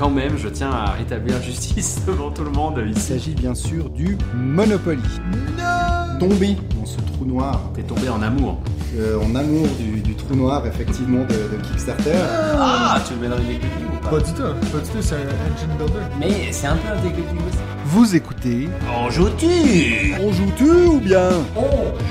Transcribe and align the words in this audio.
quand 0.00 0.10
même, 0.10 0.38
je 0.38 0.48
tiens 0.48 0.70
à 0.70 0.92
rétablir 0.92 1.42
justice 1.42 2.00
devant 2.06 2.30
tout 2.30 2.42
le 2.42 2.50
monde. 2.50 2.82
Il 2.86 2.98
s'agit 2.98 3.34
bien 3.34 3.54
sûr 3.54 3.90
du 3.90 4.16
Monopoly. 4.34 5.02
Tombé 6.18 6.56
dans 6.74 6.86
ce 6.86 6.96
trou 7.12 7.26
noir. 7.26 7.70
T'es 7.74 7.82
tombé 7.82 8.08
en 8.08 8.22
amour. 8.22 8.58
Euh, 8.98 9.20
en 9.20 9.34
amour 9.34 9.66
du, 9.78 10.00
du 10.00 10.14
trou 10.14 10.34
noir, 10.34 10.66
effectivement, 10.66 11.24
de, 11.24 11.34
de 11.54 11.62
Kickstarter. 11.62 12.16
Ah, 12.58 12.98
tu 13.06 13.12
le 13.14 13.20
mets 13.20 13.28
dans 13.28 13.36
les 13.36 13.56
ou 13.56 14.02
pas 14.02 14.10
Pas 14.10 14.20
du 14.20 14.32
tout, 14.32 14.42
pas 14.42 14.78
du 14.78 14.90
tout, 14.90 15.02
c'est 15.02 15.16
un 15.16 15.18
engine 15.18 15.76
builder. 15.78 16.00
Mais 16.18 16.50
c'est 16.50 16.66
un 16.66 16.76
peu 16.76 16.88
un 16.88 17.02
déclic 17.02 17.26
aussi. 17.26 17.58
Vous 17.84 18.16
écoutez 18.16 18.68
En 18.96 19.10
joues-tu 19.10 20.14
On 20.22 20.32
joue-tu 20.32 20.70
ou 20.86 20.98
bien 20.98 21.28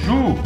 Joue 0.05 0.37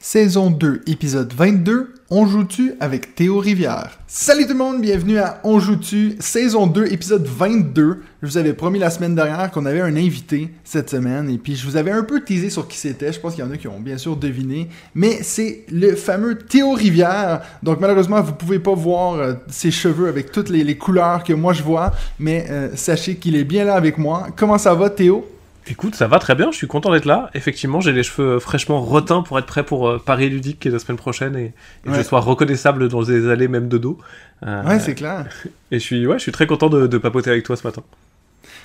Saison 0.00 0.50
2, 0.50 0.82
épisode 0.88 1.32
22, 1.32 1.94
On 2.12 2.26
joue-tu 2.26 2.72
avec 2.80 3.14
Théo 3.14 3.38
Rivière? 3.38 4.00
Salut 4.08 4.42
tout 4.42 4.54
le 4.54 4.58
monde, 4.58 4.80
bienvenue 4.80 5.18
à 5.18 5.38
On 5.44 5.60
joue-tu, 5.60 6.16
saison 6.18 6.66
2, 6.66 6.86
épisode 6.86 7.24
22. 7.24 8.02
Je 8.20 8.26
vous 8.26 8.36
avais 8.36 8.52
promis 8.52 8.80
la 8.80 8.90
semaine 8.90 9.14
dernière 9.14 9.52
qu'on 9.52 9.64
avait 9.64 9.80
un 9.80 9.94
invité 9.94 10.50
cette 10.64 10.90
semaine, 10.90 11.30
et 11.30 11.38
puis 11.38 11.54
je 11.54 11.64
vous 11.64 11.76
avais 11.76 11.92
un 11.92 12.02
peu 12.02 12.20
teasé 12.20 12.50
sur 12.50 12.66
qui 12.66 12.78
c'était. 12.78 13.12
Je 13.12 13.20
pense 13.20 13.36
qu'il 13.36 13.44
y 13.44 13.46
en 13.46 13.52
a 13.52 13.56
qui 13.56 13.68
ont 13.68 13.78
bien 13.78 13.96
sûr 13.96 14.16
deviné, 14.16 14.70
mais 14.92 15.22
c'est 15.22 15.64
le 15.70 15.94
fameux 15.94 16.36
Théo 16.36 16.72
Rivière. 16.72 17.42
Donc 17.62 17.78
malheureusement, 17.78 18.20
vous 18.20 18.32
pouvez 18.32 18.58
pas 18.58 18.74
voir 18.74 19.14
euh, 19.14 19.34
ses 19.46 19.70
cheveux 19.70 20.08
avec 20.08 20.32
toutes 20.32 20.48
les, 20.48 20.76
couleurs 20.76 21.22
que 21.22 21.32
moi 21.32 21.52
je 21.52 21.62
vois, 21.62 21.92
mais 22.18 22.44
euh, 22.50 22.70
sachez 22.74 23.18
qu'il 23.18 23.36
est 23.36 23.44
bien 23.44 23.64
là 23.64 23.76
avec 23.76 23.98
moi. 23.98 24.26
Comment 24.34 24.58
ça 24.58 24.74
va, 24.74 24.90
Théo? 24.90 25.24
Écoute, 25.66 25.94
ça 25.94 26.06
va 26.08 26.18
très 26.18 26.34
bien, 26.34 26.50
je 26.50 26.56
suis 26.56 26.66
content 26.66 26.90
d'être 26.92 27.04
là. 27.04 27.30
Effectivement, 27.34 27.80
j'ai 27.80 27.92
les 27.92 28.02
cheveux 28.02 28.38
fraîchement 28.40 28.80
reteints 28.80 29.22
pour 29.22 29.38
être 29.38 29.46
prêt 29.46 29.62
pour 29.62 29.88
euh, 29.88 29.98
Paris 30.04 30.28
Ludique 30.30 30.58
qui 30.58 30.68
est 30.68 30.70
la 30.70 30.78
semaine 30.78 30.96
prochaine 30.96 31.36
et, 31.36 31.52
et 31.86 31.90
que 31.90 31.94
je 31.94 32.02
sois 32.02 32.20
reconnaissable 32.20 32.88
dans 32.88 33.02
les 33.02 33.28
allées 33.28 33.48
même 33.48 33.68
de 33.68 33.78
dos. 33.78 33.98
Euh, 34.46 34.62
Ouais, 34.64 34.80
c'est 34.80 34.94
clair. 34.94 35.26
et 35.70 35.78
je 35.78 35.84
suis, 35.84 36.06
ouais, 36.06 36.18
je 36.18 36.22
suis 36.22 36.32
très 36.32 36.46
content 36.46 36.68
de, 36.70 36.86
de 36.86 36.98
papoter 36.98 37.30
avec 37.30 37.44
toi 37.44 37.56
ce 37.56 37.66
matin. 37.66 37.82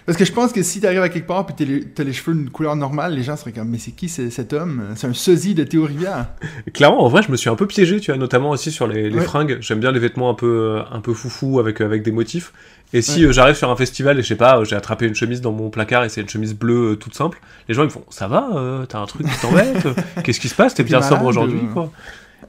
Parce 0.06 0.18
que 0.20 0.26
je 0.26 0.32
pense 0.32 0.54
que 0.54 0.62
si 0.62 0.80
t'arrives 0.82 1.02
à 1.02 1.10
quelque 1.10 1.26
part 1.28 1.48
t'as 1.48 1.66
les, 1.66 1.84
t'as 1.84 2.04
les 2.04 2.14
cheveux 2.14 2.36
d'une 2.36 2.52
couleur 2.52 2.76
normale, 2.76 3.16
les 3.16 3.24
gens 3.24 3.36
seraient 3.36 3.52
comme 3.52 3.70
mais 3.70 3.80
c'est 3.80 3.92
qui 3.92 4.08
cet 4.08 4.54
homme? 4.54 4.94
C'est 4.96 5.08
un 5.08 5.14
sosie 5.14 5.56
de 5.56 5.64
Théo 5.64 5.84
Rivière. 5.86 6.28
Et 6.68 6.72
clairement, 6.74 7.04
en 7.04 7.10
vrai, 7.10 7.24
je 7.24 7.32
me 7.32 7.36
suis 7.36 7.50
un 7.50 7.56
peu 7.56 7.66
piégé, 7.66 8.00
tu 8.00 8.12
vois, 8.12 8.18
notamment 8.20 8.52
aussi 8.52 8.72
sur 8.72 8.86
les, 8.88 9.10
les 9.10 9.18
Ouais. 9.18 9.24
fringues. 9.24 9.58
J'aime 9.62 9.80
bien 9.80 9.92
les 9.92 10.00
vêtements 10.00 10.30
un 10.30 10.36
peu, 10.36 10.76
euh, 10.78 10.82
un 10.92 11.00
peu 11.02 11.14
foufou 11.16 11.60
avec, 11.60 11.82
avec 11.82 12.04
des 12.04 12.12
motifs. 12.12 12.54
Et 12.94 13.02
si 13.02 13.26
euh, 13.26 13.32
j'arrive 13.32 13.56
sur 13.56 13.70
un 13.70 13.76
festival 13.76 14.18
et 14.20 14.22
je 14.22 14.28
sais 14.28 14.36
pas, 14.36 14.60
euh, 14.60 14.66
j'ai 14.66 14.76
attrapé 14.76 15.06
une 15.06 15.16
chemise 15.16 15.42
dans 15.42 15.52
mon 15.52 15.70
placard 15.70 16.04
et 16.04 16.10
c'est 16.10 16.22
une 16.22 16.30
chemise 16.30 16.54
bleue 16.54 16.92
euh, 16.92 16.96
toute 16.96 17.14
simple, 17.14 17.42
les 17.68 17.74
gens 17.74 17.82
ils 17.82 17.88
me 17.88 17.90
font 17.90 18.06
ça 18.10 18.28
va, 18.28 18.86
t'as 18.88 19.00
un 19.00 19.06
truc 19.06 19.28
qui 19.28 19.40
t'embête, 19.40 19.88
qu'est-ce 20.24 20.40
qui 20.40 20.50
se 20.50 20.56
passe, 20.56 20.76
t'es 20.76 20.84
bien 20.84 21.00
malade, 21.00 21.14
sobre 21.14 21.26
aujourd'hui 21.26 21.62
quoi. 21.74 21.92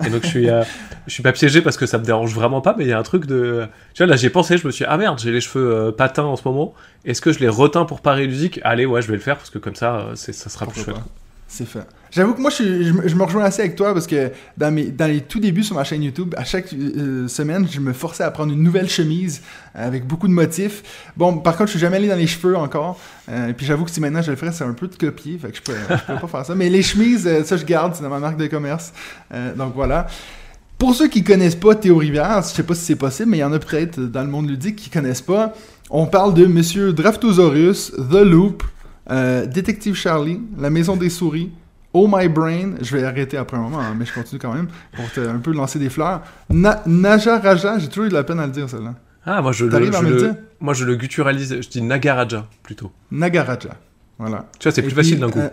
Et 0.05 0.11
donc 0.11 0.23
je 0.23 0.29
suis, 0.29 0.51
euh, 0.51 0.63
je 1.07 1.13
suis 1.13 1.23
pas 1.23 1.33
piégé 1.33 1.63
parce 1.63 1.77
que 1.77 1.87
ça 1.87 1.99
me 1.99 2.05
dérange 2.05 2.35
vraiment 2.35 2.61
pas, 2.61 2.75
mais 2.77 2.85
il 2.85 2.89
y 2.89 2.93
a 2.93 2.99
un 2.99 3.03
truc 3.03 3.27
de, 3.27 3.67
tu 3.95 4.03
vois 4.03 4.11
là 4.11 4.17
j'ai 4.17 4.31
pensé, 4.31 4.59
je 4.59 4.67
me 4.67 4.73
suis 4.73 4.85
dit, 4.85 4.89
ah 4.91 4.97
merde, 4.97 5.19
j'ai 5.19 5.33
les 5.33 5.41
cheveux 5.41 5.75
euh, 5.75 5.93
patins 5.93 6.25
en 6.25 6.37
ce 6.37 6.43
moment, 6.47 6.75
est-ce 7.05 7.21
que 7.21 7.33
je 7.33 7.39
les 7.39 7.49
reteins 7.49 7.85
pour 7.85 8.01
Paris 8.01 8.27
Ludique? 8.27 8.61
Allez 8.63 8.87
ouais, 8.87 9.03
je 9.03 9.09
vais 9.09 9.15
le 9.15 9.21
faire 9.21 9.37
parce 9.37 9.51
que 9.51 9.59
comme 9.59 9.75
ça, 9.75 9.97
euh, 9.97 10.17
ça 10.17 10.33
sera 10.33 10.67
plus 10.67 10.75
Pourquoi 10.75 10.95
chouette. 10.95 11.05
pas? 11.05 11.11
C'est 11.49 11.67
fait. 11.67 11.87
J'avoue 12.17 12.33
que 12.33 12.41
moi, 12.41 12.49
je, 12.49 12.63
me- 12.93 13.23
rejoins 13.25 13.45
assez 13.45 13.61
avec 13.61 13.77
toi 13.77 13.93
parce 13.93 14.07
que 14.07 14.31
dans, 14.57 14.73
mes, 14.73 14.85
dans 14.85 15.07
les 15.07 15.21
tout 15.21 15.39
débuts 15.39 15.63
sur 15.63 15.75
ma 15.75 15.85
chaîne 15.85 16.03
YouTube, 16.03 16.35
à 16.39 16.45
chaque 16.45 16.73
euh, 16.73 17.29
semaine, 17.29 17.67
je 17.71 17.79
me 17.79 17.93
forçais 17.93 18.25
à 18.25 18.31
prendre 18.31 18.55
une 18.55 18.63
nouvelle 18.63 18.89
chemise 18.89 19.43
avec 19.75 20.07
beaucoup 20.07 20.27
de 20.27 20.33
motifs. 20.33 21.11
Bon, 21.15 21.37
par 21.37 21.59
contre, 21.59 21.67
je 21.67 21.73
suis 21.73 21.81
jamais 21.81 21.99
allé 21.99 22.09
dans 22.09 22.17
les 22.17 22.27
cheveux 22.27 22.57
encore. 22.57 22.99
Euh, 23.29 23.49
et 23.49 23.53
puis 23.53 23.67
j'avoue 23.67 23.85
que 23.85 23.91
si 23.91 24.01
maintenant 24.01 24.23
je 24.23 24.31
le 24.31 24.37
ferais, 24.39 24.53
c'est 24.53 24.65
un 24.65 24.73
peu 24.73 24.89
de 24.89 24.97
copier. 24.97 25.37
Fait 25.37 25.51
que 25.51 25.59
je 25.59 25.61
peux, 25.63 25.75
je 25.91 26.15
peux 26.15 26.19
pas 26.19 26.27
faire 26.27 26.47
ça. 26.47 26.55
Mais 26.55 26.71
les 26.71 26.81
chemises, 26.81 27.27
euh, 27.27 27.45
ça, 27.45 27.59
je 27.59 27.67
garde. 27.67 27.95
C'est 27.95 28.03
dans 28.03 28.09
ma 28.09 28.19
marque 28.19 28.39
de 28.39 28.47
commerce. 28.47 28.95
Euh, 29.35 29.55
donc 29.55 29.75
voilà. 29.75 30.07
Pour 30.79 30.95
ceux 30.95 31.09
qui 31.09 31.23
connaissent 31.23 31.55
pas 31.55 31.75
Théo 31.75 31.99
Rivière, 31.99 32.41
je 32.41 32.49
sais 32.55 32.63
pas 32.63 32.75
si 32.75 32.85
c'est 32.87 32.97
possible, 32.97 33.31
mais 33.31 33.37
il 33.37 33.41
y 33.41 33.45
en 33.45 33.53
a 33.53 33.59
peut-être 33.59 34.01
dans 34.01 34.23
le 34.23 34.29
monde 34.29 34.49
ludique 34.49 34.77
qui 34.77 34.89
connaissent 34.89 35.21
pas. 35.21 35.53
On 35.91 36.07
parle 36.07 36.33
de 36.33 36.47
Monsieur 36.47 36.95
Draftosaurus, 36.95 37.93
The 38.11 38.23
Loop, 38.25 38.63
euh, 39.11 39.45
Détective 39.45 39.95
Charlie, 39.95 40.41
La 40.59 40.71
Maison 40.71 40.97
des 40.97 41.11
Souris, 41.11 41.51
Oh 41.99 42.07
My 42.13 42.29
Brain, 42.29 42.75
je 42.83 42.95
vais 42.95 43.05
arrêter 43.05 43.39
après 43.39 43.57
un 43.57 43.61
moment, 43.61 43.81
hein, 43.81 43.95
mais 43.99 44.05
je 44.05 44.13
continue 44.13 44.39
quand 44.39 44.53
même 44.53 44.69
pour 44.95 45.11
te 45.13 45.21
un 45.21 45.39
peu 45.39 45.53
lancer 45.53 45.79
des 45.79 45.89
fleurs. 45.89 46.21
Na 46.51 46.83
Naja 46.85 47.39
Raja, 47.39 47.79
j'ai 47.79 47.89
toujours 47.89 48.05
eu 48.05 48.09
de 48.11 48.15
la 48.15 48.23
peine 48.23 48.39
à 48.39 48.45
le 48.47 48.53
dire 48.53 48.69
celle-là. 48.69 48.95
Ah 49.25 49.41
moi 49.41 49.53
je 49.53 49.65
le, 49.65 49.71
je 49.71 50.03
le 50.03 50.11
le- 50.19 50.35
moi 50.61 50.75
je 50.75 50.85
le 50.85 50.95
gutturalise, 50.97 51.57
je 51.63 51.69
dis 51.69 51.81
Nagaraja 51.81 52.47
plutôt. 52.63 52.93
Nagaraja. 53.11 53.71
Voilà. 54.19 54.45
Tu 54.59 54.69
vois, 54.69 54.73
c'est 54.73 54.83
plus 54.83 54.89
puis, 54.93 54.97
facile 55.03 55.21
d'un 55.21 55.31
coup. 55.31 55.39
euh, 55.39 55.49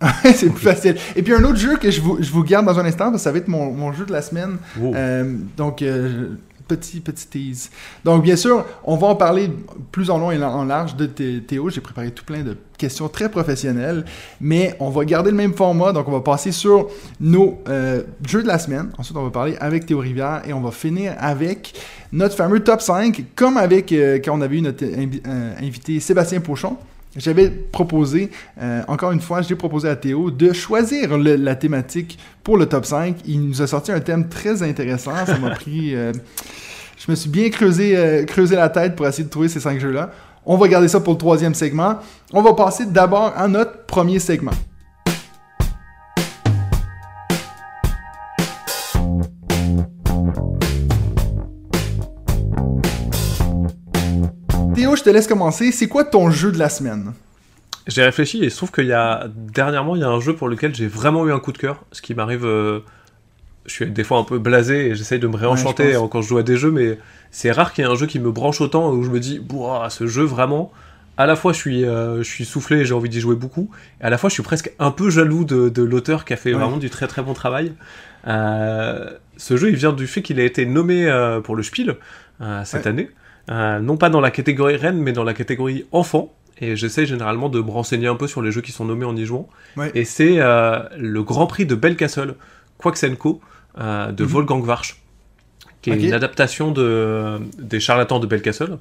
c'est 0.34 0.50
plus 0.50 0.62
facile. 0.64 0.96
Et 1.16 1.22
puis 1.22 1.32
un 1.34 1.42
autre 1.44 1.56
jeu 1.56 1.76
que 1.76 1.90
je 1.90 2.00
vous, 2.02 2.18
je 2.20 2.30
vous 2.30 2.44
garde 2.44 2.66
dans 2.66 2.78
un 2.78 2.84
instant, 2.84 3.04
parce 3.10 3.16
que 3.16 3.20
ça 3.22 3.32
va 3.32 3.38
être 3.38 3.48
mon, 3.48 3.72
mon 3.72 3.92
jeu 3.92 4.04
de 4.04 4.12
la 4.12 4.22
semaine. 4.22 4.58
Wow. 4.78 4.94
Euh, 4.94 5.34
donc, 5.56 5.82
euh, 5.82 6.28
petit, 6.74 7.00
petit 7.00 7.26
tease. 7.26 7.70
Donc, 8.04 8.22
bien 8.22 8.36
sûr, 8.36 8.64
on 8.84 8.96
va 8.96 9.08
en 9.08 9.14
parler 9.16 9.50
plus 9.92 10.10
en 10.10 10.18
long 10.18 10.30
et 10.30 10.42
en 10.42 10.64
large 10.64 10.96
de 10.96 11.06
Thé- 11.06 11.42
Théo. 11.42 11.68
J'ai 11.70 11.80
préparé 11.80 12.10
tout 12.10 12.24
plein 12.24 12.42
de 12.42 12.56
questions 12.78 13.08
très 13.08 13.28
professionnelles, 13.28 14.04
mais 14.40 14.74
on 14.80 14.88
va 14.90 15.04
garder 15.04 15.30
le 15.30 15.36
même 15.36 15.52
format. 15.54 15.92
Donc, 15.92 16.08
on 16.08 16.12
va 16.12 16.20
passer 16.20 16.52
sur 16.52 16.88
nos 17.20 17.58
euh, 17.68 18.02
jeux 18.26 18.42
de 18.42 18.48
la 18.48 18.58
semaine. 18.58 18.90
Ensuite, 18.98 19.16
on 19.16 19.24
va 19.24 19.30
parler 19.30 19.56
avec 19.60 19.86
Théo 19.86 19.98
Rivière 19.98 20.42
et 20.46 20.52
on 20.52 20.60
va 20.60 20.70
finir 20.70 21.14
avec 21.18 21.74
notre 22.12 22.34
fameux 22.36 22.60
top 22.60 22.80
5, 22.80 23.24
comme 23.36 23.56
avec 23.56 23.92
euh, 23.92 24.18
quand 24.24 24.36
on 24.36 24.40
avait 24.40 24.56
eu 24.58 24.62
notre 24.62 24.84
euh, 24.84 25.52
invité 25.60 26.00
Sébastien 26.00 26.40
Pochon. 26.40 26.76
J'avais 27.16 27.50
proposé, 27.50 28.30
euh, 28.62 28.82
encore 28.86 29.10
une 29.12 29.20
fois, 29.20 29.42
j'ai 29.42 29.56
proposé 29.56 29.88
à 29.88 29.96
Théo 29.96 30.30
de 30.30 30.52
choisir 30.52 31.18
le- 31.18 31.34
la 31.36 31.56
thématique 31.56 32.18
pour 32.44 32.56
le 32.56 32.66
top 32.66 32.84
5. 32.86 33.16
Il 33.26 33.48
nous 33.48 33.62
a 33.62 33.66
sorti 33.66 33.90
un 33.90 33.98
thème 34.00 34.28
très 34.28 34.62
intéressant. 34.62 35.12
Ça 35.26 35.36
m'a 35.38 35.50
pris. 35.56 35.94
euh, 35.94 36.12
je 37.04 37.10
me 37.10 37.16
suis 37.16 37.28
bien 37.30 37.48
creusé, 37.50 37.96
euh, 37.96 38.24
creusé 38.24 38.54
la 38.56 38.68
tête 38.68 38.94
pour 38.94 39.06
essayer 39.08 39.24
de 39.24 39.30
trouver 39.30 39.48
ces 39.48 39.58
cinq 39.60 39.80
jeux-là. 39.80 40.10
On 40.46 40.56
va 40.56 40.68
garder 40.68 40.86
ça 40.88 41.00
pour 41.00 41.14
le 41.14 41.18
troisième 41.18 41.54
segment. 41.54 41.96
On 42.32 42.42
va 42.42 42.54
passer 42.54 42.86
d'abord 42.86 43.32
à 43.36 43.48
notre 43.48 43.84
premier 43.86 44.18
segment. 44.20 44.52
Je 55.00 55.04
te 55.04 55.10
laisse 55.10 55.26
commencer. 55.26 55.72
C'est 55.72 55.88
quoi 55.88 56.04
ton 56.04 56.30
jeu 56.30 56.52
de 56.52 56.58
la 56.58 56.68
semaine? 56.68 57.12
J'ai 57.86 58.02
réfléchi 58.04 58.38
et 58.42 58.44
il 58.44 58.50
se 58.50 58.56
trouve 58.58 58.70
qu'il 58.70 58.86
y 58.86 58.92
a 58.92 59.26
dernièrement 59.34 59.96
il 59.96 60.02
y 60.02 60.04
a 60.04 60.08
un 60.08 60.20
jeu 60.20 60.34
pour 60.36 60.48
lequel 60.48 60.74
j'ai 60.74 60.86
vraiment 60.86 61.26
eu 61.26 61.32
un 61.32 61.40
coup 61.40 61.52
de 61.52 61.58
cœur, 61.58 61.82
ce 61.92 62.02
qui 62.02 62.14
m'arrive. 62.14 62.44
euh, 62.44 62.80
je 63.66 63.72
suis 63.72 63.86
des 63.90 64.04
fois 64.04 64.18
un 64.18 64.24
peu 64.24 64.38
blasé 64.38 64.88
et 64.88 64.94
j'essaye 64.94 65.18
de 65.18 65.26
me 65.26 65.36
réenchanter 65.36 65.96
quand 66.10 66.22
je 66.22 66.28
joue 66.28 66.38
à 66.38 66.42
des 66.42 66.56
jeux, 66.56 66.70
mais 66.70 66.98
c'est 67.30 67.50
rare 67.52 67.72
qu'il 67.72 67.84
y 67.84 67.86
ait 67.86 67.90
un 67.90 67.94
jeu 67.94 68.06
qui 68.06 68.18
me 68.18 68.30
branche 68.30 68.60
autant 68.60 68.90
où 68.90 69.02
je 69.02 69.10
me 69.10 69.20
dis, 69.20 69.38
Bouah, 69.38 69.88
ce 69.90 70.06
jeu 70.06 70.22
vraiment. 70.24 70.72
À 71.18 71.26
la 71.26 71.36
fois 71.36 71.52
je 71.52 71.58
suis, 71.58 71.84
euh, 71.84 72.18
je 72.22 72.28
suis 72.28 72.44
soufflé 72.46 72.78
et 72.78 72.84
j'ai 72.86 72.94
envie 72.94 73.10
d'y 73.10 73.20
jouer 73.20 73.34
beaucoup, 73.36 73.70
et 74.00 74.04
à 74.04 74.10
la 74.10 74.16
fois 74.18 74.28
je 74.30 74.34
suis 74.34 74.42
presque 74.42 74.72
un 74.78 74.90
peu 74.90 75.10
jaloux 75.10 75.44
de, 75.44 75.68
de 75.68 75.82
l'auteur 75.82 76.24
qui 76.24 76.32
a 76.32 76.36
fait 76.36 76.52
Ouais. 76.54 76.58
vraiment 76.60 76.78
du 76.78 76.88
très 76.90 77.06
très 77.06 77.22
bon 77.22 77.34
travail. 77.34 77.72
Euh, 78.26 79.10
ce 79.36 79.56
jeu 79.56 79.68
il 79.70 79.76
vient 79.76 79.92
du 79.92 80.06
fait 80.06 80.22
qu'il 80.22 80.40
a 80.40 80.44
été 80.44 80.64
nommé 80.66 81.06
euh, 81.08 81.40
pour 81.40 81.56
le 81.56 81.62
Spiel 81.62 81.96
cette 82.64 82.82
Ouais. 82.82 82.88
année, 82.88 83.10
Euh, 83.50 83.80
non 83.80 83.96
pas 83.96 84.10
dans 84.10 84.20
la 84.20 84.30
catégorie 84.30 84.76
reine 84.76 84.98
mais 84.98 85.12
dans 85.12 85.24
la 85.24 85.34
catégorie 85.34 85.86
enfant. 85.92 86.32
Et 86.60 86.76
j'essaie 86.76 87.06
généralement 87.06 87.48
de 87.48 87.60
me 87.60 87.70
renseigner 87.70 88.06
un 88.06 88.16
peu 88.16 88.26
sur 88.26 88.42
les 88.42 88.52
jeux 88.52 88.60
qui 88.60 88.70
sont 88.70 88.84
nommés 88.84 89.06
en 89.06 89.16
y 89.16 89.24
jouant. 89.24 89.48
Ouais. 89.76 89.90
Et 89.94 90.04
c'est 90.04 90.40
euh, 90.40 90.80
le 90.98 91.22
Grand 91.22 91.46
Prix 91.46 91.64
de 91.64 91.74
Belcastle, 91.74 92.34
Quaxenco, 92.76 93.40
euh, 93.78 94.12
de 94.12 94.24
Mhm. 94.24 94.30
Wolfgang 94.30 94.64
Warsch, 94.66 94.96
qui 95.80 95.90
est 95.90 95.96
une 95.96 96.12
adaptation 96.12 96.70
de, 96.70 97.38
des 97.58 97.80
charlatans 97.80 98.20
de 98.20 98.26
Belcastle. 98.26 98.78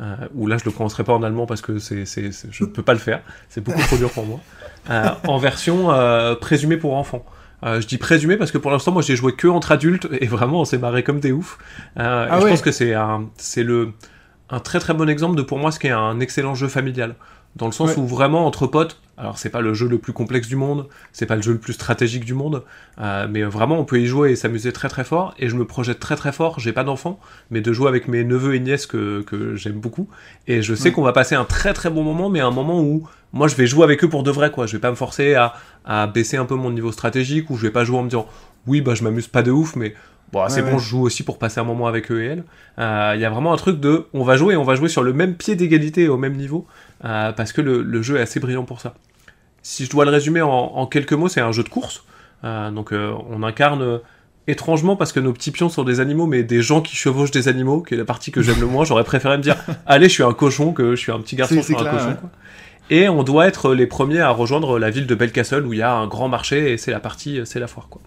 Euh, 0.00 0.16
où 0.34 0.46
là 0.46 0.56
je 0.56 0.64
le 0.64 0.70
prononcerai 0.70 1.04
pas 1.04 1.12
en 1.12 1.22
allemand 1.22 1.44
parce 1.44 1.60
que 1.60 1.78
c'est, 1.78 2.06
je 2.06 2.64
ne 2.64 2.68
peux 2.70 2.82
pas 2.82 2.94
le 2.94 2.98
faire, 2.98 3.20
c'est 3.50 3.60
beaucoup 3.62 3.82
trop 3.82 3.98
dur 3.98 4.10
pour 4.10 4.24
moi. 4.24 4.40
Euh, 4.88 5.10
en 5.28 5.36
version 5.36 5.92
euh, 5.92 6.34
présumée 6.34 6.78
pour 6.78 6.96
enfants. 6.96 7.22
Euh, 7.62 7.80
je 7.80 7.86
dis 7.86 7.98
présumé 7.98 8.36
parce 8.36 8.50
que 8.50 8.58
pour 8.58 8.70
l'instant 8.70 8.92
moi 8.92 9.02
j'ai 9.02 9.16
joué 9.16 9.34
que 9.34 9.46
entre 9.46 9.72
adultes 9.72 10.08
et 10.18 10.26
vraiment 10.26 10.62
on 10.62 10.64
s'est 10.64 10.78
marré 10.78 11.02
comme 11.02 11.20
des 11.20 11.32
oufs. 11.32 11.58
Euh, 11.98 12.26
Ah 12.30 12.38
et 12.38 12.40
je 12.40 12.46
pense 12.46 12.62
que 12.62 12.72
c'est 12.72 12.94
un, 12.94 13.28
c'est 13.36 13.62
le 13.62 13.92
un 14.48 14.60
très 14.60 14.80
très 14.80 14.94
bon 14.94 15.08
exemple 15.08 15.36
de 15.36 15.42
pour 15.42 15.58
moi 15.58 15.70
ce 15.70 15.78
qu'est 15.78 15.90
un 15.90 16.20
excellent 16.20 16.54
jeu 16.54 16.68
familial. 16.68 17.14
Dans 17.56 17.66
le 17.66 17.72
sens 17.72 17.90
Ouais. 17.90 17.98
où 17.98 18.06
vraiment 18.06 18.46
entre 18.46 18.66
potes, 18.68 19.00
alors 19.18 19.36
c'est 19.36 19.50
pas 19.50 19.60
le 19.60 19.74
jeu 19.74 19.88
le 19.88 19.98
plus 19.98 20.12
complexe 20.12 20.46
du 20.46 20.54
monde, 20.56 20.86
c'est 21.12 21.26
pas 21.26 21.34
le 21.36 21.42
jeu 21.42 21.52
le 21.52 21.58
plus 21.58 21.72
stratégique 21.74 22.24
du 22.24 22.32
monde, 22.32 22.62
euh, 23.00 23.26
mais 23.28 23.42
vraiment 23.42 23.78
on 23.78 23.84
peut 23.84 24.00
y 24.00 24.06
jouer 24.06 24.30
et 24.30 24.36
s'amuser 24.36 24.72
très 24.72 24.88
très 24.88 25.02
fort. 25.04 25.34
Et 25.38 25.48
je 25.48 25.56
me 25.56 25.64
projette 25.66 25.98
très 25.98 26.14
très 26.16 26.30
fort. 26.32 26.60
J'ai 26.60 26.72
pas 26.72 26.84
d'enfants, 26.84 27.18
mais 27.50 27.60
de 27.60 27.72
jouer 27.72 27.88
avec 27.88 28.06
mes 28.08 28.22
neveux 28.24 28.54
et 28.54 28.60
nièces 28.60 28.86
que, 28.86 29.22
que 29.22 29.56
j'aime 29.56 29.80
beaucoup. 29.80 30.08
Et 30.46 30.62
je 30.62 30.74
sais 30.74 30.84
Ouais. 30.84 30.92
qu'on 30.92 31.02
va 31.02 31.12
passer 31.12 31.34
un 31.34 31.44
très 31.44 31.74
très 31.74 31.90
bon 31.90 32.02
moment, 32.04 32.30
mais 32.30 32.40
un 32.40 32.52
moment 32.52 32.80
où 32.80 33.08
moi 33.32 33.48
je 33.48 33.56
vais 33.56 33.66
jouer 33.66 33.82
avec 33.84 34.02
eux 34.04 34.08
pour 34.08 34.22
de 34.22 34.30
vrai 34.30 34.50
quoi. 34.52 34.66
Je 34.66 34.72
vais 34.72 34.80
pas 34.80 34.90
me 34.90 34.96
forcer 34.96 35.34
à, 35.34 35.54
à 35.84 36.06
baisser 36.06 36.36
un 36.36 36.44
peu 36.46 36.54
mon 36.54 36.70
niveau 36.70 36.92
stratégique 36.92 37.50
ou 37.50 37.56
je 37.56 37.62
vais 37.62 37.72
pas 37.72 37.84
jouer 37.84 37.98
en 37.98 38.04
me 38.04 38.08
disant 38.08 38.26
oui 38.68 38.80
bah 38.80 38.94
je 38.94 39.02
m'amuse 39.02 39.26
pas 39.26 39.42
de 39.42 39.50
ouf, 39.50 39.74
mais 39.76 39.94
bon 40.32 40.48
c'est 40.48 40.62
Ouais, 40.62 40.70
bon 40.70 40.76
ouais. 40.76 40.82
je 40.82 40.88
joue 40.88 41.02
aussi 41.02 41.24
pour 41.24 41.38
passer 41.38 41.58
un 41.60 41.64
moment 41.64 41.88
avec 41.88 42.10
eux 42.12 42.22
et 42.22 42.26
elles. 42.26 42.44
Euh, 42.78 43.12
Il 43.16 43.20
y 43.20 43.24
a 43.24 43.30
vraiment 43.30 43.52
un 43.52 43.56
truc 43.56 43.80
de 43.80 44.06
on 44.14 44.22
va 44.22 44.36
jouer, 44.36 44.56
on 44.56 44.64
va 44.64 44.76
jouer 44.76 44.88
sur 44.88 45.02
le 45.02 45.12
même 45.12 45.34
pied 45.34 45.56
d'égalité 45.56 46.08
au 46.08 46.16
même 46.16 46.36
niveau 46.36 46.66
euh, 47.04 47.32
parce 47.32 47.52
que 47.52 47.60
le, 47.60 47.82
le 47.82 48.02
jeu 48.02 48.16
est 48.16 48.22
assez 48.22 48.40
brillant 48.40 48.64
pour 48.64 48.80
ça. 48.80 48.94
Si 49.62 49.84
je 49.84 49.90
dois 49.90 50.04
le 50.04 50.10
résumer 50.10 50.42
en, 50.42 50.48
en 50.48 50.86
quelques 50.86 51.12
mots, 51.12 51.28
c'est 51.28 51.40
un 51.40 51.52
jeu 51.52 51.62
de 51.62 51.68
course. 51.68 52.04
Euh, 52.44 52.70
donc 52.70 52.92
euh, 52.92 53.14
on 53.28 53.42
incarne 53.42 54.00
étrangement, 54.46 54.96
parce 54.96 55.12
que 55.12 55.20
nos 55.20 55.32
petits 55.32 55.50
pions 55.50 55.68
sont 55.68 55.84
des 55.84 56.00
animaux, 56.00 56.26
mais 56.26 56.42
des 56.42 56.62
gens 56.62 56.80
qui 56.80 56.96
chevauchent 56.96 57.30
des 57.30 57.46
animaux, 57.48 57.82
qui 57.82 57.94
est 57.94 57.96
la 57.96 58.04
partie 58.04 58.32
que 58.32 58.42
j'aime 58.42 58.58
le 58.60 58.66
moins, 58.66 58.84
j'aurais 58.84 59.04
préféré 59.04 59.36
me 59.36 59.42
dire, 59.42 59.56
allez, 59.86 60.08
je 60.08 60.14
suis 60.14 60.22
un 60.24 60.32
cochon, 60.32 60.72
que 60.72 60.96
je 60.96 61.00
suis 61.00 61.12
un 61.12 61.20
petit 61.20 61.36
garçon, 61.36 61.56
je 61.56 61.60
suis 61.60 61.74
un 61.74 61.78
clair, 61.78 61.92
cochon. 61.92 62.08
ouais. 62.08 62.16
quoi. 62.20 62.30
Et 62.88 63.08
on 63.08 63.22
doit 63.22 63.46
être 63.46 63.74
les 63.74 63.86
premiers 63.86 64.20
à 64.20 64.30
rejoindre 64.30 64.78
la 64.78 64.90
ville 64.90 65.06
de 65.06 65.14
Belcastle, 65.14 65.64
où 65.64 65.72
il 65.72 65.78
y 65.78 65.82
a 65.82 65.92
un 65.92 66.08
grand 66.08 66.28
marché, 66.28 66.72
et 66.72 66.76
c'est 66.78 66.90
la 66.90 66.98
partie, 66.98 67.40
c'est 67.44 67.60
la 67.60 67.68
foire, 67.68 67.88
quoi. 67.88 68.02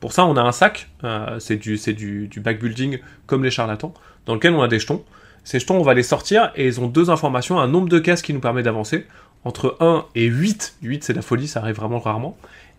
Pour 0.00 0.12
ça, 0.12 0.24
on 0.24 0.36
a 0.36 0.40
un 0.42 0.52
sac, 0.52 0.88
euh, 1.04 1.38
c'est 1.38 1.56
du, 1.56 1.76
c'est 1.76 1.92
du, 1.92 2.26
du 2.26 2.40
backbuilding 2.40 2.98
comme 3.26 3.44
les 3.44 3.50
charlatans, 3.50 3.92
dans 4.26 4.34
lequel 4.34 4.54
on 4.54 4.62
a 4.62 4.68
des 4.68 4.78
jetons. 4.80 5.04
Ces 5.44 5.58
jetons, 5.58 5.78
on 5.78 5.82
va 5.82 5.94
les 5.94 6.02
sortir 6.02 6.52
et 6.56 6.66
ils 6.66 6.80
ont 6.80 6.86
deux 6.86 7.10
informations, 7.10 7.58
un 7.58 7.68
nombre 7.68 7.88
de 7.88 7.98
cases 7.98 8.22
qui 8.22 8.32
nous 8.32 8.40
permet 8.40 8.62
d'avancer, 8.62 9.06
entre 9.44 9.76
1 9.80 10.06
et 10.14 10.26
8, 10.26 10.76
8 10.82 11.04
c'est 11.04 11.12
la 11.12 11.22
folie, 11.22 11.48
ça 11.48 11.60
arrive 11.60 11.76
vraiment 11.76 11.98
rarement, 11.98 12.36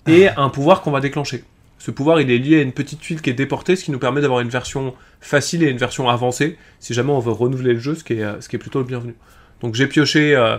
et 0.07 0.30
un 0.30 0.50
pouvoir 0.50 0.81
qu'on 0.81 0.92
va 0.92 1.01
déclencher. 1.01 1.44
Ce 1.83 1.92
pouvoir, 1.92 2.21
il 2.21 2.31
est 2.31 2.38
lié 2.38 2.60
à 2.60 2.62
une 2.62 2.71
petite 2.71 3.01
tuile 3.01 3.21
qui 3.21 3.30
est 3.30 3.33
déportée, 3.33 3.75
ce 3.75 3.83
qui 3.83 3.92
nous 3.92 4.00
permet 4.00 4.21
d'avoir 4.21 4.39
une 4.39 4.48
version 4.48 4.94
facile 5.19 5.63
et 5.63 5.69
une 5.69 5.77
version 5.77 6.07
avancée, 6.07 6.57
si 6.80 6.94
jamais 6.94 7.12
on 7.12 7.19
veut 7.19 7.33
renouveler 7.33 7.74
le 7.74 7.80
jeu, 7.80 7.95
ce 7.95 8.06
qui 8.06 8.13
est, 8.13 8.24
euh, 8.24 8.39
ce 8.39 8.48
qui 8.48 8.56
est 8.56 8.60
plutôt 8.60 8.80
le 8.80 8.86
bienvenu. 8.86 9.15
Donc 9.60 9.75
j'ai 9.75 9.88
pioché 9.88 10.33
euh, 10.33 10.56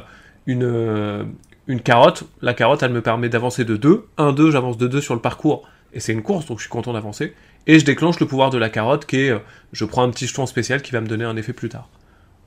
une, 0.47 0.65
euh, 0.65 1.25
une 1.67 1.81
carotte, 1.81 2.25
la 2.43 2.53
carotte, 2.53 2.83
elle 2.83 2.93
me 2.93 3.01
permet 3.01 3.31
d'avancer 3.31 3.65
de 3.65 3.77
2, 3.77 4.07
1, 4.19 4.33
2, 4.33 4.51
j'avance 4.51 4.77
de 4.77 4.87
2 4.87 5.01
sur 5.01 5.15
le 5.15 5.21
parcours, 5.21 5.67
et 5.95 6.01
c'est 6.01 6.13
une 6.13 6.23
course, 6.23 6.45
donc 6.45 6.59
je 6.59 6.65
suis 6.65 6.71
content 6.71 6.93
d'avancer, 6.93 7.33
et 7.67 7.79
je 7.79 7.85
déclenche 7.85 8.21
le 8.21 8.27
pouvoir 8.27 8.51
de 8.51 8.59
la 8.59 8.71
carotte, 8.71 9.07
qui 9.07 9.17
est, 9.17 9.31
euh, 9.31 9.39
je 9.73 9.85
prends 9.85 10.03
un 10.03 10.11
petit 10.11 10.27
jeton 10.27 10.47
spécial 10.47 10.83
qui 10.83 10.93
va 10.93 11.01
me 11.01 11.07
donner 11.07 11.25
un 11.25 11.37
effet 11.37 11.53
plus 11.53 11.69
tard. 11.69 11.89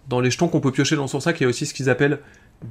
Dans 0.08 0.20
les 0.20 0.32
jetons 0.32 0.48
qu'on 0.48 0.62
peut 0.62 0.72
piocher 0.72 0.96
dans 0.96 1.08
son 1.08 1.20
sac, 1.20 1.40
il 1.40 1.44
y 1.44 1.46
a 1.46 1.50
aussi 1.50 1.66
ce 1.66 1.74
qu'ils 1.74 1.90
appellent 1.90 2.20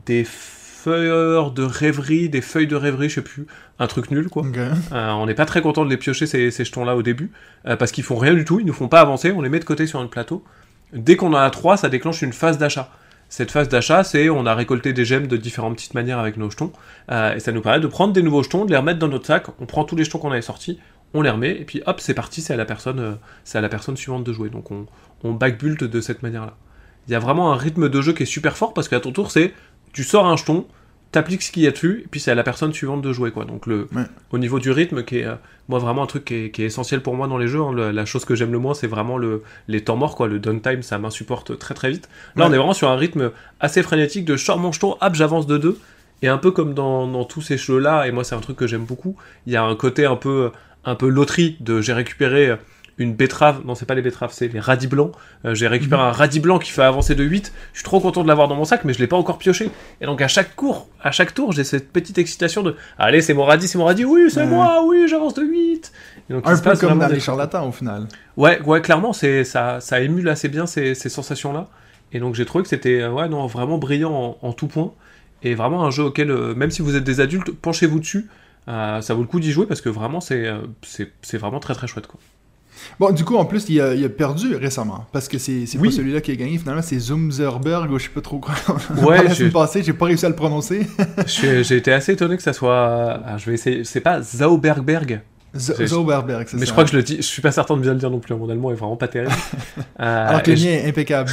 des 0.06 0.24
feuilles 0.24 1.52
de 1.52 1.62
rêverie, 1.62 2.28
des 2.28 2.40
feuilles 2.40 2.66
de 2.66 2.76
rêverie, 2.76 3.08
je 3.08 3.16
sais 3.16 3.22
plus, 3.22 3.46
un 3.78 3.86
truc 3.88 4.10
nul 4.10 4.28
quoi. 4.28 4.44
Euh, 4.92 5.10
on 5.10 5.26
n'est 5.26 5.34
pas 5.34 5.44
très 5.44 5.60
content 5.60 5.84
de 5.84 5.90
les 5.90 5.96
piocher 5.96 6.26
ces, 6.26 6.50
ces 6.50 6.64
jetons-là 6.64 6.96
au 6.96 7.02
début, 7.02 7.32
euh, 7.66 7.76
parce 7.76 7.90
qu'ils 7.90 8.04
font 8.04 8.16
rien 8.16 8.34
du 8.34 8.44
tout, 8.44 8.60
ils 8.60 8.66
nous 8.66 8.72
font 8.72 8.88
pas 8.88 9.00
avancer, 9.00 9.32
on 9.32 9.42
les 9.42 9.48
met 9.48 9.58
de 9.58 9.64
côté 9.64 9.86
sur 9.86 10.00
un 10.00 10.06
plateau. 10.06 10.44
Dès 10.92 11.16
qu'on 11.16 11.32
en 11.32 11.38
a 11.38 11.50
trois, 11.50 11.76
ça 11.76 11.88
déclenche 11.88 12.22
une 12.22 12.32
phase 12.32 12.58
d'achat. 12.58 12.90
Cette 13.28 13.50
phase 13.50 13.68
d'achat, 13.68 14.04
c'est 14.04 14.30
on 14.30 14.46
a 14.46 14.54
récolté 14.54 14.92
des 14.92 15.04
gemmes 15.04 15.26
de 15.26 15.36
différentes 15.36 15.74
petites 15.74 15.94
manières 15.94 16.20
avec 16.20 16.36
nos 16.36 16.48
jetons, 16.48 16.72
euh, 17.10 17.34
et 17.34 17.40
ça 17.40 17.50
nous 17.50 17.60
permet 17.60 17.80
de 17.80 17.88
prendre 17.88 18.12
des 18.12 18.22
nouveaux 18.22 18.44
jetons, 18.44 18.64
de 18.64 18.70
les 18.70 18.76
remettre 18.76 19.00
dans 19.00 19.08
notre 19.08 19.26
sac, 19.26 19.46
on 19.60 19.66
prend 19.66 19.82
tous 19.82 19.96
les 19.96 20.04
jetons 20.04 20.18
qu'on 20.18 20.30
avait 20.30 20.42
sortis, 20.42 20.78
on 21.14 21.22
les 21.22 21.30
remet, 21.30 21.50
et 21.52 21.64
puis 21.64 21.82
hop, 21.86 22.00
c'est 22.00 22.14
parti, 22.14 22.40
c'est 22.42 22.52
à 22.52 22.56
la 22.56 22.64
personne, 22.66 23.00
euh, 23.00 23.12
c'est 23.44 23.58
à 23.58 23.60
la 23.60 23.68
personne 23.68 23.96
suivante 23.96 24.24
de 24.24 24.32
jouer. 24.32 24.50
Donc 24.50 24.70
on, 24.70 24.86
on 25.24 25.32
backbuild 25.32 25.78
de 25.78 26.00
cette 26.00 26.22
manière-là. 26.22 26.56
Il 27.08 27.12
y 27.12 27.14
a 27.14 27.18
vraiment 27.20 27.52
un 27.52 27.56
rythme 27.56 27.88
de 27.88 28.00
jeu 28.00 28.12
qui 28.12 28.24
est 28.24 28.26
super 28.26 28.56
fort 28.56 28.74
parce 28.74 28.88
qu'à 28.88 29.00
ton 29.00 29.12
tour, 29.12 29.30
c'est 29.30 29.54
tu 29.92 30.02
sors 30.04 30.26
un 30.26 30.36
jeton, 30.36 30.66
t'appliques 31.12 31.42
ce 31.42 31.52
qu'il 31.52 31.62
y 31.62 31.66
a 31.66 31.70
dessus, 31.70 32.02
et 32.04 32.08
puis 32.10 32.20
c'est 32.20 32.32
à 32.32 32.34
la 32.34 32.42
personne 32.42 32.72
suivante 32.74 33.00
de 33.00 33.12
jouer 33.12 33.30
quoi. 33.30 33.44
Donc 33.44 33.66
le, 33.66 33.88
Ouais. 33.94 34.02
au 34.32 34.38
niveau 34.38 34.58
du 34.58 34.70
rythme, 34.72 35.04
qui 35.04 35.18
est 35.18 35.24
euh, 35.24 35.36
moi 35.68 35.78
vraiment 35.78 36.02
un 36.02 36.06
truc 36.06 36.24
qui 36.26 36.34
est, 36.34 36.50
qui 36.50 36.62
est 36.62 36.66
essentiel 36.66 37.00
pour 37.00 37.14
moi 37.14 37.28
dans 37.28 37.38
les 37.38 37.48
jeux. 37.48 37.60
hein, 37.62 37.72
le- 37.72 37.92
la 37.92 38.04
chose 38.04 38.24
que 38.24 38.34
j'aime 38.34 38.52
le 38.52 38.58
moins, 38.58 38.74
c'est 38.74 38.88
vraiment 38.88 39.16
le, 39.16 39.42
les 39.68 39.82
temps 39.84 39.96
morts 39.96 40.16
quoi. 40.16 40.26
Le 40.28 40.38
downtime, 40.40 40.82
ça 40.82 40.98
m'insupporte 40.98 41.58
très 41.58 41.74
très 41.74 41.90
vite. 41.90 42.08
Là, 42.34 42.42
Ouais. 42.44 42.50
on 42.50 42.52
est 42.52 42.58
vraiment 42.58 42.74
sur 42.74 42.88
un 42.90 42.96
rythme 42.96 43.30
assez 43.60 43.82
frénétique 43.82 44.24
de 44.26 44.36
je 44.36 44.44
sors 44.44 44.58
mon 44.58 44.72
jeton, 44.72 44.96
hop, 45.00 45.14
j'avance 45.14 45.46
de 45.46 45.56
deux. 45.56 45.78
Et 46.22 46.28
un 46.28 46.38
peu 46.38 46.50
comme 46.50 46.72
dans, 46.74 47.06
dans 47.06 47.24
tous 47.26 47.42
ces 47.42 47.58
jeux-là, 47.58 48.06
et 48.08 48.10
moi 48.10 48.24
c'est 48.24 48.34
un 48.34 48.40
truc 48.40 48.56
que 48.56 48.66
j'aime 48.66 48.84
beaucoup, 48.86 49.16
il 49.46 49.52
y 49.52 49.56
a 49.56 49.62
un 49.62 49.76
côté 49.76 50.06
un 50.06 50.16
peu, 50.16 50.50
un 50.86 50.94
peu 50.94 51.08
loterie 51.08 51.56
de 51.60 51.80
j'ai 51.82 51.92
récupéré 51.92 52.56
une 52.98 53.12
betterave, 53.14 53.60
non 53.66 53.74
c'est 53.74 53.84
pas 53.84 53.94
les 53.94 54.00
betteraves, 54.00 54.32
c'est 54.32 54.48
les 54.48 54.58
radis 54.58 54.86
blancs, 54.86 55.12
Euh, 55.44 55.54
j'ai 55.54 55.68
récupéré 55.68 56.00
un 56.00 56.12
radis 56.12 56.40
blanc 56.40 56.58
qui 56.58 56.70
fait 56.70 56.82
avancer 56.82 57.14
de 57.14 57.22
8, 57.22 57.52
je 57.74 57.78
suis 57.80 57.84
trop 57.84 58.00
content 58.00 58.22
de 58.22 58.28
l'avoir 58.28 58.48
dans 58.48 58.54
mon 58.56 58.64
sac, 58.64 58.84
mais 58.86 58.94
je 58.94 58.98
l'ai 59.00 59.06
pas 59.06 59.18
encore 59.18 59.36
pioché. 59.36 59.70
Et 60.00 60.06
donc 60.06 60.22
à 60.22 60.28
chaque 60.28 60.56
cours, 60.56 60.88
à 61.02 61.10
chaque 61.10 61.34
tour, 61.34 61.52
j'ai 61.52 61.62
cette 61.64 61.92
petite 61.92 62.16
excitation 62.16 62.62
de 62.62 62.74
allez 62.96 63.20
c'est 63.20 63.34
mon 63.34 63.44
radis, 63.44 63.68
c'est 63.68 63.76
mon 63.76 63.84
radis, 63.84 64.06
oui 64.06 64.30
c'est 64.30 64.40
Ouais. 64.40 64.46
moi, 64.46 64.82
oui 64.86 65.08
j'avance 65.08 65.34
de 65.34 65.42
8. 65.42 65.92
Et 66.30 66.32
donc, 66.32 66.44
Un 66.48 66.56
peu 66.56 66.62
passe 66.62 66.80
comme 66.80 66.98
dans 66.98 67.08
les 67.08 67.20
charlatans 67.20 67.68
au 67.68 67.72
final. 67.72 68.06
Ouais, 68.38 68.62
ouais, 68.62 68.80
clairement, 68.80 69.12
c'est 69.12 69.44
ça, 69.44 69.78
ça 69.80 70.00
émule 70.00 70.28
assez 70.30 70.48
bien 70.48 70.64
ces, 70.66 70.94
ces 70.94 71.10
sensations-là. 71.10 71.68
Et 72.12 72.18
donc 72.20 72.34
j'ai 72.34 72.46
trouvé 72.46 72.62
que 72.62 72.68
c'était 72.70 73.02
euh, 73.02 73.10
ouais, 73.10 73.28
non, 73.28 73.46
vraiment 73.46 73.76
brillant 73.76 74.38
en, 74.42 74.48
en 74.48 74.52
tout 74.54 74.68
point. 74.68 74.92
Et 75.42 75.54
vraiment 75.54 75.84
un 75.84 75.90
jeu 75.90 76.04
auquel, 76.04 76.30
euh, 76.30 76.54
même 76.54 76.70
si 76.70 76.80
vous 76.80 76.96
êtes 76.96 77.04
des 77.04 77.20
adultes, 77.20 77.50
penchez-vous 77.50 78.00
dessus. 78.00 78.26
Euh, 78.68 79.00
ça 79.00 79.14
vaut 79.14 79.20
le 79.22 79.28
coup 79.28 79.38
d'y 79.40 79.52
jouer 79.52 79.66
parce 79.66 79.80
que 79.80 79.88
vraiment 79.88 80.20
c'est 80.20 80.46
euh, 80.46 80.58
c'est 80.82 81.12
c'est 81.22 81.38
vraiment 81.38 81.60
très 81.60 81.74
très 81.74 81.86
chouette. 81.86 82.06
Quoi. 82.06 82.18
Bon, 83.00 83.10
du 83.10 83.24
coup, 83.24 83.36
en 83.36 83.46
plus, 83.46 83.68
il 83.70 83.80
a, 83.80 83.94
il 83.94 84.04
a 84.04 84.08
perdu 84.10 84.54
récemment. 84.54 85.06
Parce 85.12 85.28
que 85.28 85.38
c'est 85.38 85.64
c'est 85.66 85.78
Oui. 85.78 85.88
pas 85.88 85.94
celui-là 85.96 86.20
qui 86.20 86.30
a 86.32 86.36
gagné. 86.36 86.58
Finalement, 86.58 86.82
c'est 86.82 86.98
Zumzerberg 86.98 87.90
ou 87.90 87.98
je 87.98 88.04
sais 88.04 88.10
pas 88.10 88.20
trop 88.20 88.38
quoi. 88.38 88.54
Ouais, 89.02 89.22
la 89.24 89.34
semaine 89.34 89.50
passée, 89.52 89.82
j'ai 89.82 89.92
pas 89.94 90.06
réussi 90.06 90.26
à 90.26 90.28
le 90.28 90.34
prononcer. 90.36 90.86
J'ai 91.26 91.76
été 91.76 91.92
assez 91.92 92.12
étonné 92.12 92.36
que 92.36 92.42
ça 92.42 92.52
soit. 92.52 93.20
ah, 93.24 93.38
je 93.38 93.46
vais 93.46 93.54
essayer. 93.54 93.84
C'est 93.84 94.00
pas 94.00 94.20
Zauberberg. 94.20 95.20
C'est- 95.54 95.86
Zauberberg, 95.86 96.46
c'est 96.48 96.56
Mais 96.58 96.60
ça. 96.60 96.66
je 96.66 96.72
crois 96.72 96.84
que 96.84 96.90
je 96.90 96.96
le 96.96 97.02
dis. 97.02 97.16
Je 97.16 97.22
suis 97.22 97.40
pas 97.40 97.50
certain 97.52 97.76
de 97.76 97.80
bien 97.80 97.92
le 97.94 97.98
dire 97.98 98.10
non 98.10 98.18
plus. 98.18 98.34
Mon 98.34 98.50
allemand 98.50 98.70
est 98.72 98.74
vraiment 98.74 98.96
pas 98.96 99.08
terrible. 99.08 99.32
Euh, 100.00 100.28
Alors 100.28 100.42
que 100.42 100.50
le 100.50 100.56
mien 100.58 100.64
est 100.72 100.86
impeccable. 100.88 101.30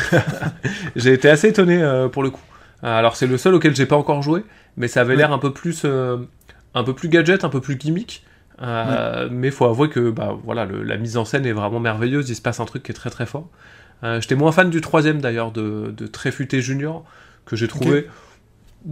J'ai 0.95 1.12
été 1.13 1.30
assez 1.30 1.50
étonné 1.50 1.81
euh, 1.81 2.07
pour 2.07 2.24
le 2.24 2.30
coup. 2.30 2.39
Alors 2.81 3.18
c'est 3.18 3.27
le 3.27 3.38
seul 3.38 3.53
auquel 3.56 3.75
j'ai 3.75 3.85
pas 3.85 3.97
encore 3.97 4.21
joué, 4.21 4.44
mais 4.77 4.88
ça 4.88 5.01
avait 5.01 5.18
l'air 5.18 5.33
un 5.33 5.38
peu 5.39 5.51
plus, 5.51 5.81
euh, 5.83 6.18
un 6.75 6.84
peu 6.84 6.94
plus 6.94 7.10
gadget, 7.10 7.44
un 7.44 7.50
peu 7.50 7.62
plus 7.62 7.75
gimmick. 7.75 8.24
Euh, 8.62 9.30
Mais 9.31 9.50
faut 9.52 9.66
avouer 9.66 9.90
que 9.90 10.10
bah 10.12 10.38
voilà, 10.44 10.66
le- 10.66 10.84
la 10.84 10.98
mise 10.98 11.18
en 11.18 11.25
scène 11.25 11.46
est 11.46 11.52
vraiment 11.54 11.80
merveilleuse. 11.80 12.30
Il 12.30 12.36
se 12.36 12.42
passe 12.42 12.60
un 12.60 12.66
truc 12.66 12.84
qui 12.84 12.92
est 12.92 12.96
très 12.96 13.10
très 13.10 13.25
fort. 13.25 13.50
Euh, 14.04 14.22
J'étais 14.22 14.36
moins 14.36 14.52
fan 14.52 14.70
du 14.70 14.80
troisième 14.81 15.22
d'ailleurs 15.22 15.52
de, 15.52 15.94
de 15.96 16.08
Tréfuté 16.08 16.62
Junior 16.62 17.04
que 17.46 17.56
j'ai 17.56 17.68
trouvé 17.68 18.08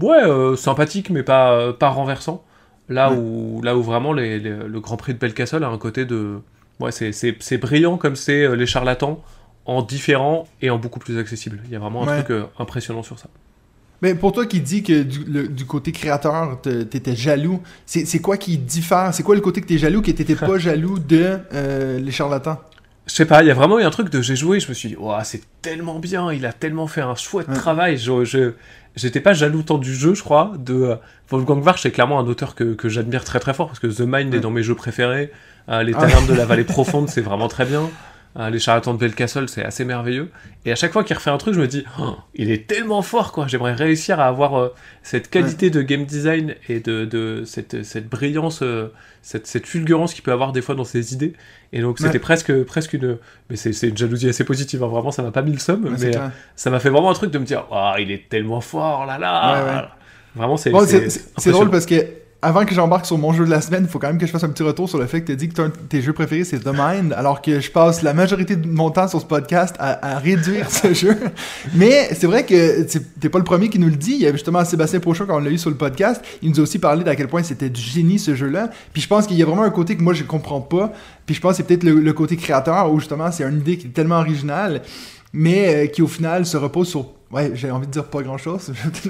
ouais 0.02 0.24
euh, 0.24 0.56
sympathique 0.56 1.10
mais 1.10 1.22
pas 1.24 1.52
euh, 1.54 1.74
pas 1.74 1.90
renversant. 1.90 2.44
Là 2.90 3.12
Ouais. 3.12 3.18
où 3.18 3.62
là 3.64 3.76
où 3.78 3.84
vraiment 3.84 4.14
les- 4.14 4.40
les- 4.40 4.56
le 4.56 4.80
Grand 4.80 4.98
Prix 4.98 5.14
de 5.14 5.20
Belcastle 5.20 5.64
a 5.64 5.68
un 5.70 5.78
côté 5.78 6.06
de 6.06 6.40
ouais 6.80 6.92
c'est 6.92 7.58
brillant 7.58 7.98
comme 7.98 8.16
c'est 8.16 8.56
les 8.56 8.66
charlatans 8.66 9.22
en 9.66 9.82
différent 9.84 10.48
et 10.62 10.70
en 10.70 10.78
beaucoup 10.80 11.00
plus 11.00 11.18
accessible. 11.20 11.62
Il 11.66 11.72
y 11.72 11.76
a 11.76 11.80
vraiment 11.80 12.04
un 12.04 12.08
Ouais. 12.18 12.24
truc 12.24 12.36
impressionnant 12.58 13.04
sur 13.04 13.20
ça. 13.20 13.28
Mais 14.02 14.16
pour 14.16 14.32
toi 14.32 14.46
qui 14.46 14.62
dis 14.62 14.82
que 14.84 15.04
du, 15.04 15.24
le- 15.26 15.48
du 15.48 15.66
côté 15.66 15.92
créateur, 15.92 16.60
te- 16.62 16.84
t'étais 16.84 17.16
jaloux, 17.16 17.62
c'est 17.86 18.20
quoi 18.20 18.38
qui 18.38 18.58
diffère? 18.58 19.14
C'est 19.14 19.24
quoi 19.24 19.36
le 19.36 19.42
côté 19.42 19.62
que 19.62 19.68
t'es 19.68 19.78
jaloux 19.78 20.02
que 20.02 20.12
t'étais 20.12 20.36
pas 20.36 20.58
jaloux 20.58 20.98
de 21.00 21.38
euh, 21.54 22.00
les 22.00 22.12
charlatans? 22.12 22.60
Je 23.08 23.14
sais 23.16 23.26
pas, 23.26 23.42
il 23.44 23.48
y 23.48 23.52
a 23.52 23.54
vraiment 23.54 23.80
eu 23.80 23.84
un 23.84 23.90
truc 23.90 24.10
de 24.10 24.22
j'ai 24.22 24.36
joué, 24.36 24.60
je 24.60 24.70
me 24.70 24.74
suis 24.74 24.90
dit, 24.90 24.96
Ouah, 24.96 25.24
c'est 25.24 25.42
tellement 25.62 26.00
bien, 26.00 26.32
il 26.32 26.46
a 26.46 26.54
tellement 26.54 26.88
fait 26.88 27.02
un 27.02 27.16
chouette 27.16 27.48
Ouais. 27.48 27.56
travail. 27.56 27.98
Je, 27.98 28.24
je- 28.26 28.54
j'étais 28.96 29.20
pas 29.20 29.34
jaloux 29.34 29.64
tant 29.64 29.78
du 29.78 29.94
jeu, 29.94 30.14
je 30.14 30.24
crois. 30.24 30.54
De 30.58 30.74
euh, 30.74 30.96
Wolfgang 31.30 31.64
Warsch, 31.64 31.82
c'est 31.82 31.92
clairement 31.92 32.20
un 32.20 32.26
auteur 32.28 32.56
que, 32.56 32.74
que 32.74 32.90
j'admire 32.90 33.24
très 33.24 33.40
très 33.40 33.54
fort 33.54 33.68
parce 33.68 33.80
que 33.80 33.88
The 33.88 34.02
Mind 34.08 34.34
est 34.34 34.40
dans 34.40 34.52
mes 34.52 34.64
jeux 34.64 34.76
préférés. 34.76 35.32
Euh, 35.70 35.84
les 35.84 35.94
Ah. 35.96 36.02
Tavernes 36.02 36.28
de 36.28 36.34
la 36.34 36.46
Vallée 36.46 36.64
Profonde, 36.64 37.10
c'est 37.10 37.22
vraiment 37.22 37.48
très 37.48 37.66
bien. 37.66 37.90
Euh, 38.40 38.50
les 38.50 38.60
Charlatans 38.60 38.94
de 38.94 38.98
Belcastle, 39.00 39.50
c'est 39.50 39.64
assez 39.66 39.84
merveilleux. 39.84 40.30
Et 40.66 40.72
à 40.72 40.76
chaque 40.76 40.94
fois 40.94 41.04
qu'il 41.04 41.16
refait 41.18 41.32
un 41.32 41.38
truc, 41.38 41.54
je 41.54 41.60
me 41.60 41.68
dis, 41.68 41.84
Oh, 42.00 42.16
il 42.34 42.50
est 42.50 42.66
tellement 42.66 43.02
fort, 43.02 43.34
quoi. 43.34 43.46
J'aimerais 43.48 43.74
réussir 43.74 44.22
à 44.22 44.28
avoir 44.28 44.58
euh, 44.58 44.74
cette 45.04 45.30
qualité 45.30 45.70
de 45.70 45.82
game 45.82 46.06
design 46.06 46.56
et 46.70 46.80
de, 46.80 47.04
de 47.04 47.44
cette, 47.46 47.84
cette 47.84 48.08
brillance, 48.08 48.62
euh, 48.62 48.88
cette, 49.22 49.48
cette 49.48 49.68
fulgurance 49.68 50.14
qu'il 50.14 50.24
peut 50.24 50.32
avoir 50.32 50.54
des 50.54 50.62
fois 50.62 50.76
dans 50.76 50.86
ses 50.86 51.14
idées. 51.14 51.34
Et 51.74 51.82
donc, 51.82 51.98
c'était 52.00 52.12
Ouais. 52.14 52.20
presque, 52.20 52.64
presque 52.64 52.94
une. 52.94 53.18
Mais 53.50 53.58
c'est 53.58 53.72
une 53.90 53.98
jalousie 53.98 54.30
assez 54.30 54.46
positive, 54.46 54.82
hein. 54.82 54.88
vraiment, 54.88 55.12
ça 55.12 55.24
m'a 55.24 55.32
pas 55.32 55.42
mis 55.42 55.52
le 55.52 55.60
somme. 55.60 55.84
Ouais, 55.84 55.92
mais 56.00 56.16
euh, 56.16 56.28
ça 56.56 56.70
m'a 56.70 56.80
fait 56.80 56.90
vraiment 56.90 57.12
un 57.12 57.16
truc 57.16 57.32
de 57.32 57.38
me 57.38 57.46
dire, 57.46 57.66
oh, 57.70 57.92
il 58.00 58.12
est 58.12 58.30
tellement 58.30 58.62
fort, 58.62 59.06
là 59.06 59.18
là. 59.18 59.92
Vraiment, 60.36 60.56
c'est. 60.56 60.70
Bon, 60.70 60.86
c'est- 60.86 61.52
drôle 61.52 61.70
parce 61.70 61.86
que 61.86 61.96
avant 62.44 62.66
que 62.66 62.74
j'embarque 62.74 63.06
sur 63.06 63.18
mon 63.20 63.34
jeu 63.34 63.46
de 63.46 63.50
la 63.52 63.62
semaine, 63.62 63.84
il 63.86 63.90
faut 63.90 64.00
quand 64.00 64.08
même 64.08 64.18
que 64.18 64.26
je 64.26 64.32
fasse 64.32 64.44
un 64.44 64.50
petit 64.50 64.64
retour 64.64 64.90
sur 64.90 64.98
le 64.98 65.06
fait 65.06 65.22
que 65.22 65.28
tu 65.28 65.32
as 65.34 65.36
dit 65.36 65.48
que 65.50 65.54
ton- 65.54 65.72
tes 65.90 66.02
jeux 66.02 66.14
préférés 66.14 66.44
c'est 66.44 66.60
The 66.60 66.72
Mind, 66.76 67.14
alors 67.14 67.42
que 67.42 67.60
je 67.60 67.70
passe 67.72 68.02
la 68.02 68.14
majorité 68.16 68.56
de 68.56 68.68
mon 68.68 68.90
temps 68.90 69.08
sur 69.08 69.22
ce 69.22 69.26
podcast 69.26 69.76
à, 69.80 70.16
à 70.16 70.18
réduire 70.20 70.72
ce 70.72 70.92
jeu. 70.96 71.18
Mais 71.76 72.10
c'est 72.14 72.26
vrai 72.28 72.44
que 72.46 72.82
t'es 73.20 73.30
pas 73.30 73.38
le 73.38 73.44
premier 73.44 73.70
qui 73.70 73.78
nous 73.78 73.90
le 73.90 73.96
dit. 73.96 74.14
Il 74.14 74.22
y 74.22 74.28
a 74.28 74.32
justement 74.32 74.66
Sébastien 74.66 75.00
Pochon 75.00 75.26
quand 75.28 75.38
on 75.38 75.40
l'a 75.40 75.52
eu 75.52 75.58
sur 75.60 75.70
le 75.70 75.76
podcast. 75.76 76.22
Il 76.42 76.50
nous 76.50 76.60
a 76.60 76.64
aussi 76.64 76.80
parlé 76.80 77.04
d'à 77.04 77.16
quel 77.16 77.28
point 77.28 77.44
c'était 77.44 77.70
du 77.70 77.82
génie 77.82 78.18
ce 78.18 78.34
jeu-là. 78.34 78.70
Puis 78.94 79.02
je 79.04 79.08
pense 79.08 79.28
qu'il 79.28 79.38
y 79.38 79.44
a 79.44 79.46
vraiment 79.46 79.64
un 79.64 79.70
côté 79.70 79.96
que 79.96 80.02
moi 80.02 80.14
je 80.14 80.24
comprends 80.24 80.62
pas. 80.62 80.92
Puis 81.28 81.36
je 81.36 81.42
pense 81.42 81.52
que 81.52 81.58
c'est 81.58 81.64
peut-être 81.64 81.84
le, 81.84 82.00
le 82.00 82.14
côté 82.14 82.38
créateur 82.38 82.92
où 82.92 83.00
justement 83.00 83.32
c'est 83.32 83.44
une 83.44 83.60
idée 83.60 83.78
qui 83.78 83.88
est 83.88 83.92
tellement 83.92 84.18
originale, 84.20 84.82
mais 85.32 85.86
euh, 85.86 85.88
qui 85.88 86.02
au 86.02 86.08
final 86.08 86.46
se 86.46 86.58
repose 86.58 86.88
sur 86.90 87.06
Ouais, 87.32 87.52
j'ai 87.54 87.72
envie 87.72 87.88
de 87.88 87.92
dire 87.92 88.04
pas 88.06 88.22
grand 88.22 88.38
chose, 88.38 88.74
je 89.02 89.10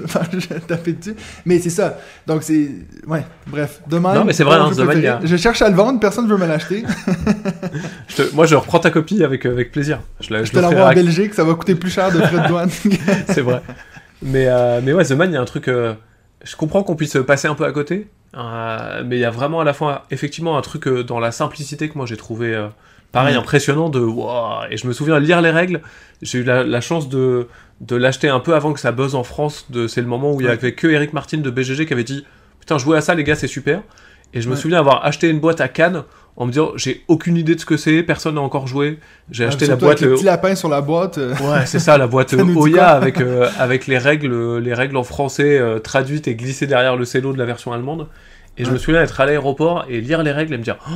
peut-être 0.50 0.66
taper 0.68 0.92
dessus. 0.92 1.16
Mais 1.44 1.58
c'est 1.58 1.70
ça. 1.70 1.98
Donc 2.26 2.42
c'est. 2.44 2.70
Ouais, 3.06 3.24
bref. 3.48 3.80
Demain. 3.88 4.14
Non, 4.14 4.24
mais 4.24 4.32
c'est 4.32 4.44
vrai, 4.44 4.58
The 4.58 4.78
Mind, 4.78 4.92
il 4.96 5.02
y 5.02 5.06
a- 5.08 5.20
Je 5.24 5.36
cherche 5.36 5.60
à 5.62 5.68
le 5.68 5.74
vendre, 5.74 5.98
personne 5.98 6.26
ne 6.26 6.30
veut 6.30 6.38
me 6.38 6.46
l'acheter. 6.46 6.84
Te- 8.16 8.34
Moi, 8.34 8.46
je 8.46 8.54
reprends 8.54 8.78
ta 8.78 8.90
copie 8.90 9.24
avec, 9.24 9.46
euh, 9.46 9.50
avec 9.52 9.72
plaisir. 9.72 10.00
Je, 10.20 10.32
la, 10.32 10.40
Je 10.40 10.44
je 10.46 10.52
te 10.52 10.58
l'envoie 10.58 10.88
en 10.90 10.92
Belgique, 10.94 11.34
ça 11.34 11.44
va 11.44 11.54
coûter 11.54 11.74
plus 11.74 11.90
cher 11.90 12.12
de 12.12 12.20
frais 12.20 12.42
de 12.42 12.48
douane. 12.48 12.70
c'est 13.26 13.40
vrai. 13.40 13.62
Mais, 14.22 14.46
euh, 14.46 14.80
mais 14.82 14.92
ouais, 14.92 15.04
The 15.04 15.12
Man, 15.12 15.30
il 15.30 15.34
y 15.34 15.36
a 15.36 15.40
un 15.40 15.44
truc. 15.44 15.68
euh, 15.68 15.94
je 16.44 16.54
comprends 16.56 16.82
qu'on 16.82 16.94
puisse 16.96 17.16
passer 17.26 17.48
un 17.48 17.54
peu 17.54 17.64
à 17.64 17.72
côté, 17.72 18.08
euh, 18.36 19.02
mais 19.04 19.16
il 19.16 19.20
y 19.20 19.24
a 19.24 19.30
vraiment 19.30 19.60
à 19.60 19.64
la 19.64 19.72
fois, 19.74 20.04
effectivement, 20.10 20.56
un 20.56 20.60
truc 20.62 20.88
dans 20.88 21.18
la 21.20 21.32
simplicité 21.32 21.88
que 21.88 21.96
moi 21.96 22.06
j'ai 22.06 22.16
trouvé, 22.16 22.68
pareil, 23.12 23.34
Ouais. 23.34 23.40
impressionnant 23.40 23.88
de. 23.88 24.00
Wow, 24.00 24.64
et 24.70 24.76
je 24.76 24.86
me 24.86 24.92
souviens 24.92 25.18
lire 25.20 25.40
les 25.40 25.50
règles. 25.50 25.80
J'ai 26.22 26.38
eu 26.38 26.44
la, 26.44 26.64
la 26.64 26.80
chance 26.80 27.08
de, 27.08 27.46
de 27.80 27.96
l'acheter 27.96 28.28
un 28.28 28.40
peu 28.40 28.54
avant 28.54 28.72
que 28.72 28.80
ça 28.80 28.90
buzz 28.92 29.14
en 29.14 29.22
France. 29.24 29.66
De, 29.70 29.86
c'est 29.86 30.00
le 30.00 30.06
moment 30.06 30.32
où 30.32 30.40
il 30.40 30.44
y 30.44 30.46
Ouais. 30.48 30.54
avait 30.54 30.72
que 30.72 30.86
Eric 30.88 31.12
Martin 31.12 31.38
de 31.38 31.50
BGG 31.50 31.86
qui 31.86 31.92
avait 31.92 32.04
dit 32.04 32.24
Putain, 32.60 32.78
jouez 32.78 32.96
à 32.96 33.00
ça, 33.00 33.14
les 33.14 33.24
gars, 33.24 33.34
c'est 33.34 33.46
super. 33.48 33.82
Et 34.34 34.40
je 34.40 34.48
me 34.48 34.54
Ouais. 34.54 34.60
souviens 34.60 34.78
avoir 34.78 35.04
acheté 35.04 35.28
une 35.28 35.40
boîte 35.40 35.60
à 35.60 35.68
Cannes 35.68 36.04
en 36.36 36.46
me 36.46 36.52
disant 36.52 36.70
j'ai 36.76 37.02
aucune 37.08 37.36
idée 37.36 37.54
de 37.54 37.60
ce 37.60 37.66
que 37.66 37.76
c'est, 37.76 38.02
personne 38.02 38.36
n'a 38.36 38.40
encore 38.40 38.66
joué. 38.66 38.98
J'ai 39.30 39.44
acheté 39.44 39.66
la 39.66 39.76
boîte. 39.76 39.98
avec 39.98 40.00
le 40.00 40.12
euh, 40.12 40.14
petit 40.16 40.24
lapin 40.24 40.54
sur 40.54 40.70
la 40.70 40.80
boîte. 40.80 41.18
euh, 41.18 41.34
Ouais, 41.42 41.66
c'est 41.66 41.78
ça, 41.80 41.98
la 41.98 42.06
boîte 42.06 42.32
Oya 42.56 42.88
avec, 42.88 43.20
euh, 43.20 43.50
avec 43.58 43.86
les 43.86 43.98
règles, 43.98 44.58
les 44.58 44.72
règles 44.72 44.96
en 44.96 45.02
français 45.02 45.58
euh, 45.58 45.78
traduites 45.80 46.28
et 46.28 46.34
glissées 46.34 46.66
derrière 46.66 46.96
le 46.96 47.04
cello 47.04 47.32
de 47.34 47.38
la 47.38 47.44
version 47.44 47.72
allemande. 47.74 48.06
Et 48.56 48.64
je 48.64 48.70
me 48.70 48.78
souviens 48.78 49.00
d'être 49.00 49.20
à 49.20 49.26
l'aéroport 49.26 49.84
et 49.90 50.00
lire 50.00 50.22
les 50.22 50.30
règles 50.32 50.54
et 50.54 50.58
me 50.58 50.62
dire, 50.62 50.76
oh, 50.88 50.92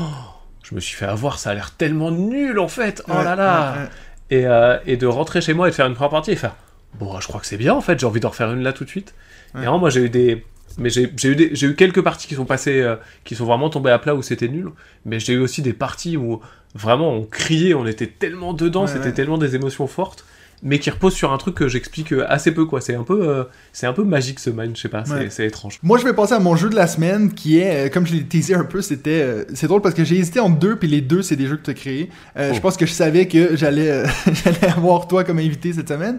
je 0.68 0.74
me 0.74 0.80
suis 0.80 0.96
fait 0.96 1.06
avoir, 1.06 1.38
ça 1.38 1.50
a 1.50 1.54
l'air 1.54 1.70
tellement 1.76 2.10
nul 2.10 2.58
en 2.58 2.68
fait. 2.68 3.02
Oh 3.08 3.12
ouais, 3.12 3.24
là 3.24 3.36
là. 3.36 3.72
ouais, 3.72 3.78
ouais. 3.78 3.88
Et, 4.30 4.46
euh, 4.46 4.78
et 4.86 4.96
de 4.96 5.06
rentrer 5.06 5.40
chez 5.40 5.54
moi 5.54 5.68
et 5.68 5.70
de 5.70 5.76
faire 5.76 5.86
une 5.86 5.94
première 5.94 6.10
partie 6.10 6.32
et 6.32 6.36
faire, 6.36 6.56
bon, 6.98 7.20
je 7.20 7.28
crois 7.28 7.40
que 7.40 7.46
c'est 7.46 7.56
bien 7.56 7.74
en 7.74 7.80
fait, 7.80 8.00
j'ai 8.00 8.06
envie 8.06 8.20
d'en 8.20 8.30
refaire 8.30 8.52
une 8.52 8.62
là 8.62 8.72
tout 8.72 8.84
de 8.84 8.88
suite. 8.88 9.14
Et 9.54 9.58
vraiment, 9.58 9.78
moi 9.78 9.90
j'ai 9.90 10.00
eu 10.02 10.10
des, 10.10 10.44
mais 10.78 10.90
j'ai 10.90 11.04
eu 11.04 11.50
j'ai 11.52 11.66
eu 11.68 11.74
quelques 11.76 12.02
parties 12.02 12.26
qui 12.26 12.34
sont 12.34 12.44
passées, 12.44 12.82
euh, 12.82 12.96
qui 13.24 13.34
sont 13.36 13.46
vraiment 13.46 13.70
tombées 13.70 13.92
à 13.92 13.98
plat 13.98 14.14
où 14.14 14.22
c'était 14.22 14.48
nul. 14.48 14.68
Mais 15.04 15.20
j'ai 15.20 15.34
eu 15.34 15.38
aussi 15.38 15.62
des 15.62 15.72
parties 15.72 16.16
où 16.16 16.40
vraiment 16.74 17.12
on 17.12 17.22
criait, 17.24 17.74
on 17.74 17.86
était 17.86 18.08
tellement 18.08 18.52
dedans, 18.52 18.86
c'était 18.86 19.12
tellement 19.12 19.38
des 19.38 19.54
émotions 19.54 19.86
fortes, 19.86 20.24
mais 20.68 20.80
qui 20.80 20.90
reposent 20.90 21.14
sur 21.14 21.32
un 21.32 21.38
truc 21.38 21.54
que 21.54 21.68
j'explique 21.68 22.12
euh, 22.12 22.26
assez 22.28 22.52
peu 22.52 22.64
quoi. 22.66 22.80
C'est 22.80 22.94
un 22.96 23.04
peu, 23.04 23.28
euh, 23.28 23.44
c'est 23.72 23.86
un 23.86 23.92
peu 23.92 24.02
magique 24.04 24.40
ce 24.40 24.50
mind, 24.50 24.76
je 24.76 24.82
sais 24.82 24.88
pas, 24.88 25.04
c'est 25.06 25.14
Ouais. 25.42 25.46
étrange. 25.46 25.78
Moi, 25.82 25.96
je 25.98 26.04
vais 26.04 26.12
passer 26.12 26.34
à 26.34 26.40
mon 26.40 26.56
jeu 26.56 26.68
de 26.68 26.74
la 26.74 26.86
semaine 26.88 27.32
qui 27.32 27.58
est, 27.60 27.86
euh, 27.86 27.88
comme 27.88 28.06
je 28.06 28.14
l'ai 28.14 28.24
teasé 28.24 28.54
un 28.54 28.64
peu, 28.64 28.82
c'était. 28.82 29.22
euh, 29.22 29.44
c'est 29.54 29.68
drôle 29.68 29.80
parce 29.80 29.94
que 29.94 30.04
j'ai 30.04 30.16
hésité 30.16 30.40
entre 30.40 30.58
deux, 30.58 30.76
puis 30.76 30.88
les 30.88 31.00
deux, 31.00 31.22
c'est 31.22 31.36
des 31.36 31.46
jeux 31.46 31.56
que 31.56 31.62
tu 31.62 31.70
as 31.70 31.74
créés. 31.74 32.10
Euh, 32.36 32.50
Oh. 32.50 32.54
Je 32.54 32.60
pense 32.60 32.76
que 32.76 32.84
je 32.84 32.92
savais 32.92 33.28
que 33.28 33.56
j'allais 33.56 34.02
j'allais 34.44 34.66
avoir 34.76 35.06
toi 35.08 35.22
comme 35.24 35.38
invité 35.38 35.72
cette 35.72 35.88
semaine. 35.88 36.18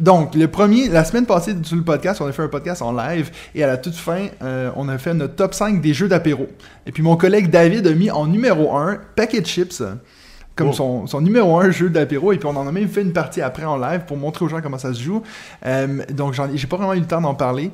Donc, 0.00 0.34
le 0.34 0.48
premier, 0.48 0.88
la 0.88 1.04
semaine 1.04 1.26
passée 1.26 1.54
sur 1.62 1.76
le 1.76 1.82
podcast, 1.82 2.22
on 2.22 2.26
a 2.26 2.32
fait 2.32 2.42
un 2.42 2.48
podcast 2.48 2.80
en 2.80 2.90
live 2.90 3.30
et 3.54 3.62
à 3.62 3.66
la 3.66 3.76
toute 3.76 3.94
fin, 3.94 4.28
on 4.74 4.88
a 4.88 4.96
fait 4.96 5.12
notre 5.12 5.34
top 5.36 5.52
5 5.52 5.82
des 5.82 5.92
jeux 5.92 6.08
d'apéro. 6.08 6.48
Et 6.86 6.92
puis 6.92 7.02
mon 7.02 7.16
collègue 7.16 7.50
David 7.50 7.86
a 7.86 7.92
mis 7.92 8.10
en 8.10 8.26
numéro 8.26 8.74
1 8.74 8.98
Packet 9.14 9.46
Chips 9.46 9.82
comme 10.60 10.70
Oh. 10.70 10.72
son, 10.72 11.06
son 11.06 11.20
numéro 11.20 11.58
1 11.58 11.70
jeu 11.70 11.90
d'apéro 11.90 12.32
et 12.32 12.38
puis 12.38 12.46
on 12.46 12.56
en 12.56 12.66
a 12.66 12.72
même 12.72 12.88
fait 12.88 13.02
une 13.02 13.12
partie 13.12 13.40
après 13.40 13.64
en 13.64 13.76
live 13.76 14.02
pour 14.06 14.16
montrer 14.16 14.44
aux 14.44 14.48
gens 14.48 14.60
comment 14.60 14.78
ça 14.78 14.92
se 14.92 15.02
joue. 15.02 15.22
Euh, 15.66 16.02
donc 16.12 16.34
j'ai 16.54 16.66
pas 16.66 16.76
vraiment 16.76 16.94
eu 16.94 17.00
le 17.00 17.06
temps 17.06 17.20
d'en 17.20 17.34
parler. 17.34 17.70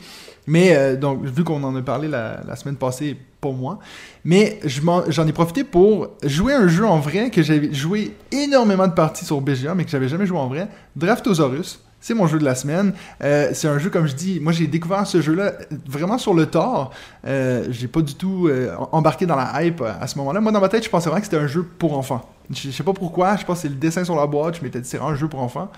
Mais 0.46 0.76
euh, 0.76 0.96
donc 0.96 1.24
vu 1.24 1.42
qu'on 1.42 1.62
en 1.64 1.74
a 1.74 1.82
parlé 1.82 2.06
la, 2.06 2.40
la 2.46 2.54
semaine 2.54 2.76
passée, 2.76 3.16
pas 3.40 3.50
moi. 3.50 3.80
Mais 4.24 4.60
j'en 5.08 5.26
ai 5.26 5.32
profité 5.32 5.64
pour 5.64 6.08
jouer 6.22 6.52
un 6.54 6.68
jeu 6.68 6.86
en 6.86 7.00
vrai 7.00 7.30
que 7.30 7.42
j'avais 7.42 7.72
joué 7.74 8.12
énormément 8.30 8.86
de 8.86 8.92
parties 8.92 9.24
sur 9.24 9.40
BGA 9.40 9.74
mais 9.74 9.84
que 9.84 9.90
j'avais 9.90 10.08
jamais 10.08 10.26
joué 10.26 10.38
en 10.38 10.46
vrai. 10.46 10.68
Draftosaurus. 10.94 11.80
C'est 12.06 12.14
mon 12.14 12.28
jeu 12.28 12.38
de 12.38 12.44
la 12.44 12.54
semaine. 12.54 12.92
Euh, 13.24 13.50
c'est 13.52 13.66
un 13.66 13.78
jeu, 13.80 13.90
comme 13.90 14.06
je 14.06 14.14
dis, 14.14 14.38
moi 14.38 14.52
j'ai 14.52 14.68
découvert 14.68 15.04
ce 15.08 15.20
jeu-là 15.20 15.54
vraiment 15.88 16.18
sur 16.18 16.34
le 16.34 16.46
tard. 16.46 16.92
Euh, 17.26 17.66
j'ai 17.70 17.88
pas 17.88 18.00
du 18.00 18.14
tout 18.14 18.46
euh, 18.46 18.72
embarqué 18.92 19.26
dans 19.26 19.34
la 19.34 19.64
hype 19.64 19.82
à, 19.82 20.06
ce 20.06 20.16
moment-là. 20.18 20.40
Moi 20.40 20.52
dans 20.52 20.60
ma 20.60 20.68
tête, 20.68 20.84
je 20.84 20.88
pensais 20.88 21.08
vraiment 21.08 21.18
que 21.18 21.26
c'était 21.26 21.42
un 21.42 21.48
jeu 21.48 21.64
pour 21.64 21.98
enfants. 21.98 22.30
Je, 22.48 22.68
je 22.68 22.70
sais 22.70 22.84
pas 22.84 22.92
pourquoi, 22.92 23.34
je 23.34 23.44
pense 23.44 23.56
que 23.56 23.62
c'est 23.62 23.68
le 23.68 23.74
dessin 23.74 24.04
sur 24.04 24.14
la 24.14 24.28
boîte, 24.28 24.58
je 24.58 24.62
m'étais 24.62 24.80
dit 24.80 24.88
c'est 24.88 25.00
un 25.00 25.16
jeu 25.16 25.26
pour 25.26 25.42
enfants. 25.42 25.68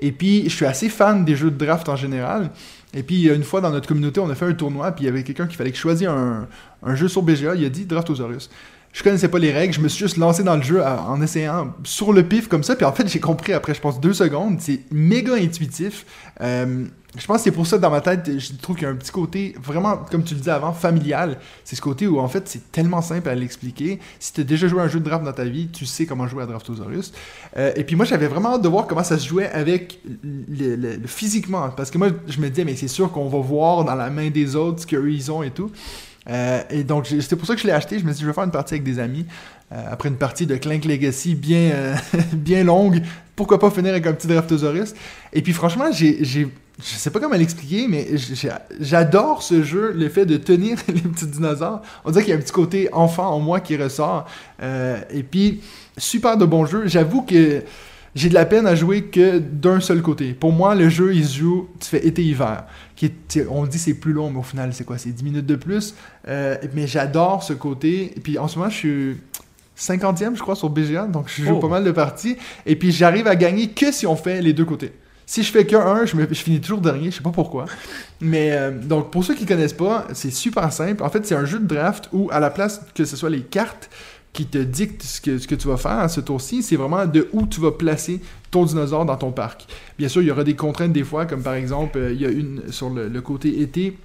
Et 0.00 0.10
puis 0.10 0.44
je 0.44 0.56
suis 0.56 0.64
assez 0.64 0.88
fan 0.88 1.22
des 1.22 1.36
jeux 1.36 1.50
de 1.50 1.62
draft 1.62 1.86
en 1.90 1.96
général. 1.96 2.48
Et 2.94 3.02
puis 3.02 3.28
une 3.28 3.44
fois 3.44 3.60
dans 3.60 3.70
notre 3.70 3.86
communauté, 3.86 4.20
on 4.20 4.30
a 4.30 4.34
fait 4.34 4.46
un 4.46 4.54
tournoi, 4.54 4.90
puis 4.92 5.04
il 5.04 5.08
y 5.08 5.10
avait 5.10 5.22
quelqu'un 5.22 5.46
qui 5.46 5.54
fallait 5.54 5.70
que 5.70 5.76
je 5.76 5.82
choisisse 5.82 6.08
un, 6.08 6.46
un 6.82 6.94
jeu 6.94 7.08
sur 7.08 7.20
BGA, 7.20 7.56
il 7.56 7.64
a 7.66 7.68
dit 7.68 7.84
Draftosaurus. 7.84 8.48
Je 8.94 9.02
connaissais 9.02 9.26
pas 9.26 9.40
les 9.40 9.50
règles, 9.50 9.74
je 9.74 9.80
me 9.80 9.88
suis 9.88 10.04
juste 10.04 10.18
lancé 10.18 10.44
dans 10.44 10.54
le 10.54 10.62
jeu 10.62 10.80
en 10.80 11.20
essayant 11.20 11.74
sur 11.82 12.12
le 12.12 12.22
pif 12.22 12.46
comme 12.46 12.62
ça, 12.62 12.76
puis 12.76 12.86
en 12.86 12.92
fait 12.92 13.08
j'ai 13.08 13.18
compris 13.18 13.52
après 13.52 13.74
je 13.74 13.80
pense 13.80 13.98
deux 13.98 14.12
secondes, 14.12 14.60
c'est 14.60 14.82
méga 14.92 15.34
intuitif. 15.34 16.06
Euh, 16.40 16.84
je 17.16 17.26
pense 17.26 17.38
que 17.38 17.42
c'est 17.42 17.50
pour 17.50 17.66
ça 17.66 17.76
dans 17.78 17.90
ma 17.90 18.00
tête, 18.00 18.30
je 18.38 18.52
trouve 18.54 18.76
qu'il 18.76 18.84
y 18.84 18.86
a 18.86 18.90
un 18.90 18.94
petit 18.94 19.10
côté 19.10 19.56
vraiment, 19.60 19.96
comme 19.96 20.22
tu 20.22 20.34
le 20.34 20.38
disais 20.38 20.52
avant, 20.52 20.72
familial. 20.72 21.38
C'est 21.64 21.74
ce 21.74 21.80
côté 21.80 22.06
où 22.06 22.20
en 22.20 22.28
fait 22.28 22.48
c'est 22.48 22.70
tellement 22.70 23.02
simple 23.02 23.28
à 23.28 23.34
l'expliquer. 23.34 23.98
Si 24.20 24.32
tu 24.32 24.42
as 24.42 24.44
déjà 24.44 24.68
joué 24.68 24.80
à 24.80 24.84
un 24.84 24.88
jeu 24.88 25.00
de 25.00 25.04
draft 25.04 25.24
dans 25.24 25.32
ta 25.32 25.44
vie, 25.44 25.66
tu 25.72 25.86
sais 25.86 26.06
comment 26.06 26.28
jouer 26.28 26.44
à 26.44 26.46
Draftosaurus. 26.46 27.12
Euh, 27.56 27.72
et 27.74 27.82
puis 27.82 27.96
moi 27.96 28.04
j'avais 28.04 28.28
vraiment 28.28 28.54
hâte 28.54 28.62
de 28.62 28.68
voir 28.68 28.86
comment 28.86 29.02
ça 29.02 29.18
se 29.18 29.26
jouait 29.26 29.50
avec 29.50 29.98
le, 30.22 31.04
physiquement, 31.06 31.68
parce 31.70 31.90
que 31.90 31.98
moi 31.98 32.10
je 32.28 32.40
me 32.40 32.48
disais 32.48 32.64
mais 32.64 32.76
c'est 32.76 32.86
sûr 32.86 33.10
qu'on 33.10 33.28
va 33.28 33.38
voir 33.38 33.84
dans 33.84 33.96
la 33.96 34.10
main 34.10 34.30
des 34.30 34.54
autres 34.54 34.82
ce 34.82 34.86
qu'eux 34.86 35.10
ils 35.10 35.32
ont 35.32 35.42
et 35.42 35.50
tout. 35.50 35.72
Euh, 36.30 36.62
et 36.70 36.84
donc, 36.84 37.06
c'était 37.06 37.36
pour 37.36 37.46
ça 37.46 37.54
que 37.54 37.60
je 37.60 37.66
l'ai 37.66 37.72
acheté. 37.72 37.98
Je 37.98 38.04
me 38.04 38.10
suis 38.10 38.18
dit, 38.18 38.22
je 38.22 38.26
vais 38.26 38.32
faire 38.32 38.44
une 38.44 38.50
partie 38.50 38.74
avec 38.74 38.84
des 38.84 38.98
amis. 38.98 39.26
Euh, 39.72 39.82
après 39.90 40.08
une 40.08 40.16
partie 40.16 40.46
de 40.46 40.56
Clank 40.56 40.84
Legacy 40.84 41.34
bien, 41.34 41.70
euh, 41.72 41.94
bien 42.32 42.64
longue, 42.64 43.02
pourquoi 43.36 43.58
pas 43.58 43.70
finir 43.70 43.92
avec 43.92 44.06
un 44.06 44.12
petit 44.12 44.26
Draftosaurus? 44.26 44.94
Et 45.32 45.42
puis, 45.42 45.52
franchement, 45.52 45.86
j'ai, 45.92 46.24
j'ai, 46.24 46.48
je 46.78 46.84
sais 46.84 47.10
pas 47.10 47.20
comment 47.20 47.36
l'expliquer, 47.36 47.86
mais 47.88 48.08
j'adore 48.80 49.42
ce 49.42 49.62
jeu, 49.62 49.92
le 49.92 50.08
fait 50.08 50.26
de 50.26 50.36
tenir 50.36 50.78
les 50.88 51.00
petits 51.00 51.26
dinosaures. 51.26 51.82
On 52.04 52.10
dirait 52.10 52.24
qu'il 52.24 52.32
y 52.32 52.36
a 52.36 52.38
un 52.38 52.42
petit 52.42 52.52
côté 52.52 52.88
enfant 52.92 53.28
en 53.30 53.40
moi 53.40 53.60
qui 53.60 53.76
ressort. 53.76 54.26
Et 54.62 55.22
puis, 55.22 55.60
super 55.96 56.36
de 56.36 56.44
bon 56.44 56.66
jeu. 56.66 56.86
J'avoue 56.86 57.22
que 57.22 57.62
j'ai 58.14 58.28
de 58.28 58.34
la 58.34 58.46
peine 58.46 58.66
à 58.66 58.74
jouer 58.74 59.04
que 59.04 59.38
d'un 59.38 59.80
seul 59.80 60.00
côté. 60.02 60.34
Pour 60.34 60.52
moi, 60.52 60.74
le 60.74 60.88
jeu, 60.88 61.14
il 61.14 61.24
se 61.26 61.38
joue, 61.38 61.68
tu 61.80 61.88
fais 61.88 62.06
été-hiver. 62.06 62.64
Qui 62.96 63.06
est- 63.06 63.46
on 63.50 63.66
dit 63.66 63.78
c'est 63.78 63.94
plus 63.94 64.12
long, 64.12 64.30
mais 64.30 64.38
au 64.38 64.42
final, 64.44 64.72
c'est 64.72 64.84
quoi? 64.84 64.98
C'est 64.98 65.10
10 65.10 65.24
minutes 65.24 65.46
de 65.46 65.56
plus. 65.56 65.94
Euh, 66.28 66.56
mais 66.74 66.86
j'adore 66.86 67.42
ce 67.42 67.52
côté. 67.54 68.12
Et 68.16 68.20
puis 68.20 68.38
en 68.38 68.46
ce 68.48 68.58
moment, 68.58 68.70
je 68.70 68.76
suis 68.76 69.16
50e, 69.74 70.36
je 70.36 70.42
crois, 70.42 70.54
sur 70.56 70.70
BGA. 70.70 71.06
Donc 71.06 71.28
je 71.28 71.42
joue 71.44 71.54
Oh. 71.56 71.58
pas 71.58 71.68
mal 71.68 71.82
de 71.84 71.90
parties. 71.90 72.36
Et 72.66 72.76
puis 72.76 72.92
j'arrive 72.92 73.26
à 73.26 73.34
gagner 73.36 73.70
que 73.70 73.90
si 73.90 74.06
on 74.06 74.16
fait 74.16 74.40
les 74.40 74.52
deux 74.52 74.64
côtés. 74.64 74.92
Si 75.26 75.42
je 75.42 75.50
fais 75.50 75.64
que 75.66 75.74
un, 75.74 76.04
je, 76.04 76.16
me- 76.16 76.28
je 76.28 76.34
finis 76.34 76.60
toujours 76.60 76.80
dernier, 76.82 77.10
je 77.10 77.16
sais 77.16 77.22
pas 77.22 77.30
pourquoi. 77.30 77.64
Mais 78.20 78.52
euh, 78.52 78.70
donc 78.70 79.10
pour 79.10 79.24
ceux 79.24 79.34
qui 79.34 79.46
connaissent 79.46 79.72
pas, 79.72 80.06
c'est 80.12 80.30
super 80.30 80.70
simple. 80.72 81.02
En 81.02 81.08
fait, 81.08 81.26
c'est 81.26 81.34
un 81.34 81.46
jeu 81.46 81.58
de 81.58 81.66
draft 81.66 82.10
où 82.12 82.28
à 82.30 82.40
la 82.40 82.50
place 82.50 82.80
que 82.94 83.04
ce 83.06 83.16
soit 83.16 83.30
les 83.30 83.40
cartes 83.40 83.88
qui 84.34 84.46
te 84.46 84.58
dictent 84.58 85.02
ce 85.02 85.20
que, 85.20 85.54
tu 85.54 85.68
vas 85.68 85.76
faire 85.76 85.92
à 85.92 86.08
ce 86.08 86.20
tour-ci, 86.20 86.62
c'est 86.62 86.74
vraiment 86.76 87.06
de 87.06 87.28
où 87.32 87.46
tu 87.46 87.60
vas 87.60 87.70
placer 87.70 88.20
ton 88.50 88.64
dinosaure 88.64 89.06
dans 89.06 89.16
ton 89.16 89.30
parc. 89.30 89.66
Bien 89.96 90.08
sûr, 90.08 90.20
il 90.22 90.28
y 90.28 90.30
aura 90.30 90.42
des 90.42 90.56
contraintes 90.56 90.92
des 90.92 91.04
fois, 91.04 91.24
comme 91.24 91.42
par 91.42 91.54
exemple, 91.54 91.96
euh, 91.96 92.12
il 92.12 92.20
y 92.20 92.26
a 92.26 92.30
une 92.30 92.70
sur 92.70 92.90
le, 92.90 93.08
côté 93.20 93.60
été, 93.60 93.96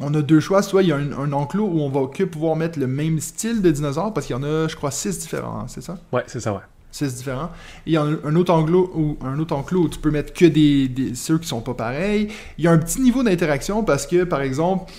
on 0.00 0.12
a 0.14 0.20
deux 0.20 0.40
choix. 0.40 0.62
Soit 0.62 0.82
il 0.82 0.88
y 0.88 0.92
a 0.92 0.96
un, 0.96 1.32
enclos 1.32 1.64
où 1.64 1.80
on 1.80 1.88
va 1.88 2.08
que 2.08 2.24
pouvoir 2.24 2.56
mettre 2.56 2.78
le 2.80 2.88
même 2.88 3.20
style 3.20 3.62
de 3.62 3.70
dinosaure, 3.70 4.12
parce 4.12 4.26
qu'il 4.26 4.34
y 4.34 4.38
en 4.38 4.42
a, 4.42 4.66
je 4.66 4.74
crois, 4.74 4.90
six 4.90 5.20
différents, 5.20 5.68
c'est 5.68 5.82
ça? 5.82 5.96
Ouais, 6.12 6.24
c'est 6.26 6.40
ça, 6.40 6.52
ouais. 6.52 6.60
6 6.92 7.16
différents. 7.16 7.50
Et 7.86 7.90
il 7.90 7.92
y 7.94 7.96
a 7.96 8.02
un, 8.02 8.36
autre 8.36 8.52
enclos 8.52 8.92
où, 8.94 9.16
un 9.24 9.38
autre 9.38 9.56
enclos 9.56 9.80
où 9.80 9.88
tu 9.88 9.98
peux 9.98 10.10
mettre 10.10 10.32
que 10.32 10.44
des, 10.44 11.14
ceux 11.14 11.38
qui 11.38 11.48
sont 11.48 11.60
pas 11.60 11.74
pareils. 11.74 12.28
Il 12.58 12.64
y 12.64 12.68
a 12.68 12.70
un 12.70 12.78
petit 12.78 13.00
niveau 13.00 13.22
d'interaction 13.22 13.82
parce 13.82 14.06
que, 14.06 14.24
par 14.24 14.42
exemple, 14.42 14.92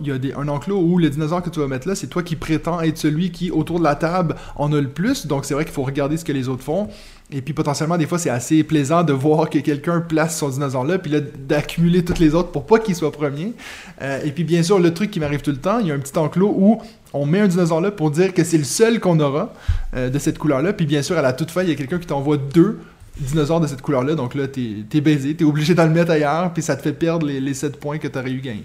il 0.00 0.06
y 0.06 0.32
a 0.32 0.38
un 0.38 0.48
enclos 0.48 0.80
où 0.80 0.98
le 0.98 1.10
dinosaure 1.10 1.42
que 1.42 1.50
tu 1.50 1.60
vas 1.60 1.66
mettre 1.66 1.88
là, 1.88 1.94
c'est 1.94 2.06
toi 2.06 2.22
qui 2.22 2.36
prétends 2.36 2.80
être 2.80 2.98
celui 2.98 3.30
qui, 3.30 3.50
autour 3.50 3.78
de 3.78 3.84
la 3.84 3.96
table, 3.96 4.36
en 4.56 4.72
a 4.72 4.80
le 4.80 4.88
plus. 4.88 5.26
Donc, 5.26 5.44
c'est 5.44 5.54
vrai 5.54 5.64
qu'il 5.64 5.74
faut 5.74 5.82
regarder 5.82 6.16
ce 6.16 6.24
que 6.24 6.32
les 6.32 6.48
autres 6.48 6.62
font. 6.62 6.88
Et 7.32 7.40
puis, 7.40 7.54
potentiellement, 7.54 7.96
des 7.96 8.06
fois, 8.06 8.18
c'est 8.18 8.30
assez 8.30 8.62
plaisant 8.64 9.02
de 9.02 9.12
voir 9.12 9.48
que 9.48 9.58
quelqu'un 9.58 10.00
place 10.00 10.38
son 10.38 10.50
dinosaure 10.50 10.84
là, 10.84 10.98
puis 10.98 11.10
là, 11.10 11.20
d'accumuler 11.20 12.04
toutes 12.04 12.18
les 12.18 12.34
autres 12.34 12.50
pour 12.50 12.66
pas 12.66 12.78
qu'il 12.78 12.94
soit 12.94 13.12
premier. 13.12 13.54
Euh, 14.02 14.20
et 14.24 14.30
puis, 14.30 14.44
bien 14.44 14.62
sûr, 14.62 14.78
le 14.78 14.92
truc 14.92 15.10
qui 15.10 15.20
m'arrive 15.20 15.40
tout 15.40 15.50
le 15.50 15.56
temps, 15.56 15.78
il 15.78 15.86
y 15.86 15.90
a 15.90 15.94
un 15.94 15.98
petit 15.98 16.16
enclos 16.18 16.54
où 16.56 16.82
on 17.14 17.26
met 17.26 17.40
un 17.40 17.48
dinosaure 17.48 17.80
là 17.80 17.90
pour 17.90 18.10
dire 18.10 18.34
que 18.34 18.44
c'est 18.44 18.58
le 18.58 18.64
seul 18.64 19.00
qu'on 19.00 19.18
aura 19.20 19.54
euh, 19.96 20.10
de 20.10 20.18
cette 20.18 20.38
couleur-là. 20.38 20.72
Puis 20.74 20.84
bien 20.84 21.02
sûr, 21.02 21.16
à 21.16 21.22
la 21.22 21.32
toute 21.32 21.50
fin, 21.50 21.62
il 21.62 21.70
y 21.70 21.72
a 21.72 21.76
quelqu'un 21.76 21.98
qui 21.98 22.06
t'envoie 22.06 22.36
deux 22.36 22.80
dinosaures 23.18 23.60
de 23.60 23.68
cette 23.68 23.82
couleur-là. 23.82 24.16
Donc 24.16 24.34
là, 24.34 24.46
t'es 24.46 24.84
es 24.92 25.00
baisé, 25.00 25.34
t'es 25.34 25.44
obligé 25.44 25.74
de 25.74 25.82
le 25.82 25.90
mettre 25.90 26.10
ailleurs, 26.10 26.52
puis 26.52 26.62
ça 26.62 26.76
te 26.76 26.82
fait 26.82 26.92
perdre 26.92 27.26
les, 27.26 27.40
les 27.40 27.54
7 27.54 27.78
points 27.78 27.98
que 27.98 28.08
t'aurais 28.08 28.32
eu 28.32 28.40
gagné. 28.40 28.64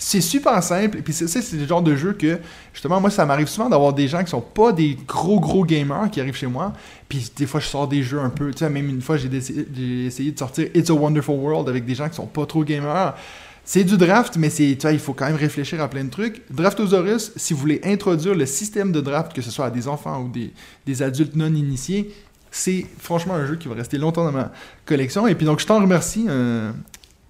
C'est 0.00 0.20
super 0.20 0.62
simple, 0.62 0.98
et 0.98 1.02
puis 1.02 1.12
c'est 1.12 1.52
le 1.54 1.66
genre 1.66 1.82
de 1.82 1.96
jeu 1.96 2.12
que, 2.12 2.38
justement, 2.72 3.00
moi, 3.00 3.10
ça 3.10 3.26
m'arrive 3.26 3.48
souvent 3.48 3.68
d'avoir 3.68 3.92
des 3.92 4.06
gens 4.06 4.22
qui 4.22 4.30
sont 4.30 4.40
pas 4.40 4.70
des 4.70 4.96
gros, 5.08 5.40
gros 5.40 5.64
gamers 5.64 6.08
qui 6.12 6.20
arrivent 6.20 6.36
chez 6.36 6.46
moi, 6.46 6.72
puis 7.08 7.28
des 7.36 7.46
fois, 7.46 7.58
je 7.58 7.66
sors 7.66 7.88
des 7.88 8.04
jeux 8.04 8.20
un 8.20 8.30
peu, 8.30 8.52
tu 8.52 8.58
sais, 8.58 8.70
même 8.70 8.88
une 8.88 9.02
fois, 9.02 9.16
j'ai 9.16 9.28
essayé 10.06 10.30
de 10.30 10.38
sortir 10.38 10.68
It's 10.72 10.88
a 10.88 10.94
Wonderful 10.94 11.34
World 11.34 11.68
avec 11.68 11.84
des 11.84 11.96
gens 11.96 12.08
qui 12.08 12.14
sont 12.14 12.26
pas 12.26 12.46
trop 12.46 12.62
gamers. 12.62 13.14
C'est 13.64 13.82
du 13.82 13.96
draft, 13.96 14.36
mais 14.36 14.50
c'est, 14.50 14.70
il 14.70 14.98
faut 15.00 15.14
quand 15.14 15.26
même 15.26 15.34
réfléchir 15.34 15.80
à 15.82 15.88
plein 15.88 16.04
de 16.04 16.10
trucs. 16.10 16.42
Draftosaurus, 16.50 17.32
si 17.34 17.52
vous 17.52 17.58
voulez 17.58 17.80
introduire 17.84 18.36
le 18.36 18.46
système 18.46 18.92
de 18.92 19.00
draft, 19.00 19.32
que 19.34 19.42
ce 19.42 19.50
soit 19.50 19.66
à 19.66 19.70
des 19.70 19.88
enfants 19.88 20.22
ou 20.22 20.28
des, 20.28 20.52
des 20.86 21.02
adultes 21.02 21.34
non 21.34 21.52
initiés, 21.52 22.14
c'est 22.50 22.86
franchement 22.98 23.34
un 23.34 23.46
jeu 23.46 23.56
qui 23.56 23.66
va 23.66 23.74
rester 23.74 23.98
longtemps 23.98 24.24
dans 24.24 24.32
ma 24.32 24.52
collection. 24.86 25.26
Et 25.26 25.34
puis 25.34 25.44
donc, 25.44 25.58
je 25.58 25.66
t'en 25.66 25.80
remercie. 25.80 26.24
euh, 26.28 26.70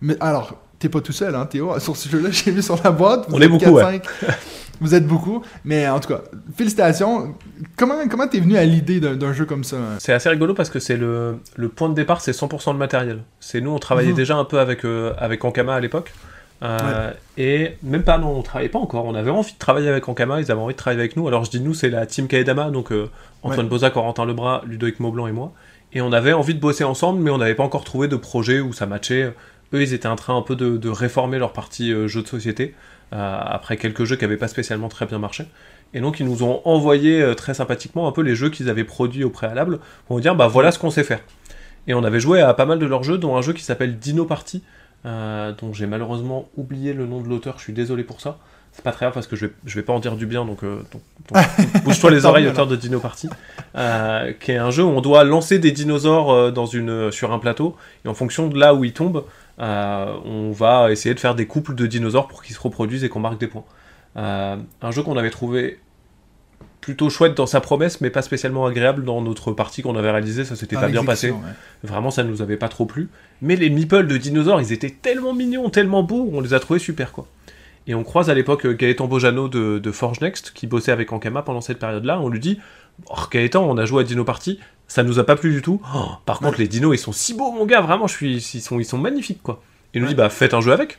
mais, 0.00 0.16
alors, 0.20 0.62
t'es 0.78 0.88
pas 0.88 1.00
tout 1.00 1.12
seul, 1.12 1.34
hein, 1.34 1.46
Théo, 1.46 1.78
sur 1.78 1.96
ce 1.96 2.08
jeu-là, 2.08 2.30
j'ai 2.32 2.50
vu 2.50 2.62
sur 2.62 2.80
la 2.82 2.90
boîte. 2.90 3.26
Vous 3.28 3.36
On 3.36 3.40
est 3.40 3.44
êtes 3.44 3.50
beaucoup, 3.50 3.78
4-5. 3.78 4.02
Vous 4.80 4.94
êtes 4.94 5.06
beaucoup. 5.08 5.42
Mais 5.64 5.88
en 5.88 5.98
tout 5.98 6.08
cas, 6.08 6.20
félicitations. 6.56 7.34
Comment 7.76 7.96
comment 8.08 8.28
t'es 8.28 8.38
venu 8.38 8.56
à 8.56 8.64
l'idée 8.64 9.00
d'un 9.00 9.32
jeu 9.32 9.44
comme 9.44 9.64
ça? 9.64 9.76
C'est 9.98 10.12
assez 10.12 10.28
rigolo 10.28 10.54
parce 10.54 10.70
que 10.70 10.78
c'est 10.78 10.96
le, 10.96 11.38
le 11.56 11.68
point 11.68 11.88
de 11.88 11.94
départ, 11.94 12.20
c'est 12.20 12.30
100% 12.30 12.72
le 12.72 12.78
matériel. 12.78 13.22
C'est 13.40 13.60
nous, 13.60 13.70
on 13.72 13.78
travaillait 13.80 14.10
Mhm. 14.10 14.16
déjà 14.16 14.36
un 14.36 14.44
peu 14.44 14.60
avec, 14.60 14.84
euh, 14.84 15.14
avec 15.18 15.44
Ankama 15.44 15.74
à 15.74 15.80
l'époque. 15.80 16.12
Euh, 16.62 17.10
Et 17.36 17.76
même 17.82 18.02
pas, 18.02 18.18
non, 18.18 18.36
on 18.36 18.42
travaillait 18.42 18.68
pas 18.70 18.78
encore. 18.78 19.04
On 19.04 19.14
avait 19.14 19.30
envie 19.30 19.52
de 19.52 19.58
travailler 19.58 19.88
avec 19.88 20.08
Ankama, 20.08 20.40
ils 20.40 20.50
avaient 20.50 20.60
envie 20.60 20.74
de 20.74 20.78
travailler 20.78 21.00
avec 21.00 21.16
nous. 21.16 21.26
Alors 21.28 21.44
je 21.44 21.50
dis 21.50 21.60
nous, 21.60 21.74
c'est 21.74 21.90
la 21.90 22.06
team 22.06 22.26
Kaedama, 22.28 22.70
donc 22.70 22.92
euh, 22.92 23.08
Antoine 23.42 23.66
Ouais. 23.66 23.70
Bozac, 23.70 23.94
Corentin 23.94 24.26
Lebras, 24.26 24.62
Ludovic 24.66 25.00
Maublanc 25.00 25.26
et 25.26 25.32
moi. 25.32 25.52
Et 25.92 26.00
on 26.02 26.12
avait 26.12 26.32
envie 26.34 26.54
de 26.54 26.60
bosser 26.60 26.84
ensemble, 26.84 27.20
mais 27.20 27.30
on 27.30 27.38
n'avait 27.38 27.54
pas 27.54 27.62
encore 27.64 27.82
trouvé 27.84 28.06
de 28.08 28.16
projet 28.16 28.60
où 28.60 28.72
ça 28.72 28.86
matchait. 28.86 29.32
Eux, 29.74 29.82
ils 29.82 29.92
étaient 29.94 30.08
en 30.08 30.16
train 30.16 30.36
un 30.36 30.42
peu 30.42 30.56
de, 30.56 30.76
de 30.76 30.88
réformer 30.88 31.38
leur 31.38 31.52
partie 31.52 31.92
euh, 31.92 32.08
jeu 32.08 32.22
de 32.22 32.28
société, 32.28 32.74
euh, 33.12 33.38
après 33.42 33.76
quelques 33.76 34.04
jeux 34.04 34.16
qui 34.16 34.24
n'avaient 34.24 34.36
pas 34.36 34.48
spécialement 34.48 34.88
très 34.88 35.06
bien 35.06 35.18
marché. 35.18 35.44
Et 35.94 36.00
donc 36.00 36.20
ils 36.20 36.26
nous 36.26 36.42
ont 36.42 36.60
envoyé 36.66 37.20
euh, 37.22 37.34
très 37.34 37.54
sympathiquement 37.54 38.06
un 38.08 38.12
peu 38.12 38.20
les 38.22 38.34
jeux 38.34 38.50
qu'ils 38.50 38.68
avaient 38.68 38.84
produits 38.84 39.24
au 39.24 39.30
préalable 39.30 39.78
pour 40.06 40.16
nous 40.16 40.20
dire 40.22 40.34
bah 40.34 40.46
voilà 40.46 40.70
ce 40.72 40.78
qu'on 40.78 40.90
sait 40.90 41.04
faire. 41.04 41.20
Et 41.86 41.94
on 41.94 42.04
avait 42.04 42.20
joué 42.20 42.42
à 42.42 42.52
pas 42.52 42.66
mal 42.66 42.78
de 42.78 42.84
leurs 42.86 43.02
jeux, 43.02 43.16
dont 43.16 43.36
un 43.36 43.42
jeu 43.42 43.54
qui 43.54 43.62
s'appelle 43.62 43.98
Dino 43.98 44.26
Party, 44.26 44.62
euh, 45.06 45.52
dont 45.58 45.72
j'ai 45.72 45.86
malheureusement 45.86 46.48
oublié 46.58 46.92
le 46.92 47.06
nom 47.06 47.20
de 47.22 47.28
l'auteur, 47.28 47.54
je 47.58 47.62
suis 47.64 47.72
désolé 47.72 48.04
pour 48.04 48.20
ça. 48.20 48.36
C'est 48.72 48.84
pas 48.84 48.92
très 48.92 49.06
grave 49.06 49.14
parce 49.14 49.26
que 49.26 49.34
je 49.36 49.46
vais, 49.46 49.52
je 49.64 49.74
vais 49.76 49.82
pas 49.82 49.94
en 49.94 49.98
dire 49.98 50.14
du 50.16 50.26
bien, 50.26 50.44
donc, 50.44 50.62
euh, 50.62 50.82
donc- 50.92 51.02
donc 51.32 51.82
bouge-toi 51.84 52.10
les 52.10 52.26
oreilles, 52.26 52.46
auteur 52.48 52.66
de 52.66 52.76
Dino 52.76 53.00
Party, 53.00 53.30
euh, 53.76 54.32
qui 54.38 54.52
est 54.52 54.56
un 54.58 54.70
jeu 54.70 54.84
où 54.84 54.88
on 54.88 55.00
doit 55.00 55.24
lancer 55.24 55.58
des 55.58 55.72
dinosaures 55.72 56.52
dans 56.52 56.66
une, 56.66 57.10
sur 57.10 57.32
un 57.32 57.38
plateau, 57.38 57.74
et 58.04 58.08
en 58.08 58.14
fonction 58.14 58.48
de 58.48 58.58
là 58.58 58.74
où 58.74 58.84
ils 58.84 58.92
tombent, 58.92 59.24
on 59.58 60.52
va 60.52 60.90
essayer 60.92 61.14
de 61.14 61.20
faire 61.20 61.34
des 61.34 61.46
couples 61.46 61.74
de 61.74 61.86
dinosaures 61.86 62.28
pour 62.28 62.42
qu'ils 62.42 62.54
se 62.54 62.60
reproduisent 62.60 63.04
et 63.04 63.08
qu'on 63.08 63.20
marque 63.20 63.38
des 63.38 63.48
points. 63.48 63.64
Euh, 64.16 64.56
un 64.82 64.90
jeu 64.90 65.02
qu'on 65.02 65.16
avait 65.16 65.30
trouvé 65.30 65.78
plutôt 66.80 67.10
chouette 67.10 67.34
dans 67.34 67.46
sa 67.46 67.60
promesse, 67.60 68.00
mais 68.00 68.10
pas 68.10 68.22
spécialement 68.22 68.66
agréable 68.66 69.04
dans 69.04 69.20
notre 69.20 69.52
partie 69.52 69.82
qu'on 69.82 69.96
avait 69.96 70.10
réalisée, 70.10 70.44
ça 70.44 70.56
s'était 70.56 70.76
pas 70.76 70.88
bien 70.88 71.04
passé. 71.04 71.30
ouais. 71.30 71.38
Vraiment, 71.84 72.10
ça 72.10 72.24
ne 72.24 72.30
nous 72.30 72.40
avait 72.40 72.56
pas 72.56 72.68
trop 72.68 72.86
plu. 72.86 73.08
Mais 73.42 73.56
les 73.56 73.68
meeples 73.68 74.06
de 74.06 74.16
dinosaures, 74.16 74.60
ils 74.60 74.72
étaient 74.72 74.90
tellement 74.90 75.34
mignons, 75.34 75.70
tellement 75.70 76.02
beaux, 76.02 76.30
on 76.32 76.40
les 76.40 76.54
a 76.54 76.60
trouvés 76.60 76.78
super, 76.78 77.12
quoi. 77.12 77.26
Et 77.88 77.94
on 77.94 78.04
croise 78.04 78.30
à 78.30 78.34
l'époque 78.34 78.66
euh, 78.66 78.74
Gaëtan 78.74 79.06
Bojano 79.08 79.48
de, 79.48 79.78
de 79.78 79.90
Forge 79.92 80.20
Next, 80.20 80.52
qui 80.54 80.66
bossait 80.68 80.92
avec 80.92 81.12
Ankama 81.12 81.42
pendant 81.42 81.60
cette 81.60 81.78
période-là. 81.80 82.20
On 82.20 82.28
lui 82.28 82.38
dit 82.38 82.60
Oh, 83.10 83.14
Gaëtan, 83.32 83.64
on 83.68 83.76
a 83.78 83.84
joué 83.86 84.02
à 84.02 84.04
Dino 84.06 84.24
Party, 84.24 84.60
ça 84.86 85.02
nous 85.02 85.18
a 85.18 85.24
pas 85.24 85.34
plu 85.36 85.52
du 85.52 85.62
tout. 85.62 85.80
Oh, 85.94 86.06
par 86.26 86.38
contre, 86.38 86.58
les 86.58 86.68
dinos, 86.68 86.94
ils 86.94 86.98
sont 86.98 87.12
si 87.12 87.34
beaux, 87.34 87.50
mon 87.50 87.64
gars, 87.66 87.80
vraiment, 87.80 88.06
je 88.06 88.14
suis, 88.14 88.36
ils, 88.54 88.60
sont, 88.60 88.78
ils 88.78 88.84
sont 88.84 88.98
magnifiques, 88.98 89.42
quoi. 89.42 89.62
Il 89.94 90.00
nous 90.02 90.06
Ouais. 90.06 90.12
dit 90.12 90.16
Bah, 90.16 90.28
faites 90.28 90.54
un 90.54 90.60
jeu 90.60 90.72
avec. 90.72 90.98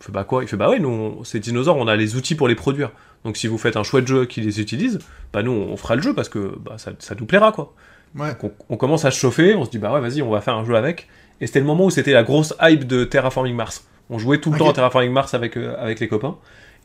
Il 0.00 0.06
fait 0.06 0.12
Bah, 0.12 0.24
quoi? 0.24 0.42
Il 0.42 0.48
fait 0.48 0.56
Bah, 0.56 0.68
ouais, 0.68 0.78
nous, 0.80 0.88
on- 0.88 1.24
ces 1.24 1.38
dinosaures, 1.40 1.76
on 1.76 1.86
a 1.86 1.96
les 1.96 2.16
outils 2.16 2.34
pour 2.34 2.48
les 2.48 2.54
produire. 2.56 2.90
Donc, 3.24 3.36
si 3.36 3.46
vous 3.46 3.56
faites 3.58 3.76
un 3.76 3.82
chouette 3.84 4.06
jeu 4.06 4.26
qui 4.26 4.40
les 4.40 4.60
utilise, 4.60 4.98
bah, 5.32 5.42
nous, 5.42 5.52
on 5.52 5.76
fera 5.76 5.94
le 5.96 6.02
jeu 6.02 6.12
parce 6.14 6.28
que 6.28 6.58
bah, 6.60 6.74
ça, 6.76 6.92
ça 6.98 7.14
nous 7.18 7.24
plaira, 7.26 7.52
quoi. 7.52 7.72
Ouais. 8.16 8.30
On, 8.42 8.50
on 8.70 8.76
commence 8.76 9.04
à 9.04 9.10
se 9.10 9.18
chauffer, 9.18 9.54
on 9.54 9.64
se 9.64 9.70
dit 9.70 9.78
bah 9.78 9.92
ouais 9.92 10.00
vas-y 10.00 10.22
on 10.22 10.30
va 10.30 10.40
faire 10.40 10.54
un 10.54 10.64
jeu 10.64 10.76
avec. 10.76 11.08
Et 11.40 11.46
c'était 11.48 11.58
le 11.58 11.64
moment 11.66 11.86
où 11.86 11.90
c'était 11.90 12.12
la 12.12 12.22
grosse 12.22 12.54
hype 12.62 12.86
de 12.86 13.02
Terraforming 13.04 13.56
Mars. 13.56 13.88
On 14.10 14.18
jouait 14.18 14.38
tout 14.38 14.52
le 14.52 14.58
temps 14.58 14.68
à 14.70 14.72
Terraforming 14.72 15.12
Mars 15.12 15.34
avec, 15.34 15.56
euh, 15.56 15.74
avec 15.78 16.00
les 16.00 16.08
copains. 16.08 16.36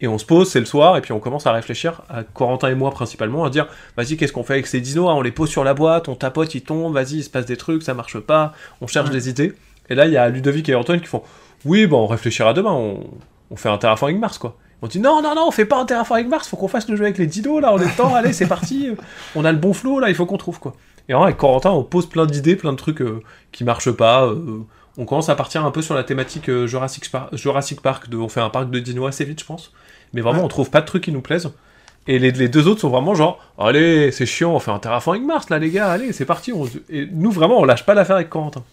Et 0.02 0.08
on 0.08 0.18
se 0.18 0.26
pose, 0.26 0.50
c'est 0.50 0.62
le 0.62 0.66
soir, 0.66 0.96
et 0.96 1.02
puis 1.02 1.12
on 1.12 1.20
commence 1.20 1.46
à 1.46 1.52
réfléchir, 1.52 2.04
à 2.10 2.24
Corentin 2.24 2.70
et 2.70 2.76
moi 2.76 2.90
principalement, 2.92 3.44
à 3.44 3.50
dire 3.50 3.68
vas-y 3.98 4.16
qu'est-ce 4.16 4.32
qu'on 4.32 4.44
fait 4.44 4.54
avec 4.54 4.68
ces 4.68 4.80
dinos 4.80 5.08
Ah, 5.10 5.16
On 5.16 5.22
les 5.22 5.32
pose 5.34 5.50
sur 5.50 5.66
la 5.66 5.74
boîte, 5.74 6.08
on 6.08 6.16
tapote, 6.16 6.56
ils 6.56 6.62
tombent, 6.62 6.94
vas-y 6.94 7.16
il 7.18 7.24
se 7.24 7.30
passe 7.30 7.46
des 7.46 7.58
trucs, 7.58 7.84
ça 7.84 7.94
marche 7.94 8.18
pas, 8.20 8.54
on 8.80 8.88
cherche 8.88 9.10
Ouais. 9.10 9.14
des 9.16 9.28
idées. 9.30 9.54
Et 9.90 9.96
là 9.96 10.06
il 10.06 10.14
y 10.14 10.18
a 10.18 10.30
Ludovic 10.30 10.70
et 10.70 10.76
Antoine 10.76 11.02
qui 11.02 11.08
font 11.08 11.24
oui 11.66 11.86
bon 11.86 12.04
on 12.04 12.08
réfléchira 12.08 12.54
demain, 12.54 12.72
on, 12.72 13.02
on 13.52 13.56
fait 13.58 13.68
un 13.68 13.78
Terraforming 13.78 14.20
Mars 14.20 14.38
quoi. 14.38 14.56
On 14.82 14.88
dit 14.88 15.00
non, 15.02 15.22
non, 15.22 15.36
non, 15.36 15.48
on 15.48 15.52
fait 15.52 15.66
pas 15.66 15.82
un 15.82 15.86
Terraforming 15.86 16.30
Mars, 16.30 16.48
faut 16.48 16.56
qu'on 16.56 16.70
fasse 16.70 16.88
le 16.88 16.96
jeu 16.96 17.04
avec 17.04 17.18
les 17.18 17.28
dinos 17.28 17.62
là, 17.62 17.74
on 17.74 17.80
est 17.80 17.96
temps, 17.98 18.16
allez, 18.16 18.32
c'est 18.32 18.48
parti, 18.48 18.92
on 19.36 19.44
a 19.44 19.52
le 19.52 19.58
bon 19.58 19.74
flow 19.74 20.00
là, 20.00 20.08
il 20.08 20.16
faut 20.16 20.26
qu'on 20.26 20.38
trouve 20.38 20.60
quoi. 20.62 20.76
Et 21.10 21.12
vraiment, 21.12 21.26
avec 21.26 21.38
Corentin, 21.38 21.72
on 21.72 21.84
pose 21.84 22.08
plein 22.08 22.26
d'idées, 22.26 22.56
plein 22.56 22.72
de 22.72 22.78
trucs 22.78 23.02
euh, 23.02 23.22
qui 23.52 23.64
marchent 23.66 23.92
pas. 23.92 24.28
euh, 24.28 24.60
on 25.00 25.06
commence 25.06 25.30
à 25.30 25.36
partir 25.36 25.66
un 25.66 25.72
peu 25.72 25.82
sur 25.82 25.96
la 25.96 26.04
thématique 26.04 26.50
euh, 26.50 26.68
Jurassic, 26.68 27.10
Par- 27.10 27.30
Jurassic 27.36 27.82
Park, 27.82 28.10
de, 28.10 28.18
on 28.18 28.28
fait 28.30 28.42
un 28.42 28.50
parc 28.52 28.70
de 28.70 28.80
dinos 28.80 29.08
assez 29.08 29.26
vite, 29.26 29.40
je 29.40 29.46
pense. 29.46 29.72
Mais 30.14 30.22
vraiment, 30.22 30.40
Ouais. 30.40 30.46
on 30.46 30.50
trouve 30.50 30.70
pas 30.70 30.82
de 30.82 30.86
trucs 30.86 31.04
qui 31.06 31.12
nous 31.12 31.22
plaisent. 31.22 31.50
Et 32.08 32.20
les, 32.20 32.32
les 32.32 32.48
deux 32.50 32.68
autres 32.68 32.82
sont 32.82 32.90
vraiment 32.90 33.16
genre, 33.16 33.40
allez, 33.58 34.12
c'est 34.12 34.26
chiant, 34.26 34.54
on 34.54 34.60
fait 34.60 34.72
un 34.72 34.80
Terraforming 34.80 35.26
Mars 35.26 35.50
là, 35.50 35.58
les 35.60 35.70
gars, 35.72 35.90
allez, 35.92 36.12
c'est 36.14 36.26
parti. 36.26 36.52
on 36.54 36.66
Et 36.90 37.08
nous, 37.12 37.32
vraiment, 37.32 37.60
on 37.60 37.66
lâche 37.66 37.86
pas 37.86 37.94
l'affaire 37.94 38.16
avec 38.18 38.30
Corentin. 38.30 38.64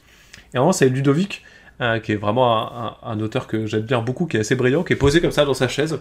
Et 0.55 0.59
vraiment, 0.59 0.73
c'est 0.73 0.89
Ludovic, 0.89 1.43
euh, 1.81 1.99
qui 2.01 2.13
est 2.13 2.17
vraiment 2.17 2.57
un, 2.57 2.87
un- 2.87 2.97
un 3.13 3.21
auteur 3.21 3.47
que 3.47 3.67
j'aime 3.67 3.83
bien 3.83 4.01
beaucoup, 4.01 4.27
qui 4.27 4.37
est 4.37 4.41
assez 4.41 4.55
brillant, 4.55 4.83
qui 4.85 4.95
est 4.95 4.97
posé 4.97 5.21
comme 5.21 5.33
ça 5.33 5.45
dans 5.45 5.55
sa 5.55 5.69
chaise. 5.69 6.01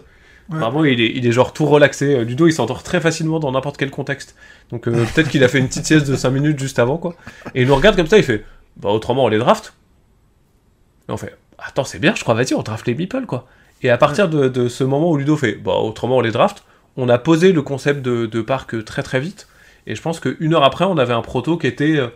Ouais. 0.50 0.58
Vraiment, 0.58 0.84
il 0.84 1.00
est, 1.00 1.12
il 1.14 1.26
est 1.26 1.32
genre 1.32 1.52
tout 1.52 1.66
relaxé. 1.66 2.14
Euh, 2.14 2.22
Ludo, 2.24 2.46
il 2.46 2.52
s'endort 2.52 2.82
très 2.82 3.00
facilement 3.00 3.38
dans 3.40 3.52
n'importe 3.52 3.76
quel 3.76 3.90
contexte. 3.90 4.34
Donc 4.70 4.86
euh, 4.88 5.04
peut-être 5.14 5.28
qu'il 5.28 5.42
a 5.44 5.48
fait 5.48 5.58
une 5.58 5.66
petite 5.68 5.84
sieste 5.86 6.08
de 6.08 6.16
5 6.16 6.30
minutes 6.30 6.58
juste 6.58 6.78
avant, 6.78 6.96
quoi. 6.96 7.14
Et 7.54 7.62
il 7.62 7.68
nous 7.68 7.74
regarde 7.76 7.96
comme 7.96 8.06
ça, 8.06 8.16
il 8.16 8.22
fait 8.24 8.44
Bah 8.76 8.88
autrement, 8.90 9.24
on 9.24 9.28
les 9.28 9.38
draft. 9.38 9.74
Et 11.08 11.12
on 11.12 11.16
fait 11.16 11.36
Attends, 11.58 11.84
c'est 11.84 11.98
bien, 11.98 12.14
je 12.14 12.22
crois, 12.22 12.34
vas-y, 12.34 12.54
on 12.54 12.62
draft 12.62 12.86
les 12.86 12.94
meeples, 12.94 13.24
quoi. 13.26 13.46
Et 13.82 13.90
à 13.90 13.96
partir 13.96 14.28
de, 14.28 14.48
de 14.48 14.68
ce 14.68 14.84
moment 14.84 15.10
où 15.10 15.16
Ludo 15.16 15.36
fait 15.36 15.54
Bah 15.54 15.72
autrement, 15.72 16.18
on 16.18 16.20
les 16.20 16.30
draft, 16.32 16.64
on 16.96 17.08
a 17.08 17.18
posé 17.18 17.52
le 17.52 17.62
concept 17.62 18.02
de, 18.02 18.26
de 18.26 18.40
parc 18.42 18.84
très 18.84 19.02
très 19.02 19.20
vite. 19.20 19.48
Et 19.86 19.94
je 19.94 20.02
pense 20.02 20.20
qu'une 20.20 20.54
heure 20.54 20.64
après, 20.64 20.84
on 20.84 20.98
avait 20.98 21.14
un 21.14 21.22
proto 21.22 21.56
qui 21.56 21.66
était 21.66 21.96
euh, 21.96 22.08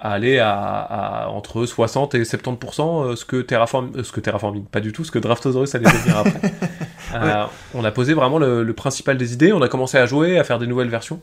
à 0.00 0.12
aller 0.12 0.38
à, 0.38 0.52
à 0.52 1.28
entre 1.28 1.66
60 1.66 2.14
et 2.14 2.22
70% 2.22 3.04
euh, 3.12 3.16
ce 3.16 3.24
que 3.24 3.36
Terraform, 3.36 3.92
euh, 3.96 4.04
ce 4.04 4.12
que 4.12 4.20
Terraforming, 4.20 4.64
pas 4.64 4.80
du 4.80 4.92
tout, 4.92 5.04
ce 5.04 5.10
que 5.10 5.18
Draftosaurus 5.18 5.74
allait 5.74 5.84
devenir 5.84 6.18
après. 6.18 6.40
Euh, 7.14 7.44
On 7.72 7.84
a 7.84 7.90
posé 7.90 8.12
vraiment 8.12 8.38
le, 8.38 8.62
le 8.62 8.72
principal 8.74 9.16
des 9.16 9.32
idées, 9.32 9.54
on 9.54 9.62
a 9.62 9.68
commencé 9.68 9.96
à 9.96 10.04
jouer, 10.04 10.38
à 10.38 10.44
faire 10.44 10.58
des 10.58 10.66
nouvelles 10.66 10.90
versions. 10.90 11.22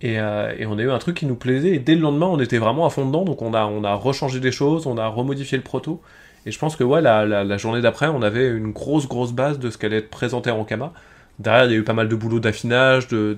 Et, 0.00 0.18
euh, 0.18 0.54
et 0.56 0.64
on 0.64 0.78
a 0.78 0.82
eu 0.82 0.90
un 0.90 0.98
truc 0.98 1.18
qui 1.18 1.26
nous 1.26 1.34
plaisait, 1.34 1.74
et 1.74 1.78
dès 1.78 1.94
le 1.94 2.00
lendemain, 2.00 2.24
on 2.28 2.40
était 2.40 2.56
vraiment 2.56 2.86
à 2.86 2.90
fond 2.90 3.04
dedans, 3.04 3.24
donc 3.26 3.42
on 3.42 3.52
a, 3.52 3.66
on 3.66 3.84
a 3.84 3.92
rechangé 3.92 4.40
des 4.40 4.52
choses, 4.52 4.86
on 4.86 4.96
a 4.96 5.06
remodifié 5.06 5.58
le 5.58 5.64
proto. 5.64 6.00
Et 6.48 6.50
je 6.50 6.58
pense 6.58 6.76
que 6.76 6.84
ouais, 6.84 7.02
la, 7.02 7.58
journée 7.58 7.82
d'après, 7.82 8.06
on 8.06 8.22
avait 8.22 8.48
une 8.48 8.72
grosse, 8.72 9.06
grosse 9.06 9.32
base 9.32 9.58
de 9.58 9.68
ce 9.68 9.76
qu'allait 9.76 9.98
être 9.98 10.08
présenté 10.08 10.50
en 10.50 10.64
Kama. 10.64 10.94
Derrière, 11.38 11.66
il 11.66 11.72
y 11.72 11.74
a 11.74 11.76
eu 11.76 11.84
pas 11.84 11.92
mal 11.92 12.08
de 12.08 12.14
boulot 12.16 12.40
d'affinage, 12.40 13.06
de, 13.08 13.36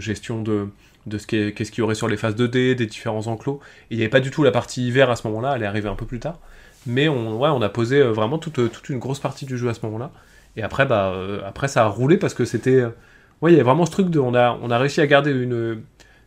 gestion 0.00 0.42
de, 0.42 0.66
ce 1.18 1.24
qu'est- 1.28 1.52
qu'est-ce 1.52 1.70
qu'il 1.70 1.82
y 1.82 1.84
aurait 1.84 1.94
sur 1.94 2.08
les 2.08 2.16
phases 2.16 2.34
2D, 2.34 2.74
des 2.74 2.86
différents 2.86 3.28
enclos. 3.28 3.60
Il 3.90 3.96
n'y 3.98 4.02
avait 4.02 4.10
pas 4.10 4.18
du 4.18 4.32
tout 4.32 4.42
la 4.42 4.50
partie 4.50 4.84
hiver 4.84 5.08
à 5.08 5.14
ce 5.14 5.24
moment-là, 5.28 5.52
elle 5.54 5.62
est 5.62 5.66
arrivée 5.66 5.88
un 5.88 5.94
peu 5.94 6.04
plus 6.04 6.18
tard. 6.18 6.40
Mais 6.84 7.08
on, 7.08 7.62
a 7.62 7.68
posé 7.68 8.00
euh, 8.00 8.10
vraiment 8.10 8.38
toute, 8.38 8.54
toute 8.72 8.88
une 8.88 8.98
grosse 8.98 9.20
partie 9.20 9.46
du 9.46 9.56
jeu 9.56 9.68
à 9.68 9.74
ce 9.74 9.86
moment-là. 9.86 10.10
Et 10.56 10.64
après, 10.64 10.84
bah, 10.84 11.12
euh, 11.14 11.48
ça 11.68 11.84
a 11.84 11.86
roulé 11.86 12.16
parce 12.16 12.34
que 12.34 12.44
c'était. 12.44 12.80
euh, 12.80 12.88
ouais, 13.40 13.52
il 13.52 13.56
y 13.56 13.60
a 13.60 13.62
vraiment 13.62 13.86
ce 13.86 13.92
truc 13.92 14.10
de. 14.10 14.18
On 14.18 14.34
a, 14.34 14.58
on 14.60 14.70
a 14.72 14.78
réussi 14.78 15.00
à 15.00 15.06
garder 15.06 15.30
une. 15.30 15.82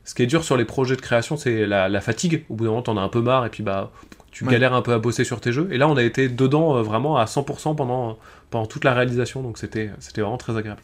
Ce 0.05 0.13
qui 0.15 0.23
est 0.23 0.27
dur 0.27 0.45
sur 0.45 0.55
les 0.55 0.63
projets 0.63 0.95
de 0.95 1.01
création, 1.01 1.35
c'est 1.35 1.65
la, 1.65 1.89
la 1.89 1.99
fatigue. 1.99 2.45
Au 2.49 2.53
bout 2.55 2.63
d'un 2.63 2.69
moment, 2.69 2.83
t'en 2.83 2.95
as 2.95 3.01
un 3.01 3.09
peu 3.09 3.21
marre 3.21 3.45
et 3.45 3.49
puis 3.49 3.63
bah, 3.63 3.91
tu 4.35 4.43
Ouais. 4.43 4.51
galères 4.51 4.73
un 4.73 4.81
peu 4.81 4.91
à 4.91 4.99
bosser 4.99 5.23
sur 5.23 5.39
tes 5.39 5.53
jeux. 5.53 5.69
Et 5.71 5.77
là, 5.77 5.87
on 5.87 5.95
a 5.95 6.03
été 6.03 6.27
dedans 6.27 6.75
euh, 6.75 6.81
vraiment 6.81 7.15
à 7.15 7.23
100% 7.25 7.73
pendant, 7.75 8.17
pendant 8.49 8.65
toute 8.65 8.83
la 8.83 8.93
réalisation, 8.93 9.41
donc 9.41 9.57
c'était 9.57 9.89
vraiment 10.17 10.35
très 10.37 10.57
agréable. 10.57 10.81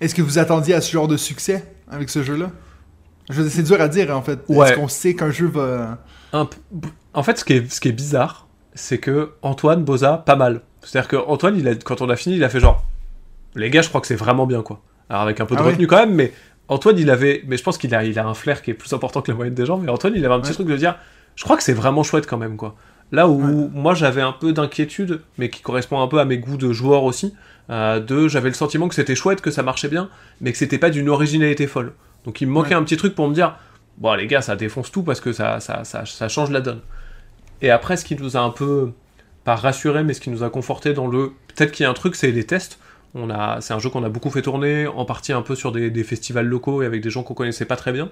Est-ce 0.00 0.12
que 0.14 0.22
vous 0.22 0.38
attendiez 0.40 0.74
à 0.74 0.80
ce 0.80 0.90
genre 0.90 1.06
de 1.06 1.16
succès 1.16 1.64
avec 1.88 2.10
ce 2.10 2.22
jeu-là? 2.24 2.50
Je 3.30 3.46
c'est 3.48 3.62
dur 3.62 3.80
à 3.80 3.86
dire 3.88 4.16
en 4.16 4.22
fait. 4.22 4.40
Ouais. 4.48 4.70
Est-ce 4.70 4.76
qu'on 4.78 4.88
sait 4.88 5.14
qu'un 5.14 5.30
jeu 5.30 5.46
va. 5.46 5.98
Un 6.32 6.48
En 7.14 7.22
fait, 7.22 7.38
ce 7.38 7.44
qui 7.44 7.52
est, 7.52 7.70
ce 7.72 7.80
qui 7.80 7.88
est 7.88 7.92
bizarre, 7.92 8.48
c'est 8.74 8.98
que 8.98 9.32
Antoine 9.42 9.84
Boza, 9.84 10.16
pas 10.26 10.34
mal. 10.36 10.62
C'est-à-dire 10.82 11.08
que 11.08 11.16
Antoine, 11.16 11.56
il 11.56 11.68
a, 11.68 11.74
quand 11.76 12.00
on 12.00 12.08
a 12.08 12.16
fini, 12.16 12.36
il 12.36 12.44
a 12.44 12.48
fait 12.48 12.58
genre, 12.60 12.84
les 13.54 13.70
gars, 13.70 13.82
je 13.82 13.88
crois 13.88 14.00
que 14.00 14.06
c'est 14.08 14.16
vraiment 14.16 14.46
bien 14.46 14.62
quoi. 14.62 14.80
Alors 15.10 15.22
avec 15.22 15.40
un 15.40 15.46
peu 15.46 15.54
de 15.54 15.60
Ah 15.60 15.64
ouais. 15.64 15.70
retenue 15.72 15.86
quand 15.86 15.96
même, 15.98 16.14
mais 16.14 16.32
Antoine, 16.68 16.98
il 16.98 17.08
avait, 17.10 17.44
mais 17.46 17.56
je 17.56 17.62
pense 17.62 17.78
qu'il 17.78 17.94
a, 17.94 18.02
il 18.04 18.18
a 18.18 18.26
un 18.26 18.34
flair 18.34 18.62
qui 18.62 18.70
est 18.70 18.74
plus 18.74 18.92
important 18.94 19.22
que 19.22 19.30
la 19.30 19.36
moyenne 19.36 19.54
des 19.54 19.64
gens. 19.66 19.78
Mais 19.78 19.90
Antoine, 19.90 20.14
il 20.16 20.24
avait 20.24 20.34
un 20.34 20.40
petit 20.40 20.48
Ouais. 20.50 20.54
truc 20.54 20.66
de 20.68 20.76
dire, 20.76 20.96
je 21.38 21.44
crois 21.44 21.56
que 21.56 21.62
c'est 21.62 21.72
vraiment 21.72 22.02
chouette 22.02 22.26
quand 22.26 22.36
même 22.36 22.56
quoi. 22.56 22.74
Là 23.12 23.28
où 23.28 23.40
Ouais. 23.40 23.68
moi 23.72 23.94
j'avais 23.94 24.20
un 24.22 24.32
peu 24.32 24.52
d'inquiétude, 24.52 25.20
mais 25.38 25.48
qui 25.50 25.62
correspond 25.62 26.00
un 26.02 26.08
peu 26.08 26.18
à 26.18 26.24
mes 26.24 26.38
goûts 26.38 26.56
de 26.56 26.72
joueur 26.72 27.04
aussi, 27.04 27.32
euh, 27.70 28.00
de 28.00 28.26
j'avais 28.26 28.48
le 28.48 28.54
sentiment 28.54 28.88
que 28.88 28.94
c'était 28.94 29.14
chouette, 29.14 29.40
que 29.40 29.50
ça 29.52 29.62
marchait 29.62 29.88
bien, 29.88 30.10
mais 30.40 30.50
que 30.52 30.58
c'était 30.58 30.78
pas 30.78 30.90
d'une 30.90 31.08
originalité 31.08 31.66
folle. 31.68 31.92
Donc 32.24 32.40
il 32.40 32.48
me 32.48 32.52
manquait 32.52 32.70
Ouais. 32.70 32.74
un 32.74 32.82
petit 32.82 32.96
truc 32.96 33.14
pour 33.14 33.28
me 33.28 33.34
dire, 33.34 33.56
bon 33.98 34.14
les 34.14 34.26
gars, 34.26 34.42
ça 34.42 34.56
défonce 34.56 34.90
tout 34.90 35.02
parce 35.04 35.20
que 35.20 35.32
ça, 35.32 35.60
ça, 35.60 35.84
ça, 35.84 36.04
ça 36.04 36.28
change 36.28 36.50
la 36.50 36.60
donne. 36.60 36.80
Et 37.62 37.70
après, 37.70 37.96
ce 37.96 38.04
qui 38.04 38.16
nous 38.16 38.36
a 38.36 38.40
un 38.40 38.50
peu, 38.50 38.90
pas 39.44 39.54
rassuré, 39.56 40.02
mais 40.04 40.14
ce 40.14 40.20
qui 40.20 40.30
nous 40.30 40.42
a 40.42 40.50
conforté 40.50 40.92
dans 40.92 41.06
le. 41.06 41.32
Peut-être 41.54 41.72
qu'il 41.72 41.84
y 41.84 41.86
a 41.86 41.90
un 41.90 41.94
truc, 41.94 42.14
c'est 42.16 42.30
les 42.30 42.44
tests. 42.44 42.78
On 43.14 43.30
a, 43.30 43.60
c'est 43.62 43.72
un 43.72 43.78
jeu 43.78 43.88
qu'on 43.88 44.04
a 44.04 44.10
beaucoup 44.10 44.30
fait 44.30 44.42
tourner, 44.42 44.86
en 44.86 45.04
partie 45.06 45.32
un 45.32 45.40
peu 45.42 45.54
sur 45.54 45.72
des, 45.72 45.90
des 45.90 46.04
festivals 46.04 46.46
locaux 46.46 46.82
et 46.82 46.86
avec 46.86 47.00
des 47.00 47.08
gens 47.10 47.22
qu'on 47.22 47.32
connaissait 47.34 47.64
pas 47.64 47.76
très 47.76 47.90
bien. 47.92 48.10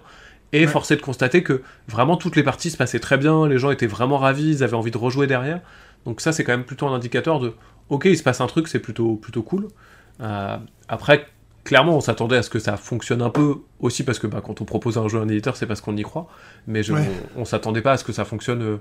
Et 0.53 0.61
Ouais. 0.61 0.67
force 0.67 0.91
est 0.91 0.97
de 0.97 1.03
constater 1.03 1.43
que 1.43 1.63
vraiment 1.89 2.17
toutes 2.17 2.37
les 2.37 2.43
parties 2.43 2.71
se 2.71 2.77
passaient 2.77 3.01
très 3.01 3.17
bien, 3.19 3.47
les 3.49 3.59
gens 3.59 3.71
étaient 3.71 3.87
vraiment 3.87 4.19
ravis, 4.19 4.49
ils 4.51 4.63
avaient 4.65 4.75
envie 4.77 4.91
de 4.93 4.99
rejouer 4.99 5.27
derrière. 5.27 5.61
Donc 6.05 6.21
ça, 6.21 6.33
c'est 6.33 6.45
quand 6.45 6.53
même 6.53 6.65
plutôt 6.65 6.87
un 6.87 6.95
indicateur 6.95 7.41
de, 7.41 7.53
ok, 7.89 8.05
il 8.07 8.17
se 8.17 8.23
passe 8.23 8.41
un 8.41 8.47
truc, 8.47 8.69
c'est 8.69 8.79
plutôt, 8.79 9.17
plutôt 9.17 9.43
cool. 9.43 9.67
Euh, 10.21 10.57
après, 10.89 11.27
clairement, 11.65 11.97
on 11.97 12.01
s'attendait 12.01 12.37
à 12.37 12.43
ce 12.45 12.49
que 12.51 12.61
ça 12.61 12.77
fonctionne 12.77 13.23
un 13.23 13.31
peu 13.31 13.57
aussi 13.81 14.05
parce 14.05 14.21
que 14.21 14.29
bah, 14.29 14.41
quand 14.45 14.61
on 14.61 14.65
propose 14.65 14.99
un 14.99 15.09
jeu 15.09 15.19
à 15.19 15.23
un 15.23 15.29
éditeur, 15.29 15.57
c'est 15.57 15.67
parce 15.67 15.81
qu'on 15.81 15.97
y 15.97 16.03
croit. 16.03 16.29
Mais 16.69 16.83
je- 16.85 16.93
Ouais. 16.93 17.09
on, 17.37 17.43
on 17.43 17.45
s'attendait 17.45 17.83
pas 17.83 17.93
à 17.93 17.97
ce 17.97 18.05
que 18.05 18.13
ça 18.13 18.25
fonctionne 18.25 18.63
euh, 18.63 18.77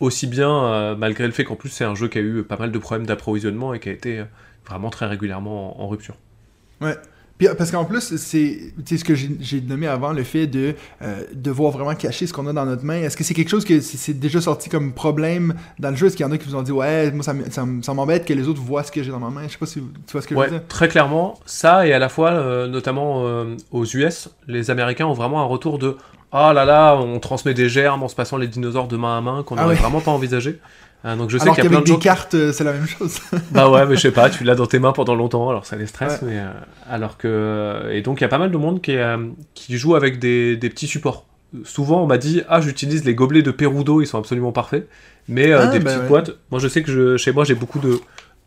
aussi 0.00 0.26
bien, 0.26 0.50
euh, 0.50 0.96
malgré 0.96 1.26
le 1.26 1.32
fait 1.32 1.44
qu'en 1.44 1.56
plus 1.56 1.68
c'est 1.68 1.84
un 1.84 1.94
jeu 1.94 2.08
qui 2.08 2.16
a 2.16 2.22
eu 2.22 2.42
pas 2.42 2.56
mal 2.56 2.72
de 2.72 2.78
problèmes 2.78 3.06
d'approvisionnement 3.06 3.74
et 3.74 3.78
qui 3.80 3.90
a 3.90 3.92
été 3.92 4.24
vraiment 4.66 4.88
très 4.88 5.04
régulièrement 5.06 5.78
en, 5.78 5.84
en 5.84 5.88
rupture. 5.88 6.14
Ouais. 6.80 6.96
Puis, 7.40 7.48
euh, 7.48 7.54
parce 7.54 7.70
qu'en 7.70 7.86
plus, 7.86 8.16
c'est 8.18 8.58
ce 8.86 9.02
que 9.02 9.14
j'ai 9.14 9.62
nommé 9.62 9.86
avant, 9.86 10.12
le 10.12 10.24
fait 10.24 10.46
de 10.46 10.74
euh, 11.00 11.22
devoir 11.32 11.72
vraiment 11.72 11.94
cacher 11.94 12.26
ce 12.26 12.34
qu'on 12.34 12.46
a 12.46 12.52
dans 12.52 12.66
notre 12.66 12.84
main. 12.84 12.96
Est-ce 13.00 13.16
que 13.16 13.24
c'est 13.24 13.32
quelque 13.32 13.48
chose 13.48 13.64
que 13.64 13.80
c'est 13.80 14.12
déjà 14.12 14.42
sorti 14.42 14.68
comme 14.68 14.92
problème 14.92 15.54
dans 15.78 15.88
le 15.88 15.96
jeu? 15.96 16.08
Est-ce 16.08 16.18
qu'il 16.18 16.26
y 16.26 16.28
en 16.28 16.32
a 16.32 16.36
qui 16.36 16.46
vous 16.46 16.54
ont 16.54 16.60
dit 16.60 16.70
Ouais, 16.70 17.10
moi 17.12 17.24
ça, 17.24 17.94
m'embête 17.94 18.26
que 18.26 18.34
les 18.34 18.46
autres 18.46 18.60
voient 18.60 18.82
ce 18.82 18.92
que 18.92 19.02
j'ai 19.02 19.10
dans 19.10 19.20
ma 19.20 19.30
main? 19.30 19.46
Je 19.46 19.52
sais 19.52 19.58
pas 19.58 19.64
si 19.64 19.80
tu 19.80 20.12
vois 20.12 20.20
ce 20.20 20.28
que 20.28 20.34
je 20.34 20.38
veux 20.40 20.50
dire. 20.50 20.66
très 20.68 20.88
clairement, 20.88 21.40
ça 21.46 21.86
et 21.86 21.94
à 21.94 21.98
la 21.98 22.10
fois, 22.10 22.32
euh, 22.32 22.66
notamment 22.66 23.24
euh, 23.24 23.56
aux 23.70 23.86
US, 23.86 24.28
les 24.46 24.70
Américains 24.70 25.06
ont 25.06 25.14
vraiment 25.14 25.40
un 25.40 25.46
retour 25.46 25.78
de 25.78 25.96
ah 26.32 26.52
là 26.52 26.66
là, 26.66 26.94
on 26.94 27.18
transmet 27.20 27.54
des 27.54 27.70
germes 27.70 28.02
en 28.02 28.08
se 28.08 28.14
passant 28.14 28.36
les 28.36 28.48
dinosaures 28.48 28.86
de 28.86 28.98
main 28.98 29.16
à 29.16 29.20
main 29.22 29.42
qu'on 29.44 29.56
Ah 29.56 29.62
n'aurait 29.62 29.76
ouais. 29.76 29.80
vraiment 29.80 30.00
pas 30.02 30.10
envisagé. 30.10 30.60
Euh, 31.06 31.16
donc 31.16 31.30
je 31.30 31.38
sais 31.38 31.44
Alors 31.44 31.56
qu'avec 31.56 31.72
gens. 31.72 31.80
des 31.80 31.98
cartes, 31.98 32.34
euh, 32.34 32.52
c'est 32.52 32.64
la 32.64 32.72
même 32.72 32.86
chose. 32.86 33.20
Bah 33.52 33.70
ouais, 33.70 33.86
mais 33.86 33.96
je 33.96 34.00
sais 34.02 34.10
pas, 34.10 34.28
tu 34.28 34.44
l'as 34.44 34.54
dans 34.54 34.66
tes 34.66 34.78
mains 34.78 34.92
pendant 34.92 35.14
longtemps, 35.14 35.48
alors 35.48 35.64
ça 35.64 35.76
les 35.76 35.86
stresse. 35.86 36.20
Ouais. 36.22 36.28
Mais, 36.32 36.38
euh, 36.40 36.50
alors 36.90 37.16
que 37.16 37.88
et 37.90 38.02
donc 38.02 38.20
il 38.20 38.24
y 38.24 38.26
a 38.26 38.28
pas 38.28 38.38
mal 38.38 38.50
de 38.50 38.56
monde 38.58 38.82
qui, 38.82 38.96
euh, 38.96 39.16
qui 39.54 39.78
joue 39.78 39.94
avec 39.94 40.18
des, 40.18 40.56
des 40.56 40.68
petits 40.68 40.86
supports. 40.86 41.24
Souvent 41.64 42.02
on 42.02 42.06
m'a 42.06 42.18
dit 42.18 42.42
ah 42.48 42.60
j'utilise 42.60 43.04
les 43.04 43.14
gobelets 43.14 43.42
de 43.42 43.50
Perudo, 43.50 44.02
ils 44.02 44.06
sont 44.06 44.18
absolument 44.18 44.52
parfaits. 44.52 44.88
Mais 45.28 45.50
euh, 45.52 45.60
Ah, 45.62 45.66
des 45.68 45.78
bah 45.78 45.84
petites 45.90 46.02
ouais. 46.02 46.08
boîtes, 46.08 46.30
moi 46.50 46.60
je 46.60 46.68
sais 46.68 46.82
que 46.82 46.92
je, 46.92 47.16
chez 47.16 47.32
moi 47.32 47.44
j'ai 47.44 47.54
beaucoup 47.54 47.78
de. 47.78 47.98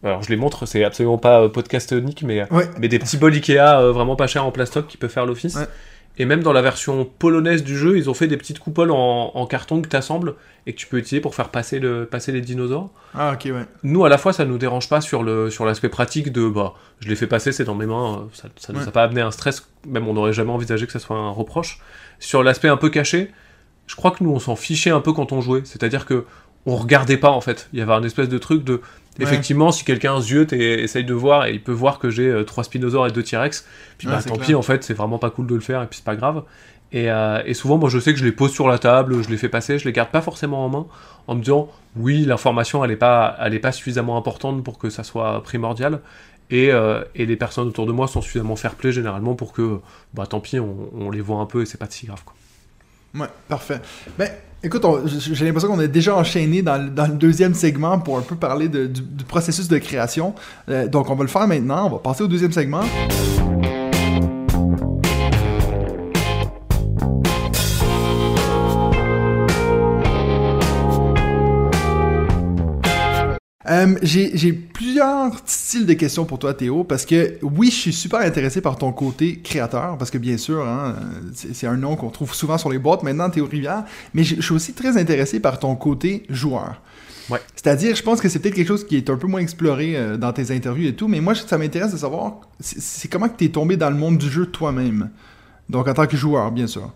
Alors 0.03 0.21
je 0.21 0.29
les 0.29 0.35
montre, 0.35 0.65
c'est 0.67 0.83
absolument 0.83 1.17
pas 1.17 1.41
euh, 1.41 1.49
podcastonique, 1.49 2.23
mais 2.23 2.41
euh, 2.41 2.45
Ouais. 2.51 2.69
mais 2.77 2.87
des 2.89 2.99
petits 2.99 3.17
bols 3.17 3.33
Ikea 3.33 3.57
euh, 3.79 3.91
vraiment 3.93 4.15
pas 4.15 4.27
chers 4.27 4.45
en 4.45 4.51
plastoc 4.51 4.87
qui 4.87 4.97
peuvent 4.97 5.09
faire 5.09 5.25
l'office. 5.25 5.57
Et 6.19 6.25
même 6.25 6.43
dans 6.43 6.53
la 6.53 6.61
version 6.61 7.05
polonaise 7.05 7.63
du 7.63 7.75
jeu, 7.75 7.97
ils 7.97 8.09
ont 8.09 8.13
fait 8.13 8.27
des 8.27 8.37
petites 8.37 8.59
coupoles 8.59 8.91
en, 8.91 9.31
en 9.33 9.45
carton 9.47 9.81
que 9.81 9.89
tu 9.89 9.95
assembles 9.95 10.35
et 10.67 10.73
que 10.73 10.77
tu 10.77 10.85
peux 10.85 10.97
utiliser 10.97 11.21
pour 11.21 11.33
faire 11.33 11.49
passer, 11.49 11.79
le, 11.79 12.05
passer 12.05 12.31
les 12.31 12.41
dinosaures. 12.41 12.91
Ah, 13.15 13.33
ok, 13.33 13.45
ouais. 13.45 13.65
Nous, 13.81 14.05
à 14.05 14.09
la 14.09 14.19
fois, 14.19 14.31
ça 14.31 14.45
nous 14.45 14.59
dérange 14.59 14.87
pas 14.89 15.01
sur 15.01 15.23
le 15.23 15.49
sur 15.49 15.65
l'aspect 15.65 15.89
pratique 15.89 16.31
de 16.31 16.47
bah, 16.47 16.75
je 16.99 17.09
l'ai 17.09 17.15
fait 17.15 17.27
passer, 17.27 17.51
c'est 17.51 17.63
dans 17.63 17.75
mes 17.75 17.87
mains, 17.87 18.27
ça, 18.33 18.47
ça 18.57 18.73
nous 18.73 18.87
a 18.87 18.91
pas 18.91 19.03
amené 19.03 19.21
un 19.21 19.31
stress, 19.31 19.67
même 19.87 20.07
on 20.07 20.13
n'aurait 20.13 20.33
jamais 20.33 20.51
envisagé 20.51 20.85
que 20.85 20.91
ça 20.91 20.99
soit 20.99 21.17
un 21.17 21.31
reproche. 21.31 21.79
Sur 22.19 22.43
l'aspect 22.43 22.69
un 22.69 22.77
peu 22.77 22.89
caché, 22.89 23.31
je 23.87 23.95
crois 23.95 24.11
que 24.11 24.23
nous, 24.23 24.31
on 24.31 24.39
s'en 24.39 24.55
fichait 24.55 24.91
un 24.91 25.01
peu 25.01 25.13
quand 25.13 25.31
on 25.31 25.41
jouait, 25.41 25.61
c'est-à-dire 25.65 26.05
que 26.05 26.25
on 26.65 26.75
regardait 26.75 27.17
pas 27.17 27.31
en 27.31 27.41
fait. 27.41 27.69
Il 27.73 27.79
y 27.79 27.81
avait 27.81 27.93
un 27.93 28.03
espèce 28.03 28.29
de 28.29 28.37
truc 28.37 28.63
de 28.63 28.81
Ouais. 29.19 29.25
effectivement, 29.25 29.71
si 29.71 29.83
quelqu'un 29.83 30.19
et 30.53 30.83
essaye 30.83 31.03
de 31.05 31.13
voir 31.13 31.45
et 31.45 31.53
il 31.53 31.61
peut 31.61 31.71
voir 31.71 31.99
que 31.99 32.09
j'ai 32.09 32.27
euh, 32.29 32.43
trois 32.43 32.63
spinosaures 32.63 33.07
et 33.07 33.11
deux 33.11 33.23
T-Rex, 33.23 33.65
puis 33.97 34.07
Ouais, 34.07 34.13
bah 34.15 34.23
tant 34.23 34.33
clair. 34.35 34.47
pis 34.47 34.55
en 34.55 34.61
fait, 34.63 34.83
c'est 34.83 34.93
vraiment 34.95 35.19
pas 35.19 35.29
cool 35.29 35.47
de 35.47 35.55
le 35.55 35.61
faire 35.61 35.81
et 35.83 35.87
puis 35.87 35.97
c'est 35.97 36.05
pas 36.05 36.15
grave. 36.15 36.43
Et, 36.91 37.09
euh, 37.11 37.41
et 37.45 37.53
souvent, 37.55 37.77
moi, 37.77 37.89
je 37.89 37.97
sais 37.99 38.13
que 38.13 38.19
je 38.19 38.25
les 38.25 38.31
pose 38.31 38.51
sur 38.51 38.67
la 38.67 38.77
table, 38.77 39.23
je 39.23 39.29
les 39.29 39.37
fais 39.37 39.49
passer, 39.49 39.79
je 39.79 39.85
les 39.85 39.91
garde 39.93 40.09
pas 40.09 40.21
forcément 40.21 40.63
en 40.65 40.69
main, 40.69 40.85
en 41.27 41.35
me 41.35 41.41
disant, 41.41 41.69
oui, 41.95 42.23
l'information, 42.25 42.83
elle 42.85 42.91
est 42.91 42.95
pas, 42.95 43.35
elle 43.39 43.53
est 43.55 43.59
pas 43.59 43.71
suffisamment 43.71 44.15
importante 44.17 44.63
pour 44.63 44.77
que 44.77 44.89
ça 44.91 45.03
soit 45.03 45.41
primordial. 45.43 46.01
Et, 46.51 46.71
euh, 46.71 47.03
et 47.15 47.25
les 47.25 47.35
personnes 47.35 47.67
autour 47.67 47.87
de 47.87 47.91
moi 47.91 48.07
sont 48.07 48.21
suffisamment 48.21 48.55
fair-play 48.55 48.91
généralement 48.91 49.33
pour 49.33 49.53
que, 49.53 49.79
bah, 50.13 50.27
tant 50.27 50.39
pis, 50.39 50.59
on, 50.59 50.89
on 50.95 51.09
les 51.09 51.21
voit 51.21 51.37
un 51.39 51.47
peu 51.47 51.63
et 51.63 51.65
c'est 51.65 51.79
pas 51.79 51.87
si 51.89 52.05
grave. 52.05 52.21
Quoi. 52.25 52.35
Ouais, 53.19 53.29
parfait. 53.47 53.79
Ben, 54.19 54.29
écoute, 54.63 54.85
j'ai 55.05 55.45
l'impression 55.45 55.69
qu'on 55.69 55.79
est 55.79 55.87
déjà 55.87 56.15
enchaîné 56.15 56.61
dans, 56.61 56.77
le- 56.81 57.13
deuxième 57.13 57.53
segment 57.53 57.99
pour 57.99 58.17
un 58.17 58.21
peu 58.21 58.35
parler 58.35 58.67
de- 58.69 58.87
du, 58.87 59.01
du 59.01 59.23
processus 59.25 59.67
de 59.67 59.77
création. 59.77 60.33
Euh, 60.69 60.87
donc, 60.87 61.09
on 61.09 61.15
va 61.15 61.23
le 61.23 61.29
faire 61.29 61.47
maintenant. 61.47 61.87
On 61.87 61.89
va 61.91 61.97
passer 61.99 62.23
au 62.23 62.27
deuxième 62.27 62.51
segment. 62.51 62.81
Euh, 73.73 73.95
j'ai 74.01 74.53
plusieurs 74.53 75.31
styles 75.45 75.85
de 75.85 75.93
questions 75.93 76.25
pour 76.25 76.37
toi, 76.37 76.53
Théo, 76.53 76.83
parce 76.83 77.05
que 77.05 77.37
oui, 77.41 77.67
je 77.67 77.75
suis 77.75 77.93
super 77.93 78.19
intéressé 78.19 78.61
par 78.61 78.77
ton 78.77 78.91
côté 78.91 79.39
créateur, 79.39 79.97
parce 79.97 80.11
que 80.11 80.17
bien 80.17 80.37
sûr, 80.37 80.67
hein, 80.67 80.95
c'est 81.33 81.67
un 81.67 81.77
nom 81.77 81.95
qu'on 81.95 82.09
trouve 82.09 82.33
souvent 82.33 82.57
sur 82.57 82.69
les 82.69 82.77
boîtes 82.77 83.03
maintenant, 83.03 83.29
Théo 83.29 83.45
Rivière, 83.45 83.85
mais 84.13 84.23
je 84.23 84.41
suis 84.41 84.53
aussi 84.53 84.73
très 84.73 84.97
intéressé 84.97 85.39
par 85.39 85.59
ton 85.59 85.75
côté 85.75 86.23
joueur. 86.29 86.81
Ouais. 87.29 87.39
C'est-à-dire, 87.55 87.95
je 87.95 88.03
pense 88.03 88.21
que 88.21 88.29
c'est 88.29 88.39
peut-être 88.39 88.55
quelque 88.55 88.67
chose 88.67 88.85
qui 88.85 88.97
est 88.97 89.09
un 89.09 89.17
peu 89.17 89.27
moins 89.27 89.39
exploré 89.39 89.95
euh, 89.95 90.17
dans 90.17 90.33
tes 90.33 90.53
interviews 90.53 90.89
et 90.89 90.95
tout, 90.95 91.07
mais 91.07 91.21
moi, 91.21 91.33
ça 91.33 91.57
m'intéresse 91.57 91.93
de 91.93 91.97
savoir, 91.97 92.41
c'est 92.59 93.07
comment 93.07 93.29
que 93.29 93.37
tu 93.37 93.45
es 93.45 93.49
tombé 93.49 93.77
dans 93.77 93.89
le 93.89 93.95
monde 93.95 94.17
du 94.17 94.29
jeu 94.29 94.45
toi-même. 94.45 95.09
Donc, 95.69 95.87
en 95.87 95.93
tant 95.93 96.05
que 96.05 96.17
joueur, 96.17 96.51
bien 96.51 96.67
sûr. 96.67 96.91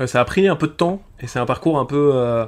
Euh, 0.00 0.06
ça 0.06 0.20
a 0.20 0.24
pris 0.24 0.48
un 0.48 0.56
peu 0.56 0.66
de 0.66 0.72
temps 0.72 1.00
et 1.20 1.26
c'est 1.26 1.38
un 1.38 1.46
parcours 1.46 1.78
un 1.78 1.84
peu 1.84 2.10
euh, 2.14 2.46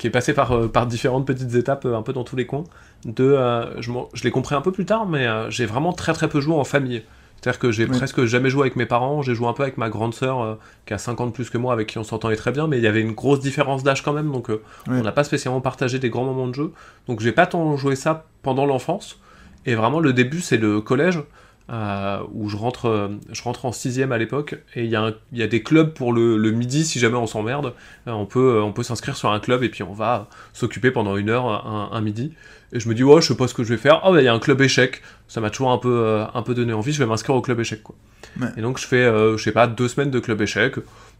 qui 0.00 0.08
est 0.08 0.10
passé 0.10 0.32
par, 0.32 0.50
euh, 0.52 0.66
par 0.66 0.88
différentes 0.88 1.24
petites 1.24 1.54
étapes 1.54 1.84
euh, 1.84 1.96
un 1.96 2.02
peu 2.02 2.12
dans 2.12 2.24
tous 2.24 2.34
les 2.34 2.46
coins. 2.46 2.64
De, 3.04 3.22
euh, 3.22 3.80
je 3.80 3.92
je 4.14 4.24
l'ai 4.24 4.32
compris 4.32 4.56
un 4.56 4.60
peu 4.60 4.72
plus 4.72 4.84
tard, 4.84 5.06
mais 5.06 5.28
j'ai 5.50 5.66
vraiment 5.66 5.92
très 5.92 6.12
très 6.12 6.28
peu 6.28 6.40
joué 6.40 6.54
en 6.54 6.64
famille. 6.64 7.02
C'est-à-dire 7.40 7.58
que 7.58 7.72
j'ai 7.72 7.86
presque 7.86 8.24
jamais 8.26 8.50
joué 8.50 8.62
avec 8.62 8.76
mes 8.76 8.84
parents, 8.84 9.22
j'ai 9.22 9.34
joué 9.34 9.46
un 9.46 9.54
peu 9.54 9.62
avec 9.62 9.78
ma 9.78 9.88
grande 9.88 10.12
sœur 10.12 10.42
euh, 10.42 10.54
qui 10.84 10.92
a 10.92 10.98
50 10.98 11.30
de 11.30 11.32
plus 11.32 11.48
que 11.48 11.56
moi, 11.56 11.72
avec 11.72 11.88
qui 11.88 11.96
on 11.96 12.04
s'entendait 12.04 12.36
très 12.36 12.52
bien, 12.52 12.66
mais 12.66 12.76
il 12.76 12.84
y 12.84 12.86
avait 12.86 13.00
une 13.00 13.12
grosse 13.12 13.40
différence 13.40 13.82
d'âge 13.82 14.02
quand 14.02 14.12
même, 14.12 14.30
donc 14.30 14.50
euh, 14.50 14.60
on 14.88 15.00
n'a 15.00 15.12
pas 15.12 15.24
spécialement 15.24 15.62
partagé 15.62 15.98
des 15.98 16.10
grands 16.10 16.24
moments 16.24 16.48
de 16.48 16.54
jeu. 16.54 16.72
Donc 17.08 17.20
j'ai 17.20 17.32
pas 17.32 17.46
tant 17.46 17.78
joué 17.78 17.96
ça 17.96 18.26
pendant 18.42 18.66
l'enfance, 18.66 19.18
et 19.64 19.74
vraiment 19.74 20.00
le 20.00 20.12
début 20.12 20.42
c'est 20.42 20.58
le 20.58 20.82
collège, 20.82 21.20
euh, 21.70 22.20
où 22.32 22.48
je 22.48 22.56
rentre, 22.56 22.86
euh, 22.86 23.08
je 23.30 23.42
rentre 23.42 23.64
en 23.64 23.72
sixième 23.72 24.12
à 24.12 24.18
l'époque, 24.18 24.56
et 24.74 24.84
il 24.84 24.90
y, 24.90 24.96
a 24.96 25.12
y 25.32 25.46
des 25.46 25.62
clubs 25.62 25.92
pour 25.92 26.12
le, 26.12 26.36
le 26.36 26.50
midi 26.50 26.84
si 26.84 26.98
jamais 26.98 27.16
on 27.16 27.26
s'emmerde, 27.26 27.74
Euh, 28.08 28.12
on 28.12 28.26
peut, 28.26 28.60
on 28.62 28.72
peut 28.72 28.82
s'inscrire 28.82 29.16
sur 29.16 29.30
un 29.30 29.40
club 29.40 29.62
et 29.62 29.68
puis 29.68 29.82
on 29.82 29.92
va 29.92 30.28
s'occuper 30.52 30.90
pendant 30.90 31.16
une 31.16 31.30
heure, 31.30 31.46
un, 31.46 31.90
un 31.92 32.00
midi. 32.00 32.32
Et 32.72 32.78
je 32.78 32.88
me 32.88 32.94
dis, 32.94 33.02
ouais, 33.02 33.20
je 33.20 33.28
sais 33.28 33.36
pas 33.36 33.48
ce 33.48 33.54
que 33.54 33.64
je 33.64 33.70
vais 33.70 33.76
faire. 33.76 34.00
Ah, 34.04 34.12
bah, 34.12 34.20
il 34.20 34.24
y 34.24 34.28
a 34.28 34.32
un 34.32 34.38
club 34.38 34.60
échec. 34.60 35.02
Ça 35.26 35.40
m'a 35.40 35.50
toujours 35.50 35.72
un 35.72 35.78
peu, 35.78 36.24
un 36.32 36.42
peu 36.42 36.54
donné 36.54 36.72
envie. 36.72 36.92
Je 36.92 37.00
vais 37.00 37.06
m'inscrire 37.06 37.34
au 37.34 37.40
club 37.40 37.58
échec, 37.58 37.82
quoi. 37.82 37.96
Ouais. 38.40 38.46
Et 38.56 38.60
donc, 38.62 38.78
je 38.78 38.86
fais, 38.86 39.04
euh, 39.04 39.36
je 39.36 39.42
sais 39.42 39.50
pas, 39.50 39.66
deux 39.66 39.88
semaines 39.88 40.10
de 40.10 40.20
club 40.20 40.40
échec. 40.40 40.76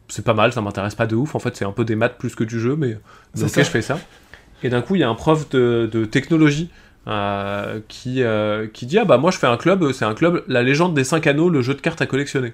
C'est 0.08 0.24
pas 0.24 0.34
mal, 0.34 0.52
ça 0.52 0.60
m'intéresse 0.60 0.94
pas 0.94 1.08
de 1.08 1.16
ouf. 1.16 1.34
En 1.34 1.40
fait, 1.40 1.56
c'est 1.56 1.64
un 1.64 1.72
peu 1.72 1.84
des 1.84 1.96
maths 1.96 2.18
plus 2.18 2.36
que 2.36 2.44
du 2.44 2.60
jeu, 2.60 2.76
mais, 2.76 2.98
ok, 3.40 3.48
ça. 3.48 3.62
je 3.62 3.68
fais 3.68 3.82
ça. 3.82 3.98
Et 4.62 4.68
d'un 4.68 4.80
coup, 4.80 4.94
il 4.94 5.00
y 5.00 5.04
a 5.04 5.08
un 5.08 5.14
prof 5.16 5.48
de, 5.50 5.88
de 5.90 6.04
technologie 6.04 6.70
euh, 7.10 7.80
qui, 7.88 8.22
euh, 8.22 8.68
qui 8.72 8.86
dit, 8.86 8.98
ah 8.98 9.04
bah, 9.04 9.18
moi, 9.18 9.30
je 9.30 9.38
fais 9.38 9.46
un 9.46 9.56
club, 9.56 9.90
c'est 9.92 10.04
un 10.04 10.14
club, 10.14 10.44
la 10.46 10.62
légende 10.62 10.94
des 10.94 11.02
5 11.02 11.26
anneaux, 11.26 11.48
le 11.48 11.60
jeu 11.60 11.74
de 11.74 11.80
cartes 11.80 12.00
à 12.00 12.06
collectionner. 12.06 12.52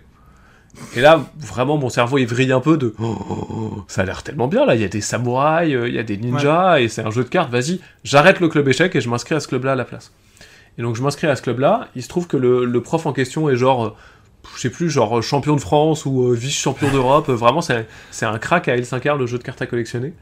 Et 0.95 1.01
là, 1.01 1.21
vraiment, 1.39 1.77
mon 1.77 1.89
cerveau, 1.89 2.19
il 2.19 2.27
vrille 2.27 2.53
un 2.53 2.61
peu 2.61 2.77
de 2.77 2.95
oh, 2.99 3.19
oh, 3.29 3.49
oh, 3.51 3.85
ça 3.89 4.03
a 4.03 4.05
l'air 4.05 4.23
tellement 4.23 4.49
bien, 4.49 4.65
là, 4.65 4.75
il 4.75 4.81
y 4.81 4.85
a 4.85 4.89
des 4.89 5.01
samouraïs, 5.01 5.75
euh, 5.75 5.89
il 5.89 5.95
y 5.95 5.99
a 5.99 6.03
des 6.03 6.17
ninjas, 6.17 6.81
et 6.81 6.89
c'est 6.89 7.03
un 7.03 7.11
jeu 7.11 7.25
de 7.25 7.29
cartes, 7.29 7.51
vas-y, 7.51 7.81
j'arrête 8.05 8.41
le 8.41 8.49
club 8.49 8.69
échec 8.69 8.95
et 8.95 9.01
je 9.01 9.09
m'inscris 9.09 9.35
à 9.35 9.41
ce 9.41 9.49
club-là 9.49 9.73
à 9.73 9.75
la 9.77 9.85
place. 9.85 10.13
Et 10.79 10.83
donc, 10.83 10.97
je 10.97 11.03
m'inscris 11.03 11.27
à 11.27 11.37
ce 11.37 11.43
club-là, 11.43 11.89
il 11.95 12.03
se 12.03 12.09
trouve 12.09 12.27
que 12.27 12.37
le, 12.37 12.65
le 12.65 12.81
prof 12.81 13.07
en 13.07 13.13
question 13.13 13.51
est 13.51 13.57
genre, 13.57 13.97
je 14.55 14.61
sais 14.61 14.71
plus, 14.71 14.91
genre 14.91 15.23
champion 15.23 15.55
de 15.55 15.61
France 15.61 16.07
ou 16.07 16.31
euh, 16.31 16.35
vice-champion 16.35 16.91
d'Europe, 16.91 17.29
vraiment, 17.29 17.61
c'est 17.61 17.87
c'est 18.11 18.27
un 18.27 18.39
crack 18.39 18.69
à 18.69 18.77
L5R, 18.77 19.19
le 19.19 19.27
jeu 19.27 19.39
de 19.39 19.43
cartes 19.43 19.61
à 19.63 19.67
collectionner. 19.67 20.15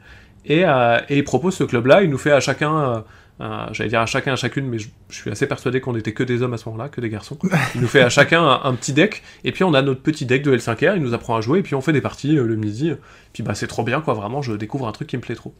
Et, 0.45 0.63
euh, 0.65 0.99
et 1.09 1.17
il 1.17 1.23
propose 1.23 1.55
ce 1.55 1.63
club-là, 1.63 2.03
il 2.03 2.09
nous 2.09 2.17
fait 2.17 2.31
à 2.31 2.39
chacun. 2.39 3.03
Euh, 3.41 3.43
euh, 3.43 3.65
J'allais 3.71 3.89
dire 3.89 3.99
à 4.01 4.05
chacun, 4.05 4.33
à 4.33 4.35
chacune, 4.35 4.67
mais 4.67 4.79
je, 4.79 4.87
je 5.09 5.15
suis 5.15 5.29
assez 5.31 5.45
persuadé 5.47 5.81
qu'on 5.81 5.95
était 5.95 6.13
que 6.13 6.23
des 6.23 6.41
hommes 6.41 6.53
à 6.53 6.57
ce 6.57 6.67
moment-là, 6.69 6.89
que 6.89 7.01
des 7.01 7.09
garçons. 7.09 7.37
Il 7.75 7.81
nous 7.81 7.87
fait 7.87 8.01
à 8.01 8.09
chacun 8.09 8.41
un, 8.43 8.61
un 8.63 8.73
petit 8.75 8.93
deck, 8.93 9.23
et 9.43 9.51
puis 9.51 9.63
on 9.63 9.73
a 9.73 9.81
notre 9.81 10.01
petit 10.01 10.25
deck 10.25 10.41
de 10.43 10.55
L5R, 10.57 10.93
il 10.95 11.01
nous 11.01 11.13
apprend 11.13 11.35
à 11.35 11.41
jouer, 11.41 11.59
et 11.59 11.63
puis 11.63 11.75
on 11.75 11.81
fait 11.81 11.93
des 11.93 12.01
parties 12.01 12.37
euh, 12.37 12.45
le 12.45 12.55
midi. 12.55 12.93
Puis 13.33 13.43
bah 13.43 13.55
c'est 13.55 13.67
trop 13.67 13.83
bien, 13.83 14.01
quoi, 14.01 14.13
vraiment, 14.13 14.41
je 14.41 14.53
découvre 14.53 14.87
un 14.87 14.91
truc 14.91 15.07
qui 15.09 15.17
me 15.17 15.21
plaît 15.21 15.35
trop. 15.35 15.53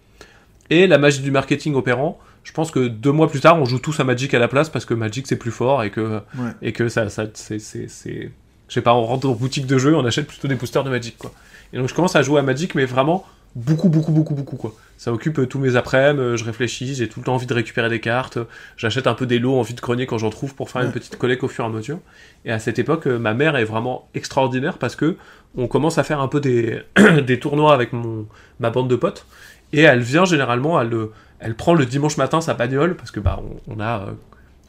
Et 0.70 0.88
la 0.88 0.98
magie 0.98 1.22
du 1.22 1.30
marketing 1.32 1.76
opérant, 1.76 2.18
je 2.44 2.52
pense 2.52 2.72
que 2.72 2.88
deux 2.88 3.12
mois 3.12 3.28
plus 3.30 3.40
tard, 3.42 3.60
on 3.62 3.66
joue 3.66 3.80
tous 3.80 4.00
à 4.00 4.04
Magic 4.04 4.34
à 4.34 4.40
la 4.40 4.48
place, 4.48 4.70
parce 4.70 4.86
que 4.86 4.94
Magic 4.94 5.28
c'est 5.28 5.36
plus 5.36 5.52
fort, 5.52 5.84
et 5.84 5.90
que, 5.92 6.22
Ouais. 6.38 6.52
et 6.62 6.72
que 6.74 6.88
ça, 6.90 7.10
ça 7.10 7.26
c'est, 7.34 7.60
c'est, 7.60 7.88
c'est- 7.90 8.32
Je 8.68 8.74
sais 8.74 8.82
pas, 8.82 8.96
on 8.96 9.04
rentre 9.04 9.28
en 9.30 9.34
boutique 9.34 9.68
de 9.68 9.78
jeu, 9.78 9.96
on 9.96 10.06
achète 10.06 10.26
plutôt 10.28 10.48
des 10.48 10.56
boosters 10.56 10.84
de 10.84 10.90
Magic, 10.90 11.18
quoi. 11.20 11.32
Et 11.74 11.78
donc 11.78 11.88
je 11.90 11.94
commence 11.94 12.16
à 12.16 12.22
jouer 12.24 12.40
à 12.40 12.44
Magic, 12.44 12.74
mais 12.74 12.86
vraiment 12.86 13.26
beaucoup, 13.56 13.90
beaucoup, 13.90 14.12
beaucoup, 14.12 14.34
beaucoup, 14.36 14.56
quoi. 14.58 14.74
Ça 14.98 15.12
occupe 15.12 15.40
euh, 15.40 15.46
tous 15.46 15.60
mes 15.60 15.76
après-midi, 15.76 16.22
euh, 16.22 16.38
je 16.38 16.44
réfléchis, 16.46 16.96
j'ai 16.96 17.10
tout 17.10 17.20
le 17.20 17.26
temps 17.26 17.36
envie 17.36 17.46
de 17.48 17.54
récupérer 17.54 17.90
des 17.90 18.00
cartes, 18.00 18.38
euh, 18.38 18.46
j'achète 18.78 19.08
un 19.08 19.14
peu 19.14 19.26
des 19.26 19.40
lots, 19.40 19.58
envie 19.60 19.74
de 19.74 19.82
grenier 19.82 20.06
quand 20.06 20.18
j'en 20.18 20.30
trouve 20.30 20.56
pour 20.56 20.70
faire 20.70 20.82
une 20.84 20.92
petite 20.92 21.18
collecte 21.18 21.44
au 21.44 21.48
fur 21.48 21.64
et 21.66 21.68
à 21.68 21.70
mesure. 21.72 22.00
Et 22.46 22.52
à 22.52 22.60
cette 22.60 22.80
époque, 22.80 23.06
ma 23.08 23.34
mère 23.34 23.56
est 23.56 23.66
vraiment 23.66 24.08
extraordinaire 24.14 24.78
parce 24.78 24.96
que 24.96 25.18
on 25.58 25.68
commence 25.68 25.98
à 25.98 26.04
faire 26.04 26.20
un 26.22 26.28
peu 26.28 26.40
des, 26.40 26.82
des 27.26 27.40
tournois 27.40 27.74
avec 27.74 27.94
mon, 27.94 28.28
ma 28.60 28.70
bande 28.70 28.90
de 28.90 28.96
potes, 28.96 29.26
et 29.74 29.82
elle 29.82 30.00
vient 30.02 30.26
généralement, 30.26 30.80
elle, 30.82 30.90
le- 30.90 31.12
elle 31.40 31.56
prend 31.56 31.74
le 31.74 31.86
dimanche 31.86 32.18
matin 32.18 32.40
sa 32.42 32.54
bagnole, 32.54 32.96
parce 32.96 33.12
que 33.12 33.20
bah 33.20 33.42
on, 33.68 33.76
on 33.76 33.80
a... 33.80 34.00
euh, 34.02 34.12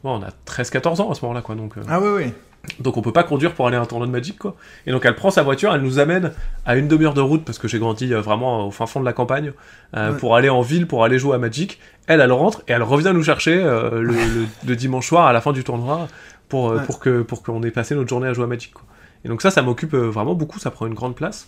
on 0.03 0.21
a 0.21 0.29
13-14 0.45 1.01
ans 1.01 1.11
à 1.11 1.15
ce 1.15 1.21
moment-là, 1.23 1.41
quoi, 1.41 1.55
donc... 1.55 1.77
euh, 1.77 1.81
Ah 1.89 1.99
oui, 1.99 2.07
oui. 2.25 2.33
Donc 2.79 2.97
on 2.97 3.01
peut 3.01 3.13
pas 3.13 3.23
conduire 3.23 3.53
pour 3.53 3.65
aller 3.67 3.77
à 3.77 3.81
un 3.81 3.85
tournoi 3.85 4.07
de 4.07 4.11
Magic 4.11 4.37
quoi. 4.37 4.55
Et 4.85 4.91
donc 4.91 5.05
elle 5.05 5.15
prend 5.15 5.31
sa 5.31 5.41
voiture, 5.43 5.73
elle 5.73 5.81
nous 5.81 5.99
amène 5.99 6.31
à 6.65 6.75
une 6.75 6.87
demi-heure 6.87 7.13
de 7.13 7.21
route 7.21 7.45
parce 7.45 7.59
que 7.59 7.67
j'ai 7.67 7.79
grandi 7.79 8.13
euh, 8.13 8.19
vraiment 8.21 8.67
au 8.67 8.71
fin 8.71 8.85
fond 8.85 8.99
de 8.99 9.05
la 9.05 9.13
campagne 9.13 9.53
euh, 9.95 10.11
Ouais. 10.11 10.17
pour 10.17 10.35
aller 10.35 10.49
en 10.49 10.61
ville 10.61 10.85
pour 10.85 11.03
aller 11.05 11.17
jouer 11.17 11.35
à 11.35 11.37
Magic. 11.37 11.79
Elle 12.07 12.19
elle 12.21 12.31
rentre 12.31 12.61
et 12.67 12.73
elle 12.73 12.83
revient 12.83 13.11
nous 13.13 13.23
chercher 13.23 13.55
euh, 13.63 14.01
le, 14.01 14.13
le- 14.13 14.47
le 14.67 14.75
dimanche 14.75 15.07
soir 15.07 15.27
à 15.27 15.33
la 15.33 15.39
fin 15.41 15.53
du 15.53 15.63
tournoi 15.63 16.07
pour 16.49 16.69
euh, 16.71 16.77
Ouais. 16.79 16.83
pour 16.85 16.99
que 16.99 17.21
pour 17.21 17.41
qu'on 17.41 17.63
ait 17.63 17.71
passé 17.71 17.95
notre 17.95 18.09
journée 18.09 18.27
à 18.27 18.33
jouer 18.33 18.43
à 18.43 18.47
Magic 18.47 18.73
quoi. 18.73 18.83
Et 19.23 19.29
donc 19.29 19.41
ça 19.41 19.49
ça 19.49 19.61
m'occupe 19.61 19.93
euh, 19.93 20.09
vraiment 20.09 20.35
beaucoup, 20.35 20.59
ça 20.59 20.69
prend 20.69 20.87
une 20.87 20.93
grande 20.93 21.15
place. 21.15 21.47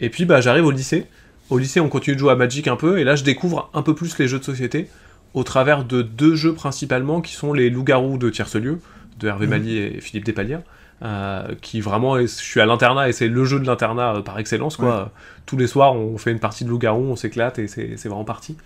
Et 0.00 0.08
puis 0.10 0.24
bah 0.24 0.40
j'arrive 0.40 0.64
au 0.66 0.70
lycée. 0.70 1.06
Au 1.50 1.58
lycée 1.58 1.80
on 1.80 1.88
continue 1.88 2.16
de 2.16 2.20
jouer 2.20 2.32
à 2.32 2.36
Magic 2.36 2.66
un 2.66 2.76
peu 2.76 2.98
et 2.98 3.04
là 3.04 3.14
je 3.14 3.24
découvre 3.24 3.70
un 3.74 3.82
peu 3.82 3.94
plus 3.94 4.16
les 4.18 4.26
jeux 4.26 4.38
de 4.38 4.44
société 4.44 4.88
au 5.34 5.44
travers 5.44 5.84
de 5.84 6.00
deux 6.02 6.34
jeux 6.34 6.54
principalement 6.54 7.20
qui 7.20 7.34
sont 7.34 7.52
les 7.52 7.68
loups-garous 7.70 8.16
de 8.18 8.30
Tierce-Lieu 8.30 8.80
de 9.18 9.28
Hervé. 9.28 9.46
Mali 9.46 9.78
et 9.78 10.00
Philippe 10.00 10.24
Despalières 10.24 10.62
euh, 11.02 11.48
qui 11.60 11.80
vraiment, 11.80 12.16
est- 12.16 12.26
je 12.26 12.44
suis 12.44 12.60
à 12.60 12.66
l'internat 12.66 13.08
et 13.08 13.12
c'est 13.12 13.28
le 13.28 13.44
jeu 13.44 13.60
de 13.60 13.66
l'internat 13.66 14.16
euh, 14.16 14.20
par 14.22 14.38
excellence 14.38 14.76
quoi. 14.76 15.02
Ouais. 15.04 15.08
Tous 15.44 15.56
les 15.56 15.66
soirs, 15.66 15.94
on 15.94 16.16
fait 16.18 16.32
une 16.32 16.38
partie 16.38 16.64
de 16.64 16.70
loup-garou, 16.70 17.02
on 17.02 17.16
s'éclate 17.16 17.58
et 17.58 17.66
c'est 17.68 18.06
vraiment 18.06 18.24
parti. 18.24 18.56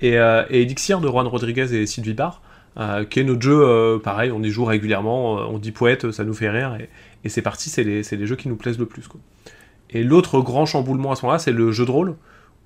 Et, 0.00 0.18
euh, 0.18 0.42
et 0.50 0.62
Elixir 0.62 1.00
de 1.00 1.08
Juan 1.08 1.26
Rodriguez 1.26 1.72
et 1.74 1.86
Sylvie 1.86 2.14
Barr, 2.14 2.42
euh, 2.78 3.04
qui 3.04 3.20
est 3.20 3.24
notre 3.24 3.42
jeu, 3.42 4.00
pareil, 4.02 4.30
on 4.32 4.42
y 4.42 4.50
joue 4.50 4.64
régulièrement, 4.64 5.34
on 5.34 5.58
dit 5.58 5.72
poète, 5.72 6.10
ça 6.10 6.24
nous 6.24 6.34
fait 6.34 6.50
rire 6.50 6.76
et, 6.80 6.88
et 7.24 7.28
c'est 7.28 7.42
parti, 7.42 7.70
c'est 7.70 7.84
les, 7.84 8.26
jeux 8.26 8.36
qui 8.36 8.48
nous 8.48 8.56
plaisent 8.56 8.78
le 8.78 8.86
plus 8.86 9.06
quoi. 9.08 9.20
Et 9.90 10.02
l'autre 10.02 10.40
grand 10.40 10.66
chamboulement 10.66 11.12
à 11.12 11.16
ce 11.16 11.22
moment-là, 11.24 11.38
c'est 11.38 11.52
le 11.52 11.72
jeu 11.72 11.86
de 11.86 11.90
rôle, 11.90 12.16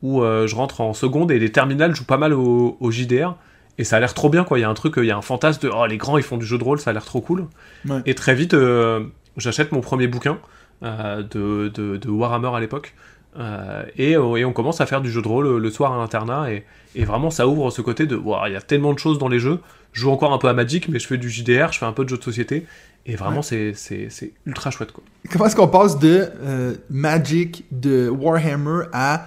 où 0.03 0.23
je 0.23 0.55
rentre 0.55 0.81
en 0.81 0.95
seconde 0.95 1.31
et 1.31 1.39
les 1.39 1.53
terminales 1.53 1.95
jouent 1.95 2.05
pas 2.07 2.17
mal 2.19 2.33
au, 2.33 2.77
au 2.81 2.91
JDR. 2.91 3.37
Et 3.79 3.85
ça 3.85 3.97
a 3.97 4.01
l'air 4.01 4.15
trop 4.15 4.29
bien, 4.29 4.45
quoi. 4.45 4.59
Il 4.59 4.63
y 4.63 4.65
a 4.65 4.69
un 4.69 4.75
truc, 4.75 4.95
il 4.99 5.05
y 5.05 5.11
a 5.11 5.17
un 5.17 5.23
fantasme 5.23 5.63
de 5.63 5.73
oh, 5.75 5.87
les 5.87 5.97
grands 5.97 6.19
ils 6.19 6.23
font 6.25 6.37
du 6.37 6.47
jeu 6.47 6.59
de 6.59 6.65
rôle, 6.65 6.79
ça 6.79 6.91
a 6.91 6.93
l'air 6.93 7.05
trop 7.05 7.21
cool. 7.21 7.47
Ouais. 7.89 8.01
Et 8.07 8.15
très 8.15 8.35
vite, 8.35 8.55
euh, 8.55 9.05
j'achète 9.37 9.73
mon 9.73 9.81
premier 9.81 10.07
bouquin 10.09 10.39
euh, 10.83 11.23
de, 11.23 11.69
de, 11.69 11.97
de 11.97 12.09
Warhammer 12.11 12.51
à 12.55 12.61
l'époque. 12.61 12.95
Euh, 13.39 13.83
et, 13.97 14.15
euh, 14.15 14.37
et 14.37 14.45
on 14.45 14.53
commence 14.53 14.83
à 14.83 14.87
faire 14.87 15.01
du 15.01 15.11
jeu 15.11 15.23
de 15.23 15.29
rôle 15.29 15.47
euh, 15.47 15.59
le 15.59 15.71
soir 15.71 15.95
à 15.95 15.97
l'internat. 15.97 16.53
Et, 16.53 16.65
et 16.95 17.05
vraiment, 17.07 17.31
ça 17.31 17.49
ouvre 17.49 17.71
ce 17.71 17.81
côté 17.81 18.05
de 18.07 18.15
Ouah, 18.15 18.45
il 18.49 18.53
y 18.53 18.57
a 18.57 18.61
tellement 18.61 18.93
de 18.93 18.99
choses 18.99 19.19
dans 19.19 19.29
les 19.29 19.39
jeux. 19.39 19.59
Je 19.93 20.03
joue 20.03 20.11
encore 20.11 20.35
un 20.35 20.39
peu 20.39 20.49
à 20.49 20.53
Magic, 20.53 20.89
mais 20.89 20.99
je 20.99 21.07
fais 21.07 21.17
du 21.17 21.31
JDR, 21.31 21.73
je 21.73 21.79
fais 21.79 21.87
un 21.87 21.93
peu 21.93 22.05
de 22.05 22.11
jeux 22.11 22.19
de 22.19 22.23
société. 22.25 22.67
Et 23.07 23.17
vraiment, 23.17 23.41
c'est 23.43 23.73
c'est- 23.75 24.09
c'est 24.11 24.33
ultra 24.47 24.71
chouette, 24.71 24.93
quoi. 24.93 25.03
Comment 25.31 25.47
est-ce 25.47 25.57
qu'on 25.57 25.67
passe 25.69 25.99
de 25.99 26.29
euh, 26.43 26.75
Magic, 26.91 27.65
de 27.73 28.09
Warhammer 28.11 28.85
à 28.93 29.27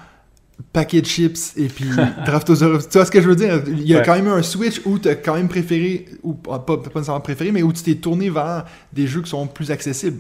paquet 0.74 1.02
de 1.02 1.06
chips 1.06 1.54
et 1.58 1.68
puis 1.68 1.86
Draftosaurus? 2.26 2.88
Tu 2.90 2.98
vois 2.98 3.06
ce 3.06 3.12
que 3.12 3.22
je 3.22 3.28
veux 3.28 3.36
dire? 3.36 3.62
Il 3.68 3.82
y 3.84 3.96
a 3.96 4.00
Ouais. 4.00 4.04
quand 4.06 4.16
même 4.16 4.28
eu 4.28 4.32
un 4.32 4.42
switch 4.44 4.82
où 4.86 5.00
tu 5.00 5.08
as 5.10 5.16
quand 5.16 5.36
même 5.36 5.48
préféré, 5.48 6.06
ou 6.24 6.34
pas, 6.34 6.60
pas 6.60 6.78
nécessairement 6.96 7.22
préféré, 7.22 7.52
mais 7.52 7.64
où 7.64 7.72
tu 7.74 7.84
t'es 7.84 7.96
tourné 7.96 8.30
vers 8.30 8.66
des 8.94 9.08
jeux 9.08 9.22
qui 9.22 9.30
sont 9.30 9.48
plus 9.48 9.72
accessibles. 9.72 10.20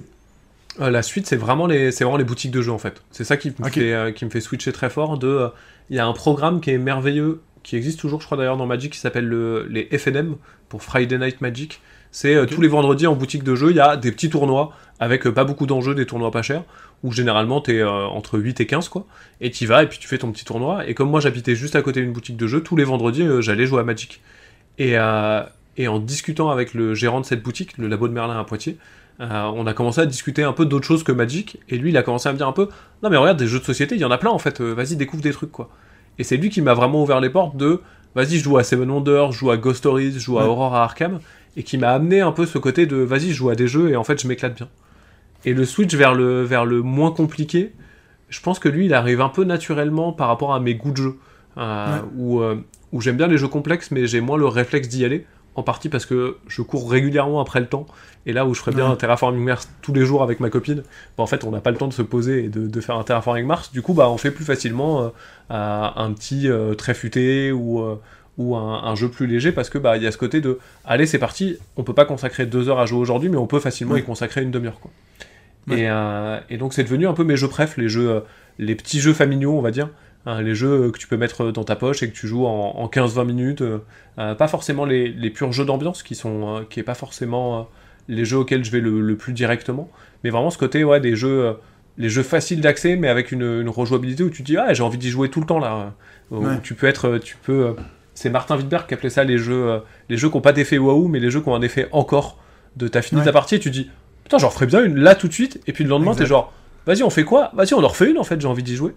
Euh, 0.81 0.89
la 0.89 1.01
suite, 1.03 1.25
c'est 1.27 1.37
vraiment 1.37 1.67
les, 1.67 1.91
c'est 1.91 2.03
vraiment 2.03 2.17
les 2.17 2.25
boutiques 2.25 2.51
de 2.51 2.61
jeux 2.61 2.71
en 2.71 2.77
fait. 2.77 3.01
C'est 3.11 3.23
ça 3.23 3.37
qui 3.37 3.53
me 3.57 3.69
fait, 3.69 3.93
euh, 3.93 4.11
qui 4.11 4.25
me 4.25 4.29
fait 4.29 4.41
switcher 4.41 4.71
très 4.73 4.89
fort. 4.89 5.17
Euh, 5.23 5.49
il 5.89 5.95
y 5.95 5.99
a 5.99 6.05
un 6.05 6.13
programme 6.13 6.59
qui 6.59 6.71
est 6.71 6.77
merveilleux, 6.77 7.41
qui 7.63 7.75
existe 7.77 7.99
toujours, 7.99 8.19
je 8.19 8.25
crois 8.25 8.37
d'ailleurs 8.37 8.57
dans 8.57 8.65
Magic, 8.65 8.91
qui 8.93 8.99
s'appelle 8.99 9.25
le- 9.25 9.65
les 9.69 9.87
FNM 9.97 10.35
pour 10.67 10.83
Friday 10.83 11.17
Night 11.17 11.39
Magic. 11.41 11.81
C'est 12.11 12.45
tous 12.47 12.61
les 12.61 12.67
vendredis 12.69 13.07
en 13.07 13.15
boutique 13.15 13.43
de 13.43 13.55
jeux, 13.55 13.71
il 13.71 13.75
y 13.75 13.79
a 13.81 13.97
des 13.97 14.11
petits 14.11 14.29
tournois 14.29 14.71
avec 14.99 15.27
euh, 15.27 15.31
pas 15.31 15.43
beaucoup 15.43 15.65
d'enjeux, 15.65 15.95
des 15.95 16.05
tournois 16.05 16.31
pas 16.31 16.41
chers, 16.41 16.63
où 17.03 17.11
généralement 17.11 17.61
t'es 17.61 17.79
euh, 17.79 18.05
entre 18.05 18.39
8 18.39 18.59
et 18.61 18.65
15 18.65 18.89
quoi. 18.89 19.05
Et 19.41 19.51
tu 19.51 19.65
vas 19.65 19.83
et 19.83 19.87
puis 19.87 19.99
tu 19.99 20.07
fais 20.07 20.17
ton 20.17 20.31
petit 20.31 20.45
tournoi. 20.45 20.87
Et 20.87 20.93
comme 20.93 21.09
moi 21.09 21.19
j'habitais 21.19 21.55
juste 21.55 21.75
à 21.75 21.81
côté 21.81 22.01
d'une 22.01 22.11
boutique 22.11 22.37
de 22.37 22.47
jeux, 22.47 22.61
tous 22.61 22.75
les 22.75 22.83
vendredis 22.83 23.23
euh, 23.23 23.41
j'allais 23.41 23.65
jouer 23.65 23.81
à 23.81 23.83
Magic. 23.83 24.21
Et, 24.77 24.97
euh, 24.97 25.43
et 25.77 25.87
en 25.87 25.99
discutant 25.99 26.49
avec 26.49 26.73
le 26.73 26.95
gérant 26.95 27.21
de 27.21 27.25
cette 27.25 27.43
boutique, 27.43 27.77
le 27.77 27.87
labo 27.87 28.07
de 28.07 28.13
Merlin 28.13 28.39
à 28.39 28.43
Poitiers, 28.43 28.77
on 29.17 29.65
a 29.65 29.73
commencé 29.73 30.01
à 30.01 30.05
discuter 30.05 30.43
un 30.43 30.51
peu 30.51 30.65
d'autres 30.65 30.85
choses 30.85 31.03
que 31.03 31.13
Magic, 31.13 31.57
et 31.69 31.77
lui 31.77 31.91
il 31.91 31.95
a 31.95 32.03
commencé 32.03 32.27
à 32.27 32.33
me 32.33 32.37
dire 32.37 32.49
un 32.49 32.51
peu 32.51 32.67
Non 33.01 33.09
mais 33.09 33.15
regarde, 33.15 33.39
des 33.39 33.47
jeux 33.47 33.59
de 33.59 33.63
société, 33.63 33.95
il 33.95 34.01
y 34.01 34.05
en 34.05 34.11
a 34.11 34.17
plein 34.17 34.31
en 34.31 34.39
fait, 34.39 34.59
vas-y 34.59 34.97
découvre 34.97 35.23
des 35.23 35.31
trucs 35.31 35.53
quoi. 35.53 35.69
Et 36.19 36.25
c'est 36.25 36.35
lui 36.35 36.49
qui 36.49 36.61
m'a 36.61 36.73
vraiment 36.73 37.01
ouvert 37.01 37.21
les 37.21 37.29
portes 37.29 37.55
de 37.55 37.81
Vas-y, 38.13 38.37
je 38.37 38.43
joue 38.43 38.57
à 38.57 38.63
Seven 38.63 38.89
Wonders, 38.89 39.31
je 39.31 39.39
joue 39.39 39.51
à 39.51 39.57
Ghost 39.57 39.79
Stories, 39.79 40.13
je 40.13 40.19
joue 40.19 40.39
à. 40.39 40.47
Aurora 40.47 40.83
Arkham, 40.83 41.19
et 41.55 41.63
qui 41.63 41.77
m'a 41.77 41.91
amené 41.91 42.21
un 42.21 42.31
peu 42.31 42.45
ce 42.45 42.57
côté 42.57 42.85
de 42.85 42.97
Vas-y, 42.97 43.29
je 43.29 43.35
joue 43.35 43.49
à 43.49 43.55
des 43.55 43.67
jeux, 43.67 43.89
et 43.89 43.95
en 43.95 44.03
fait 44.03 44.21
je 44.21 44.27
m'éclate 44.27 44.55
bien. 44.55 44.67
Et 45.45 45.53
le 45.53 45.63
switch 45.65 45.93
vers 45.95 46.13
le, 46.13 46.43
vers 46.43 46.65
le 46.65 46.81
moins 46.81 47.11
compliqué, 47.11 47.71
je 48.29 48.41
pense 48.41 48.59
que 48.59 48.67
lui 48.69 48.85
il 48.87 48.93
arrive 48.93 49.21
un 49.21 49.29
peu 49.29 49.43
naturellement 49.43 50.11
par 50.11 50.27
rapport 50.27 50.53
à 50.53 50.59
mes 50.59 50.75
goûts 50.75 50.91
de 50.91 50.97
jeu, 50.97 51.15
euh, 51.57 51.95
Ouais. 51.97 52.01
où, 52.17 52.39
euh, 52.41 52.55
où 52.91 52.99
j'aime 53.01 53.15
bien 53.17 53.27
les 53.27 53.37
jeux 53.37 53.47
complexes, 53.47 53.91
mais 53.91 54.07
j'ai 54.07 54.19
moins 54.21 54.37
le 54.37 54.47
réflexe 54.47 54.87
d'y 54.89 55.05
aller. 55.05 55.25
En 55.57 55.63
partie 55.63 55.87
parce 55.87 56.05
que 56.05 56.35
je 56.47 56.61
cours 56.61 56.91
régulièrement 56.91 57.39
après 57.39 57.61
le 57.61 57.67
temps, 57.67 57.85
et 58.25 58.33
là 58.33 58.45
où 58.45 58.53
je 58.53 58.59
ferais 58.59 58.73
bien 58.73 58.87
Ouais. 58.87 58.91
un 58.91 58.95
Terraforming 58.97 59.41
Mars 59.41 59.69
tous 59.81 59.93
les 59.93 60.05
jours 60.05 60.21
avec 60.21 60.41
ma 60.41 60.49
copine, 60.49 60.83
bah, 61.17 61.23
en 61.23 61.27
fait 61.27 61.45
on 61.45 61.51
n'a 61.51 61.61
pas 61.61 61.71
le 61.71 61.77
temps 61.77 61.87
de 61.87 61.93
se 61.93 62.01
poser 62.01 62.43
et 62.43 62.49
de, 62.49 62.67
de 62.67 62.81
faire 62.81 62.97
un 62.97 63.03
Terraforming 63.03 63.45
Mars, 63.45 63.71
du 63.71 63.81
coup 63.81 63.93
bah 63.93 64.09
on 64.09 64.17
fait 64.17 64.31
plus 64.31 64.43
facilement 64.43 65.03
euh, 65.03 65.09
un 65.95 66.11
petit 66.11 66.49
très 66.77 66.93
futé 66.93 67.53
ou, 67.53 67.81
ou 68.37 68.55
un, 68.57 68.83
un 68.83 68.95
jeu 68.95 69.07
plus 69.07 69.27
léger 69.27 69.53
parce 69.53 69.69
que 69.69 69.77
bah 69.77 69.95
il 69.95 70.03
y 70.03 70.07
a 70.07 70.11
ce 70.11 70.17
côté 70.17 70.41
de 70.41 70.59
allez 70.83 71.05
c'est 71.05 71.19
parti, 71.19 71.57
on 71.77 71.83
peut 71.83 71.93
pas 71.93 72.03
consacrer 72.03 72.45
deux 72.45 72.67
heures 72.67 72.79
à 72.79 72.85
jouer 72.85 72.99
aujourd'hui, 72.99 73.29
mais 73.29 73.37
on 73.37 73.47
peut 73.47 73.61
facilement 73.61 73.95
y 73.95 74.03
consacrer 74.03 74.41
une 74.43 74.51
demi-heure 74.51 74.81
quoi. 74.81 74.91
Ouais. 75.67 75.81
Et, 75.81 75.89
euh, 75.89 76.39
et 76.49 76.57
donc 76.57 76.73
c'est 76.73 76.83
devenu 76.83 77.07
un 77.07 77.13
peu 77.13 77.23
mes 77.23 77.37
jeux 77.37 77.47
préf, 77.47 77.77
les 77.77 77.89
jeux, 77.89 78.09
euh, 78.09 78.19
les 78.59 78.75
petits 78.75 78.99
jeux 78.99 79.13
familiaux 79.13 79.57
on 79.57 79.61
va 79.61 79.71
dire, 79.71 79.89
hein, 80.25 80.41
les 80.41 80.53
jeux 80.55 80.91
que 80.91 80.97
tu 80.99 81.07
peux 81.07 81.17
mettre 81.17 81.51
dans 81.51 81.63
ta 81.63 81.75
poche 81.75 82.03
et 82.03 82.09
que 82.09 82.15
tu 82.15 82.27
joues 82.27 82.45
en, 82.45 82.75
en 82.77 82.87
15-20 82.87 83.25
minutes, 83.25 83.61
euh, 83.61 83.79
euh, 84.19 84.35
pas 84.35 84.47
forcément 84.47 84.85
les, 84.85 85.07
les 85.09 85.29
purs 85.31 85.51
jeux 85.51 85.65
d'ambiance 85.65 86.03
qui 86.03 86.13
sont, 86.15 86.57
euh, 86.57 86.61
qui 86.69 86.79
est 86.79 86.83
pas 86.83 86.93
forcément 86.93 87.59
euh, 87.59 87.63
les 88.07 88.25
jeux 88.25 88.37
auxquels 88.37 88.63
je 88.63 88.71
vais 88.71 88.79
le, 88.81 89.01
le 89.01 89.17
plus 89.17 89.33
directement, 89.33 89.89
mais 90.23 90.29
vraiment 90.29 90.51
ce 90.51 90.57
côté 90.59 90.83
ouais 90.83 90.99
des 90.99 91.15
jeux, 91.15 91.45
euh, 91.45 91.53
les 91.97 92.09
jeux 92.09 92.23
faciles 92.23 92.61
d'accès 92.61 92.95
mais 92.95 93.07
avec 93.07 93.31
une, 93.31 93.41
une 93.41 93.69
rejouabilité 93.69 94.21
où 94.23 94.29
tu 94.29 94.43
te 94.43 94.47
dis 94.47 94.57
ah 94.57 94.73
j'ai 94.73 94.83
envie 94.83 94.97
d'y 94.99 95.09
jouer 95.09 95.29
tout 95.29 95.39
le 95.39 95.47
temps 95.47 95.59
là, 95.59 95.93
où 96.29 96.45
Ouais. 96.45 96.59
tu 96.61 96.75
peux 96.75 96.85
être, 96.87 97.17
tu 97.17 97.37
peux, 97.37 97.67
euh, 97.67 97.73
c'est 98.13 98.29
Martin 98.29 98.55
Wittberg 98.57 98.85
qui 98.87 98.93
appelait 98.93 99.09
ça 99.09 99.23
les 99.23 99.37
jeux, 99.39 99.69
euh, 99.71 99.79
les 100.09 100.17
jeux 100.17 100.29
qui 100.29 100.35
ont 100.37 100.41
pas 100.41 100.53
d'effet 100.53 100.77
waouh 100.77 101.07
mais 101.07 101.19
les 101.19 101.31
jeux 101.31 101.41
qui 101.41 101.49
ont 101.49 101.55
un 101.55 101.61
effet 101.61 101.87
encore 101.91 102.37
de 102.75 102.87
t'as 102.87 103.01
fini 103.01 103.19
Ouais. 103.21 103.25
ta 103.25 103.31
partie 103.31 103.55
et 103.55 103.59
tu 103.59 103.71
dis 103.71 103.89
putain 104.25 104.37
j'en 104.39 104.49
referais 104.49 104.65
bien 104.65 104.83
une 104.83 104.97
là 104.97 105.15
tout 105.15 105.29
de 105.29 105.33
suite 105.33 105.61
et 105.67 105.71
puis 105.71 105.85
le 105.85 105.89
lendemain 105.89 106.13
t'es 106.13 106.25
genre 106.25 106.51
vas-y 106.85 107.01
on 107.03 107.09
fait 107.09 107.23
quoi? 107.23 107.51
Vas-y 107.53 107.73
on 107.73 107.83
en 107.83 107.87
refait 107.87 108.11
une 108.11 108.17
en 108.17 108.23
fait 108.25 108.39
j'ai 108.41 108.47
envie 108.47 108.61
d'y 108.63 108.75
jouer 108.75 108.93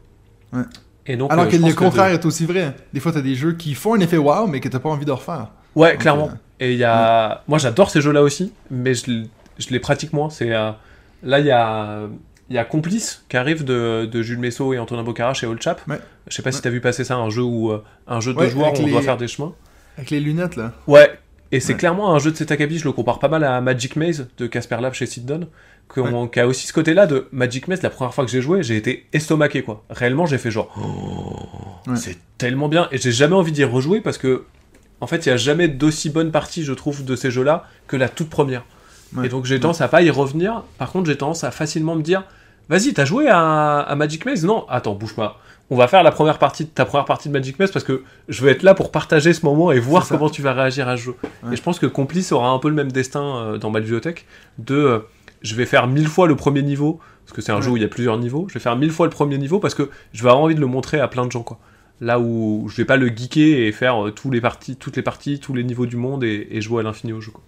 Ouais. 0.53 0.63
et 1.07 1.17
donc 1.17 1.31
Alors 1.33 1.45
euh, 1.45 1.49
que 1.49 1.57
le 1.57 1.73
contraire 1.75 2.07
est 2.13 2.25
aussi 2.27 2.45
vrai. 2.47 2.75
Des 2.93 3.01
fois, 3.01 3.13
tu 3.13 3.19
as 3.19 3.23
des 3.23 3.35
jeux 3.35 3.53
qui 3.53 3.75
font 3.75 3.95
un 3.95 4.01
effet 4.01 4.17
wow, 4.17 4.47
mais 4.47 4.61
que 4.61 4.69
tu 4.69 4.79
pas 4.79 4.89
envie 4.89 5.05
de 5.05 5.13
refaire. 5.13 5.49
Ouais, 5.77 5.93
Donc, 5.93 6.01
clairement. 6.01 6.29
euh, 6.31 6.35
Et 6.65 6.73
il 6.73 6.79
y 6.79 6.85
a. 6.85 7.45
Moi, 7.49 7.59
j'adore 7.59 7.91
ces 7.91 8.01
jeux-là 8.01 8.23
aussi, 8.23 8.53
mais 8.71 8.95
je, 8.95 9.25
je 9.59 9.69
les 9.71 9.79
pratique 9.79 10.13
moins. 10.15 10.31
C'est 10.31 10.55
euh, 10.55 10.71
là, 11.23 11.39
il 11.41 11.47
y 11.47 11.51
a. 11.51 12.01
Il 12.51 12.57
y 12.57 12.59
a 12.59 12.65
Complice 12.65 13.25
qui 13.29 13.37
arrive 13.37 13.63
de, 13.63 14.09
de 14.11 14.23
Jules 14.23 14.39
Messot 14.39 14.73
et 14.73 14.79
Antonin 14.79 15.03
Bocara 15.03 15.35
chez 15.35 15.47
Old 15.47 15.61
Chap. 15.61 15.83
Ouais. 15.87 16.01
Je 16.29 16.35
sais 16.35 16.41
pas 16.43 16.51
si 16.51 16.63
t'as 16.63 16.71
vu 16.71 16.81
passer 16.81 17.05
ça, 17.05 17.17
un 17.17 17.29
jeu 17.29 17.43
où 17.43 17.71
un 18.07 18.21
jeu 18.21 18.33
de 18.33 18.39
deux 18.39 18.49
joueurs 18.49 18.73
où 18.73 18.83
on 18.83 18.87
les- 18.87 18.93
doit 18.93 19.03
faire 19.03 19.19
des 19.19 19.29
chemins. 19.29 19.53
Avec 19.99 20.09
les 20.09 20.21
lunettes, 20.21 20.57
là. 20.57 20.73
Ouais. 20.87 21.11
Et 21.51 21.61
c'est 21.61 21.73
Ouais. 21.73 21.79
clairement 21.79 22.15
un 22.15 22.19
jeu 22.19 22.31
de 22.31 22.37
cet 22.37 22.51
acabit, 22.51 22.79
je 22.79 22.85
le 22.85 22.93
compare 22.93 23.19
pas 23.19 23.29
mal 23.29 23.43
à 23.45 23.61
Magic 23.61 23.97
Maze 23.97 24.29
de 24.37 24.47
Casper 24.47 24.79
Lab 24.83 24.93
chez 24.93 25.07
Sidon, 25.07 25.49
qui 25.95 26.41
a 26.41 26.47
aussi 26.47 26.67
ce 26.67 26.73
côté-là 26.75 27.07
de 27.07 27.27
Magic 27.33 27.69
Maze. 27.69 27.83
La 27.83 27.89
première 27.91 28.13
fois 28.13 28.25
que 28.27 28.31
j'ai 28.31 28.43
joué, 28.43 28.63
j'ai 28.63 28.77
été 28.77 29.07
estomaqué 29.15 29.63
quoi. 29.63 29.83
Réellement, 29.89 30.27
j'ai 30.27 30.37
fait 30.39 30.51
genre, 30.51 30.71
oh, 30.79 31.91
Ouais. 31.91 31.97
c'est 31.97 32.19
tellement 32.37 32.69
bien. 32.69 32.89
Et 32.93 32.99
j'ai 32.99 33.13
jamais 33.13 33.35
envie 33.35 33.53
d'y 33.53 33.65
rejouer 33.65 34.01
parce 34.03 34.19
que, 34.19 34.45
en 35.01 35.07
fait, 35.07 35.25
il 35.25 35.31
y 35.31 35.33
a 35.33 35.37
jamais 35.39 35.69
d'aussi 35.69 36.11
bonne 36.11 36.31
partie, 36.33 36.65
je 36.65 36.73
trouve, 36.75 37.05
de 37.05 37.17
ces 37.17 37.31
jeux-là 37.31 37.65
que 37.87 37.97
la 37.97 38.09
toute 38.11 38.29
première. 38.29 38.65
Et 39.25 39.31
donc 39.31 39.47
j'ai 39.47 39.59
tendance 39.59 39.81
à 39.81 39.89
pas 39.89 40.03
y 40.03 40.11
revenir. 40.11 40.65
Par 40.77 40.93
contre, 40.93 41.07
j'ai 41.09 41.17
tendance 41.17 41.43
à 41.43 41.51
facilement 41.51 41.95
me 41.95 42.03
dire, 42.03 42.25
vas-y, 42.69 42.93
t'as 42.93 43.07
joué 43.07 43.27
à, 43.27 43.79
à 43.81 43.95
Magic 43.95 44.27
Maze? 44.27 44.45
Non, 44.45 44.67
attends, 44.69 44.95
bouge 44.95 45.15
pas. 45.15 45.41
On 45.71 45.77
va 45.77 45.87
faire 45.87 46.03
la 46.03 46.11
première 46.11 46.39
partie 46.39 46.65
de 46.65 46.71
ta 46.71 46.85
première 46.87 47.05
partie 47.05 47.29
de 47.29 47.35
Magic 47.35 47.59
Maze 47.59 47.71
parce 47.71 47.85
que 47.85 48.03
je 48.29 48.43
veux 48.43 48.49
être 48.51 48.63
là 48.63 48.75
pour 48.75 48.91
partager 48.91 49.35
ce 49.35 49.45
moment 49.45 49.71
et 49.71 49.79
voir 49.79 50.09
comment 50.09 50.31
tu 50.31 50.41
vas 50.41 50.55
réagir 50.55 50.89
à 50.89 50.97
ce 50.97 51.03
jeu. 51.03 51.15
Ouais. 51.43 51.53
Et 51.53 51.57
je 51.57 51.63
pense 51.63 51.79
que 51.79 51.85
Complice 51.87 52.33
aura 52.33 52.49
un 52.51 52.59
peu 52.59 52.69
le 52.69 52.75
même 52.75 52.91
destin 52.91 53.23
euh, 53.37 53.59
dans 53.59 53.69
ma 53.71 53.81
bibliothèque 53.81 54.25
de 54.59 54.75
euh, 54.75 54.99
je 55.43 55.55
vais 55.55 55.67
faire 55.67 55.87
mille 55.87 56.09
fois 56.09 56.27
le 56.27 56.37
premier 56.37 56.63
niveau 56.63 57.01
parce 57.27 57.37
que 57.37 57.43
c'est 57.43 57.53
un 57.53 57.57
Ouais. 57.57 57.63
jeu 57.63 57.71
où 57.73 57.77
il 57.77 57.83
y 57.83 57.85
a 57.85 57.89
plusieurs 57.89 58.17
niveaux. 58.17 58.47
Je 58.49 58.55
vais 58.55 58.61
faire 58.61 58.77
mille 58.77 58.91
fois 58.91 59.07
le 59.07 59.11
premier 59.13 59.37
niveau 59.37 59.59
parce 59.59 59.75
que 59.75 59.91
je 60.15 60.23
vais 60.23 60.31
avoir 60.31 60.43
envie 60.43 60.55
de 60.55 60.61
le 60.61 60.67
montrer 60.67 61.01
à 61.01 61.09
plein 61.09 61.27
de 61.27 61.31
gens 61.33 61.43
quoi. 61.43 61.59
Là 62.01 62.19
où 62.19 62.67
je 62.71 62.77
vais 62.77 62.85
pas 62.87 62.97
le 62.97 63.09
geeker 63.09 63.59
et 63.67 63.73
faire 63.73 64.07
euh, 64.07 64.11
tous 64.11 64.31
les 64.31 64.41
parties, 64.41 64.77
toutes 64.77 64.97
les 64.97 65.03
parties, 65.03 65.39
tous 65.39 65.53
les 65.53 65.65
niveaux 65.65 65.85
du 65.87 65.97
monde 65.97 66.25
et, 66.25 66.47
et 66.51 66.61
jouer 66.63 66.81
à 66.81 66.83
l'infini 66.85 67.13
au 67.13 67.21
jeu. 67.21 67.31
Quoi. 67.33 67.43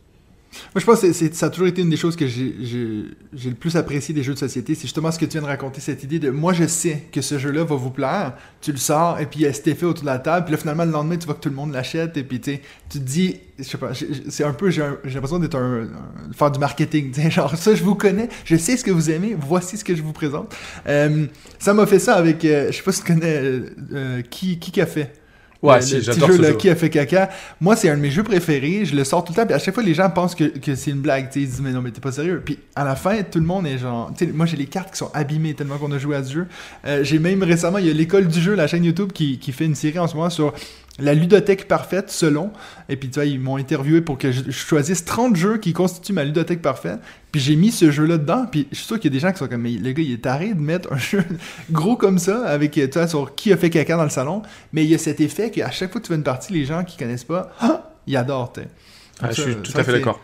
Moi, 0.74 0.80
je 0.80 0.84
pense 0.84 1.00
que 1.00 1.12
ça 1.32 1.46
a 1.46 1.50
toujours 1.50 1.68
été 1.68 1.80
une 1.82 1.90
des 1.90 1.96
choses 1.96 2.16
que 2.16 2.26
j'ai- 2.26 2.54
le 2.62 3.54
plus 3.54 3.76
apprécié 3.76 4.12
des 4.12 4.22
jeux 4.24 4.34
de 4.34 4.38
société. 4.38 4.74
C'est 4.74 4.82
justement 4.82 5.12
ce 5.12 5.18
que 5.18 5.24
tu 5.24 5.32
viens 5.32 5.42
de 5.42 5.46
raconter, 5.46 5.80
cette 5.80 6.02
idée 6.02 6.18
de 6.18 6.30
moi, 6.30 6.52
je 6.52 6.66
sais 6.66 7.04
que 7.12 7.20
ce 7.20 7.38
jeu-là 7.38 7.62
va 7.64 7.76
vous 7.76 7.90
plaire. 7.90 8.34
Tu 8.60 8.72
le 8.72 8.78
sors, 8.78 9.20
et 9.20 9.26
puis 9.26 9.40
il 9.40 9.42
y 9.42 9.46
a 9.46 9.50
autour 9.86 10.00
de 10.02 10.06
la 10.06 10.18
table. 10.18 10.46
Puis 10.46 10.52
là, 10.52 10.58
finalement, 10.58 10.84
le 10.84 10.90
lendemain, 10.90 11.16
tu 11.16 11.26
vois 11.26 11.34
que 11.36 11.40
tout 11.40 11.48
le 11.48 11.54
monde 11.54 11.72
l'achète. 11.72 12.16
Et 12.16 12.24
puis, 12.24 12.40
tu 12.40 12.58
te 12.88 12.98
dis, 12.98 13.36
je 13.58 13.62
sais 13.64 13.78
pas, 13.78 13.92
c'est 14.28 14.44
un 14.44 14.52
peu, 14.52 14.70
j'ai 14.70 14.82
l'impression 15.04 15.38
d'être 15.38 15.56
un, 15.56 15.82
un- 15.84 16.32
faire 16.32 16.50
du 16.50 16.58
marketing. 16.58 17.12
Genre, 17.30 17.56
ça, 17.56 17.74
je 17.74 17.84
vous 17.84 17.94
connais, 17.94 18.28
je 18.44 18.56
sais 18.56 18.76
ce 18.76 18.82
que 18.84 18.90
vous 18.90 19.10
aimez, 19.10 19.36
voici 19.38 19.76
ce 19.76 19.84
que 19.84 19.94
je 19.94 20.02
vous 20.02 20.12
présente. 20.12 20.52
Euh, 20.88 21.26
ça 21.58 21.74
m'a 21.74 21.86
fait 21.86 21.98
ça 22.00 22.16
avec, 22.16 22.44
euh, 22.44 22.72
je 22.72 22.76
sais 22.76 22.82
pas 22.82 22.92
si 22.92 23.02
tu 23.02 23.12
connais, 23.12 23.36
euh, 23.36 23.60
euh, 23.92 24.22
qui, 24.22 24.58
qui 24.58 24.72
qu'a 24.72 24.86
fait 24.86 25.19
Ouais, 25.62 25.76
le, 25.76 25.82
si, 25.82 25.94
le 25.94 26.00
petit 26.00 26.06
j'adore 26.06 26.28
jeu, 26.28 26.36
ce 26.36 26.42
là, 26.42 26.48
jeu. 26.48 26.56
qui 26.56 26.70
a 26.70 26.74
fait 26.74 26.88
caca. 26.88 27.28
Moi, 27.60 27.76
c'est 27.76 27.90
un 27.90 27.96
de 27.96 28.00
mes 28.00 28.10
jeux 28.10 28.22
préférés. 28.22 28.84
Je 28.84 28.96
le 28.96 29.04
sors 29.04 29.22
tout 29.24 29.32
le 29.32 29.36
temps. 29.36 29.44
Puis 29.46 29.54
à 29.54 29.58
chaque 29.58 29.74
fois, 29.74 29.82
les 29.82 29.92
gens 29.94 30.08
pensent 30.08 30.34
que, 30.34 30.44
que 30.44 30.74
c'est 30.74 30.90
une 30.90 31.00
blague. 31.00 31.26
tu 31.28 31.34
sais, 31.34 31.40
Ils 31.40 31.48
disent, 31.48 31.60
mais 31.60 31.72
non, 31.72 31.82
mais 31.82 31.90
t'es 31.90 32.00
pas 32.00 32.12
sérieux. 32.12 32.40
Puis 32.44 32.58
à 32.74 32.84
la 32.84 32.96
fin, 32.96 33.22
tout 33.22 33.38
le 33.40 33.44
monde 33.46 33.66
est 33.66 33.76
genre. 33.78 34.10
tu 34.16 34.24
sais, 34.26 34.32
moi, 34.32 34.46
j'ai 34.46 34.56
les 34.56 34.66
cartes 34.66 34.90
qui 34.92 34.96
sont 34.98 35.10
abîmées 35.12 35.54
tellement 35.54 35.76
qu'on 35.76 35.92
a 35.92 35.98
joué 35.98 36.16
à 36.16 36.24
ce 36.24 36.32
jeu. 36.32 36.46
Euh, 36.86 37.04
j'ai 37.04 37.18
même 37.18 37.42
récemment, 37.42 37.78
il 37.78 37.86
y 37.86 37.90
a 37.90 37.92
l'école 37.92 38.26
du 38.26 38.40
jeu, 38.40 38.54
la 38.54 38.66
chaîne 38.66 38.84
YouTube, 38.84 39.12
qui, 39.12 39.38
qui 39.38 39.52
fait 39.52 39.66
une 39.66 39.74
série 39.74 39.98
en 39.98 40.06
ce 40.08 40.14
moment 40.16 40.30
sur 40.30 40.54
la 41.00 41.14
ludothèque 41.14 41.68
parfaite 41.68 42.10
selon. 42.10 42.52
Et 42.88 42.96
puis, 42.96 43.08
tu 43.08 43.14
vois, 43.14 43.24
ils 43.24 43.40
m'ont 43.40 43.56
interviewé 43.56 44.00
pour 44.00 44.18
que 44.18 44.32
je, 44.32 44.50
choisisse 44.50 45.04
30 45.04 45.36
jeux 45.36 45.58
qui 45.58 45.72
constituent 45.72 46.12
ma 46.12 46.24
ludothèque 46.24 46.62
parfaite. 46.62 47.00
Puis 47.32 47.40
j'ai 47.40 47.56
mis 47.56 47.70
ce 47.70 47.90
jeu-là 47.90 48.18
dedans. 48.18 48.46
Puis 48.50 48.68
je 48.70 48.76
suis 48.76 48.86
sûr 48.86 49.00
qu'il 49.00 49.12
y 49.12 49.16
a 49.16 49.18
des 49.18 49.20
gens 49.20 49.32
qui 49.32 49.38
sont 49.38 49.48
comme, 49.48 49.62
mais 49.62 49.70
le 49.70 49.92
gars, 49.92 50.02
il 50.02 50.12
est 50.12 50.22
taré 50.22 50.54
de 50.54 50.60
mettre 50.60 50.92
un 50.92 50.98
jeu 50.98 51.24
gros 51.70 51.96
comme 51.96 52.18
ça, 52.18 52.46
avec, 52.46 52.72
tu 52.72 52.86
vois, 52.86 53.08
sur 53.08 53.34
qui 53.34 53.52
a 53.52 53.56
fait 53.56 53.70
caca 53.70 53.96
dans 53.96 54.04
le 54.04 54.10
salon. 54.10 54.42
Mais 54.72 54.84
il 54.84 54.90
y 54.90 54.94
a 54.94 54.98
cet 54.98 55.20
effet 55.20 55.50
qu'à 55.50 55.70
chaque 55.70 55.92
fois 55.92 56.00
que 56.00 56.06
tu 56.06 56.12
fais 56.12 56.16
une 56.16 56.24
partie, 56.24 56.52
les 56.52 56.64
gens 56.64 56.84
qui 56.84 56.96
connaissent 56.96 57.24
pas, 57.24 57.52
ah, 57.60 57.90
ils 58.06 58.16
adorent. 58.16 58.52
Ah, 59.22 59.30
je 59.32 59.42
suis 59.42 59.56
tout 59.56 59.72
à 59.76 59.84
fait 59.84 59.92
d'accord. 59.92 60.20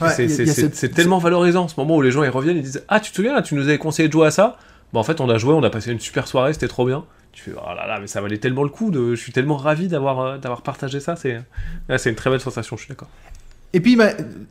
Ouais, 0.00 0.14
c'est 0.14 0.46
cette- 0.46 0.94
tellement 0.94 1.18
valorisant 1.18 1.68
ce 1.68 1.74
moment 1.76 1.96
où 1.96 2.02
les 2.02 2.10
gens 2.10 2.22
ils 2.22 2.30
reviennent 2.30 2.56
et 2.56 2.62
disent 2.62 2.82
Ah, 2.88 3.00
tu 3.00 3.10
te 3.10 3.16
souviens 3.16 3.34
là, 3.34 3.42
tu 3.42 3.54
nous 3.54 3.64
avais 3.64 3.78
conseillé 3.78 4.08
de 4.08 4.12
jouer 4.12 4.28
à 4.28 4.30
ça? 4.30 4.56
Bah, 4.92 5.00
en 5.00 5.04
fait, 5.04 5.20
on 5.20 5.28
a 5.28 5.38
joué, 5.38 5.54
on 5.54 5.62
a 5.62 5.70
passé 5.70 5.92
une 5.92 6.00
super 6.00 6.26
soirée, 6.26 6.52
c'était 6.52 6.68
trop 6.68 6.86
bien. 6.86 7.04
Tu 7.32 7.42
fais 7.42 7.52
Oh 7.56 7.74
là 7.74 7.86
là, 7.86 8.00
mais 8.00 8.08
ça 8.08 8.20
valait 8.20 8.38
tellement 8.38 8.64
le 8.64 8.70
coup, 8.70 8.92
je 8.92 9.14
suis 9.14 9.32
tellement 9.32 9.56
ravi 9.56 9.86
d'avoir 9.86 10.20
euh, 10.20 10.38
d'avoir 10.38 10.62
partagé 10.62 10.98
ça. 10.98 11.14
C'est 11.16 11.40
c'est 11.96 12.10
une 12.10 12.16
très 12.16 12.28
belle 12.30 12.40
sensation, 12.40 12.76
je 12.76 12.82
suis 12.82 12.88
d'accord. 12.88 13.08
Et 13.72 13.78
puis, 13.78 13.96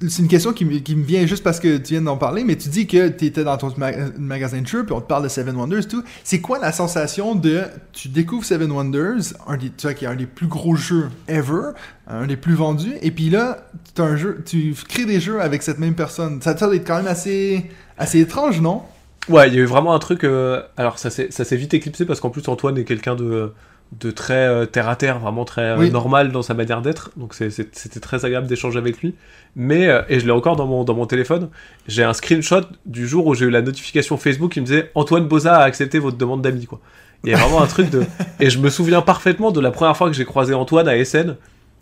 c'est 0.08 0.21
une 0.21 0.30
question 0.30 0.54
qui, 0.54 0.82
qui 0.82 0.95
me 0.95 1.04
vient 1.04 1.25
juste 1.25 1.43
parce 1.43 1.60
que 1.60 1.75
tu 1.75 1.91
viens 1.91 2.02
d'en 2.04 2.15
parler, 2.15 2.45
mais 2.45 2.56
tu 2.56 2.69
dis 2.69 2.88
que 2.88 3.10
tu 3.10 3.25
étais 3.25 3.43
dans 3.43 3.58
ton 3.58 3.73
ma- 3.75 3.91
magasin 4.17 4.62
de 4.62 4.67
jeux, 4.67 4.86
puis 4.86 4.93
on 4.93 5.02
te 5.02 5.08
parle 5.08 5.23
de 5.23 5.28
Seven 5.28 5.58
Wonders, 5.58 5.89
tout. 5.89 6.06
C'est 6.23 6.39
quoi 6.39 6.58
la 6.58 6.71
sensation 6.71 7.36
de. 7.36 7.63
Tu 7.91 8.08
découvres 8.08 8.45
Seven 8.45 8.71
Wonders, 8.71 9.34
un 9.45 9.58
des, 9.58 9.71
tu 9.71 9.88
vois, 9.88 9.93
qui 9.93 10.06
est 10.06 10.08
un 10.08 10.15
des 10.15 10.25
plus 10.25 10.47
gros 10.47 10.78
jeux 10.78 11.10
ever, 11.28 11.71
un 12.08 12.28
des 12.28 12.38
plus 12.38 12.54
vendus, 12.54 12.93
et 13.02 13.12
puis 13.12 13.30
là, 13.30 13.65
un 13.97 14.15
jeu, 14.15 14.41
tu 14.45 14.73
crées 14.88 15.04
des 15.04 15.19
jeux 15.19 15.41
avec 15.41 15.63
cette 15.63 15.80
même 15.80 15.95
personne. 15.95 16.41
Ça 16.41 16.54
doit 16.54 16.73
être 16.73 16.88
quand 16.88 16.95
même 16.95 17.08
assez, 17.08 17.69
assez 17.97 18.21
étrange, 18.21 18.62
non? 18.62 18.84
Ouais, 19.30 19.48
il 19.48 19.54
y 19.54 19.58
a 19.58 19.62
eu 19.62 19.65
vraiment 19.65 19.94
un 19.94 20.00
truc. 20.00 20.24
euh, 20.24 20.62
alors, 20.78 20.98
ça 21.00 21.10
s'est 21.10 21.56
vite 21.56 21.74
éclipsé 21.74 22.06
parce 22.06 22.20
qu'en 22.20 22.30
plus, 22.30 22.48
Antoine 22.48 22.78
est 22.78 22.84
quelqu'un 22.84 23.15
de, 23.15 23.52
de 24.00 24.12
très 24.12 24.48
euh, 24.48 24.65
terre 24.65 24.89
à 24.89 24.96
terre, 24.96 25.20
vraiment 25.20 25.46
très 25.46 25.62
euh, 25.62 25.78
Oui. 25.78 25.92
normal 25.92 26.32
dans 26.32 26.42
sa 26.42 26.54
manière 26.54 26.82
d'être. 26.82 27.12
Donc, 27.15 27.34
c'était 27.34 28.00
très 28.00 28.26
agréable 28.26 28.48
d'échanger 28.48 28.78
avec 28.80 29.00
lui. 29.02 29.15
Mais, 29.56 29.88
et 30.10 30.20
je 30.20 30.26
l'ai 30.26 30.32
encore 30.32 30.56
dans 30.56 30.68
mon, 30.68 30.84
dans 30.84 30.94
mon 30.94 31.06
téléphone, 31.06 31.50
j'ai 31.88 32.04
un 32.04 32.13
screenshot 32.13 32.62
du 32.86 33.08
jour 33.08 33.26
où 33.28 33.34
j'ai 33.36 33.46
eu 33.46 33.50
la 33.50 33.62
notification 33.62 34.18
Facebook 34.18 34.52
qui 34.52 34.62
me 34.62 34.65
disait 34.65 34.92
Antoine 34.96 35.28
Boza 35.28 35.56
a 35.58 35.63
accepté 35.63 35.98
votre 36.00 36.18
demande 36.18 36.42
d'amis, 36.42 36.65
quoi. 36.65 36.80
Il 37.24 37.32
y 37.32 37.34
a 37.34 37.38
vraiment 37.38 37.62
un 37.62 37.68
truc 37.68 37.89
de. 37.89 38.04
Et 38.39 38.50
je 38.50 38.60
me 38.60 38.70
souviens 38.70 39.02
parfaitement 39.02 39.52
de 39.52 39.60
la 39.60 39.72
première 39.72 39.98
fois 39.98 40.08
que 40.08 40.15
j'ai 40.15 40.24
croisé 40.26 40.54
Antoine 40.54 40.88
à 40.88 41.04
SN, 41.04 41.36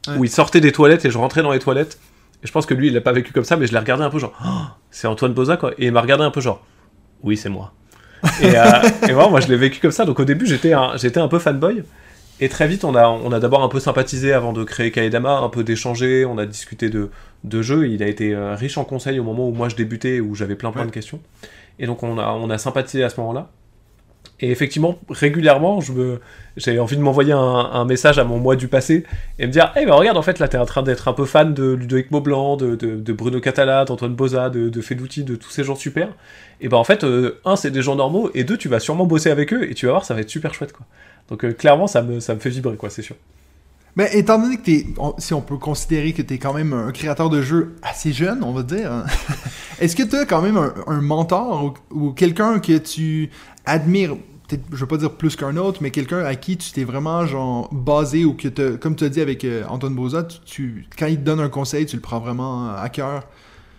Ouais. 0.08 0.16
où 0.18 0.24
il 0.24 0.30
sortait 0.30 0.62
des 0.62 0.72
toilettes 0.72 1.04
et 1.04 1.12
je 1.12 1.18
rentrais 1.18 1.42
dans 1.44 1.52
les 1.52 1.60
toilettes. 1.60 2.00
Et 2.42 2.48
je 2.48 2.52
pense 2.54 2.66
que 2.66 2.74
lui, 2.74 2.88
il 2.88 2.94
l'a 2.94 3.02
pas 3.02 3.12
vécu 3.12 3.34
comme 3.34 3.44
ça, 3.44 3.58
mais 3.58 3.68
je 3.68 3.74
l'ai 3.74 3.80
regardé 3.80 4.04
un 4.06 4.10
peu 4.10 4.20
genre, 4.20 4.32
Oh, 4.46 4.48
c'est 4.90 5.06
Antoine 5.08 5.34
Boza, 5.34 5.58
quoi. 5.58 5.74
Et 5.78 5.88
il 5.88 5.92
m'a 5.92 6.00
regardé 6.02 6.24
un 6.24 6.32
peu 6.32 6.40
genre, 6.40 6.64
oui, 7.24 7.38
c'est 7.38 7.50
moi. 7.50 7.74
Et, 8.42 8.56
euh, 8.58 8.64
et 9.10 9.14
moi, 9.14 9.40
je 9.40 9.48
l'ai 9.48 9.58
vécu 9.58 9.80
comme 9.80 9.92
ça. 9.92 10.06
Donc 10.06 10.20
au 10.20 10.26
début, 10.26 10.46
j'étais 10.46 10.74
un, 10.74 10.98
j'étais 10.98 11.20
un 11.20 11.28
peu 11.28 11.40
fanboy. 11.40 11.84
Et 12.40 12.50
très 12.50 12.68
vite, 12.68 12.84
on 12.84 12.94
a, 12.96 13.08
on 13.08 13.32
a 13.32 13.40
d'abord 13.40 13.64
un 13.64 13.68
peu 13.70 13.80
sympathisé 13.80 14.32
avant 14.32 14.54
de 14.54 14.64
créer 14.64 14.92
Kaedama, 14.92 15.38
un 15.40 15.50
peu 15.50 15.64
d'échanger, 15.64 16.24
on 16.26 16.38
a 16.38 16.46
discuté 16.46 16.90
de, 16.90 17.10
de 17.44 17.62
jeux. 17.64 17.88
Il 17.90 18.04
a 18.04 18.08
été 18.08 18.34
euh, 18.36 18.54
riche 18.54 18.78
en 18.78 18.84
conseils 18.84 19.20
au 19.20 19.24
moment 19.24 19.48
où 19.48 19.52
moi 19.54 19.70
je 19.70 19.76
débutais, 19.76 20.20
où 20.20 20.36
j'avais 20.36 20.56
plein 20.56 20.72
plein 20.72 20.82
Ouais. 20.82 20.88
de 20.88 20.92
questions. 20.94 21.20
Et 21.80 21.88
donc 21.88 22.04
on 22.04 22.18
a, 22.20 22.28
on 22.34 22.50
a 22.52 22.58
sympathisé 22.60 23.04
à 23.04 23.10
ce 23.10 23.20
moment-là. 23.22 23.50
Et 24.40 24.52
effectivement, 24.52 25.00
régulièrement, 25.10 25.82
je 25.82 26.18
j'avais 26.58 26.80
envie 26.80 26.96
de 26.96 27.02
m'envoyer 27.02 27.34
un, 27.34 27.86
message 27.86 28.20
à 28.20 28.24
mon 28.24 28.38
moi 28.38 28.56
du 28.56 28.68
passé 28.68 29.04
et 29.40 29.48
me 29.48 29.52
dire, 29.52 29.72
hey, 29.76 29.86
ben 29.86 29.94
regarde, 29.94 30.18
en 30.18 30.22
fait, 30.22 30.40
là, 30.40 30.48
t'es 30.48 30.58
en 30.58 30.66
train 30.66 30.84
d'être 30.84 31.08
un 31.08 31.14
peu 31.14 31.26
fan 31.26 31.54
de 31.54 31.74
Ludovic 31.74 32.12
Maublanc, 32.12 32.56
de, 32.56 33.14
Bruno 33.14 33.40
Catala, 33.40 33.86
d'Antoine 33.86 34.14
Boza, 34.14 34.50
de, 34.50 34.70
de 34.70 34.82
Fedouti, 34.82 35.24
de 35.24 35.36
tous 35.36 35.50
ces 35.50 35.64
gens 35.64 35.76
super. 35.76 36.10
Et 36.62 36.70
ben 36.70 36.78
en 36.78 36.84
fait, 36.84 37.04
euh, 37.04 37.40
un, 37.46 37.56
c'est 37.56 37.72
des 37.72 37.82
gens 37.82 37.96
normaux, 37.96 38.30
et 38.34 38.44
deux, 38.44 38.58
tu 38.58 38.70
vas 38.70 38.80
sûrement 38.80 39.06
bosser 39.06 39.30
avec 39.30 39.54
eux, 39.54 39.70
et 39.70 39.74
tu 39.74 39.86
vas 39.86 39.94
voir, 39.94 40.06
ça 40.06 40.14
va 40.14 40.22
être 40.22 40.30
super 40.30 40.54
chouette, 40.54 40.74
quoi. 40.74 40.86
Donc 41.30 41.44
euh, 41.44 41.54
clairement, 41.54 41.88
ça 41.88 42.02
me, 42.02 42.20
ça 42.20 42.34
me 42.34 42.40
fait 42.40 42.50
vibrer, 42.50 42.76
quoi, 42.76 42.90
c'est 42.90 43.02
sûr. 43.02 43.16
Mais 43.96 44.16
étant 44.16 44.38
donné 44.38 44.58
que 44.58 44.62
t'es, 44.62 44.86
si 45.18 45.34
on 45.34 45.42
peut 45.42 45.58
considérer 45.58 46.14
que 46.14 46.22
t'es 46.22 46.38
quand 46.38 46.54
même 46.54 46.72
un 46.72 46.92
créateur 46.92 47.32
de 47.32 47.42
jeux 47.42 47.76
assez 47.82 48.14
jeune, 48.14 48.44
on 48.44 48.52
va 48.52 48.62
dire, 48.62 48.92
hein, 48.92 49.06
est-ce 49.80 49.96
que 49.96 50.04
t'as 50.04 50.26
quand 50.26 50.42
même 50.42 50.58
un, 50.86 51.02
mentor 51.02 51.74
ou 51.90 52.12
quelqu'un 52.12 52.60
que 52.60 52.78
tu 52.78 53.32
admires, 53.68 54.16
peut-être, 54.48 54.64
je 54.72 54.78
veux 54.78 54.88
pas 54.88 54.98
dire 54.98 55.12
plus 55.12 55.36
qu'un 55.36 55.58
autre, 55.58 55.80
mais 55.82 55.92
quelqu'un 55.92 56.20
à 56.26 56.36
qui 56.36 56.58
tu 56.58 56.72
t'es 56.72 56.84
vraiment 56.84 57.26
genre 57.28 57.72
basé 57.74 58.26
ou 58.26 58.34
que 58.34 58.76
comme 58.78 58.96
tu 58.96 59.04
as 59.04 59.10
dit 59.10 59.22
avec 59.22 59.44
euh, 59.46 59.64
Antoine 59.68 59.94
Boza, 59.96 60.24
tu, 60.24 60.40
tu- 60.46 60.86
quand 60.98 61.06
il 61.08 61.18
te 61.18 61.22
donne 61.24 61.40
un 61.40 61.50
conseil, 61.50 61.86
tu 61.86 61.96
le 61.96 62.02
prends 62.02 62.20
vraiment 62.20 62.70
à 62.74 62.90
cœur. 62.90 63.24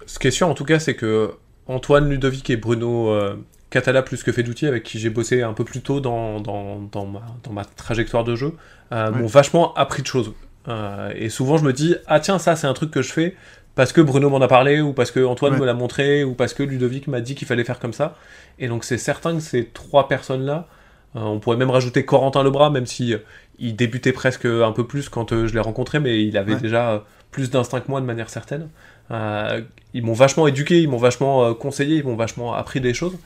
Ce 0.06 0.18
qui 0.18 0.28
est 0.28 0.30
sûr, 0.30 0.48
en 0.48 0.54
tout 0.54 0.64
cas, 0.64 0.78
c'est 0.78 0.94
que 0.94 1.32
Antoine 1.66 2.08
Ludovic 2.08 2.48
et 2.50 2.56
Bruno 2.56 3.10
euh, 3.10 3.36
Catala, 3.70 4.02
plus 4.02 4.22
que 4.22 4.32
Fedouti, 4.32 4.66
avec 4.66 4.82
qui 4.84 4.98
j'ai 4.98 5.10
bossé 5.10 5.42
un 5.42 5.52
peu 5.52 5.64
plus 5.64 5.82
tôt 5.82 6.00
dans, 6.00 6.40
dans, 6.40 6.80
dans, 6.92 7.04
ma, 7.06 7.20
dans 7.44 7.52
ma 7.52 7.64
trajectoire 7.64 8.24
de 8.24 8.34
jeu, 8.36 8.54
euh, 8.92 9.10
Ouais. 9.12 9.18
m'ont 9.20 9.26
vachement 9.26 9.74
appris 9.74 10.00
de 10.02 10.06
choses. 10.06 10.32
Euh, 10.68 11.12
et 11.14 11.28
souvent, 11.28 11.58
je 11.58 11.64
me 11.64 11.72
dis, 11.74 11.94
ah 12.06 12.20
tiens, 12.20 12.38
ça, 12.38 12.56
c'est 12.56 12.66
un 12.66 12.72
truc 12.74 12.90
que 12.90 13.02
je 13.02 13.12
fais 13.12 13.36
parce 13.78 13.92
que 13.92 14.00
Bruno 14.00 14.28
m'en 14.28 14.40
a 14.40 14.48
parlé, 14.48 14.80
ou 14.80 14.92
parce 14.92 15.12
que 15.12 15.24
Antoine 15.24 15.52
Ouais. 15.52 15.60
me 15.60 15.64
l'a 15.64 15.72
montré, 15.72 16.24
ou 16.24 16.34
parce 16.34 16.52
que 16.52 16.64
Ludovic 16.64 17.06
m'a 17.06 17.20
dit 17.20 17.36
qu'il 17.36 17.46
fallait 17.46 17.62
faire 17.62 17.78
comme 17.78 17.92
ça. 17.92 18.16
Et 18.58 18.66
donc, 18.66 18.82
c'est 18.82 18.98
certain 18.98 19.34
que 19.36 19.40
ces 19.40 19.66
trois 19.66 20.08
personnes-là, 20.08 20.66
euh, 21.14 21.20
on 21.20 21.38
pourrait 21.38 21.56
même 21.56 21.70
rajouter 21.70 22.04
Corentin 22.04 22.42
Lebras, 22.42 22.70
même 22.70 22.86
si 22.86 23.14
euh, 23.14 23.18
il 23.60 23.76
débutait 23.76 24.10
presque 24.12 24.46
un 24.46 24.72
peu 24.72 24.84
plus 24.84 25.08
quand 25.08 25.32
euh, 25.32 25.46
je 25.46 25.54
l'ai 25.54 25.60
rencontré, 25.60 26.00
mais 26.00 26.24
il 26.24 26.36
avait 26.36 26.54
Ouais. 26.54 26.60
déjà 26.60 27.04
plus 27.30 27.50
d'instinct 27.50 27.78
que 27.80 27.88
moi 27.88 28.00
de 28.00 28.06
manière 28.06 28.30
certaine. 28.30 28.68
Ils 29.94 30.02
m'ont 30.02 30.12
vachement 30.12 30.48
éduqué, 30.48 30.80
ils 30.82 30.88
m'ont 30.88 30.96
vachement 30.98 31.54
conseillé, 31.54 31.98
ils 31.98 32.04
m'ont 32.04 32.16
vachement 32.16 32.54
appris 32.54 32.80
des 32.80 32.94
choses. 32.94 33.16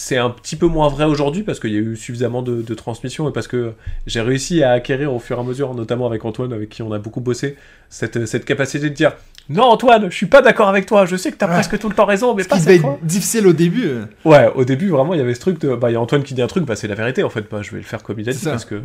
C'est 0.00 0.16
un 0.16 0.30
petit 0.30 0.54
peu 0.54 0.66
moins 0.66 0.86
vrai 0.88 1.06
aujourd'hui 1.06 1.42
parce 1.42 1.58
qu'il 1.58 1.72
y 1.72 1.76
a 1.76 1.80
eu 1.80 1.96
suffisamment 1.96 2.40
de, 2.42 2.62
de 2.62 2.74
transmission 2.74 3.28
et 3.28 3.32
parce 3.32 3.48
que 3.48 3.72
j'ai 4.06 4.20
réussi 4.20 4.62
à 4.62 4.70
acquérir 4.70 5.12
au 5.12 5.18
fur 5.18 5.38
et 5.38 5.40
à 5.40 5.42
mesure, 5.42 5.74
notamment 5.74 6.06
avec 6.06 6.24
Antoine, 6.24 6.52
avec 6.52 6.68
qui 6.68 6.82
on 6.82 6.92
a 6.92 7.00
beaucoup 7.00 7.20
bossé, 7.20 7.56
cette, 7.88 8.24
cette 8.26 8.44
capacité 8.44 8.90
de 8.90 8.94
dire 8.94 9.14
Non, 9.48 9.64
Antoine, 9.64 10.08
je 10.08 10.14
suis 10.14 10.26
pas 10.26 10.40
d'accord 10.40 10.68
avec 10.68 10.86
toi, 10.86 11.04
je 11.04 11.16
sais 11.16 11.32
que 11.32 11.36
t'as 11.36 11.46
Ouais. 11.48 11.54
presque 11.54 11.80
tout 11.80 11.88
le 11.88 11.96
temps 11.96 12.04
raison, 12.04 12.32
mais 12.36 12.44
Ce 12.44 12.48
pas 12.48 12.60
cette 12.60 12.80
fois. 12.80 12.92
être 12.92 13.04
difficile 13.04 13.48
au 13.48 13.52
début. 13.52 13.86
euh. 13.88 14.04
Ouais, 14.24 14.48
au 14.54 14.64
début, 14.64 14.88
vraiment, 14.88 15.14
il 15.14 15.18
y 15.18 15.20
avait 15.20 15.34
ce 15.34 15.40
truc 15.40 15.60
de. 15.60 15.74
Bah, 15.74 15.90
il 15.90 15.94
y 15.94 15.96
a 15.96 16.00
Antoine 16.00 16.22
qui 16.22 16.32
dit 16.34 16.42
un 16.42 16.46
truc, 16.46 16.64
bah, 16.64 16.76
c'est 16.76 16.86
la 16.86 16.94
vérité, 16.94 17.24
en 17.24 17.30
fait. 17.30 17.44
Bah, 17.50 17.62
je 17.62 17.72
vais 17.72 17.78
le 17.78 17.82
faire 17.82 18.04
comme 18.04 18.20
il 18.20 18.28
a 18.28 18.32
dit, 18.32 18.44
parce 18.44 18.64
que. 18.66 18.80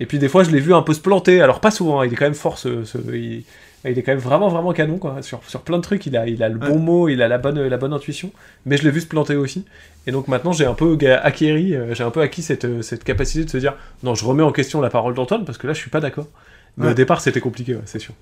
Et 0.00 0.06
puis, 0.06 0.18
des 0.18 0.28
fois, 0.30 0.44
je 0.44 0.50
l'ai 0.50 0.60
vu 0.60 0.72
un 0.72 0.80
peu 0.82 0.94
se 0.94 1.00
planter. 1.00 1.42
Alors, 1.42 1.60
pas 1.60 1.70
souvent, 1.70 2.00
hein, 2.00 2.06
il 2.06 2.12
est 2.14 2.16
quand 2.16 2.24
même 2.24 2.32
fort, 2.34 2.56
ce. 2.56 2.84
ce- 2.84 2.96
il... 3.14 3.44
il 3.90 3.98
est 3.98 4.02
quand 4.02 4.12
même 4.12 4.20
vraiment, 4.20 4.48
vraiment 4.48 4.72
canon, 4.72 4.98
quoi. 4.98 5.20
Sur, 5.22 5.40
sur 5.46 5.60
plein 5.62 5.76
de 5.78 5.82
trucs, 5.82 6.06
il 6.06 6.16
a, 6.16 6.26
il 6.26 6.42
a 6.42 6.48
le 6.48 6.58
bon 6.58 6.78
mot, 6.78 7.08
il 7.08 7.20
a 7.22 7.28
la 7.28 7.38
bonne, 7.38 7.60
la 7.60 7.76
bonne 7.76 7.92
intuition. 7.92 8.30
Mais 8.66 8.76
je 8.76 8.84
l'ai 8.84 8.90
vu 8.90 9.00
se 9.00 9.06
planter 9.06 9.36
aussi. 9.36 9.64
Et 10.06 10.12
donc, 10.12 10.28
maintenant, 10.28 10.52
j'ai 10.52 10.66
un 10.66 10.74
peu 10.74 10.96
acquéri, 11.22 11.74
euh, 11.74 11.94
j'ai 11.94 12.04
un 12.04 12.10
peu 12.10 12.20
acquis 12.20 12.42
cette, 12.42 12.64
euh, 12.64 12.82
cette 12.82 13.04
capacité 13.04 13.44
de 13.44 13.50
se 13.50 13.58
dire 13.58 13.74
non, 14.02 14.14
je 14.14 14.24
remets 14.24 14.42
en 14.42 14.52
question 14.52 14.80
la 14.80 14.90
parole 14.90 15.14
d'Antoine, 15.14 15.44
parce 15.44 15.58
que 15.58 15.66
là, 15.66 15.72
je 15.72 15.78
suis 15.78 15.90
pas 15.90 16.00
d'accord. 16.00 16.26
Mais 16.76 16.86
Ouais. 16.86 16.90
au 16.92 16.94
départ, 16.94 17.20
c'était 17.20 17.40
compliqué, 17.40 17.74
ouais, 17.74 17.82
c'est 17.84 17.98
sûr. 18.00 18.14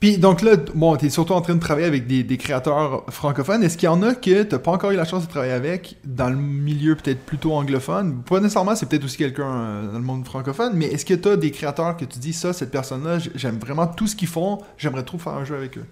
Puis 0.00 0.18
donc 0.18 0.42
là, 0.42 0.52
bon, 0.74 0.96
t'es 0.96 1.10
surtout 1.10 1.32
en 1.32 1.40
train 1.40 1.54
de 1.54 1.60
travailler 1.60 1.86
avec 1.86 2.06
des, 2.06 2.36
créateurs 2.36 3.04
francophones. 3.08 3.62
Est-ce 3.64 3.76
qu'il 3.76 3.86
y 3.86 3.90
en 3.90 4.02
a 4.02 4.14
que 4.14 4.44
t'as 4.44 4.58
pas 4.58 4.70
encore 4.70 4.92
eu 4.92 4.96
la 4.96 5.04
chance 5.04 5.24
de 5.26 5.30
travailler 5.30 5.52
avec 5.52 5.96
dans 6.04 6.30
le 6.30 6.36
milieu 6.36 6.94
peut-être 6.94 7.20
plutôt 7.20 7.52
anglophone? 7.52 8.22
Pas 8.22 8.38
nécessairement, 8.38 8.76
c'est 8.76 8.88
peut-être 8.88 9.04
aussi 9.04 9.16
quelqu'un 9.16 9.50
euh, 9.50 9.86
dans 9.88 9.98
le 9.98 10.04
monde 10.04 10.24
francophone, 10.24 10.72
mais 10.74 10.86
est-ce 10.86 11.04
que 11.04 11.14
t'as 11.14 11.36
des 11.36 11.50
créateurs 11.50 11.96
que 11.96 12.04
tu 12.04 12.18
dis 12.18 12.32
ça, 12.32 12.52
cette 12.52 12.70
personne-là, 12.70 13.18
j'aime 13.34 13.58
vraiment 13.58 13.86
tout 13.88 14.06
ce 14.06 14.14
qu'ils 14.14 14.28
font, 14.28 14.58
j'aimerais 14.76 15.02
trop 15.02 15.18
faire 15.18 15.34
un 15.34 15.44
jeu 15.44 15.56
avec 15.56 15.78
eux? 15.78 15.84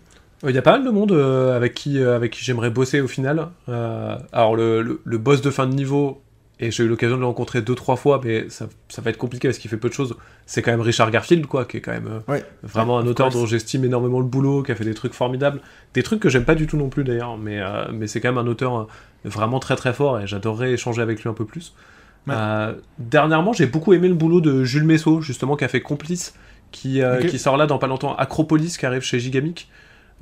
Il 0.43 0.55
y 0.55 0.59
a 0.59 0.63
pas 0.63 0.73
mal 0.73 0.85
de 0.85 0.91
monde 0.91 1.13
euh, 1.13 1.57
avec 1.57 1.75
qui, 1.75 1.99
euh, 1.99 2.15
avec 2.15 2.33
qui 2.33 2.45
j'aimerais 2.45 2.71
bosser 2.71 3.01
au 3.01 3.09
final. 3.09 3.49
Euh, 3.69 4.17
alors 4.33 4.55
le 4.55 5.19
boss 5.19 5.41
de 5.41 5.51
fin 5.51 5.67
de 5.67 5.75
niveau, 5.75 6.23
et 6.59 6.71
j'ai 6.71 6.85
eu 6.85 6.89
l'occasion 6.89 7.17
de 7.17 7.21
le 7.21 7.27
rencontrer 7.27 7.61
deux 7.63 7.75
trois 7.75 7.97
fois, 7.97 8.21
mais 8.25 8.49
ça, 8.49 8.67
ça 8.89 9.03
va 9.03 9.11
être 9.11 9.19
compliqué 9.19 9.49
parce 9.49 9.59
qu'il 9.59 9.71
fait 9.71 9.77
peu 9.77 9.89
de 9.89 9.95
choses. 9.95 10.17
C'est 10.47 10.63
quand 10.63 10.71
même 10.71 10.81
Richard 10.81 11.11
Garfield, 11.11 11.47
quoi, 11.47 11.65
qui 11.67 11.77
est 11.77 11.81
quand 11.81 11.93
même 11.93 12.07
euh, 12.09 12.33
Ouais. 12.33 12.45
vraiment 12.63 12.99
un 12.99 13.07
auteur 13.07 13.27
course. 13.27 13.37
dont 13.41 13.47
j'estime 13.47 13.85
énormément 13.85 14.21
le 14.21 14.27
boulot, 14.27 14.63
qui 14.63 14.73
a 14.73 14.75
fait 14.75 14.85
des 14.85 14.95
trucs 14.95 15.13
formidables, 15.13 15.61
des 15.95 16.03
trucs 16.03 16.21
que 16.21 16.29
j'aime 16.29 16.45
pas 16.45 16.55
du 16.55 16.67
tout 16.67 16.77
non 16.79 16.89
plus 16.89 17.05
d'ailleurs, 17.05 17.37
mais, 17.37 17.61
euh, 17.61 17.85
mais 17.93 18.07
c'est 18.07 18.21
quand 18.21 18.33
même 18.33 18.39
un 18.39 18.49
auteur 18.51 18.77
euh, 18.79 18.85
vraiment 19.25 19.59
très 19.61 19.77
très 19.77 19.93
fort 19.93 20.19
et 20.21 20.27
j'adorerais 20.27 20.73
échanger 20.73 21.03
avec 21.03 21.23
lui 21.23 21.29
un 21.29 21.35
peu 21.35 21.45
plus. 21.45 21.75
Ouais. 22.27 22.35
Euh, 22.37 22.73
dernièrement, 22.99 23.53
j'ai 23.53 23.67
beaucoup 23.67 23.93
aimé 23.93 24.09
le 24.09 24.15
boulot 24.15 24.41
de 24.41 24.65
Jules 24.65 24.85
Messot, 24.85 25.21
justement, 25.21 25.57
qui 25.57 25.65
a 25.65 25.69
fait 25.69 25.81
Complice, 25.83 26.35
qui, 26.73 27.03
euh, 27.03 27.21
sort 27.39 27.57
là 27.57 27.67
dans 27.67 27.79
pas 27.79 27.87
longtemps, 27.87 28.17
Acropolis, 28.17 28.79
qui 28.79 28.87
arrive 28.87 29.03
chez 29.03 29.21
Gigamic, 29.21 29.69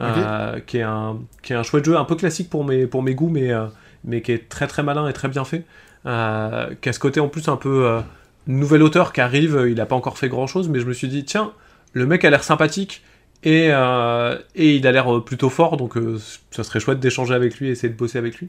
euh, 0.01 0.59
qui, 0.67 0.79
est 0.79 0.83
un, 0.83 1.19
qui 1.43 1.53
est 1.53 1.57
un 1.57 1.63
chouette 1.63 1.85
jeu, 1.85 1.97
un 1.97 2.05
peu 2.05 2.17
classique 2.17 2.51
pour 2.51 2.65
mes, 2.65 2.87
pour 2.87 3.03
mes 3.03 3.15
goûts, 3.15 3.29
mais, 3.31 3.53
euh, 3.53 3.67
mais 4.05 4.21
qui 4.23 4.33
est 4.33 4.49
très 4.49 4.67
très 4.67 4.83
malin 4.83 5.07
et 5.09 5.13
très 5.13 5.29
bien 5.29 5.45
fait. 5.45 5.65
Euh, 6.07 6.75
qui 6.81 6.89
a 6.89 6.93
ce 6.93 6.99
côté 6.99 7.21
en 7.21 7.29
plus 7.29 7.49
un 7.49 7.57
peu 7.57 7.87
euh, 7.87 8.01
nouvel 8.47 8.83
auteur 8.83 9.13
qui 9.13 9.21
arrive, 9.23 9.57
euh, 9.57 9.71
il 9.71 9.81
a 9.81 9.87
pas 9.87 9.97
encore 9.97 10.19
fait 10.19 10.29
grand 10.29 10.47
chose, 10.47 10.69
mais 10.69 10.79
je 10.81 10.85
me 10.87 10.93
suis 10.93 11.09
dit, 11.09 11.25
tiens, 11.25 11.53
le 11.95 12.05
mec 12.07 12.25
a 12.27 12.31
l'air 12.31 12.45
sympathique 12.45 13.03
et, 13.43 13.69
euh, 13.71 14.37
et 14.55 14.77
il 14.77 14.87
a 14.87 14.93
l'air 14.93 15.17
euh, 15.17 15.25
plutôt 15.25 15.49
fort, 15.49 15.77
donc 15.79 15.97
euh, 15.97 16.19
ça 16.51 16.63
serait 16.63 16.81
chouette 16.81 17.01
d'échanger 17.01 17.35
avec 17.35 17.59
lui 17.59 17.69
et 17.69 17.71
essayer 17.71 17.89
de 17.91 17.97
bosser 17.97 18.19
avec 18.19 18.37
lui. 18.39 18.49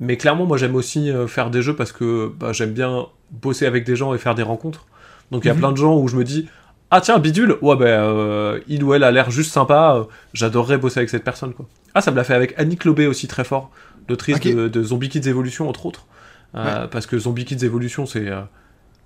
Mais 0.00 0.16
clairement, 0.16 0.44
moi 0.46 0.56
j'aime 0.56 0.74
aussi 0.74 1.10
euh, 1.10 1.28
faire 1.28 1.50
des 1.50 1.62
jeux 1.62 1.76
parce 1.76 1.92
que 1.92 2.32
bah, 2.36 2.52
j'aime 2.52 2.72
bien 2.72 3.06
bosser 3.30 3.66
avec 3.66 3.84
des 3.84 3.94
gens 3.94 4.12
et 4.14 4.18
faire 4.18 4.34
des 4.34 4.42
rencontres. 4.42 4.86
Donc 5.30 5.44
il 5.44 5.48
y 5.48 5.50
a 5.50 5.54
Mhm. 5.54 5.60
plein 5.60 5.72
de 5.72 5.76
gens 5.76 5.96
où 5.96 6.08
je 6.08 6.16
me 6.16 6.24
dis, 6.24 6.48
ah 6.90 7.00
tiens, 7.00 7.18
bidule, 7.20 7.56
ouais 7.62 7.76
ben 7.76 7.86
euh, 7.86 8.60
il 8.66 8.82
ou 8.82 8.92
elle 8.94 9.04
a 9.04 9.12
l'air 9.12 9.30
juste 9.30 9.52
sympa, 9.52 9.94
euh, 9.98 10.04
j'adorerais 10.34 10.78
bosser 10.78 10.98
avec 10.98 11.10
cette 11.10 11.24
personne 11.24 11.54
quoi. 11.54 11.66
Ah 11.94 12.00
ça 12.00 12.10
me 12.10 12.16
l'a 12.16 12.24
fait 12.24 12.34
avec 12.34 12.54
Annie 12.58 12.78
Lobé 12.84 13.06
aussi 13.06 13.28
très 13.28 13.44
fort, 13.44 13.70
l'autrice 14.08 14.40
de, 14.40 14.66
de 14.68 14.82
Zombie 14.82 15.08
Kids 15.08 15.28
Evolution 15.28 15.68
entre 15.68 15.86
autres. 15.86 16.06
Euh, 16.54 16.86
Parce 16.86 17.06
que 17.06 17.18
Zombie 17.18 17.44
Kids 17.46 17.64
Evolution 17.64 18.04
c'est 18.06 18.28
euh, 18.28 18.42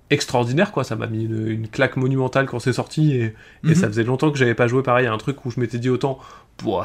extraordinaire 0.09 0.71
quoi, 0.71 0.83
ça 0.83 0.95
m'a 0.95 1.07
mis 1.07 1.25
une, 1.25 1.47
une 1.47 1.67
claque 1.67 1.97
monumentale 1.97 2.45
quand 2.45 2.59
c'est 2.59 2.73
sorti 2.73 3.11
et, 3.15 3.23
et 3.23 3.33
Mhm. 3.63 3.75
ça 3.75 3.87
faisait 3.87 4.03
longtemps 4.03 4.31
que 4.31 4.37
j'avais 4.37 4.53
pas 4.55 4.67
joué 4.67 4.81
pareil 4.83 5.05
à 5.07 5.13
un 5.13 5.17
truc 5.17 5.45
où 5.45 5.51
je 5.51 5.59
m'étais 5.59 5.79
dit 5.79 5.89
autant, 5.89 6.19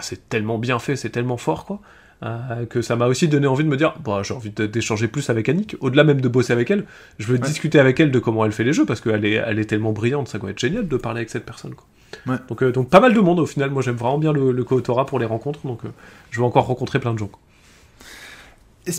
c'est 0.03 0.29
tellement 0.29 0.59
bien 0.59 0.79
fait, 0.79 0.97
c'est 0.97 1.11
tellement 1.11 1.37
fort 1.37 1.65
quoi. 1.65 1.81
euh, 2.25 2.67
que 2.67 2.83
ça 2.83 2.95
m'a 2.95 3.07
aussi 3.07 3.27
donné 3.27 3.49
envie 3.49 3.65
de 3.65 3.69
me 3.69 3.77
dire, 3.77 3.95
bah, 4.05 4.23
j'ai 4.23 4.33
envie 4.35 4.51
d'échanger 4.51 5.09
plus 5.09 5.29
avec 5.31 5.49
Annick, 5.49 5.75
au-delà 5.81 6.05
même 6.05 6.21
de 6.21 6.29
bosser 6.29 6.53
avec 6.53 6.71
elle, 6.71 6.85
je 7.19 7.27
veux 7.27 7.35
Ouais. 7.35 7.47
discuter 7.47 7.81
avec 7.81 7.99
elle 7.99 8.13
de 8.13 8.19
comment 8.21 8.45
elle 8.45 8.53
fait 8.53 8.63
les 8.63 8.73
jeux, 8.73 8.87
parce 8.87 9.01
qu'elle 9.01 9.25
est, 9.25 9.33
elle 9.33 9.59
est 9.59 9.65
tellement 9.65 9.91
brillante, 9.93 10.29
ça 10.29 10.39
doit 10.39 10.51
être 10.51 10.61
génial 10.61 10.87
de 10.87 10.97
parler 10.97 11.19
avec 11.19 11.31
cette 11.31 11.45
personne. 11.45 11.75
Quoi. 11.75 11.87
Ouais. 12.29 12.39
Donc, 12.49 12.63
euh, 12.63 12.71
donc 12.71 12.89
pas 12.91 13.01
mal 13.01 13.13
de 13.15 13.19
monde 13.21 13.41
au 13.41 13.47
final, 13.47 13.71
moi 13.71 13.83
j'aime 13.83 13.97
vraiment 13.97 14.19
bien 14.19 14.33
le, 14.33 14.53
le 14.53 14.63
co-autorat 14.65 15.05
pour 15.05 15.19
les 15.19 15.27
rencontres, 15.27 15.67
donc 15.67 15.85
euh, 15.85 15.89
je 16.31 16.39
vais 16.41 16.47
encore 16.47 16.67
rencontrer 16.67 17.01
plein 17.01 17.13
de 17.13 17.19
gens. 17.19 17.27
quoi. 17.27 17.41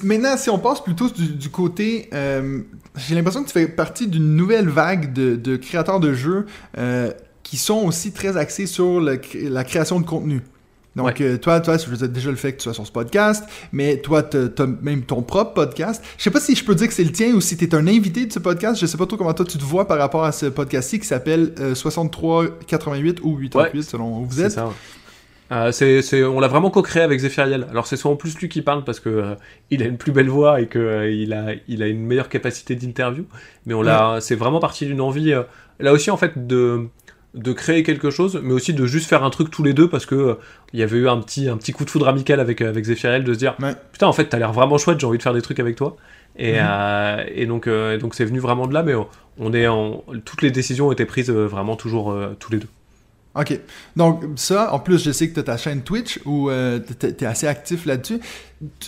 Maintenant, 0.04 0.38
si 0.38 0.50
on 0.50 0.60
passe 0.60 0.82
plutôt 0.82 1.10
du, 1.10 1.28
du 1.28 1.50
côté, 1.50 2.10
euh, 2.14 2.62
j'ai 2.96 3.16
l'impression 3.16 3.42
que 3.44 3.48
tu 3.48 3.54
fais 3.54 3.68
partie 3.68 4.08
d'une 4.08 4.36
nouvelle 4.36 4.70
vague 4.70 5.12
de, 5.14 5.36
de 5.36 5.58
créateurs 5.58 6.00
de 6.00 6.14
jeux 6.14 6.46
euh, 6.78 7.12
qui 7.44 7.58
sont 7.58 7.80
aussi 7.86 8.12
très 8.14 8.38
axés 8.38 8.66
sur 8.66 9.02
le 9.02 9.20
la 9.34 9.64
création 9.66 10.00
de 10.00 10.06
contenu. 10.06 10.42
Donc, 10.96 11.08
Ouais. 11.08 11.16
euh, 11.22 11.38
toi, 11.38 11.60
toi, 11.60 11.76
je 11.78 11.88
veux 11.88 12.08
déjà 12.08 12.30
le 12.30 12.36
fait 12.38 12.52
que 12.54 12.58
tu 12.58 12.64
sois 12.64 12.74
sur 12.76 12.86
ce 12.86 12.92
podcast, 12.92 13.44
mais 13.72 13.98
toi, 13.98 14.22
t'as 14.24 14.48
t'as 14.48 14.68
même 14.68 15.02
ton 15.02 15.22
propre 15.24 15.54
podcast. 15.54 16.02
Je 16.20 16.24
sais 16.24 16.30
pas 16.32 16.40
si 16.40 16.56
je 16.56 16.64
peux 16.64 16.76
dire 16.76 16.88
que 16.88 16.94
c'est 16.94 17.04
le 17.04 17.12
tien 17.12 17.34
ou 17.34 17.42
si 17.42 17.58
t'es 17.58 17.74
un 17.76 17.88
invité 17.88 18.26
de 18.28 18.32
ce 18.32 18.38
podcast. 18.40 18.80
Je 18.80 18.86
sais 18.86 18.96
pas 18.98 19.08
trop 19.08 19.18
comment 19.18 19.34
toi 19.34 19.44
tu 19.46 19.58
te 19.58 19.64
vois 19.64 19.88
par 19.88 19.98
rapport 19.98 20.24
à 20.24 20.32
ce 20.32 20.46
podcast-ci 20.46 21.00
qui 21.00 21.08
s'appelle 21.08 21.54
euh, 21.60 21.74
6388 21.76 23.20
ou 23.24 23.36
838 23.38 23.84
selon 23.84 24.20
où 24.22 24.26
vous 24.26 24.42
êtes. 24.42 24.52
ça. 24.52 24.68
ouais. 24.68 24.72
Euh, 25.52 25.72
c'est, 25.72 26.02
c'est- 26.02 26.24
on 26.24 26.40
l'a 26.40 26.48
vraiment 26.48 26.70
co-créé 26.72 27.04
avec 27.04 27.20
Zéphiriel. 27.20 27.68
Alors 27.70 27.86
c'est 27.86 27.98
souvent 27.98 28.16
plus 28.16 28.36
lui 28.40 28.50
qui 28.50 28.62
parle 28.62 28.84
parce 28.84 29.00
que 29.00 29.10
euh, 29.10 29.36
il 29.70 29.84
a 29.84 29.86
une 29.86 29.98
plus 29.98 30.12
belle 30.12 30.30
voix 30.30 30.62
et 30.62 30.68
que 30.68 30.80
euh, 30.80 31.12
il 31.12 31.34
a, 31.34 31.54
il 31.68 31.84
a 31.84 31.88
une 31.88 32.06
meilleure 32.06 32.30
capacité 32.30 32.76
d'interview. 32.76 33.26
Mais 33.66 33.74
on 33.74 33.82
l'a, 33.82 34.20
c'est 34.22 34.36
vraiment 34.36 34.60
parti 34.60 34.86
d'une 34.86 35.02
envie, 35.02 35.34
euh, 35.34 35.44
là 35.80 35.92
aussi 35.94 36.10
en 36.12 36.18
fait 36.18 36.48
de 36.48 36.88
de 37.36 37.52
créer 37.52 37.82
quelque 37.82 38.12
chose, 38.12 38.40
mais 38.44 38.54
aussi 38.54 38.76
de 38.76 38.86
juste 38.86 39.10
faire 39.10 39.24
un 39.24 39.32
truc 39.32 39.50
tous 39.50 39.64
les 39.64 39.74
deux 39.74 39.90
parce 39.90 40.06
que 40.06 40.38
il 40.72 40.80
y 40.80 40.84
avait 40.84 40.98
eu 40.98 41.10
un 41.10 41.18
petit 41.20 41.50
un 41.50 41.58
petit 41.58 41.72
coup 41.72 41.84
de 41.84 41.90
foudre 41.90 42.08
amical 42.08 42.40
avec 42.40 42.62
avec 42.62 42.86
Zéphiriel 42.86 43.24
de 43.24 43.34
se 43.34 43.40
dire 43.40 43.56
Ouais. 43.60 43.74
putain 43.92 44.06
en 44.08 44.14
fait 44.14 44.26
t'as 44.26 44.38
l'air 44.38 44.54
vraiment 44.54 44.78
chouette, 44.78 45.00
j'ai 45.00 45.08
envie 45.08 45.18
de 45.18 45.24
faire 45.24 45.34
des 45.34 45.42
trucs 45.42 45.60
avec 45.60 45.76
toi. 45.76 45.98
Et, 46.38 46.54
Mhm. 46.60 47.26
et 47.36 47.46
donc 47.46 47.66
c'est 48.16 48.26
venu 48.26 48.40
vraiment 48.40 48.66
de 48.68 48.74
là, 48.74 48.82
mais 48.84 48.94
on, 48.96 49.08
on 49.40 49.54
est 49.54 49.68
en 49.68 50.04
toutes 50.26 50.42
les 50.44 50.52
décisions 50.52 50.88
ont 50.88 50.92
été 50.92 51.06
prises 51.06 51.30
vraiment 51.32 51.76
toujours 51.76 52.16
tous 52.40 52.52
les 52.52 52.60
deux. 52.60 52.68
Ok. 53.36 53.60
Donc, 53.96 54.24
ça, 54.36 54.72
en 54.74 54.80
plus, 54.80 55.04
je 55.04 55.12
sais 55.12 55.28
que 55.28 55.34
tu 55.34 55.40
as 55.40 55.44
ta 55.44 55.58
chaîne 55.58 55.82
Twitch 55.82 56.20
où 56.24 56.52
euh, 56.52 56.80
tu 57.00 57.08
es 57.08 57.26
assez 57.26 57.48
actif 57.48 57.86
là-dessus. 57.86 58.20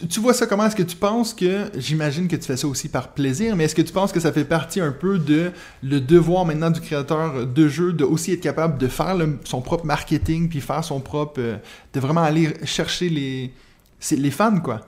Tu, 0.08 0.20
vois 0.20 0.34
ça 0.36 0.46
comment? 0.46 0.68
Est-ce 0.68 0.76
que 0.76 0.84
tu 0.84 0.96
penses 0.96 1.34
que, 1.34 1.66
j'imagine 1.76 2.28
que 2.28 2.36
tu 2.36 2.44
fais 2.44 2.56
ça 2.56 2.68
aussi 2.68 2.88
par 2.88 3.10
plaisir, 3.14 3.56
mais 3.56 3.66
est-ce 3.66 3.76
que 3.76 3.82
tu 3.82 3.92
penses 3.92 4.12
que 4.12 4.20
ça 4.20 4.32
fait 4.32 4.46
partie 4.46 4.80
un 4.80 4.92
peu 4.92 5.18
de 5.18 5.52
le 5.82 6.00
devoir 6.00 6.46
maintenant 6.46 6.70
du 6.70 6.80
créateur 6.80 7.48
de 7.48 7.68
jeu 7.68 7.92
de 7.92 8.04
aussi 8.04 8.34
être 8.34 8.42
capable 8.42 8.78
de 8.78 8.88
faire 8.88 9.18
son 9.46 9.62
propre 9.62 9.86
marketing 9.86 10.48
puis 10.48 10.62
faire 10.62 10.84
son 10.84 11.00
propre. 11.00 11.40
euh, 11.40 11.58
de 11.94 12.00
vraiment 12.00 12.22
aller 12.22 12.54
chercher 12.66 13.10
les, 13.10 13.52
les 14.12 14.32
fans, 14.32 14.60
quoi? 14.60 14.82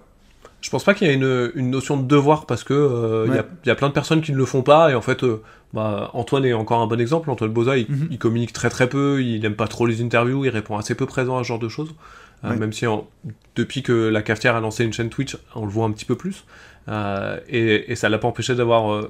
Je 0.62 0.70
pense 0.72 0.84
pas 0.84 0.94
qu'il 0.94 1.08
y 1.08 1.12
ait 1.12 1.14
une, 1.14 1.52
une 1.56 1.70
notion 1.70 1.98
de 1.98 2.08
devoir 2.08 2.46
parce 2.46 2.64
que 2.64 2.74
euh, 2.74 3.26
il 3.28 3.34
y, 3.34 3.38
a, 3.38 3.42
Ouais. 3.42 3.48
il 3.64 3.68
y 3.68 3.72
a 3.72 3.76
plein 3.76 3.88
de 3.90 3.94
personnes 3.94 4.22
qui 4.22 4.32
ne 4.32 4.38
le 4.38 4.46
font 4.46 4.64
pas 4.64 4.90
et 4.92 4.96
en 4.96 5.02
fait 5.02 5.24
euh, 5.24 5.42
bah, 5.74 6.10
Antoine 6.14 6.46
est 6.46 6.54
encore 6.54 6.82
un 6.82 6.88
bon 6.88 7.00
exemple. 7.00 7.30
Antoine 7.30 7.52
Boza, 7.52 7.78
il, 7.78 7.86
Mhm. 7.90 8.08
il 8.12 8.18
communique 8.18 8.54
très 8.54 8.70
très 8.70 8.90
peu, 8.90 9.22
il 9.24 9.46
aime 9.46 9.56
pas 9.56 9.68
trop 9.68 9.86
les 9.86 10.02
interviews, 10.02 10.46
il 10.46 10.50
répond 10.50 10.76
assez 10.78 10.96
peu 10.96 11.06
présent 11.06 11.38
à 11.38 11.44
ce 11.44 11.48
genre 11.48 11.60
de 11.60 11.70
choses. 11.70 11.94
Euh, 12.44 12.50
Ouais. 12.52 12.56
Même 12.58 12.74
si 12.74 12.86
en- 12.88 13.08
depuis 13.56 13.82
que 13.84 13.94
la 14.10 14.22
cafetière 14.22 14.56
a 14.56 14.60
lancé 14.60 14.84
une 14.84 14.94
chaîne 14.94 15.10
Twitch, 15.10 15.38
on 15.56 15.66
le 15.66 15.72
voit 15.72 15.86
un 15.86 15.92
petit 15.92 16.06
peu 16.06 16.16
plus. 16.16 16.44
Et, 17.50 17.92
et 17.92 17.96
ça 17.96 18.10
l'a 18.10 18.18
pas 18.18 18.28
empêché 18.28 18.56
d'avoir 18.56 19.08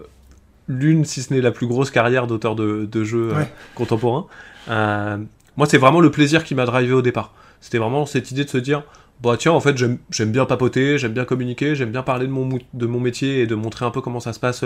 l'une, 0.67 1.05
si 1.05 1.21
ce 1.21 1.33
n'est 1.33 1.41
la 1.41 1.51
plus 1.51 1.67
grosse 1.67 1.91
carrière 1.91 2.27
d'auteur 2.27 2.55
de, 2.55 2.85
de 2.91 3.03
jeux 3.03 3.33
Ouais. 3.33 3.49
contemporains. 3.75 4.25
Moi, 4.67 5.65
c'est 5.67 5.77
vraiment 5.77 5.99
le 6.01 6.11
plaisir 6.11 6.43
qui 6.43 6.55
m'a 6.55 6.65
drivé 6.65 6.93
au 6.93 7.01
départ. 7.01 7.33
C'était 7.61 7.77
vraiment 7.79 8.05
cette 8.05 8.31
idée 8.31 8.43
de 8.45 8.49
se 8.49 8.57
dire, 8.57 8.83
bah 9.21 9.35
tiens, 9.37 9.51
en 9.53 9.59
fait, 9.59 9.75
j'aime 9.77 10.31
bien 10.31 10.45
papoter, 10.45 10.97
j'aime 10.99 11.13
bien 11.13 11.25
communiquer, 11.25 11.73
j'aime 11.75 11.91
bien 11.91 12.03
parler 12.03 12.27
de 12.27 12.31
mon, 12.31 12.47
de 12.73 12.85
mon 12.85 12.99
métier 12.99 13.39
et 13.41 13.47
de 13.47 13.55
montrer 13.55 13.83
un 13.85 13.89
peu 13.91 13.99
comment 14.01 14.19
ça 14.19 14.31
se 14.31 14.39
passe 14.39 14.63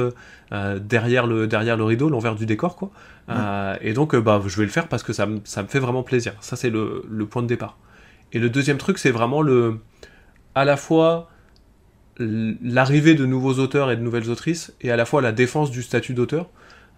euh, 0.52 0.80
derrière, 0.80 1.26
le, 1.26 1.48
derrière 1.48 1.78
le 1.78 1.86
rideau, 1.86 2.10
l'envers 2.10 2.36
du 2.36 2.46
décor, 2.46 2.76
quoi. 2.76 2.92
Euh, 3.30 3.76
et 3.82 3.94
donc, 3.94 4.14
euh, 4.14 4.22
bah, 4.22 4.42
je 4.46 4.58
vais 4.58 4.66
le 4.66 4.72
faire 4.72 4.88
parce 4.90 5.04
que 5.04 5.14
ça, 5.14 5.26
me- 5.26 5.40
ça 5.46 5.64
me 5.64 5.68
fait 5.70 5.80
vraiment 5.80 6.04
plaisir. 6.04 6.34
Ça, 6.42 6.58
c'est 6.58 6.70
le, 6.70 7.04
le 7.10 7.26
point 7.26 7.42
de 7.42 7.48
départ. 7.48 7.78
Et 8.34 8.40
le 8.40 8.50
deuxième 8.50 8.78
truc, 8.78 8.98
c'est 8.98 9.12
vraiment 9.12 9.42
le, 9.42 9.80
à 10.56 10.66
la 10.66 10.78
fois 10.78 11.30
l'arrivée 12.20 13.16
de 13.16 13.26
nouveaux 13.26 13.56
auteurs 13.60 13.92
et 13.92 13.98
de 13.98 14.02
nouvelles 14.02 14.30
autrices, 14.30 14.74
et 14.82 14.92
à 14.92 14.96
la 14.96 15.06
fois 15.06 15.22
la 15.22 15.32
défense 15.32 15.72
du 15.72 15.82
statut 15.84 16.14
d'auteur. 16.14 16.50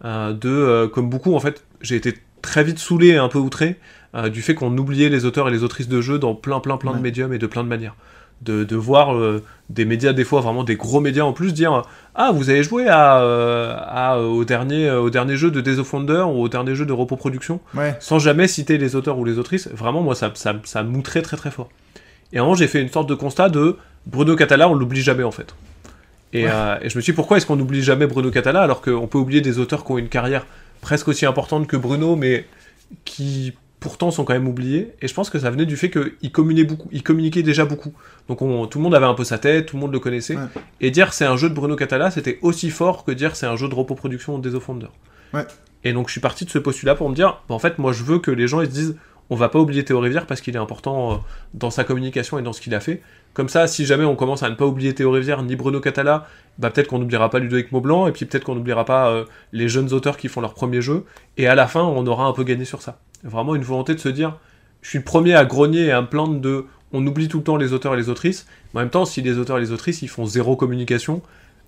euh, 0.05 0.33
de, 0.33 0.49
euh, 0.49 0.87
comme 0.89 1.09
beaucoup, 1.09 1.33
en 1.35 1.39
fait, 1.39 1.63
j'ai 1.81 1.95
été 1.95 2.15
très 2.43 2.63
vite 2.63 2.77
saoulé 2.77 3.07
et 3.07 3.17
un 3.17 3.29
peu 3.29 3.39
outré 3.39 3.77
euh, 4.13 4.29
du 4.29 4.43
fait 4.43 4.53
qu'on 4.53 4.77
oubliait 4.77 5.09
les 5.09 5.25
auteurs 5.25 5.47
et 5.47 5.51
les 5.51 5.63
autrices 5.63 5.87
de 5.89 5.99
jeux 6.01 6.19
dans 6.19 6.35
plein, 6.35 6.59
plein, 6.59 6.77
plein 6.77 6.91
Ouais. 6.91 6.97
de 6.97 7.01
médiums 7.01 7.33
et 7.33 7.39
de 7.39 7.47
plein 7.47 7.63
de 7.63 7.67
manières. 7.69 7.95
De, 8.43 8.63
de 8.65 8.75
voir 8.75 9.15
euh, 9.15 9.41
des 9.69 9.85
médias, 9.85 10.11
des 10.11 10.25
fois 10.25 10.41
vraiment 10.41 10.63
des 10.65 10.75
gros 10.75 10.99
médias 10.99 11.23
en 11.23 11.31
plus, 11.33 11.53
dire 11.53 11.81
Ah, 12.13 12.31
vous 12.33 12.49
avez 12.49 12.61
joué 12.61 12.87
à, 12.89 13.21
euh, 13.21 13.73
à, 13.79 14.19
au, 14.19 14.43
dernier, 14.43 14.91
au 14.91 15.09
dernier 15.09 15.37
jeu 15.37 15.49
de 15.49 15.61
Days 15.61 15.79
of 15.79 15.91
Wonder 15.93 16.25
ou 16.27 16.41
au 16.43 16.49
dernier 16.49 16.75
jeu 16.75 16.85
de 16.85 16.91
Repos 16.93 17.15
Production 17.15 17.59
Ouais. 17.73 17.95
sans 18.01 18.19
jamais 18.19 18.47
citer 18.47 18.77
les 18.77 18.95
auteurs 18.97 19.17
ou 19.17 19.23
les 19.25 19.39
autrices, 19.39 19.67
vraiment, 19.73 20.01
moi, 20.03 20.13
ça, 20.13 20.29
ça, 20.35 20.53
ça 20.65 20.83
m'outrait 20.83 21.21
très 21.21 21.37
très 21.37 21.51
fort. 21.51 21.69
Et 22.33 22.39
moment, 22.39 22.53
j'ai 22.55 22.67
fait 22.67 22.81
une 22.81 22.89
sorte 22.89 23.07
de 23.07 23.15
constat 23.15 23.47
de 23.49 23.77
Bruno 24.05 24.35
Catala, 24.35 24.67
on 24.67 24.73
l'oublie 24.73 25.01
jamais 25.01 25.23
en 25.23 25.31
fait. 25.31 25.55
Et, 26.33 26.43
Ouais. 26.45 26.51
euh, 26.51 26.75
et 26.81 26.89
je 26.89 26.97
me 26.97 27.01
suis 27.01 27.13
dit, 27.13 27.15
pourquoi 27.15 27.37
est-ce 27.37 27.45
qu'on 27.45 27.55
n'oublie 27.55 27.81
jamais 27.83 28.07
Bruno 28.07 28.29
Catala 28.29 28.61
alors 28.61 28.81
qu'on 28.81 29.07
peut 29.07 29.19
oublier 29.19 29.39
des 29.39 29.59
auteurs 29.59 29.85
qui 29.85 29.91
ont 29.93 29.97
une 29.97 30.09
carrière 30.09 30.45
presque 30.83 31.07
aussi 31.07 31.25
importante 31.25 31.65
que 31.65 31.75
Bruno, 31.77 32.15
mais 32.15 32.45
qui 33.05 33.53
pourtant 33.79 34.11
sont 34.11 34.23
quand 34.23 34.33
même 34.33 34.47
oubliés. 34.47 34.93
Et 35.01 35.07
je 35.07 35.13
pense 35.13 35.29
que 35.29 35.39
ça 35.39 35.49
venait 35.49 35.65
du 35.65 35.75
fait 35.75 35.89
qu'il 35.89 36.31
communiquait 36.31 36.67
beaucoup, 36.67 36.87
il 36.91 37.03
communiquait 37.03 37.43
déjà 37.43 37.65
beaucoup. 37.65 37.91
Donc 38.29 38.41
on- 38.41 38.67
tout 38.67 38.77
le 38.77 38.83
monde 38.83 38.95
avait 38.95 39.05
un 39.07 39.13
peu 39.13 39.23
sa 39.25 39.37
tête, 39.39 39.65
tout 39.65 39.75
le 39.75 39.81
monde 39.81 39.91
le 39.91 39.99
connaissait. 39.99 40.35
Ouais. 40.37 40.43
Et 40.79 40.91
dire 40.91 41.11
c'est 41.13 41.25
un 41.25 41.35
jeu 41.35 41.49
de 41.49 41.53
Bruno 41.55 41.75
Catala, 41.75 42.11
c'était 42.11 42.39
aussi 42.41 42.69
fort 42.69 43.03
que 43.03 43.11
dire 43.11 43.35
c'est 43.35 43.45
un 43.47 43.55
jeu 43.57 43.67
de 43.67 43.75
repos 43.75 43.95
production 43.95 44.37
des 44.39 44.55
Offenders. 44.55 44.91
Ouais. 45.33 45.45
Et 45.83 45.91
donc 45.91 46.07
je 46.07 46.11
suis 46.13 46.21
parti 46.21 46.45
de 46.45 46.49
ce 46.49 46.59
postulat 46.59 46.95
pour 46.95 47.09
me 47.09 47.15
dire, 47.15 47.41
bah, 47.49 47.55
en 47.55 47.59
fait 47.59 47.77
moi 47.79 47.91
je 47.91 48.03
veux 48.03 48.19
que 48.19 48.31
les 48.31 48.47
gens 48.47 48.61
ils 48.61 48.67
se 48.67 48.71
disent, 48.71 48.95
on 49.29 49.35
va 49.35 49.49
pas 49.49 49.59
oublier 49.59 49.83
Théo 49.83 49.99
Rivière 49.99 50.27
parce 50.27 50.39
qu'il 50.39 50.55
est 50.55 50.59
important 50.59 51.13
euh, 51.13 51.15
dans 51.53 51.71
sa 51.71 51.83
communication 51.83 52.39
et 52.39 52.41
dans 52.41 52.53
ce 52.53 52.61
qu'il 52.61 52.73
a 52.75 52.79
fait. 52.79 53.01
Comme 53.33 53.49
ça, 53.49 53.67
si 53.67 53.85
jamais 53.85 54.03
on 54.03 54.15
commence 54.15 54.43
à 54.43 54.49
ne 54.49 54.55
pas 54.55 54.65
oublier 54.65 54.93
Théo 54.93 55.09
Rivière 55.11 55.41
ni 55.41 55.55
Bruno 55.55 55.79
Catala, 55.79 56.27
bah 56.59 56.69
peut-être 56.69 56.87
qu'on 56.87 56.99
n'oubliera 56.99 57.29
pas 57.29 57.39
Ludovic 57.39 57.71
Maublanc 57.71 58.07
et 58.07 58.11
puis 58.11 58.25
peut-être 58.25 58.43
qu'on 58.43 58.55
n'oubliera 58.55 58.85
pas 58.85 59.09
euh, 59.09 59.25
les 59.53 59.67
jeunes 59.67 59.91
auteurs 59.91 60.17
qui 60.17 60.27
font 60.27 60.39
leur 60.39 60.53
premier 60.53 60.81
jeu. 60.81 61.05
Et 61.37 61.47
à 61.47 61.55
la 61.55 61.67
fin, 61.67 61.81
on 61.81 62.05
aura 62.05 62.25
un 62.25 62.33
peu 62.33 62.43
gagné 62.43 62.65
sur 62.65 62.81
ça. 62.81 62.99
Vraiment 63.23 63.55
une 63.55 63.63
volonté 63.63 63.95
de 63.95 63.99
se 63.99 64.09
dire, 64.09 64.37
je 64.81 64.89
suis 64.89 64.99
le 64.99 65.03
premier 65.03 65.33
à 65.33 65.45
grogner 65.45 65.85
et 65.85 65.91
à 65.91 66.01
me 66.01 66.07
plaindre 66.07 66.39
de, 66.39 66.65
on 66.91 67.05
oublie 67.07 67.27
tout 67.27 67.39
le 67.39 67.43
temps 67.43 67.57
les 67.57 67.73
auteurs 67.73 67.95
et 67.95 67.97
les 67.97 68.09
autrices. 68.09 68.45
Mais 68.73 68.81
en 68.81 68.83
même 68.83 68.91
temps, 68.91 69.05
si 69.05 69.21
les 69.21 69.39
auteurs 69.39 69.57
et 69.57 69.61
les 69.61 69.71
autrices 69.71 70.03
ils 70.03 70.09
font 70.09 70.25
zéro 70.25 70.55
communication, 70.55 71.23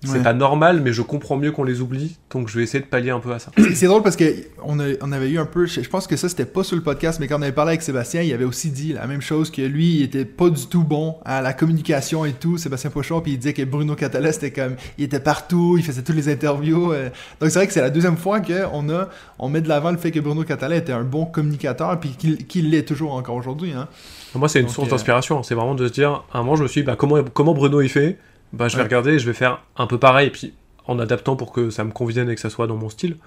c'est 0.05 0.23
pas 0.23 0.33
normal, 0.33 0.81
mais 0.83 0.93
je 0.93 1.01
comprends 1.01 1.37
mieux 1.37 1.51
qu'on 1.51 1.63
les 1.63 1.81
oublie, 1.81 2.17
donc 2.31 2.49
je 2.49 2.57
vais 2.57 2.63
essayer 2.63 2.81
de 2.83 2.87
pallier 2.89 3.11
un 3.11 3.19
peu 3.19 3.31
à 3.33 3.39
ça. 3.39 3.51
C'est- 3.73 3.85
drôle 3.87 4.03
parce 4.03 4.15
que 4.15 4.25
on, 4.63 4.79
avait 4.79 5.29
eu 5.29 5.37
un 5.37 5.45
peu, 5.45 5.65
je 5.65 5.79
pense 5.87 6.07
que 6.07 6.15
ça 6.15 6.27
c'était 6.29 6.45
pas 6.45 6.63
sur 6.63 6.75
le 6.75 6.81
podcast, 6.81 7.19
mais 7.19 7.27
quand 7.27 7.37
on 7.39 7.41
avait 7.41 7.51
parlé 7.51 7.71
avec 7.71 7.81
Sébastien, 7.81 8.21
il 8.21 8.33
avait 8.33 8.45
aussi 8.45 8.71
dit 8.71 8.93
la 8.93 9.07
même 9.07 9.21
chose 9.21 9.51
que 9.51 9.61
lui, 9.61 9.97
il 9.97 10.03
était 10.03 10.25
pas 10.25 10.49
du 10.49 10.65
tout 10.67 10.83
bon 10.83 11.17
à 11.25 11.41
la 11.41 11.53
communication 11.53 12.25
et 12.25 12.33
tout, 12.33 12.57
Sébastien 12.57 12.89
Pochon, 12.89 13.21
puis 13.21 13.33
il 13.33 13.37
disait 13.37 13.53
que 13.53 13.63
Bruno 13.63 13.95
Catala 13.95 14.31
c'était 14.31 14.51
comme, 14.51 14.75
il 14.97 15.03
était 15.05 15.19
partout, 15.19 15.75
il 15.77 15.83
faisait 15.83 16.01
toutes 16.01 16.15
les 16.15 16.29
interviews. 16.29 16.91
euh. 16.93 17.09
Donc 17.39 17.49
c'est 17.51 17.59
vrai 17.59 17.67
que 17.67 17.73
c'est 17.73 17.81
la 17.81 17.89
deuxième 17.89 18.17
fois 18.17 18.39
qu'on 18.39 18.89
a, 18.89 19.09
on 19.39 19.49
met 19.49 19.61
de 19.61 19.69
l'avant 19.69 19.91
le 19.91 19.97
fait 19.97 20.11
que 20.11 20.19
Bruno 20.19 20.43
Catala 20.43 20.75
était 20.75 20.93
un 20.93 21.03
bon 21.03 21.25
communicateur, 21.25 21.99
puis 21.99 22.09
qu'il 22.09 22.69
l'est 22.69 22.83
toujours 22.83 23.13
encore 23.13 23.35
aujourd'hui. 23.35 23.71
Hein. 23.71 23.87
Moi, 24.35 24.49
c'est 24.49 24.59
une 24.59 24.65
Donc, 24.65 24.75
source 24.75 24.87
euh, 24.87 24.91
d'inspiration. 24.91 25.43
C'est 25.43 25.55
vraiment 25.55 25.75
de 25.75 25.87
se 25.87 25.93
dire, 25.93 26.23
à 26.33 26.39
un 26.39 26.43
moment, 26.43 26.55
je 26.55 26.63
me 26.63 26.67
suis 26.67 26.81
dit, 26.81 26.85
bah, 26.85 26.95
comment, 26.97 27.23
comment 27.33 27.53
Bruno 27.53 27.81
il 27.81 27.89
fait? 27.89 28.17
Bah, 28.55 28.67
Je 28.67 28.75
vais 28.75 28.81
Ouais. 28.81 28.87
regarder 28.87 29.11
et 29.13 29.19
je 29.19 29.25
vais 29.25 29.33
faire 29.33 29.61
un 29.77 29.87
peu 29.87 29.97
pareil, 29.97 30.27
et 30.27 30.31
puis 30.31 30.53
en 30.87 30.99
adaptant 30.99 31.35
pour 31.35 31.51
que 31.51 31.69
ça 31.69 31.83
me 31.83 31.91
convienne 31.91 32.29
et 32.29 32.35
que 32.35 32.41
ça 32.41 32.49
soit 32.49 32.67
dans 32.67 32.75
mon 32.77 32.89
style. 32.89 33.17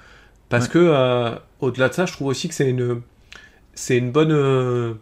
Parce 0.48 0.64
Ouais. 0.66 0.70
que, 0.72 0.78
euh, 0.78 1.30
au-delà 1.60 1.88
de 1.88 1.94
ça, 1.94 2.06
je 2.06 2.12
trouve 2.12 2.28
aussi 2.28 2.48
que 2.48 2.54
c'est 2.54 2.68
une, 2.70 3.00
c'est 3.74 3.96
une 3.98 4.10
bonne, 4.10 4.32
euh, 4.32 4.94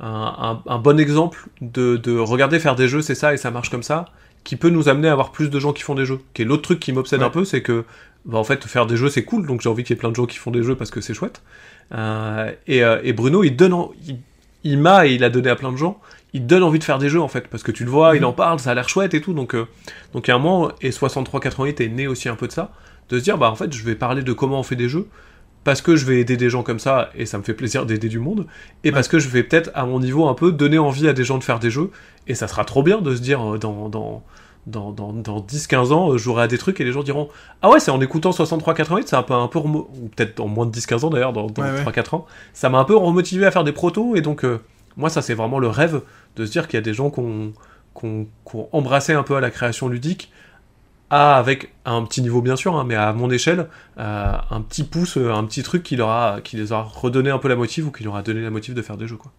un, 0.00 0.60
un- 0.66 0.70
un 0.70 0.78
bon 0.78 0.98
exemple 1.00 1.46
de, 1.60 1.96
de 1.96 2.16
regarder 2.18 2.58
faire 2.58 2.74
des 2.76 2.88
jeux, 2.88 3.02
c'est 3.02 3.14
ça 3.14 3.32
et 3.34 3.36
ça 3.36 3.50
marche 3.50 3.70
comme 3.70 3.82
ça, 3.82 4.06
qui 4.44 4.56
peut 4.56 4.70
nous 4.70 4.88
amener 4.88 5.08
à 5.08 5.12
avoir 5.12 5.30
plus 5.32 5.48
de 5.50 5.58
gens 5.60 5.72
qui 5.72 5.82
font 5.82 5.94
des 5.94 6.04
jeux. 6.04 6.18
Qui 6.34 6.42
est 6.42 6.44
l'autre 6.44 6.62
truc 6.62 6.80
qui 6.80 6.92
m'obsède 6.92 7.20
Ouais. 7.20 7.26
un 7.26 7.30
peu, 7.30 7.44
c'est 7.44 7.62
que, 7.62 7.84
bah, 8.24 8.38
en 8.38 8.44
fait, 8.44 8.64
faire 8.64 8.86
des 8.86 8.96
jeux 8.96 9.08
c'est 9.08 9.24
cool, 9.24 9.46
donc 9.46 9.60
j'ai 9.60 9.68
envie 9.68 9.84
qu'il 9.84 9.94
y 9.94 9.96
ait 9.96 10.00
plein 10.00 10.10
de 10.10 10.16
gens 10.16 10.26
qui 10.26 10.38
font 10.38 10.50
des 10.50 10.62
jeux 10.64 10.74
parce 10.76 10.90
que 10.90 11.00
c'est 11.00 11.14
chouette. 11.14 11.42
Euh, 11.94 12.50
et, 12.66 12.82
euh, 12.84 13.00
et 13.04 13.12
Bruno, 13.12 13.44
il 13.44 13.54
donne, 13.56 13.72
en- 13.74 13.92
il, 14.06 14.18
il 14.64 14.78
m'a 14.78 15.06
et 15.06 15.14
il 15.14 15.22
a 15.24 15.30
donné 15.30 15.48
à 15.50 15.56
plein 15.56 15.70
de 15.72 15.76
gens, 15.76 16.00
il 16.34 16.46
donne 16.46 16.62
envie 16.62 16.78
de 16.78 16.84
faire 16.84 16.98
des 16.98 17.08
jeux 17.08 17.20
en 17.20 17.28
fait, 17.28 17.48
parce 17.48 17.62
que 17.62 17.72
tu 17.72 17.84
le 17.84 17.90
vois, 17.90 18.16
il 18.16 18.20
Mhm. 18.22 18.28
en 18.28 18.32
parle, 18.32 18.58
ça 18.58 18.70
a 18.70 18.74
l'air 18.74 18.88
chouette 18.88 19.14
et 19.14 19.20
tout, 19.20 19.34
donc 19.34 19.54
euh, 19.54 19.66
donc 20.12 20.26
il 20.28 20.30
y 20.30 20.32
a 20.32 20.36
un 20.36 20.38
moment, 20.38 20.70
et 20.80 20.90
6388 20.92 21.80
est 21.80 21.88
né 21.88 22.06
aussi 22.06 22.28
un 22.28 22.36
peu 22.36 22.46
de 22.46 22.52
ça, 22.52 22.70
de 23.10 23.18
se 23.18 23.24
dire 23.24 23.36
bah 23.38 23.50
en 23.50 23.54
fait 23.54 23.72
je 23.72 23.84
vais 23.84 23.94
parler 23.94 24.22
de 24.22 24.32
comment 24.32 24.60
on 24.60 24.62
fait 24.62 24.76
des 24.76 24.88
jeux, 24.88 25.08
parce 25.64 25.80
que 25.82 25.94
je 25.94 26.04
vais 26.06 26.18
aider 26.20 26.36
des 26.36 26.50
gens 26.50 26.62
comme 26.62 26.78
ça, 26.78 27.10
et 27.14 27.26
ça 27.26 27.38
me 27.38 27.42
fait 27.42 27.54
plaisir 27.54 27.86
d'aider 27.86 28.08
du 28.08 28.18
monde, 28.18 28.46
et 28.82 28.88
Ouais. 28.88 28.92
parce 28.94 29.08
que 29.08 29.18
je 29.18 29.28
vais 29.28 29.42
peut-être 29.42 29.70
à 29.74 29.84
mon 29.86 30.00
niveau 30.00 30.26
un 30.26 30.34
peu 30.34 30.52
donner 30.52 30.78
envie 30.78 31.06
à 31.08 31.12
des 31.12 31.24
gens 31.24 31.38
de 31.38 31.44
faire 31.44 31.58
des 31.58 31.70
jeux, 31.70 31.90
et 32.26 32.34
ça 32.34 32.48
sera 32.48 32.64
trop 32.64 32.82
bien 32.82 33.00
de 33.00 33.14
se 33.14 33.20
dire 33.20 33.54
euh, 33.54 33.58
dans, 33.58 33.88
dans, 33.88 34.22
dans, 34.66 34.90
dans, 34.92 35.12
dans 35.12 35.40
10-15 35.40 35.92
ans, 35.92 36.12
euh, 36.14 36.36
à 36.38 36.46
des 36.48 36.56
trucs 36.56 36.80
et 36.80 36.84
les 36.84 36.92
gens 36.92 37.02
diront 37.02 37.28
Ah 37.62 37.68
ouais, 37.70 37.80
c'est 37.80 37.90
en 37.90 38.00
écoutant 38.00 38.30
6388, 38.32 39.08
ça 39.08 39.18
un 39.18 39.22
peu, 39.24 39.34
un 39.34 39.48
peu 39.48 39.58
remo- 39.58 39.88
ou 40.00 40.08
peut-être 40.08 40.36
dans 40.36 40.46
moins 40.48 40.66
de 40.66 40.70
10-15 40.70 41.04
ans 41.04 41.10
d'ailleurs, 41.10 41.32
dans, 41.32 41.46
dans 41.48 41.62
Ouais, 41.62 41.70
ouais. 41.72 41.82
3-4 41.84 42.14
ans, 42.14 42.26
ça 42.54 42.68
m'a 42.68 42.78
un 42.78 42.84
peu 42.84 42.96
remotivé 42.96 43.44
à 43.44 43.50
faire 43.50 43.64
des 43.64 43.72
protos, 43.72 44.14
et 44.16 44.20
donc 44.20 44.44
euh, 44.44 44.60
moi, 44.96 45.10
ça 45.10 45.20
c'est 45.22 45.34
vraiment 45.34 45.58
le 45.58 45.68
rêve 45.68 46.02
de 46.36 46.44
se 46.46 46.50
dire 46.52 46.66
qu'il 46.68 46.76
y 46.76 46.78
a 46.78 46.82
des 46.82 46.94
gens 46.94 47.10
qui 47.10 47.20
ont, 47.20 47.52
qui 47.98 48.06
ont- 48.06 48.26
qui 48.48 48.56
ont 48.56 48.68
embrassé 48.72 49.12
un 49.14 49.22
peu 49.22 49.36
à 49.36 49.40
la 49.40 49.50
création 49.50 49.88
ludique, 49.88 50.30
à, 51.10 51.36
avec 51.36 51.72
à 51.84 51.92
un 51.92 52.04
petit 52.04 52.22
niveau 52.22 52.40
bien 52.42 52.56
sûr, 52.56 52.76
hein, 52.76 52.84
mais 52.86 52.94
à 52.94 53.12
mon 53.12 53.30
échelle, 53.30 53.68
euh, 53.98 54.32
un 54.50 54.60
petit 54.62 54.84
pouce, 54.84 55.16
euh, 55.18 55.32
un 55.32 55.44
petit 55.44 55.62
truc 55.62 55.82
qui, 55.82 55.96
leur 55.96 56.10
a, 56.10 56.40
qui 56.42 56.56
les 56.56 56.72
aura 56.72 56.82
redonné 56.84 57.30
un 57.30 57.38
peu 57.38 57.48
la 57.48 57.56
motive 57.56 57.88
ou 57.88 57.90
qui 57.92 58.04
leur 58.04 58.16
a 58.16 58.22
donné 58.22 58.40
la 58.42 58.50
motive 58.50 58.74
de 58.74 58.82
faire 58.82 58.96
des 58.96 59.06
jeux. 59.08 59.16
Quoi. 59.18 59.32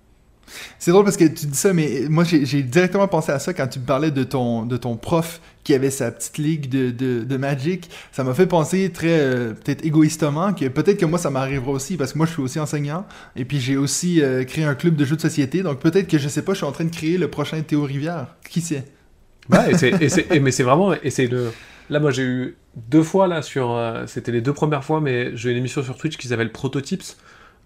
C'est 0.80 0.92
drôle 0.92 1.04
parce 1.04 1.18
que 1.18 1.24
tu 1.26 1.48
dis 1.48 1.58
ça, 1.58 1.74
mais 1.74 2.04
moi 2.10 2.24
j'ai 2.24 2.62
directement 2.64 3.08
pensé 3.08 3.32
à 3.32 3.40
ça 3.40 3.54
quand 3.54 3.68
tu 3.68 3.80
me 3.80 3.86
parlais 3.86 4.12
de 4.12 4.24
ton, 4.24 4.66
de 4.66 4.78
ton 4.78 4.98
prof 4.98 5.42
qui 5.64 5.74
avait 5.74 5.90
sa 5.90 6.12
petite 6.12 6.38
ligue 6.38 6.70
de, 6.70 6.92
de, 7.24 7.38
Magic. 7.38 7.90
Ça 8.12 8.24
m'a 8.24 8.34
fait 8.34 8.46
penser 8.46 8.92
très, 8.92 9.20
euh, 9.20 9.54
peut-être 9.54 9.86
égoïstement, 9.86 10.54
que 10.54 10.68
peut-être 10.68 11.00
que 11.00 11.06
moi 11.06 11.18
ça 11.18 11.30
m'arrivera 11.30 11.72
aussi 11.72 11.98
parce 11.98 12.14
que 12.14 12.18
moi 12.18 12.28
je 12.28 12.34
suis 12.34 12.42
aussi 12.42 12.60
enseignant 12.60 13.06
et 13.36 13.46
puis 13.46 13.60
j'ai 13.60 13.78
aussi 13.78 14.22
euh, 14.22 14.44
créé 14.44 14.66
un 14.66 14.76
club 14.76 14.96
de 14.96 15.06
jeux 15.06 15.16
de 15.16 15.22
société. 15.22 15.64
Donc 15.64 15.80
peut-être 15.80 16.08
que 16.08 16.18
je 16.18 16.28
sais 16.28 16.42
pas, 16.44 16.54
je 16.54 16.58
suis 16.58 16.66
en 16.68 16.72
train 16.72 16.86
de 16.86 16.94
créer 16.96 17.18
le 17.18 17.30
prochain 17.30 17.62
Théo 17.62 17.84
Rivière. 17.84 18.36
Qui 18.50 18.62
sait? 18.62 18.86
Ouais, 19.50 19.72
et- 20.32 20.40
mais 20.40 20.52
c'est 20.52 20.64
vraiment. 20.64 20.94
Et 21.04 21.10
c'est 21.10 21.28
le. 21.28 21.52
Là, 21.90 22.00
moi, 22.00 22.12
j'ai 22.12 22.24
eu 22.24 22.58
deux 22.76 23.04
fois, 23.04 23.28
là, 23.28 23.42
sur. 23.42 23.72
euh, 23.72 24.06
C'était 24.08 24.32
les 24.32 24.40
deux 24.42 24.54
premières 24.54 24.84
fois, 24.86 25.02
mais 25.02 25.36
j'ai 25.36 25.52
une 25.52 25.58
émission 25.58 25.84
sur 25.84 25.98
Twitch 25.98 26.16
qui 26.18 26.28
s'appelle 26.30 26.52
Prototypes, 26.52 27.04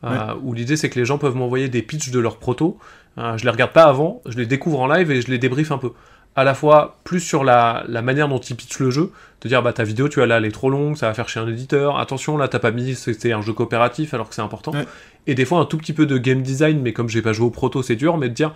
euh, 0.04 0.34
où 0.44 0.54
l'idée, 0.54 0.78
c'est 0.78 0.90
que 0.90 1.00
les 1.00 1.06
gens 1.06 1.18
peuvent 1.18 1.36
m'envoyer 1.36 1.70
des 1.70 1.82
pitchs 1.82 2.12
de 2.12 2.20
leurs 2.20 2.38
protos. 2.38 2.78
Euh, 3.18 3.38
je 3.38 3.44
les 3.44 3.50
regarde 3.50 3.72
pas 3.72 3.86
avant, 3.86 4.22
je 4.28 4.38
les 4.38 4.46
découvre 4.46 4.80
en 4.80 4.88
live 4.88 5.10
et 5.12 5.22
je 5.22 5.30
les 5.30 5.40
débriefe 5.40 5.72
un 5.72 5.78
peu. 5.78 5.92
À 6.36 6.44
la 6.44 6.54
fois, 6.54 7.00
plus 7.04 7.20
sur 7.20 7.44
la, 7.44 7.84
la 7.88 8.04
manière 8.04 8.28
dont 8.30 8.38
ils 8.38 8.56
pitchent 8.56 8.80
le 8.80 8.92
jeu, 8.92 9.12
de 9.42 9.50
dire, 9.50 9.64
bah, 9.64 9.74
ta 9.74 9.84
vidéo, 9.84 10.08
tu 10.08 10.20
vois, 10.20 10.28
là, 10.28 10.38
elle 10.38 10.46
est 10.46 10.52
trop 10.52 10.70
longue, 10.70 10.96
ça 10.96 11.08
va 11.08 11.16
faire 11.16 11.28
chier 11.28 11.42
un 11.42 11.48
éditeur, 11.48 11.98
attention, 11.98 12.38
là, 12.38 12.48
t'as 12.48 12.60
pas 12.60 12.70
mis, 12.70 12.94
c'était 12.94 13.32
un 13.32 13.42
jeu 13.42 13.54
coopératif 13.54 14.14
alors 14.14 14.30
que 14.30 14.36
c'est 14.36 14.42
important. 14.44 14.72
Ouais. 14.72 14.86
Et 15.26 15.34
des 15.34 15.46
fois, 15.46 15.60
un 15.60 15.66
tout 15.66 15.78
petit 15.78 15.94
peu 15.94 16.06
de 16.06 16.18
game 16.20 16.44
design, 16.44 16.80
mais 16.82 16.94
comme 16.94 17.10
j'ai 17.10 17.24
pas 17.24 17.34
joué 17.34 17.48
au 17.48 17.50
proto, 17.50 17.82
c'est 17.82 17.96
dur, 17.96 18.18
mais 18.18 18.30
de 18.30 18.36
dire, 18.36 18.54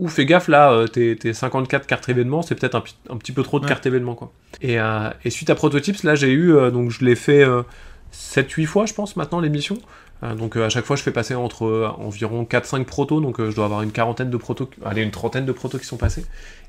ou 0.00 0.08
fais 0.08 0.26
gaffe 0.26 0.48
là, 0.48 0.72
euh, 0.72 0.86
tes, 0.88 1.14
tes 1.14 1.32
54 1.32 1.86
cartes 1.86 2.08
événements, 2.08 2.42
c'est 2.42 2.56
peut-être 2.56 2.74
un, 3.10 3.16
petit 3.16 3.32
peu 3.32 3.42
trop 3.44 3.60
de 3.60 3.64
Ouais. 3.64 3.68
cartes 3.68 3.86
événements 3.86 4.14
quoi. 4.14 4.32
Et, 4.62 4.80
euh, 4.80 5.10
et 5.24 5.30
suite 5.30 5.50
à 5.50 5.54
Prototypes, 5.54 6.02
là 6.02 6.14
j'ai 6.14 6.30
eu, 6.32 6.54
euh, 6.54 6.70
donc 6.70 6.90
je 6.90 7.04
l'ai 7.04 7.14
fait 7.14 7.44
7-8 8.10 8.64
fois 8.66 8.86
je 8.86 8.94
pense 8.94 9.14
maintenant 9.16 9.40
l'émission. 9.40 9.76
Euh, 10.22 10.34
donc 10.34 10.56
euh, 10.56 10.66
à 10.66 10.68
chaque 10.68 10.84
fois 10.84 10.96
je 10.96 11.02
fais 11.02 11.10
passer 11.10 11.34
entre 11.34 11.64
euh, 11.64 11.88
environ 11.98 12.44
4-5 12.44 12.84
protos, 12.84 13.20
donc 13.20 13.42
je 13.42 13.54
dois 13.54 13.64
avoir 13.64 13.82
une 13.82 13.92
quarantaine 13.92 14.30
de 14.30 14.36
protos, 14.36 14.68
allez 14.84 15.02
une 15.02 15.10
trentaine 15.10 15.46
de 15.46 15.52
protos 15.52 15.78
qui 15.78 15.86
sont 15.86 15.96
passés. 15.96 16.24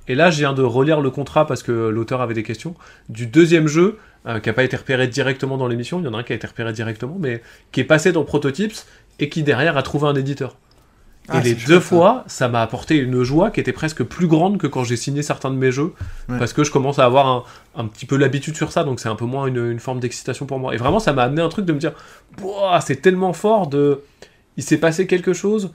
Et 0.07 0.15
là 0.15 0.31
je 0.31 0.39
viens 0.39 0.53
de 0.53 0.63
relire 0.63 1.01
le 1.01 1.09
contrat 1.09 1.45
parce 1.45 1.63
que 1.63 1.71
l'auteur 1.71 2.21
avait 2.21 2.33
des 2.33 2.43
questions 2.43 2.75
du 3.09 3.27
deuxième 3.27 3.67
jeu 3.67 3.97
qui 4.43 4.49
n'a 4.49 4.53
pas 4.53 4.63
été 4.63 4.77
repéré 4.77 5.07
directement 5.07 5.57
dans 5.57 5.67
l'émission, 5.67 5.99
il 5.99 6.05
y 6.05 6.07
en 6.07 6.13
a 6.13 6.19
un 6.19 6.23
qui 6.23 6.31
a 6.31 6.35
été 6.35 6.45
repéré 6.45 6.71
directement, 6.73 7.17
mais 7.19 7.41
qui 7.71 7.79
est 7.79 7.85
passé 7.85 8.11
dans 8.11 8.23
Prototypes 8.23 8.75
et 9.19 9.29
qui 9.29 9.41
derrière 9.41 9.77
a 9.77 9.83
trouvé 9.83 10.07
un 10.07 10.15
éditeur. 10.15 10.55
Ah, 11.33 11.39
et 11.39 11.41
les 11.43 11.49
c'est 11.51 11.67
deux 11.67 11.73
chouette, 11.75 11.83
fois, 11.83 12.23
ça 12.27 12.47
m'a 12.47 12.61
apporté 12.61 12.97
une 12.97 13.23
joie 13.23 13.51
qui 13.51 13.59
était 13.59 13.71
presque 13.73 14.03
plus 14.03 14.27
grande 14.27 14.57
que 14.57 14.67
quand 14.67 14.83
j'ai 14.83 14.95
signé 14.97 15.21
certains 15.23 15.49
de 15.51 15.55
mes 15.55 15.71
jeux, 15.71 15.93
Ouais. 16.29 16.37
parce 16.39 16.53
que 16.53 16.63
je 16.63 16.71
commence 16.71 16.99
à 16.99 17.05
avoir 17.05 17.27
un, 17.27 17.43
un 17.75 17.85
petit 17.85 18.05
peu 18.05 18.17
l'habitude 18.17 18.55
sur 18.55 18.71
ça, 18.71 18.83
donc 18.83 18.99
c'est 18.99 19.09
un 19.09 19.15
peu 19.15 19.25
moins 19.25 19.47
une, 19.47 19.71
une 19.71 19.79
forme 19.79 19.99
d'excitation 19.99 20.45
pour 20.45 20.59
moi. 20.59 20.73
Et 20.73 20.77
vraiment, 20.77 20.99
ça 20.99 21.13
m'a 21.13 21.23
amené 21.23 21.41
un 21.41 21.49
truc 21.49 21.65
de 21.65 21.73
me 21.73 21.79
dire, 21.79 21.93
c'est 22.85 23.01
tellement 23.01 23.33
fort 23.33 23.67
de, 23.67 24.01
il 24.57 24.63
s'est 24.63 24.77
passé 24.77 25.07
quelque 25.07 25.33
chose. 25.33 25.71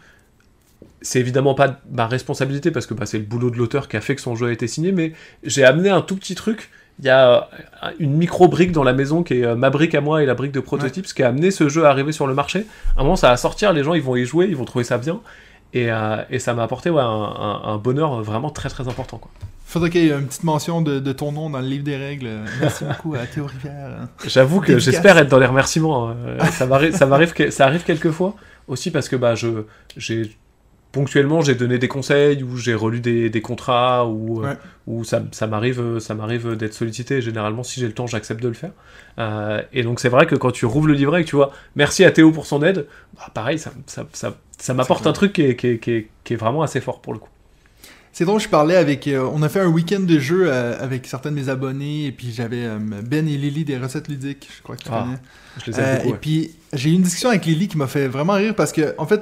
C'est 1.02 1.20
évidemment 1.20 1.54
pas 1.54 1.78
ma 1.92 2.06
responsabilité 2.06 2.70
parce 2.70 2.86
que 2.86 2.94
bah, 2.94 3.06
c'est 3.06 3.18
le 3.18 3.24
boulot 3.24 3.50
de 3.50 3.56
l'auteur 3.56 3.86
qui 3.88 3.96
a 3.96 4.00
fait 4.00 4.14
que 4.16 4.20
son 4.20 4.34
jeu 4.34 4.48
a 4.48 4.52
été 4.52 4.66
signé, 4.66 4.92
mais 4.92 5.12
j'ai 5.44 5.64
amené 5.64 5.88
un 5.90 6.00
tout 6.00 6.16
petit 6.16 6.34
truc. 6.34 6.70
Il 6.98 7.04
y 7.04 7.10
a 7.10 7.48
euh, 7.84 7.90
une 7.98 8.14
micro 8.14 8.48
brique 8.48 8.72
dans 8.72 8.82
la 8.82 8.94
maison 8.94 9.22
qui 9.22 9.34
est 9.34 9.44
euh, 9.44 9.54
ma 9.54 9.68
brique 9.68 9.94
à 9.94 10.00
moi 10.00 10.22
et 10.22 10.26
la 10.26 10.34
brique 10.34 10.52
de 10.52 10.60
prototypes 10.60 11.04
qui 11.06 11.22
a 11.22 11.28
amené 11.28 11.50
ce 11.50 11.68
jeu 11.68 11.84
à 11.84 11.90
arriver 11.90 12.10
sur 12.12 12.26
le 12.26 12.32
marché. 12.32 12.64
À 12.96 13.00
un 13.00 13.02
moment, 13.04 13.16
ça 13.16 13.28
va 13.28 13.36
sortir, 13.36 13.74
les 13.74 13.84
gens 13.84 13.92
ils 13.92 14.02
vont 14.02 14.16
y 14.16 14.24
jouer, 14.24 14.46
ils 14.48 14.56
vont 14.56 14.64
trouver 14.64 14.84
ça 14.84 14.96
bien. 14.96 15.20
Et, 15.72 15.90
euh, 15.90 16.16
et 16.30 16.38
ça 16.38 16.54
m'a 16.54 16.62
apporté 16.62 16.90
ouais, 16.90 17.02
un, 17.02 17.06
un- 17.06 17.60
un 17.64 17.76
bonheur 17.76 18.22
vraiment 18.22 18.50
très 18.50 18.68
très 18.68 18.88
important. 18.88 19.18
Quoi. 19.18 19.30
Faudrait 19.64 19.90
qu'il 19.90 20.04
y 20.04 20.08
ait 20.08 20.12
une 20.12 20.26
petite 20.26 20.44
mention 20.44 20.80
de, 20.80 21.00
de 21.00 21.12
ton 21.12 21.32
nom 21.32 21.50
dans 21.50 21.58
le 21.60 21.66
livre 21.66 21.84
des 21.84 21.96
règles. 21.96 22.28
Merci 22.60 22.84
beaucoup 22.84 23.14
à 23.14 23.26
Théo 23.26 23.46
Rivière. 23.46 24.08
J'avoue 24.26 24.60
que 24.60 24.78
j'espère 24.78 25.18
être 25.18 25.28
dans 25.28 25.38
les 25.40 25.46
remerciements. 25.46 26.10
euh, 26.24 26.38
ça 26.52 26.66
m'arrive, 26.66 26.94
ça 26.96 27.04
m'arrive, 27.06 27.34
ça 27.50 27.66
arrive 27.66 27.82
quelques 27.82 28.12
fois 28.12 28.36
aussi 28.68 28.90
parce 28.90 29.08
que 29.08 29.16
bah 29.16 29.34
je, 29.34 29.48
j'ai 29.96 30.36
ponctuellement 30.92 31.42
j'ai 31.42 31.54
donné 31.54 31.78
des 31.78 31.88
conseils 31.88 32.42
ou 32.42 32.56
j'ai 32.56 32.74
relu 32.74 33.00
des, 33.00 33.28
des 33.28 33.42
contrats 33.42 34.06
ou 34.06 34.42
euh, 34.44 34.54
ou 34.86 35.04
ça, 35.04 35.20
ça 35.32 35.46
m'arrive, 35.46 35.98
ça 35.98 36.14
m'arrive 36.14 36.54
d'être 36.56 36.72
sollicité. 36.72 37.20
Généralement, 37.20 37.64
si 37.64 37.80
j'ai 37.80 37.86
le 37.88 37.92
temps, 37.92 38.06
j'accepte 38.06 38.42
de 38.42 38.48
le 38.48 38.54
faire. 38.54 38.70
Euh, 39.18 39.60
et 39.72 39.82
donc 39.82 39.98
c'est 40.00 40.08
vrai 40.08 40.26
que 40.26 40.36
quand 40.36 40.52
tu 40.52 40.64
rouvres 40.64 40.86
le 40.86 40.94
livret 40.94 41.20
et 41.20 41.24
que 41.24 41.28
tu 41.28 41.36
vois 41.36 41.50
merci 41.74 42.04
à 42.04 42.12
Théo 42.12 42.30
pour 42.30 42.46
son 42.46 42.62
aide, 42.62 42.86
bah, 43.16 43.28
pareil, 43.34 43.58
ça, 43.58 43.72
ça, 43.86 44.06
ça, 44.12 44.36
ça 44.58 44.74
m'apporte 44.74 45.06
un 45.06 45.12
truc 45.12 45.32
qui 45.34 45.42
est, 45.42 45.56
qui, 45.56 45.66
est, 45.68 45.78
qui, 45.78 45.90
est, 45.92 46.08
qui 46.24 46.32
est 46.32 46.36
vraiment 46.36 46.62
assez 46.62 46.80
fort 46.80 47.00
pour 47.00 47.12
le 47.12 47.18
coup. 47.18 47.28
C'est 48.12 48.24
drôle, 48.24 48.40
je 48.40 48.48
parlais 48.48 48.76
avec. 48.76 49.06
euh, 49.08 49.28
on 49.34 49.42
a 49.42 49.48
fait 49.50 49.60
un 49.60 49.66
week-end 49.68 50.00
de 50.00 50.18
jeu 50.18 50.44
euh, 50.46 50.74
avec 50.82 51.06
certains 51.06 51.30
de 51.30 51.36
mes 51.36 51.50
abonnés, 51.50 52.06
et 52.06 52.12
puis 52.12 52.32
j'avais 52.32 52.64
euh, 52.64 52.78
Ben 52.78 53.28
et 53.28 53.36
Lily 53.36 53.66
des 53.66 53.76
recettes 53.76 54.08
ludiques, 54.08 54.48
je 54.56 54.62
crois 54.62 54.74
que 54.76 54.84
tu 54.84 54.88
Ah, 54.90 55.04
connais. 55.04 55.18
Je 55.62 55.70
les 55.70 55.78
aime 55.78 55.96
beaucoup. 55.96 56.08
et 56.08 56.12
ouais. 56.12 56.18
puis 56.18 56.50
j'ai 56.72 56.88
eu 56.90 56.94
une 56.94 57.02
discussion 57.02 57.28
avec 57.28 57.44
Lily 57.44 57.68
qui 57.68 57.76
m'a 57.76 57.86
fait 57.86 58.08
vraiment 58.08 58.32
rire 58.32 58.54
parce 58.54 58.72
que, 58.72 58.94
en 58.96 59.06
fait, 59.06 59.20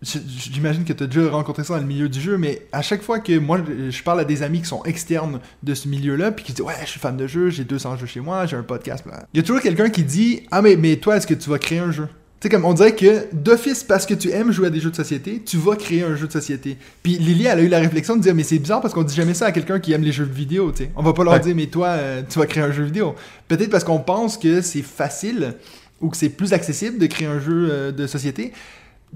j'imagine 0.00 0.84
que 0.84 0.92
tu 0.92 1.02
as 1.02 1.06
déjà 1.08 1.28
rencontré 1.30 1.64
ça 1.64 1.74
dans 1.74 1.80
le 1.80 1.86
milieu 1.86 2.08
du 2.08 2.20
jeu, 2.20 2.38
mais 2.38 2.66
à 2.70 2.82
chaque 2.82 3.02
fois 3.02 3.18
que 3.18 3.36
moi 3.36 3.58
je 3.90 4.02
parle 4.04 4.20
à 4.20 4.24
des 4.24 4.44
amis 4.44 4.60
qui 4.60 4.66
sont 4.66 4.84
externes 4.84 5.40
de 5.64 5.74
ce 5.74 5.88
milieu-là, 5.88 6.30
puis 6.30 6.44
qui 6.44 6.52
disent 6.52 6.64
Ouais, 6.64 6.74
je 6.82 6.86
suis 6.90 7.00
fan 7.00 7.16
de 7.16 7.26
jeux, 7.26 7.50
j'ai 7.50 7.64
200 7.64 7.96
jeux 7.96 8.06
chez 8.06 8.20
moi, 8.20 8.46
j'ai 8.46 8.56
un 8.56 8.62
podcast, 8.62 9.04
il 9.34 9.38
y 9.38 9.40
a 9.40 9.42
toujours 9.42 9.60
quelqu'un 9.60 9.88
qui 9.90 10.04
dit 10.04 10.42
Ah, 10.52 10.62
mais, 10.62 10.76
mais 10.76 10.96
toi, 10.98 11.16
est-ce 11.16 11.26
que 11.26 11.34
tu 11.34 11.50
vas 11.50 11.58
créer 11.58 11.80
un 11.80 11.90
jeu? 11.90 12.06
Sais, 12.40 12.48
comme 12.48 12.64
on 12.64 12.74
dirait 12.74 12.94
que 12.94 13.24
d'office, 13.32 13.82
parce 13.84 14.06
que 14.06 14.14
tu 14.14 14.30
aimes 14.30 14.52
jouer 14.52 14.66
à 14.68 14.70
des 14.70 14.80
jeux 14.80 14.90
de 14.90 14.96
société, 14.96 15.42
tu 15.44 15.56
vas 15.56 15.76
créer 15.76 16.02
un 16.02 16.14
jeu 16.16 16.26
de 16.26 16.32
société. 16.32 16.76
Puis 17.02 17.12
Lily, 17.18 17.46
elle 17.46 17.58
a 17.58 17.62
eu 17.62 17.68
la 17.68 17.78
réflexion 17.78 18.16
de 18.16 18.22
dire, 18.22 18.34
mais 18.34 18.42
c'est 18.42 18.58
bizarre 18.58 18.80
parce 18.80 18.92
qu'on 18.94 19.02
dit 19.04 19.14
jamais 19.14 19.34
ça 19.34 19.46
à 19.46 19.52
quelqu'un 19.52 19.80
qui 19.80 19.92
aime 19.92 20.02
les 20.02 20.12
jeux 20.12 20.24
vidéo, 20.24 20.70
tu 20.72 20.84
sais. 20.84 20.90
On 20.96 21.02
va 21.02 21.12
pas 21.12 21.24
leur 21.24 21.32
Ouais. 21.34 21.40
dire, 21.40 21.54
mais 21.56 21.66
toi, 21.66 21.88
euh, 21.88 22.22
tu 22.28 22.38
vas 22.38 22.46
créer 22.46 22.62
un 22.62 22.72
jeu 22.72 22.84
vidéo. 22.84 23.14
Peut-être 23.48 23.70
parce 23.70 23.84
qu'on 23.84 23.98
pense 24.00 24.36
que 24.38 24.60
c'est 24.60 24.82
facile 24.82 25.54
ou 26.00 26.10
que 26.10 26.16
c'est 26.16 26.28
plus 26.28 26.52
accessible 26.52 26.98
de 26.98 27.06
créer 27.06 27.26
un 27.26 27.40
jeu 27.40 27.68
euh, 27.70 27.92
de 27.92 28.06
société. 28.06 28.52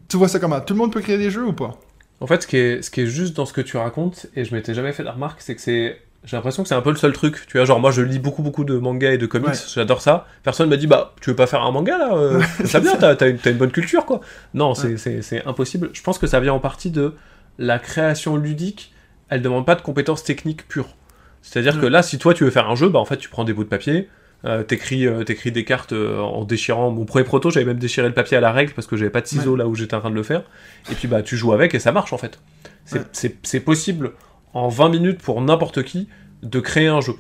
Tu 0.09 0.17
vois 0.17 0.29
ça 0.29 0.39
comment? 0.39 0.61
Tout 0.61 0.73
le 0.75 0.79
monde 0.79 0.93
peut 0.93 1.01
créer 1.03 1.19
des 1.19 1.31
jeux 1.31 1.47
ou 1.47 1.53
pas? 1.53 1.79
En 2.21 2.27
fait, 2.27 2.43
ce 2.43 2.47
qui, 2.47 2.57
est, 2.57 2.83
ce 2.83 2.91
qui 2.91 3.01
est 3.03 3.07
juste 3.07 3.35
dans 3.37 3.47
ce 3.47 3.53
que 3.53 3.61
tu 3.61 3.77
racontes, 3.77 4.27
et 4.37 4.45
je 4.45 4.55
m'étais 4.55 4.75
jamais 4.75 4.93
fait 4.93 5.03
la 5.03 5.13
remarque, 5.13 5.41
c'est 5.43 5.55
que 5.55 5.61
c'est. 5.61 5.99
J'ai 6.25 6.37
l'impression 6.37 6.63
que 6.63 6.69
c'est 6.69 6.75
un 6.75 6.83
peu 6.83 6.91
le 6.91 6.97
seul 6.97 7.13
truc. 7.15 7.47
Tu 7.47 7.57
vois, 7.57 7.65
genre, 7.65 7.81
moi, 7.81 7.91
je 7.91 8.03
lis 8.03 8.19
beaucoup, 8.19 8.43
beaucoup 8.43 8.65
de 8.65 8.77
mangas 8.77 9.13
et 9.13 9.19
de 9.19 9.25
comics, 9.27 9.49
Ouais. 9.49 9.55
j'adore 9.75 10.03
ça. 10.03 10.27
Personne 10.43 10.69
m'a 10.69 10.77
dit, 10.77 10.87
bah, 10.87 11.15
tu 11.23 11.31
veux 11.31 11.37
pas 11.37 11.47
faire 11.47 11.63
un 11.63 11.71
manga, 11.71 11.97
là 11.97 12.15
euh, 12.15 12.43
Ça 12.65 12.79
bien, 12.81 12.95
t'as 12.97 13.15
une, 13.29 13.39
t'as 13.39 13.51
une 13.51 13.57
bonne 13.57 13.71
culture, 13.71 14.05
quoi. 14.05 14.21
Non, 14.53 14.75
c'est- 14.75 14.99
c'est 14.99 15.23
c'est 15.23 15.45
impossible. 15.47 15.89
Je 15.95 16.03
pense 16.03 16.19
que 16.19 16.27
ça 16.27 16.39
vient 16.41 16.53
en 16.53 16.59
partie 16.61 16.91
de 16.91 17.15
la 17.59 17.79
création 17.79 18.37
ludique. 18.37 18.93
Elle 19.31 19.41
demande 19.43 19.65
pas 19.65 19.77
de 19.77 19.81
compétences 19.83 20.23
techniques 20.23 20.69
pures. 20.69 20.95
C'est-à-dire 21.43 21.79
que 21.81 21.85
Ouais. 21.87 21.91
là, 21.91 22.03
si 22.03 22.19
toi, 22.19 22.35
tu 22.35 22.45
veux 22.45 22.51
faire 22.51 22.69
un 22.69 22.75
jeu, 22.75 22.91
bah, 22.91 22.99
en 22.99 23.07
fait, 23.07 23.17
tu 23.17 23.31
prends 23.31 23.45
des 23.45 23.55
bouts 23.55 23.65
de 23.65 23.69
papier, 23.71 24.09
euh, 24.45 24.63
t'écris 24.63 25.07
euh, 25.07 25.25
t'écris 25.25 25.53
des 25.53 25.65
cartes 25.65 25.93
euh, 25.95 26.19
en 26.21 26.45
déchirant. 26.45 26.91
Mon 26.91 27.07
premier 27.07 27.25
proto, 27.25 27.51
j'avais 27.51 27.65
même 27.67 27.79
déchiré 27.79 28.07
le 28.09 28.15
papier 28.15 28.37
à 28.37 28.41
la 28.41 28.53
règle 28.53 28.75
parce 28.75 28.87
que 28.87 28.97
j'avais 28.97 29.11
pas 29.11 29.23
de 29.23 29.27
ciseaux 29.27 29.57
là 29.57 29.67
où 29.67 29.75
j'étais 29.75 29.95
en 29.95 30.01
train 30.01 30.11
de 30.11 30.15
le 30.15 30.23
faire. 30.23 30.43
Et 30.91 30.95
puis, 30.95 31.09
bah, 31.09 31.23
tu 31.23 31.39
joues 31.39 31.55
avec 31.55 31.75
et 31.75 31.79
ça 31.79 31.93
marche, 31.93 32.13
en 32.13 32.19
fait. 32.19 32.39
C'est 32.85 32.99
Ouais. 32.99 33.05
c'est- 33.13 33.37
c'est 33.43 33.61
possible 33.61 34.13
en 34.55 34.69
20 34.69 34.89
minutes 34.91 35.19
pour 35.23 35.41
n'importe 35.41 35.83
qui 35.85 36.09
de 36.43 36.61
créer 36.61 36.89
un 36.89 37.01
jeu. 37.01 37.15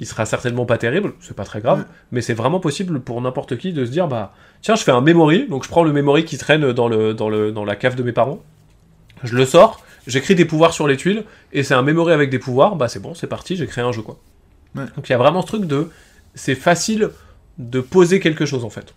Il 0.00 0.06
sera 0.06 0.26
certainement 0.26 0.64
pas 0.64 0.78
terrible, 0.78 1.14
c'est 1.20 1.34
pas 1.34 1.44
très 1.44 1.60
grave, 1.60 1.80
Ouais. 1.80 1.84
mais 2.12 2.20
c'est 2.20 2.34
vraiment 2.34 2.60
possible 2.60 3.00
pour 3.00 3.20
n'importe 3.20 3.56
qui 3.58 3.72
de 3.72 3.84
se 3.84 3.90
dire 3.90 4.06
bah 4.06 4.32
tiens 4.62 4.76
je 4.76 4.82
fais 4.84 4.92
un 4.92 5.00
memory, 5.00 5.48
donc 5.48 5.64
je 5.64 5.68
prends 5.68 5.82
le 5.82 5.92
memory 5.92 6.24
qui 6.24 6.38
traîne 6.38 6.72
dans, 6.72 6.88
le, 6.88 7.14
dans, 7.14 7.28
le, 7.28 7.50
dans 7.52 7.64
la 7.64 7.74
cave 7.76 7.96
de 7.96 8.02
mes 8.04 8.12
parents, 8.12 8.38
je 9.24 9.34
le 9.34 9.44
sors, 9.44 9.82
j'écris 10.06 10.34
des 10.36 10.44
pouvoirs 10.44 10.72
sur 10.72 10.86
les 10.86 10.96
tuiles, 10.96 11.24
et 11.52 11.62
c'est 11.64 11.74
un 11.74 11.82
memory 11.82 12.12
avec 12.12 12.30
des 12.30 12.38
pouvoirs, 12.38 12.76
bah 12.76 12.86
c'est 12.88 13.00
bon, 13.00 13.14
c'est 13.14 13.26
parti, 13.26 13.56
j'ai 13.56 13.66
créé 13.66 13.82
un 13.82 13.90
jeu 13.92 14.02
quoi. 14.02 14.18
Ouais. 14.76 14.84
Donc 14.96 15.08
il 15.08 15.12
y 15.12 15.14
a 15.14 15.18
vraiment 15.18 15.42
ce 15.42 15.46
truc 15.48 15.64
de 15.64 15.90
c'est 16.34 16.54
facile 16.54 17.10
de 17.58 17.80
poser 17.80 18.20
quelque 18.20 18.46
chose 18.46 18.64
en 18.64 18.70
fait. 18.70 18.94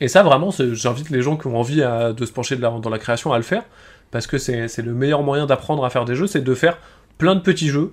Et 0.00 0.08
ça 0.08 0.22
vraiment, 0.22 0.50
j'invite 0.72 1.10
les 1.10 1.20
gens 1.22 1.36
qui 1.36 1.48
ont 1.48 1.58
envie 1.58 1.82
à- 1.82 2.12
de 2.14 2.24
se 2.24 2.32
pencher 2.32 2.56
de 2.56 2.62
la- 2.62 2.70
dans 2.70 2.88
la 2.90 2.98
création 2.98 3.32
à 3.32 3.36
le 3.36 3.42
faire, 3.42 3.64
parce 4.10 4.26
que 4.26 4.38
c'est 4.38 4.78
le 4.78 4.94
meilleur 4.94 5.22
moyen 5.22 5.46
d'apprendre 5.46 5.84
à 5.84 5.90
faire 5.90 6.04
des 6.04 6.14
jeux, 6.14 6.26
c'est 6.26 6.40
de 6.42 6.54
faire 6.54 6.78
plein 7.18 7.34
de 7.34 7.40
petits 7.40 7.68
jeux, 7.68 7.92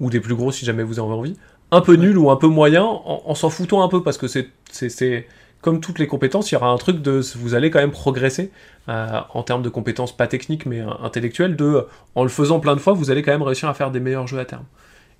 ou 0.00 0.10
des 0.10 0.20
plus 0.20 0.34
gros 0.34 0.50
si 0.52 0.64
jamais 0.64 0.82
vous 0.82 0.98
en 1.00 1.04
avez 1.06 1.14
envie, 1.14 1.36
un 1.70 1.80
peu 1.80 1.94
nuls 1.94 2.18
ou 2.18 2.30
un 2.30 2.36
peu 2.36 2.48
moyens, 2.48 2.84
en, 2.86 3.22
en 3.24 3.34
s'en 3.34 3.50
foutant 3.50 3.82
un 3.82 3.88
peu, 3.88 4.02
parce 4.02 4.18
que 4.18 4.26
c'est- 4.26 5.26
comme 5.60 5.80
toutes 5.80 6.00
les 6.00 6.08
compétences, 6.08 6.50
il 6.50 6.54
y 6.54 6.56
aura 6.56 6.68
un 6.70 6.76
truc 6.76 7.00
de 7.02 7.20
vous 7.36 7.54
allez 7.54 7.70
quand 7.70 7.78
même 7.78 7.92
progresser 7.92 8.50
euh, 8.88 9.20
en 9.32 9.44
termes 9.44 9.62
de 9.62 9.68
compétences 9.68 10.10
pas 10.16 10.26
techniques 10.26 10.66
mais 10.66 10.80
euh, 10.80 10.88
intellectuelles, 11.04 11.54
de 11.54 11.86
en 12.16 12.24
le 12.24 12.28
faisant 12.28 12.58
plein 12.58 12.74
de 12.74 12.80
fois, 12.80 12.94
vous 12.94 13.12
allez 13.12 13.22
quand 13.22 13.30
même 13.30 13.42
réussir 13.42 13.68
à 13.68 13.74
faire 13.74 13.92
des 13.92 14.00
meilleurs 14.00 14.26
jeux 14.26 14.40
à 14.40 14.44
terme. 14.44 14.64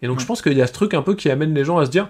Et 0.02 0.08
donc 0.08 0.16
Ouais. 0.16 0.22
je 0.22 0.26
pense 0.26 0.42
qu'il 0.42 0.54
y 0.58 0.62
a 0.62 0.66
ce 0.66 0.72
truc 0.72 0.94
un 0.94 1.02
peu 1.02 1.14
qui 1.14 1.30
amène 1.30 1.54
les 1.54 1.64
gens 1.64 1.78
à 1.78 1.86
se 1.86 1.90
dire, 1.92 2.08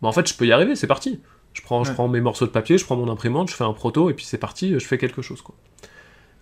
bah 0.00 0.08
en 0.08 0.12
fait 0.12 0.26
je 0.26 0.34
peux 0.34 0.46
y 0.46 0.52
arriver, 0.52 0.76
c'est 0.76 0.86
parti. 0.86 1.20
Je 1.52 1.60
prends, 1.60 1.84
je 1.84 1.92
prends 1.92 2.08
mes 2.08 2.22
morceaux 2.22 2.46
de 2.46 2.50
papier, 2.50 2.78
je 2.78 2.84
prends 2.86 2.96
mon 2.96 3.08
imprimante, 3.12 3.50
je 3.50 3.54
fais 3.54 3.64
un 3.64 3.74
proto 3.74 4.08
et 4.08 4.14
puis 4.14 4.24
c'est 4.24 4.38
parti, 4.38 4.72
je 4.72 4.86
fais 4.86 4.96
quelque 4.96 5.20
chose 5.20 5.42
quoi. 5.42 5.54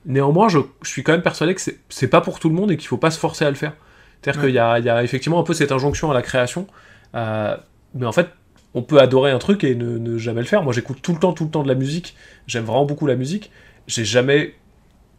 Néanmoins, 0.05 0.48
je, 0.48 0.59
je 0.82 0.88
suis 0.88 1.03
quand 1.03 1.12
même 1.12 1.22
persuadé 1.22 1.55
que 1.55 1.61
c'est- 1.61 2.09
pas 2.09 2.20
pour 2.20 2.40
tout 2.40 2.48
le 2.48 2.55
monde 2.55 2.70
et 2.72 2.76
qu'il 2.76 2.88
faut 2.88 2.96
pas 2.96 3.11
se 3.11 3.18
forcer 3.18 3.44
à 3.44 3.50
le 3.50 3.57
faire. 3.57 3.72
C'est-à-dire 4.20 4.42
Ouais. 4.42 4.48
qu'il 4.48 4.55
y 4.55 4.86
y 4.86 4.90
a 4.90 5.03
effectivement 5.05 5.38
un 5.40 5.44
peu 5.44 5.55
cette 5.55 5.72
injonction 5.72 6.11
à 6.11 6.14
la 6.14 6.22
création, 6.22 6.66
euh, 7.14 7.57
mais 7.94 8.07
en 8.07 8.12
fait, 8.12 8.28
on 8.74 8.82
peut 8.82 9.00
adorer 9.00 9.30
un 9.30 9.38
truc 9.38 9.64
et 9.64 9.74
ne, 9.74 9.98
ne 9.98 10.18
jamais 10.18 10.40
le 10.40 10.46
faire. 10.46 10.62
Moi, 10.62 10.72
j'écoute 10.72 10.98
tout 11.03 11.12
le 11.12 11.18
temps, 11.18 11.32
tout 11.32 11.44
le 11.44 11.50
temps 11.50 11.62
de 11.62 11.68
la 11.68 11.74
musique. 11.74 12.16
J'aime 12.46 12.64
vraiment 12.64 12.84
beaucoup 12.86 13.07
la 13.07 13.16
musique. 13.16 13.50
J'ai 13.86 14.05
jamais, 14.05 14.55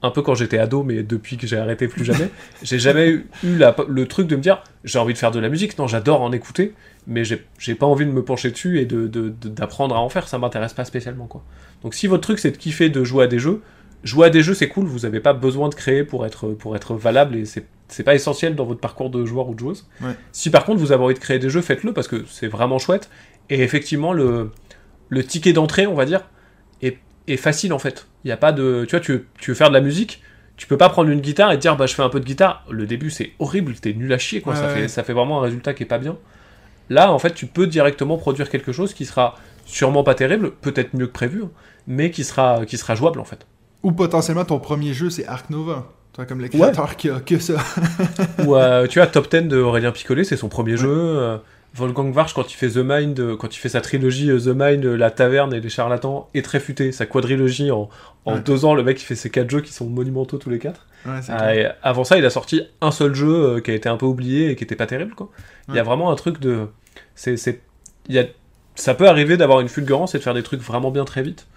un 0.01 0.09
peu 0.09 0.21
quand 0.21 0.36
j'étais 0.36 0.57
ado, 0.57 0.84
mais 0.84 1.03
depuis 1.03 1.38
que 1.38 1.45
j'ai 1.47 1.57
arrêté 1.57 1.88
plus 1.88 2.03
jamais, 2.03 2.29
j'ai 2.63 2.79
jamais 2.79 3.09
eu, 3.09 3.25
la- 3.43 3.75
le 3.88 4.07
truc 4.07 4.27
de 4.27 4.36
me 4.36 4.41
dire 4.41 4.63
j'ai 4.84 4.99
envie 4.99 5.13
de 5.13 5.17
faire 5.19 5.31
de 5.31 5.39
la 5.39 5.49
musique. 5.49 5.77
Non, 5.77 5.88
j'adore 5.88 6.21
en 6.21 6.31
écouter, 6.31 6.73
mais 7.07 7.23
j'ai 7.23 7.75
pas 7.75 7.86
envie 7.86 8.05
de 8.05 8.11
me 8.11 8.23
pencher 8.23 8.51
dessus 8.51 8.79
et 8.79 8.86
de- 8.86 9.07
de- 9.07 9.29
de- 9.29 9.49
d'apprendre 9.49 9.95
à 9.95 9.99
en 10.01 10.09
faire. 10.09 10.27
Ça 10.27 10.38
m'intéresse 10.39 10.73
pas 10.73 10.84
spécialement, 10.86 11.27
quoi. 11.27 11.43
Donc, 11.84 11.93
si 11.93 12.07
votre 12.07 12.23
truc 12.23 12.39
c'est 12.39 12.51
de 12.51 12.57
kiffer 12.57 12.89
de 12.89 13.03
jouer 13.03 13.25
à 13.25 13.27
des 13.27 13.39
jeux, 13.39 13.61
jouer 14.04 14.28
à 14.28 14.30
des 14.30 14.43
jeux, 14.43 14.54
c'est 14.54 14.68
cool, 14.68 14.86
vous 14.86 14.99
n'avez 14.99 15.20
pas 15.20 15.34
besoin 15.34 15.70
de 15.70 15.76
créer 15.76 16.04
pour 16.04 16.26
être, 16.26 16.49
pour 16.49 16.76
être 16.76 16.95
valable 16.95 17.36
et 17.36 17.45
c'est 17.45 17.66
c'est 17.89 18.04
pas 18.04 18.16
essentiel 18.16 18.56
dans 18.56 18.66
votre 18.66 18.80
parcours 18.80 19.12
de 19.12 19.24
joueur 19.24 19.49
ou 19.49 19.54
de 19.54 19.60
joueuse. 19.60 19.88
Ouais. 20.01 20.16
Si 20.32 20.49
par 20.49 20.66
contre 20.66 20.80
vous 20.80 20.91
avez 20.91 21.04
envie 21.04 21.14
de 21.14 21.20
créer 21.20 21.38
des 21.38 21.49
jeux, 21.49 21.62
faites-le 21.62 21.93
parce 21.93 22.08
que 22.08 22.26
c'est 22.28 22.47
vraiment 22.47 22.80
chouette. 22.80 23.10
Et 23.51 23.62
effectivement, 23.62 24.14
le, 24.14 24.49
le 25.10 25.24
ticket 25.24 25.54
d'entrée, 25.54 25.86
on 25.86 25.93
va 25.93 26.06
dire, 26.06 26.22
est, 26.82 26.97
est 27.28 27.38
facile 27.38 27.72
en 27.72 27.78
fait. 27.78 28.08
Il 28.24 28.30
y 28.30 28.32
a 28.32 28.38
pas 28.38 28.51
de. 28.51 28.86
Tu 28.86 28.91
vois, 28.91 28.99
tu 28.99 29.12
veux, 29.12 29.26
tu 29.38 29.51
veux 29.51 29.56
faire 29.56 29.70
de 29.70 29.76
la 29.76 29.82
musique, 29.82 30.24
tu 30.58 30.66
peux 30.66 30.78
pas 30.78 30.89
prendre 30.89 31.10
une 31.10 31.22
guitare 31.22 31.51
et 31.51 31.56
te 31.58 31.62
dire 31.62 31.76
bah 31.76 31.86
je 31.86 31.93
fais 31.93 32.01
un 32.01 32.10
peu 32.10 32.20
de 32.20 32.26
guitare. 32.26 32.66
Le 32.72 32.88
début 32.88 33.12
c'est 33.12 33.34
horrible, 33.38 33.74
t'es 33.76 33.93
nul 33.93 34.12
à 34.12 34.18
chier 34.18 34.41
quoi. 34.41 34.54
Ouais, 34.54 34.60
ça, 34.60 34.68
ouais. 34.68 34.74
Fait, 34.74 34.88
ça 34.88 35.04
fait 35.04 35.14
vraiment 35.14 35.39
un 35.39 35.43
résultat 35.43 35.76
qui 35.76 35.84
est 35.84 35.88
pas 35.88 35.99
bien. 35.99 36.18
Là, 36.89 37.12
en 37.12 37.20
fait, 37.20 37.34
tu 37.34 37.45
peux 37.45 37.68
directement 37.68 38.18
produire 38.18 38.49
quelque 38.49 38.72
chose 38.72 38.93
qui 38.93 39.06
sera 39.06 39.36
sûrement 39.66 40.04
pas 40.04 40.16
terrible, 40.16 40.51
peut-être 40.51 40.93
mieux 40.93 41.08
que 41.08 41.14
prévu, 41.14 41.43
hein, 41.43 41.51
mais 41.88 42.12
qui 42.12 42.24
sera, 42.24 42.66
qui 42.66 42.78
sera 42.78 42.95
jouable 42.95 43.20
en 43.20 43.24
fait. 43.24 43.45
Ou 43.84 43.91
potentiellement 43.91 44.45
ton 44.45 44.59
premier 44.59 44.93
jeu, 44.93 45.09
c'est 45.09 45.25
Ark 45.27 45.49
Nova. 45.49 45.86
Toi, 46.13 46.25
comme 46.25 46.39
le 46.41 46.47
créateur 46.47 46.95
qui 46.95 47.09
a 47.09 47.19
que 47.19 47.39
ça. 47.39 47.55
Ou 48.45 48.55
euh, 48.55 48.88
tu 48.88 48.99
vois, 48.99 49.07
Top 49.07 49.29
10 49.31 49.43
de 49.47 49.57
Aurélien 49.57 49.91
Picollet, 49.91 50.23
c'est 50.23 50.38
son 50.38 50.47
premier 50.47 50.77
jeu. 50.77 50.89
euh, 50.89 51.38
Wolfgang 51.75 52.15
Warsch, 52.15 52.34
quand 52.36 52.51
il 52.53 52.55
fait 52.55 52.69
The 52.69 52.77
Mind, 52.86 53.19
euh, 53.19 53.36
quand 53.36 53.55
il 53.55 53.57
fait 53.57 53.67
sa 53.69 53.81
trilogie 53.81 54.27
The 54.27 54.49
Mind, 54.55 54.86
La 54.86 55.09
Taverne 55.09 55.55
et 55.55 55.59
Les 55.59 55.69
Charlatans, 55.69 56.27
est 56.36 56.43
très 56.45 56.59
futé. 56.59 56.91
Sa 56.91 57.07
quadrilogie 57.07 57.71
en, 57.71 57.89
en 58.25 58.36
Ouais. 58.36 58.39
deux 58.41 58.63
ans, 58.63 58.75
le 58.75 58.84
mec 58.84 59.01
il 59.01 59.05
fait 59.05 59.15
ses 59.15 59.31
quatre 59.31 59.49
jeux 59.49 59.61
qui 59.61 59.73
sont 59.73 59.86
monumentaux 59.88 60.38
tous 60.38 60.51
les 60.51 60.59
quatre. 60.59 60.86
Ouais, 61.07 61.13
Ah, 61.29 61.51
avant 61.81 62.03
ça, 62.03 62.17
il 62.19 62.25
a 62.25 62.29
sorti 62.29 62.61
un 62.79 62.91
seul 62.91 63.15
jeu 63.15 63.59
qui 63.61 63.71
a 63.71 63.73
été 63.73 63.89
un 63.89 63.97
peu 63.97 64.05
oublié 64.05 64.51
et 64.51 64.55
qui 64.55 64.63
était 64.63 64.75
pas 64.75 64.86
terrible. 64.86 65.15
Quoi. 65.15 65.29
Il 65.67 65.73
y 65.73 65.77
a 65.79 65.81
Ouais. 65.81 65.86
vraiment 65.88 66.11
un 66.11 66.15
truc 66.15 66.39
de. 66.39 66.67
C'est. 67.15 67.36
Ça 68.75 68.93
peut 68.95 69.07
arriver 69.07 69.36
d'avoir 69.38 69.59
une 69.59 69.67
fulgurance 69.69 70.15
et 70.15 70.19
de 70.19 70.23
faire 70.23 70.34
des 70.36 70.43
trucs 70.43 70.61
vraiment 70.61 70.91
bien 70.91 71.05
très 71.05 71.21
vite. 71.23 71.47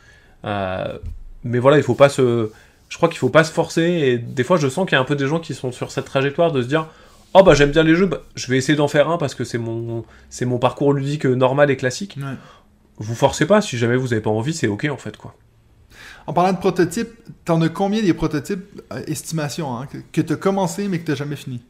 Euh, 0.44 0.98
Mais 1.46 1.58
voilà, 1.58 1.78
il 1.78 1.82
faut 1.82 1.94
pas 1.94 2.08
se. 2.08 2.50
Je 2.88 2.96
crois 2.96 3.08
qu'il 3.08 3.18
faut 3.18 3.30
pas 3.30 3.44
se 3.44 3.52
forcer. 3.52 3.82
Et 3.82 4.18
des 4.18 4.44
fois, 4.44 4.56
je 4.56 4.68
sens 4.68 4.86
qu'il 4.86 4.94
y 4.94 4.98
a 4.98 5.00
un 5.00 5.04
peu 5.04 5.16
des 5.16 5.26
gens 5.26 5.40
qui 5.40 5.54
sont 5.54 5.72
sur 5.72 5.90
cette 5.90 6.04
trajectoire 6.04 6.52
de 6.52 6.62
se 6.62 6.68
dire 6.68 6.86
Oh 7.34 7.42
bah 7.42 7.54
j'aime 7.54 7.70
bien 7.70 7.82
les 7.82 7.94
jeux, 7.94 8.06
bah, 8.06 8.22
je 8.34 8.46
vais 8.46 8.56
essayer 8.56 8.76
d'en 8.76 8.88
faire 8.88 9.10
un 9.10 9.18
parce 9.18 9.34
que 9.34 9.44
c'est 9.44 9.58
mon, 9.58 10.04
c'est 10.30 10.46
mon 10.46 10.58
parcours 10.58 10.92
ludique 10.92 11.26
euh, 11.26 11.34
normal 11.34 11.70
et 11.70 11.76
classique. 11.76 12.16
Ouais. 12.18 12.34
Vous 12.98 13.14
forcez 13.14 13.46
pas, 13.46 13.60
si 13.60 13.76
jamais 13.76 13.96
vous 13.96 14.12
avez 14.12 14.22
pas 14.22 14.30
envie, 14.30 14.54
c'est 14.54 14.68
ok 14.68 14.86
en 14.90 14.96
fait 14.96 15.16
quoi. 15.16 15.34
En 16.26 16.32
parlant 16.32 16.52
de 16.52 16.58
prototypes, 16.58 17.10
t'en 17.44 17.60
as 17.60 17.68
combien 17.68 18.02
des 18.02 18.14
prototypes, 18.14 18.80
euh, 18.92 19.02
estimation, 19.06 19.76
hein, 19.76 19.86
que, 19.86 19.98
que 20.12 20.20
t'as 20.22 20.36
commencé 20.36 20.88
mais 20.88 20.98
que 20.98 21.04
t'as 21.04 21.14
jamais 21.14 21.36
fini? 21.36 21.62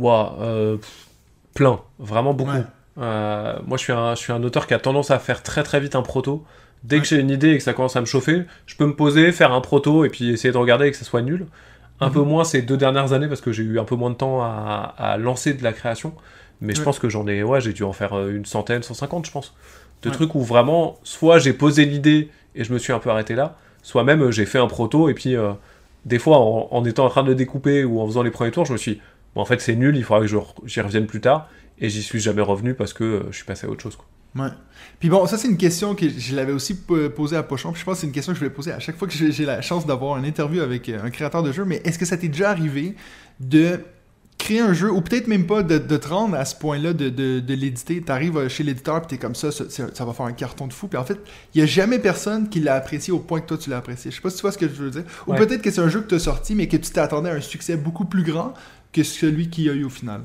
Euh, 0.00 0.76
pff, 0.76 1.06
plein, 1.54 1.80
vraiment 1.98 2.32
beaucoup. 2.32 2.50
Ouais. 2.52 2.64
Euh, 2.98 3.58
moi, 3.66 3.76
je 3.76 3.82
suis, 3.82 3.92
un, 3.92 4.14
je 4.14 4.20
suis 4.20 4.32
un 4.32 4.42
auteur 4.42 4.66
qui 4.66 4.74
a 4.74 4.78
tendance 4.78 5.10
à 5.10 5.18
faire 5.18 5.42
très 5.42 5.62
très 5.62 5.80
vite 5.80 5.94
un 5.94 6.02
proto. 6.02 6.44
Dès 6.84 6.96
Ouais. 6.96 7.02
que 7.02 7.08
j'ai 7.08 7.18
une 7.20 7.30
idée 7.30 7.50
et 7.50 7.56
que 7.58 7.62
ça 7.62 7.72
commence 7.74 7.96
à 7.96 8.00
me 8.00 8.06
chauffer, 8.06 8.44
je 8.66 8.74
peux 8.76 8.86
me 8.86 8.94
poser, 8.96 9.32
faire 9.32 9.52
un 9.52 9.60
proto 9.60 10.04
et 10.04 10.08
puis 10.08 10.30
essayer 10.30 10.52
de 10.52 10.56
regarder 10.58 10.86
et 10.86 10.90
que 10.90 10.96
ça 10.96 11.04
soit 11.04 11.22
nul. 11.22 11.46
Un 12.00 12.06
Mhm. 12.06 12.12
peu 12.14 12.20
moins 12.22 12.44
ces 12.44 12.62
deux 12.62 12.76
dernières 12.78 13.12
années 13.12 13.28
parce 13.28 13.42
que 13.42 13.52
j'ai 13.52 13.62
eu 13.62 13.78
un 13.78 13.84
peu 13.84 13.96
moins 13.96 14.10
de 14.10 14.14
temps 14.14 14.40
à, 14.42 14.94
à 14.96 15.16
lancer 15.18 15.52
de 15.54 15.62
la 15.62 15.72
création. 15.74 16.14
Mais 16.62 16.74
je 16.74 16.82
pense 16.82 16.98
que 16.98 17.08
j'en 17.08 17.26
ai, 17.26 17.42
ouais, 17.42 17.60
j'ai 17.60 17.72
dû 17.72 17.84
en 17.84 17.92
faire 17.92 18.14
euh, 18.18 18.30
une 18.34 18.44
centaine, 18.44 18.82
150, 18.82 19.26
je 19.26 19.30
pense. 19.30 19.54
De 20.02 20.08
Ouais. 20.08 20.14
trucs 20.14 20.34
où 20.34 20.40
vraiment, 20.42 20.98
soit 21.04 21.38
j'ai 21.38 21.52
posé 21.52 21.84
l'idée 21.84 22.30
et 22.54 22.64
je 22.64 22.72
me 22.72 22.78
suis 22.78 22.92
un 22.92 22.98
peu 22.98 23.10
arrêté 23.10 23.34
là, 23.34 23.56
soit 23.82 24.04
même 24.04 24.22
euh, 24.22 24.30
j'ai 24.30 24.46
fait 24.46 24.58
un 24.58 24.66
proto 24.66 25.08
et 25.10 25.14
puis 25.14 25.36
euh, 25.36 25.52
des 26.06 26.18
fois 26.18 26.38
en, 26.38 26.68
en 26.70 26.84
étant 26.84 27.04
en 27.04 27.08
train 27.10 27.22
de 27.22 27.28
le 27.28 27.34
découper 27.34 27.84
ou 27.84 28.00
en 28.00 28.06
faisant 28.06 28.22
les 28.22 28.30
premiers 28.30 28.50
tours, 28.50 28.64
je 28.66 28.72
me 28.72 28.78
suis 28.78 28.94
dit, 28.94 29.00
bon, 29.34 29.42
en 29.42 29.44
fait 29.44 29.60
c'est 29.60 29.76
nul, 29.76 29.96
il 29.96 30.04
faudra 30.04 30.20
que 30.20 30.26
j'y 30.66 30.80
revienne 30.80 31.06
plus 31.06 31.20
tard. 31.20 31.48
Et 31.82 31.88
j'y 31.90 32.02
suis 32.02 32.20
jamais 32.20 32.42
revenu 32.42 32.74
parce 32.74 32.92
que 32.94 33.04
euh, 33.04 33.22
je 33.30 33.36
suis 33.36 33.44
passé 33.46 33.66
à 33.66 33.70
autre 33.70 33.82
chose. 33.82 33.96
Quoi. 33.96 34.06
Ouais. 34.36 34.48
Puis 35.00 35.08
bon, 35.08 35.26
ça 35.26 35.36
c'est 35.38 35.48
une 35.48 35.56
question 35.56 35.94
que 35.96 36.08
je 36.08 36.36
l'avais 36.36 36.52
aussi 36.52 36.74
po- 36.74 37.10
posée 37.10 37.36
à 37.36 37.42
Pochon. 37.42 37.72
Puis 37.72 37.80
je 37.80 37.84
pense 37.84 37.96
que 37.96 38.00
c'est 38.02 38.06
une 38.06 38.12
question 38.12 38.32
que 38.32 38.38
je 38.38 38.44
vais 38.44 38.50
poser 38.50 38.70
à 38.72 38.78
chaque 38.78 38.96
fois 38.96 39.08
que 39.08 39.14
j'ai 39.14 39.44
la 39.44 39.60
chance 39.60 39.86
d'avoir 39.86 40.16
une 40.18 40.24
interview 40.24 40.62
avec 40.62 40.88
euh, 40.88 41.02
un 41.02 41.10
créateur 41.10 41.42
de 41.42 41.50
jeu. 41.52 41.64
Mais 41.64 41.80
est-ce 41.84 41.98
que 41.98 42.04
ça 42.06 42.16
t'est 42.16 42.28
déjà 42.28 42.50
arrivé 42.50 42.94
de 43.40 43.80
créer 44.38 44.60
un 44.60 44.72
jeu, 44.72 44.90
ou 44.90 45.02
peut-être 45.02 45.26
même 45.26 45.46
pas 45.46 45.62
de, 45.62 45.76
de 45.76 45.96
te 45.98 46.08
rendre 46.08 46.34
à 46.34 46.44
ce 46.46 46.54
point-là 46.54 46.92
de, 46.94 47.08
de, 47.10 47.40
de 47.40 47.54
l'éditer? 47.54 48.00
T'arrives 48.00 48.38
euh, 48.38 48.48
chez 48.48 48.62
l'éditeur 48.62 49.00
puis 49.02 49.08
t'es 49.08 49.18
comme 49.18 49.34
ça, 49.34 49.50
ça, 49.50 50.04
va 50.04 50.12
faire 50.14 50.26
un 50.26 50.32
carton 50.32 50.66
de 50.66 50.72
fou. 50.72 50.86
Puis 50.88 50.96
en 50.96 51.04
fait, 51.04 51.18
il 51.54 51.60
y 51.60 51.62
a 51.62 51.66
jamais 51.66 51.98
personne 51.98 52.48
qui 52.48 52.60
l'a 52.60 52.74
apprécié 52.76 53.12
au 53.12 53.18
point 53.18 53.40
que 53.40 53.46
toi 53.46 53.58
tu 53.58 53.68
l'as 53.68 53.76
apprécié. 53.78 54.10
Je 54.12 54.16
sais 54.16 54.22
pas 54.22 54.30
si 54.30 54.36
tu 54.36 54.42
vois 54.42 54.52
ce 54.52 54.58
que 54.58 54.66
je 54.68 54.72
veux 54.74 54.90
dire. 54.90 55.04
Ou 55.26 55.32
Ouais. 55.32 55.38
peut-être 55.38 55.60
que 55.60 55.70
c'est 55.70 55.80
un 55.82 55.88
jeu 55.88 56.00
que 56.00 56.08
tu 56.08 56.14
as 56.14 56.20
sorti 56.20 56.54
mais 56.54 56.68
que 56.68 56.76
tu 56.76 56.90
t'attendais 56.90 57.30
à 57.30 57.34
un 57.34 57.40
succès 57.40 57.76
beaucoup 57.76 58.04
plus 58.06 58.22
grand 58.22 58.54
que 58.92 59.02
celui 59.02 59.50
qu'il 59.50 59.64
y 59.64 59.70
a 59.70 59.72
eu 59.74 59.84
au 59.84 59.90
final. 59.90 60.22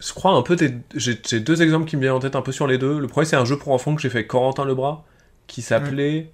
Je 0.00 0.12
crois 0.14 0.32
un 0.32 0.42
peu, 0.42 0.56
des- 0.56 0.74
j'ai 0.94 1.40
deux 1.40 1.62
exemples 1.62 1.84
qui 1.86 1.96
me 1.96 2.00
viennent 2.02 2.14
en 2.14 2.20
tête 2.20 2.34
un 2.36 2.42
peu 2.42 2.52
sur 2.52 2.66
les 2.66 2.78
deux. 2.78 2.98
Le 2.98 3.06
premier, 3.06 3.26
c'est 3.26 3.36
un 3.36 3.44
jeu 3.44 3.58
pour 3.58 3.72
enfants 3.72 3.94
que 3.94 4.00
j'ai 4.00 4.08
fait 4.08 4.18
avec 4.18 4.28
Corentin 4.28 4.64
Lebras, 4.64 5.02
qui 5.46 5.60
s'appelait 5.62 6.30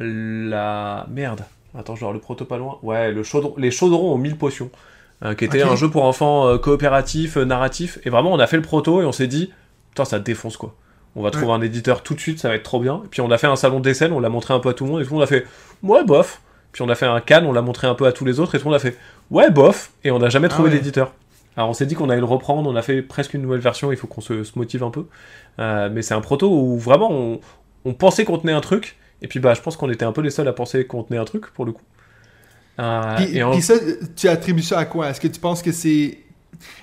la 0.00 1.06
merde. 1.10 1.42
Attends, 1.78 1.94
je 1.94 2.00
vais 2.00 2.04
avoir 2.04 2.14
le 2.14 2.20
proto 2.20 2.44
pas 2.44 2.56
loin. 2.58 2.78
Ouais, 2.82 3.12
le 3.12 3.22
chaudron, 3.22 3.54
les 3.58 3.70
chaudrons 3.70 4.12
aux 4.12 4.16
1000 4.16 4.36
potions, 4.36 4.70
euh, 5.24 5.34
qui 5.34 5.44
était 5.44 5.62
un 5.62 5.76
jeu 5.76 5.90
pour 5.90 6.04
enfants 6.04 6.46
euh, 6.48 6.58
coopératif, 6.58 7.36
euh, 7.36 7.44
narratif. 7.44 7.98
Et 8.04 8.10
vraiment, 8.10 8.32
on 8.32 8.38
a 8.38 8.46
fait 8.46 8.56
le 8.56 8.62
proto 8.62 9.02
et 9.02 9.04
on 9.04 9.12
s'est 9.12 9.26
dit, 9.26 9.52
putain, 9.90 10.04
ça 10.04 10.18
défonce 10.18 10.56
quoi. 10.56 10.74
On 11.14 11.22
va 11.22 11.30
trouver 11.30 11.52
un 11.52 11.62
éditeur 11.62 12.02
tout 12.02 12.14
de 12.14 12.20
suite, 12.20 12.38
ça 12.40 12.48
va 12.48 12.56
être 12.56 12.62
trop 12.62 12.78
bien. 12.80 13.00
Et 13.04 13.08
puis 13.08 13.22
on 13.22 13.30
a 13.30 13.38
fait 13.38 13.46
un 13.46 13.56
salon 13.56 13.80
d'essai, 13.80 14.10
on 14.10 14.20
l'a 14.20 14.28
montré 14.28 14.52
un 14.52 14.58
peu 14.60 14.68
à 14.68 14.74
tout 14.74 14.84
le 14.84 14.90
monde 14.90 15.00
et 15.00 15.04
tout 15.04 15.10
le 15.10 15.14
monde 15.14 15.22
a 15.24 15.26
fait, 15.26 15.46
ouais, 15.82 16.04
bof. 16.04 16.42
Puis 16.72 16.82
on 16.82 16.88
a 16.90 16.94
fait 16.94 17.06
un 17.06 17.20
can, 17.20 17.42
on 17.46 17.52
l'a 17.52 17.62
montré 17.62 17.86
un 17.86 17.94
peu 17.94 18.06
à 18.06 18.12
tous 18.12 18.26
les 18.26 18.38
autres 18.38 18.54
et 18.54 18.58
tout 18.58 18.64
le 18.66 18.70
monde 18.72 18.76
a 18.76 18.82
fait, 18.82 18.98
ouais, 19.30 19.50
bof. 19.50 19.92
Et 20.04 20.10
on 20.10 20.18
n'a 20.18 20.28
jamais 20.28 20.46
Ah 20.50 20.50
trouvé 20.54 20.68
ouais. 20.70 20.76
d'éditeur. 20.76 21.12
Alors 21.56 21.70
on 21.70 21.72
s'est 21.72 21.86
dit 21.86 21.94
qu'on 21.94 22.10
allait 22.10 22.20
le 22.20 22.26
reprendre, 22.26 22.68
on 22.68 22.76
a 22.76 22.82
fait 22.82 23.02
presque 23.02 23.34
une 23.34 23.42
nouvelle 23.42 23.60
version, 23.60 23.90
il 23.90 23.96
faut 23.96 24.06
qu'on 24.06 24.20
se, 24.20 24.44
se 24.44 24.58
motive 24.58 24.82
un 24.82 24.90
peu. 24.90 25.06
Euh, 25.58 25.88
mais 25.90 26.02
c'est 26.02 26.14
un 26.14 26.20
proto 26.20 26.50
où 26.50 26.78
vraiment 26.78 27.10
on, 27.10 27.40
on 27.84 27.94
pensait 27.94 28.24
qu'on 28.24 28.38
tenait 28.38 28.52
un 28.52 28.60
truc, 28.60 28.96
et 29.22 29.28
puis 29.28 29.40
bah 29.40 29.54
je 29.54 29.62
pense 29.62 29.76
qu'on 29.76 29.90
était 29.90 30.04
un 30.04 30.12
peu 30.12 30.20
les 30.20 30.30
seuls 30.30 30.48
à 30.48 30.52
penser 30.52 30.86
qu'on 30.86 31.02
tenait 31.02 31.18
un 31.18 31.24
truc 31.24 31.46
pour 31.52 31.64
le 31.64 31.72
coup. 31.72 31.82
Euh, 32.78 33.16
Puis, 33.16 33.38
et 33.38 33.44
puis 33.44 33.62
ça, 33.62 33.74
tu 34.14 34.28
attribues 34.28 34.62
ça 34.62 34.78
à 34.78 34.84
quoi? 34.84 35.08
Est-ce 35.08 35.20
que 35.20 35.28
tu 35.28 35.40
penses 35.40 35.62
que 35.62 35.72
c'est. 35.72 36.18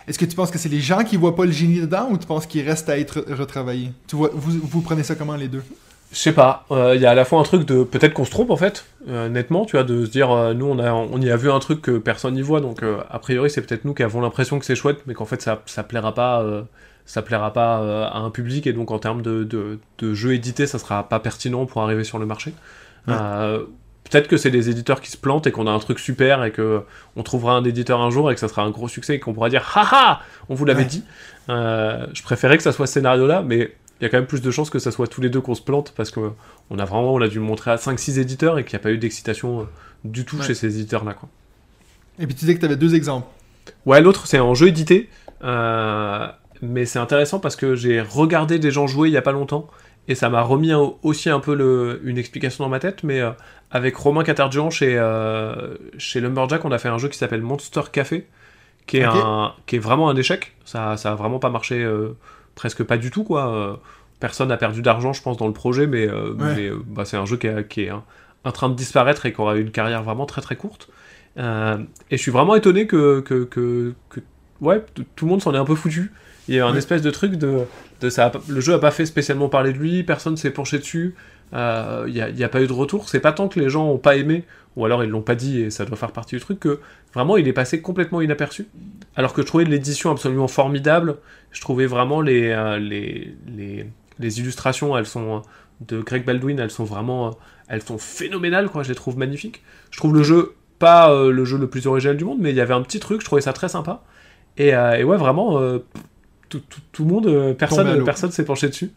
Est-ce 0.07 0.17
que 0.19 0.25
tu 0.25 0.35
penses 0.35 0.51
que 0.51 0.57
c'est 0.57 0.69
les 0.69 0.81
gens 0.81 1.03
qui 1.03 1.17
voient 1.17 1.35
pas 1.35 1.45
le 1.45 1.51
génie 1.51 1.81
dedans 1.81 2.07
ou 2.11 2.17
tu 2.17 2.25
penses 2.27 2.45
qu'il 2.45 2.67
reste 2.67 2.89
à 2.89 2.97
être 2.97 3.25
retravaillé? 3.29 3.91
Tu 4.07 4.15
vois, 4.15 4.29
vous, 4.33 4.59
vous 4.61 4.81
prenez 4.81 5.03
ça 5.03 5.15
comment 5.15 5.35
les 5.35 5.47
deux? 5.47 5.63
Je 6.13 6.19
sais 6.19 6.31
pas, 6.31 6.65
euh, 6.71 6.93
il 6.95 7.01
y 7.01 7.05
a 7.07 7.11
à 7.11 7.15
la 7.15 7.25
fois 7.25 7.39
un 7.39 7.43
truc 7.43 7.65
de 7.65 7.83
peut-être 7.83 8.13
qu'on 8.13 8.23
se 8.23 8.29
trompe 8.31 8.51
en 8.51 8.55
fait, 8.55 8.85
euh, 9.09 9.29
nettement, 9.29 9.65
tu 9.65 9.75
vois, 9.75 9.83
de 9.83 10.05
se 10.05 10.11
dire 10.11 10.29
euh, 10.31 10.53
nous 10.53 10.67
on, 10.67 10.77
a, 10.77 10.91
on 10.93 11.19
y 11.19 11.31
a 11.31 11.35
vu 11.35 11.49
un 11.51 11.57
truc 11.59 11.81
que 11.81 11.97
personne 11.97 12.35
n'y 12.35 12.43
voit, 12.43 12.61
donc 12.61 12.83
euh, 12.83 12.97
a 13.09 13.17
priori 13.17 13.49
c'est 13.49 13.61
peut-être 13.65 13.83
nous 13.83 13.95
qui 13.95 14.03
avons 14.03 14.21
l'impression 14.21 14.59
que 14.59 14.65
c'est 14.65 14.75
chouette, 14.75 14.99
mais 15.07 15.15
qu'en 15.15 15.25
fait 15.25 15.41
ça, 15.41 15.63
ça 15.65 15.81
plaira 15.81 16.13
pas, 16.13 16.41
euh, 16.43 16.61
ça 17.05 17.23
plaira 17.23 17.51
pas 17.51 17.79
euh, 17.81 18.05
à 18.05 18.19
un 18.19 18.29
public, 18.29 18.67
et 18.67 18.73
donc 18.73 18.91
en 18.91 18.99
termes 18.99 19.23
de, 19.23 19.43
de, 19.43 19.79
de 19.97 20.13
jeux 20.13 20.33
édités, 20.35 20.67
ça 20.67 20.77
sera 20.77 21.09
pas 21.09 21.19
pertinent 21.19 21.65
pour 21.65 21.81
arriver 21.81 22.03
sur 22.03 22.19
le 22.19 22.27
marché. 22.27 22.53
Ouais. 23.07 23.15
Euh, 23.19 23.63
peut-être 24.09 24.27
que 24.27 24.37
c'est 24.37 24.51
des 24.51 24.69
éditeurs 24.69 25.01
qui 25.01 25.09
se 25.09 25.17
plantent 25.17 25.47
et 25.47 25.51
qu'on 25.51 25.65
a 25.65 25.71
un 25.71 25.79
truc 25.79 25.97
super 25.97 26.43
et 26.43 26.51
que 26.51 26.83
on 27.15 27.23
trouvera 27.23 27.53
un 27.53 27.63
éditeur 27.63 27.99
un 28.01 28.11
jour 28.11 28.29
et 28.31 28.35
que 28.35 28.39
ça 28.39 28.47
sera 28.49 28.61
un 28.61 28.69
gros 28.69 28.87
succès 28.87 29.15
et 29.15 29.19
qu'on 29.19 29.33
pourra 29.33 29.49
dire 29.49 29.63
haha, 29.75 30.21
on 30.49 30.53
vous 30.53 30.65
l'avait 30.65 30.81
Ouais. 30.81 30.85
dit. 30.85 31.03
Euh, 31.49 32.05
je 32.13 32.21
préférais 32.21 32.57
que 32.57 32.63
ça 32.63 32.71
soit 32.71 32.85
ce 32.87 32.93
scénario-là, 32.93 33.41
mais 33.45 33.73
il 34.03 34.05
y 34.05 34.07
a 34.07 34.09
quand 34.09 34.17
même 34.17 34.27
plus 34.27 34.41
de 34.41 34.51
chances 34.51 34.69
que 34.69 34.79
ça 34.79 34.91
soit 34.91 35.07
tous 35.07 35.21
les 35.21 35.29
deux 35.29 35.39
qu'on 35.39 35.55
se 35.55 35.61
plante 35.61 35.93
parce 35.95 36.11
que 36.11 36.31
on 36.69 36.77
a 36.77 36.83
vraiment 36.83 37.13
on 37.13 37.21
a 37.21 37.27
dû 37.29 37.35
le 37.39 37.45
montrer 37.45 37.71
à 37.71 37.77
5-6 37.77 38.19
éditeurs 38.19 38.59
et 38.59 38.65
qu'il 38.65 38.73
n'y 38.77 38.81
a 38.81 38.83
pas 38.83 38.91
eu 38.91 38.97
d'excitation 38.97 39.61
euh, 39.61 39.63
du 40.03 40.25
tout 40.25 40.35
Ouais. 40.37 40.43
chez 40.45 40.53
ces 40.55 40.77
éditeurs 40.77 41.05
là 41.05 41.13
quoi. 41.13 41.29
Et 42.19 42.25
puis 42.27 42.35
tu 42.35 42.41
disais 42.41 42.55
que 42.55 42.59
tu 42.59 42.65
avais 42.65 42.75
deux 42.75 42.95
exemples. 42.95 43.27
Ouais 43.85 44.01
l'autre 44.01 44.27
c'est 44.27 44.39
en 44.39 44.53
jeu 44.55 44.67
édité 44.67 45.09
euh, 45.43 46.27
mais 46.61 46.85
c'est 46.85 46.99
intéressant 46.99 47.39
parce 47.39 47.55
que 47.55 47.75
j'ai 47.75 48.01
regardé 48.01 48.59
des 48.59 48.71
gens 48.71 48.87
jouer 48.87 49.09
il 49.09 49.13
y 49.13 49.17
a 49.17 49.21
pas 49.21 49.31
longtemps 49.31 49.67
et 50.07 50.15
ça 50.15 50.29
m'a 50.29 50.41
remis 50.41 50.71
un- 50.73 50.93
aussi 51.03 51.29
un 51.29 51.39
peu 51.39 51.55
le- 51.55 52.01
une 52.03 52.17
explication 52.17 52.63
dans 52.65 52.69
ma 52.69 52.79
tête 52.79 53.03
mais 53.03 53.21
euh, 53.21 53.31
avec 53.71 53.95
Romain 53.95 54.23
Catargian 54.23 54.69
chez, 54.69 54.97
euh, 54.97 55.75
chez 55.97 56.19
Lumberjack 56.19 56.65
on 56.65 56.71
a 56.71 56.77
fait 56.77 56.89
un 56.89 56.97
jeu 56.97 57.07
qui 57.07 57.17
s'appelle 57.17 57.41
Monster 57.41 57.81
Café 57.91 58.27
qui 58.85 58.97
est, 58.97 59.03
un, 59.05 59.53
qui 59.65 59.77
est 59.77 59.79
vraiment 59.79 60.09
un 60.09 60.15
échec 60.17 60.53
ça, 60.65 60.97
ça 60.97 61.13
a 61.13 61.15
vraiment 61.15 61.39
pas 61.39 61.49
marché 61.49 61.81
euh, 61.83 62.17
presque 62.55 62.83
pas 62.83 62.97
du 62.97 63.11
tout 63.11 63.23
quoi 63.23 63.47
Euh, 63.53 63.75
personne 64.19 64.47
n'a 64.49 64.57
perdu 64.57 64.81
d'argent, 64.81 65.11
je 65.13 65.21
pense, 65.21 65.37
dans 65.37 65.47
le 65.47 65.53
projet, 65.53 65.85
mais, 65.87 66.07
euh, 66.07 66.31
Ouais. 66.33 66.55
mais, 66.55 66.67
euh, 66.69 66.77
bah, 66.87 67.03
c'est 67.05 67.17
un 67.17 67.25
jeu 67.25 67.35
qui, 67.37 67.47
est- 67.47 67.67
qui 67.67 67.81
est 67.83 67.89
hein, 67.89 68.03
en 68.45 68.51
train 68.51 68.69
de 68.69 68.75
disparaître 68.75 69.25
et 69.25 69.33
qui 69.33 69.41
aura 69.41 69.57
eu 69.57 69.61
une 69.61 69.71
carrière 69.71 70.01
vraiment 70.03 70.25
très 70.25 70.41
très 70.41 70.55
courte. 70.55 70.89
Euh, 71.37 71.77
et 72.11 72.17
je 72.17 72.21
suis 72.21 72.31
vraiment 72.31 72.55
étonné 72.55 72.87
que, 72.87 73.19
que, 73.21 73.43
que, 73.43 73.93
que- 74.09 74.19
ouais, 74.61 74.81
t- 74.93 75.03
tout 75.15 75.25
le 75.25 75.31
monde 75.31 75.41
s'en 75.41 75.53
est 75.53 75.57
un 75.57 75.65
peu 75.65 75.75
foutu. 75.75 76.11
Il 76.47 76.55
y 76.55 76.59
a 76.59 76.67
un 76.67 76.75
espèce 76.75 77.01
de 77.01 77.09
truc 77.09 77.33
de, 77.35 77.59
de 78.01 78.09
ça. 78.09 78.25
a 78.27 78.31
le 78.49 78.59
jeu 78.61 78.73
a 78.73 78.79
pas 78.79 78.91
fait 78.91 79.05
spécialement 79.05 79.49
parler 79.49 79.71
de 79.73 79.77
lui, 79.77 80.03
personne 80.03 80.37
s'est 80.37 80.51
penché 80.51 80.77
dessus. 80.77 81.15
euh, 81.53 82.03
Il 82.07 82.13
n'y 82.13 82.43
a, 82.43 82.45
a 82.45 82.49
pas 82.49 82.61
eu 82.61 82.67
de 82.67 82.73
retour. 82.73 83.09
C'est 83.09 83.19
pas 83.21 83.31
tant 83.31 83.47
que 83.47 83.59
les 83.59 83.69
gens 83.69 83.87
ont 83.89 83.97
pas 83.97 84.15
aimé, 84.17 84.43
ou 84.75 84.85
alors 84.85 85.03
ils 85.03 85.09
l'ont 85.09 85.21
pas 85.21 85.35
dit 85.35 85.61
et 85.61 85.69
ça 85.69 85.85
doit 85.85 85.97
faire 85.97 86.11
partie 86.11 86.35
du 86.35 86.41
truc, 86.41 86.59
que 86.59 86.79
vraiment 87.13 87.37
il 87.37 87.47
est 87.47 87.53
passé 87.53 87.81
complètement 87.81 88.21
inaperçu. 88.21 88.67
Alors 89.15 89.33
que 89.33 89.41
je 89.41 89.47
trouvais 89.47 89.65
l'édition 89.65 90.11
absolument 90.11 90.47
formidable. 90.47 91.17
Je 91.51 91.61
trouvais 91.61 91.85
vraiment 91.85 92.21
les, 92.21 92.49
euh, 92.49 92.79
les, 92.79 93.35
les, 93.47 93.85
les 94.19 94.39
illustrations, 94.39 94.97
elles 94.97 95.05
sont 95.05 95.37
euh, 95.37 95.39
de 95.81 96.01
Greg 96.01 96.25
Baldwin, 96.25 96.59
elles 96.59 96.71
sont 96.71 96.83
vraiment, 96.85 97.27
euh, 97.27 97.31
elles 97.67 97.83
sont 97.83 97.99
phénoménales, 97.99 98.69
quoi. 98.69 98.81
Je 98.83 98.89
les 98.89 98.95
trouve 98.95 99.17
magnifiques. 99.17 99.61
Je 99.91 99.97
trouve 99.97 100.15
le 100.15 100.23
jeu 100.23 100.55
pas 100.79 101.11
euh, 101.11 101.31
le 101.31 101.45
jeu 101.45 101.57
le 101.59 101.67
plus 101.67 101.85
original 101.85 102.17
du 102.17 102.25
monde, 102.25 102.39
mais 102.39 102.49
il 102.49 102.55
y 102.55 102.61
avait 102.61 102.73
un 102.73 102.81
petit 102.81 102.99
truc, 102.99 103.21
je 103.21 103.25
trouvais 103.25 103.41
ça 103.41 103.53
très 103.53 103.69
sympa. 103.69 104.03
Et, 104.57 104.73
euh, 104.73 104.93
et 104.97 105.03
ouais, 105.03 105.17
vraiment, 105.17 105.59
tout, 106.49 106.59
tout- 106.67 106.81
tout 106.91 107.05
le 107.05 107.11
monde, 107.11 107.55
personne, 107.57 107.87
personne 108.05 108.31
s'est 108.31 108.45
penché 108.45 108.67
dessus. 108.69 108.91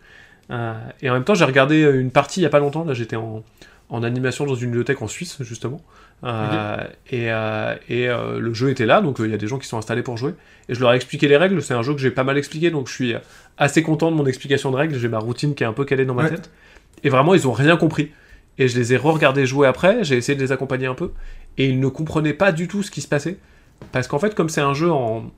Et 0.50 1.10
en 1.10 1.12
même 1.14 1.24
temps, 1.24 1.34
j'ai 1.34 1.44
regardé 1.44 1.82
une 1.82 2.10
partie 2.10 2.40
il 2.40 2.42
y 2.44 2.46
a 2.46 2.50
pas 2.50 2.58
longtemps. 2.60 2.84
Là, 2.84 2.94
j'étais 2.94 3.16
en, 3.16 3.42
en 3.88 4.02
animation 4.02 4.46
dans 4.46 4.54
une 4.54 4.66
bibliothèque 4.70 5.00
en 5.02 5.08
Suisse, 5.08 5.36
justement. 5.42 5.80
Euh, 6.24 6.76
Et, 7.10 7.30
euh, 7.30 7.74
et 7.88 8.08
euh, 8.08 8.38
le 8.40 8.52
jeu 8.54 8.70
était 8.70 8.86
là, 8.86 9.00
donc 9.00 9.18
il 9.20 9.30
y 9.30 9.34
a 9.34 9.36
des 9.36 9.46
gens 9.46 9.58
qui 9.58 9.68
sont 9.68 9.78
installés 9.78 10.02
pour 10.02 10.16
jouer. 10.16 10.34
Et 10.68 10.74
je 10.74 10.80
leur 10.80 10.92
ai 10.92 10.96
expliqué 10.96 11.28
les 11.28 11.36
règles. 11.36 11.62
C'est 11.62 11.74
un 11.74 11.82
jeu 11.82 11.92
que 11.94 12.00
j'ai 12.00 12.10
pas 12.10 12.24
mal 12.24 12.36
expliqué, 12.38 12.70
donc 12.70 12.88
je 12.88 12.92
suis 12.94 13.14
assez 13.58 13.82
content 13.82 14.10
de 14.10 14.16
mon 14.16 14.26
explication 14.26 14.70
de 14.70 14.76
règles. 14.76 14.98
J'ai 14.98 15.08
ma 15.08 15.18
routine 15.18 15.54
qui 15.54 15.62
est 15.62 15.66
un 15.66 15.72
peu 15.72 15.84
calée 15.84 16.04
dans 16.04 16.14
ma 16.14 16.24
Ouais. 16.24 16.30
tête. 16.30 16.50
Et 17.04 17.10
vraiment, 17.10 17.34
ils 17.34 17.46
ont 17.46 17.52
rien 17.52 17.76
compris. 17.76 18.10
Et 18.58 18.66
je 18.68 18.76
les 18.78 18.94
ai 18.94 18.96
re-regardés 18.96 19.44
jouer 19.46 19.66
après. 19.68 20.02
J'ai 20.02 20.16
essayé 20.16 20.34
de 20.36 20.42
les 20.42 20.50
accompagner 20.50 20.86
un 20.86 20.94
peu. 20.94 21.12
Et 21.58 21.66
ils 21.68 21.78
ne 21.78 21.88
comprenaient 21.88 22.32
pas 22.32 22.50
du 22.52 22.66
tout 22.68 22.82
ce 22.82 22.90
qui 22.90 23.02
se 23.02 23.08
passait. 23.08 23.36
Parce 23.92 24.08
qu'en 24.08 24.18
fait, 24.18 24.34
comme 24.34 24.48
c'est 24.48 24.62
un 24.62 24.74
jeu 24.74 24.90
en. 24.90 25.30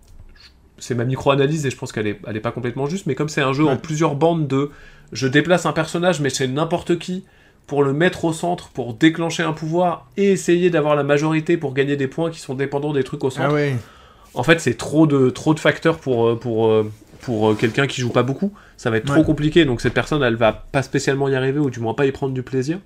C'est 0.78 0.94
ma 0.94 1.04
micro-analyse 1.04 1.66
et 1.66 1.70
je 1.70 1.76
pense 1.76 1.90
qu'elle 1.90 2.06
est, 2.06 2.20
elle 2.26 2.36
est 2.36 2.40
pas 2.40 2.52
complètement 2.52 2.86
juste, 2.86 3.06
mais 3.06 3.16
comme 3.16 3.28
c'est 3.28 3.40
un 3.42 3.52
jeu 3.52 3.64
Ouais. 3.64 3.70
en 3.72 3.76
plusieurs 3.76 4.14
bandes 4.14 4.46
de. 4.46 4.70
Je 5.10 5.26
déplace 5.26 5.66
un 5.66 5.72
personnage, 5.72 6.20
mais 6.20 6.30
c'est 6.30 6.46
n'importe 6.46 6.98
qui 7.00 7.24
pour 7.68 7.84
le 7.84 7.92
mettre 7.92 8.24
au 8.24 8.32
centre, 8.32 8.70
pour 8.70 8.94
déclencher 8.94 9.44
un 9.44 9.52
pouvoir 9.52 10.08
et 10.16 10.32
essayer 10.32 10.70
d'avoir 10.70 10.96
la 10.96 11.04
majorité 11.04 11.56
pour 11.56 11.74
gagner 11.74 11.96
des 11.96 12.08
points 12.08 12.30
qui 12.30 12.40
sont 12.40 12.54
dépendants 12.54 12.92
des 12.92 13.04
trucs 13.04 13.22
au 13.22 13.30
centre. 13.30 13.50
Ah 13.50 13.52
ouais. 13.52 13.76
En 14.34 14.42
fait, 14.42 14.58
c'est 14.60 14.76
trop 14.76 15.06
de, 15.06 15.30
trop 15.30 15.54
de 15.54 15.60
facteurs 15.60 15.98
pour, 15.98 16.26
euh, 16.26 16.34
pour, 16.34 16.66
euh, 16.66 16.90
pour 17.20 17.50
euh, 17.50 17.54
quelqu'un 17.54 17.86
qui 17.86 18.00
joue 18.00 18.10
pas 18.10 18.22
beaucoup. 18.22 18.52
Ça 18.78 18.90
va 18.90 18.96
être 18.96 19.06
trop 19.06 19.22
compliqué, 19.22 19.64
donc 19.66 19.80
cette 19.80 19.94
personne, 19.94 20.22
elle 20.22 20.36
va 20.36 20.52
pas 20.52 20.82
spécialement 20.82 21.28
y 21.28 21.34
arriver, 21.34 21.58
ou 21.58 21.70
du 21.70 21.80
moins 21.80 21.94
pas 21.94 22.06
y 22.06 22.12
prendre 22.12 22.32
du 22.32 22.42
plaisir. 22.42 22.78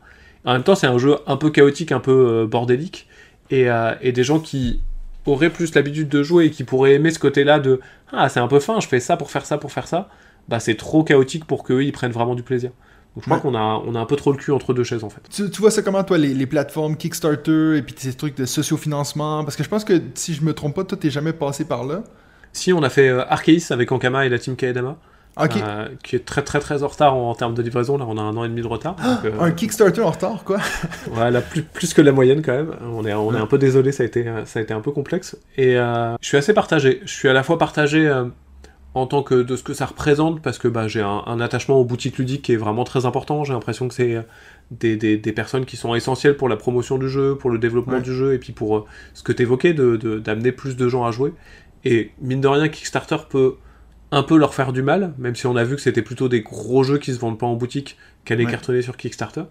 En 0.44 0.52
même 0.52 0.64
temps, 0.64 0.74
c'est 0.74 0.88
un 0.88 0.98
jeu 0.98 1.16
un 1.26 1.36
peu 1.36 1.50
chaotique, 1.50 1.92
un 1.92 2.00
peu 2.00 2.46
bordélique, 2.50 3.06
et, 3.50 3.70
euh, 3.70 3.94
et 4.00 4.10
des 4.10 4.24
gens 4.24 4.40
qui 4.40 4.80
auraient 5.26 5.50
plus 5.50 5.74
l'habitude 5.74 6.08
de 6.08 6.22
jouer 6.22 6.46
et 6.46 6.50
qui 6.50 6.64
pourraient 6.64 6.94
aimer 6.94 7.12
ce 7.12 7.20
côté-là 7.20 7.60
de 7.60 7.80
Ah, 8.12 8.28
c'est 8.28 8.40
un 8.40 8.48
peu 8.48 8.58
fin, 8.58 8.80
je 8.80 8.88
fais 8.88 8.98
ça 8.98 9.16
pour 9.16 9.30
faire 9.30 9.46
ça, 9.46 9.58
pour 9.58 9.70
faire 9.70 9.86
ça, 9.86 10.08
bah 10.48 10.58
c'est 10.58 10.74
trop 10.74 11.04
chaotique 11.04 11.44
pour 11.44 11.62
qu'eux, 11.62 11.84
ils 11.84 11.92
prennent 11.92 12.10
vraiment 12.10 12.34
du 12.34 12.42
plaisir. 12.42 12.72
Donc 13.14 13.24
je 13.24 13.28
crois 13.30 13.36
Ouais. 13.36 13.42
qu'on 13.42 13.54
a, 13.54 13.82
on 13.86 13.94
a 13.94 13.98
un 14.00 14.06
peu 14.06 14.16
trop 14.16 14.32
le 14.32 14.38
cul 14.38 14.52
entre 14.52 14.72
deux 14.74 14.84
chaises, 14.84 15.04
en 15.04 15.10
fait. 15.10 15.20
Tu, 15.30 15.50
tu 15.50 15.60
vois 15.60 15.70
ça 15.70 15.82
comment, 15.82 16.02
toi, 16.02 16.16
les, 16.18 16.32
les 16.32 16.46
plateformes 16.46 16.96
Kickstarter 16.96 17.76
et 17.76 17.82
puis 17.82 17.94
ces 17.98 18.14
trucs 18.14 18.36
de 18.36 18.44
sociofinancement? 18.46 19.44
Parce 19.44 19.56
que 19.56 19.62
je 19.64 19.68
pense 19.68 19.84
que, 19.84 20.00
si 20.14 20.34
je 20.34 20.42
me 20.42 20.54
trompe 20.54 20.74
pas, 20.74 20.84
toi, 20.84 20.96
t'es 21.00 21.10
jamais 21.10 21.32
passé 21.32 21.64
par 21.64 21.84
là. 21.84 22.02
Si, 22.52 22.72
on 22.72 22.82
a 22.82 22.88
fait 22.88 23.08
euh, 23.08 23.24
Arceus 23.28 23.70
avec 23.72 23.92
Ankama 23.92 24.24
et 24.26 24.28
la 24.28 24.38
team 24.38 24.56
Kaedama. 24.56 24.96
Euh, 25.40 25.88
qui 26.04 26.14
est 26.14 26.26
très 26.26 26.42
très 26.42 26.60
très 26.60 26.82
en 26.82 26.88
retard 26.88 27.14
en, 27.14 27.30
en 27.30 27.34
termes 27.34 27.54
de 27.54 27.62
livraison. 27.62 27.96
Là, 27.96 28.04
on 28.06 28.18
a 28.18 28.20
un 28.20 28.36
an 28.36 28.44
et 28.44 28.48
demi 28.50 28.60
de 28.60 28.66
retard. 28.66 28.96
donc, 28.96 29.24
euh, 29.24 29.40
Un 29.40 29.50
Kickstarter 29.50 30.02
en 30.02 30.10
retard, 30.10 30.44
quoi. 30.44 30.58
voilà, 31.10 31.40
plus, 31.40 31.62
plus 31.62 31.94
que 31.94 32.02
la 32.02 32.12
moyenne 32.12 32.42
quand 32.42 32.52
même. 32.52 32.72
On 32.92 33.06
est, 33.06 33.14
on 33.14 33.34
est 33.34 33.38
un 33.38 33.46
peu 33.46 33.56
désolé, 33.56 33.92
ça 33.92 34.02
a 34.02 34.06
été, 34.06 34.28
euh, 34.28 34.44
ça 34.44 34.58
a 34.58 34.62
été 34.62 34.74
un 34.74 34.82
peu 34.82 34.90
complexe. 34.90 35.38
Et 35.56 35.78
euh, 35.78 36.16
je 36.20 36.26
suis 36.28 36.36
assez 36.36 36.52
partagé. 36.52 37.00
Je 37.06 37.12
suis 37.14 37.28
à 37.30 37.32
la 37.32 37.42
fois 37.42 37.56
partagé 37.56 38.06
en 38.94 39.06
tant 39.06 39.22
que 39.22 39.34
de 39.36 39.56
ce 39.56 39.62
que 39.62 39.72
ça 39.72 39.86
représente, 39.86 40.42
parce 40.42 40.58
que 40.58 40.68
bah, 40.68 40.86
j'ai 40.88 41.00
un, 41.00 41.22
un 41.26 41.40
attachement 41.40 41.76
aux 41.76 41.84
boutiques 41.84 42.18
ludiques 42.18 42.42
qui 42.42 42.52
est 42.52 42.56
vraiment 42.56 42.84
très 42.84 43.06
important. 43.06 43.42
J'ai 43.44 43.54
l'impression 43.54 43.88
que 43.88 43.94
c'est 43.94 44.16
euh, 44.16 44.22
des, 44.70 44.96
des, 44.96 45.16
des 45.16 45.32
personnes 45.32 45.64
qui 45.64 45.76
sont 45.78 45.94
essentielles 45.94 46.36
pour 46.36 46.48
la 46.48 46.56
promotion 46.56 46.98
du 46.98 47.08
jeu, 47.08 47.36
pour 47.36 47.50
le 47.50 47.58
développement 47.58 47.94
Ouais. 47.94 48.02
du 48.02 48.14
jeu, 48.14 48.34
et 48.34 48.38
puis 48.38 48.52
pour 48.52 48.76
euh, 48.76 48.84
ce 49.14 49.22
que 49.22 49.32
tu 49.32 49.42
évoquais, 49.42 49.72
d'amener 49.72 50.50
de, 50.50 50.56
plus 50.56 50.76
de 50.76 50.88
gens 50.88 51.04
à 51.06 51.10
jouer. 51.10 51.32
Et 51.84 52.10
mine 52.20 52.40
de 52.42 52.48
rien, 52.48 52.68
Kickstarter 52.68 53.16
peut 53.30 53.54
un 54.10 54.22
peu 54.22 54.36
leur 54.36 54.52
faire 54.52 54.74
du 54.74 54.82
mal, 54.82 55.14
même 55.16 55.34
si 55.34 55.46
on 55.46 55.56
a 55.56 55.64
vu 55.64 55.74
que 55.76 55.80
c'était 55.80 56.02
plutôt 56.02 56.28
des 56.28 56.42
gros 56.42 56.82
jeux 56.84 56.98
qui 56.98 57.14
se 57.14 57.18
vendent 57.18 57.38
pas 57.38 57.46
en 57.46 57.54
boutique 57.54 57.96
qu'allaient 58.26 58.44
Ouais. 58.44 58.50
cartonner 58.50 58.82
sur 58.82 58.98
Kickstarter. 58.98 59.44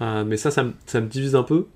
Euh, 0.00 0.24
mais 0.24 0.36
ça, 0.36 0.52
ça, 0.52 0.62
me- 0.62 0.74
ça 0.86 1.00
me 1.00 1.08
divise 1.08 1.34
un 1.34 1.42
peu. 1.42 1.66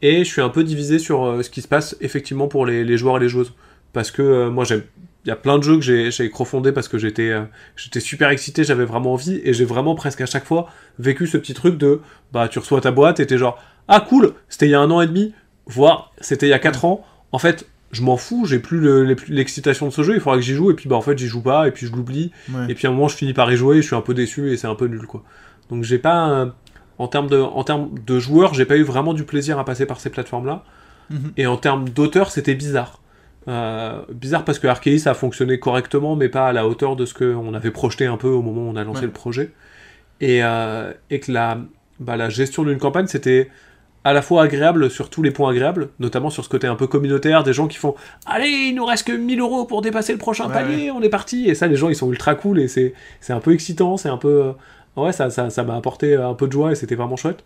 Et 0.00 0.20
je 0.24 0.30
suis 0.30 0.40
un 0.40 0.48
peu 0.48 0.64
divisé 0.64 0.98
sur 0.98 1.24
euh, 1.26 1.42
ce 1.42 1.50
qui 1.50 1.60
se 1.60 1.68
passe 1.68 1.94
effectivement 2.00 2.48
pour 2.48 2.64
les, 2.64 2.84
les 2.84 2.96
joueurs 2.96 3.18
et 3.18 3.20
les 3.20 3.28
joueuses. 3.28 3.52
Parce 3.92 4.10
que 4.10 4.48
moi, 4.48 4.64
j'aime. 4.64 4.82
Il 5.28 5.30
y 5.30 5.32
a 5.32 5.36
plein 5.36 5.58
de 5.58 5.62
jeux 5.62 5.76
que 5.78 5.82
j'ai 6.10 6.30
crofondé 6.30 6.72
parce 6.72 6.88
que 6.88 6.96
j'étais 6.96 7.28
euh, 7.28 7.42
j'étais 7.76 8.00
super 8.00 8.30
excité, 8.30 8.64
j'avais 8.64 8.86
vraiment 8.86 9.12
envie, 9.12 9.42
et 9.44 9.52
j'ai 9.52 9.66
vraiment 9.66 9.94
presque 9.94 10.22
à 10.22 10.26
chaque 10.26 10.46
fois 10.46 10.70
vécu 10.98 11.26
ce 11.26 11.36
petit 11.36 11.52
truc 11.52 11.76
de 11.76 12.00
bah 12.32 12.48
tu 12.48 12.58
reçois 12.58 12.80
ta 12.80 12.92
boîte 12.92 13.20
et 13.20 13.26
t'es 13.26 13.36
genre 13.36 13.58
ah 13.88 14.00
cool, 14.00 14.32
c'était 14.48 14.66
il 14.68 14.70
y 14.70 14.74
a 14.74 14.80
un 14.80 14.90
an 14.90 15.02
et 15.02 15.06
demi, 15.06 15.34
voire 15.66 16.12
c'était 16.22 16.46
il 16.46 16.50
y 16.50 16.54
a 16.54 16.58
quatre 16.58 16.86
ans. 16.86 17.04
En 17.32 17.38
fait, 17.38 17.66
je 17.92 18.00
m'en 18.00 18.16
fous, 18.16 18.46
j'ai 18.46 18.58
plus 18.58 18.80
le- 18.80 19.02
l'excitation 19.28 19.86
de 19.88 19.92
ce 19.92 20.02
jeu, 20.02 20.14
il 20.14 20.20
faudra 20.20 20.36
que 20.38 20.42
j'y 20.42 20.54
joue, 20.54 20.70
et 20.70 20.74
puis 20.74 20.88
bah 20.88 20.96
en 20.96 21.02
fait 21.02 21.18
j'y 21.18 21.26
joue 21.26 21.42
pas, 21.42 21.68
et 21.68 21.72
puis 21.72 21.86
je 21.86 21.92
l'oublie, 21.92 22.32
Ouais. 22.54 22.64
et 22.70 22.74
puis 22.74 22.86
à 22.86 22.90
un 22.90 22.94
moment 22.94 23.08
je 23.08 23.16
finis 23.16 23.34
par 23.34 23.52
y 23.52 23.56
jouer, 23.58 23.76
et 23.76 23.82
je 23.82 23.86
suis 23.86 23.96
un 23.96 24.00
peu 24.00 24.14
déçu, 24.14 24.50
et 24.50 24.56
c'est 24.56 24.66
un 24.66 24.74
peu 24.74 24.86
nul 24.86 25.06
quoi. 25.06 25.22
Donc 25.70 25.84
j'ai 25.84 25.98
pas. 25.98 26.30
euh, 26.30 26.46
en 26.98 27.06
termes 27.06 27.28
de, 27.28 27.38
en 27.38 27.64
termes 27.64 27.90
de 28.06 28.18
joueurs, 28.18 28.54
j'ai 28.54 28.64
pas 28.64 28.76
eu 28.78 28.82
vraiment 28.82 29.12
du 29.12 29.24
plaisir 29.24 29.58
à 29.58 29.64
passer 29.66 29.84
par 29.84 30.00
ces 30.00 30.08
plateformes-là. 30.10 30.64
Mhm. 31.10 31.32
Et 31.36 31.46
en 31.46 31.56
termes 31.58 31.88
d'auteur, 31.90 32.30
c'était 32.30 32.54
bizarre. 32.54 33.00
Euh, 33.48 34.02
bizarre 34.12 34.44
parce 34.44 34.58
que 34.58 34.66
Arceus 34.66 35.06
a 35.08 35.14
fonctionné 35.14 35.58
correctement, 35.58 36.16
mais 36.16 36.28
pas 36.28 36.48
à 36.48 36.52
la 36.52 36.66
hauteur 36.68 36.96
de 36.96 37.06
ce 37.06 37.14
qu'on 37.14 37.54
avait 37.54 37.70
projeté 37.70 38.06
un 38.06 38.16
peu 38.18 38.28
au 38.28 38.42
moment 38.42 38.62
où 38.62 38.70
on 38.72 38.76
a 38.76 38.84
lancé 38.84 39.00
Ouais. 39.00 39.06
le 39.06 39.12
projet. 39.12 39.52
Et, 40.20 40.40
euh, 40.44 40.92
et 41.10 41.20
que 41.20 41.32
la, 41.32 41.58
bah, 42.00 42.16
la 42.16 42.28
gestion 42.28 42.62
d'une 42.64 42.78
campagne, 42.78 43.06
c'était 43.06 43.48
à 44.04 44.12
la 44.12 44.20
fois 44.22 44.42
agréable 44.44 44.90
sur 44.90 45.10
tous 45.10 45.22
les 45.22 45.30
points 45.30 45.50
agréables, 45.50 45.88
notamment 45.98 46.30
sur 46.30 46.44
ce 46.44 46.48
côté 46.48 46.66
un 46.66 46.74
peu 46.76 46.86
communautaire, 46.86 47.42
des 47.42 47.52
gens 47.52 47.68
qui 47.68 47.78
font 47.78 47.94
Allez, 48.26 48.48
il 48.48 48.74
nous 48.74 48.84
reste 48.84 49.06
que 49.06 49.12
1000 49.12 49.40
euros 49.40 49.64
pour 49.64 49.80
dépasser 49.82 50.12
le 50.12 50.18
prochain 50.18 50.46
Ouais, 50.48 50.52
palier, 50.52 50.90
on 50.90 51.00
est 51.02 51.08
parti. 51.08 51.48
Et 51.48 51.54
ça, 51.54 51.66
les 51.68 51.76
gens, 51.76 51.88
ils 51.88 51.96
sont 51.96 52.10
ultra 52.10 52.34
cool 52.34 52.58
et 52.60 52.68
c'est 52.68 52.92
un 53.30 53.40
peu 53.40 53.52
excitant, 53.54 53.96
c'est 53.96 54.08
un 54.08 54.18
peu. 54.18 54.42
euh, 54.44 54.52
Ouais, 54.96 55.12
ça 55.12 55.30
ça 55.30 55.48
ça 55.48 55.62
m'a 55.62 55.76
apporté 55.76 56.16
un 56.16 56.34
peu 56.34 56.48
de 56.48 56.52
joie 56.52 56.72
et 56.72 56.74
c'était 56.74 56.96
vraiment 56.96 57.14
chouette. 57.16 57.44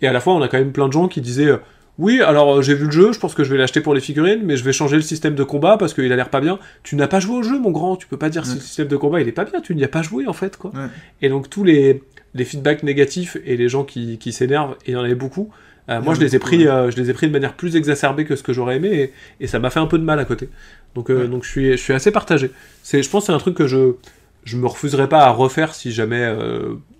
Et 0.00 0.06
à 0.08 0.12
la 0.12 0.20
fois, 0.20 0.32
on 0.34 0.40
a 0.42 0.48
quand 0.48 0.56
même 0.58 0.72
plein 0.72 0.88
de 0.88 0.92
gens 0.92 1.06
qui 1.06 1.20
disaient 1.20 1.52
Oui, 1.98 2.20
alors 2.20 2.56
euh, 2.58 2.62
j'ai 2.62 2.74
vu 2.74 2.86
le 2.86 2.90
jeu, 2.90 3.12
je 3.12 3.20
pense 3.20 3.34
que 3.34 3.44
je 3.44 3.50
vais 3.52 3.56
l'acheter 3.58 3.80
pour 3.80 3.94
les 3.94 4.00
figurines, 4.00 4.40
mais 4.44 4.56
je 4.56 4.64
vais 4.64 4.72
changer 4.72 4.96
le 4.96 5.02
système 5.02 5.34
de 5.36 5.44
combat 5.44 5.76
parce 5.78 5.94
qu'il 5.94 6.12
a 6.12 6.16
l'air 6.16 6.28
pas 6.28 6.40
bien. 6.40 6.58
Tu 6.82 6.96
n'as 6.96 7.06
pas 7.06 7.20
joué 7.20 7.36
au 7.36 7.42
jeu, 7.42 7.58
mon 7.58 7.70
grand, 7.70 7.96
tu 7.96 8.08
peux 8.08 8.16
pas 8.16 8.30
dire 8.30 8.44
si 8.44 8.50
Ouais. 8.52 8.56
le 8.56 8.62
système 8.62 8.88
de 8.88 8.96
combat 8.96 9.20
il 9.20 9.28
est 9.28 9.32
pas 9.32 9.44
bien, 9.44 9.60
tu 9.60 9.74
n'y 9.76 9.84
as 9.84 9.88
pas 9.88 10.02
joué 10.02 10.26
en 10.26 10.32
fait, 10.32 10.56
quoi. 10.56 10.72
Ouais. 10.74 10.86
Et 11.22 11.28
donc, 11.28 11.48
tous 11.48 11.62
les, 11.62 12.02
les 12.34 12.44
feedbacks 12.44 12.82
négatifs 12.82 13.36
et 13.44 13.56
les 13.56 13.68
gens 13.68 13.84
qui, 13.84 14.18
qui 14.18 14.32
s'énervent, 14.32 14.76
et 14.86 14.90
il 14.90 14.94
y 14.94 14.96
en 14.96 15.04
avait 15.04 15.14
beaucoup. 15.14 15.50
euh, 15.88 16.00
moi, 16.02 16.14
je 16.14 16.20
les, 16.20 16.34
ai 16.34 16.38
pris, 16.40 16.66
euh, 16.66 16.90
je 16.90 16.96
les 16.96 17.10
ai 17.10 17.12
pris 17.12 17.28
de 17.28 17.32
manière 17.32 17.54
plus 17.54 17.76
exacerbée 17.76 18.24
que 18.24 18.34
ce 18.34 18.42
que 18.42 18.52
j'aurais 18.52 18.76
aimé, 18.76 18.88
et, 18.92 19.12
et 19.44 19.46
ça 19.46 19.60
m'a 19.60 19.70
fait 19.70 19.80
un 19.80 19.86
peu 19.86 19.98
de 19.98 20.04
mal 20.04 20.18
à 20.18 20.24
côté. 20.24 20.48
Donc, 20.96 21.10
euh, 21.10 21.22
Ouais. 21.22 21.28
donc 21.28 21.44
je, 21.44 21.48
suis, 21.50 21.70
je 21.72 21.76
suis 21.76 21.92
assez 21.92 22.10
partagé. 22.10 22.50
C'est, 22.82 23.02
je 23.04 23.08
pense 23.10 23.22
que 23.22 23.26
c'est 23.26 23.32
un 23.32 23.38
truc 23.38 23.56
que 23.56 23.66
je 23.68 23.92
je 24.44 24.56
me 24.58 24.66
refuserais 24.66 25.08
pas 25.08 25.20
à 25.24 25.30
refaire 25.30 25.74
si 25.74 25.90
jamais 25.90 26.22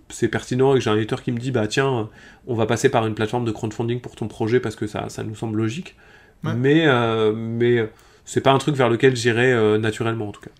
c'est 0.09 0.28
pertinent 0.28 0.74
et 0.74 0.78
que 0.78 0.84
j'ai 0.84 0.90
un 0.90 0.96
éditeur 0.96 1.22
qui 1.22 1.32
me 1.32 1.38
dit 1.38 1.50
bah 1.50 1.66
tiens, 1.66 2.09
on 2.46 2.55
va 2.55 2.66
passer 2.66 2.88
par 2.88 3.07
une 3.07 3.14
plateforme 3.14 3.44
de 3.44 3.50
crowdfunding 3.52 4.00
pour 4.00 4.16
ton 4.16 4.28
projet 4.28 4.61
parce 4.61 4.76
que 4.76 4.86
ça, 4.86 5.09
ça 5.09 5.22
nous 5.24 5.34
semble 5.34 5.57
logique. 5.59 5.96
Ouais. 6.44 6.55
Mais, 6.55 6.86
euh, 6.86 7.32
mais 7.34 7.90
c'est 8.24 8.40
pas 8.42 8.52
un 8.52 8.59
truc 8.59 8.76
vers 8.76 8.88
lequel 8.90 9.16
j'irai 9.16 9.52
euh, 9.52 9.78
naturellement 9.78 10.28
en 10.28 10.32
tout 10.32 10.42
cas. 10.42 10.50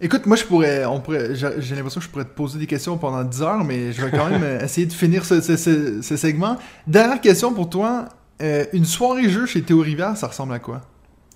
Écoute, 0.00 0.26
moi, 0.26 0.36
je 0.36 0.44
pourrais, 0.44 0.84
on 0.84 1.00
pourrait, 1.00 1.34
j'ai 1.34 1.74
l'impression 1.74 2.00
que 2.00 2.06
je 2.06 2.10
pourrais 2.10 2.26
te 2.26 2.34
poser 2.34 2.58
des 2.58 2.66
questions 2.66 2.98
pendant 2.98 3.24
10 3.24 3.40
heures, 3.42 3.64
mais 3.64 3.92
je 3.92 4.04
vais 4.04 4.10
quand 4.10 4.28
même 4.28 4.60
essayer 4.62 4.86
de 4.86 4.92
finir 4.92 5.24
ce, 5.24 5.40
ce- 5.40 5.56
ce- 5.56 6.02
ce 6.02 6.16
segment. 6.18 6.58
Dernière 6.86 7.20
question 7.22 7.54
pour 7.54 7.70
toi. 7.70 8.06
Euh, 8.42 8.66
une 8.74 8.84
soirée 8.84 9.30
jeu 9.30 9.46
chez 9.46 9.62
Théo 9.62 9.80
Rivière, 9.80 10.14
ça 10.16 10.26
ressemble 10.26 10.52
à 10.52 10.58
quoi? 10.58 10.82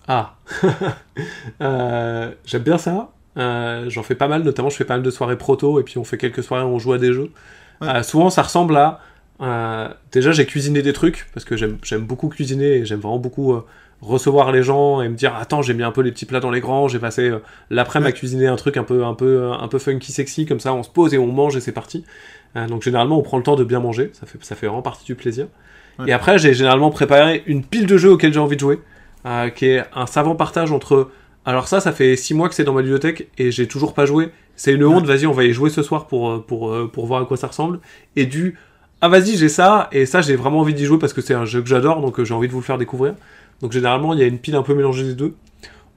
Ah, 0.06 0.34
Euh, 1.62 2.32
j'aime 2.44 2.62
bien 2.62 2.78
ça. 2.78 3.10
Euh, 3.36 3.88
J'en 3.88 4.02
fais 4.02 4.14
pas 4.16 4.28
mal, 4.28 4.42
notamment 4.42 4.70
je 4.70 4.76
fais 4.76 4.84
pas 4.84 4.94
mal 4.94 5.02
de 5.02 5.10
soirées 5.10 5.38
proto 5.38 5.78
et 5.80 5.84
puis 5.84 5.98
on 5.98 6.04
fait 6.04 6.18
quelques 6.18 6.42
soirées 6.42 6.64
où 6.64 6.68
on 6.68 6.78
joue 6.78 6.92
à 6.92 6.98
des 6.98 7.12
jeux. 7.12 7.30
Ouais. 7.80 7.88
Euh, 7.88 8.02
souvent 8.02 8.28
ça 8.30 8.42
ressemble 8.42 8.76
à. 8.76 9.00
euh, 9.40 9.88
déjà 10.12 10.32
j'ai 10.32 10.46
cuisiné 10.46 10.82
des 10.82 10.92
trucs 10.92 11.26
parce 11.32 11.44
que 11.46 11.56
j'aime 11.56 11.78
beaucoup 12.00 12.28
cuisiner 12.28 12.78
et 12.78 12.84
j'aime 12.84 12.98
vraiment 13.00 13.18
beaucoup 13.18 13.52
euh, 13.54 13.64
recevoir 14.02 14.50
les 14.50 14.62
gens 14.62 15.00
et 15.00 15.08
me 15.08 15.14
dire 15.14 15.34
attends 15.36 15.62
j'ai 15.62 15.74
mis 15.74 15.82
un 15.84 15.92
peu 15.92 16.00
les 16.02 16.10
petits 16.10 16.26
plats 16.26 16.40
dans 16.40 16.50
les 16.50 16.60
grands, 16.60 16.88
j'ai 16.88 16.98
passé 16.98 17.28
euh, 17.30 17.38
l'après-midi 17.70 18.08
à 18.08 18.12
cuisiner 18.12 18.46
un 18.48 18.56
truc 18.56 18.76
un 18.76 18.82
peu 18.84 19.04
un 19.04 19.14
peu 19.14 19.50
un 19.52 19.68
peu 19.68 19.78
funky 19.78 20.10
sexy 20.12 20.44
comme 20.44 20.60
ça 20.60 20.74
on 20.74 20.82
se 20.82 20.90
pose 20.90 21.14
et 21.14 21.18
on 21.18 21.26
mange 21.28 21.56
et 21.56 21.60
c'est 21.60 21.72
parti. 21.72 22.04
Donc 22.68 22.82
généralement 22.82 23.16
on 23.16 23.22
prend 23.22 23.36
le 23.36 23.44
temps 23.44 23.54
de 23.54 23.62
bien 23.62 23.78
manger, 23.78 24.10
ça 24.12 24.26
fait 24.26 24.38
ça 24.42 24.56
fait 24.56 24.66
vraiment 24.66 24.82
partie 24.82 25.04
du 25.04 25.14
plaisir. 25.14 25.46
Ouais. 26.00 26.08
Et 26.08 26.12
après 26.12 26.36
j'ai 26.38 26.52
généralement 26.52 26.90
préparé 26.90 27.44
une 27.46 27.64
pile 27.64 27.86
de 27.86 27.96
jeux 27.96 28.10
auxquels 28.10 28.32
j'ai 28.34 28.40
envie 28.40 28.56
de 28.56 28.60
jouer 28.60 28.80
qui 29.54 29.66
est 29.66 29.84
un 29.94 30.06
savant 30.06 30.34
partage 30.34 30.72
entre. 30.72 31.10
Alors 31.46 31.68
ça, 31.68 31.80
ça 31.80 31.92
fait 31.92 32.16
6 32.16 32.34
mois 32.34 32.48
que 32.48 32.54
c'est 32.54 32.64
dans 32.64 32.74
ma 32.74 32.82
bibliothèque 32.82 33.28
et 33.38 33.50
j'ai 33.50 33.66
toujours 33.66 33.94
pas 33.94 34.04
joué. 34.06 34.30
C'est 34.56 34.74
une 34.74 34.84
honte, 34.84 35.06
vas-y, 35.06 35.26
on 35.26 35.32
va 35.32 35.44
y 35.44 35.52
jouer 35.52 35.70
ce 35.70 35.82
soir 35.82 36.06
pour, 36.06 36.30
euh, 36.30 36.44
pour, 36.46 36.70
euh, 36.70 36.90
pour 36.92 37.06
voir 37.06 37.22
à 37.22 37.24
quoi 37.24 37.36
ça 37.36 37.46
ressemble. 37.46 37.80
Et 38.14 38.26
du, 38.26 38.58
ah 39.00 39.08
vas-y, 39.08 39.36
j'ai 39.36 39.48
ça, 39.48 39.88
et 39.92 40.04
ça 40.04 40.20
j'ai 40.20 40.36
vraiment 40.36 40.60
envie 40.60 40.74
d'y 40.74 40.84
jouer 40.84 40.98
parce 40.98 41.14
que 41.14 41.22
c'est 41.22 41.32
un 41.32 41.46
jeu 41.46 41.62
que 41.62 41.68
j'adore, 41.68 42.02
donc 42.02 42.20
euh, 42.20 42.24
j'ai 42.24 42.34
envie 42.34 42.46
de 42.46 42.52
vous 42.52 42.60
le 42.60 42.64
faire 42.64 42.76
découvrir. 42.76 43.14
Donc 43.62 43.72
généralement, 43.72 44.12
il 44.12 44.20
y 44.20 44.22
a 44.22 44.26
une 44.26 44.38
pile 44.38 44.54
un 44.54 44.62
peu 44.62 44.74
mélangée 44.74 45.04
des 45.04 45.14
deux. 45.14 45.34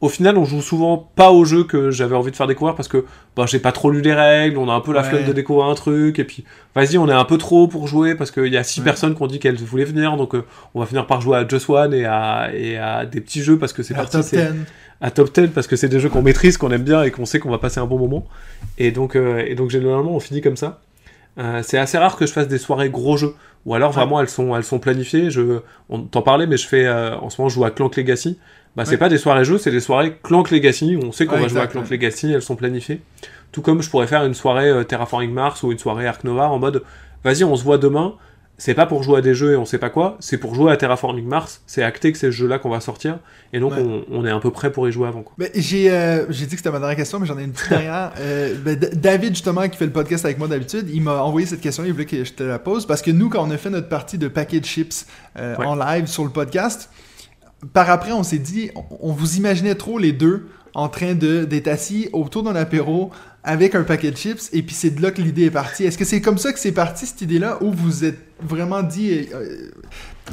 Au 0.03 0.09
final, 0.09 0.37
on 0.37 0.43
joue 0.43 0.61
souvent 0.61 0.97
pas 1.15 1.31
au 1.31 1.45
jeu 1.45 1.63
que 1.63 1.89
j'avais 1.89 2.15
envie 2.15 2.29
de 2.31 2.35
faire 2.35 2.45
découvrir 2.47 2.75
parce 2.75 2.89
que 2.89 3.05
bah, 3.37 3.45
j'ai 3.47 3.59
pas 3.59 3.71
trop 3.71 3.89
lu 3.89 4.01
les 4.01 4.13
règles, 4.13 4.57
on 4.57 4.69
a 4.69 4.73
un 4.73 4.81
peu 4.81 4.91
la 4.91 5.01
Ouais. 5.01 5.07
flemme 5.09 5.25
de 5.25 5.31
découvrir 5.31 5.67
un 5.67 5.75
truc, 5.75 6.19
et 6.19 6.25
puis 6.25 6.43
vas-y, 6.75 6.97
on 6.97 7.07
est 7.07 7.13
un 7.13 7.23
peu 7.23 7.37
trop 7.37 7.67
pour 7.69 7.87
jouer 7.87 8.13
parce 8.15 8.29
qu'il 8.29 8.47
y 8.51 8.57
a 8.57 8.63
six 8.63 8.81
Ouais. 8.81 8.83
personnes 8.83 9.15
qui 9.15 9.21
ont 9.23 9.27
dit 9.27 9.39
qu'elles 9.39 9.55
voulaient 9.55 9.85
venir, 9.85 10.17
donc 10.17 10.35
euh, 10.35 10.43
on 10.75 10.81
va 10.81 10.85
finir 10.87 11.07
par 11.07 11.21
jouer 11.21 11.37
à 11.37 11.47
Just 11.47 11.69
One 11.69 11.93
et 11.93 12.03
à, 12.03 12.49
et 12.53 12.77
à 12.77 13.05
des 13.05 13.21
petits 13.21 13.41
jeux 13.43 13.57
parce 13.57 13.71
que 13.71 13.81
c'est 13.81 13.93
parti. 13.93 14.17
top 14.17 14.23
c'est- 14.25 14.51
10. 14.51 14.59
à 14.99 15.09
top 15.11 15.33
10 15.33 15.47
parce 15.55 15.67
que 15.67 15.77
c'est 15.77 15.87
des 15.87 16.01
jeux 16.01 16.09
qu'on 16.09 16.21
maîtrise, 16.21 16.57
qu'on 16.57 16.71
aime 16.71 16.83
bien 16.83 17.03
et 17.03 17.09
qu'on 17.11 17.25
sait 17.25 17.39
qu'on 17.39 17.49
va 17.51 17.57
passer 17.57 17.79
un 17.79 17.85
bon 17.85 17.97
moment. 17.97 18.25
Et 18.77 18.91
donc, 18.91 19.15
euh, 19.15 19.41
et 19.47 19.55
donc 19.55 19.69
généralement, 19.69 20.11
on 20.15 20.19
finit 20.19 20.41
comme 20.41 20.57
ça. 20.57 20.81
Euh, 21.39 21.61
c'est 21.63 21.77
assez 21.77 21.97
rare 21.97 22.17
que 22.17 22.25
je 22.27 22.33
fasse 22.33 22.47
des 22.49 22.57
soirées 22.59 22.89
gros 22.89 23.15
jeux, 23.17 23.33
ou 23.65 23.73
alors 23.73 23.91
vraiment 23.93 24.19
elles 24.19 24.27
sont, 24.29 24.53
elles 24.55 24.63
sont 24.65 24.79
planifiées. 24.79 25.31
Je, 25.31 25.59
on 25.89 25.99
t'en 26.01 26.21
parlait, 26.21 26.45
mais 26.45 26.57
je 26.57 26.67
fais 26.67 26.85
euh, 26.85 27.15
en 27.17 27.29
ce 27.29 27.39
moment 27.41 27.47
je 27.49 27.55
joue 27.55 27.63
à 27.63 27.71
Clank 27.71 27.95
Legacy. 27.95 28.37
Bah, 28.75 28.85
c'est 28.85 28.91
Ouais. 28.91 28.97
pas 28.97 29.09
des 29.09 29.17
soirées 29.17 29.45
jeux, 29.45 29.57
c'est 29.57 29.71
des 29.71 29.79
soirées 29.79 30.17
Clank 30.23 30.49
Legacy. 30.51 30.97
On 31.01 31.11
sait 31.11 31.25
qu'on 31.25 31.35
Ouais, 31.35 31.41
va 31.43 31.47
jouer 31.47 31.61
à 31.61 31.67
Clank 31.67 31.85
ouais. 31.85 31.91
Legacy, 31.91 32.31
elles 32.31 32.41
sont 32.41 32.55
planifiées. 32.55 33.01
Tout 33.51 33.61
comme 33.61 33.81
je 33.83 33.89
pourrais 33.89 34.07
faire 34.07 34.23
une 34.25 34.33
soirée 34.33 34.69
euh, 34.69 34.83
Terraforming 34.83 35.31
Mars 35.31 35.61
ou 35.63 35.71
une 35.71 35.77
soirée 35.77 36.07
Ark 36.07 36.23
Nova 36.23 36.49
en 36.49 36.57
mode 36.59 36.83
vas-y, 37.23 37.43
on 37.43 37.55
se 37.55 37.63
voit 37.63 37.77
demain. 37.77 38.15
C'est 38.57 38.75
pas 38.75 38.85
pour 38.85 39.01
jouer 39.03 39.17
à 39.17 39.21
des 39.21 39.33
jeux 39.33 39.53
et 39.53 39.55
on 39.55 39.65
sait 39.65 39.79
pas 39.79 39.89
quoi, 39.89 40.15
c'est 40.19 40.37
pour 40.37 40.53
jouer 40.53 40.71
à 40.71 40.77
Terraforming 40.77 41.25
Mars. 41.27 41.61
C'est 41.65 41.81
acté 41.83 42.11
que 42.11 42.17
c'est 42.19 42.27
ce 42.27 42.31
jeu-là 42.31 42.59
qu'on 42.59 42.69
va 42.69 42.79
sortir. 42.79 43.17
Et 43.51 43.59
donc 43.59 43.73
on, 43.77 44.05
on 44.11 44.25
est 44.25 44.29
un 44.31 44.39
peu 44.39 44.51
prêt 44.51 44.71
pour 44.71 44.87
y 44.87 44.91
jouer 44.91 45.07
avant. 45.07 45.21
Quoi. 45.23 45.33
Ben, 45.37 45.49
j'ai 45.55 45.91
euh, 45.91 46.25
j'ai 46.31 46.45
dit 46.45 46.51
que 46.51 46.57
c'était 46.57 46.71
ma 46.71 46.79
dernière 46.79 46.95
question, 46.95 47.19
mais 47.19 47.25
j'en 47.25 47.37
ai 47.37 47.43
une 47.43 47.51
petite 47.51 47.69
dernière. 47.69 48.11
Euh, 48.19 48.55
ben, 48.63 48.75
David, 48.93 49.29
justement, 49.35 49.67
qui 49.67 49.77
fait 49.77 49.85
le 49.87 49.91
podcast 49.91 50.23
avec 50.25 50.37
moi 50.37 50.47
d'habitude, 50.47 50.87
il 50.93 51.01
m'a 51.01 51.21
envoyé 51.23 51.45
cette 51.47 51.61
question, 51.61 51.83
il 51.83 51.91
voulait 51.91 52.05
que 52.05 52.23
je 52.23 52.33
te 52.33 52.43
la 52.43 52.59
pose, 52.59 52.85
parce 52.85 53.01
que 53.01 53.11
nous, 53.11 53.27
quand 53.29 53.45
on 53.45 53.51
a 53.51 53.57
fait 53.57 53.69
notre 53.71 53.89
partie 53.89 54.17
de 54.19 54.27
package 54.27 54.63
chips 54.65 55.05
en 55.35 55.75
live 55.75 56.05
sur 56.05 56.23
le 56.23 56.29
podcast, 56.29 56.89
par 57.71 57.89
après, 57.89 58.11
on 58.11 58.23
s'est 58.23 58.39
dit, 58.39 58.71
on, 58.99 59.11
vous 59.11 59.37
imaginait 59.37 59.75
trop 59.75 59.97
les 59.97 60.11
deux 60.11 60.47
en 60.73 60.89
train 60.89 61.13
d'être 61.13 61.67
assis 61.67 62.09
autour 62.13 62.43
d'un 62.43 62.55
apéro 62.55 63.11
avec 63.43 63.75
un 63.75 63.83
paquet 63.83 64.11
de 64.11 64.17
chips, 64.17 64.49
et 64.53 64.63
puis 64.63 64.73
c'est 64.73 64.89
de 64.91 65.01
là 65.01 65.11
que 65.11 65.21
l'idée 65.21 65.45
est 65.45 65.51
partie. 65.51 65.83
Est-ce 65.83 65.97
que 65.97 66.05
c'est 66.05 66.21
comme 66.21 66.37
ça 66.37 66.53
que 66.53 66.59
c'est 66.59 66.71
parti, 66.71 67.05
cette 67.05 67.21
idée-là, 67.21 67.61
ou 67.61 67.71
vous 67.71 68.05
êtes 68.05 68.19
vraiment 68.41 68.81
dit... 68.81 69.27
euh, 69.33 69.69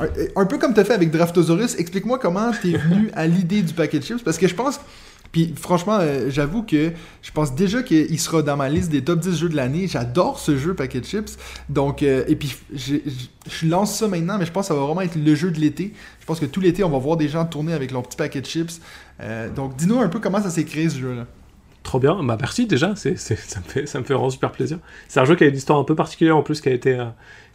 euh, 0.01 0.27
un 0.37 0.47
peu 0.47 0.59
comme 0.59 0.73
tu 0.73 0.81
as 0.81 0.85
fait 0.85 0.95
avec 0.95 1.11
Draftosaurus, 1.11 1.75
explique-moi 1.77 2.19
comment 2.19 2.53
t'es 2.53 2.73
venu 2.73 3.11
à 3.15 3.27
l'idée 3.27 3.63
du 3.63 3.75
paquet 3.75 3.99
de 3.99 4.05
chips, 4.05 4.23
parce 4.23 4.39
que 4.39 4.49
je 4.49 4.55
pense... 4.55 4.81
Puis 5.33 5.55
franchement, 5.57 5.99
euh, 6.01 6.29
j'avoue 6.29 6.63
que 6.63 6.93
je 7.23 7.31
pense 7.31 7.55
déjà 7.55 7.83
qu'il 7.83 8.19
sera 8.19 8.43
dans 8.43 8.57
ma 8.57 8.69
liste 8.69 8.91
des 8.91 9.03
top 9.03 9.21
10 9.21 9.39
jeux 9.39 9.49
de 9.49 9.57
l'année. 9.57 9.87
J'adore 9.87 10.39
ce 10.41 10.57
jeu 10.57 10.75
Packet 10.75 11.07
Chips. 11.07 11.39
Donc, 11.69 12.03
euh, 12.03 12.25
et 12.27 12.35
puis 12.35 12.57
je, 12.75 12.97
lance 13.67 13.97
ça 13.97 14.09
maintenant, 14.09 14.39
mais 14.39 14.47
je 14.47 14.53
pense 14.53 14.67
que 14.67 14.75
ça 14.75 14.81
va 14.81 14.85
vraiment 14.85 15.03
être 15.03 15.17
le 15.17 15.35
jeu 15.35 15.51
de 15.51 15.61
l'été. 15.61 15.93
Je 16.21 16.27
pense 16.27 16.41
que 16.41 16.47
tout 16.47 16.61
l'été, 16.61 16.83
on 16.83 16.91
va 16.91 16.99
voir 16.99 17.17
des 17.17 17.29
gens 17.29 17.45
tourner 17.45 17.73
avec 17.73 17.93
leur 17.93 18.03
petit 18.03 18.17
paquet 18.17 18.41
de 18.41 18.47
chips. 18.47 18.81
Euh, 19.21 19.49
donc, 19.51 19.77
dis-nous 19.77 20.01
un 20.01 20.09
peu 20.09 20.19
comment 20.19 20.43
ça 20.43 20.51
s'est 20.51 20.65
créé 20.65 20.89
ce 20.89 20.99
jeu-là. 20.99 21.27
Trop 21.83 21.99
bien, 21.99 22.23
bah 22.23 22.37
merci 22.39 22.67
déjà, 22.67 22.95
c'est, 22.95 23.17
ça, 23.17 23.61
me 23.61 23.65
fait, 23.65 24.13
vraiment 24.13 24.29
super 24.29 24.53
plaisir. 24.53 24.79
C'est 25.09 25.19
un 25.19 25.25
jeu 25.25 25.35
qui 25.35 25.45
a 25.45 25.47
une 25.47 25.57
histoire 25.57 25.79
un 25.79 25.85
peu 25.85 25.95
particulière 25.95 26.37
en 26.37 26.43
plus, 26.43 26.61
qui 26.61 26.69
a 26.69 26.73
été, 26.73 26.99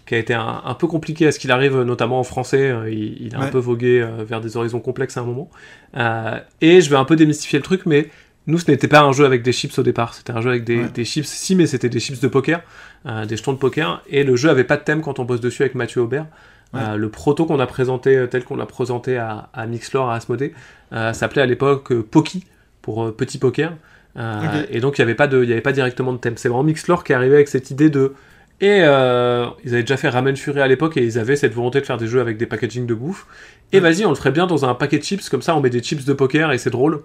qui 0.06 0.16
a 0.16 0.18
été 0.20 0.34
un, 0.34 0.62
un 0.64 0.74
peu 0.76 0.88
compliqué 0.88 1.26
à 1.28 1.32
ce 1.32 1.40
qu'il 1.40 1.52
arrive, 1.52 1.76
notamment 1.82 2.20
en 2.20 2.24
français. 2.24 2.70
euh, 2.70 2.90
il, 2.92 3.26
il 3.28 3.36
a 3.36 3.40
un 3.40 3.48
peu 3.48 3.58
vogué 3.58 4.02
euh, 4.02 4.24
vers 4.24 4.40
des 4.42 4.56
horizons 4.58 4.80
complexes 4.80 5.18
à 5.18 5.22
un 5.22 5.24
moment. 5.24 5.50
Euh, 5.98 6.40
et 6.62 6.82
je 6.82 6.90
vais 6.90 6.96
un 6.98 7.06
peu 7.06 7.16
démystifier 7.16 7.58
le 7.60 7.64
truc, 7.64 7.82
mais 7.86 8.10
nous, 8.48 8.60
ce 8.60 8.70
n'était 8.70 8.88
pas 8.88 9.02
un 9.02 9.12
jeu 9.12 9.26
avec 9.26 9.42
des 9.42 9.52
chips 9.52 9.78
au 9.80 9.84
départ, 9.84 10.14
c'était 10.14 10.32
un 10.34 10.42
jeu 10.42 10.50
avec 10.50 10.64
des, 10.64 10.82
Ouais. 10.84 10.90
des 10.94 11.06
chips, 11.06 11.26
si, 11.28 11.56
mais 11.56 11.66
c'était 11.66 11.90
des 11.90 12.00
chips 12.00 12.20
de 12.20 12.28
poker, 12.28 12.62
euh, 13.08 13.26
des 13.26 13.38
jetons 13.38 13.54
de 13.54 13.58
poker, 13.58 14.04
et 14.08 14.24
le 14.24 14.36
jeu 14.36 14.50
avait 14.50 14.64
pas 14.64 14.78
de 14.78 14.84
thème 14.84 15.02
quand 15.02 15.18
on 15.18 15.26
bosse 15.26 15.42
dessus 15.42 15.64
avec 15.64 15.74
Mathieu 15.74 16.02
Aubert. 16.02 16.28
Ouais. 16.74 16.82
Euh, 16.84 16.96
le 16.98 17.10
proto 17.10 17.46
qu'on 17.46 17.60
a 17.60 17.66
présenté, 17.66 18.26
tel 18.30 18.44
qu'on 18.44 18.56
l'a 18.58 18.66
présenté 18.68 19.18
à, 19.18 19.50
à 19.54 19.66
Mixlore, 19.66 20.12
à 20.12 20.16
Asmodée, 20.16 20.54
euh, 20.94 21.14
s'appelait 21.14 21.42
à 21.42 21.46
l'époque 21.48 21.94
Poki, 22.02 22.46
pour 22.84 23.16
petit 23.16 23.40
poker. 23.40 23.74
Ok. 24.18 24.22
Et 24.70 24.80
donc 24.80 24.98
il 24.98 25.02
n'y 25.02 25.04
avait, 25.04 25.16
pas 25.16 25.28
de- 25.28 25.44
y 25.44 25.52
avait 25.52 25.62
pas 25.62 25.72
directement 25.74 26.14
de 26.14 26.18
thème. 26.20 26.38
C'est 26.38 26.48
vraiment 26.48 26.64
Mixlore 26.64 27.04
qui 27.04 27.12
est 27.12 27.16
arrivé 27.16 27.34
avec 27.36 27.48
cette 27.48 27.72
idée 27.72 27.90
de... 27.90 28.14
Et 28.62 28.82
euh, 28.84 29.48
ils 29.66 29.74
avaient 29.74 29.84
déjà 29.84 29.98
fait 29.98 30.10
Ramen 30.10 30.36
Fury 30.38 30.62
à 30.62 30.68
l'époque 30.68 30.96
et 30.98 31.04
ils 31.04 31.20
avaient 31.20 31.36
cette 31.36 31.54
volonté 31.54 31.82
de 31.82 31.86
faire 31.86 31.98
des 31.98 32.08
jeux 32.08 32.22
avec 32.22 32.38
des 32.38 32.46
packaging 32.46 32.86
de 32.86 32.94
bouffe. 32.94 33.28
Et 33.74 33.80
Ouais. 33.80 33.82
vas-y, 33.82 34.06
on 34.06 34.10
le 34.10 34.16
ferait 34.16 34.32
bien 34.32 34.48
dans 34.48 34.66
un 34.66 34.76
paquet 34.76 34.98
de 35.00 35.04
chips, 35.04 35.28
comme 35.30 35.42
ça 35.42 35.56
on 35.56 35.62
met 35.62 35.70
des 35.70 35.82
chips 35.84 36.06
de 36.06 36.14
poker 36.14 36.52
et 36.52 36.58
c'est 36.58 36.70
drôle. 36.70 37.04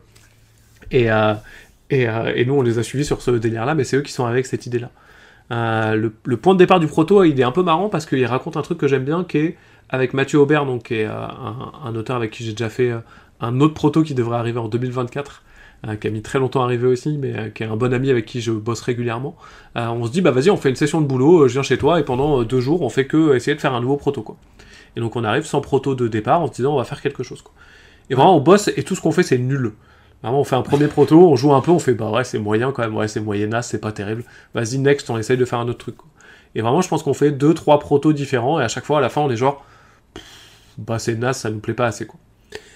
Et, 0.90 1.10
euh, 1.10 1.34
et, 1.90 2.08
euh, 2.08 2.32
et 2.34 2.44
nous 2.44 2.54
on 2.54 2.62
les 2.62 2.78
a 2.78 2.82
suivis 2.82 3.04
sur 3.04 3.22
ce 3.22 3.30
délire-là, 3.32 3.74
mais 3.74 3.84
c'est 3.84 3.96
eux 3.96 4.02
qui 4.02 4.12
sont 4.12 4.26
avec 4.26 4.46
cette 4.46 4.66
idée-là. 4.66 4.90
Le, 5.50 6.12
le 6.24 6.36
point 6.36 6.54
de 6.54 6.58
départ 6.60 6.80
du 6.80 6.86
proto, 6.86 7.24
il 7.24 7.38
est 7.40 7.44
un 7.44 7.52
peu 7.52 7.62
marrant 7.64 7.88
parce 7.88 8.06
qu'il 8.06 8.24
raconte 8.26 8.56
un 8.56 8.62
truc 8.62 8.78
que 8.78 8.88
j'aime 8.88 9.04
bien 9.04 9.24
qui 9.24 9.38
est 9.38 9.58
avec 9.88 10.14
Mathieu 10.14 10.38
Aubert, 10.38 10.66
donc, 10.66 10.84
qui 10.84 10.94
est 10.94 11.04
un, 11.06 11.72
un 11.84 11.94
auteur 11.96 12.16
avec 12.16 12.30
qui 12.30 12.44
j'ai 12.44 12.52
déjà 12.52 12.70
fait 12.70 12.92
un 13.40 13.60
autre 13.60 13.74
proto 13.74 14.02
qui 14.04 14.14
devrait 14.14 14.38
arriver 14.38 14.60
en 14.60 14.68
2024, 14.68 15.42
euh, 15.42 15.49
qui 16.00 16.06
a 16.06 16.10
mis 16.10 16.20
très 16.20 16.38
longtemps 16.38 16.60
à 16.60 16.64
arriver 16.64 16.86
aussi, 16.86 17.16
mais 17.16 17.34
euh, 17.34 17.48
qui 17.48 17.62
est 17.62 17.66
un 17.66 17.76
bon 17.76 17.92
ami 17.94 18.10
avec 18.10 18.26
qui 18.26 18.40
je 18.40 18.52
bosse 18.52 18.82
régulièrement. 18.82 19.34
Euh, 19.76 19.88
on 19.88 20.04
se 20.06 20.10
dit, 20.10 20.20
bah 20.20 20.30
vas-y, 20.30 20.50
on 20.50 20.56
fait 20.56 20.68
une 20.68 20.76
session 20.76 21.00
de 21.00 21.06
boulot, 21.06 21.44
euh, 21.44 21.48
je 21.48 21.54
viens 21.54 21.62
chez 21.62 21.78
toi, 21.78 21.98
et 21.98 22.04
pendant 22.04 22.40
euh, 22.40 22.44
deux 22.44 22.60
jours, 22.60 22.82
on 22.82 22.90
fait 22.90 23.06
que 23.06 23.34
essayer 23.34 23.54
de 23.54 23.60
faire 23.60 23.72
un 23.72 23.80
nouveau 23.80 23.96
proto, 23.96 24.22
quoi. 24.22 24.36
Et 24.96 25.00
donc 25.00 25.16
on 25.16 25.24
arrive 25.24 25.44
sans 25.46 25.60
proto 25.60 25.94
de 25.94 26.06
départ 26.06 26.42
en 26.42 26.48
se 26.48 26.52
disant, 26.52 26.74
on 26.74 26.76
va 26.76 26.84
faire 26.84 27.00
quelque 27.00 27.22
chose, 27.22 27.40
quoi. 27.40 27.54
Et 28.10 28.14
vraiment, 28.14 28.36
on 28.36 28.40
bosse, 28.40 28.68
et 28.68 28.82
tout 28.82 28.94
ce 28.94 29.00
qu'on 29.00 29.12
fait, 29.12 29.22
c'est 29.22 29.38
nul. 29.38 29.72
Vraiment, 30.22 30.40
on 30.40 30.44
fait 30.44 30.56
un 30.56 30.62
premier 30.62 30.88
proto, 30.88 31.30
on 31.30 31.36
joue 31.36 31.54
un 31.54 31.62
peu, 31.62 31.70
on 31.70 31.78
fait, 31.78 31.94
bah 31.94 32.10
ouais, 32.10 32.24
c'est 32.24 32.38
moyen 32.38 32.72
quand 32.72 32.82
même, 32.82 32.94
ouais, 32.94 33.08
c'est 33.08 33.20
moyenasse, 33.20 33.68
c'est 33.68 33.80
pas 33.80 33.92
terrible. 33.92 34.24
Vas-y, 34.52 34.78
next, 34.78 35.08
on 35.08 35.16
essaye 35.16 35.38
de 35.38 35.44
faire 35.46 35.60
un 35.60 35.68
autre 35.68 35.78
truc, 35.78 35.96
quoi. 35.96 36.08
Et 36.54 36.60
vraiment, 36.60 36.82
je 36.82 36.88
pense 36.88 37.02
qu'on 37.02 37.14
fait 37.14 37.30
deux, 37.30 37.54
trois 37.54 37.78
protos 37.78 38.12
différents, 38.12 38.60
et 38.60 38.64
à 38.64 38.68
chaque 38.68 38.84
fois, 38.84 38.98
à 38.98 39.00
la 39.00 39.08
fin, 39.08 39.22
on 39.22 39.30
est 39.30 39.36
genre, 39.36 39.64
bah 40.76 40.98
c'est 40.98 41.14
naze, 41.14 41.38
ça 41.38 41.50
nous 41.50 41.60
plaît 41.60 41.74
pas 41.74 41.86
assez, 41.86 42.06
quoi. 42.06 42.20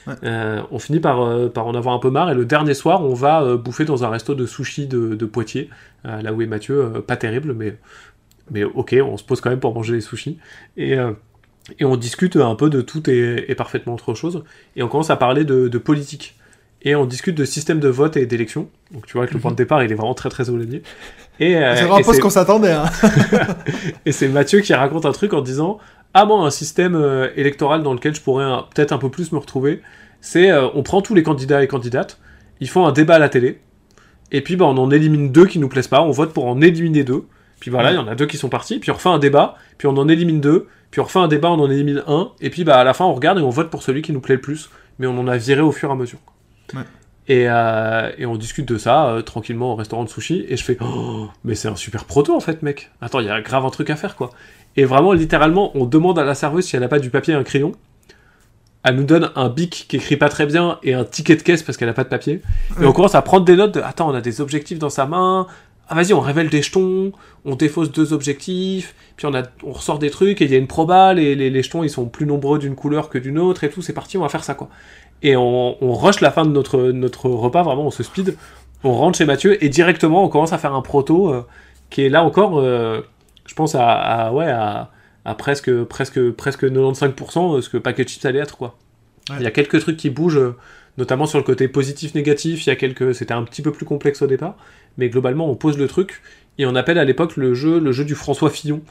Ouais. 0.07 0.15
Euh, 0.25 0.63
on 0.71 0.79
finit 0.79 1.01
par, 1.01 1.23
euh, 1.23 1.49
par 1.49 1.67
en 1.67 1.75
avoir 1.75 1.95
un 1.95 1.99
peu 1.99 2.11
marre, 2.11 2.31
et 2.31 2.35
le 2.35 2.45
dernier 2.45 2.75
soir, 2.75 3.03
on 3.03 3.15
va 3.15 3.43
euh, 3.43 3.57
bouffer 3.57 3.85
dans 3.85 4.05
un 4.05 4.09
resto 4.09 4.35
de 4.35 4.47
sushi 4.47 4.87
de, 4.87 5.15
de 5.15 5.27
Poitiers, 5.27 5.71
là 6.05 6.33
où 6.35 6.43
est 6.43 6.47
Mathieu, 6.47 7.03
pas 7.07 7.17
terrible, 7.17 7.55
mais, 7.55 7.77
mais 8.51 8.63
ok, 8.63 8.95
on 9.03 9.17
se 9.17 9.25
pose 9.25 9.41
quand 9.41 9.49
même 9.49 9.61
pour 9.61 9.75
manger 9.75 9.95
les 9.95 10.01
sushis. 10.03 10.39
Et, 10.77 10.97
et 11.79 11.85
on 11.87 11.97
discute 11.97 12.37
un 12.37 12.55
peu 12.57 12.69
de 12.69 12.83
tout 12.83 13.09
et, 13.09 13.47
et 13.49 13.55
parfaitement 13.55 13.95
autre 13.95 14.13
chose, 14.13 14.45
et 14.77 14.83
on 14.83 14.89
commence 14.89 15.09
à 15.09 15.17
parler 15.17 15.45
de, 15.45 15.69
de 15.69 15.79
politique. 15.79 16.37
Et 16.87 16.95
on 16.95 17.07
discute 17.07 17.35
de 17.35 17.47
système 17.47 17.81
de 17.81 17.89
vote 17.89 18.19
et 18.19 18.27
d'élection. 18.27 18.69
Donc 18.91 19.07
tu 19.07 19.17
vois 19.17 19.27
que 19.27 19.33
le 19.33 19.41
point 19.41 19.51
de 19.51 19.57
départ, 19.57 19.83
il 19.83 19.91
est 19.91 19.95
vraiment 19.95 20.13
très 20.13 20.29
très 20.29 20.51
éloigné. 20.51 20.83
Et, 21.41 21.55
c'est 21.55 21.85
vraiment 21.85 22.03
pas 22.03 22.13
ce 22.13 22.21
qu'on 22.21 22.29
s'attendait, 22.29 22.73
hein. 22.73 22.85
et 24.05 24.13
c'est 24.13 24.29
Mathieu 24.29 24.61
qui 24.61 24.75
raconte 24.75 25.07
un 25.07 25.13
truc 25.13 25.33
en 25.33 25.41
disant 25.41 25.79
Ah, 26.15 26.25
moi, 26.27 26.47
un 26.47 26.51
système 26.51 26.95
euh, 26.95 27.29
électoral 27.35 27.83
dans 27.83 27.93
lequel 27.93 28.15
je 28.15 28.21
pourrais 28.21 28.47
peut-être 28.73 28.93
un 28.93 28.99
peu 28.99 29.11
plus 29.11 29.33
me 29.33 29.39
retrouver, 29.39 29.83
c'est 30.21 30.51
euh, 30.51 30.69
on 30.75 30.85
prend 30.85 31.03
tous 31.03 31.15
les 31.15 31.25
candidats 31.25 31.63
et 31.63 31.67
candidates, 31.67 32.21
ils 32.61 32.69
font 32.69 32.87
un 32.87 32.93
débat 32.93 33.17
à 33.17 33.19
la 33.19 33.29
télé, 33.29 33.61
et 34.31 34.41
puis 34.41 34.55
bah, 34.55 34.65
on 34.67 34.79
en 34.79 34.93
élimine 34.93 35.33
deux 35.33 35.47
qui 35.47 35.59
nous 35.59 35.69
plaisent 35.69 35.89
pas, 35.89 36.03
on 36.03 36.13
vote 36.13 36.33
pour 36.33 36.47
en 36.47 36.61
éliminer 36.61 37.03
deux, 37.03 37.25
puis 37.59 37.71
voilà, 37.71 37.91
il 37.91 37.97
y 37.97 37.99
en 37.99 38.07
a 38.07 38.15
deux 38.15 38.27
qui 38.27 38.37
sont 38.37 38.49
partis, 38.49 38.79
puis 38.79 38.93
on 38.93 38.95
refait 38.95 39.09
un 39.09 39.19
débat, 39.19 39.57
puis 39.77 39.89
on 39.89 39.97
en 39.97 40.09
élimine 40.09 40.41
deux, 40.41 40.69
puis 40.93 41.01
on 41.01 41.05
refait 41.05 41.19
un 41.19 41.29
débat, 41.29 41.51
on 41.51 41.59
en 41.59 41.71
élimine 41.71 42.05
un, 42.07 42.31
et 42.41 42.49
puis 42.49 42.63
bah, 42.63 42.77
à 42.77 42.85
la 42.85 42.95
fin 42.95 43.05
on 43.05 43.15
regarde 43.15 43.39
et 43.39 43.43
on 43.43 43.51
vote 43.51 43.71
pour 43.71 43.83
celui 43.83 44.01
qui 44.01 44.13
nous 44.13 44.21
plaît 44.21 44.37
le 44.37 44.41
plus, 44.41 44.71
mais 45.01 45.09
on 45.09 45.19
en 45.19 45.27
a 45.27 45.37
viré 45.37 45.63
au 45.63 45.73
fur 45.73 45.89
et 45.89 45.93
à 45.93 45.97
mesure. 45.97 46.21
Ouais. 46.75 46.83
Et, 47.27 47.47
euh, 47.49 48.11
et 48.19 48.27
on 48.27 48.37
discute 48.37 48.69
de 48.69 48.77
ça 48.77 49.07
euh, 49.09 49.23
tranquillement 49.23 49.73
au 49.73 49.77
restaurant 49.77 50.05
de 50.05 50.11
sushi 50.11 50.45
et 50.47 50.59
je 50.59 50.63
fais 50.63 50.77
oh, 50.83 51.29
mais 51.43 51.55
c'est 51.55 51.69
un 51.69 51.77
super 51.77 52.05
proto 52.05 52.35
en 52.37 52.41
fait 52.41 52.63
mec. 52.63 52.91
Attends 53.01 53.21
il 53.21 53.27
y 53.27 53.31
a 53.31 53.41
grave 53.41 53.65
un 53.65 53.71
truc 53.71 53.89
à 53.89 53.97
faire 53.97 54.15
quoi. 54.15 54.31
Et 54.77 54.85
vraiment 54.85 55.13
littéralement 55.15 55.71
on 55.75 55.87
demande 55.87 56.19
à 56.19 56.25
la 56.25 56.35
serveuse 56.35 56.65
si 56.67 56.77
elle 56.77 56.83
a 56.85 56.89
pas 56.89 56.99
du 56.99 57.09
papier 57.09 57.33
et 57.33 57.37
un 57.37 57.43
crayon. 57.43 57.73
Elle 58.87 58.97
nous 58.97 59.05
donne 59.05 59.31
un 59.37 59.49
bic 59.49 59.87
qui 59.89 59.97
écrit 59.97 60.19
pas 60.19 60.29
très 60.29 60.45
bien 60.45 60.79
et 60.83 60.93
un 60.93 61.05
ticket 61.05 61.37
de 61.37 61.43
caisse 61.43 61.63
parce 61.63 61.79
qu'elle 61.79 61.89
a 61.89 61.95
pas 61.95 62.05
de 62.05 62.11
papier. 62.11 62.43
Et 62.77 62.81
Ouais. 62.81 62.87
on 62.87 62.93
commence 62.93 63.15
à 63.15 63.23
prendre 63.23 63.47
des 63.47 63.57
notes 63.57 63.73
de 63.75 63.81
attends 63.81 64.11
on 64.11 64.15
a 64.15 64.21
des 64.21 64.43
objectifs 64.43 64.79
dans 64.79 64.91
sa 64.91 65.07
main. 65.07 65.47
Ah 65.89 65.95
vas-y 65.95 66.13
on 66.15 66.21
révèle 66.21 66.49
des 66.51 66.63
jetons 66.63 67.13
on 67.47 67.57
défausse 67.57 67.91
deux 67.93 68.13
objectifs 68.15 68.95
puis 69.17 69.27
on 69.27 69.35
a 69.35 69.43
on 69.63 69.73
ressort 69.73 69.99
des 69.99 70.09
trucs 70.11 70.41
et 70.41 70.47
il 70.47 70.51
y 70.51 70.55
a 70.55 70.59
une 70.59 70.67
probale 70.67 71.19
et 71.19 71.35
les, 71.35 71.51
les 71.51 71.63
jetons 71.63 71.83
ils 71.85 71.91
sont 71.91 72.07
plus 72.07 72.25
nombreux 72.25 72.59
d'une 72.59 72.75
couleur 72.75 73.11
que 73.11 73.19
d'une 73.19 73.39
autre 73.39 73.65
et 73.65 73.71
tout 73.71 73.83
c'est 73.83 73.93
parti 73.93 74.17
on 74.17 74.23
va 74.23 74.31
faire 74.31 74.45
ça 74.45 74.55
quoi 74.55 74.71
et 75.25 75.37
on, 75.37 75.83
on 75.83 75.93
rush 75.95 76.21
la 76.21 76.31
fin 76.31 76.45
de 76.45 76.51
notre, 76.53 76.93
notre 76.93 77.29
repas, 77.29 77.65
vraiment, 77.65 77.87
on 77.87 77.91
se 77.91 78.05
speed, 78.05 78.37
on 78.85 78.93
rentre 78.95 79.19
chez 79.19 79.25
Mathieu, 79.25 79.63
et 79.65 79.69
directement, 79.69 80.23
on 80.25 80.29
commence 80.29 80.53
à 80.53 80.59
faire 80.59 80.75
un 80.75 80.83
proto 80.83 81.33
euh, 81.33 81.43
qui 81.91 82.03
est 82.05 82.09
là 82.09 82.23
encore, 82.23 82.61
euh, 82.61 83.01
je 83.47 83.55
pense, 83.55 83.75
à, 83.75 83.91
à- 83.91 84.33
ouais, 84.33 84.47
à, 84.49 84.91
à 85.25 85.35
presque, 85.35 85.73
presque, 85.85 86.31
presque 86.31 86.65
95% 86.65 87.57
de 87.57 87.61
ce 87.61 87.69
que 87.69 87.79
Packet 87.79 88.09
Chips 88.09 88.25
allait 88.27 88.39
être, 88.39 88.57
quoi. 88.57 88.77
Ouais. 89.31 89.37
Il 89.41 89.43
y 89.43 89.47
a 89.47 89.51
quelques 89.51 89.81
trucs 89.81 89.97
qui 89.97 90.11
bougent, 90.11 90.37
euh, 90.39 90.57
notamment 90.99 91.27
sur 91.27 91.39
le 91.39 91.45
côté 91.45 91.67
positif-négatif, 91.67 92.67
il 92.67 92.69
y 92.69 92.73
a 92.73 92.77
quelques... 92.77 93.15
C'était 93.15 93.35
un 93.35 93.43
petit 93.43 93.63
peu 93.63 93.73
plus 93.73 93.87
complexe 93.87 94.23
au 94.23 94.27
départ, 94.27 94.57
mais 94.99 95.09
globalement, 95.09 95.51
on 95.51 95.57
pose 95.57 95.79
le 95.79 95.89
truc, 95.89 96.23
et 96.59 96.67
on 96.67 96.75
appelle 96.77 96.99
à 96.99 97.05
l'époque 97.05 97.37
le 97.37 97.55
jeu, 97.55 97.81
le 97.81 97.91
jeu 97.93 98.05
du 98.05 98.15
François 98.15 98.51
Fillon, 98.51 98.83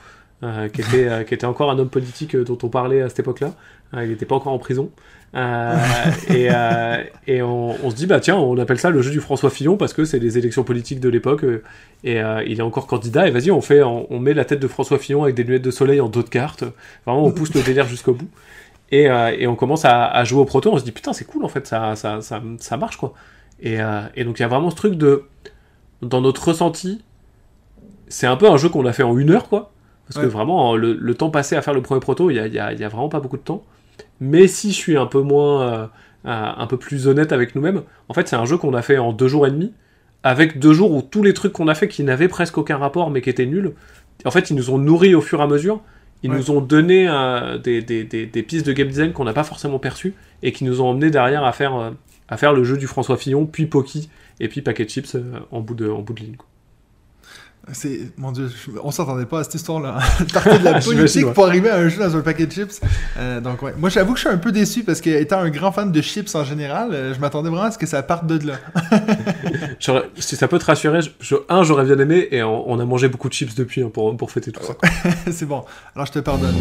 euh, 0.43 0.67
qui, 0.69 0.81
était, 0.81 1.07
euh, 1.07 1.23
qui 1.23 1.33
était 1.33 1.45
encore 1.45 1.71
un 1.71 1.79
homme 1.79 1.89
politique 1.89 2.35
euh, 2.35 2.43
dont 2.43 2.57
on 2.63 2.67
parlait 2.69 3.01
à 3.01 3.07
cette 3.09 3.19
époque-là. 3.19 3.53
Euh, 3.93 4.03
il 4.03 4.09
n'était 4.09 4.25
pas 4.25 4.35
encore 4.35 4.51
en 4.51 4.59
prison. 4.59 4.91
Euh, 5.35 5.75
et 6.29 6.47
euh, 6.51 7.03
et 7.25 7.41
on, 7.41 7.75
on 7.83 7.89
se 7.89 7.95
dit, 7.95 8.05
bah 8.05 8.19
tiens, 8.19 8.35
on 8.37 8.57
appelle 8.59 8.77
ça 8.77 8.91
le 8.91 9.01
jeu 9.01 9.09
du 9.11 9.19
François 9.19 9.49
Fillon 9.49 9.77
parce 9.77 9.93
que 9.93 10.05
c'est 10.05 10.19
les 10.19 10.37
élections 10.37 10.63
politiques 10.63 10.99
de 10.99 11.09
l'époque 11.09 11.43
euh, 11.43 11.63
et 12.03 12.21
euh, 12.21 12.43
il 12.45 12.59
est 12.59 12.63
encore 12.63 12.85
candidat. 12.87 13.27
Et 13.27 13.31
vas-y, 13.31 13.49
on, 13.51 13.61
fait, 13.61 13.81
on, 13.81 14.05
on 14.13 14.19
met 14.19 14.33
la 14.33 14.45
tête 14.45 14.59
de 14.59 14.67
François 14.67 14.99
Fillon 14.99 15.23
avec 15.23 15.35
des 15.35 15.43
lunettes 15.43 15.63
de 15.63 15.71
soleil 15.71 15.99
en 16.01 16.09
dos 16.09 16.21
de 16.23 16.29
carte. 16.29 16.63
Vraiment, 17.05 17.25
on 17.25 17.31
pousse 17.31 17.53
le 17.55 17.61
délire 17.63 17.87
jusqu'au 17.87 18.13
bout. 18.13 18.29
Et, 18.91 19.05
et 19.05 19.47
on 19.47 19.55
commence 19.55 19.85
à, 19.85 20.05
à 20.05 20.23
jouer 20.23 20.39
au 20.41 20.45
proto. 20.45 20.71
On 20.71 20.77
se 20.77 20.83
dit, 20.83 20.91
putain, 20.91 21.13
c'est 21.13 21.25
cool 21.25 21.43
en 21.43 21.47
fait, 21.49 21.65
ça, 21.65 21.95
ça, 21.95 22.21
ça, 22.21 22.41
ça 22.59 22.77
marche 22.77 22.97
quoi. 22.97 23.13
Et, 23.59 23.79
et 24.15 24.23
donc, 24.23 24.37
il 24.37 24.41
y 24.43 24.45
a 24.45 24.47
vraiment 24.47 24.69
ce 24.69 24.75
truc 24.75 24.93
de. 24.95 25.23
Dans 26.03 26.21
notre 26.21 26.49
ressenti, 26.49 27.01
c'est 28.07 28.27
un 28.27 28.35
peu 28.35 28.49
un 28.51 28.57
jeu 28.57 28.69
qu'on 28.69 28.85
a 28.85 28.93
fait 28.93 29.03
en 29.03 29.17
une 29.17 29.31
heure 29.31 29.49
quoi. 29.49 29.71
Parce 30.07 30.19
que 30.19 30.25
vraiment, 30.27 30.75
le, 30.75 30.93
le 30.93 31.15
temps 31.15 31.29
passé 31.31 31.55
à 31.55 31.61
faire 31.63 31.73
le 31.73 31.81
premier 31.81 32.01
proto, 32.01 32.29
il 32.29 32.35
y 32.35 32.39
a, 32.39 32.45
il 32.45 32.53
y 32.53 32.59
a- 32.59 32.73
il 32.73 32.79
y 32.79 32.83
a 32.83 32.89
vraiment 32.89 33.09
pas 33.09 33.19
beaucoup 33.21 33.37
de 33.37 33.41
temps. 33.41 33.63
Mais 34.19 34.47
si 34.47 34.69
je 34.71 34.75
suis 34.77 34.97
un 34.97 35.05
peu 35.05 35.21
moins, 35.21 35.61
euh, 35.61 35.87
euh, 36.25 36.51
un 36.57 36.67
peu 36.67 36.77
plus 36.77 37.07
honnête 37.07 37.31
avec 37.31 37.55
nous-mêmes, 37.55 37.81
en 38.09 38.13
fait, 38.13 38.27
c'est 38.27 38.35
un 38.35 38.45
jeu 38.45 38.57
qu'on 38.57 38.73
a 38.73 38.81
fait 38.81 38.97
en 38.97 39.11
deux 39.13 39.27
jours 39.27 39.45
et 39.47 39.51
demi, 39.51 39.73
avec 40.23 40.59
deux 40.59 40.73
jours 40.73 40.91
où 40.91 41.01
tous 41.01 41.23
les 41.23 41.33
trucs 41.33 41.51
qu'on 41.53 41.67
a 41.67 41.75
fait 41.75 41.87
qui 41.87 42.03
n'avaient 42.03 42.29
presque 42.29 42.57
aucun 42.57 42.77
rapport 42.77 43.09
mais 43.09 43.21
qui 43.21 43.29
étaient 43.29 43.45
nuls, 43.45 43.73
en 44.25 44.31
fait, 44.31 44.49
ils 44.49 44.55
nous 44.55 44.69
ont 44.69 44.77
nourris 44.77 45.15
au 45.15 45.21
fur 45.21 45.39
et 45.39 45.43
à 45.43 45.47
mesure. 45.47 45.81
Ils 46.25 46.31
Ouais. 46.31 46.37
nous 46.37 46.51
ont 46.51 46.61
donné 46.61 47.07
euh, 47.09 47.57
des, 47.57 47.81
des- 47.81 48.05
des- 48.05 48.25
des 48.25 48.43
pistes 48.43 48.65
de 48.65 48.71
game 48.71 48.87
design 48.87 49.11
qu'on 49.11 49.25
n'a 49.25 49.33
pas 49.33 49.43
forcément 49.43 49.79
perçues 49.79 50.13
et 50.41 50.53
qui 50.53 50.63
nous 50.63 50.79
ont 50.79 50.87
emmené 50.87 51.09
derrière 51.11 51.43
à 51.43 51.51
faire, 51.51 51.75
euh, 51.75 51.91
à 52.29 52.37
faire 52.37 52.53
le 52.53 52.63
jeu 52.63 52.77
du 52.77 52.87
François 52.87 53.17
Fillon, 53.17 53.45
puis 53.45 53.65
Poki, 53.65 54.09
et 54.39 54.47
puis 54.47 54.61
Packet 54.61 54.89
Chips 54.89 55.15
euh, 55.15 55.39
en, 55.51 55.59
bout 55.59 55.75
de, 55.75 55.89
en 55.89 55.99
bout 56.01 56.13
de 56.13 56.21
ligne. 56.21 56.35
quoi. 56.37 56.47
C'est, 57.71 58.11
mon 58.17 58.33
dieu, 58.33 58.49
je- 58.49 58.71
on 58.83 58.91
s'entendait 58.91 59.25
pas 59.25 59.39
à 59.39 59.43
cette 59.45 59.55
histoire-là. 59.55 59.97
Partir 60.33 60.59
de 60.59 60.65
la 60.65 60.81
politique 60.81 61.31
pour 61.33 61.45
arriver 61.47 61.69
à 61.69 61.77
un 61.77 61.87
jeu 61.87 61.97
dans 61.99 62.15
un 62.17 62.19
paquet 62.21 62.45
de 62.45 62.51
chips. 62.51 62.81
Euh, 63.17 63.39
donc, 63.39 63.61
ouais. 63.61 63.73
Moi, 63.77 63.89
j'avoue 63.89 64.11
que 64.13 64.19
je 64.19 64.25
suis 64.27 64.33
un 64.33 64.37
peu 64.37 64.51
déçu 64.51 64.83
parce 64.83 64.99
que, 64.99 65.09
étant 65.09 65.39
un 65.39 65.49
grand 65.49 65.71
fan 65.71 65.89
de 65.91 66.01
chips 66.01 66.35
en 66.35 66.43
général, 66.43 66.89
euh, 66.93 67.13
je 67.13 67.19
m'attendais 67.21 67.49
vraiment 67.49 67.67
à 67.67 67.71
ce 67.71 67.77
que 67.77 67.85
ça 67.85 68.03
parte 68.03 68.27
de 68.27 68.45
là. 68.47 68.55
Si 70.19 70.35
ça 70.35 70.47
peut 70.47 70.59
te 70.59 70.65
rassurer, 70.65 70.99
je- 71.21 71.35
un, 71.49 71.63
j'aurais 71.63 71.85
bien 71.85 71.97
aimé, 71.99 72.27
et 72.31 72.43
on, 72.43 72.69
on 72.69 72.79
a 72.79 72.85
mangé 72.85 73.07
beaucoup 73.07 73.29
de 73.29 73.33
chips 73.33 73.55
depuis 73.55 73.81
hein, 73.81 73.89
pour, 73.93 74.15
pour 74.17 74.29
fêter 74.31 74.51
tout 74.51 74.61
ça. 74.63 74.73
c'est 75.31 75.45
bon. 75.45 75.63
Alors, 75.95 76.05
je 76.07 76.11
te 76.11 76.19
pardonne. 76.19 76.55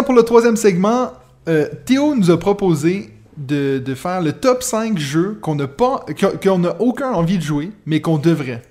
Maintenant, 0.00 0.14
pour 0.14 0.14
le 0.14 0.22
troisième 0.22 0.56
segment, 0.56 1.12
euh, 1.46 1.68
Théo 1.84 2.14
nous 2.14 2.30
a 2.30 2.38
proposé 2.40 3.10
de, 3.36 3.82
de 3.84 3.94
faire 3.94 4.22
le 4.22 4.32
top 4.32 4.62
5 4.62 4.98
jeux 4.98 5.38
qu'on 5.42 5.54
n'a 5.54 5.66
pas, 5.66 6.06
qu'on 6.42 6.58
n'a 6.58 6.80
aucun 6.80 7.10
envie 7.10 7.36
de 7.36 7.42
jouer, 7.42 7.70
mais 7.84 8.00
qu'on 8.00 8.16
devrait. 8.16 8.62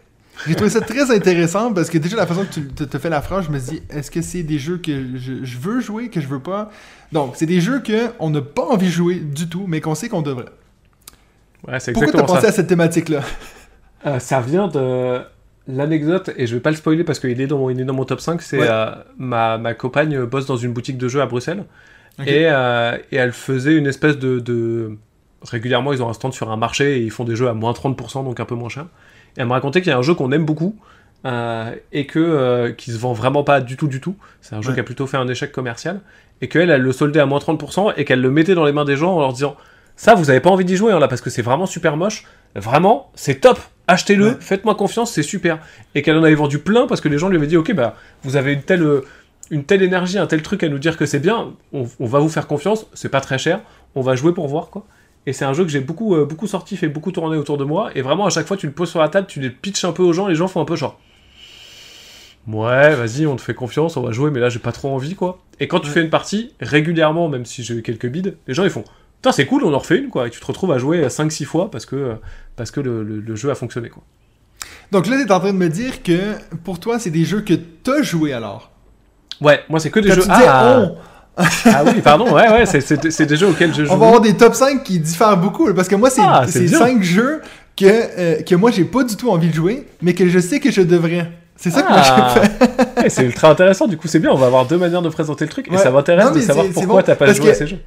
J'ai 0.48 0.56
trouvé 0.56 0.72
ça 0.72 0.82
très 0.82 1.12
intéressant 1.16 1.72
parce 1.72 1.92
que 1.92 2.00
déjà 2.00 2.18
la 2.18 2.26
façon 2.26 2.46
que 2.46 2.52
tu 2.52 2.68
te, 2.70 2.84
te 2.84 2.98
fais 2.98 3.12
la 3.12 3.22
phrase, 3.22 3.46
je 3.46 3.52
me 3.52 3.60
dis, 3.60 3.84
est-ce 3.92 4.10
que 4.10 4.24
c'est 4.24 4.42
des 4.42 4.58
jeux 4.58 4.80
que 4.80 5.18
je, 5.18 5.44
je 5.44 5.58
veux 5.60 5.82
jouer, 5.82 6.10
que 6.10 6.20
je 6.20 6.28
veux 6.28 6.40
pas? 6.40 6.72
Donc, 7.12 7.34
c'est 7.36 7.46
des 7.46 7.62
jeux 7.62 7.80
que 7.80 8.08
on 8.18 8.32
n'a 8.32 8.42
pas 8.42 8.66
envie 8.66 8.88
de 8.88 8.92
jouer 8.92 9.16
du 9.20 9.48
tout, 9.48 9.66
mais 9.68 9.82
qu'on 9.82 9.94
sait 9.94 10.10
qu'on 10.10 10.24
devrait. 10.24 10.46
Ouais, 11.68 11.80
c'est 11.80 11.94
Pourquoi 11.94 12.12
t'as 12.12 12.24
pensé 12.24 12.42
ça. 12.42 12.48
à 12.48 12.52
cette 12.54 12.68
thématique-là? 12.68 13.22
Euh, 14.08 14.18
ça 14.18 14.42
vient 14.42 14.68
de 14.68 15.22
l'anecdote, 15.70 16.32
et 16.38 16.48
je 16.48 16.56
vais 16.56 16.60
pas 16.62 16.72
le 16.72 16.76
spoiler 16.76 17.04
parce 17.04 17.20
qu'il 17.20 17.40
est, 17.40 17.48
dans 17.48 17.58
mon- 17.60 17.70
il 17.70 17.80
est 17.80 17.86
dans 17.86 17.94
mon 17.94 18.06
top 18.06 18.20
5, 18.22 18.42
c'est 18.42 18.60
Ouais. 18.60 18.68
euh, 18.70 18.92
ma, 19.18 19.58
ma 19.58 19.74
compagne 19.74 20.24
bosse 20.26 20.46
dans 20.46 20.58
une 20.58 20.74
boutique 20.74 20.98
de 20.98 21.08
jeux 21.08 21.22
à 21.22 21.26
Bruxelles, 21.26 21.64
et, 22.26 22.48
euh, 22.48 22.98
et 23.12 23.16
elle 23.18 23.32
faisait 23.32 23.76
une 23.76 23.88
espèce 23.88 24.18
de, 24.18 24.40
de- 24.40 24.98
Régulièrement, 25.50 25.94
ils 25.94 26.04
ont 26.04 26.10
un 26.10 26.14
stand 26.14 26.34
sur 26.34 26.52
un 26.52 26.58
marché 26.58 26.98
et 26.98 27.02
ils 27.02 27.12
font 27.12 27.24
des 27.24 27.38
jeux 27.38 27.48
à 27.48 27.54
moins 27.54 27.72
30%, 27.72 28.26
donc 28.26 28.42
un 28.42 28.46
peu 28.46 28.56
moins 28.56 28.68
cher. 28.68 28.88
Et 29.38 29.40
elle 29.40 29.46
me 29.46 29.54
racontait 29.54 29.80
qu'il 29.82 29.90
y 29.90 29.94
a 29.94 29.98
un 29.98 30.02
jeu 30.02 30.14
qu'on 30.14 30.34
aime 30.34 30.44
beaucoup, 30.44 30.76
euh, 31.26 31.72
et 31.94 32.06
que 32.06 32.72
qui 32.78 32.92
se 32.92 32.98
vend 32.98 33.14
vraiment 33.14 33.44
pas 33.46 33.62
du 33.62 33.78
tout, 33.78 33.88
du 33.88 34.02
tout. 34.02 34.16
C'est 34.42 34.56
un 34.56 34.62
jeu 34.62 34.70
Ouais. 34.70 34.74
qui 34.74 34.80
a 34.82 34.84
plutôt 34.84 35.08
fait 35.08 35.16
un 35.16 35.30
échec 35.30 35.54
commercial, 35.54 36.02
et 36.42 36.50
qu'elle, 36.50 36.70
elle 36.70 36.82
le 36.82 36.92
soldait 36.92 37.22
à 37.22 37.26
moins 37.26 37.40
30%, 37.40 37.94
et 37.96 38.04
qu'elle 38.04 38.20
le 38.20 38.30
mettait 38.32 38.54
dans 38.54 38.66
les 38.66 38.74
mains 38.74 38.84
des 38.84 38.98
gens 38.98 39.16
en 39.16 39.20
leur 39.22 39.32
disant 39.32 39.56
Ça, 40.02 40.16
vous 40.16 40.30
avez 40.30 40.40
pas 40.40 40.50
envie 40.50 40.64
d'y 40.64 40.78
jouer 40.78 40.94
hein, 40.94 41.00
là, 41.00 41.10
parce 41.10 41.20
que 41.20 41.30
c'est 41.30 41.42
vraiment 41.42 41.66
super 41.66 41.98
moche. 41.98 42.24
Vraiment, 42.56 43.12
c'est 43.16 43.42
top. 43.42 43.60
Achetez-le, 43.88 44.28
Ouais. 44.28 44.38
faites-moi 44.40 44.74
confiance, 44.76 45.12
c'est 45.12 45.24
super. 45.24 45.60
Et 45.94 46.02
qu'elle 46.02 46.16
en 46.16 46.24
avait 46.24 46.36
vendu 46.36 46.58
plein 46.60 46.88
parce 46.88 47.02
que 47.02 47.10
les 47.10 47.18
gens 47.18 47.28
lui 47.28 47.36
avaient 47.36 47.48
dit 47.48 47.58
Ok, 47.58 47.74
bah, 47.74 47.98
vous 48.24 48.38
avez 48.38 48.54
une 48.54 48.62
telle, 48.62 48.82
euh, 48.84 49.02
une 49.52 49.66
telle 49.66 49.84
énergie, 49.84 50.18
un 50.18 50.26
tel 50.26 50.42
truc 50.42 50.64
à 50.64 50.70
nous 50.70 50.80
dire 50.80 50.96
que 50.96 51.06
c'est 51.06 51.20
bien, 51.20 51.50
on, 51.74 51.84
on 52.00 52.06
va 52.06 52.20
vous 52.20 52.30
faire 52.30 52.48
confiance, 52.48 52.88
c'est 52.94 53.10
pas 53.10 53.20
très 53.20 53.38
cher, 53.38 53.60
on 53.94 54.00
va 54.02 54.16
jouer 54.16 54.32
pour 54.34 54.48
voir 54.48 54.70
quoi. 54.70 54.86
Et 55.26 55.34
c'est 55.34 55.44
un 55.44 55.52
jeu 55.52 55.66
que 55.66 55.70
j'ai 55.70 55.82
beaucoup, 55.82 56.16
euh, 56.16 56.24
beaucoup 56.24 56.48
sorti, 56.48 56.78
fait 56.78 56.88
beaucoup 56.88 57.12
tourner 57.12 57.36
autour 57.36 57.58
de 57.58 57.66
moi. 57.66 57.90
Et 57.94 58.02
vraiment, 58.02 58.26
à 58.26 58.30
chaque 58.30 58.48
fois, 58.48 58.56
tu 58.56 58.68
le 58.68 58.72
poses 58.72 58.90
sur 58.92 59.02
la 59.02 59.10
table, 59.10 59.28
tu 59.28 59.42
le 59.42 59.50
pitches 59.50 59.84
un 59.84 59.92
peu 59.92 60.02
aux 60.04 60.14
gens, 60.14 60.28
les 60.30 60.36
gens 60.36 60.48
font 60.48 60.62
un 60.62 60.66
peu 60.66 60.78
genre. 60.78 60.98
Ouais, 62.48 62.96
vas-y, 62.96 63.28
on 63.28 63.36
te 63.36 63.42
fait 63.42 63.54
confiance, 63.54 63.98
on 63.98 64.02
va 64.02 64.12
jouer, 64.14 64.32
mais 64.32 64.40
là, 64.40 64.48
j'ai 64.48 64.60
pas 64.60 64.72
trop 64.72 64.90
envie, 64.96 65.14
quoi. 65.16 65.40
Et 65.60 65.68
quand 65.68 65.82
tu 65.82 65.90
fais 65.90 66.02
une 66.02 66.10
partie, 66.10 66.54
régulièrement, 66.62 67.28
même 67.28 67.46
si 67.46 67.64
j'ai 67.64 67.76
eu 67.76 67.82
quelques 67.84 68.08
bides, 68.08 68.38
les 68.48 68.54
gens, 68.54 68.64
ils 68.64 68.70
font 68.70 68.86
Putain, 69.22 69.32
c'est 69.34 69.46
cool, 69.46 69.64
on 69.66 69.74
en 69.74 69.80
refait 69.80 69.98
une, 69.98 70.10
quoi. 70.10 70.28
Et 70.28 70.30
tu 70.30 70.40
te 70.40 70.46
retrouves 70.46 70.72
à 70.72 70.78
jouer 70.78 71.06
5-6 71.08 71.46
fois 71.46 71.70
parce 71.72 71.86
que, 71.86 72.16
parce 72.56 72.72
que 72.72 72.80
le, 72.80 73.04
le- 73.04 73.20
le 73.20 73.36
jeu 73.36 73.50
a 73.52 73.56
fonctionné, 73.56 73.90
quoi. 73.90 74.04
Donc 74.92 75.08
là, 75.08 75.18
t'es 75.24 75.32
en 75.32 75.40
train 75.40 75.52
de 75.54 75.58
me 75.58 75.68
dire 75.70 76.04
que 76.04 76.18
pour 76.64 76.80
toi, 76.80 77.00
c'est 77.00 77.10
des 77.10 77.26
jeux 77.26 77.42
que 77.42 77.54
t'as 77.54 78.02
joué 78.02 78.34
alors? 78.34 78.72
Ouais, 79.42 79.62
moi, 79.70 79.80
c'est 79.80 79.90
que 79.90 80.00
des 80.00 80.10
Quand 80.10 80.16
jeux. 80.16 80.22
tu 80.24 80.30
ah, 80.32 80.80
on, 80.80 80.96
ah 81.66 81.84
oui, 81.86 82.02
pardon, 82.02 82.32
ouais, 82.34 82.50
ouais, 82.50 82.66
c'est- 82.66 83.26
des 83.26 83.36
jeux 83.38 83.48
auxquels 83.48 83.74
je 83.74 83.86
joue. 83.86 83.92
on 83.94 83.98
va 83.98 84.08
avoir 84.08 84.22
des 84.22 84.36
top 84.36 84.54
5 84.56 84.84
qui 84.84 85.00
diffèrent 85.00 85.38
beaucoup. 85.38 85.74
Parce 85.74 85.88
que 85.88 85.96
moi, 85.96 86.10
c'est 86.10 86.22
Ah, 86.24 86.44
c'est 86.46 86.68
c'est 86.68 86.78
bien. 86.78 86.80
5 86.80 87.04
jeux 87.04 87.42
que, 87.78 87.86
euh, 87.86 88.42
que 88.42 88.56
moi, 88.56 88.72
j'ai 88.72 88.84
pas 88.86 89.04
du 89.04 89.16
tout 89.16 89.30
envie 89.30 89.50
de 89.50 89.54
jouer, 89.54 89.86
mais 90.02 90.14
que 90.14 90.28
je 90.28 90.40
sais 90.40 90.60
que 90.60 90.72
je 90.72 90.82
devrais. 90.82 91.30
C'est 91.56 91.72
ça 91.72 91.82
que 91.82 91.90
moi, 91.90 92.02
Ah. 92.02 92.34
je 92.36 92.40
fais. 92.42 92.50
Ouais, 93.04 93.10
c'est 93.10 93.24
ultra 93.24 93.50
intéressant, 93.50 93.88
du 93.88 93.96
coup, 93.96 94.08
c'est 94.10 94.20
bien, 94.20 94.32
on 94.32 94.36
va 94.36 94.48
avoir 94.48 94.66
deux 94.66 94.78
manières 94.78 95.02
de 95.02 95.08
présenter 95.10 95.46
le 95.46 95.50
truc. 95.52 95.68
Et 95.68 95.72
Ouais. 95.72 95.78
ça 95.78 95.90
m'intéresse 95.92 96.34
de 96.34 96.40
savoir 96.42 96.66
pourquoi 96.74 96.96
bon, 97.02 97.06
t'as 97.06 97.16
pas 97.16 97.32
joué 97.34 97.52
à 97.52 97.54
ces 97.54 97.68
jeux. 97.68 97.80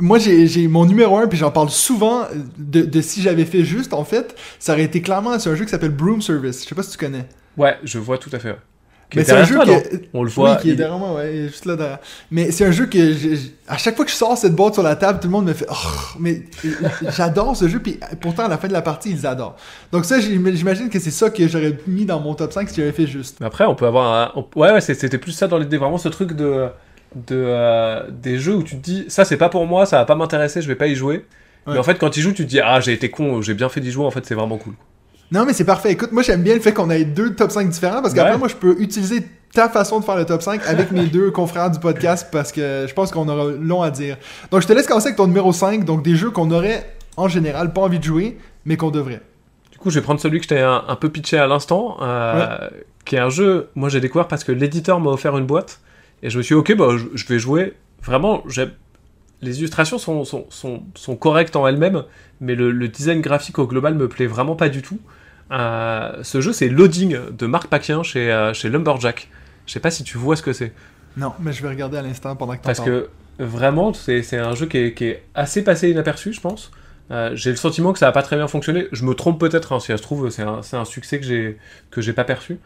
Moi, 0.00 0.18
j'ai 0.18 0.66
mon 0.68 0.86
numéro 0.86 1.18
1, 1.18 1.26
puis 1.28 1.38
j'en 1.38 1.50
parle 1.50 1.70
souvent 1.70 2.22
de, 2.58 2.82
de 2.82 3.00
si 3.00 3.22
j'avais 3.22 3.44
fait 3.44 3.64
juste, 3.64 3.92
en 3.92 4.04
fait, 4.04 4.34
ça 4.58 4.72
aurait 4.72 4.84
été 4.84 5.02
clairement, 5.02 5.38
c'est 5.38 5.50
un 5.50 5.54
jeu 5.54 5.64
qui 5.64 5.70
s'appelle 5.70 5.90
Broom 5.94 6.22
Service. 6.22 6.62
Je 6.64 6.68
sais 6.68 6.74
pas 6.74 6.82
si 6.82 6.90
tu 6.92 6.98
connais. 6.98 7.26
Ouais, 7.56 7.76
je 7.84 7.98
vois 7.98 8.18
tout 8.18 8.30
à 8.32 8.38
fait. 8.38 8.56
Mais 9.16 9.22
est 9.22 9.24
c'est 9.24 9.32
un 9.32 9.42
jeu 9.44 9.56
toi, 9.56 9.64
que. 9.66 9.96
On 10.14 10.22
le 10.22 10.30
voit. 10.30 10.52
oui, 10.52 10.56
qui 10.62 10.68
est 10.68 10.72
il- 10.74 10.76
derrière 10.76 10.96
moi, 10.96 11.14
ouais, 11.16 11.34
est 11.34 11.48
juste 11.48 11.64
là 11.66 11.74
derrière. 11.74 11.98
Mais 12.30 12.52
c'est 12.52 12.64
un 12.64 12.70
jeu 12.70 12.86
que, 12.86 13.12
je- 13.12 13.48
à 13.66 13.76
chaque 13.76 13.96
fois 13.96 14.04
que 14.04 14.10
je 14.12 14.16
sors 14.16 14.38
cette 14.38 14.54
boîte 14.54 14.74
sur 14.74 14.84
la 14.84 14.94
table, 14.94 15.18
tout 15.18 15.26
le 15.26 15.32
monde 15.32 15.46
me 15.46 15.52
fait 15.52 15.66
Oh, 15.68 15.74
mais 16.20 16.44
j'adore 17.16 17.56
ce 17.56 17.66
jeu, 17.68 17.80
puis 17.80 17.98
pourtant 18.20 18.44
à 18.44 18.48
la 18.48 18.56
fin 18.56 18.68
de 18.68 18.72
la 18.72 18.82
partie, 18.82 19.10
ils 19.10 19.26
adorent. 19.26 19.56
Donc 19.92 20.04
ça, 20.04 20.20
j'im- 20.20 20.54
j'imagine 20.54 20.88
que 20.88 21.00
c'est 21.00 21.10
ça 21.10 21.28
que 21.30 21.46
j'aurais 21.48 21.76
mis 21.88 22.04
dans 22.04 22.20
mon 22.20 22.34
top 22.34 22.52
5 22.52 22.68
si 22.68 22.76
j'avais 22.76 22.92
fait 22.92 23.08
juste. 23.08 23.38
Mais 23.40 23.46
Après, 23.46 23.64
on 23.66 23.74
peut 23.74 23.86
avoir 23.86 24.32
un... 24.36 24.44
Ouais, 24.54 24.70
ouais, 24.72 24.80
c'était 24.80 25.18
plus 25.18 25.32
ça 25.32 25.48
dans 25.48 25.58
l'idée, 25.58 25.76
vraiment 25.76 25.98
ce 25.98 26.08
truc 26.08 26.32
de... 26.34 26.68
de 27.14 27.34
euh, 27.36 28.02
des 28.10 28.38
jeux 28.38 28.54
où 28.56 28.62
tu 28.62 28.76
te 28.76 28.82
dis, 28.82 29.04
ça 29.08 29.24
c'est 29.24 29.36
pas 29.36 29.48
pour 29.48 29.66
moi, 29.66 29.86
ça 29.86 29.98
va 29.98 30.04
pas 30.04 30.14
m'intéresser, 30.14 30.62
je 30.62 30.68
vais 30.68 30.74
pas 30.76 30.86
y 30.86 30.94
jouer. 30.94 31.24
Ouais. 31.66 31.74
Mais 31.74 31.78
en 31.78 31.82
fait, 31.82 31.96
quand 31.98 32.10
tu 32.10 32.20
joues, 32.20 32.32
tu 32.32 32.44
te 32.44 32.48
dis, 32.50 32.60
ah, 32.60 32.80
j'ai 32.80 32.92
été 32.92 33.10
con, 33.10 33.42
j'ai 33.42 33.54
bien 33.54 33.68
fait 33.68 33.80
d'y 33.80 33.90
jouer, 33.90 34.04
en 34.06 34.10
fait, 34.10 34.24
c'est 34.24 34.34
vraiment 34.34 34.56
cool. 34.56 34.74
Non, 35.32 35.44
mais 35.44 35.52
c'est 35.52 35.64
parfait. 35.64 35.92
Écoute, 35.92 36.10
moi 36.12 36.22
j'aime 36.24 36.42
bien 36.42 36.54
le 36.54 36.60
fait 36.60 36.72
qu'on 36.72 36.90
ait 36.90 37.04
deux 37.04 37.34
top 37.34 37.50
5 37.52 37.68
différents 37.68 38.02
parce 38.02 38.14
qu'après, 38.14 38.32
Ouais. 38.32 38.38
moi 38.38 38.48
je 38.48 38.56
peux 38.56 38.74
utiliser 38.80 39.24
ta 39.54 39.68
façon 39.68 40.00
de 40.00 40.04
faire 40.04 40.16
le 40.16 40.24
top 40.24 40.42
5 40.42 40.60
avec 40.66 40.90
mes 40.90 41.06
deux 41.06 41.30
confrères 41.30 41.70
du 41.70 41.78
podcast 41.78 42.28
parce 42.32 42.50
que 42.50 42.86
je 42.88 42.92
pense 42.94 43.12
qu'on 43.12 43.28
aura 43.28 43.50
long 43.52 43.80
à 43.82 43.90
dire. 43.92 44.16
Donc 44.50 44.62
je 44.62 44.66
te 44.66 44.72
laisse 44.72 44.86
commencer 44.88 45.06
avec 45.08 45.16
ton 45.16 45.28
numéro 45.28 45.52
5, 45.52 45.84
donc 45.84 46.02
des 46.02 46.16
jeux 46.16 46.30
qu'on 46.30 46.50
aurait 46.50 46.84
en 47.16 47.28
général 47.28 47.72
pas 47.72 47.82
envie 47.82 47.98
de 48.00 48.04
jouer, 48.04 48.38
mais 48.64 48.76
qu'on 48.76 48.90
devrait. 48.90 49.20
Du 49.70 49.78
coup, 49.78 49.90
je 49.90 50.00
vais 50.00 50.02
prendre 50.04 50.18
celui 50.20 50.38
que 50.38 50.44
je 50.44 50.48
t'ai 50.48 50.58
un, 50.60 50.82
un 50.88 50.96
peu 50.96 51.10
pitché 51.10 51.38
à 51.38 51.46
l'instant, 51.46 51.98
euh, 52.02 52.68
qui 53.04 53.14
est 53.14 53.20
un 53.20 53.30
jeu, 53.30 53.68
moi 53.76 53.88
j'ai 53.88 54.00
découvert 54.00 54.26
parce 54.26 54.42
que 54.42 54.50
l'éditeur 54.52 54.98
m'a 54.98 55.10
offert 55.10 55.36
une 55.38 55.46
boîte, 55.46 55.78
et 56.22 56.30
je 56.30 56.38
me 56.38 56.42
suis 56.42 56.54
dit, 56.54 56.58
ok, 56.58 56.76
bah, 56.76 56.88
je, 57.14 57.26
vais 57.26 57.38
jouer. 57.38 57.74
Vraiment. 58.02 58.42
Les 59.42 59.58
illustrations 59.58 59.98
sont, 59.98 60.24
sont, 60.24 60.46
sont, 60.50 60.82
sont 60.94 61.16
correctes 61.16 61.56
en 61.56 61.66
elles-mêmes, 61.66 62.04
mais 62.40 62.54
le, 62.54 62.70
le 62.70 62.88
design 62.88 63.20
graphique 63.20 63.58
au 63.58 63.66
global 63.66 63.94
me 63.94 64.08
plaît 64.08 64.26
vraiment 64.26 64.54
pas 64.56 64.68
du 64.68 64.82
tout. 64.82 64.98
Euh, 65.50 66.22
ce 66.22 66.40
jeu, 66.40 66.52
c'est 66.52 66.68
Loading 66.68 67.16
de 67.30 67.46
Marc 67.46 67.68
Paquin 67.68 68.02
chez, 68.02 68.30
euh, 68.30 68.52
chez 68.54 68.68
Lumberjack. 68.68 69.28
Je 69.66 69.72
sais 69.72 69.80
pas 69.80 69.90
si 69.90 70.04
tu 70.04 70.18
vois 70.18 70.36
ce 70.36 70.42
que 70.42 70.52
c'est. 70.52 70.72
Non, 71.16 71.32
mais 71.40 71.52
je 71.52 71.62
vais 71.62 71.68
regarder 71.68 71.96
à 71.96 72.02
l'instant 72.02 72.36
pendant 72.36 72.52
que 72.52 72.58
tu 72.58 72.64
Parce 72.66 72.78
parles. 72.78 72.90
que 72.90 73.08
vraiment, 73.42 73.92
c'est 73.94 74.36
un 74.38 74.54
jeu 74.54 74.66
qui 74.66 74.78
est, 74.78 74.94
qui 74.94 75.06
est 75.06 75.22
assez 75.34 75.64
passé 75.64 75.90
inaperçu, 75.90 76.32
je 76.32 76.40
pense. 76.40 76.70
Euh, 77.10 77.30
j'ai 77.34 77.50
le 77.50 77.56
sentiment 77.56 77.92
que 77.92 77.98
ça 77.98 78.06
n'a 78.06 78.12
pas 78.12 78.22
très 78.22 78.36
bien 78.36 78.46
fonctionné. 78.46 78.86
Je 78.92 79.04
me 79.04 79.14
trompe 79.14 79.40
peut-être, 79.40 79.72
hein, 79.72 79.80
si 79.80 79.88
ça 79.88 79.96
se 79.96 80.02
trouve, 80.02 80.30
c'est 80.30 80.42
un, 80.42 80.60
un 80.72 80.84
succès 80.84 81.18
que 81.18 81.26
j'ai 81.26 81.58
que 81.90 82.00
j'ai 82.00 82.12
pas 82.12 82.24
perçu. 82.24 82.60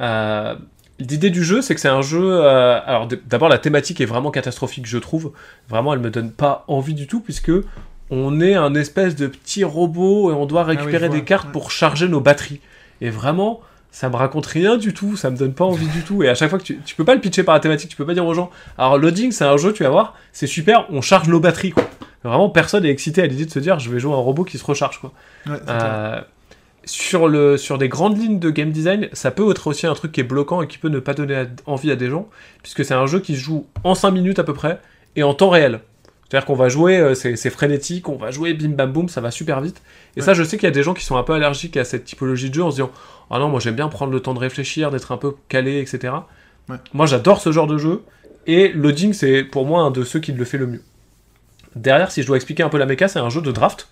Euh, 0.00 0.54
L'idée 0.98 1.30
du 1.30 1.44
jeu, 1.44 1.62
c'est 1.62 1.74
que 1.74 1.80
c'est 1.80 1.88
un 1.88 2.02
jeu. 2.02 2.20
euh, 2.22 2.80
alors 2.84 3.08
d'abord, 3.26 3.48
la 3.48 3.58
thématique 3.58 4.00
est 4.00 4.04
vraiment 4.06 4.30
catastrophique, 4.30 4.86
je 4.86 4.98
trouve. 4.98 5.32
Vraiment, 5.68 5.92
elle 5.92 6.00
me 6.00 6.10
donne 6.10 6.32
pas 6.32 6.64
envie 6.66 6.94
du 6.94 7.06
tout, 7.06 7.20
puisque 7.20 7.52
on 8.10 8.40
est 8.40 8.54
un 8.54 8.74
espèce 8.74 9.14
de 9.16 9.26
petit 9.26 9.64
robot 9.64 10.30
et 10.30 10.34
on 10.34 10.46
doit 10.46 10.62
Ah 10.62 10.70
oui, 10.70 10.76
récupérer 10.76 11.08
des 11.08 11.22
cartes 11.22 11.46
ouais. 11.46 11.52
pour 11.52 11.70
charger 11.70 12.08
nos 12.08 12.20
batteries. 12.20 12.60
Et 13.00 13.10
vraiment, 13.10 13.60
ça 13.92 14.08
me 14.08 14.16
raconte 14.16 14.46
rien 14.46 14.76
du 14.76 14.92
tout, 14.92 15.16
ça 15.16 15.30
me 15.30 15.36
donne 15.36 15.52
pas 15.54 15.64
envie 15.64 15.86
du 15.86 16.02
tout. 16.02 16.22
Et 16.22 16.28
à 16.28 16.34
chaque 16.34 16.50
fois 16.50 16.58
que 16.58 16.64
tu, 16.64 16.78
tu 16.84 16.94
peux 16.96 17.04
pas 17.04 17.14
le 17.14 17.20
pitcher 17.20 17.42
par 17.44 17.54
la 17.54 17.60
thématique, 17.60 17.90
tu 17.90 17.96
peux 17.96 18.06
pas 18.06 18.14
dire 18.14 18.26
aux 18.26 18.34
gens, 18.34 18.50
alors 18.76 18.98
loading, 18.98 19.30
c'est 19.30 19.44
un 19.44 19.56
jeu, 19.56 19.72
tu 19.72 19.82
vas 19.84 19.90
voir, 19.90 20.14
c'est 20.32 20.46
super, 20.46 20.86
on 20.90 21.00
charge 21.00 21.28
nos 21.28 21.38
batteries, 21.40 21.70
quoi. 21.70 21.88
Vraiment, 22.24 22.50
personne 22.50 22.84
est 22.84 22.90
excité 22.90 23.22
à 23.22 23.26
l'idée 23.26 23.44
de 23.46 23.50
se 23.50 23.60
dire, 23.60 23.78
je 23.78 23.88
vais 23.90 24.00
jouer 24.00 24.12
à 24.12 24.16
un 24.16 24.20
robot 24.20 24.42
qui 24.42 24.58
se 24.58 24.64
recharge, 24.64 25.00
quoi. 25.00 25.12
Ouais, 25.46 25.58
sur, 26.88 27.28
le, 27.28 27.56
sur 27.56 27.76
des 27.78 27.88
grandes 27.88 28.18
lignes 28.18 28.38
de 28.38 28.50
game 28.50 28.70
design, 28.70 29.08
ça 29.12 29.30
peut 29.30 29.50
être 29.50 29.66
aussi 29.66 29.86
un 29.86 29.94
truc 29.94 30.12
qui 30.12 30.20
est 30.20 30.24
bloquant 30.24 30.62
et 30.62 30.66
qui 30.66 30.78
peut 30.78 30.88
ne 30.88 31.00
pas 31.00 31.14
donner 31.14 31.44
envie 31.66 31.90
à 31.90 31.96
des 31.96 32.08
gens, 32.08 32.28
puisque 32.62 32.84
c'est 32.84 32.94
un 32.94 33.06
jeu 33.06 33.20
qui 33.20 33.34
se 33.36 33.40
joue 33.40 33.66
en 33.84 33.94
5 33.94 34.10
minutes 34.10 34.38
à 34.38 34.44
peu 34.44 34.54
près, 34.54 34.80
et 35.14 35.22
en 35.22 35.34
temps 35.34 35.50
réel. 35.50 35.80
C'est-à-dire 36.28 36.46
qu'on 36.46 36.54
va 36.54 36.68
jouer, 36.68 36.98
euh, 36.98 37.14
c'est 37.14 37.50
frénétique, 37.50 38.08
on 38.08 38.16
va 38.16 38.30
jouer 38.30 38.52
bim 38.54 38.70
bam 38.70 38.92
boum, 38.92 39.08
ça 39.08 39.20
va 39.20 39.30
super 39.30 39.60
vite. 39.60 39.82
Et 40.16 40.20
Ouais. 40.20 40.26
ça, 40.26 40.34
je 40.34 40.42
sais 40.42 40.56
qu'il 40.58 40.66
y 40.66 40.72
a 40.72 40.74
des 40.74 40.82
gens 40.82 40.94
qui 40.94 41.04
sont 41.04 41.16
un 41.16 41.22
peu 41.22 41.32
allergiques 41.32 41.76
à 41.76 41.84
cette 41.84 42.04
typologie 42.04 42.50
de 42.50 42.54
jeu 42.54 42.62
en 42.62 42.70
se 42.70 42.76
disant 42.76 42.90
Ah 43.30 43.38
non, 43.38 43.48
moi 43.48 43.60
j'aime 43.60 43.74
bien 43.76 43.88
prendre 43.88 44.12
le 44.12 44.20
temps 44.20 44.34
de 44.34 44.38
réfléchir, 44.38 44.90
d'être 44.90 45.12
un 45.12 45.16
peu 45.16 45.34
calé, 45.48 45.80
etc. 45.80 46.14
Ouais. 46.68 46.76
Moi 46.92 47.06
j'adore 47.06 47.40
ce 47.40 47.50
genre 47.52 47.66
de 47.66 47.78
jeu, 47.78 48.02
et 48.46 48.68
Loading, 48.72 49.12
c'est 49.14 49.42
pour 49.42 49.64
moi 49.66 49.80
un 49.82 49.90
de 49.90 50.04
ceux 50.04 50.20
qui 50.20 50.32
le 50.32 50.44
fait 50.44 50.58
le 50.58 50.66
mieux. 50.66 50.82
Derrière, 51.76 52.10
si 52.10 52.22
je 52.22 52.26
dois 52.26 52.36
expliquer 52.36 52.62
un 52.62 52.68
peu 52.70 52.78
la 52.78 52.86
méca, 52.86 53.08
c'est 53.08 53.18
un 53.18 53.28
jeu 53.30 53.40
de 53.40 53.52
draft, 53.52 53.88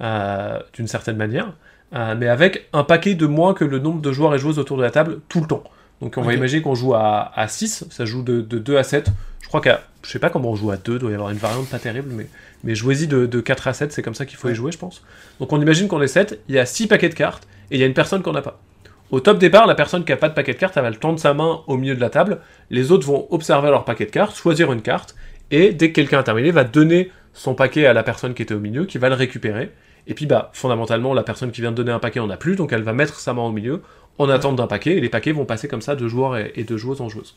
euh, 0.00 0.58
d'une 0.74 0.86
certaine 0.88 1.16
manière, 1.16 1.52
euh, 1.94 2.14
mais 2.18 2.28
avec 2.28 2.68
un 2.72 2.84
paquet 2.84 3.14
de 3.14 3.26
moins 3.26 3.54
que 3.54 3.64
le 3.64 3.78
nombre 3.78 4.00
de 4.00 4.12
joueurs 4.12 4.34
et 4.34 4.38
joueuses 4.38 4.58
autour 4.58 4.76
de 4.76 4.82
la 4.82 4.90
table 4.90 5.20
tout 5.28 5.40
le 5.40 5.46
temps. 5.46 5.64
Donc 6.00 6.16
on 6.16 6.22
va 6.22 6.34
imaginer 6.34 6.62
qu'on 6.62 6.74
joue 6.74 6.94
à, 6.94 7.30
à 7.34 7.46
6, 7.46 7.84
ça 7.90 8.04
joue 8.04 8.22
de, 8.22 8.40
de 8.40 8.58
2 8.58 8.76
à 8.76 8.82
7. 8.82 9.10
Je 9.40 9.48
crois 9.48 9.60
qu'à. 9.60 9.82
Je 10.02 10.10
sais 10.10 10.18
pas 10.18 10.30
comment 10.30 10.50
on 10.50 10.56
joue 10.56 10.72
à 10.72 10.76
2, 10.76 10.98
doit 10.98 11.12
y 11.12 11.14
avoir 11.14 11.30
une 11.30 11.38
variante 11.38 11.68
pas 11.68 11.78
terrible, 11.78 12.08
mais, 12.10 12.26
mais 12.64 12.74
jouez-y 12.74 13.06
de, 13.06 13.26
de 13.26 13.40
4 13.40 13.68
à 13.68 13.72
7, 13.72 13.92
c'est 13.92 14.02
comme 14.02 14.16
ça 14.16 14.26
qu'il 14.26 14.36
faut 14.36 14.48
y 14.48 14.54
jouer, 14.54 14.72
je 14.72 14.78
pense. 14.78 15.04
Donc 15.38 15.52
on 15.52 15.60
imagine 15.60 15.86
qu'on 15.86 16.02
est 16.02 16.08
7, 16.08 16.40
il 16.48 16.56
y 16.56 16.58
a 16.58 16.66
6 16.66 16.88
paquets 16.88 17.08
de 17.08 17.14
cartes, 17.14 17.46
et 17.70 17.76
il 17.76 17.80
y 17.80 17.84
a 17.84 17.86
une 17.86 17.94
personne 17.94 18.22
qu'on 18.22 18.32
n'a 18.32 18.42
pas. 18.42 18.58
Au 19.12 19.20
top 19.20 19.38
départ, 19.38 19.68
la 19.68 19.76
personne 19.76 20.04
qui 20.04 20.10
a 20.10 20.16
pas 20.16 20.28
de 20.28 20.34
paquet 20.34 20.54
de 20.54 20.58
cartes, 20.58 20.76
elle 20.76 20.82
va 20.82 20.90
le 20.90 20.96
tendre 20.96 21.20
sa 21.20 21.34
main 21.34 21.60
au 21.68 21.76
milieu 21.76 21.94
de 21.94 22.00
la 22.00 22.10
table. 22.10 22.38
Les 22.70 22.90
autres 22.90 23.06
vont 23.06 23.28
observer 23.30 23.68
leur 23.70 23.84
paquet 23.84 24.06
de 24.06 24.10
cartes, 24.10 24.34
choisir 24.34 24.72
une 24.72 24.82
carte, 24.82 25.14
et 25.52 25.72
dès 25.72 25.90
que 25.90 25.94
quelqu'un 25.94 26.18
a 26.18 26.22
terminé, 26.24 26.50
va 26.50 26.64
donner 26.64 27.12
son 27.34 27.54
paquet 27.54 27.86
à 27.86 27.92
la 27.92 28.02
personne 28.02 28.34
qui 28.34 28.42
était 28.42 28.54
au 28.54 28.58
milieu, 28.58 28.86
qui 28.86 28.98
va 28.98 29.08
le 29.08 29.14
récupérer. 29.14 29.70
Et 30.06 30.14
puis, 30.14 30.26
bah, 30.26 30.50
fondamentalement, 30.52 31.14
la 31.14 31.22
personne 31.22 31.52
qui 31.52 31.60
vient 31.60 31.70
de 31.70 31.76
donner 31.76 31.92
un 31.92 31.98
paquet 31.98 32.20
en 32.20 32.30
a 32.30 32.36
plus, 32.36 32.56
donc 32.56 32.72
elle 32.72 32.82
va 32.82 32.92
mettre 32.92 33.20
sa 33.20 33.32
main 33.34 33.42
au 33.42 33.52
milieu 33.52 33.82
en 34.18 34.28
attente 34.28 34.56
d'un 34.56 34.66
paquet, 34.66 34.96
et 34.96 35.00
les 35.00 35.08
paquets 35.08 35.32
vont 35.32 35.44
passer 35.44 35.68
comme 35.68 35.80
ça 35.80 35.96
de 35.96 36.06
joueur 36.06 36.36
et, 36.36 36.52
et 36.56 36.64
de 36.64 36.76
joueuse 36.76 37.00
en 37.00 37.08
joueuse. 37.08 37.36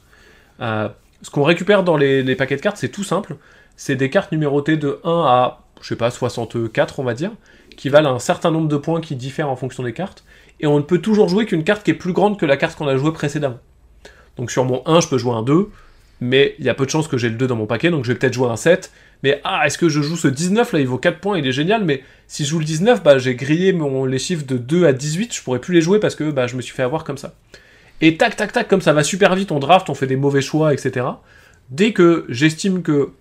Euh, 0.61 0.89
ce 1.21 1.29
qu'on 1.29 1.43
récupère 1.43 1.83
dans 1.83 1.97
les, 1.97 2.23
les 2.23 2.35
paquets 2.35 2.55
de 2.55 2.61
cartes, 2.61 2.77
c'est 2.77 2.89
tout 2.89 3.03
simple. 3.03 3.37
C'est 3.77 3.95
des 3.95 4.09
cartes 4.09 4.31
numérotées 4.31 4.77
de 4.77 4.99
1 5.03 5.09
à, 5.09 5.63
je 5.81 5.87
sais 5.87 5.95
pas, 5.95 6.11
64, 6.11 6.99
on 6.99 7.03
va 7.03 7.13
dire, 7.13 7.31
qui 7.77 7.89
valent 7.89 8.13
un 8.13 8.19
certain 8.19 8.51
nombre 8.51 8.67
de 8.67 8.77
points 8.77 9.01
qui 9.01 9.15
diffèrent 9.15 9.49
en 9.49 9.55
fonction 9.55 9.83
des 9.83 9.93
cartes. 9.93 10.23
Et 10.59 10.67
on 10.67 10.77
ne 10.77 10.83
peut 10.83 10.99
toujours 10.99 11.29
jouer 11.29 11.45
qu'une 11.45 11.63
carte 11.63 11.83
qui 11.83 11.91
est 11.91 11.95
plus 11.95 12.13
grande 12.13 12.39
que 12.39 12.45
la 12.45 12.57
carte 12.57 12.77
qu'on 12.77 12.87
a 12.87 12.95
jouée 12.95 13.11
précédemment. 13.11 13.59
Donc 14.37 14.51
sur 14.51 14.65
mon 14.65 14.81
1, 14.85 15.01
je 15.01 15.07
peux 15.07 15.17
jouer 15.17 15.33
un 15.33 15.43
2, 15.43 15.69
mais 16.21 16.55
il 16.59 16.65
y 16.65 16.69
a 16.69 16.73
peu 16.73 16.85
de 16.85 16.89
chances 16.89 17.07
que 17.07 17.17
j'ai 17.17 17.29
le 17.29 17.35
2 17.35 17.47
dans 17.47 17.55
mon 17.55 17.65
paquet, 17.65 17.89
donc 17.89 18.05
je 18.05 18.11
vais 18.11 18.17
peut-être 18.17 18.33
jouer 18.33 18.49
un 18.49 18.55
7. 18.55 18.91
Mais 19.23 19.41
ah, 19.43 19.65
est-ce 19.65 19.77
que 19.77 19.89
je 19.89 20.01
joue 20.01 20.17
ce 20.17 20.27
19 20.27 20.73
là? 20.73 20.79
Il 20.79 20.87
vaut 20.87 20.97
4 20.97 21.19
points, 21.19 21.37
il 21.37 21.47
est 21.47 21.51
génial, 21.51 21.83
mais 21.83 22.03
si 22.27 22.43
je 22.43 22.49
joue 22.49 22.59
le 22.59 22.65
19, 22.65 23.03
bah, 23.03 23.17
j'ai 23.17 23.35
grillé 23.35 23.77
les 24.07 24.19
chiffres 24.19 24.45
de 24.45 24.57
2 24.57 24.85
à 24.85 24.93
18, 24.93 25.35
je 25.35 25.41
pourrais 25.41 25.59
plus 25.59 25.73
les 25.73 25.81
jouer 25.81 25.99
parce 25.99 26.15
que 26.15 26.29
bah, 26.31 26.47
je 26.47 26.55
me 26.55 26.61
suis 26.61 26.73
fait 26.73 26.83
avoir 26.83 27.03
comme 27.03 27.17
ça. 27.17 27.33
Et 28.01 28.17
tac, 28.17 28.35
tac, 28.35 28.51
tac, 28.51 28.67
comme 28.67 28.81
ça 28.81 28.93
va 28.93 29.03
super 29.03 29.35
vite, 29.35 29.51
on 29.51 29.59
draft, 29.59 29.89
on 29.89 29.95
fait 29.95 30.07
des 30.07 30.17
mauvais 30.17 30.41
choix, 30.41 30.73
etc. 30.73 31.05
Dès 31.69 31.93
que 31.93 32.25
j'estime 32.29 32.81
que 32.81 33.11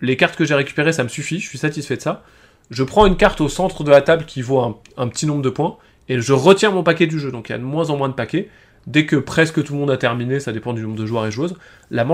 les 0.00 0.16
cartes 0.16 0.36
que 0.36 0.44
j'ai 0.44 0.54
récupérées, 0.54 0.92
ça 0.92 1.04
me 1.04 1.08
suffit, 1.08 1.38
je 1.38 1.48
suis 1.48 1.58
satisfait 1.58 1.96
de 1.96 2.02
ça, 2.02 2.24
je 2.70 2.82
prends 2.82 3.06
une 3.06 3.16
carte 3.16 3.40
au 3.40 3.48
centre 3.48 3.84
de 3.84 3.90
la 3.90 4.00
table 4.00 4.24
qui 4.24 4.42
vaut 4.42 4.60
un, 4.60 5.08
petit 5.08 5.26
nombre 5.26 5.42
de 5.42 5.50
points, 5.50 5.76
et 6.08 6.18
je 6.20 6.32
retiens 6.32 6.70
mon 6.70 6.82
paquet 6.82 7.06
du 7.06 7.20
jeu. 7.20 7.30
Donc 7.30 7.48
il 7.48 7.52
y 7.52 7.54
a 7.54 7.58
de 7.58 7.62
moins 7.62 7.90
en 7.90 7.96
moins 7.96 8.08
de 8.08 8.14
paquets. 8.14 8.48
Dès 8.86 9.06
que 9.06 9.14
presque 9.14 9.62
tout 9.62 9.74
le 9.74 9.78
monde 9.78 9.92
a 9.92 9.96
terminé, 9.96 10.40
ça 10.40 10.50
dépend 10.50 10.72
du 10.72 10.82
nombre 10.82 10.96
de 10.96 11.06
joueurs 11.06 11.26
et 11.26 11.30
joueuses, 11.30 11.54
la 11.90 12.04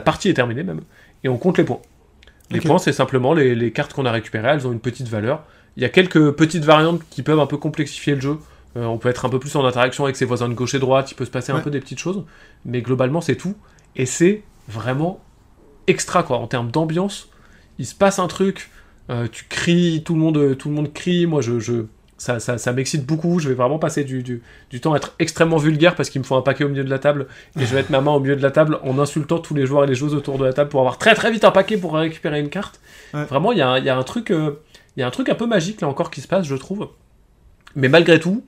partie 0.00 0.28
est 0.28 0.34
terminée 0.34 0.62
même, 0.62 0.82
et 1.24 1.28
on 1.28 1.36
compte 1.36 1.58
les 1.58 1.64
points. 1.64 1.80
Les 2.52 2.60
points, 2.60 2.78
c'est 2.78 2.92
simplement 2.92 3.34
les, 3.34 3.54
les 3.54 3.72
cartes 3.72 3.92
qu'on 3.92 4.06
a 4.06 4.12
récupérées, 4.12 4.48
elles 4.48 4.66
ont 4.66 4.72
une 4.72 4.80
petite 4.80 5.08
valeur. 5.08 5.44
Il 5.76 5.82
y 5.82 5.86
a 5.86 5.88
quelques 5.88 6.32
petites 6.32 6.64
variantes 6.64 7.00
qui 7.10 7.22
peuvent 7.22 7.40
un 7.40 7.46
peu 7.46 7.56
complexifier 7.56 8.14
le 8.14 8.20
jeu. 8.20 8.38
Euh, 8.76 8.84
on 8.84 8.98
peut 8.98 9.08
être 9.08 9.24
un 9.24 9.28
peu 9.28 9.38
plus 9.38 9.54
en 9.56 9.64
interaction 9.64 10.04
avec 10.04 10.16
ses 10.16 10.24
voisins 10.24 10.48
de 10.48 10.54
gauche 10.54 10.74
et 10.74 10.78
droite, 10.78 11.10
il 11.10 11.14
peut 11.14 11.24
se 11.24 11.30
passer 11.30 11.52
un 11.52 11.60
peu 11.60 11.70
des 11.70 11.80
petites 11.80 11.98
choses, 11.98 12.24
mais 12.64 12.80
globalement 12.80 13.20
c'est 13.20 13.36
tout. 13.36 13.54
Et 13.96 14.06
c'est 14.06 14.42
vraiment 14.68 15.20
extra 15.86 16.22
quoi, 16.22 16.38
en 16.38 16.46
termes 16.46 16.70
d'ambiance. 16.70 17.28
Il 17.78 17.86
se 17.86 17.94
passe 17.94 18.18
un 18.18 18.28
truc, 18.28 18.70
euh, 19.10 19.26
tu 19.30 19.44
cries, 19.48 20.02
tout 20.04 20.14
le 20.14 20.20
monde, 20.20 20.56
tout 20.56 20.68
le 20.68 20.74
monde 20.74 20.92
crie, 20.92 21.26
moi 21.26 21.42
je, 21.42 21.58
je 21.58 21.84
ça, 22.22 22.38
ça, 22.38 22.56
ça 22.56 22.72
m'excite 22.72 23.04
beaucoup, 23.04 23.40
je 23.40 23.48
vais 23.48 23.54
vraiment 23.56 23.80
passer 23.80 24.04
du, 24.04 24.22
du, 24.22 24.42
du 24.70 24.80
temps 24.80 24.92
à 24.92 24.96
être 24.96 25.16
extrêmement 25.18 25.56
vulgaire 25.56 25.96
parce 25.96 26.08
qu'il 26.08 26.20
me 26.20 26.24
faut 26.24 26.36
un 26.36 26.42
paquet 26.42 26.62
au 26.62 26.68
milieu 26.68 26.84
de 26.84 26.88
la 26.88 27.00
table 27.00 27.26
et 27.58 27.66
je 27.66 27.66
vais 27.66 27.78
mettre 27.78 27.90
ma 27.90 28.00
main 28.00 28.12
au 28.12 28.20
milieu 28.20 28.36
de 28.36 28.42
la 28.42 28.52
table 28.52 28.78
en 28.84 29.00
insultant 29.00 29.40
tous 29.40 29.54
les 29.54 29.66
joueurs 29.66 29.82
et 29.82 29.86
les 29.88 29.96
joueuses 29.96 30.14
autour 30.14 30.38
de 30.38 30.44
la 30.44 30.52
table 30.52 30.70
pour 30.70 30.78
avoir 30.78 30.98
très 30.98 31.16
très 31.16 31.32
vite 31.32 31.42
un 31.42 31.50
paquet 31.50 31.76
pour 31.76 31.94
récupérer 31.94 32.38
une 32.38 32.48
carte. 32.48 32.78
Ouais. 33.12 33.24
Vraiment, 33.24 33.50
il 33.50 33.58
y, 33.58 33.60
a 33.60 33.76
y 33.80 33.88
a 33.88 33.96
un 33.96 34.02
truc, 34.04 34.30
euh, 34.30 34.60
il 34.96 35.00
y 35.00 35.02
a 35.02 35.06
un 35.08 35.10
truc 35.10 35.30
un 35.30 35.34
peu 35.34 35.48
magique 35.48 35.80
là 35.80 35.88
encore 35.88 36.12
qui 36.12 36.20
se 36.20 36.28
passe, 36.28 36.46
je 36.46 36.54
trouve. 36.54 36.90
Mais 37.74 37.88
malgré 37.88 38.20
tout, 38.20 38.44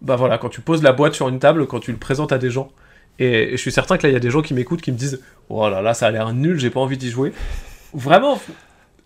bah 0.00 0.16
voilà, 0.16 0.38
quand 0.38 0.48
tu 0.48 0.62
poses 0.62 0.82
la 0.82 0.92
boîte 0.92 1.12
sur 1.12 1.28
une 1.28 1.38
table, 1.38 1.66
quand 1.66 1.80
tu 1.80 1.92
le 1.92 1.98
présentes 1.98 2.32
à 2.32 2.38
des 2.38 2.48
gens, 2.48 2.70
et, 3.18 3.52
et 3.52 3.56
je 3.58 3.60
suis 3.60 3.72
certain 3.72 3.98
que 3.98 4.04
là 4.04 4.08
il 4.08 4.14
y 4.14 4.16
a 4.16 4.20
des 4.20 4.30
gens 4.30 4.40
qui 4.40 4.54
m'écoutent 4.54 4.80
qui 4.80 4.90
me 4.90 4.96
disent 4.96 5.20
oh 5.50 5.68
là 5.68 5.82
là 5.82 5.92
ça 5.92 6.06
a 6.06 6.10
l'air 6.10 6.32
nul, 6.32 6.58
j'ai 6.58 6.70
pas 6.70 6.80
envie 6.80 6.96
d'y 6.96 7.10
jouer. 7.10 7.34
Vraiment, 7.92 8.40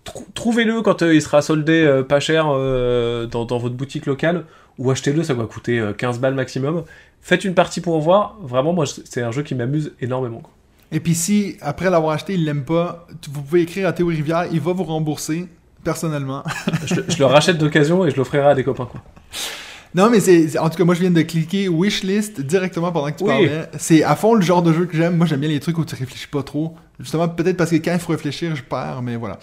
trou- 0.05 0.27
trouvez-le 0.35 0.83
quand 0.83 1.03
euh, 1.03 1.15
il 1.15 1.23
sera 1.23 1.43
soldé 1.43 1.83
euh, 1.85 2.03
pas 2.03 2.21
cher 2.21 2.47
euh, 2.49 3.27
dans, 3.27 3.45
dans 3.45 3.59
votre 3.59 3.75
boutique 3.75 4.07
locale 4.07 4.45
ou 4.79 4.91
achetez-le, 4.91 5.23
ça 5.23 5.35
va 5.35 5.45
coûter 5.45 5.79
euh, 5.79 5.93
15 5.93 6.19
balles 6.19 6.35
maximum. 6.35 6.85
Faites 7.21 7.45
une 7.45 7.55
partie 7.55 7.81
pour 7.81 8.01
voir. 8.01 8.37
Vraiment, 8.43 8.73
moi, 8.73 8.85
c'est 8.87 9.23
un 9.23 9.31
jeu 9.31 9.43
qui 9.43 9.55
m'amuse 9.55 9.93
énormément. 10.01 10.41
quoi. 10.41 10.51
Et 10.91 11.01
puis 11.01 11.15
si, 11.15 11.57
après 11.61 11.89
l'avoir 11.91 12.13
acheté, 12.15 12.35
il 12.35 12.45
l'aime 12.45 12.65
pas, 12.65 13.07
vous 13.31 13.43
pouvez 13.43 13.63
écrire 13.63 13.87
à 13.89 13.93
Théo 13.93 14.09
Rivière, 14.09 14.47
il 14.53 14.61
va 14.61 14.73
vous 14.73 14.85
rembourser, 14.85 15.47
personnellement. 15.85 16.43
Je, 16.87 16.97
le- 16.97 17.05
je 17.09 17.19
le 17.19 17.27
rachète 17.27 17.59
d'occasion 17.59 18.05
et 18.05 18.11
je 18.11 18.17
l'offrirai 18.17 18.47
à 18.49 18.55
des 18.55 18.65
copains. 18.65 18.87
Quoi. 18.87 19.01
non, 19.95 20.09
mais 20.11 20.21
c'est... 20.21 20.59
En 20.59 20.71
tout 20.71 20.77
cas, 20.79 20.85
moi, 20.85 20.95
je 20.95 21.01
viens 21.01 21.11
de 21.11 21.23
cliquer 21.23 21.69
Wishlist 21.69 22.41
directement 22.41 22.91
pendant 22.93 23.11
que 23.13 23.19
tu 23.19 23.25
Oui. 23.25 23.29
parlais. 23.31 23.69
C'est 23.79 24.03
à 24.03 24.17
fond 24.17 24.35
le 24.35 24.43
genre 24.43 24.63
de 24.63 24.73
jeu 24.73 24.87
que 24.87 24.97
j'aime. 24.97 25.17
Moi, 25.17 25.27
j'aime 25.27 25.41
bien 25.41 25.49
les 25.49 25.61
trucs 25.61 25.77
où 25.79 25.85
tu 25.85 25.95
réfléchis 25.95 26.27
pas 26.29 26.43
trop. 26.43 26.75
Justement, 27.01 27.29
peut-être 27.29 27.57
parce 27.57 27.71
que 27.71 27.77
quand 27.77 27.93
il 27.93 27.99
faut 27.99 28.13
réfléchir, 28.13 28.55
je 28.57 28.63
perds, 28.63 29.01
mais 29.03 29.17
voilà. 29.17 29.39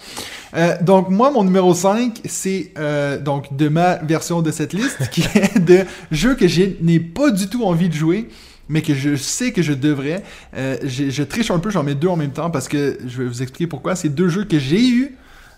Euh, 0.56 0.74
donc, 0.82 1.08
moi, 1.10 1.30
mon 1.30 1.44
numéro 1.44 1.74
5, 1.74 2.20
c'est 2.24 2.72
euh, 2.78 3.18
donc 3.18 3.54
de 3.56 3.68
ma 3.68 3.96
version 3.96 4.42
de 4.42 4.50
cette 4.50 4.72
liste, 4.72 5.08
qui 5.10 5.22
est 5.34 5.58
de 5.58 5.84
jeux 6.10 6.34
que 6.34 6.48
je 6.48 6.62
n'ai 6.80 6.98
pas 7.00 7.30
du 7.30 7.48
tout 7.48 7.64
envie 7.64 7.88
de 7.88 7.94
jouer, 7.94 8.28
mais 8.68 8.82
que 8.82 8.94
je 8.94 9.16
sais 9.16 9.52
que 9.52 9.62
je 9.62 9.72
devrais. 9.72 10.22
Euh, 10.56 10.76
je 10.84 11.22
triche 11.22 11.50
un 11.50 11.58
peu, 11.58 11.70
j'en 11.70 11.82
mets 11.82 11.94
deux 11.94 12.08
en 12.08 12.16
même 12.16 12.30
temps, 12.32 12.50
parce 12.50 12.66
que 12.68 12.98
je 13.06 13.22
vais 13.22 13.28
vous 13.28 13.42
expliquer 13.42 13.66
pourquoi. 13.66 13.94
C'est 13.96 14.08
deux 14.08 14.28
jeux 14.28 14.44
que 14.44 14.58
j'ai 14.58 14.88
eu 14.88 15.16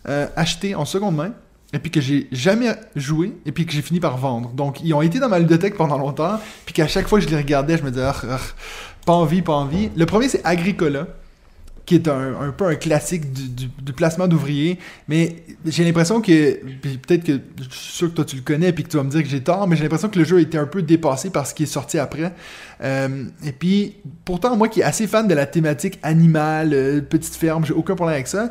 euh, 0.09 0.27
achetés 0.35 0.75
en 0.75 0.85
seconde 0.85 1.15
main, 1.17 1.33
et 1.73 1.79
puis 1.79 1.91
que 1.91 2.01
j'ai 2.01 2.29
jamais 2.33 2.75
joué, 2.97 3.33
et 3.47 3.53
puis 3.53 3.67
que 3.67 3.73
j'ai 3.73 3.83
fini 3.83 4.01
par 4.01 4.19
vendre. 4.19 4.51
Donc, 4.51 4.83
ils 4.83 4.93
ont 4.95 5.03
été 5.03 5.19
dans 5.19 5.29
ma 5.29 5.39
ludothèque 5.39 5.77
pendant 5.77 5.99
longtemps, 5.99 6.39
puis 6.65 6.75
qu'à 6.75 6.87
chaque 6.87 7.09
fois 7.09 7.19
que 7.19 7.25
je 7.25 7.31
les 7.31 7.37
regardais, 7.37 7.79
je 7.79 7.83
me 7.83 7.91
disais, 7.91 8.05
Ah, 8.05 8.17
ah, 8.31 8.39
pas 9.07 9.15
envie, 9.15 9.43
pas 9.43 9.55
envie. 9.55 9.91
Le 9.97 10.07
premier, 10.07 10.29
c'est 10.29 10.45
Agricola 10.45 11.07
qui 11.85 11.97
est 11.97 12.09
un, 12.09 12.41
un 12.41 12.51
peu 12.53 12.67
un 12.67 12.77
classique 12.77 13.33
du, 13.33 13.93
placement 13.93 14.29
d'ouvriers, 14.29 14.79
mais 15.09 15.37
j'ai 15.67 15.85
l'impression 15.85 16.21
que, 16.21 16.61
puis 16.81 16.99
peut-être 16.99 17.25
que, 17.25 17.33
je 17.59 17.77
suis 17.77 17.97
sûr 17.97 18.11
que 18.11 18.15
toi 18.15 18.25
tu 18.25 18.37
le 18.37 18.43
connais, 18.43 18.73
puis 18.73 18.85
que 18.85 18.89
tu 18.89 18.97
vas 18.97 19.03
me 19.03 19.11
dire 19.11 19.23
que 19.23 19.29
j'ai 19.29 19.43
tort, 19.43 19.67
mais 19.67 19.77
j'ai 19.77 19.83
l'impression 19.83 20.09
que 20.09 20.19
le 20.19 20.25
jeu 20.25 20.39
a 20.39 20.41
été 20.41 20.59
un 20.59 20.67
peu 20.67 20.83
dépassé 20.83 21.31
par 21.31 21.47
ce 21.47 21.55
qui 21.55 21.65
est 21.65 21.67
sorti 21.67 21.99
après. 21.99 22.33
Euh, 22.83 23.25
et 23.45 23.53
puis, 23.53 23.97
pourtant, 24.25 24.57
moi 24.57 24.69
qui 24.69 24.81
est 24.81 24.85
assez 24.85 25.07
fan 25.07 25.27
de 25.27 25.35
la 25.35 25.47
thématique 25.47 25.99
animale, 26.03 26.73
euh, 26.73 27.01
petite 27.01 27.35
ferme, 27.35 27.65
j'ai 27.65 27.75
aucun 27.75 27.95
problème 27.95 28.15
avec 28.15 28.29
ça. 28.29 28.51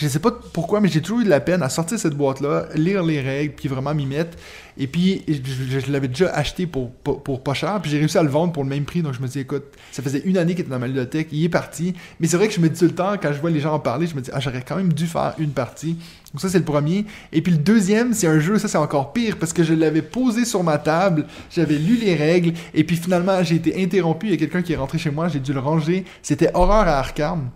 Je 0.00 0.08
sais 0.08 0.18
pas 0.18 0.30
pourquoi, 0.54 0.80
mais 0.80 0.88
j'ai 0.88 1.02
toujours 1.02 1.20
eu 1.20 1.24
de 1.24 1.28
la 1.28 1.40
peine 1.40 1.62
à 1.62 1.68
sortir 1.68 1.98
cette 1.98 2.14
boîte-là, 2.14 2.68
lire 2.74 3.02
les 3.02 3.20
règles, 3.20 3.52
puis 3.54 3.68
vraiment 3.68 3.94
m'y 3.94 4.06
mettre. 4.06 4.38
Et 4.78 4.86
puis, 4.86 5.22
je, 5.28 5.92
l'avais 5.92 6.08
déjà 6.08 6.32
acheté 6.32 6.66
pour, 6.66 6.90
pas 6.90 7.52
cher, 7.52 7.78
puis 7.82 7.90
j'ai 7.90 7.98
réussi 7.98 8.16
à 8.16 8.22
le 8.22 8.30
vendre 8.30 8.50
pour 8.50 8.62
le 8.62 8.70
même 8.70 8.84
prix. 8.84 9.02
Donc, 9.02 9.12
je 9.12 9.20
me 9.20 9.28
dis, 9.28 9.40
écoute, 9.40 9.64
ça 9.92 10.02
faisait 10.02 10.22
une 10.24 10.38
année 10.38 10.54
qu'il 10.54 10.62
était 10.62 10.70
dans 10.70 10.78
ma 10.78 10.86
bibliothèque, 10.86 11.28
il 11.32 11.44
est 11.44 11.50
parti. 11.50 11.92
Mais 12.18 12.28
c'est 12.28 12.38
vrai 12.38 12.48
que 12.48 12.54
je 12.54 12.60
me 12.60 12.70
dis 12.70 12.78
tout 12.78 12.86
le 12.86 12.94
temps, 12.94 13.12
quand 13.20 13.30
je 13.34 13.40
vois 13.42 13.50
les 13.50 13.60
gens 13.60 13.74
en 13.74 13.78
parler, 13.78 14.06
je 14.06 14.14
me 14.14 14.22
dis, 14.22 14.30
ah, 14.32 14.40
j'aurais 14.40 14.64
quand 14.66 14.76
même 14.76 14.90
dû 14.90 15.06
faire 15.06 15.34
une 15.36 15.50
partie. 15.50 15.98
Donc, 16.32 16.40
ça, 16.40 16.48
c'est 16.48 16.60
le 16.60 16.64
premier. 16.64 17.04
Et 17.30 17.42
puis, 17.42 17.52
le 17.52 17.58
deuxième, 17.58 18.14
c'est 18.14 18.26
un 18.26 18.40
jeu, 18.40 18.58
ça, 18.58 18.68
c'est 18.68 18.78
encore 18.78 19.12
pire, 19.12 19.36
parce 19.36 19.52
que 19.52 19.62
je 19.62 19.74
l'avais 19.74 20.00
posé 20.00 20.46
sur 20.46 20.64
ma 20.64 20.78
table, 20.78 21.26
j'avais 21.50 21.76
lu 21.76 21.96
les 21.96 22.14
règles, 22.14 22.54
et 22.72 22.84
puis 22.84 22.96
finalement, 22.96 23.42
j'ai 23.42 23.56
été 23.56 23.82
interrompu. 23.82 24.28
Il 24.28 24.30
y 24.30 24.34
a 24.34 24.38
quelqu'un 24.38 24.62
qui 24.62 24.72
est 24.72 24.76
rentré 24.76 24.96
chez 24.96 25.10
moi, 25.10 25.28
j'ai 25.28 25.40
dû 25.40 25.52
le 25.52 25.60
ranger. 25.60 26.06
C'était 26.22 26.48
Horreur 26.54 26.88
à 26.88 27.00
Arkham. 27.00 27.50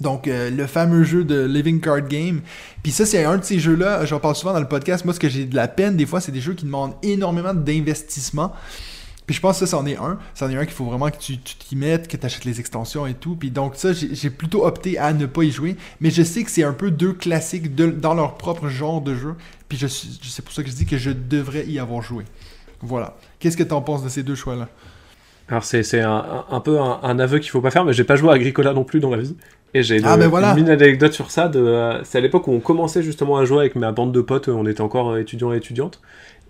Donc, 0.00 0.26
euh, 0.28 0.50
le 0.50 0.66
fameux 0.66 1.04
jeu 1.04 1.24
de 1.24 1.44
Living 1.44 1.80
Card 1.80 2.08
Game. 2.08 2.40
Puis 2.82 2.92
ça, 2.92 3.04
c'est 3.04 3.24
un 3.24 3.36
de 3.38 3.44
ces 3.44 3.58
jeux-là, 3.58 4.04
j'en 4.06 4.18
parle 4.18 4.34
souvent 4.34 4.52
dans 4.52 4.60
le 4.60 4.68
podcast. 4.68 5.04
Moi, 5.04 5.12
ce 5.14 5.20
que 5.20 5.28
j'ai 5.28 5.44
de 5.44 5.54
la 5.56 5.68
peine, 5.68 5.96
des 5.96 6.06
fois, 6.06 6.20
c'est 6.20 6.32
des 6.32 6.40
jeux 6.40 6.54
qui 6.54 6.64
demandent 6.64 6.94
énormément 7.02 7.52
d'investissement. 7.54 8.52
Puis 9.26 9.36
je 9.36 9.40
pense 9.40 9.60
que 9.60 9.66
ça, 9.66 9.76
c'en 9.76 9.86
est 9.86 9.96
un. 9.96 10.18
C'en 10.34 10.50
est 10.50 10.56
un 10.56 10.64
qu'il 10.64 10.74
faut 10.74 10.86
vraiment 10.86 11.08
que 11.08 11.18
tu 11.18 11.38
t'y 11.38 11.76
mettes, 11.76 12.08
que 12.08 12.16
tu 12.16 12.26
achètes 12.26 12.44
les 12.44 12.58
extensions 12.58 13.06
et 13.06 13.14
tout. 13.14 13.36
Puis 13.36 13.50
donc, 13.52 13.76
ça, 13.76 13.92
j'ai 13.92 14.30
plutôt 14.30 14.66
opté 14.66 14.98
à 14.98 15.12
ne 15.12 15.26
pas 15.26 15.44
y 15.44 15.52
jouer. 15.52 15.76
Mais 16.00 16.10
je 16.10 16.22
sais 16.24 16.42
que 16.42 16.50
c'est 16.50 16.64
un 16.64 16.72
peu 16.72 16.90
deux 16.90 17.12
classiques 17.12 17.74
dans 17.76 18.14
leur 18.14 18.34
propre 18.36 18.66
genre 18.68 19.00
de 19.00 19.14
jeu. 19.14 19.34
Puis 19.68 19.78
je 19.78 19.86
c'est 19.86 20.42
pour 20.44 20.52
ça 20.52 20.64
que 20.64 20.70
je 20.70 20.74
dis 20.74 20.86
que 20.86 20.98
je 20.98 21.10
devrais 21.10 21.64
y 21.66 21.78
avoir 21.78 22.02
joué. 22.02 22.24
Voilà. 22.82 23.16
Qu'est-ce 23.38 23.56
que 23.56 23.62
tu 23.62 23.72
en 23.72 23.82
penses 23.82 24.02
de 24.02 24.08
ces 24.08 24.22
deux 24.24 24.34
choix-là? 24.34 24.68
Alors, 25.48 25.64
c'est 25.64 26.00
un, 26.00 26.44
un- 26.48 26.60
peu 26.60 26.80
un, 26.80 27.18
aveu 27.18 27.40
qu'il 27.40 27.50
faut 27.50 27.60
pas 27.60 27.70
faire, 27.72 27.84
mais 27.84 27.92
j'ai 27.92 28.04
pas 28.04 28.14
joué 28.14 28.30
à 28.30 28.34
Agricola 28.34 28.72
non 28.72 28.84
plus 28.84 29.00
dans 29.00 29.10
ma 29.10 29.16
vie. 29.16 29.36
Et 29.74 29.82
j'ai 29.82 30.00
Ah, 30.04 30.14
une, 30.14 30.20
ben 30.20 30.28
voilà. 30.28 30.54
une 30.56 30.68
anecdote 30.68 31.12
sur 31.12 31.30
ça. 31.30 31.48
de, 31.48 31.60
euh, 31.60 32.02
C'est 32.04 32.18
à 32.18 32.20
l'époque 32.20 32.48
où 32.48 32.52
on 32.52 32.60
commençait 32.60 33.02
justement 33.02 33.36
à 33.38 33.44
jouer 33.44 33.58
avec 33.60 33.76
ma 33.76 33.92
bande 33.92 34.12
de 34.12 34.20
potes, 34.20 34.48
on 34.48 34.66
était 34.66 34.80
encore 34.80 35.10
euh, 35.10 35.20
étudiants 35.20 35.52
et 35.52 35.56
étudiantes. 35.58 36.00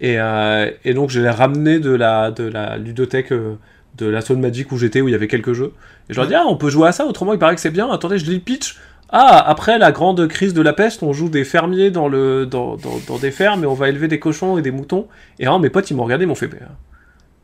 Et, 0.00 0.16
euh, 0.18 0.70
et 0.84 0.94
donc, 0.94 1.10
je 1.10 1.20
l'ai 1.20 1.28
ramené 1.30 1.78
de 1.78 1.90
la, 1.90 2.30
de 2.30 2.44
la 2.44 2.78
ludothèque 2.78 3.32
de 3.32 4.06
la 4.06 4.20
Zone 4.22 4.40
Magic 4.40 4.72
où 4.72 4.78
j'étais, 4.78 5.02
où 5.02 5.08
il 5.08 5.12
y 5.12 5.14
avait 5.14 5.28
quelques 5.28 5.52
jeux. 5.52 5.72
Et 6.08 6.14
je 6.14 6.18
leur 6.18 6.26
dis, 6.26 6.34
ah, 6.34 6.44
on 6.48 6.56
peut 6.56 6.70
jouer 6.70 6.88
à 6.88 6.92
ça, 6.92 7.04
autrement 7.04 7.34
il 7.34 7.38
paraît 7.38 7.54
que 7.54 7.60
c'est 7.60 7.70
bien. 7.70 7.90
Attendez, 7.90 8.18
je 8.18 8.24
lis 8.24 8.34
le 8.36 8.40
pitch. 8.40 8.78
Ah, 9.10 9.44
après 9.46 9.76
la 9.78 9.92
grande 9.92 10.26
crise 10.28 10.54
de 10.54 10.62
la 10.62 10.72
peste, 10.72 11.02
on 11.02 11.12
joue 11.12 11.28
des 11.28 11.44
fermiers 11.44 11.90
dans, 11.90 12.08
le, 12.08 12.46
dans, 12.46 12.76
dans, 12.76 12.98
dans 13.08 13.18
des 13.18 13.32
fermes 13.32 13.64
et 13.64 13.66
on 13.66 13.74
va 13.74 13.88
élever 13.88 14.08
des 14.08 14.20
cochons 14.20 14.56
et 14.56 14.62
des 14.62 14.70
moutons. 14.70 15.08
Et 15.38 15.44
vraiment, 15.44 15.58
mes 15.58 15.68
potes, 15.68 15.90
ils 15.90 15.94
m'ont 15.96 16.04
regardé, 16.04 16.24
ils 16.24 16.28
m'ont 16.28 16.34
fait, 16.36 16.48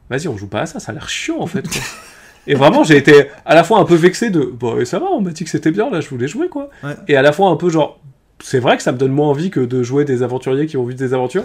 vas-y, 0.09 0.28
on 0.28 0.36
joue 0.36 0.46
pas 0.46 0.60
à 0.60 0.66
ça, 0.66 0.78
ça 0.80 0.92
a 0.92 0.94
l'air 0.94 1.09
chiant 1.09 1.38
en 1.40 1.46
fait. 1.46 1.64
et 2.47 2.55
vraiment, 2.55 2.85
j'ai 2.85 2.97
été 2.97 3.27
à 3.44 3.55
la 3.55 3.64
fois 3.64 3.78
un 3.78 3.85
peu 3.85 3.94
vexé 3.94 4.31
de, 4.31 4.40
bon, 4.40 4.85
ça 4.85 4.98
va, 4.98 5.06
on 5.06 5.20
m'a 5.20 5.31
dit 5.31 5.44
que 5.44 5.51
c'était 5.51 5.70
bien, 5.70 5.90
là, 5.90 6.01
je 6.01 6.09
voulais 6.09 6.28
jouer 6.28 6.48
quoi. 6.48 6.70
Ouais. 6.85 6.94
Et 7.09 7.16
à 7.16 7.23
la 7.23 7.32
fois 7.32 7.51
un 7.51 7.56
peu 7.56 7.70
genre, 7.70 7.98
c'est 8.43 8.59
vrai 8.60 8.77
que 8.77 8.82
ça 8.82 8.93
me 8.93 8.98
donne 8.98 9.12
moins 9.12 9.28
envie 9.28 9.51
que 9.51 9.60
de 9.60 9.82
jouer 9.82 10.05
des 10.05 10.23
aventuriers 10.23 10.66
qui 10.66 10.77
vont 10.77 10.85
vivre 10.85 10.98
des 10.98 11.14
aventures. 11.14 11.44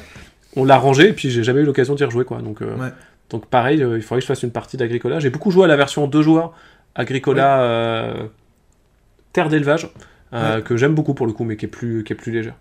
On 0.56 0.66
l'a 0.66 0.78
rangé 0.78 1.10
et 1.10 1.14
puis 1.14 1.30
j'ai 1.30 1.44
jamais 1.44 1.62
eu 1.62 1.66
l'occasion 1.66 1.96
d'y 1.96 2.04
rejouer 2.04 2.26
quoi. 2.26 2.42
Donc, 2.42 2.62
euh, 2.62 2.76
Ouais. 2.78 2.90
donc 3.30 3.46
pareil, 3.48 3.82
euh, 3.82 3.98
il 3.98 4.02
faudrait 4.04 4.20
que 4.20 4.24
je 4.24 4.28
fasse 4.28 4.44
une 4.44 4.52
partie 4.52 4.76
d'Agricola. 4.78 5.20
J'ai 5.20 5.30
beaucoup 5.30 5.52
joué 5.52 5.64
à 5.64 5.68
la 5.68 5.78
version 5.78 6.08
deux 6.08 6.22
joueurs, 6.22 6.52
Agricola 6.96 7.62
euh, 7.62 8.24
Terre 9.34 9.48
d'élevage, 9.50 9.88
Ouais. 10.34 10.62
que 10.64 10.76
j'aime 10.78 10.94
beaucoup 10.96 11.14
pour 11.14 11.26
le 11.28 11.34
coup, 11.34 11.44
mais 11.46 11.56
qui 11.58 11.66
est 11.66 11.70
plus, 11.70 12.04
qui 12.04 12.14
est 12.14 12.16
plus 12.16 12.32
légère. 12.32 12.56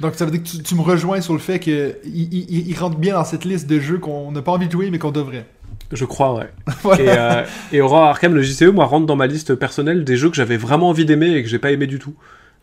Donc 0.00 0.14
ça 0.16 0.24
veut 0.24 0.30
dire 0.32 0.42
que 0.42 0.48
tu, 0.48 0.62
tu 0.62 0.74
me 0.74 0.80
rejoins 0.80 1.20
sur 1.20 1.34
le 1.34 1.38
fait 1.38 1.58
qu'il 1.60 1.94
il, 2.04 2.34
il- 2.34 2.68
il 2.68 2.76
rentre 2.78 2.96
bien 2.98 3.14
dans 3.14 3.24
cette 3.24 3.44
liste 3.44 3.68
de 3.68 3.78
jeux 3.78 3.98
qu'on 3.98 4.32
n'a 4.32 4.42
pas 4.42 4.50
envie 4.52 4.66
de 4.66 4.72
jouer 4.72 4.90
mais 4.90 4.98
qu'on 4.98 5.12
devrait. 5.12 5.46
Je 5.92 6.04
crois, 6.04 6.34
ouais. 6.34 6.50
Voilà. 6.82 7.02
Et, 7.02 7.08
euh, 7.18 7.42
et 7.72 7.80
Horror 7.80 8.04
Arkham, 8.04 8.34
le 8.34 8.42
JCE, 8.42 8.62
moi, 8.64 8.84
rentre 8.86 9.06
dans 9.06 9.16
ma 9.16 9.26
liste 9.26 9.54
personnelle 9.54 10.04
des 10.04 10.16
jeux 10.16 10.30
que 10.30 10.36
j'avais 10.36 10.56
vraiment 10.56 10.88
envie 10.88 11.04
d'aimer 11.04 11.30
et 11.36 11.42
que 11.42 11.48
j'ai 11.48 11.58
pas 11.58 11.70
aimé 11.70 11.86
du 11.86 11.98
tout. 11.98 12.14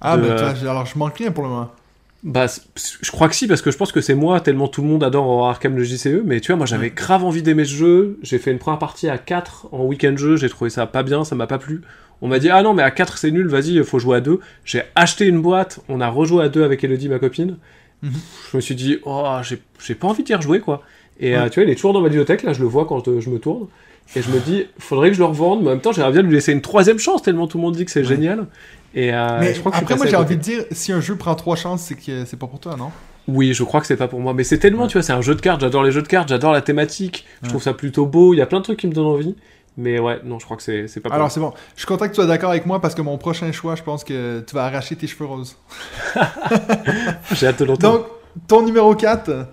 Ah, 0.02 0.18
de- 0.18 0.24
ben, 0.28 0.36
toi, 0.36 0.54
j'ai- 0.56 0.68
alors 0.68 0.86
je 0.86 0.98
manque 0.98 1.18
rien 1.18 1.32
pour 1.32 1.44
le 1.44 1.50
moment. 1.50 1.72
Bah, 2.24 2.46
je 3.04 3.12
crois 3.12 3.30
que 3.30 3.36
si, 3.36 3.48
parce 3.48 3.62
que 3.64 3.72
je 3.72 3.78
pense 3.78 3.92
que 3.92 4.00
c'est 4.02 4.14
moi, 4.14 4.40
tellement 4.42 4.68
tout 4.68 4.82
le 4.84 4.88
monde 4.88 5.04
adore 5.04 5.28
Horror 5.28 5.50
Arkham 5.50 5.76
le 5.76 5.84
JCE, 5.84 6.22
mais 6.24 6.40
tu 6.40 6.52
vois, 6.52 6.56
moi 6.58 6.66
j'avais 6.68 6.88
Ouais. 6.90 6.94
grave 6.96 7.24
envie 7.24 7.42
d'aimer 7.42 7.66
ce 7.66 7.74
jeu, 7.74 8.20
j'ai 8.22 8.38
fait 8.38 8.52
une 8.52 8.60
première 8.60 8.78
partie 8.80 9.10
à 9.10 9.18
4 9.18 9.68
en 9.72 9.86
week-end 9.86 10.14
jeu, 10.18 10.38
j'ai 10.38 10.48
trouvé 10.50 10.70
ça 10.70 10.86
pas 10.86 11.02
bien, 11.02 11.24
ça 11.24 11.34
m'a 11.36 11.48
pas 11.48 11.58
plu. 11.58 11.82
On 12.22 12.28
m'a 12.28 12.38
dit, 12.38 12.52
ah 12.52 12.62
non, 12.62 12.76
mais 12.76 12.84
à 12.84 12.92
4 12.92 13.18
c'est 13.18 13.32
nul, 13.32 13.48
vas-y, 13.48 13.84
faut 13.84 13.98
jouer 13.98 14.18
à 14.18 14.22
2. 14.22 14.40
J'ai 14.66 14.84
acheté 14.94 15.26
une 15.26 15.42
boîte, 15.42 15.80
on 15.90 16.00
a 16.00 16.10
rejoué 16.10 16.44
à 16.44 16.50
2 16.50 16.64
avec 16.64 16.84
Elodie, 16.84 17.10
ma 17.10 17.18
copine. 17.18 17.58
Mhm. 18.04 18.12
Je 18.52 18.58
me 18.58 18.62
suis 18.62 18.76
dit, 18.76 19.00
oh, 19.04 19.38
j'ai 19.42 19.60
j'ai 19.84 19.96
pas 19.96 20.08
envie 20.08 20.22
d'y 20.24 20.36
rejouer, 20.36 20.60
quoi. 20.60 20.84
Et 21.22 21.36
euh, 21.36 21.44
Ouais. 21.44 21.50
tu 21.50 21.60
vois, 21.60 21.64
il 21.70 21.72
est 21.72 21.76
toujours 21.76 21.94
dans 21.94 22.02
ma 22.02 22.10
bibliothèque, 22.10 22.44
là, 22.44 22.52
je 22.54 22.60
le 22.62 22.68
vois 22.68 22.86
quand 22.86 23.04
je, 23.20 23.30
me 23.30 23.40
tourne. 23.40 23.68
Et 24.16 24.22
je 24.22 24.30
me 24.30 24.40
dis, 24.40 24.66
faudrait 24.80 25.10
que 25.10 25.14
je 25.14 25.20
le 25.20 25.26
revende, 25.26 25.62
mais 25.62 25.68
en 25.68 25.72
même 25.72 25.80
temps, 25.82 25.92
j'aimerais 25.94 26.12
bien 26.12 26.22
lui 26.24 26.34
laisser 26.34 26.52
une 26.52 26.62
troisième 26.62 27.00
chance, 27.00 27.22
tellement 27.22 27.48
tout 27.48 27.58
le 27.58 27.62
monde 27.64 27.76
dit 27.76 27.86
que 27.86 27.92
c'est 27.92 28.02
Ouais. 28.02 28.06
génial. 28.06 28.48
Et 28.94 29.14
euh, 29.14 29.38
Mais 29.40 29.54
je 29.54 29.60
crois 29.62 29.72
que 29.72 29.78
je 29.78 29.80
suis 29.80 29.86
après, 29.86 29.96
moi, 29.96 30.06
j'ai 30.08 30.16
envie 30.18 30.36
de 30.36 30.42
dire, 30.42 30.66
si 30.72 30.92
un 30.92 31.00
jeu 31.00 31.16
prend 31.16 31.34
trois 31.36 31.56
chances, 31.56 31.84
c'est 31.84 31.96
que 31.96 32.26
c'est 32.26 32.38
pas 32.38 32.48
pour 32.48 32.60
toi, 32.60 32.76
non? 32.76 32.90
Oui, 33.28 33.54
je 33.54 33.64
crois 33.64 33.80
que 33.80 33.88
c'est 33.88 33.96
pas 33.96 34.08
pour 34.10 34.20
moi. 34.20 34.34
Mais 34.34 34.44
c'est 34.44 34.58
tellement, 34.58 34.82
Ouais. 34.84 34.88
tu 34.90 34.94
vois, 34.98 35.04
c'est 35.04 35.14
un 35.14 35.22
jeu 35.22 35.36
de 35.36 35.42
cartes. 35.42 35.62
J'adore 35.62 35.84
les 35.84 35.92
jeux 35.92 36.02
de 36.02 36.08
cartes, 36.08 36.28
j'adore 36.28 36.52
la 36.52 36.62
thématique. 36.62 37.26
Je 37.44 37.50
trouve 37.50 37.62
ça 37.62 37.74
plutôt 37.74 38.06
beau. 38.08 38.34
Il 38.34 38.38
y 38.38 38.42
a 38.42 38.46
plein 38.48 38.58
de 38.58 38.64
trucs 38.64 38.80
qui 38.80 38.88
me 38.88 38.94
donnent 38.94 39.06
envie. 39.06 39.36
Mais 39.78 40.00
ouais, 40.00 40.20
non, 40.26 40.38
je 40.40 40.44
crois 40.44 40.58
que 40.58 40.64
c'est 40.64 40.88
c'est 40.90 41.00
pas 41.00 41.08
pour 41.08 41.16
Alors, 41.16 41.32
c'est 41.32 41.40
bon. 41.40 41.54
Je 41.76 41.80
suis 41.82 41.88
content 41.88 42.06
que 42.06 42.10
tu 42.10 42.16
sois 42.16 42.26
d'accord 42.26 42.50
avec 42.50 42.66
moi 42.66 42.82
parce 42.82 42.94
que 42.96 43.02
mon 43.02 43.18
prochain 43.18 43.50
choix, 43.54 43.76
je 43.76 43.84
pense 43.84 44.04
que 44.04 44.42
tu 44.46 44.54
vas 44.54 44.66
arracher 44.66 44.98
tes 44.98 45.08
cheveux 45.08 45.26
roses. 45.26 45.56
J'ai 47.34 47.48
hâte 47.48 47.60
de 47.60 47.66
l'entendre. 47.66 48.00
Donc, 48.00 48.08
ton 48.48 48.64
numéro 48.64 48.94
4, 48.96 49.48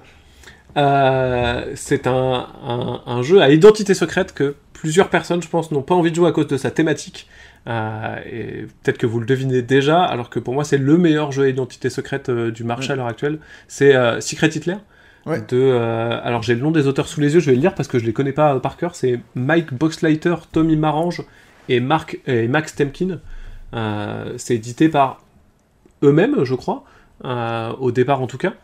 Euh, 0.78 1.72
c'est 1.74 2.06
un, 2.06 2.46
un, 2.66 3.00
un 3.06 3.22
jeu 3.22 3.42
à 3.42 3.50
identité 3.50 3.94
secrète 3.94 4.32
que 4.32 4.54
plusieurs 4.72 5.10
personnes, 5.10 5.42
je 5.42 5.48
pense, 5.48 5.72
n'ont 5.72 5.82
pas 5.82 5.94
envie 5.94 6.10
de 6.10 6.16
jouer 6.16 6.28
à 6.28 6.32
cause 6.32 6.46
de 6.46 6.56
sa 6.56 6.70
thématique. 6.70 7.28
Euh, 7.66 8.16
et 8.30 8.66
peut-être 8.82 8.98
que 8.98 9.06
vous 9.06 9.18
le 9.18 9.26
devinez 9.26 9.60
déjà, 9.62 10.04
alors 10.04 10.30
que 10.30 10.38
pour 10.38 10.54
moi, 10.54 10.62
c'est 10.64 10.78
le 10.78 10.96
meilleur 10.96 11.32
jeu 11.32 11.44
à 11.44 11.48
identité 11.48 11.90
secrète 11.90 12.28
euh, 12.28 12.50
du 12.52 12.62
marché 12.64 12.88
Ouais. 12.88 12.92
à 12.92 12.96
l'heure 12.96 13.06
actuelle. 13.08 13.38
C'est 13.66 13.92
Secret 14.20 14.48
Hitler. 14.48 14.76
Ouais. 15.26 15.42
De, 15.48 15.72
alors 16.24 16.42
j'ai 16.42 16.54
le 16.54 16.60
nom 16.62 16.70
des 16.70 16.86
auteurs 16.86 17.06
sous 17.08 17.20
les 17.20 17.34
yeux, 17.34 17.40
je 17.40 17.50
vais 17.50 17.56
le 17.56 17.60
lire 17.60 17.74
parce 17.74 17.88
que 17.88 17.98
je 17.98 18.06
les 18.06 18.12
connais 18.14 18.32
pas 18.32 18.58
par 18.60 18.76
cœur. 18.78 18.94
C'est 18.94 19.20
Mike 19.34 19.74
Boxleiter, 19.74 20.36
Tommy 20.52 20.76
Marange 20.76 21.22
et, 21.68 21.80
Mark, 21.80 22.18
et 22.26 22.48
Max 22.48 22.74
Temkin. 22.76 23.18
C'est 24.38 24.54
édité 24.54 24.88
par 24.88 25.20
eux-mêmes, 26.02 26.44
je 26.44 26.54
crois, 26.54 26.84
au 27.24 27.90
départ 27.90 28.22
en 28.22 28.26
tout 28.26 28.38
cas, 28.38 28.54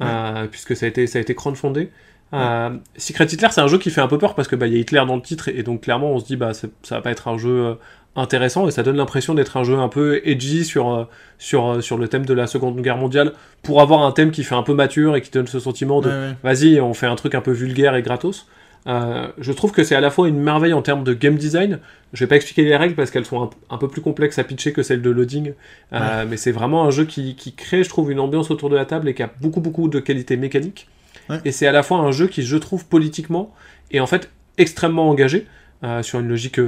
euh, 0.00 0.46
puisque 0.46 0.76
ça 0.76 0.86
a 0.86 0.88
été, 0.88 1.06
ça 1.06 1.18
a 1.18 1.22
été 1.22 1.34
crowdfundé. 1.34 1.90
Euh, 2.32 2.70
Secret 2.96 3.26
Hitler, 3.26 3.48
c'est 3.50 3.60
un 3.60 3.68
jeu 3.68 3.78
qui 3.78 3.90
fait 3.90 4.00
un 4.00 4.08
peu 4.08 4.18
peur 4.18 4.34
parce 4.34 4.48
que 4.48 4.56
bah, 4.56 4.66
il 4.66 4.72
y 4.72 4.76
a 4.76 4.80
Hitler 4.80 5.02
dans 5.06 5.14
le 5.14 5.22
titre 5.22 5.48
et 5.48 5.62
donc 5.62 5.82
clairement 5.82 6.10
on 6.10 6.18
se 6.18 6.24
dit 6.24 6.36
bah 6.36 6.52
ça 6.52 6.68
va 6.90 7.00
pas 7.00 7.10
être 7.12 7.28
un 7.28 7.38
jeu 7.38 7.50
euh, 7.50 7.74
intéressant 8.16 8.66
et 8.66 8.72
ça 8.72 8.82
donne 8.82 8.96
l'impression 8.96 9.34
d'être 9.34 9.56
un 9.56 9.62
jeu 9.62 9.76
un 9.78 9.88
peu 9.88 10.20
edgy 10.24 10.64
sur, 10.64 10.92
euh, 10.92 11.04
sur, 11.38 11.82
sur 11.82 11.96
le 11.96 12.08
thème 12.08 12.26
de 12.26 12.34
la 12.34 12.48
Seconde 12.48 12.80
Guerre 12.80 12.96
mondiale 12.96 13.34
pour 13.62 13.80
avoir 13.80 14.02
un 14.02 14.10
thème 14.10 14.32
qui 14.32 14.42
fait 14.42 14.56
un 14.56 14.64
peu 14.64 14.74
mature 14.74 15.14
et 15.14 15.20
qui 15.22 15.30
donne 15.30 15.46
ce 15.46 15.60
sentiment 15.60 16.00
de 16.00 16.08
Ouais, 16.08 16.14
ouais. 16.14 16.36
vas-y, 16.42 16.80
on 16.80 16.92
fait 16.94 17.06
un 17.06 17.14
truc 17.14 17.36
un 17.36 17.40
peu 17.40 17.52
vulgaire 17.52 17.94
et 17.94 18.02
gratos. 18.02 18.46
Euh, 18.86 19.28
je 19.38 19.52
trouve 19.52 19.72
que 19.72 19.82
c'est 19.82 19.94
à 19.94 20.00
la 20.00 20.10
fois 20.10 20.28
une 20.28 20.38
merveille 20.38 20.74
en 20.74 20.82
termes 20.82 21.04
de 21.04 21.14
game 21.14 21.36
design. 21.36 21.78
Je 22.12 22.24
vais 22.24 22.28
pas 22.28 22.36
expliquer 22.36 22.64
les 22.64 22.76
règles 22.76 22.94
parce 22.94 23.10
qu'elles 23.10 23.24
sont 23.24 23.42
un, 23.42 23.50
un 23.70 23.78
peu 23.78 23.88
plus 23.88 24.02
complexes 24.02 24.38
à 24.38 24.44
pitcher 24.44 24.72
que 24.72 24.82
celles 24.82 25.02
de 25.02 25.10
loading. 25.10 25.54
Euh, 25.92 26.24
Mais 26.28 26.36
c'est 26.36 26.52
vraiment 26.52 26.84
un 26.84 26.90
jeu 26.90 27.04
qui, 27.04 27.34
qui 27.34 27.54
crée, 27.54 27.82
je 27.82 27.88
trouve, 27.88 28.10
une 28.10 28.20
ambiance 28.20 28.50
autour 28.50 28.68
de 28.70 28.76
la 28.76 28.84
table 28.84 29.08
et 29.08 29.14
qui 29.14 29.22
a 29.22 29.30
beaucoup, 29.40 29.60
beaucoup 29.60 29.88
de 29.88 30.00
qualités 30.00 30.36
mécaniques. 30.36 30.88
Ouais. 31.30 31.40
Et 31.44 31.52
c'est 31.52 31.66
à 31.66 31.72
la 31.72 31.82
fois 31.82 31.98
un 31.98 32.12
jeu 32.12 32.26
qui, 32.26 32.42
je 32.42 32.56
trouve, 32.56 32.84
politiquement 32.86 33.54
est 33.90 34.00
en 34.00 34.06
fait 34.06 34.30
extrêmement 34.58 35.08
engagé 35.08 35.46
euh, 35.82 36.02
sur 36.02 36.20
une 36.20 36.28
logique 36.28 36.60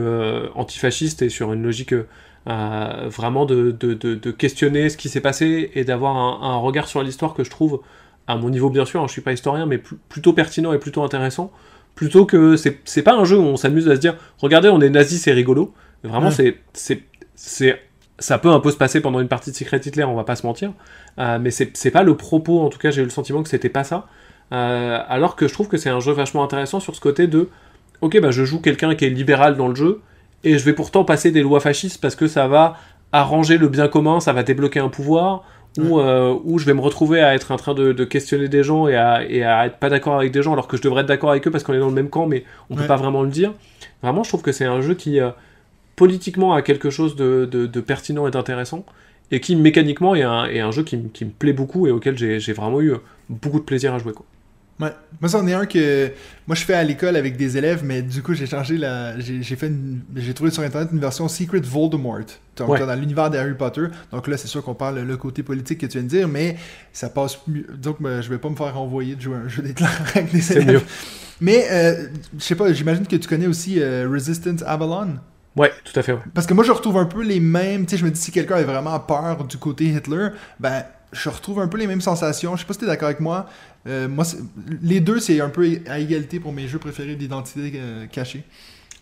antifasciste 0.54 1.22
et 1.22 1.28
sur 1.28 1.52
une 1.52 1.62
logique 1.62 1.94
vraiment 2.46 3.44
de, 3.44 3.72
de, 3.72 3.92
de, 3.92 4.14
de 4.14 4.30
questionner 4.30 4.88
ce 4.88 4.96
qui 4.96 5.08
s'est 5.08 5.20
passé 5.20 5.72
et 5.74 5.84
d'avoir 5.84 6.16
un, 6.16 6.48
un 6.48 6.56
regard 6.56 6.86
sur 6.86 7.02
l'histoire 7.02 7.34
que 7.34 7.42
je 7.44 7.50
trouve, 7.50 7.80
à 8.28 8.36
mon 8.36 8.50
niveau 8.50 8.70
bien 8.70 8.84
sûr, 8.84 9.02
hein, 9.02 9.06
je 9.08 9.12
suis 9.12 9.20
pas 9.20 9.32
historien, 9.32 9.66
mais 9.66 9.78
pl- 9.78 9.98
plutôt 10.08 10.32
pertinent 10.32 10.72
et 10.72 10.78
plutôt 10.78 11.02
intéressant. 11.02 11.50
Plutôt 11.96 12.26
que 12.26 12.56
c'est 12.56 13.02
pas 13.02 13.14
un 13.14 13.24
jeu 13.24 13.36
où 13.38 13.42
on 13.42 13.56
s'amuse 13.56 13.88
à 13.88 13.96
se 13.96 14.00
dire 14.00 14.16
regardez 14.38 14.68
on 14.68 14.80
est 14.80 14.90
nazi 14.90 15.18
c'est 15.18 15.32
rigolo. 15.32 15.74
Vraiment 16.04 16.28
Ouais. 16.28 16.56
c'est 16.74 17.02
c'est 17.34 17.80
ça 18.18 18.38
peut 18.38 18.50
un 18.50 18.60
peu 18.60 18.70
se 18.70 18.76
passer 18.78 19.00
pendant 19.00 19.20
une 19.20 19.28
partie 19.28 19.50
de 19.50 19.56
Secret 19.56 19.78
Hitler, 19.84 20.04
on 20.04 20.14
va 20.14 20.24
pas 20.24 20.36
se 20.36 20.46
mentir, 20.46 20.72
Euh, 21.18 21.38
mais 21.40 21.50
c'est 21.50 21.76
c'est 21.76 21.90
pas 21.90 22.02
le 22.02 22.16
propos. 22.16 22.60
En 22.60 22.68
tout 22.70 22.78
cas 22.78 22.90
j'ai 22.90 23.02
eu 23.02 23.04
le 23.04 23.10
sentiment 23.10 23.42
que 23.42 23.48
c'était 23.48 23.68
pas 23.70 23.84
ça. 23.84 24.06
Euh, 24.52 25.00
alors 25.08 25.34
que 25.36 25.48
je 25.48 25.52
trouve 25.54 25.68
que 25.68 25.76
c'est 25.76 25.90
un 25.90 26.00
jeu 26.00 26.12
vachement 26.12 26.44
intéressant 26.44 26.78
sur 26.80 26.94
ce 26.94 27.00
côté 27.00 27.26
de 27.26 27.48
ok 28.02 28.20
bah 28.20 28.30
je 28.30 28.44
joue 28.44 28.60
quelqu'un 28.60 28.94
qui 28.94 29.04
est 29.06 29.10
libéral 29.10 29.56
dans 29.56 29.68
le 29.68 29.74
jeu 29.74 30.00
et 30.44 30.56
je 30.58 30.64
vais 30.64 30.72
pourtant 30.74 31.04
passer 31.04 31.30
des 31.32 31.42
lois 31.42 31.60
fascistes 31.60 32.00
parce 32.00 32.14
que 32.14 32.26
ça 32.28 32.46
va 32.46 32.76
arranger 33.12 33.58
le 33.58 33.68
bien 33.68 33.88
commun, 33.88 34.20
ça 34.20 34.32
va 34.32 34.42
débloquer 34.42 34.80
un 34.80 34.88
pouvoir, 34.88 35.44
ou 35.78 36.00
euh, 36.00 36.34
où 36.44 36.58
je 36.58 36.64
vais 36.66 36.74
me 36.74 36.80
retrouver 36.80 37.20
à 37.20 37.34
être 37.34 37.52
en 37.52 37.56
train 37.56 37.74
de, 37.74 37.92
de 37.92 38.04
questionner 38.04 38.48
des 38.48 38.62
gens 38.62 38.88
et 38.88 38.96
à, 38.96 39.24
et 39.28 39.42
à 39.44 39.66
être 39.66 39.76
pas 39.78 39.88
d'accord 39.90 40.16
avec 40.18 40.32
des 40.32 40.42
gens 40.42 40.52
alors 40.52 40.68
que 40.68 40.76
je 40.76 40.82
devrais 40.82 41.02
être 41.02 41.08
d'accord 41.08 41.30
avec 41.30 41.46
eux 41.46 41.50
parce 41.50 41.64
qu'on 41.64 41.74
est 41.74 41.78
dans 41.78 41.88
le 41.88 41.94
même 41.94 42.08
camp 42.10 42.26
mais 42.26 42.44
on 42.70 42.74
Ouais. 42.76 42.82
peut 42.82 42.88
pas 42.88 42.96
vraiment 42.96 43.22
le 43.22 43.30
dire. 43.30 43.52
Vraiment 44.02 44.22
je 44.24 44.28
trouve 44.30 44.42
que 44.42 44.52
c'est 44.52 44.64
un 44.64 44.80
jeu 44.80 44.94
qui 44.94 45.20
euh, 45.20 45.30
politiquement 45.96 46.54
a 46.54 46.62
quelque 46.62 46.90
chose 46.90 47.16
de, 47.16 47.48
de- 47.50 47.66
de 47.66 47.80
pertinent 47.80 48.26
et 48.26 48.30
d'intéressant 48.30 48.84
et 49.30 49.40
qui 49.40 49.56
mécaniquement 49.56 50.14
est 50.14 50.22
un, 50.22 50.44
est 50.46 50.60
un 50.60 50.70
jeu 50.70 50.82
qui, 50.84 50.98
qui 51.12 51.24
me 51.24 51.30
plaît 51.30 51.52
beaucoup 51.52 51.86
et 51.86 51.90
auquel 51.90 52.16
j'ai 52.16 52.38
j'ai 52.40 52.52
vraiment 52.52 52.80
eu 52.80 52.92
beaucoup 53.28 53.58
de 53.58 53.64
plaisir 53.64 53.92
à 53.94 53.98
jouer. 53.98 54.12
Quoi. 54.12 54.24
Ouais. 54.78 54.90
Moi, 55.22 55.30
c'en 55.30 55.46
est 55.46 55.54
un 55.54 55.64
que 55.64 56.10
moi 56.46 56.54
je 56.54 56.62
fais 56.62 56.74
à 56.74 56.84
l'école 56.84 57.16
avec 57.16 57.38
des 57.38 57.56
élèves, 57.56 57.82
mais 57.82 58.02
du 58.02 58.22
coup 58.22 58.34
j'ai 58.34 58.44
changé 58.46 58.76
la, 58.76 59.18
j'ai 59.18 59.42
fait, 59.56 59.68
une- 59.68 60.02
j'ai 60.16 60.34
trouvé 60.34 60.50
sur 60.50 60.62
internet 60.62 60.90
une 60.92 60.98
version 61.00 61.28
Secret 61.28 61.60
Voldemort, 61.60 62.18
donc 62.56 62.68
Ouais. 62.68 62.78
dans 62.86 62.94
l'univers 62.94 63.30
d'Harry 63.30 63.54
Potter. 63.54 63.86
Donc 64.12 64.28
là, 64.28 64.36
c'est 64.36 64.48
sûr 64.48 64.62
qu'on 64.62 64.74
parle 64.74 64.98
le 65.00 65.16
côté 65.16 65.42
politique 65.42 65.78
que 65.78 65.86
tu 65.86 65.92
viens 65.96 66.02
de 66.02 66.08
dire, 66.08 66.28
mais 66.28 66.56
ça 66.92 67.08
passe 67.08 67.38
mieux. 67.48 67.66
Donc 67.78 68.02
ben, 68.02 68.20
je 68.20 68.28
vais 68.28 68.36
pas 68.38 68.50
me 68.50 68.56
faire 68.56 68.74
renvoyer 68.74 69.14
de 69.14 69.20
jouer 69.22 69.36
à 69.36 69.40
un 69.40 69.48
jeu 69.48 69.62
d'éclair 69.62 69.90
avec 70.14 70.30
des 70.30 70.52
élèves. 70.52 70.66
mieux. 70.66 70.80
Mais 71.40 71.66
euh, 71.70 72.08
je 72.38 72.42
sais 72.44 72.54
pas, 72.54 72.70
j'imagine 72.72 73.06
que 73.06 73.16
tu 73.16 73.28
connais 73.28 73.46
aussi 73.46 73.80
euh, 73.80 74.06
Resistance 74.10 74.62
Avalon. 74.66 75.16
Ouais, 75.56 75.72
tout 75.84 75.98
à 75.98 76.02
fait. 76.02 76.12
Ouais. 76.12 76.18
Parce 76.34 76.46
que 76.46 76.52
moi, 76.52 76.64
je 76.64 76.72
retrouve 76.72 76.98
un 76.98 77.06
peu 77.06 77.22
les 77.22 77.40
mêmes. 77.40 77.86
Tu 77.86 77.92
sais, 77.92 77.96
je 77.96 78.04
me 78.04 78.10
dis, 78.10 78.20
si 78.20 78.30
quelqu'un 78.30 78.56
a 78.56 78.62
vraiment 78.62 79.00
peur 79.00 79.42
du 79.44 79.56
côté 79.56 79.86
Hitler, 79.86 80.28
ben, 80.60 80.84
je 81.12 81.28
retrouve 81.28 81.60
un 81.60 81.68
peu 81.68 81.78
les 81.78 81.86
mêmes 81.86 82.00
sensations. 82.00 82.56
Je 82.56 82.60
sais 82.60 82.66
pas 82.66 82.74
si 82.74 82.80
t'es 82.80 82.86
d'accord 82.86 83.06
avec 83.06 83.20
moi. 83.20 83.46
Euh, 83.86 84.08
moi, 84.08 84.24
les 84.82 85.00
deux, 85.00 85.20
c'est 85.20 85.40
un 85.40 85.48
peu 85.48 85.78
à 85.88 85.98
égalité 85.98 86.40
pour 86.40 86.52
mes 86.52 86.66
jeux 86.66 86.78
préférés 86.78 87.14
d'identité 87.16 87.72
euh, 87.76 88.06
cachée. 88.06 88.44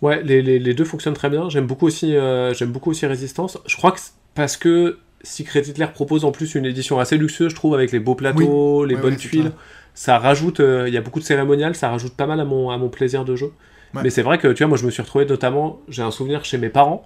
Ouais, 0.02 0.22
les, 0.22 0.42
les, 0.42 0.58
les 0.58 0.74
deux 0.74 0.84
fonctionnent 0.84 1.14
très 1.14 1.30
bien. 1.30 1.48
J'aime 1.48 1.66
beaucoup 1.66 1.86
aussi, 1.86 2.14
euh, 2.14 2.52
j'aime 2.52 2.72
beaucoup 2.72 2.90
aussi 2.90 3.06
Résistance. 3.06 3.58
Je 3.66 3.76
crois 3.76 3.92
que 3.92 4.00
c'est 4.00 4.12
parce 4.34 4.56
que 4.56 4.98
Secret 5.22 5.62
Hitler 5.62 5.86
propose 5.94 6.24
en 6.24 6.32
plus 6.32 6.54
une 6.54 6.66
édition 6.66 6.98
assez 7.00 7.16
luxueuse, 7.16 7.50
je 7.50 7.54
trouve, 7.56 7.74
avec 7.74 7.92
les 7.92 8.00
beaux 8.00 8.14
plateaux, 8.14 8.84
les 8.84 8.94
Ouais, 8.94 9.00
bonnes 9.00 9.12
ouais, 9.12 9.18
tuiles. 9.18 9.52
Ça 9.94 10.18
rajoute, 10.18 10.60
euh, 10.60 10.88
il 10.88 10.92
y 10.92 10.96
a 10.96 11.00
beaucoup 11.00 11.20
de 11.20 11.24
cérémonial, 11.24 11.74
ça 11.74 11.88
rajoute 11.88 12.14
pas 12.14 12.26
mal 12.26 12.40
à 12.40 12.44
mon, 12.44 12.70
à 12.70 12.76
mon 12.76 12.88
plaisir 12.88 13.24
de 13.24 13.36
jeu. 13.36 13.52
Ouais. 13.94 14.02
Mais 14.02 14.10
c'est 14.10 14.22
vrai 14.22 14.38
que, 14.38 14.48
tu 14.48 14.64
vois, 14.64 14.68
moi 14.68 14.76
je 14.76 14.84
me 14.84 14.90
suis 14.90 15.00
retrouvé 15.00 15.24
notamment, 15.24 15.80
j'ai 15.88 16.02
un 16.02 16.10
souvenir 16.10 16.44
chez 16.44 16.58
mes 16.58 16.68
parents, 16.68 17.04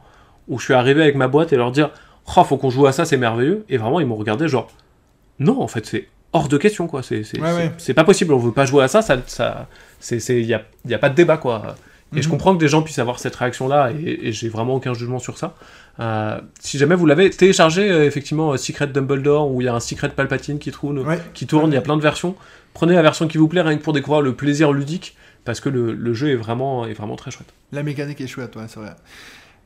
où 0.48 0.58
je 0.58 0.64
suis 0.64 0.74
arrivé 0.74 1.02
avec 1.02 1.14
ma 1.14 1.28
boîte 1.28 1.52
et 1.52 1.56
leur 1.56 1.70
dire, 1.70 1.90
oh, 2.34 2.44
faut 2.44 2.56
qu'on 2.56 2.70
joue 2.70 2.86
à 2.86 2.92
ça, 2.92 3.04
c'est 3.04 3.18
merveilleux. 3.18 3.64
Et 3.68 3.76
vraiment, 3.76 4.00
ils 4.00 4.06
m'ont 4.06 4.16
regardé 4.16 4.48
genre, 4.48 4.72
non, 5.40 5.60
en 5.60 5.68
fait, 5.68 5.86
c'est 5.86 6.08
hors 6.32 6.48
de 6.48 6.58
question, 6.58 6.86
quoi. 6.86 7.02
C'est 7.02 7.22
Ouais, 7.40 7.70
ouais. 7.88 7.94
pas 7.94 8.04
possible, 8.04 8.32
on 8.32 8.38
veut 8.38 8.52
pas 8.52 8.66
jouer 8.66 8.84
à 8.84 8.88
ça, 8.88 9.02
ça, 9.02 9.18
ça 9.26 9.68
c'est, 10.00 10.20
c'est, 10.20 10.42
y 10.42 10.54
a, 10.54 10.62
y 10.86 10.94
a 10.94 10.98
pas 10.98 11.08
de 11.08 11.14
débat, 11.14 11.36
quoi. 11.36 11.76
Et 12.16 12.22
je 12.22 12.26
Mhm. 12.26 12.30
comprends 12.32 12.54
que 12.54 12.60
des 12.60 12.68
gens 12.68 12.82
puissent 12.82 12.98
avoir 12.98 13.18
cette 13.18 13.36
réaction-là, 13.36 13.90
et, 13.92 14.28
et 14.28 14.32
j'ai 14.32 14.48
vraiment 14.48 14.74
aucun 14.74 14.94
jugement 14.94 15.18
sur 15.18 15.36
ça. 15.36 15.54
Euh, 16.00 16.40
si 16.60 16.78
jamais 16.78 16.94
vous 16.94 17.04
l'avez 17.06 17.28
téléchargé, 17.30 17.90
euh, 17.90 18.06
effectivement, 18.06 18.52
euh, 18.52 18.56
Secret 18.56 18.86
Dumbledore, 18.86 19.50
où 19.50 19.60
il 19.60 19.64
y 19.64 19.68
a 19.68 19.74
un 19.74 19.80
Secret 19.80 20.08
Palpatine 20.10 20.58
qui, 20.58 20.72
Ouais. 20.82 21.18
qui 21.34 21.46
tourne, 21.46 21.70
il 21.70 21.74
y 21.74 21.78
a 21.78 21.82
plein 21.82 21.96
de 21.96 22.02
versions. 22.02 22.34
Prenez 22.72 22.94
la 22.94 23.02
version 23.02 23.26
qui 23.28 23.36
vous 23.36 23.48
plaît, 23.48 23.60
rien 23.62 23.76
que 23.76 23.82
pour 23.82 23.92
découvrir 23.92 24.22
le 24.22 24.32
plaisir 24.34 24.72
ludique, 24.72 25.16
parce 25.44 25.60
que 25.60 25.68
le, 25.68 25.92
le 25.92 26.14
jeu 26.14 26.30
est 26.30 26.36
vraiment, 26.36 26.86
est 26.86 26.92
vraiment 26.94 27.16
très 27.16 27.30
chouette. 27.30 27.48
La 27.72 27.82
mécanique 27.82 28.20
est 28.20 28.26
chouette, 28.26 28.54
ouais, 28.56 28.64
c'est 28.68 28.80
vrai. 28.80 28.94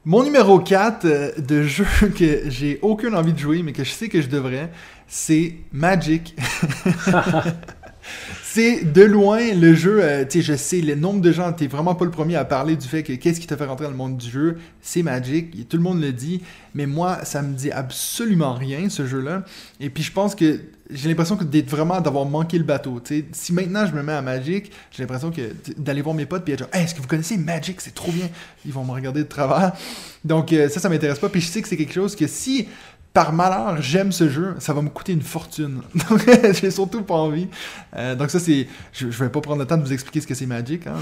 Mon 0.04 0.24
numéro 0.24 0.58
4 0.58 1.04
euh, 1.04 1.30
de 1.38 1.62
jeu 1.62 1.84
que 2.18 2.50
j'ai 2.50 2.80
aucune 2.82 3.14
envie 3.14 3.32
de 3.34 3.38
jouer, 3.38 3.62
mais 3.62 3.72
que 3.72 3.84
je 3.84 3.90
sais 3.90 4.08
que 4.08 4.20
je 4.20 4.28
devrais, 4.28 4.68
c'est 5.06 5.54
Magic. 5.72 6.36
c'est 8.42 8.84
de 8.84 9.02
loin 9.02 9.54
le 9.54 9.74
jeu, 9.74 10.02
euh, 10.02 10.24
je 10.28 10.54
sais, 10.54 10.80
le 10.80 10.94
nombre 10.94 11.20
de 11.20 11.32
gens, 11.32 11.52
t'es 11.52 11.66
vraiment 11.66 11.94
pas 11.94 12.04
le 12.04 12.10
premier 12.10 12.36
à 12.36 12.44
parler 12.44 12.76
du 12.76 12.86
fait 12.86 13.02
que 13.02 13.12
qu'est-ce 13.14 13.40
qui 13.40 13.46
t'a 13.46 13.56
fait 13.56 13.64
rentrer 13.64 13.84
dans 13.84 13.90
le 13.90 13.96
monde 13.96 14.18
du 14.18 14.28
jeu, 14.28 14.58
c'est 14.80 15.02
Magic, 15.02 15.68
tout 15.68 15.76
le 15.76 15.82
monde 15.82 16.00
le 16.00 16.12
dit, 16.12 16.42
mais 16.74 16.86
moi, 16.86 17.24
ça 17.24 17.42
me 17.42 17.54
dit 17.54 17.70
absolument 17.70 18.54
rien, 18.54 18.88
ce 18.88 19.06
jeu-là. 19.06 19.44
Et 19.80 19.90
puis 19.90 20.02
je 20.02 20.12
pense 20.12 20.34
que 20.34 20.60
j'ai 20.90 21.08
l'impression 21.08 21.36
que 21.36 21.44
d'être 21.44 21.70
vraiment 21.70 22.00
d'avoir 22.00 22.26
manqué 22.26 22.58
le 22.58 22.64
bateau. 22.64 23.00
Si 23.32 23.52
maintenant 23.52 23.86
je 23.86 23.92
me 23.92 24.02
mets 24.02 24.12
à 24.12 24.22
Magic, 24.22 24.70
j'ai 24.90 25.02
l'impression 25.02 25.30
que 25.30 25.52
d'aller 25.78 26.02
voir 26.02 26.14
mes 26.14 26.26
potes 26.26 26.44
puis 26.44 26.52
être 26.52 26.60
genre, 26.60 26.68
Hey, 26.72 26.84
est-ce 26.84 26.94
que 26.94 27.00
vous 27.00 27.08
connaissez 27.08 27.36
Magic, 27.36 27.80
c'est 27.80 27.94
trop 27.94 28.12
bien. 28.12 28.28
Ils 28.66 28.72
vont 28.72 28.84
me 28.84 28.92
regarder 28.92 29.22
de 29.22 29.28
travers. 29.28 29.72
Donc 30.24 30.52
euh, 30.52 30.68
ça, 30.68 30.80
ça 30.80 30.88
m'intéresse 30.88 31.18
pas. 31.18 31.28
Puis 31.28 31.40
je 31.40 31.46
sais 31.46 31.62
que 31.62 31.68
c'est 31.68 31.76
quelque 31.76 31.94
chose 31.94 32.14
que 32.14 32.26
si 32.26 32.68
par 33.12 33.32
malheur, 33.32 33.82
j'aime 33.82 34.10
ce 34.10 34.28
jeu, 34.28 34.54
ça 34.58 34.72
va 34.72 34.80
me 34.80 34.88
coûter 34.88 35.12
une 35.12 35.22
fortune. 35.22 35.82
Donc, 36.08 36.22
j'ai 36.60 36.70
surtout 36.70 37.02
pas 37.02 37.14
envie. 37.14 37.48
Euh, 37.94 38.14
donc, 38.14 38.30
ça, 38.30 38.40
c'est. 38.40 38.66
Je, 38.92 39.06
vais 39.06 39.28
pas 39.28 39.40
prendre 39.40 39.60
le 39.60 39.66
temps 39.66 39.76
de 39.76 39.82
vous 39.82 39.92
expliquer 39.92 40.22
ce 40.22 40.26
que 40.26 40.34
c'est 40.34 40.46
Magic. 40.46 40.86
Hein. 40.86 40.94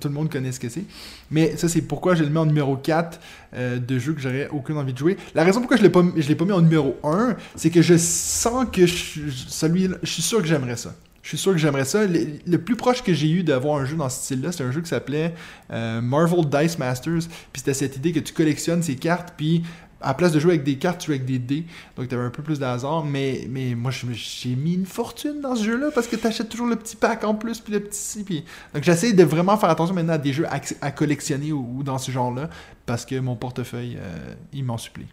Tout 0.00 0.08
le 0.08 0.14
monde 0.14 0.30
connaît 0.30 0.52
ce 0.52 0.60
que 0.60 0.70
c'est. 0.70 0.84
Mais 1.30 1.56
ça, 1.56 1.68
c'est 1.68 1.82
pourquoi 1.82 2.14
je 2.14 2.24
le 2.24 2.30
mets 2.30 2.40
en 2.40 2.46
numéro 2.46 2.76
4 2.76 3.20
euh, 3.54 3.78
de 3.78 3.98
jeux 3.98 4.14
que 4.14 4.20
j'aurais 4.20 4.48
aucune 4.50 4.78
envie 4.78 4.94
de 4.94 4.98
jouer. 4.98 5.18
La 5.34 5.44
raison 5.44 5.60
pourquoi 5.60 5.76
je 5.76 5.82
l'ai 5.82 5.90
pas, 5.90 6.02
je 6.16 6.26
l'ai 6.26 6.34
pas 6.34 6.46
mis 6.46 6.52
en 6.52 6.62
numéro 6.62 6.96
1, 7.04 7.36
c'est 7.54 7.70
que 7.70 7.82
je 7.82 7.98
sens 7.98 8.66
que 8.72 8.86
je, 8.86 9.30
celui 9.48 9.90
je 10.02 10.10
suis 10.10 10.22
sûr 10.22 10.40
que 10.40 10.46
j'aimerais 10.46 10.76
ça. 10.76 10.94
Je 11.22 11.28
suis 11.28 11.38
sûr 11.38 11.52
que 11.52 11.58
j'aimerais 11.58 11.84
ça. 11.84 12.04
Le, 12.04 12.26
le 12.46 12.58
plus 12.58 12.76
proche 12.76 13.02
que 13.02 13.14
j'ai 13.14 13.30
eu 13.30 13.44
d'avoir 13.44 13.78
un 13.78 13.84
jeu 13.84 13.96
dans 13.96 14.08
ce 14.08 14.24
style-là, 14.24 14.50
c'est 14.50 14.64
un 14.64 14.72
jeu 14.72 14.80
qui 14.80 14.88
s'appelait 14.88 15.34
euh, 15.70 16.00
Marvel 16.00 16.46
Dice 16.48 16.78
Masters. 16.78 17.28
Puis 17.52 17.60
c'était 17.60 17.74
cette 17.74 17.96
idée 17.96 18.12
que 18.12 18.20
tu 18.20 18.32
collectionnes 18.32 18.82
ces 18.82 18.96
cartes, 18.96 19.34
puis 19.36 19.62
à 20.02 20.08
la 20.08 20.14
place 20.14 20.32
de 20.32 20.40
jouer 20.40 20.52
avec 20.52 20.64
des 20.64 20.76
cartes, 20.76 21.00
tu 21.00 21.06
joues 21.06 21.12
avec 21.12 21.24
des 21.24 21.38
dés. 21.38 21.64
Donc, 21.96 22.08
tu 22.08 22.14
avais 22.14 22.24
un 22.24 22.30
peu 22.30 22.42
plus 22.42 22.58
de 22.58 22.64
hasard. 22.64 23.04
Mais, 23.04 23.46
mais 23.48 23.74
moi, 23.74 23.90
j'ai 23.90 24.54
mis 24.54 24.74
une 24.74 24.86
fortune 24.86 25.40
dans 25.40 25.56
ce 25.56 25.64
jeu-là 25.64 25.90
parce 25.94 26.06
que 26.06 26.16
tu 26.16 26.26
achètes 26.26 26.48
toujours 26.48 26.66
le 26.66 26.76
petit 26.76 26.96
pack 26.96 27.24
en 27.24 27.34
plus, 27.34 27.60
puis 27.60 27.72
le 27.72 27.80
petit 27.80 28.00
ci. 28.00 28.24
Puis... 28.24 28.44
Donc, 28.74 28.82
j'essaie 28.82 29.12
de 29.12 29.24
vraiment 29.24 29.56
faire 29.56 29.70
attention 29.70 29.94
maintenant 29.94 30.14
à 30.14 30.18
des 30.18 30.32
jeux 30.32 30.46
à, 30.50 30.90
collectionner 30.90 31.52
ou, 31.52 31.78
ou 31.78 31.82
dans 31.82 31.98
ce 31.98 32.10
genre-là 32.10 32.50
parce 32.86 33.04
que 33.04 33.18
mon 33.18 33.36
portefeuille, 33.36 33.96
euh, 34.00 34.34
il 34.52 34.64
m'en 34.64 34.78
supplie. 34.78 35.06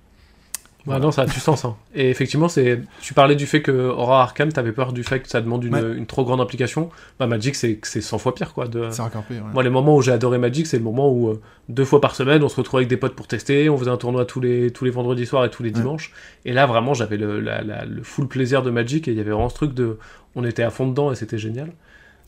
Ouais, 0.90 1.00
non, 1.00 1.12
ça 1.12 1.22
a 1.22 1.26
du 1.26 1.40
sens. 1.40 1.66
hein. 1.66 1.76
Et 1.94 2.10
effectivement, 2.10 2.50
c'est. 2.50 2.82
Tu 3.02 3.14
parlais 3.14 3.36
du 3.36 3.46
fait 3.46 3.62
que 3.62 3.72
Aura 3.72 4.24
Arkham, 4.24 4.52
t'avais 4.52 4.72
peur 4.72 4.92
du 4.94 5.04
fait 5.04 5.20
que 5.20 5.28
ça 5.30 5.40
demande 5.42 5.64
une, 5.64 5.76
Ouais. 5.76 5.98
une 5.98 6.06
trop 6.06 6.24
grande 6.26 6.42
implication. 6.42 6.90
Bah, 7.20 7.28
Magic, 7.28 7.56
c'est 7.56 7.80
c'est 7.84 8.02
100 8.02 8.18
fois 8.18 8.34
pire, 8.36 8.54
quoi. 8.54 8.68
De... 8.68 8.88
C'est 8.92 9.02
encore 9.02 9.24
pire. 9.24 9.44
ouais. 9.44 9.54
Moi, 9.54 9.64
les 9.64 9.70
moments 9.70 9.96
où 9.96 10.02
j'ai 10.02 10.12
adoré 10.12 10.38
Magic, 10.38 10.68
c'est 10.68 10.78
le 10.78 10.84
moment 10.84 11.10
où 11.12 11.30
euh, 11.30 11.42
deux 11.70 11.86
fois 11.86 12.02
par 12.02 12.16
semaine, 12.16 12.44
on 12.44 12.50
se 12.50 12.56
retrouvait 12.56 12.82
avec 12.82 12.90
des 12.90 12.98
potes 12.98 13.16
pour 13.16 13.28
tester, 13.28 13.70
on 13.70 13.78
faisait 13.78 13.92
un 13.92 13.98
tournoi 13.98 14.26
tous 14.26 14.40
les, 14.42 14.72
tous 14.72 14.84
les 14.86 14.92
vendredis 14.92 15.26
soirs 15.26 15.46
et 15.46 15.50
tous 15.50 15.64
les 15.64 15.70
Ouais. 15.70 15.76
dimanches. 15.76 16.12
Et 16.46 16.54
là, 16.54 16.66
vraiment, 16.66 16.94
j'avais 16.94 17.18
le, 17.18 17.40
la- 17.40 17.62
la- 17.62 17.86
le 17.86 18.04
full 18.04 18.28
plaisir 18.28 18.64
de 18.64 18.72
Magic 18.72 19.08
et 19.08 19.12
il 19.12 19.18
y 19.18 19.22
avait 19.22 19.32
vraiment 19.32 19.50
ce 19.50 19.56
truc 19.56 19.74
de. 19.74 19.98
On 20.36 20.44
était 20.44 20.64
à 20.64 20.70
fond 20.70 20.88
dedans 20.88 21.12
et 21.12 21.16
c'était 21.16 21.38
génial. 21.38 21.72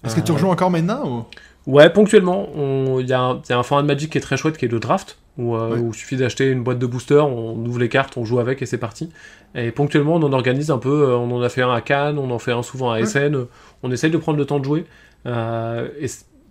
Est-ce 0.04 0.16
que 0.16 0.22
tu 0.22 0.32
Euh, 0.32 0.36
rejoues 0.36 0.50
encore 0.50 0.72
maintenant 0.72 1.08
ou... 1.08 1.26
Ouais, 1.72 1.92
ponctuellement. 1.92 2.50
on- 2.56 3.00
Il 3.00 3.08
y, 3.08 3.14
a 3.14 3.20
un- 3.22 3.42
il 3.48 3.50
y 3.52 3.54
a 3.54 3.60
un 3.60 3.64
format 3.64 3.84
de 3.84 3.88
Magic 3.88 4.12
qui 4.12 4.18
est 4.18 4.22
très 4.22 4.36
chouette 4.38 4.58
qui 4.58 4.66
est 4.66 4.68
le 4.68 4.80
draft, 4.80 5.20
où, 5.38 5.56
euh, 5.56 5.72
Ouais. 5.76 5.80
où 5.80 5.88
il 5.90 5.94
suffit 5.94 6.18
d'acheter 6.18 6.50
une 6.50 6.64
boîte 6.64 6.80
de 6.80 6.86
boosters, 6.86 7.28
on 7.28 7.56
ouvre 7.66 7.80
les 7.80 7.90
cartes, 7.90 8.18
on 8.18 8.26
joue 8.26 8.40
avec 8.40 8.62
et 8.62 8.66
c'est 8.66 8.78
parti. 8.78 9.10
Et 9.56 9.72
ponctuellement, 9.72 10.16
on 10.16 10.24
en 10.24 10.34
organise 10.34 10.72
un 10.72 10.78
peu. 10.78 11.04
euh, 11.10 11.16
On 11.18 11.32
en 11.32 11.42
a 11.42 11.50
fait 11.50 11.62
un 11.62 11.72
à 11.74 11.82
Cannes, 11.82 12.18
on 12.20 12.32
en 12.32 12.40
fait 12.40 12.52
un 12.52 12.64
souvent 12.64 12.92
à. 12.92 13.00
SN. 13.06 13.46
On 13.84 13.92
essaye 13.92 14.12
de 14.12 14.18
prendre 14.18 14.38
le 14.38 14.46
temps 14.46 14.60
de 14.60 14.66
jouer. 14.66 14.86
euh, 15.26 15.88
et 16.00 16.08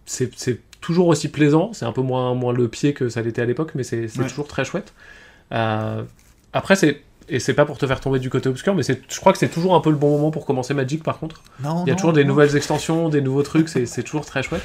c'est 0.07 0.31
c'est 0.36 0.61
toujours 0.81 1.09
aussi 1.09 1.28
plaisant. 1.28 1.73
C'est 1.73 1.85
un 1.85 1.93
peu 1.93 2.01
moins, 2.02 2.35
moins 2.35 2.52
le 2.52 2.69
pied 2.69 2.93
que 2.94 3.09
ça 3.09 3.20
l'était 3.23 3.43
à 3.43 3.44
l'époque, 3.47 3.73
mais 3.74 3.82
c'est 3.85 4.09
c'est 4.09 4.20
Ouais. 4.20 4.28
toujours 4.28 4.47
très 4.48 4.65
chouette. 4.65 4.93
Euh, 5.52 6.02
après, 6.52 6.77
c'est. 6.77 7.02
Et 7.32 7.39
c'est 7.39 7.55
pas 7.55 7.65
pour 7.65 7.78
te 7.78 7.86
faire 7.86 8.01
tomber 8.01 8.19
du 8.19 8.28
côté 8.28 8.48
obscur, 8.48 8.74
mais 8.74 8.82
c'est- 8.82 9.02
je 9.09 9.20
crois 9.20 9.31
que 9.32 9.39
c'est 9.39 9.48
toujours 9.51 9.77
un 9.77 9.81
peu 9.81 9.90
le 9.90 9.97
bon 9.97 10.11
moment 10.11 10.32
pour 10.32 10.44
commencer 10.47 10.74
Magic 10.74 11.05
par 11.05 11.19
contre. 11.20 11.43
Non, 11.62 11.85
Il 11.85 11.89
y 11.89 11.90
a 11.90 11.94
non, 11.94 11.97
toujours 11.97 12.12
des 12.12 12.23
non. 12.24 12.31
nouvelles 12.31 12.57
extensions, 12.57 13.09
des 13.09 13.20
nouveaux 13.20 13.44
trucs, 13.44 13.69
c'est 13.69 13.86
c'est 13.86 14.02
toujours 14.02 14.24
très 14.27 14.43
chouette. 14.43 14.62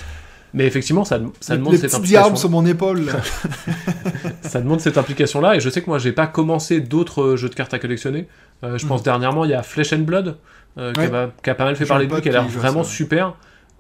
Mais 0.53 0.65
effectivement, 0.65 1.03
ça, 1.03 1.19
ça 1.41 1.57
demande 1.57 1.73
le 1.73 1.79
cette 1.79 1.93
implication. 1.93 2.35
sur 2.35 2.49
mon 2.49 2.65
épaule. 2.65 3.07
Ça 4.41 4.61
demande 4.61 4.79
cette 4.79 4.97
implication-là. 4.97 5.55
Et 5.55 5.59
je 5.59 5.69
sais 5.69 5.81
que 5.81 5.89
moi, 5.89 5.97
j'ai 5.97 6.13
pas 6.13 6.27
commencé 6.27 6.79
d'autres 6.79 7.21
euh, 7.21 7.35
jeux 7.35 7.49
de 7.49 7.55
cartes 7.55 7.73
à 7.73 7.79
collectionner. 7.79 8.27
Euh, 8.63 8.77
je 8.77 8.85
pense 8.85 9.03
dernièrement, 9.03 9.43
il 9.43 9.51
y 9.51 9.53
a 9.53 9.63
Flesh 9.63 9.91
and 9.91 9.99
Blood, 9.99 10.37
euh, 10.77 10.93
qui, 10.93 11.01
a, 11.01 11.29
qui 11.43 11.49
a 11.49 11.55
pas 11.55 11.65
mal 11.65 11.75
fait 11.75 11.85
parler 11.85 12.07
de 12.07 12.13
lui, 12.15 12.21
qui 12.21 12.29
a 12.29 12.31
l'air 12.31 12.47
vraiment 12.47 12.83
ça, 12.83 12.91
super. 12.91 13.33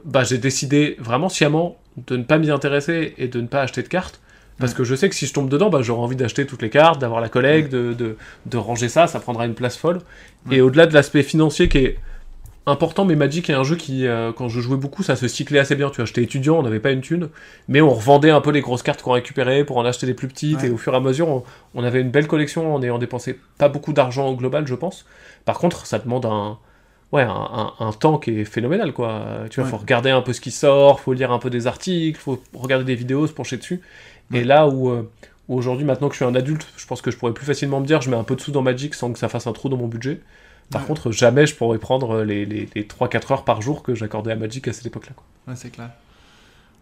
Bah, 0.03 0.23
j'ai 0.23 0.37
décidé 0.37 0.97
vraiment 0.99 1.29
sciemment 1.29 1.77
de 2.07 2.17
ne 2.17 2.23
pas 2.23 2.37
m'y 2.37 2.51
intéresser 2.51 3.13
et 3.17 3.27
de 3.27 3.39
ne 3.39 3.47
pas 3.47 3.61
acheter 3.61 3.83
de 3.83 3.87
cartes. 3.87 4.19
Parce 4.57 4.73
que 4.73 4.83
je 4.83 4.95
sais 4.95 5.09
que 5.09 5.15
si 5.15 5.27
je 5.27 5.33
tombe 5.33 5.49
dedans, 5.49 5.69
bah, 5.69 5.81
j'aurai 5.81 6.01
envie 6.01 6.15
d'acheter 6.15 6.45
toutes 6.45 6.61
les 6.61 6.69
cartes, 6.69 6.99
d'avoir 6.99 7.21
la 7.21 7.29
collecte, 7.29 7.71
de, 7.71 7.93
de, 7.93 8.17
de 8.45 8.57
ranger 8.57 8.89
ça, 8.89 9.07
ça 9.07 9.19
prendra 9.19 9.45
une 9.45 9.53
place 9.53 9.77
folle. 9.77 9.99
Et 10.51 10.61
au-delà 10.61 10.87
de 10.87 10.93
l'aspect 10.93 11.23
financier 11.23 11.67
qui 11.69 11.79
est 11.79 11.99
important, 12.67 13.05
mais 13.05 13.15
Magic 13.15 13.49
est 13.49 13.53
un 13.53 13.63
jeu 13.63 13.75
qui, 13.75 14.07
euh, 14.07 14.31
quand 14.31 14.49
je 14.49 14.59
jouais 14.59 14.77
beaucoup, 14.77 15.03
ça 15.03 15.15
se 15.15 15.27
cyclait 15.27 15.59
assez 15.59 15.75
bien. 15.75 15.89
Tu 15.89 15.97
vois, 15.97 16.05
j'étais 16.05 16.23
étudiant, 16.23 16.57
on 16.57 16.63
n'avait 16.63 16.79
pas 16.79 16.91
une 16.91 17.01
thune, 17.01 17.29
mais 17.67 17.81
on 17.81 17.89
revendait 17.91 18.31
un 18.31 18.41
peu 18.41 18.51
les 18.51 18.61
grosses 18.61 18.83
cartes 18.83 19.01
qu'on 19.01 19.11
récupérait 19.11 19.63
pour 19.65 19.77
en 19.77 19.85
acheter 19.85 20.05
des 20.07 20.13
plus 20.13 20.27
petites, 20.27 20.61
Ouais. 20.61 20.67
et 20.67 20.71
au 20.71 20.77
fur 20.77 20.93
et 20.93 20.97
à 20.97 20.99
mesure, 20.99 21.27
on, 21.27 21.43
on 21.75 21.83
avait 21.83 22.01
une 22.01 22.09
belle 22.09 22.27
collection 22.27 22.73
en 22.73 22.81
ayant 22.81 22.97
dépensé 22.97 23.39
pas 23.57 23.69
beaucoup 23.69 23.93
d'argent 23.93 24.27
au 24.27 24.35
global, 24.35 24.65
je 24.67 24.75
pense. 24.75 25.05
Par 25.45 25.59
contre, 25.59 25.85
ça 25.85 25.99
demande 25.99 26.25
un, 26.25 26.57
ouais, 27.11 27.21
un, 27.23 27.29
un- 27.29 27.73
un 27.79 27.91
temps 27.93 28.17
qui 28.17 28.39
est 28.39 28.45
phénoménal, 28.45 28.93
quoi. 28.93 29.23
Tu 29.51 29.59
vois, 29.59 29.65
Ouais. 29.65 29.69
faut 29.71 29.77
regarder 29.77 30.09
un 30.09 30.21
peu 30.21 30.33
ce 30.33 30.41
qui 30.41 30.51
sort, 30.51 30.99
faut 30.99 31.13
lire 31.13 31.31
un 31.31 31.39
peu 31.39 31.49
des 31.51 31.67
articles, 31.67 32.19
faut 32.19 32.41
regarder 32.53 32.85
des 32.85 32.95
vidéos, 32.95 33.27
se 33.27 33.33
pencher 33.33 33.57
dessus. 33.57 33.81
Ouais. 34.31 34.39
Et 34.39 34.43
là 34.43 34.67
où, 34.67 34.89
euh, 34.89 35.07
où 35.49 35.55
aujourd'hui, 35.57 35.85
maintenant 35.85 36.07
que 36.07 36.15
je 36.15 36.17
suis 36.17 36.25
un 36.25 36.33
adulte, 36.33 36.65
je 36.77 36.87
pense 36.87 37.03
que 37.03 37.11
je 37.11 37.17
pourrais 37.17 37.33
plus 37.33 37.45
facilement 37.45 37.79
me 37.79 37.85
dire, 37.85 38.01
je 38.01 38.09
mets 38.09 38.17
un 38.17 38.23
peu 38.23 38.35
de 38.35 38.41
sous 38.41 38.51
dans 38.51 38.63
Magic 38.63 38.95
sans 38.95 39.13
que 39.13 39.19
ça 39.19 39.29
fasse 39.29 39.45
un 39.45 39.53
trou 39.53 39.69
dans 39.69 39.77
mon 39.77 39.87
budget. 39.87 40.19
Par 40.71 40.81
Ouais. 40.81 40.87
contre, 40.87 41.11
jamais 41.11 41.45
je 41.45 41.55
pourrais 41.55 41.77
prendre 41.77 42.23
les, 42.23 42.45
les, 42.45 42.67
les 42.75 42.83
3-4 42.83 43.31
heures 43.33 43.43
par 43.45 43.61
jour 43.61 43.83
que 43.83 43.93
j'accordais 43.95 44.31
à 44.31 44.35
Magic 44.35 44.67
à 44.67 44.73
cette 44.73 44.85
époque-là. 44.85 45.13
Ouais, 45.47 45.53
c'est 45.55 45.69
clair. 45.69 45.89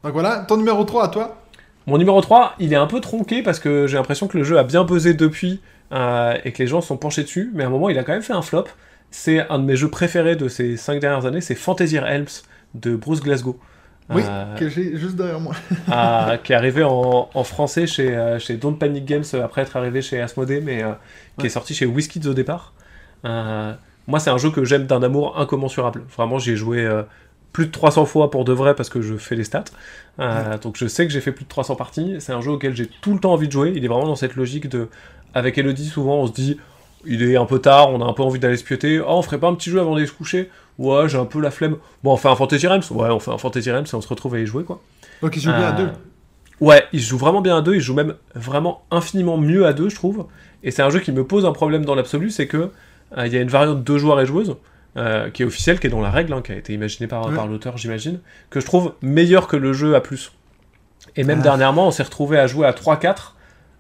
Donc 0.04 0.14
voilà, 0.14 0.46
ton 0.48 0.58
numéro 0.58 0.84
3 0.84 1.06
à 1.06 1.08
toi. 1.10 1.42
Mon 1.86 1.98
numéro 1.98 2.20
3, 2.22 2.56
il 2.60 2.72
est 2.72 2.78
un 2.78 2.88
peu 2.88 3.02
tronqué 3.02 3.44
parce 3.44 3.60
que 3.60 3.88
j'ai 3.88 3.98
l'impression 3.98 4.28
que 4.28 4.38
le 4.38 4.44
jeu 4.46 4.58
a 4.58 4.64
bien 4.64 4.86
pesé 4.86 5.14
depuis 5.14 5.60
euh, 5.92 6.38
et 6.46 6.54
que 6.54 6.60
les 6.60 6.68
gens 6.68 6.80
sont 6.82 6.96
penchés 6.98 7.24
dessus, 7.24 7.52
mais 7.54 7.64
à 7.64 7.68
un 7.68 7.70
moment 7.70 7.90
il 7.90 7.98
a 7.98 8.04
quand 8.04 8.14
même 8.14 8.22
fait 8.22 8.34
un 8.34 8.42
flop. 8.42 8.66
C'est 9.12 9.48
un 9.50 9.60
de 9.60 9.66
mes 9.66 9.76
jeux 9.76 9.90
préférés 9.90 10.36
de 10.38 10.48
ces 10.48 10.78
5 10.78 11.00
dernières 11.02 11.26
années, 11.26 11.42
c'est 11.42 11.56
Fantasy 11.56 12.00
Realms 12.00 12.26
de 12.74 12.96
Bruce 12.96 13.22
Glasgow. 13.22 13.60
Oui, 14.10 14.22
Euh, 14.26 14.56
que 14.56 14.68
j'ai 14.70 14.98
juste 14.98 15.16
derrière 15.16 15.40
moi. 15.40 15.54
à- 15.92 16.38
qui 16.44 16.52
est 16.54 16.56
arrivé 16.56 16.84
en, 16.84 17.30
en 17.34 17.44
français 17.44 17.86
chez, 17.88 18.16
euh, 18.16 18.40
chez 18.40 18.56
Don't 18.58 18.78
Panic 18.78 19.06
Games 19.06 19.24
après 19.44 19.62
être 19.62 19.76
arrivé 19.78 20.02
chez 20.02 20.20
Asmodee, 20.22 20.62
mais 20.62 20.84
qui 21.38 21.46
est 21.48 21.50
sorti 21.50 21.74
chez 21.74 21.86
Whiskids 21.86 22.28
au 22.28 22.34
départ. 22.34 22.74
Euh, 23.26 23.74
moi, 24.08 24.20
c'est 24.20 24.30
un 24.30 24.38
jeu 24.38 24.50
que 24.52 24.66
j'aime 24.66 24.86
d'un 24.86 25.02
amour 25.04 25.40
incommensurable. 25.40 26.04
Vraiment, 26.16 26.40
j'y 26.40 26.52
ai 26.52 26.56
joué 26.56 26.86
euh, 26.86 27.04
plus 27.52 27.68
de 27.68 27.72
300 27.72 28.06
fois 28.06 28.30
pour 28.30 28.46
de 28.46 28.54
vrai 28.54 28.76
parce 28.76 28.90
que 28.90 29.02
je 29.02 29.16
fais 29.16 29.36
les 29.36 29.44
stats. 29.44 29.66
Euh, 30.20 30.58
Donc, 30.58 30.78
je 30.78 30.88
sais 30.88 31.06
que 31.08 31.14
j'ai 31.14 31.22
fait 31.22 31.32
plus 31.32 31.46
de 31.46 31.50
300 31.50 31.76
parties. 31.76 32.16
C'est 32.20 32.34
un 32.34 32.42
jeu 32.42 32.52
auquel 32.52 32.76
j'ai 32.76 32.88
tout 32.88 33.14
le 33.14 33.20
temps 33.20 33.34
envie 33.34 33.48
de 33.48 33.54
jouer. 33.54 33.74
Il 33.76 33.84
est 33.86 33.88
vraiment 33.88 34.08
dans 34.08 34.16
cette 34.16 34.36
logique 34.36 34.70
de. 34.70 34.90
Avec 35.34 35.58
Elodie, 35.58 35.88
souvent, 35.88 36.18
on 36.18 36.28
se 36.28 36.34
dit. 36.34 36.60
Il 37.06 37.22
est 37.22 37.36
un 37.36 37.46
peu 37.46 37.60
tard, 37.60 37.90
on 37.90 38.02
a 38.02 38.06
un 38.06 38.14
peu 38.14 38.24
envie 38.24 38.40
d'aller 38.40 38.56
se 38.56 38.64
pioter. 38.64 39.02
Oh, 39.02 39.06
on 39.10 39.22
ferait 39.22 39.38
pas 39.40 39.48
un 39.48 39.56
petit 39.56 39.70
jeu 39.70 39.80
avant 39.82 39.94
d'aller 39.94 40.08
se 40.08 40.14
coucher? 40.14 40.50
Ouais, 40.80 41.10
j'ai 41.10 41.18
un 41.18 41.26
peu 41.26 41.42
la 41.42 41.52
flemme. 41.52 41.76
Bon, 42.02 42.14
on 42.14 42.18
fait 42.18 42.30
un 42.30 42.36
Fantasy 42.36 42.66
Realms 42.66 42.84
Ouais, 42.92 43.10
on 43.10 43.20
fait 43.20 43.32
un 43.32 43.38
Fantasy 43.38 43.70
Realms 43.72 43.86
et 43.92 43.96
on 43.96 44.00
se 44.02 44.08
retrouve 44.08 44.36
à 44.36 44.40
y 44.40 44.46
jouer, 44.46 44.64
quoi. 44.64 44.82
Donc 45.22 45.36
il 45.36 45.42
joue 45.42 45.52
bien 45.52 45.68
à 45.68 45.72
deux. 45.74 45.90
Ouais, 46.62 46.86
il 46.94 47.02
joue 47.02 47.18
vraiment 47.18 47.42
bien 47.42 47.58
à 47.58 47.62
deux, 47.62 47.76
il 47.76 47.82
joue 47.82 47.94
même 47.94 48.16
vraiment 48.36 48.84
infiniment 48.90 49.38
mieux 49.38 49.66
à 49.66 49.74
deux, 49.74 49.90
je 49.90 49.96
trouve. 49.96 50.28
Et 50.64 50.72
c'est 50.72 50.82
un 50.82 50.90
jeu 50.90 51.00
qui 51.00 51.12
me 51.12 51.26
pose 51.26 51.46
un 51.46 51.52
problème 51.52 51.84
dans 51.84 51.94
l'absolu, 51.94 52.30
c'est 52.30 52.48
que 52.48 52.70
il 53.18 53.34
y 53.34 53.38
a 53.38 53.42
une 53.42 53.50
variante 53.50 53.84
deux 53.84 53.98
joueurs 53.98 54.20
et 54.22 54.26
joueuses, 54.26 54.56
euh, 54.98 55.30
qui 55.30 55.44
est 55.44 55.46
officielle, 55.46 55.80
qui 55.80 55.88
est 55.88 55.90
dans 55.90 56.02
la 56.02 56.12
règle, 56.12 56.34
hein, 56.34 56.42
qui 56.42 56.52
a 56.52 56.56
été 56.56 56.74
imaginée 56.74 57.08
par, 57.08 57.28
Ouais. 57.28 57.36
par 57.36 57.48
l'auteur, 57.48 57.78
j'imagine, 57.78 58.20
que 58.50 58.60
je 58.60 58.66
trouve 58.66 58.94
meilleure 59.02 59.48
que 59.48 59.56
le 59.58 59.74
jeu 59.74 59.96
à 59.96 60.02
plus. 60.02 60.32
Et 61.16 61.24
même 61.24 61.40
Ah. 61.40 61.44
dernièrement, 61.44 61.88
on 61.88 61.92
s'est 61.92 62.04
retrouvé 62.04 62.38
à 62.40 62.48
jouer 62.48 62.66
à 62.68 62.74
3-4 62.74 63.36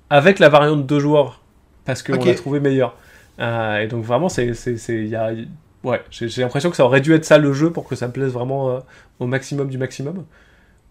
avec 0.09 0.39
la 0.39 0.49
variante 0.49 0.85
deux 0.85 0.99
joueurs, 0.99 1.41
parce 1.85 2.03
qu'on 2.03 2.13
Ok. 2.13 2.25
l'a 2.25 2.33
trouvé 2.35 2.59
meilleure. 2.59 2.95
Euh, 3.39 3.79
et 3.79 3.87
donc 3.87 4.03
vraiment, 4.03 4.29
c'est, 4.29 4.51
ouais, 5.83 6.01
j'ai, 6.11 6.29
j'ai 6.29 6.41
l'impression 6.41 6.69
que 6.69 6.75
ça 6.75 6.85
aurait 6.85 7.01
dû 7.01 7.13
être 7.13 7.25
ça 7.25 7.37
le 7.37 7.53
jeu 7.53 7.71
pour 7.71 7.87
que 7.87 7.95
ça 7.95 8.07
me 8.07 8.13
plaise 8.13 8.31
vraiment 8.31 8.69
euh, 8.69 8.79
au 9.19 9.25
maximum 9.27 9.69
du 9.69 9.77
maximum. 9.77 10.25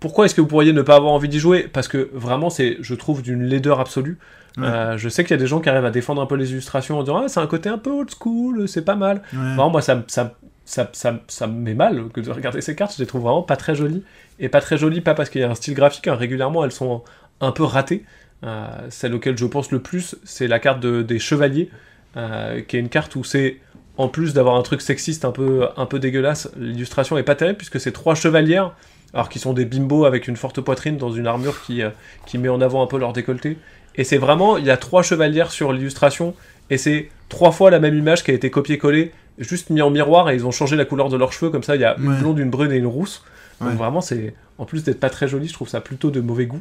Pourquoi 0.01 0.25
est-ce 0.25 0.35
que 0.35 0.41
vous 0.41 0.49
pourriez 0.49 0.73
ne 0.73 0.83
pas 0.83 0.97
avoir 0.97 1.13
envie 1.13 1.29
d'y 1.29 1.39
jouer? 1.39 1.69
Parce 1.73 1.87
que 1.87 2.11
vraiment, 2.13 2.51
c'est, 2.51 2.77
je 2.81 2.95
trouve, 2.97 3.23
d'une 3.23 3.45
laideur 3.45 3.79
absolue. 3.79 4.19
Ouais. 4.57 4.67
Euh, 4.67 4.99
je 4.99 5.09
sais 5.09 5.25
qu'il 5.25 5.31
y 5.33 5.39
a 5.39 5.43
des 5.43 5.47
gens 5.47 5.61
qui 5.61 5.69
arrivent 5.69 5.85
à 5.85 5.91
défendre 5.91 6.21
un 6.21 6.27
peu 6.27 6.35
les 6.37 6.53
illustrations 6.53 6.99
en 6.99 7.03
disant 7.03 7.23
ah, 7.25 7.29
c'est 7.29 7.41
un 7.41 7.47
côté 7.47 7.69
un 7.69 7.79
peu 7.79 7.91
old 7.91 8.11
school, 8.11 8.69
c'est 8.69 8.85
pas 8.85 8.97
mal. 8.97 9.23
Ouais. 9.33 9.55
Moi, 9.71 9.81
ça, 9.83 10.03
ça, 10.09 10.35
ça, 10.65 10.91
ça, 10.93 11.21
ça 11.29 11.47
me 11.47 11.55
met 11.59 11.75
mal 11.75 12.09
que 12.13 12.21
de 12.21 12.31
regarder 12.31 12.61
ces 12.61 12.75
cartes. 12.77 12.95
Je 12.97 13.03
les 13.03 13.07
trouve 13.07 13.23
vraiment 13.23 13.43
pas 13.43 13.57
très 13.57 13.75
jolies. 13.75 14.03
Et 14.39 14.49
pas 14.49 14.61
très 14.61 14.77
jolies, 14.77 15.01
pas 15.01 15.15
parce 15.15 15.31
qu'il 15.31 15.41
y 15.41 15.45
a 15.45 15.51
un 15.51 15.55
style 15.55 15.75
graphique. 15.75 16.07
hein, 16.09 16.15
régulièrement, 16.15 16.65
elles 16.65 16.73
sont 16.73 17.03
un 17.41 17.53
peu 17.53 17.65
ratées. 17.65 18.05
Euh, 18.45 18.67
celle 18.91 19.15
auquel 19.15 19.39
je 19.39 19.47
pense 19.47 19.71
le 19.71 19.79
plus, 19.79 20.17
c'est 20.25 20.49
la 20.49 20.59
carte 20.59 20.81
de- 20.81 21.03
des 21.03 21.19
chevaliers, 21.21 21.71
euh, 22.17 22.61
qui 22.63 22.77
est 22.77 22.81
une 22.81 22.89
carte 22.89 23.15
où 23.15 23.23
c'est, 23.23 23.59
en 23.97 24.09
plus 24.09 24.35
d'avoir 24.35 24.57
un 24.57 24.63
truc 24.63 24.81
sexiste 24.81 25.25
un 25.25 25.31
peu, 25.31 25.69
un 25.77 25.87
peu 25.87 26.01
dégueulasse, 26.01 26.51
l'illustration 26.57 27.17
est 27.19 27.23
pas 27.23 27.37
terrible 27.37 27.57
puisque 27.57 27.79
c'est 27.79 27.93
trois 27.93 28.17
chevalières, 28.17 28.73
alors 29.15 29.29
qui 29.29 29.39
sont 29.39 29.53
des 29.53 29.65
bimbos 29.65 30.07
avec 30.07 30.27
une 30.27 30.35
forte 30.37 30.61
poitrine 30.61 30.97
dans 30.97 31.13
une 31.13 31.27
armure 31.29 31.63
qui, 31.63 31.83
euh, 31.83 31.91
qui 32.27 32.37
met 32.39 32.49
en 32.49 32.61
avant 32.61 32.83
un 32.83 32.87
peu 32.89 32.99
leur 32.99 33.13
décolleté. 33.13 33.59
Et 33.97 34.05
c'est 34.05 34.19
vraiment, 34.19 34.57
il 34.57 34.65
y 34.65 34.71
a 34.71 34.77
trois 34.77 35.03
chevalières 35.03 35.51
sur 35.51 35.73
l'illustration, 35.73 36.35
et 36.71 36.79
c'est 36.79 37.09
trois 37.29 37.53
fois 37.53 37.71
la 37.71 37.79
même 37.81 37.97
image 37.97 38.25
qui 38.25 38.31
a 38.31 38.35
été 38.35 38.51
copiée-collée, 38.51 39.13
juste 39.39 39.71
mis 39.71 39.83
en 39.83 39.91
miroir, 39.91 40.31
et 40.31 40.35
ils 40.35 40.47
ont 40.47 40.51
changé 40.51 40.77
la 40.77 40.85
couleur 40.85 41.09
de 41.09 41.17
leurs 41.17 41.33
cheveux, 41.33 41.51
comme 41.51 41.63
ça 41.63 41.75
il 41.77 41.81
y 41.81 41.85
a 41.85 41.97
une 41.99 42.09
Ouais. 42.09 42.19
blonde, 42.21 42.39
une 42.39 42.51
brune 42.51 42.73
et 42.73 42.77
une 42.77 42.87
rousse. 42.87 43.23
Donc 43.61 43.71
Ouais. 43.71 43.75
vraiment, 43.77 44.01
c'est 44.01 44.35
en 44.59 44.65
plus 44.65 44.83
d'être 44.85 45.01
pas 45.01 45.11
très 45.11 45.29
joli, 45.29 45.49
je 45.49 45.53
trouve 45.53 45.69
ça 45.69 45.81
plutôt 45.81 46.11
de 46.11 46.21
mauvais 46.21 46.47
goût. 46.47 46.61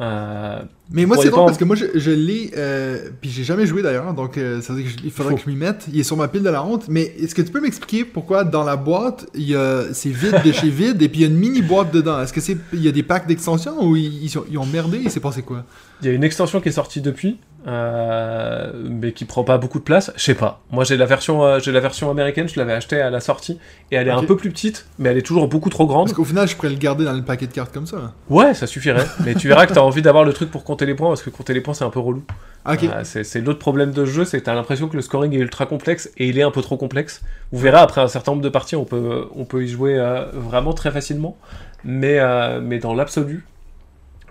Euh, 0.00 0.62
Mais 0.90 1.06
moi, 1.06 1.16
c'est 1.20 1.30
drôle 1.30 1.46
parce 1.46 1.58
que 1.58 1.64
moi, 1.64 1.76
je, 1.76 1.86
je 1.94 2.10
l'ai, 2.10 2.50
euh, 2.56 3.10
puis 3.20 3.30
j'ai 3.30 3.44
jamais 3.44 3.66
joué 3.66 3.82
d'ailleurs, 3.82 4.12
donc 4.12 4.36
euh, 4.36 4.60
ça 4.60 4.72
veut 4.72 4.82
dire 4.82 4.96
qu'il 4.96 5.10
faudrait 5.10 5.34
que 5.34 5.40
je 5.40 5.48
m'y 5.48 5.56
mette. 5.56 5.86
Il 5.92 6.00
est 6.00 6.04
sur 6.04 6.16
ma 6.16 6.28
pile 6.28 6.42
de 6.42 6.50
la 6.50 6.64
honte, 6.64 6.86
mais 6.88 7.14
est-ce 7.20 7.34
que 7.34 7.42
tu 7.42 7.52
peux 7.52 7.60
m'expliquer 7.60 8.04
pourquoi 8.04 8.44
dans 8.44 8.64
la 8.64 8.76
boîte, 8.76 9.26
il 9.34 9.48
y 9.48 9.54
a, 9.54 9.92
c'est 9.92 10.10
vide 10.10 10.42
de 10.44 10.52
chez 10.52 10.70
vide 10.70 11.00
et 11.02 11.08
puis 11.08 11.20
il 11.20 11.22
y 11.22 11.24
a 11.24 11.28
une 11.28 11.38
mini 11.38 11.62
boîte 11.62 11.92
dedans? 11.92 12.20
Est-ce 12.20 12.32
que 12.32 12.40
c'est, 12.40 12.56
il 12.72 12.82
y 12.82 12.88
a 12.88 12.92
des 12.92 13.02
packs 13.02 13.26
d'extension 13.26 13.84
ou 13.84 13.96
ils, 13.96 14.36
ont 14.36 14.66
merdé? 14.66 15.00
Il 15.04 15.10
s'est 15.10 15.20
passé 15.20 15.42
quoi? 15.42 15.64
Il 16.02 16.08
y 16.08 16.10
a 16.10 16.12
une 16.12 16.24
extension 16.24 16.60
qui 16.60 16.68
est 16.68 16.72
sortie 16.72 17.00
depuis, 17.00 17.38
euh, 17.66 18.72
mais 18.74 19.12
qui 19.12 19.24
prend 19.24 19.42
pas 19.42 19.56
beaucoup 19.56 19.78
de 19.78 19.84
place. 19.84 20.12
Je 20.16 20.22
sais 20.22 20.34
pas. 20.34 20.60
Moi, 20.70 20.84
j'ai 20.84 20.96
la 20.96 21.06
version, 21.06 21.44
euh, 21.44 21.58
j'ai 21.60 21.72
la 21.72 21.80
version 21.80 22.10
américaine. 22.10 22.46
Je 22.48 22.58
l'avais 22.58 22.74
achetée 22.74 23.00
à 23.00 23.08
la 23.08 23.20
sortie 23.20 23.58
et 23.90 23.96
elle 23.96 24.08
est 24.08 24.12
un 24.12 24.24
peu 24.24 24.36
plus 24.36 24.50
petite, 24.50 24.86
mais 24.98 25.08
elle 25.08 25.16
est 25.16 25.22
toujours 25.22 25.48
beaucoup 25.48 25.70
trop 25.70 25.86
grande. 25.86 26.06
Parce 26.06 26.16
qu'au 26.16 26.24
final, 26.24 26.46
je 26.46 26.56
pourrais 26.56 26.68
le 26.68 26.76
garder 26.76 27.04
dans 27.04 27.12
le 27.12 27.22
paquet 27.22 27.46
de 27.46 27.52
cartes 27.52 27.72
comme 27.72 27.86
ça. 27.86 28.12
Ouais, 28.28 28.52
ça 28.52 28.66
suffirait. 28.66 29.06
mais 29.24 29.34
tu 29.34 29.48
verras 29.48 29.66
que 29.66 29.72
t'as 29.72 29.80
envie 29.80 30.02
d'avoir 30.02 30.24
le 30.24 30.32
truc 30.32 30.50
pour 30.50 30.64
compter 30.64 30.84
les 30.84 30.94
points 30.94 31.08
parce 31.08 31.22
que 31.22 31.30
compter 31.30 31.54
les 31.54 31.60
points 31.60 31.74
c'est 31.74 31.84
un 31.84 31.90
peu 31.90 32.00
relou. 32.00 32.22
Ok. 32.68 32.84
Euh, 32.84 33.02
c'est 33.04 33.40
l'autre 33.40 33.58
problème 33.58 33.92
de 33.92 34.04
ce 34.04 34.10
jeu, 34.10 34.24
c'est 34.24 34.40
que 34.40 34.44
t'as 34.44 34.54
l'impression 34.54 34.88
que 34.88 34.96
le 34.96 35.02
scoring 35.02 35.32
est 35.32 35.38
ultra 35.38 35.66
complexe 35.66 36.10
et 36.18 36.28
il 36.28 36.38
est 36.38 36.42
un 36.42 36.50
peu 36.50 36.62
trop 36.62 36.76
complexe. 36.76 37.22
Vous 37.52 37.60
verrez 37.60 37.78
après 37.78 38.00
un 38.00 38.08
certain 38.08 38.32
nombre 38.32 38.42
de 38.42 38.48
parties, 38.48 38.76
on 38.76 38.84
peut, 38.84 39.26
on 39.34 39.44
peut 39.44 39.64
y 39.64 39.68
jouer 39.68 40.02
vraiment 40.32 40.72
très 40.72 40.90
facilement, 40.90 41.36
mais, 41.84 42.18
mais 42.62 42.78
dans 42.78 42.94
l'absolu, 42.94 43.44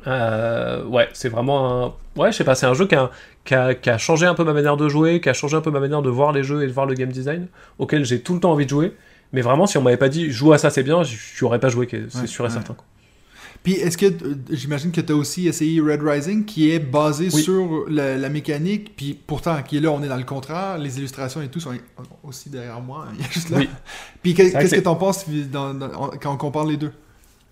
euh, 0.08 0.84
ouais, 0.86 1.10
c'est 1.14 1.30
vraiment 1.30 1.86
un. 1.86 1.94
Ouais, 2.20 2.32
je 2.32 2.38
sais 2.38 2.44
pas, 2.44 2.56
c'est 2.56 2.66
un 2.66 2.74
jeu 2.74 2.86
qui 2.88 2.96
a, 2.96 3.10
qui, 3.46 3.56
a, 3.56 3.74
qui 3.74 3.90
a 3.90 3.98
changé 3.98 4.26
un 4.26 4.36
peu 4.36 4.44
ma 4.44 4.54
manière 4.54 4.78
de 4.78 4.88
jouer, 4.90 5.22
qui 5.22 5.30
a 5.30 5.34
changé 5.34 5.56
un 5.58 5.62
peu 5.62 5.72
ma 5.72 5.80
manière 5.80 6.02
de 6.02 6.10
voir 6.10 6.32
les 6.32 6.44
jeux 6.44 6.64
et 6.64 6.68
de 6.68 6.72
voir 6.72 6.86
le 6.86 6.94
game 6.94 7.12
design, 7.12 7.48
auquel 7.80 8.06
j'ai 8.06 8.22
tout 8.22 8.34
le 8.34 8.40
temps 8.40 8.52
envie 8.52 8.66
de 8.66 8.70
jouer. 8.70 8.94
Mais 9.32 9.42
vraiment, 9.42 9.66
si 9.66 9.78
on 9.78 9.82
m'avait 9.82 9.98
pas 9.98 10.10
dit 10.10 10.30
joue 10.32 10.54
à 10.54 10.58
ça, 10.58 10.70
c'est 10.70 10.84
bien, 10.84 11.02
j'y 11.04 11.44
aurais 11.44 11.60
pas 11.60 11.70
joué, 11.70 11.88
c'est 11.90 12.20
Ouais, 12.22 12.28
sûr 12.28 12.46
et 12.46 12.48
ouais. 12.50 12.54
certain. 12.54 12.74
quoi. 12.76 12.86
Puis 13.64 13.74
est-ce 13.76 13.98
que 13.98 14.08
euh, 14.08 14.36
j'imagine 14.52 14.92
que 14.92 15.00
tu 15.00 15.14
as 15.14 15.16
aussi 15.16 15.48
essayé 15.48 15.80
Red 15.80 16.02
Rising 16.04 16.44
qui 16.44 16.70
est 16.72 16.80
basé 16.80 17.30
Oui. 17.34 17.42
sur 17.42 17.86
la, 17.90 18.18
la 18.18 18.28
mécanique, 18.30 18.94
puis 18.96 19.18
pourtant 19.26 19.56
qui 19.64 19.78
est 19.78 19.80
là, 19.80 19.90
on 19.90 20.04
est 20.04 20.10
dans 20.10 20.18
le 20.18 20.24
contrat, 20.26 20.78
les 20.78 20.98
illustrations 21.00 21.42
et 21.42 21.48
tout 21.48 21.62
sont 21.62 21.72
aussi 22.26 22.50
derrière 22.50 22.82
moi, 22.82 23.06
juste 23.32 23.50
là. 23.50 23.60
Oui. 23.60 23.70
Puis 24.22 24.34
qu'est-ce 24.34 24.54
que 24.58 24.68
c'est- 24.68 24.82
t'en 24.82 24.96
penses 24.96 25.26
dans- 25.52 25.74
dans- 25.74 25.94
en- 25.94 26.10
quand 26.10 26.34
on 26.34 26.38
compare 26.38 26.66
les 26.66 26.76
deux? 26.78 26.92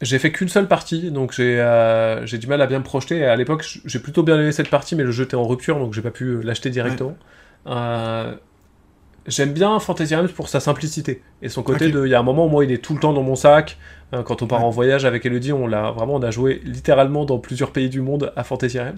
J'ai 0.01 0.17
fait 0.19 0.31
qu'une 0.31 0.49
seule 0.49 0.67
partie, 0.67 1.11
donc 1.11 1.31
j'ai 1.33 1.57
euh, 1.59 2.25
du 2.25 2.47
mal 2.47 2.61
à 2.61 2.67
bien 2.67 2.79
me 2.79 2.83
projeter. 2.83 3.17
Et 3.19 3.25
à 3.25 3.35
l'époque, 3.35 3.65
j'ai 3.85 3.99
plutôt 3.99 4.23
bien 4.23 4.39
aimé 4.39 4.51
cette 4.51 4.69
partie, 4.69 4.95
mais 4.95 5.03
le 5.03 5.11
jeu 5.11 5.25
était 5.25 5.35
en 5.35 5.43
rupture, 5.47 5.77
donc 5.77 5.93
j'ai 5.93 6.01
pas 6.01 6.09
pu 6.11 6.41
l'acheter 6.41 6.69
directement. 6.71 7.15
Euh, 7.67 8.33
J'aime 9.27 9.53
bien 9.53 9.79
Fantasy 9.79 10.15
Realms 10.15 10.29
pour 10.29 10.49
sa 10.49 10.59
simplicité 10.59 11.21
et 11.43 11.49
son 11.49 11.61
côté 11.61 11.91
de. 11.91 12.07
Il 12.07 12.09
y 12.09 12.15
a 12.15 12.19
un 12.19 12.23
moment 12.23 12.47
où 12.47 12.49
moi, 12.49 12.65
il 12.65 12.71
est 12.71 12.79
tout 12.79 12.95
le 12.95 12.99
temps 12.99 13.13
dans 13.13 13.21
mon 13.21 13.35
sac. 13.35 13.77
Euh, 14.13 14.23
quand 14.23 14.41
on 14.41 14.47
part 14.47 14.61
Ouais. 14.61 14.65
en 14.65 14.71
voyage 14.71 15.05
avec 15.05 15.23
Elodie, 15.27 15.53
on 15.53 15.67
l'a 15.67 15.91
vraiment, 15.91 16.15
on 16.15 16.23
a 16.23 16.31
joué 16.31 16.59
littéralement 16.65 17.23
dans 17.23 17.37
plusieurs 17.37 17.69
pays 17.71 17.87
du 17.87 18.01
monde 18.01 18.33
à 18.35 18.43
Fantasy 18.43 18.79
Realms. 18.79 18.95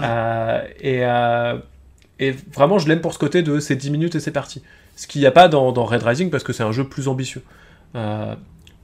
Ouais. 0.00 0.74
Et, 0.80 1.02
et 2.26 2.34
vraiment, 2.54 2.78
je 2.78 2.88
l'aime 2.88 3.02
pour 3.02 3.12
ce 3.12 3.18
côté 3.18 3.42
de 3.42 3.60
c'est 3.60 3.76
10 3.76 3.90
minutes 3.90 4.14
et 4.14 4.20
c'est 4.20 4.30
parti. 4.32 4.62
Ce 4.96 5.06
qu'il 5.06 5.20
n'y 5.20 5.26
a 5.26 5.32
pas 5.32 5.48
dans, 5.48 5.70
dans 5.72 5.84
Red 5.84 6.02
Rising 6.02 6.30
parce 6.30 6.44
que 6.44 6.54
c'est 6.54 6.62
un 6.64 6.72
jeu 6.72 6.84
plus 6.84 7.06
ambitieux. 7.06 7.42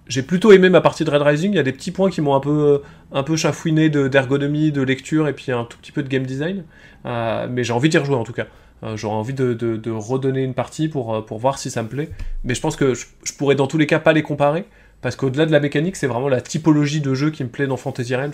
Euh, 0.04 0.08
j'ai 0.08 0.22
plutôt 0.22 0.52
aimé 0.52 0.68
ma 0.68 0.80
partie 0.80 1.04
de 1.04 1.10
Red 1.10 1.22
Rising. 1.22 1.52
Il 1.52 1.56
y 1.56 1.58
a 1.58 1.62
des 1.62 1.72
petits 1.72 1.90
points 1.90 2.10
qui 2.10 2.20
m'ont 2.20 2.34
un 2.34 2.40
peu, 2.40 2.82
un 3.12 3.22
peu 3.22 3.36
chafouiné 3.36 3.88
de- 3.88 4.08
d'ergonomie, 4.08 4.72
de, 4.72 4.82
lecture 4.82 5.28
et 5.28 5.32
puis 5.32 5.52
un 5.52 5.64
tout 5.64 5.78
petit 5.78 5.92
peu 5.92 6.02
de 6.02 6.08
game 6.08 6.24
design. 6.24 6.64
Euh, 7.06 7.46
mais 7.50 7.64
j'ai 7.64 7.72
envie 7.72 7.88
d'y 7.88 7.98
rejouer 7.98 8.16
en 8.16 8.24
tout 8.24 8.32
cas. 8.32 8.46
Euh, 8.82 8.96
J'aurais 8.96 9.16
envie 9.16 9.34
de, 9.34 9.90
redonner 9.90 10.42
une 10.42 10.54
partie 10.54 10.88
pour, 10.88 11.14
euh, 11.14 11.20
pour 11.22 11.38
voir 11.38 11.58
si 11.58 11.70
ça 11.70 11.82
me 11.82 11.88
plaît. 11.88 12.10
Mais 12.44 12.54
je 12.54 12.60
pense 12.60 12.76
que 12.76 12.94
je, 12.94 13.06
pourrais 13.38 13.54
dans 13.54 13.66
tous 13.66 13.78
les 13.78 13.86
cas 13.86 13.98
pas 13.98 14.12
les 14.12 14.22
comparer. 14.22 14.64
Parce 15.00 15.16
qu'au-delà 15.16 15.44
de 15.44 15.52
la 15.52 15.60
mécanique, 15.60 15.96
c'est 15.96 16.06
vraiment 16.06 16.30
la 16.30 16.40
typologie 16.40 17.02
de 17.02 17.12
jeu 17.12 17.30
qui 17.30 17.44
me 17.44 17.50
plaît 17.50 17.66
dans 17.66 17.76
Fantasy 17.76 18.14
Realms, 18.14 18.32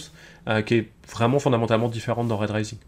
euh, 0.49 0.63
qui 0.63 0.75
est 0.75 0.89
vraiment 1.13 1.41
fondamentalement 1.41 1.89
différente 1.89 2.29
dans 2.29 2.37
Red 2.37 2.51
Rising. 2.51 2.79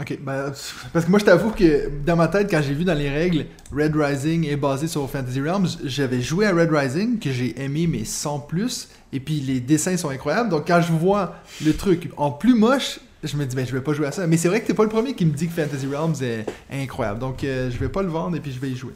Ok, 0.00 0.18
ben, 0.22 0.52
parce 0.92 1.04
que 1.04 1.10
moi 1.10 1.18
je 1.18 1.24
t'avoue 1.24 1.50
que 1.50 1.90
dans 2.06 2.16
ma 2.16 2.28
tête, 2.28 2.48
quand 2.50 2.60
j'ai 2.62 2.74
vu 2.74 2.84
dans 2.84 2.94
les 2.94 3.10
règles 3.10 3.46
Red 3.76 3.96
Rising 3.96 4.46
est 4.46 4.56
basé 4.56 4.86
sur 4.86 5.08
Fantasy 5.10 5.40
Realms, 5.40 5.66
j'avais 5.84 6.20
joué 6.20 6.46
à 6.46 6.52
Red 6.52 6.70
Rising 6.70 7.18
que 7.18 7.32
j'ai 7.32 7.60
aimé 7.60 7.86
mais 7.90 8.04
sans 8.04 8.38
plus, 8.38 8.88
et 9.12 9.20
puis 9.20 9.40
les 9.40 9.60
dessins 9.60 9.96
sont 9.96 10.10
incroyables, 10.10 10.50
donc 10.50 10.66
quand 10.68 10.80
je 10.80 10.92
vois 10.92 11.34
le 11.64 11.72
truc 11.74 12.10
en 12.16 12.30
plus 12.30 12.54
moche, 12.54 13.00
je 13.24 13.36
me 13.36 13.44
dis 13.44 13.56
ben 13.56 13.66
je 13.66 13.72
vais 13.72 13.80
pas 13.80 13.92
jouer 13.92 14.06
à 14.06 14.12
ça. 14.12 14.26
Mais 14.28 14.36
c'est 14.36 14.46
vrai 14.48 14.60
que 14.60 14.66
t'es 14.68 14.74
pas 14.74 14.84
le 14.84 14.88
premier 14.88 15.14
qui 15.14 15.26
me 15.26 15.32
dit 15.32 15.48
que 15.48 15.60
Fantasy 15.60 15.88
Realms 15.88 16.14
est 16.22 16.46
incroyable, 16.72 17.18
donc 17.18 17.42
euh, 17.42 17.68
je 17.68 17.76
vais 17.78 17.88
pas 17.88 18.02
le 18.02 18.08
vendre 18.08 18.36
et 18.36 18.40
puis 18.40 18.52
je 18.52 18.60
vais 18.60 18.70
y 18.70 18.76
jouer. 18.76 18.92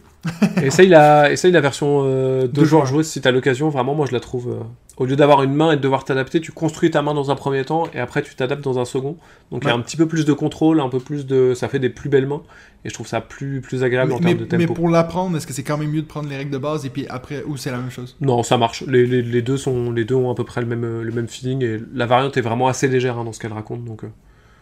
essaye, 0.63 0.87
la, 0.89 1.33
essaye 1.33 1.51
la 1.51 1.61
version 1.61 2.03
euh, 2.05 2.43
deux 2.47 2.63
Deux 2.63 2.65
joueurs 2.65 2.87
joueuse 2.87 3.09
si 3.09 3.21
t'as 3.21 3.33
l'occasion. 3.33 3.69
Vraiment, 3.71 3.97
moi 3.97 4.07
je 4.07 4.13
la 4.13 4.21
trouve. 4.21 4.49
euh, 4.51 4.63
au 4.99 5.07
lieu 5.07 5.17
d'avoir 5.17 5.43
une 5.43 5.55
main 5.55 5.73
et 5.73 5.77
de 5.77 5.81
devoir 5.81 6.05
t'adapter, 6.05 6.41
tu 6.41 6.53
construis 6.53 6.91
ta 6.91 7.01
main 7.03 7.15
dans 7.15 7.31
un 7.31 7.35
premier 7.35 7.65
temps 7.65 7.85
et 7.95 7.99
après 7.99 8.23
tu 8.23 8.35
t'adaptes 8.35 8.63
dans 8.63 8.79
un 8.79 8.85
second. 8.85 9.17
Donc 9.51 9.63
il 9.65 9.69
y 9.69 9.71
a 9.71 9.75
un 9.75 9.81
petit 9.81 9.97
peu 9.97 10.07
plus 10.07 10.25
de 10.27 10.33
contrôle, 10.35 10.81
un 10.81 10.89
peu 10.91 11.01
plus 11.01 11.27
de. 11.27 11.55
Ça 11.55 11.69
fait 11.69 11.79
des 11.79 11.89
plus 11.89 12.11
belles 12.11 12.27
mains 12.27 12.43
et 12.85 12.89
je 12.91 12.95
trouve 12.95 13.07
ça 13.07 13.21
plus, 13.23 13.61
plus 13.63 13.85
agréable 13.85 14.11
Mais, 14.11 14.15
en 14.17 14.19
termes 14.19 14.33
mais- 14.35 14.39
de 14.41 14.45
tempo. 14.45 14.59
mais 14.59 14.67
pour 14.67 14.89
l'apprendre, 14.89 15.37
est-ce 15.37 15.47
que 15.47 15.53
c'est 15.55 15.63
quand 15.63 15.79
même 15.79 15.91
mieux 15.91 16.03
de 16.03 16.07
prendre 16.07 16.29
les 16.29 16.37
règles 16.37 16.51
de 16.51 16.59
base 16.59 16.85
et 16.85 16.91
puis 16.91 17.07
après, 17.09 17.43
ou 17.45 17.57
c'est 17.57 17.71
la 17.71 17.79
même 17.79 17.91
chose? 17.91 18.17
Non, 18.21 18.43
ça 18.43 18.59
marche. 18.59 18.83
Les, 18.87 19.07
les- 19.07 19.23
les 19.23 19.41
deux 19.43 19.57
sont, 19.57 19.91
les 19.93 20.05
deux 20.05 20.15
ont 20.15 20.31
à 20.31 20.35
peu 20.35 20.45
près 20.45 20.61
le 20.61 20.67
même, 20.67 20.85
euh, 20.85 21.03
le 21.03 21.13
même 21.13 21.29
feeling 21.29 21.63
et 21.65 21.81
la 21.95 22.05
variante 22.07 22.37
est 22.37 22.41
vraiment 22.43 22.69
assez 22.69 22.87
légère 22.87 23.19
hein, 23.19 23.25
dans 23.25 23.33
ce 23.33 23.41
qu'elle 23.41 23.53
raconte, 23.53 23.85
donc, 23.85 24.05
euh, 24.05 24.09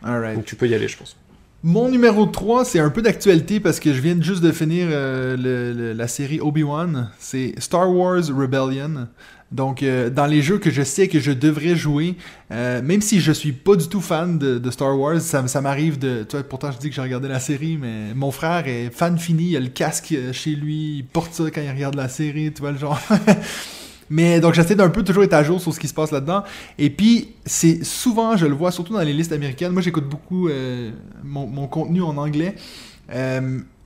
Alright. 0.05 0.36
donc 0.36 0.44
tu 0.44 0.55
peux 0.55 0.69
y 0.69 0.74
aller, 0.74 0.86
je 0.89 0.97
pense. 0.97 1.16
Mon 1.62 1.90
numéro 1.90 2.24
3, 2.24 2.65
c'est 2.65 2.78
un 2.78 2.89
peu 2.89 3.02
d'actualité 3.02 3.61
parce 3.61 3.81
que 3.81 3.93
je 3.93 4.01
viens 4.01 4.19
juste 4.23 4.43
de 4.43 4.51
finir 4.52 4.86
euh, 4.90 5.36
le- 5.36 5.73
le- 5.74 5.93
la 5.93 6.09
série 6.09 6.40
Obi-Wan. 6.40 7.11
C'est 7.19 7.52
Star 7.59 7.90
Wars 7.94 8.23
Rebellion. 8.35 9.09
Donc, 9.52 9.82
euh, 9.82 10.10
dans 10.10 10.27
les 10.27 10.43
jeux 10.43 10.59
que 10.59 10.70
je 10.70 10.82
sais 10.82 11.09
que 11.09 11.18
je 11.18 11.32
devrais 11.32 11.74
jouer, 11.74 12.14
euh, 12.52 12.81
même 12.82 13.01
si 13.01 13.20
je 13.20 13.32
suis 13.32 13.52
pas 13.52 13.74
du 13.74 13.89
tout 13.89 14.01
fan 14.01 14.39
de, 14.39 14.70
Star 14.70 14.97
Wars, 14.97 15.20
ça, 15.20 15.60
m'arrive 15.60 15.98
de. 15.98 16.24
Tu 16.28 16.36
vois, 16.36 16.44
pourtant, 16.44 16.70
je 16.70 16.78
dis 16.78 16.89
que 16.89 16.94
j'ai 16.94 17.02
regardé 17.02 17.27
la 17.27 17.40
série, 17.40 17.77
mais 17.77 18.14
mon 18.14 18.31
frère 18.31 18.68
est 18.68 18.90
fan 18.90 19.18
fini. 19.18 19.51
Il 19.51 19.56
a 19.56 19.60
le 19.60 19.68
casque 19.68 20.12
euh, 20.12 20.32
chez 20.32 20.52
lui, 20.52 20.98
il 20.98 21.05
porte 21.05 21.32
ça 21.32 21.44
quand 21.51 21.60
il 21.60 21.70
regarde 21.70 21.97
la 21.97 22.09
série, 22.09 22.52
tu 22.52 22.60
vois 22.60 22.72
le 22.72 22.78
genre. 22.78 23.01
Mais 24.12 24.40
donc 24.40 24.55
j'essaie 24.55 24.74
d'un 24.74 24.89
peu 24.89 25.05
toujours 25.05 25.22
être 25.22 25.35
à 25.35 25.44
jour 25.44 25.60
sur 25.60 25.72
ce 25.72 25.78
qui 25.78 25.86
se 25.86 25.94
passe 25.94 26.10
là-dedans. 26.10 26.43
Et 26.78 26.90
puis 26.90 27.28
c'est 27.47 27.85
souvent, 27.85 28.36
je 28.36 28.44
le 28.44 28.55
vois 28.55 28.72
surtout 28.72 28.93
dans 28.93 29.02
les 29.02 29.12
listes 29.12 29.31
américaines. 29.31 29.70
Moi 29.70 29.82
j'écoute 29.82 30.09
beaucoup 30.09 30.48
euh, 30.48 30.90
mon, 31.22 31.47
mon 31.47 31.68
contenu 31.68 32.02
en 32.02 32.16
anglais. 32.16 32.56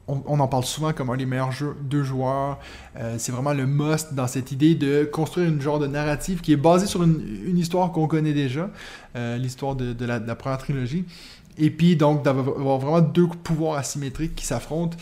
On, 0.07 0.39
en 0.39 0.49
parle 0.49 0.65
souvent 0.65 0.93
comme 0.93 1.09
un 1.09 1.17
des 1.17 1.25
meilleurs 1.25 1.53
jeux 1.53 1.75
de 1.83 2.03
joueurs. 2.03 2.59
Euh, 2.97 3.15
c'est 3.17 3.33
vraiment 3.33 3.55
le 3.55 3.67
must 3.67 4.13
dans 4.13 4.27
cette 4.27 4.53
idée 4.53 4.75
de 4.75 5.09
construire 5.11 5.49
une 5.49 5.63
genre 5.63 5.79
de 5.79 5.87
narrative 5.87 6.43
qui 6.43 6.53
est 6.53 6.57
basée 6.57 6.87
sur 6.87 7.03
une, 7.03 7.57
histoire 7.57 7.91
qu'on 7.91 8.07
connaît 8.07 8.35
déjà, 8.35 8.69
euh, 9.17 9.39
l'histoire 9.39 9.77
de, 9.77 9.95
de 9.95 10.05
la, 10.05 10.21
de 10.21 10.27
la 10.27 10.35
première 10.35 10.59
trilogie. 10.59 11.07
Et 11.57 11.71
puis 11.71 11.97
donc 11.97 12.23
d'avoir 12.23 12.79
vraiment 12.79 13.01
deux 13.01 13.29
pouvoirs 13.29 13.79
asymétriques 13.79 14.35
qui 14.35 14.45
s'affrontent. 14.45 14.97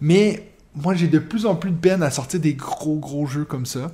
Mais 0.00 0.48
moi 0.74 0.94
j'ai 0.94 1.06
de 1.06 1.20
plus 1.20 1.46
en 1.46 1.54
plus 1.54 1.70
de 1.70 1.76
peine 1.76 2.02
à 2.02 2.10
sortir 2.10 2.40
des 2.40 2.54
gros 2.54 2.98
gros 2.98 3.26
jeux 3.26 3.44
comme 3.44 3.66
ça. 3.66 3.92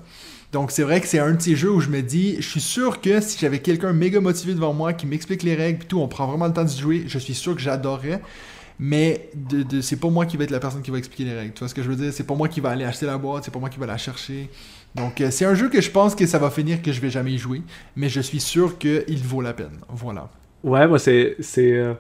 Donc 0.52 0.70
c'est 0.70 0.82
vrai 0.82 1.00
que 1.00 1.06
c'est 1.06 1.18
un 1.18 1.32
de 1.32 1.42
ces 1.42 1.56
jeux 1.56 1.70
où 1.70 1.80
je 1.80 1.90
me 1.90 2.00
dis, 2.00 2.36
je 2.36 2.48
suis 2.48 2.60
sûr 2.60 3.02
que 3.02 3.20
si 3.20 3.38
j'avais 3.38 3.58
quelqu'un 3.58 3.92
méga 3.92 4.20
motivé 4.20 4.54
devant 4.54 4.72
moi 4.72 4.94
qui 4.94 5.06
m'explique 5.06 5.42
les 5.42 5.54
règles, 5.54 5.80
puis 5.80 5.88
tout, 5.88 6.00
on 6.00 6.08
prend 6.08 6.26
vraiment 6.26 6.46
le 6.46 6.54
temps 6.54 6.64
de 6.64 6.70
jouer, 6.70 7.04
je 7.06 7.18
suis 7.18 7.34
sûr 7.34 7.54
que 7.54 7.60
j'adorerais. 7.60 8.22
Mais 8.78 9.30
de, 9.34 9.80
c'est 9.80 9.96
pas 9.96 10.08
moi 10.08 10.24
qui 10.24 10.36
va 10.36 10.44
être 10.44 10.52
la 10.52 10.60
personne 10.60 10.82
qui 10.82 10.90
va 10.90 10.98
expliquer 10.98 11.24
les 11.24 11.36
règles. 11.36 11.52
Tu 11.52 11.60
vois 11.60 11.68
ce 11.68 11.74
que 11.74 11.82
je 11.82 11.88
veux 11.88 11.96
dire? 11.96 12.12
C'est 12.12 12.26
pas 12.26 12.34
moi 12.34 12.48
qui 12.48 12.60
va 12.60 12.70
aller 12.70 12.84
acheter 12.84 13.06
la 13.06 13.18
boîte, 13.18 13.44
c'est 13.44 13.50
pas 13.50 13.58
moi 13.58 13.68
qui 13.68 13.78
va 13.78 13.86
la 13.86 13.96
chercher. 13.96 14.48
Donc 14.94 15.20
euh, 15.20 15.30
c'est 15.30 15.44
un 15.44 15.54
jeu 15.54 15.68
que 15.68 15.80
je 15.80 15.90
pense 15.90 16.14
que 16.14 16.26
ça 16.26 16.38
va 16.38 16.50
finir 16.50 16.80
que 16.80 16.92
je 16.92 17.00
vais 17.00 17.10
jamais 17.10 17.32
y 17.32 17.38
jouer, 17.38 17.62
mais 17.96 18.08
je 18.08 18.20
suis 18.20 18.40
sûr 18.40 18.78
qu'il 18.78 19.18
vaut 19.24 19.40
la 19.40 19.52
peine. 19.52 19.78
Voilà. 19.88 20.30
Ouais, 20.62 20.86
moi 20.86 20.98
c'est. 20.98 21.36
c'est 21.40 21.72
euh, 21.72 21.94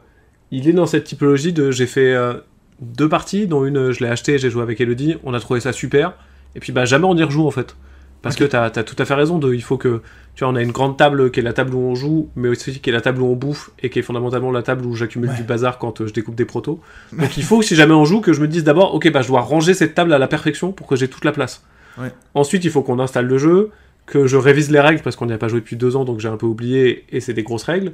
il 0.50 0.68
est 0.68 0.72
dans 0.72 0.86
cette 0.86 1.04
typologie 1.04 1.52
de. 1.52 1.70
J'ai 1.70 1.86
fait 1.86 2.14
euh, 2.14 2.34
deux 2.80 3.08
parties, 3.08 3.46
dont 3.46 3.64
une 3.64 3.90
je 3.90 4.02
l'ai 4.02 4.10
acheté, 4.10 4.38
j'ai 4.38 4.50
joué 4.50 4.62
avec 4.62 4.80
Elodie, 4.80 5.16
on 5.24 5.34
a 5.34 5.40
trouvé 5.40 5.60
ça 5.60 5.72
super, 5.72 6.14
et 6.54 6.60
puis 6.60 6.72
bah 6.72 6.84
jamais 6.84 7.06
on 7.06 7.16
y 7.16 7.22
rejoue 7.22 7.46
en 7.46 7.50
fait. 7.50 7.76
Parce 8.22 8.34
que 8.36 8.44
t'as 8.44 8.64
as 8.64 8.70
tout 8.82 8.96
à 8.98 9.04
fait 9.04 9.14
raison, 9.14 9.38
de, 9.38 9.54
il 9.54 9.62
faut 9.62 9.76
que. 9.76 10.00
Tu 10.34 10.44
vois, 10.44 10.52
on 10.52 10.56
a 10.56 10.62
une 10.62 10.70
grande 10.72 10.96
table 10.96 11.30
qui 11.32 11.40
est 11.40 11.42
la 11.42 11.52
table 11.52 11.74
où 11.74 11.78
on 11.80 11.94
joue, 11.96 12.28
mais 12.36 12.48
aussi 12.48 12.78
qui 12.80 12.90
est 12.90 12.92
la 12.92 13.00
table 13.00 13.20
où 13.22 13.26
on 13.26 13.34
bouffe, 13.34 13.70
et 13.82 13.90
qui 13.90 13.98
est 13.98 14.02
fondamentalement 14.02 14.52
la 14.52 14.62
table 14.62 14.86
où 14.86 14.94
j'accumule 14.94 15.30
Ouais. 15.30 15.36
du 15.36 15.42
bazar 15.42 15.78
quand 15.78 16.00
euh, 16.00 16.06
je 16.06 16.12
découpe 16.12 16.34
des 16.36 16.44
protos. 16.44 16.80
Donc 17.12 17.36
il 17.36 17.42
faut 17.42 17.60
si 17.62 17.74
jamais 17.74 17.94
on 17.94 18.04
joue, 18.04 18.20
que 18.20 18.32
je 18.32 18.40
me 18.40 18.46
dise 18.48 18.62
d'abord, 18.64 18.94
ok, 18.94 19.10
bah 19.10 19.22
je 19.22 19.28
dois 19.28 19.40
ranger 19.40 19.74
cette 19.74 19.94
table 19.94 20.12
à 20.12 20.18
la 20.18 20.28
perfection 20.28 20.70
pour 20.72 20.86
que 20.86 20.94
j'ai 20.96 21.08
toute 21.08 21.24
la 21.24 21.32
place. 21.32 21.64
Ouais. 21.98 22.12
Ensuite, 22.34 22.64
il 22.64 22.70
faut 22.70 22.82
qu'on 22.82 23.00
installe 23.00 23.26
le 23.26 23.38
jeu, 23.38 23.70
que 24.06 24.26
je 24.28 24.36
révise 24.36 24.70
les 24.70 24.80
règles 24.80 25.02
parce 25.02 25.16
qu'on 25.16 25.26
n'y 25.26 25.32
a 25.32 25.38
pas 25.38 25.48
joué 25.48 25.58
depuis 25.60 25.74
deux 25.76 25.96
ans, 25.96 26.04
donc 26.04 26.20
j'ai 26.20 26.28
un 26.28 26.36
peu 26.36 26.46
oublié, 26.46 27.04
et 27.10 27.18
c'est 27.20 27.32
des 27.34 27.42
grosses 27.42 27.64
règles. 27.64 27.92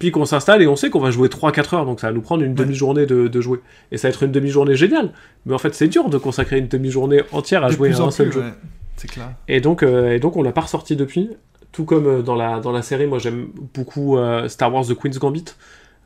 Puis 0.00 0.10
qu'on 0.10 0.24
s'installe 0.24 0.60
et 0.62 0.66
on 0.66 0.74
sait 0.74 0.90
qu'on 0.90 0.98
va 0.98 1.12
jouer 1.12 1.28
3-4 1.28 1.74
heures, 1.76 1.86
donc 1.86 2.00
ça 2.00 2.08
va 2.08 2.12
nous 2.12 2.20
prendre 2.22 2.42
une 2.42 2.50
Ouais. 2.50 2.56
demi-journée 2.56 3.06
de, 3.06 3.28
de 3.28 3.40
jouer. 3.40 3.60
Et 3.92 3.98
ça 3.98 4.08
va 4.08 4.12
être 4.14 4.24
une 4.24 4.32
demi-journée 4.32 4.74
géniale. 4.74 5.12
Mais 5.46 5.54
en 5.54 5.58
fait, 5.58 5.72
c'est 5.76 5.86
dur 5.86 6.08
de 6.10 6.18
consacrer 6.18 6.58
une 6.58 6.66
demi-journée 6.66 7.22
entière 7.30 7.62
à 7.64 7.68
De 7.68 7.74
jouer 7.76 7.92
à 7.94 8.00
un 8.02 8.10
seul 8.10 8.30
plus, 8.30 8.40
jeu. 8.40 8.44
C'est 8.96 9.08
clair. 9.08 9.32
Et 9.48 9.60
donc, 9.60 9.82
euh, 9.82 10.12
et 10.12 10.18
donc 10.20 10.36
on 10.36 10.42
l'a 10.42 10.52
pas 10.52 10.62
ressorti 10.62 10.96
depuis. 10.96 11.30
Tout 11.72 11.84
comme 11.84 12.06
euh, 12.06 12.22
dans 12.22 12.36
la, 12.36 12.60
dans 12.60 12.70
la 12.72 12.82
série, 12.82 13.06
moi 13.06 13.18
j'aime 13.18 13.48
beaucoup 13.74 14.16
euh, 14.16 14.48
Star 14.48 14.72
Wars 14.72 14.86
The 14.86 14.94
Queen's 14.94 15.18
Gambit, 15.18 15.44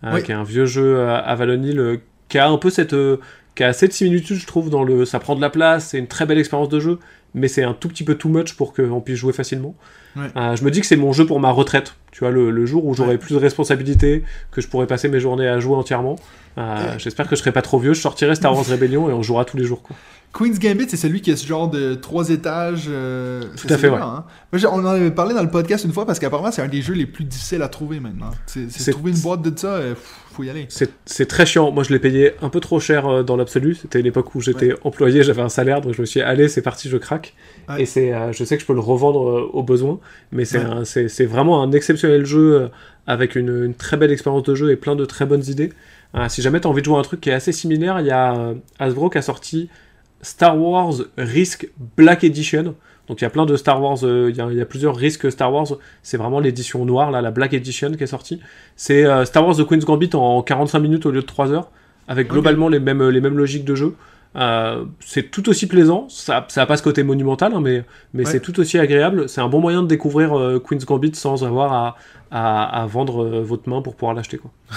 Oui. 0.03 0.23
qui 0.23 0.33
est 0.33 0.35
un 0.35 0.45
vieux 0.45 0.65
jeu 0.67 1.01
à 1.03 1.39
euh, 1.39 1.97
qui 2.29 2.39
a 2.39 2.49
un 2.49 2.57
peu 2.59 2.71
cette, 2.71 2.95
qui 3.55 3.65
a 3.65 3.73
cette 3.73 3.93
similitude, 3.93 4.37
je 4.37 4.47
trouve, 4.47 4.71
dans 4.71 4.83
le, 4.85 5.05
ça 5.05 5.19
prend 5.19 5.35
de 5.37 5.41
la 5.41 5.51
place, 5.51 5.89
c'est 5.89 5.99
une 5.99 6.07
très 6.07 6.25
belle 6.27 6.39
expérience 6.39 6.69
de 6.71 6.81
jeu, 6.81 6.99
mais 7.35 7.49
c'est 7.49 7.63
un 7.65 7.75
tout 7.75 7.89
petit 7.89 8.05
peu 8.05 8.15
too 8.15 8.29
much 8.29 8.55
pour 8.55 8.73
qu'on 8.73 9.01
puisse 9.01 9.17
jouer 9.19 9.33
facilement. 9.33 9.75
Ouais. 10.17 10.27
Euh, 10.37 10.57
je 10.57 10.65
me 10.65 10.71
dis 10.71 10.81
que 10.81 10.87
c'est 10.87 10.97
mon 10.97 11.13
jeu 11.13 11.27
pour 11.27 11.39
ma 11.41 11.51
retraite. 11.51 11.95
Tu 12.13 12.19
Tu 12.19 12.25
vois, 12.25 12.31
le, 12.31 12.51
le 12.51 12.67
jour 12.67 12.85
où 12.87 12.95
j'aurai 12.95 13.11
Ouais. 13.13 13.19
plus 13.19 13.35
de 13.35 13.41
responsabilités, 13.41 14.25
que 14.51 14.61
je 14.61 14.69
pourrai 14.69 14.87
passer 14.87 15.09
mes 15.09 15.21
journées 15.21 15.47
à 15.49 15.61
jouer 15.61 15.77
entièrement, 15.77 16.17
euh, 16.57 16.93
Ouais. 16.93 16.99
j'espère 16.99 17.29
que 17.29 17.37
je 17.37 17.41
serai 17.41 17.53
pas 17.53 17.63
trop 17.63 17.79
vieux, 17.79 17.93
je 17.95 18.01
sortirai 18.01 18.35
Star 18.35 18.55
Wars 18.55 18.65
Rebellion 18.71 19.09
et 19.11 19.13
on 19.13 19.23
jouera 19.23 19.45
tous 19.45 19.57
les 19.59 19.65
jours. 19.65 19.83
Quoi. 19.83 19.97
Queen's 20.33 20.59
Gambit, 20.59 20.87
c'est 20.89 20.97
celui 20.99 21.21
qui 21.23 21.33
a 21.33 21.37
ce 21.37 21.47
genre 21.47 21.69
de 21.71 21.95
trois 21.95 22.29
étages. 22.31 22.85
euh, 22.89 23.43
Tout 23.57 23.67
à 23.71 23.79
fait, 23.79 23.89
ouais. 23.89 23.99
hein. 24.01 24.25
On 24.53 24.85
en 24.85 24.87
avait 24.87 25.11
parlé 25.11 25.35
dans 25.35 25.43
le 25.43 25.49
podcast 25.51 25.85
une 25.85 25.93
fois 25.93 26.07
parce 26.07 26.19
qu'apparemment, 26.19 26.53
c'est 26.53 26.63
un 26.63 26.69
des 26.69 26.83
jeux 26.83 26.95
les 26.95 27.07
plus 27.07 27.25
difficiles 27.25 27.63
à 27.63 27.69
trouver 27.69 27.99
maintenant. 27.99 28.31
C'est 28.47 28.91
trouver 28.93 29.11
une 29.13 29.19
boîte 29.21 29.43
de 29.43 29.59
ça, 29.59 29.69
euh, 29.75 29.95
faut 30.33 30.43
y 30.45 30.51
aller. 30.51 30.69
C'est 31.07 31.27
très 31.27 31.47
chiant. 31.47 31.73
Moi, 31.73 31.83
je 31.83 31.93
l'ai 31.93 31.99
payé 31.99 32.33
un 32.43 32.51
peu 32.51 32.61
trop 32.61 32.79
cher 32.79 33.07
euh, 33.09 33.23
dans 33.23 33.37
l'absolu. 33.37 33.75
C'était 33.75 34.01
une 34.01 34.07
époque 34.07 34.35
où 34.35 34.41
j'étais 34.41 34.75
employé, 34.85 35.23
j'avais 35.23 35.43
un 35.43 35.49
salaire, 35.49 35.81
donc 35.81 35.95
je 35.95 36.01
me 36.03 36.07
suis 36.07 36.21
dit, 36.21 36.25
allez, 36.25 36.49
c'est 36.49 36.63
parti, 36.63 36.89
je 36.89 36.99
craque. 36.99 37.35
Ouais. 37.69 37.83
Et 37.83 37.87
c'est, 37.87 38.13
euh, 38.13 38.31
je 38.33 38.45
sais 38.45 38.57
que 38.57 38.63
je 38.63 38.67
peux 38.67 38.75
le 38.75 38.81
revendre 38.81 39.49
au 39.53 39.63
besoin, 39.63 39.99
mais 40.31 40.45
c'est 40.45 40.59
Ouais. 40.59 41.27
vraiment 41.27 41.63
un 41.63 41.73
exceptionnel 41.73 42.27
jeu 42.27 42.69
avec 43.07 43.35
une, 43.35 43.65
une 43.65 43.75
très 43.75 43.97
belle 43.97 44.13
expérience 44.13 44.43
de 44.43 44.55
jeu 44.55 44.71
et 44.71 44.77
plein 44.77 44.95
de 44.95 45.05
très 45.07 45.25
bonnes 45.27 45.45
idées. 45.49 45.73
Si 46.29 46.43
jamais 46.43 46.61
tu 46.61 46.67
as 46.67 46.71
envie 46.71 46.81
de 46.83 46.87
jouer 46.87 46.97
à 46.97 47.01
un 47.01 47.03
truc 47.03 47.21
qui 47.21 47.31
est 47.31 47.35
assez 47.35 47.53
similaire, 47.53 48.01
il 48.01 48.07
y 48.07 48.11
a 48.11 48.53
Hasbro 48.79 49.11
qui 49.11 49.19
a 49.19 49.23
sorti 49.23 49.69
Star 50.23 50.59
Wars 50.61 50.95
Risk 51.17 51.69
Black 51.97 52.25
Edition. 52.25 52.75
Donc 53.09 53.21
il 53.21 53.25
y 53.25 53.27
a 53.27 53.31
plein 53.31 53.47
de 53.47 53.57
Star 53.57 53.81
Wars, 53.83 53.99
euh, 54.03 54.29
il 54.31 54.37
y, 54.37 54.41
a- 54.41 54.49
il 54.51 54.59
y 54.59 54.61
a 54.61 54.67
plusieurs 54.67 54.95
risques 54.95 55.31
Star 55.33 55.53
Wars. 55.53 55.67
C'est 56.03 56.17
vraiment 56.19 56.41
l'édition 56.41 56.85
noire, 56.85 57.11
là, 57.11 57.23
la 57.23 57.31
Black 57.31 57.55
Edition 57.55 57.93
qui 57.93 58.03
est 58.05 58.07
sortie. 58.09 58.41
C'est 58.77 59.07
euh, 59.07 59.25
Star 59.25 59.47
Wars 59.47 59.57
The 59.57 59.65
Queen's 59.67 59.85
Gambit 59.87 60.11
en 60.15 60.43
45 60.43 60.79
minutes 60.81 61.07
au 61.07 61.11
lieu 61.11 61.21
de 61.23 61.27
3 61.27 61.53
heures, 61.53 61.71
avec 62.07 62.29
globalement 62.29 62.69
les, 62.69 62.81
mêmes, 62.81 63.09
les 63.09 63.21
mêmes 63.23 63.39
logiques 63.39 63.65
de 63.65 63.75
jeu. 63.75 63.95
Euh, 64.37 64.85
c'est 65.01 65.31
tout 65.31 65.49
aussi 65.49 65.67
plaisant, 65.67 66.07
ça 66.11 66.47
n'a 66.55 66.67
pas 66.67 66.77
ce 66.77 66.83
côté 66.83 67.03
monumental, 67.03 67.55
hein, 67.55 67.63
mais, 67.63 67.83
mais 68.13 68.27
Ouais. 68.27 68.31
c'est 68.31 68.41
tout 68.41 68.61
aussi 68.61 68.79
agréable. 68.79 69.27
C'est 69.27 69.41
un 69.41 69.49
bon 69.49 69.59
moyen 69.61 69.83
de 69.83 69.89
découvrir 69.89 70.61
Queen's 70.69 70.85
Gambit 70.85 71.15
sans 71.15 71.45
avoir 71.45 71.73
à, 71.73 71.97
à, 72.31 72.83
à 72.83 72.87
vendre 72.87 73.25
votre 73.41 73.69
main 73.71 73.81
pour 73.81 73.95
pouvoir 73.97 74.15
l'acheter. 74.15 74.37
quoi. 74.37 74.51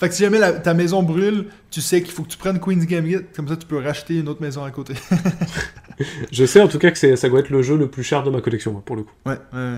Fait 0.00 0.08
que 0.08 0.14
si 0.14 0.22
jamais 0.22 0.38
la- 0.38 0.52
ta 0.54 0.72
maison 0.74 1.02
brûle, 1.02 1.44
tu 1.70 1.80
sais 1.82 2.02
qu'il 2.02 2.12
faut 2.12 2.22
que 2.22 2.28
tu 2.28 2.38
prennes 2.38 2.58
Queen's 2.58 2.86
Gambit, 2.86 3.18
comme 3.36 3.46
ça 3.46 3.56
tu 3.56 3.66
peux 3.66 3.78
racheter 3.78 4.18
une 4.18 4.28
autre 4.28 4.40
maison 4.42 4.64
à 4.64 4.70
côté. 4.70 4.94
Je 6.32 6.44
sais 6.46 6.60
en 6.60 6.68
tout 6.68 6.78
cas 6.78 6.90
que 6.90 7.16
ça 7.16 7.28
doit 7.28 7.40
être 7.40 7.50
le 7.50 7.62
jeu 7.62 7.76
le 7.76 7.88
plus 7.88 8.02
cher 8.02 8.22
de 8.22 8.30
ma 8.30 8.40
collection, 8.40 8.72
moi, 8.72 8.82
pour 8.84 8.96
le 8.96 9.02
coup. 9.02 9.12
ouais, 9.26 9.36
ouais. 9.52 9.76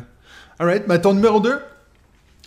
Alright, 0.59 0.87
bah 0.87 0.99
ton 0.99 1.15
numéro 1.15 1.41
2 1.41 1.59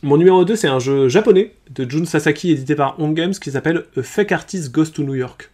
Mon 0.03 0.15
numéro 0.17 0.45
2, 0.45 0.55
c'est 0.55 0.67
un 0.69 0.79
jeu 0.79 1.09
japonais 1.09 1.53
de 1.69 1.89
Jun 1.89 2.05
Sasaki 2.05 2.51
édité 2.51 2.75
par 2.75 2.97
Home 2.99 3.13
Games 3.13 3.33
qui 3.33 3.51
s'appelle 3.51 3.83
A 3.97 4.03
Fake 4.03 4.31
Artist 4.31 4.71
Goes 4.71 4.85
to 4.93 5.03
New 5.03 5.15
York. 5.15 5.49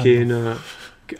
qui 0.00 0.10
est 0.10 0.22
une. 0.22 0.54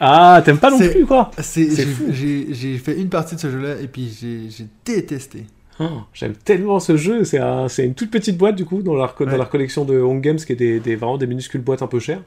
Ah, 0.01 0.41
t'aimes 0.45 0.59
pas 0.59 0.70
non 0.70 0.78
plus 0.78 1.05
quoi 1.05 1.31
j'ai, 1.55 1.69
fou. 1.69 2.05
j'ai, 2.11 2.49
j'ai 2.55 2.78
fait 2.78 2.95
une 2.99 3.09
partie 3.11 3.35
de 3.35 3.41
ce 3.41 3.51
jeu-là 3.51 3.81
et 3.82 3.89
puis 3.89 4.16
j'ai 4.20 4.66
détesté. 4.85 5.47
Ah, 5.80 5.88
J'aime 6.12 6.34
tellement 6.34 6.78
ce 6.80 6.96
jeu, 6.96 7.24
c'est 7.24 7.38
un- 7.40 7.68
c'est 7.68 7.84
une 7.84 7.94
toute 7.94 8.10
petite 8.10 8.38
boîte 8.38 8.55
du 8.55 8.64
coup 8.64 8.82
dans 8.82 8.94
leur, 8.94 9.14
dans 9.18 9.44
collection 9.46 9.84
de 9.84 9.98
Home 9.98 10.20
Games 10.20 10.36
qui 10.36 10.52
est 10.52 10.56
des, 10.56 10.78
des- 10.80 10.94
vraiment 10.96 11.18
des 11.18 11.26
minuscules 11.26 11.60
boîtes 11.62 11.82
un 11.82 11.86
peu 11.88 11.98
chères. 11.98 12.22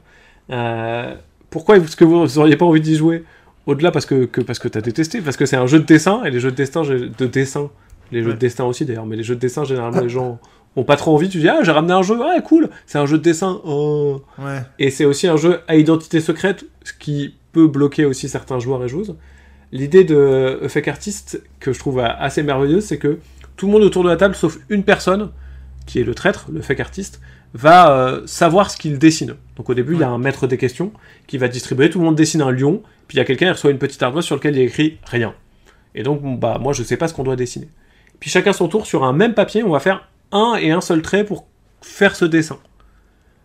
Euh, 0.50 1.14
pourquoi 1.50 1.78
est-ce 1.78 1.96
que 1.96 2.04
vous 2.04 2.26
n'auriez 2.36 2.56
pas 2.56 2.66
envie 2.66 2.80
d'y 2.80 2.94
jouer? 2.96 3.24
Au-delà 3.66 3.90
parce 3.90 4.06
que, 4.06 4.24
que 4.26 4.40
parce 4.40 4.58
que 4.58 4.68
t'as 4.68 4.80
détesté, 4.80 5.20
parce 5.20 5.36
que 5.36 5.46
c'est 5.46 5.56
un 5.56 5.66
jeu 5.66 5.78
de 5.78 5.84
dessin 5.84 6.24
et 6.24 6.30
les 6.30 6.40
jeux 6.40 6.50
de 6.50 6.56
dessin, 6.56 6.82
de 6.82 7.26
dessin, 7.26 7.70
les 8.12 8.20
jeux 8.22 8.28
Ouais. 8.28 8.34
de 8.34 8.38
dessin 8.38 8.64
aussi 8.64 8.84
d'ailleurs, 8.84 9.06
mais 9.06 9.16
les 9.16 9.22
jeux 9.22 9.34
de 9.34 9.40
dessin 9.40 9.64
généralement 9.64 10.00
les 10.00 10.08
gens 10.18 10.38
ont 10.76 10.84
pas 10.84 10.96
trop 10.96 11.14
envie. 11.14 11.28
Tu 11.28 11.38
dis 11.38 11.48
ah 11.48 11.60
j'ai 11.62 11.72
ramené 11.72 11.92
un 11.92 12.02
jeu, 12.02 12.18
ah 12.22 12.40
cool, 12.40 12.70
c'est 12.86 12.98
un 12.98 13.06
jeu 13.06 13.18
de 13.18 13.22
dessin. 13.22 13.60
Oh. 13.64 14.22
Ouais. 14.38 14.60
Et 14.78 14.90
c'est 14.90 15.04
aussi 15.04 15.26
un 15.26 15.36
jeu 15.36 15.60
à 15.68 15.76
identité 15.76 16.20
secrète, 16.20 16.64
ce 16.84 16.92
qui 16.92 17.34
peut 17.52 17.66
bloquer 17.66 18.04
aussi 18.04 18.28
certains 18.28 18.58
joueurs 18.58 18.84
et 18.84 18.88
joueuses. 18.88 19.16
L'idée 19.70 20.04
de 20.04 20.60
Fake 20.68 20.88
Artist, 20.88 21.42
que 21.60 21.74
je 21.74 21.78
trouve 21.78 22.00
assez 22.00 22.42
merveilleuse, 22.42 22.84
c'est 22.86 22.96
que 22.98 23.18
tout 23.58 23.66
le 23.66 23.72
monde 23.72 23.82
autour 23.82 24.02
de 24.04 24.08
la 24.08 24.16
table, 24.16 24.34
sauf 24.34 24.58
une 24.70 24.84
personne, 24.84 25.30
qui 25.84 26.00
est 26.00 26.04
le 26.04 26.14
traître, 26.14 26.46
le 26.50 26.62
fake 26.62 26.80
artiste, 26.80 27.20
va 27.54 27.90
euh, 27.92 28.26
savoir 28.26 28.70
ce 28.70 28.76
qu'il 28.76 28.98
dessine. 28.98 29.34
Donc 29.56 29.68
au 29.68 29.74
début, 29.74 29.94
il 29.94 30.00
y 30.00 30.02
a 30.04 30.08
un 30.08 30.18
maître 30.18 30.46
des 30.46 30.56
questions 30.58 30.92
qui 31.26 31.36
va 31.38 31.48
distribuer, 31.48 31.90
tout 31.90 31.98
le 31.98 32.04
monde 32.04 32.14
dessine 32.16 32.40
un 32.40 32.50
lion, 32.50 32.82
puis 33.06 33.16
il 33.16 33.18
y 33.18 33.20
a 33.20 33.24
quelqu'un 33.24 33.46
qui 33.46 33.52
reçoit 33.52 33.70
une 33.70 33.78
petite 33.78 34.02
ardoise 34.02 34.24
sur 34.24 34.36
laquelle 34.36 34.54
il 34.54 34.60
y 34.60 34.62
a 34.62 34.66
écrit 34.66 34.98
rien. 35.04 35.34
Et 35.94 36.02
donc, 36.02 36.22
bon, 36.22 36.34
bah, 36.34 36.58
moi, 36.60 36.72
je 36.72 36.82
sais 36.82 36.96
pas 36.96 37.08
ce 37.08 37.14
qu'on 37.14 37.24
doit 37.24 37.36
dessiner. 37.36 37.68
Puis 38.20 38.30
chacun 38.30 38.52
son 38.52 38.68
tour, 38.68 38.86
sur 38.86 39.04
un 39.04 39.12
même 39.12 39.34
papier, 39.34 39.62
on 39.62 39.70
va 39.70 39.80
faire 39.80 40.08
un 40.32 40.56
et 40.60 40.70
un 40.70 40.80
seul 40.80 41.02
trait 41.02 41.24
pour 41.24 41.46
faire 41.80 42.14
ce 42.16 42.24
dessin. 42.24 42.58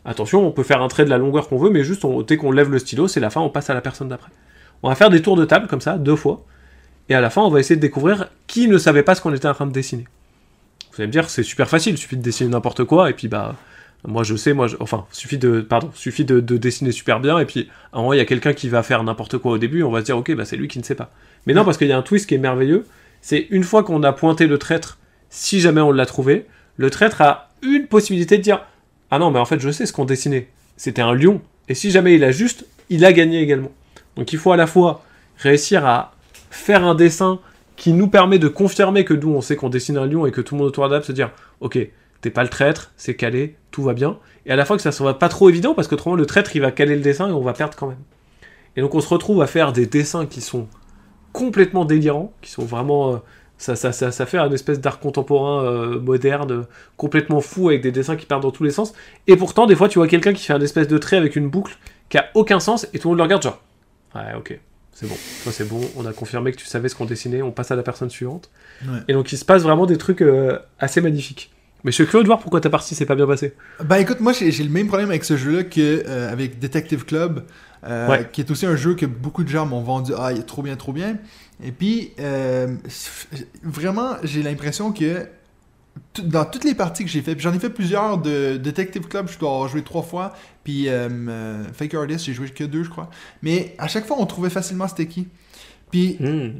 Attention, 0.06 0.46
on 0.46 0.52
peut 0.52 0.64
faire 0.64 0.82
un 0.82 0.88
trait 0.90 1.06
de 1.06 1.10
la 1.10 1.18
longueur 1.18 1.48
qu'on 1.48 1.58
veut, 1.58 1.70
mais 1.70 1.84
juste 1.84 2.04
on- 2.04 2.22
dès 2.22 2.36
qu'on 2.36 2.52
lève 2.52 2.70
le 2.70 2.80
stylo, 2.80 3.08
c'est 3.08 3.20
la 3.22 3.30
fin, 3.30 3.40
on 3.42 3.50
passe 3.50 3.70
à 3.70 3.74
la 3.74 3.82
personne 3.82 4.10
d'après. 4.10 4.32
On 4.82 4.90
va 4.90 4.96
faire 4.96 5.10
des 5.10 5.22
tours 5.22 5.38
de 5.38 5.46
table 5.46 5.68
comme 5.68 5.80
ça, 5.80 5.98
deux 5.98 6.18
fois, 6.18 6.44
et 7.10 7.16
à 7.16 7.22
la 7.22 7.30
fin, 7.30 7.42
on 7.42 7.50
va 7.50 7.60
essayer 7.60 7.76
de 7.76 7.82
découvrir 7.82 8.30
qui 8.48 8.68
ne 8.68 8.78
savait 8.78 9.04
pas 9.04 9.16
ce 9.16 9.22
qu'on 9.22 9.34
était 9.34 9.48
en 9.48 9.54
train 9.54 9.66
de 9.66 9.72
dessiner. 9.72 10.06
Vous 10.92 11.02
allez 11.02 11.08
me 11.08 11.12
dire, 11.12 11.30
c'est 11.30 11.44
super 11.44 11.68
facile, 11.68 11.96
il 11.96 11.98
suffit 11.98 12.18
de 12.18 12.22
dessiner 12.22 12.50
n'importe 12.50 12.84
quoi, 12.84 13.10
et 13.10 13.14
puis 13.14 13.28
bah, 13.28 13.56
moi 14.06 14.24
je 14.24 14.36
sais, 14.36 14.54
moi, 14.54 14.68
enfin, 14.80 15.06
suffit 15.12 15.38
de, 15.38 15.62
pardon, 15.62 15.90
suffit 15.94 16.26
de, 16.26 16.40
de 16.40 16.58
dessiner 16.58 16.92
super 16.92 17.20
bien, 17.20 17.40
et 17.40 17.46
puis 17.46 17.70
à 17.92 17.98
un 17.98 18.02
moment, 18.02 18.14
il 18.14 18.18
y 18.18 18.22
a 18.22 18.26
quelqu'un 18.26 18.54
qui 18.54 18.70
va 18.70 18.84
faire 18.84 19.04
n'importe 19.04 19.38
quoi 19.38 19.54
au 19.54 19.58
début, 19.58 19.84
on 19.84 19.92
va 19.92 20.02
se 20.02 20.06
dire, 20.06 20.18
ok, 20.18 20.34
bah 20.36 20.46
c'est 20.46 20.58
lui 20.58 20.68
qui 20.68 20.80
ne 20.80 20.84
sait 20.84 20.96
pas. 20.96 21.12
Mais 21.46 21.54
non, 21.54 21.66
parce 21.66 21.78
qu'il 21.78 21.88
y 21.88 21.92
a 21.92 21.98
un 21.98 22.04
twist 22.04 22.28
qui 22.28 22.36
est 22.36 22.40
merveilleux, 22.40 22.86
c'est 23.22 23.48
une 23.50 23.64
fois 23.64 23.84
qu'on 23.84 24.04
a 24.04 24.14
pointé 24.14 24.48
le 24.48 24.58
traître, 24.58 24.98
si 25.30 25.60
jamais 25.60 25.82
on 25.82 25.92
l'a 25.92 26.06
trouvé, 26.06 26.46
le 26.78 26.90
traître 26.90 27.22
a 27.22 27.50
une 27.62 27.88
possibilité 27.88 28.38
de 28.38 28.44
dire, 28.44 28.62
ah 29.10 29.20
non, 29.20 29.32
mais 29.32 29.40
en 29.40 29.46
fait, 29.46 29.60
je 29.60 29.70
sais 29.72 29.86
ce 29.86 29.94
qu'on 29.94 30.06
dessinait, 30.06 30.50
c'était 30.78 31.02
un 31.02 31.14
lion, 31.14 31.42
et 31.70 31.76
si 31.76 31.92
jamais 31.92 32.16
il 32.16 32.24
a 32.24 32.32
juste, 32.32 32.66
il 32.90 33.06
a 33.06 33.14
gagné 33.14 33.42
également. 33.42 33.72
Donc 34.16 34.32
il 34.34 34.40
faut 34.40 34.52
à 34.52 34.58
la 34.58 34.68
fois 34.68 35.04
réussir 35.38 35.86
à 35.86 36.14
faire 36.54 36.84
un 36.86 36.96
dessin 36.96 37.40
qui 37.76 37.94
nous 37.94 38.08
permet 38.08 38.40
de 38.40 38.48
confirmer 38.48 39.04
que 39.06 39.14
nous 39.14 39.34
on 39.34 39.42
sait 39.42 39.56
qu'on 39.56 39.70
dessine 39.70 39.98
un 39.98 40.06
lion 40.06 40.26
et 40.26 40.32
que 40.32 40.42
tout 40.42 40.56
le 40.56 40.60
monde 40.60 40.68
autour 40.68 40.88
table 40.90 41.04
se 41.04 41.12
dire 41.12 41.32
ok 41.60 41.80
t'es 42.22 42.30
pas 42.30 42.44
le 42.44 42.50
traître 42.50 42.92
c'est 42.96 43.16
calé 43.16 43.56
tout 43.72 43.82
va 43.82 43.94
bien. 43.94 44.18
Et 44.46 44.52
à 44.52 44.56
la 44.56 44.66
fois 44.66 44.76
que 44.76 44.84
ça 44.84 44.92
soit 44.92 45.18
pas 45.18 45.30
trop 45.30 45.50
évident 45.50 45.74
parce 45.74 45.88
que 45.88 45.96
autrement 45.96 46.16
le 46.16 46.26
traître 46.26 46.56
il 46.56 46.62
va 46.62 46.72
caler 46.72 46.96
le 46.96 47.02
dessin 47.02 47.28
et 47.30 47.32
on 47.32 47.42
va 47.42 47.54
perdre 47.54 47.76
quand 47.76 47.88
même. 47.88 47.98
Et 48.76 48.82
donc 48.82 48.94
on 48.94 49.02
se 49.02 49.10
retrouve 49.10 49.42
à 49.42 49.48
faire 49.48 49.74
des 49.74 49.88
dessins 49.88 50.26
qui 50.26 50.42
sont 50.42 50.68
complètement 51.32 51.86
délirants 51.86 52.32
qui 52.42 52.52
sont 52.52 52.66
vraiment 52.66 53.14
euh, 53.14 53.18
ça, 53.58 53.76
ça, 53.76 53.92
ça, 53.92 54.26
fait 54.26 54.38
un 54.38 54.52
espèce 54.52 54.80
d'art 54.80 55.00
contemporain 55.00 55.64
euh, 55.64 56.00
moderne 56.00 56.66
complètement 56.98 57.40
fou 57.40 57.70
avec 57.70 57.82
des 57.82 57.92
dessins 57.92 58.16
qui 58.16 58.26
partent 58.26 58.44
dans 58.44 58.52
tous 58.52 58.64
les 58.64 58.72
sens. 58.72 58.94
Et 59.26 59.36
pourtant 59.38 59.66
des 59.66 59.76
fois 59.76 59.90
tu 59.90 59.98
vois 59.98 60.08
quelqu'un 60.08 60.34
qui 60.34 60.46
fait 60.46 60.54
un 60.54 60.62
espèce 60.62 60.88
de 60.88 60.98
trait 60.98 61.18
avec 61.18 61.36
une 61.36 61.50
boucle 61.50 61.78
qui 62.10 62.18
a 62.20 62.30
aucun 62.36 62.60
sens 62.60 62.88
et 62.94 63.00
tout 63.00 63.08
le 63.08 63.12
monde 63.12 63.18
le 63.18 63.24
regarde 63.24 63.42
genre 63.42 63.60
ouais 64.16 64.36
ok 64.38 64.60
c'est 64.94 65.08
bon, 65.08 65.16
toi 65.44 65.52
c'est 65.52 65.68
bon, 65.68 65.82
on 65.98 66.06
a 66.06 66.14
confirmé 66.14 66.52
que 66.52 66.58
tu 66.58 66.66
savais 66.66 66.88
ce 66.90 66.96
qu'on 66.96 67.06
dessinait, 67.06 67.42
on 67.42 67.52
passe 67.52 67.72
à 67.72 67.76
la 67.76 67.84
personne 67.84 68.10
suivante. 68.10 68.50
Ouais. 68.86 69.00
Et 69.08 69.14
donc 69.14 69.32
il 69.32 69.38
se 69.38 69.46
passe 69.46 69.64
vraiment 69.64 69.86
des 69.86 69.98
trucs 69.98 70.22
euh, 70.22 70.60
assez 70.80 71.02
magnifiques. 71.02 71.52
Mais 71.84 71.92
je 71.92 71.96
suis 71.96 72.06
curieux 72.06 72.24
de 72.24 72.28
voir 72.28 72.40
pourquoi 72.40 72.62
ta 72.62 72.70
partie 72.70 72.96
s'est 72.96 73.06
pas 73.06 73.16
bien 73.16 73.28
passée. 73.28 73.54
Ben 73.84 73.98
écoute, 73.98 74.20
moi 74.22 74.32
j'ai 74.34 74.52
le 74.64 74.70
même 74.70 74.88
problème 74.88 75.10
avec 75.10 75.26
ce 75.26 75.36
jeu-là 75.36 75.64
que 75.64 76.04
euh, 76.08 76.32
avec 76.32 76.60
Detective 76.60 77.04
Club, 77.06 77.44
euh, 77.86 78.08
Ouais. 78.08 78.30
qui 78.32 78.40
est 78.40 78.50
aussi 78.52 78.66
un 78.66 78.78
jeu 78.78 78.96
que 78.96 79.06
beaucoup 79.06 79.44
de 79.44 79.50
gens 79.50 79.66
m'ont 79.66 79.82
vendu. 79.82 80.14
Ah, 80.18 80.32
il 80.32 80.40
est 80.40 80.44
trop 80.44 80.62
bien, 80.62 80.78
trop 80.78 80.94
bien. 80.94 81.18
Et 81.62 81.72
puis, 81.74 82.12
vraiment, 83.64 84.14
j'ai 84.24 84.42
l'impression 84.44 84.92
que 84.92 85.28
dans 86.24 86.46
toutes 86.46 86.64
les 86.64 86.76
parties 86.76 87.04
que 87.04 87.10
j'ai 87.10 87.22
fait, 87.22 87.40
j'en 87.40 87.54
ai 87.54 87.60
fait 87.60 87.70
plusieurs 87.70 88.18
de 88.18 88.58
Detective 88.58 89.08
Club, 89.08 89.30
je 89.30 89.38
dois 89.38 89.50
avoir 89.50 89.68
joué 89.68 89.84
trois 89.84 90.04
fois, 90.04 90.34
puis 90.64 90.90
euh, 90.90 91.10
euh, 91.10 91.64
Fake 91.74 91.94
Artist, 91.94 92.26
j'ai 92.26 92.34
joué 92.34 92.50
que 92.50 92.64
deux, 92.64 92.84
je 92.84 92.90
crois. 92.90 93.10
Mais 93.42 93.76
à 93.78 93.88
chaque 93.88 94.06
fois, 94.06 94.18
on 94.20 94.26
trouvait 94.26 94.50
facilement 94.50 94.88
c'était 94.88 95.08
qui. 95.08 95.28
Puis 95.92 96.18
Hmm. 96.20 96.52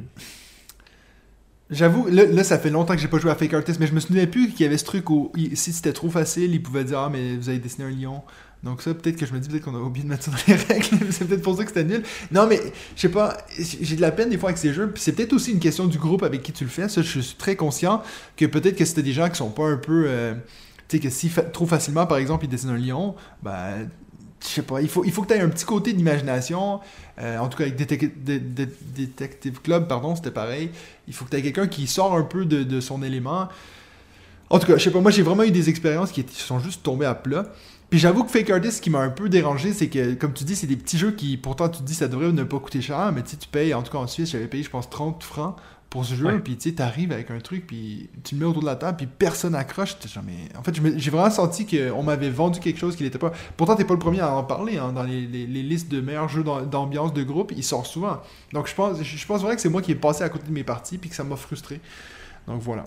J'avoue, 1.70 2.06
là, 2.08 2.26
là, 2.26 2.44
ça 2.44 2.58
fait 2.58 2.68
longtemps 2.68 2.94
que 2.94 3.00
j'ai 3.00 3.08
pas 3.08 3.18
joué 3.18 3.30
à 3.30 3.34
Fake 3.34 3.54
Artist, 3.54 3.80
mais 3.80 3.86
je 3.86 3.94
me 3.94 4.00
souvenais 4.00 4.26
plus 4.26 4.50
qu'il 4.50 4.60
y 4.60 4.64
avait 4.66 4.76
ce 4.76 4.84
truc 4.84 5.08
où 5.08 5.32
si 5.54 5.72
c'était 5.72 5.94
trop 5.94 6.10
facile, 6.10 6.54
il 6.54 6.62
pouvait 6.62 6.84
dire 6.84 6.98
Ah, 6.98 7.08
mais 7.10 7.36
vous 7.36 7.48
avez 7.48 7.58
dessiné 7.58 7.86
un 7.86 7.90
lion. 7.90 8.22
Donc, 8.64 8.80
ça, 8.82 8.94
peut-être 8.94 9.16
que 9.16 9.26
je 9.26 9.32
me 9.34 9.38
dis, 9.38 9.48
peut-être 9.48 9.64
qu'on 9.64 9.74
a 9.74 9.78
oublié 9.78 10.04
de 10.04 10.08
mettre 10.10 10.24
ça 10.24 10.30
dans 10.30 10.36
les 10.48 10.54
règles. 10.74 10.86
c'est 11.12 11.26
peut-être 11.26 11.42
pour 11.42 11.56
ça 11.56 11.62
que 11.64 11.68
c'était 11.68 11.84
nul. 11.84 12.02
Non, 12.32 12.46
mais 12.46 12.60
je 12.96 13.00
sais 13.02 13.08
pas, 13.10 13.36
j'ai 13.58 13.94
de 13.96 14.00
la 14.00 14.10
peine 14.10 14.30
des 14.30 14.38
fois 14.38 14.48
avec 14.48 14.58
ces 14.58 14.72
jeux. 14.72 14.90
Puis 14.90 15.02
c'est 15.02 15.12
peut-être 15.12 15.34
aussi 15.34 15.52
une 15.52 15.60
question 15.60 15.86
du 15.86 15.98
groupe 15.98 16.22
avec 16.22 16.42
qui 16.42 16.52
tu 16.52 16.64
le 16.64 16.70
fais. 16.70 16.88
Ça, 16.88 17.02
je 17.02 17.20
suis 17.20 17.36
très 17.36 17.56
conscient 17.56 18.02
que 18.36 18.46
peut-être 18.46 18.76
que 18.76 18.84
c'était 18.84 19.02
des 19.02 19.12
gens 19.12 19.28
qui 19.28 19.36
sont 19.36 19.50
pas 19.50 19.66
un 19.66 19.76
peu. 19.76 20.04
euh, 20.08 20.34
tu 20.88 20.96
sais, 20.96 21.02
que 21.02 21.10
si 21.10 21.30
trop 21.52 21.66
facilement, 21.66 22.06
par 22.06 22.18
exemple, 22.18 22.44
ils 22.46 22.48
dessinent 22.48 22.70
un 22.70 22.78
lion, 22.78 23.14
ben. 23.42 23.88
Je 24.42 24.50
sais 24.50 24.62
pas, 24.62 24.82
il 24.82 24.88
faut, 24.90 25.04
il 25.06 25.10
faut 25.10 25.22
que 25.22 25.28
tu 25.28 25.32
aies 25.34 25.40
un 25.40 25.48
petit 25.48 25.64
côté 25.64 25.94
d'imagination. 25.94 26.80
Euh, 27.18 27.38
en 27.38 27.48
tout 27.48 27.56
cas, 27.56 27.64
avec 27.64 27.78
Detec- 27.80 28.22
De- 28.24 28.36
De- 28.36 28.68
Detective 28.94 29.58
Club, 29.62 29.88
pardon, 29.88 30.14
c'était 30.16 30.30
pareil. 30.30 30.68
Il 31.08 31.14
faut 31.14 31.24
que 31.24 31.30
tu 31.30 31.36
aies 31.38 31.42
quelqu'un 31.42 31.66
qui 31.66 31.86
sort 31.86 32.14
un 32.14 32.24
peu 32.24 32.44
de, 32.44 32.62
de 32.62 32.80
son 32.80 33.02
élément. 33.02 33.48
En 34.50 34.58
tout 34.58 34.66
cas, 34.66 34.76
je 34.76 34.84
sais 34.84 34.90
pas, 34.90 35.00
moi 35.00 35.10
j'ai 35.10 35.22
vraiment 35.22 35.44
eu 35.44 35.50
des 35.50 35.70
expériences 35.70 36.12
qui 36.12 36.24
sont 36.30 36.58
juste 36.60 36.82
tombées 36.82 37.06
à 37.06 37.14
plat. 37.14 37.46
Puis 37.94 38.00
j'avoue 38.00 38.24
que 38.24 38.30
Fake 38.32 38.50
Artist, 38.50 38.78
ce 38.78 38.82
qui 38.82 38.90
m'a 38.90 38.98
un 38.98 39.08
peu 39.10 39.28
dérangé, 39.28 39.72
c'est 39.72 39.88
que, 39.88 40.14
comme 40.14 40.32
tu 40.32 40.42
dis, 40.42 40.56
c'est 40.56 40.66
des 40.66 40.74
petits 40.74 40.98
jeux 40.98 41.12
qui, 41.12 41.36
pourtant, 41.36 41.68
tu 41.68 41.78
te 41.78 41.84
dis 41.84 41.94
ça 41.94 42.08
devrait 42.08 42.32
ne 42.32 42.42
pas 42.42 42.58
coûter 42.58 42.80
cher, 42.80 43.12
mais 43.14 43.22
tu 43.22 43.30
sais, 43.30 43.36
tu 43.36 43.46
payes, 43.46 43.72
en 43.72 43.84
tout 43.84 43.92
cas 43.92 43.98
en 43.98 44.08
Suisse, 44.08 44.32
j'avais 44.32 44.48
payé, 44.48 44.64
je 44.64 44.70
pense, 44.70 44.90
30 44.90 45.22
francs 45.22 45.54
pour 45.90 46.04
ce 46.04 46.16
jeu, 46.16 46.26
Ouais. 46.26 46.40
puis 46.40 46.56
tu 46.56 46.70
sais, 46.70 46.74
t'arrives 46.74 47.12
avec 47.12 47.30
un 47.30 47.38
truc, 47.38 47.68
puis 47.68 48.10
tu 48.24 48.34
le 48.34 48.40
mets 48.40 48.46
autour 48.46 48.62
de 48.62 48.66
la 48.66 48.74
table, 48.74 48.96
puis 48.96 49.06
personne 49.06 49.54
accroche. 49.54 49.96
T'es 50.00 50.08
genre, 50.08 50.24
mais- 50.26 50.48
En 50.58 50.64
fait, 50.64 50.74
j'ai 50.98 51.10
vraiment 51.12 51.30
senti 51.30 51.66
qu'on 51.66 52.02
m'avait 52.02 52.30
vendu 52.30 52.58
quelque 52.58 52.80
chose 52.80 52.96
qui 52.96 53.04
n'était 53.04 53.20
pas. 53.20 53.30
Pourtant, 53.56 53.76
t'es 53.76 53.84
pas 53.84 53.94
le 53.94 54.00
premier 54.00 54.18
à 54.18 54.34
en 54.34 54.42
parler, 54.42 54.76
hein, 54.76 54.92
dans 54.92 55.04
les, 55.04 55.20
les- 55.28 55.46
les 55.46 55.62
listes 55.62 55.88
de 55.88 56.00
meilleurs 56.00 56.28
jeux 56.28 56.42
d'am- 56.42 56.68
d'ambiance 56.68 57.12
de 57.14 57.22
groupe, 57.22 57.52
il 57.56 57.62
sort 57.62 57.86
souvent. 57.86 58.20
Donc 58.52 58.66
je 58.66 58.74
pense, 58.74 59.00
je 59.04 59.24
pense 59.26 59.40
vraiment 59.40 59.54
que 59.54 59.62
c'est 59.62 59.68
moi 59.68 59.82
qui 59.82 59.92
ai 59.92 59.94
passé 59.94 60.24
à 60.24 60.28
côté 60.30 60.48
de 60.48 60.52
mes 60.52 60.64
parties, 60.64 60.98
puis 60.98 61.10
que 61.10 61.14
ça 61.14 61.22
m'a 61.22 61.36
frustré. 61.36 61.80
Donc 62.48 62.60
voilà. 62.60 62.86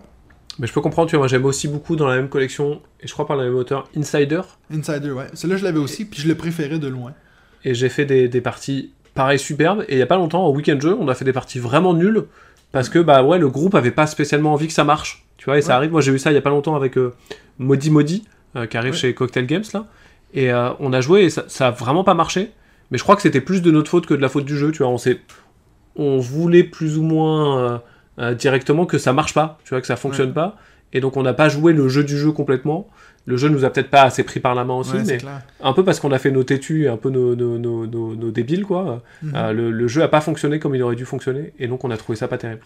Mais 0.59 0.67
je 0.67 0.73
peux 0.73 0.81
comprendre, 0.81 1.09
tu 1.09 1.15
vois, 1.15 1.21
moi 1.23 1.27
j'aime 1.27 1.45
aussi 1.45 1.67
beaucoup 1.67 1.95
dans 1.95 2.07
la 2.07 2.15
même 2.15 2.29
collection, 2.29 2.81
et 3.01 3.07
je 3.07 3.13
crois 3.13 3.27
par 3.27 3.37
le 3.37 3.43
même 3.43 3.55
auteur, 3.55 3.87
Insider, 3.95 4.41
Insider, 4.73 5.11
ouais. 5.11 5.27
Celui-là, 5.33 5.57
je 5.57 5.63
l'avais 5.63 5.79
aussi, 5.79 6.05
puis 6.05 6.21
je 6.21 6.27
le 6.27 6.35
préférais 6.35 6.79
de 6.79 6.87
loin. 6.87 7.13
et 7.63 7.73
j'ai 7.75 7.89
fait 7.89 8.05
des, 8.05 8.27
des 8.27 8.41
parties 8.41 8.91
pareil 9.13 9.37
superbes, 9.39 9.83
et 9.87 9.93
il 9.95 9.99
y 9.99 10.01
a 10.01 10.05
pas 10.07 10.15
longtemps, 10.17 10.45
au 10.47 10.55
week-end 10.55 10.79
jeu, 10.79 10.95
on 10.99 11.07
a 11.07 11.13
fait 11.15 11.25
des 11.25 11.33
parties 11.33 11.59
vraiment 11.59 11.93
nulles, 11.93 12.23
parce 12.71 12.89
que 12.89 12.99
bah 12.99 13.23
ouais, 13.23 13.37
le 13.39 13.49
groupe 13.49 13.75
avait 13.75 13.91
pas 13.91 14.07
spécialement 14.07 14.53
envie 14.53 14.67
que 14.67 14.73
ça 14.73 14.83
marche, 14.83 15.25
tu 15.37 15.45
vois, 15.45 15.57
et 15.57 15.61
ça 15.61 15.75
arrive, 15.75 15.91
moi 15.91 16.01
j'ai 16.01 16.11
eu 16.11 16.19
ça 16.19 16.31
il 16.31 16.35
y 16.35 16.37
a 16.37 16.41
pas 16.41 16.49
longtemps 16.49 16.75
avec 16.75 16.97
euh, 16.97 17.13
Modi 17.59 17.91
Modi, 17.91 18.25
euh, 18.55 18.65
qui 18.65 18.77
arrive 18.77 18.93
Ouais. 18.93 18.97
chez 18.99 19.13
Cocktail 19.13 19.45
Games 19.45 19.63
là, 19.73 19.85
et 20.33 20.51
euh, 20.51 20.69
on 20.79 20.91
a 20.93 21.01
joué, 21.01 21.21
et 21.25 21.29
ça, 21.29 21.45
ça 21.47 21.67
a 21.67 21.71
vraiment 21.71 22.03
pas 22.03 22.13
marché, 22.15 22.51
mais 22.89 22.97
je 22.97 23.03
crois 23.03 23.15
que 23.15 23.21
c'était 23.21 23.41
plus 23.41 23.61
de 23.61 23.69
notre 23.71 23.89
faute 23.91 24.05
que 24.07 24.13
de 24.13 24.21
la 24.21 24.29
faute 24.29 24.45
du 24.45 24.57
jeu, 24.57 24.71
tu 24.71 24.79
vois, 24.79 24.87
on 24.87 24.97
s'est... 24.97 25.19
On 25.99 26.19
voulait 26.19 26.63
plus 26.63 26.97
ou 26.99 27.01
moins 27.03 27.81
euh, 28.19 28.33
directement 28.33 28.85
que 28.85 28.97
ça 28.97 29.13
marche 29.13 29.33
pas, 29.33 29.59
tu 29.63 29.69
vois, 29.69 29.81
que 29.81 29.87
ça 29.87 29.95
fonctionne 29.95 30.29
Ouais. 30.29 30.33
pas, 30.33 30.57
et 30.93 30.99
donc 31.01 31.17
on 31.17 31.23
n'a 31.23 31.33
pas 31.33 31.49
joué 31.49 31.73
le 31.73 31.87
jeu 31.89 32.03
du 32.03 32.17
jeu 32.17 32.31
complètement, 32.31 32.87
le 33.25 33.35
jeu 33.37 33.49
nous 33.49 33.65
a 33.65 33.69
peut-être 33.69 33.89
pas 33.89 34.03
assez 34.03 34.23
pris 34.23 34.39
par 34.39 34.55
la 34.55 34.63
main 34.63 34.75
aussi, 34.75 34.93
Ouais, 34.93 35.03
mais 35.05 35.17
un 35.61 35.73
peu 35.73 35.83
parce 35.83 35.99
qu'on 35.99 36.11
a 36.13 36.17
fait 36.19 36.31
nos 36.31 36.43
têtus 36.45 36.85
et 36.85 36.87
un 36.87 36.95
peu 36.97 37.09
nos, 37.09 37.35
nos, 37.35 37.57
nos, 37.59 37.85
nos- 37.85 38.15
nos 38.15 38.31
débiles, 38.31 38.63
quoi. 38.65 39.03
Mhm. 39.21 39.33
Euh, 39.35 39.51
le, 39.53 39.71
le 39.71 39.87
jeu 39.89 40.01
a 40.01 40.07
pas 40.07 40.21
fonctionné 40.21 40.59
comme 40.59 40.75
il 40.75 40.81
aurait 40.83 40.95
dû 40.95 41.03
fonctionner, 41.05 41.51
et 41.59 41.67
donc 41.67 41.83
on 41.83 41.91
a 41.91 41.97
trouvé 41.97 42.15
ça 42.17 42.27
pas 42.29 42.37
terrible. 42.37 42.61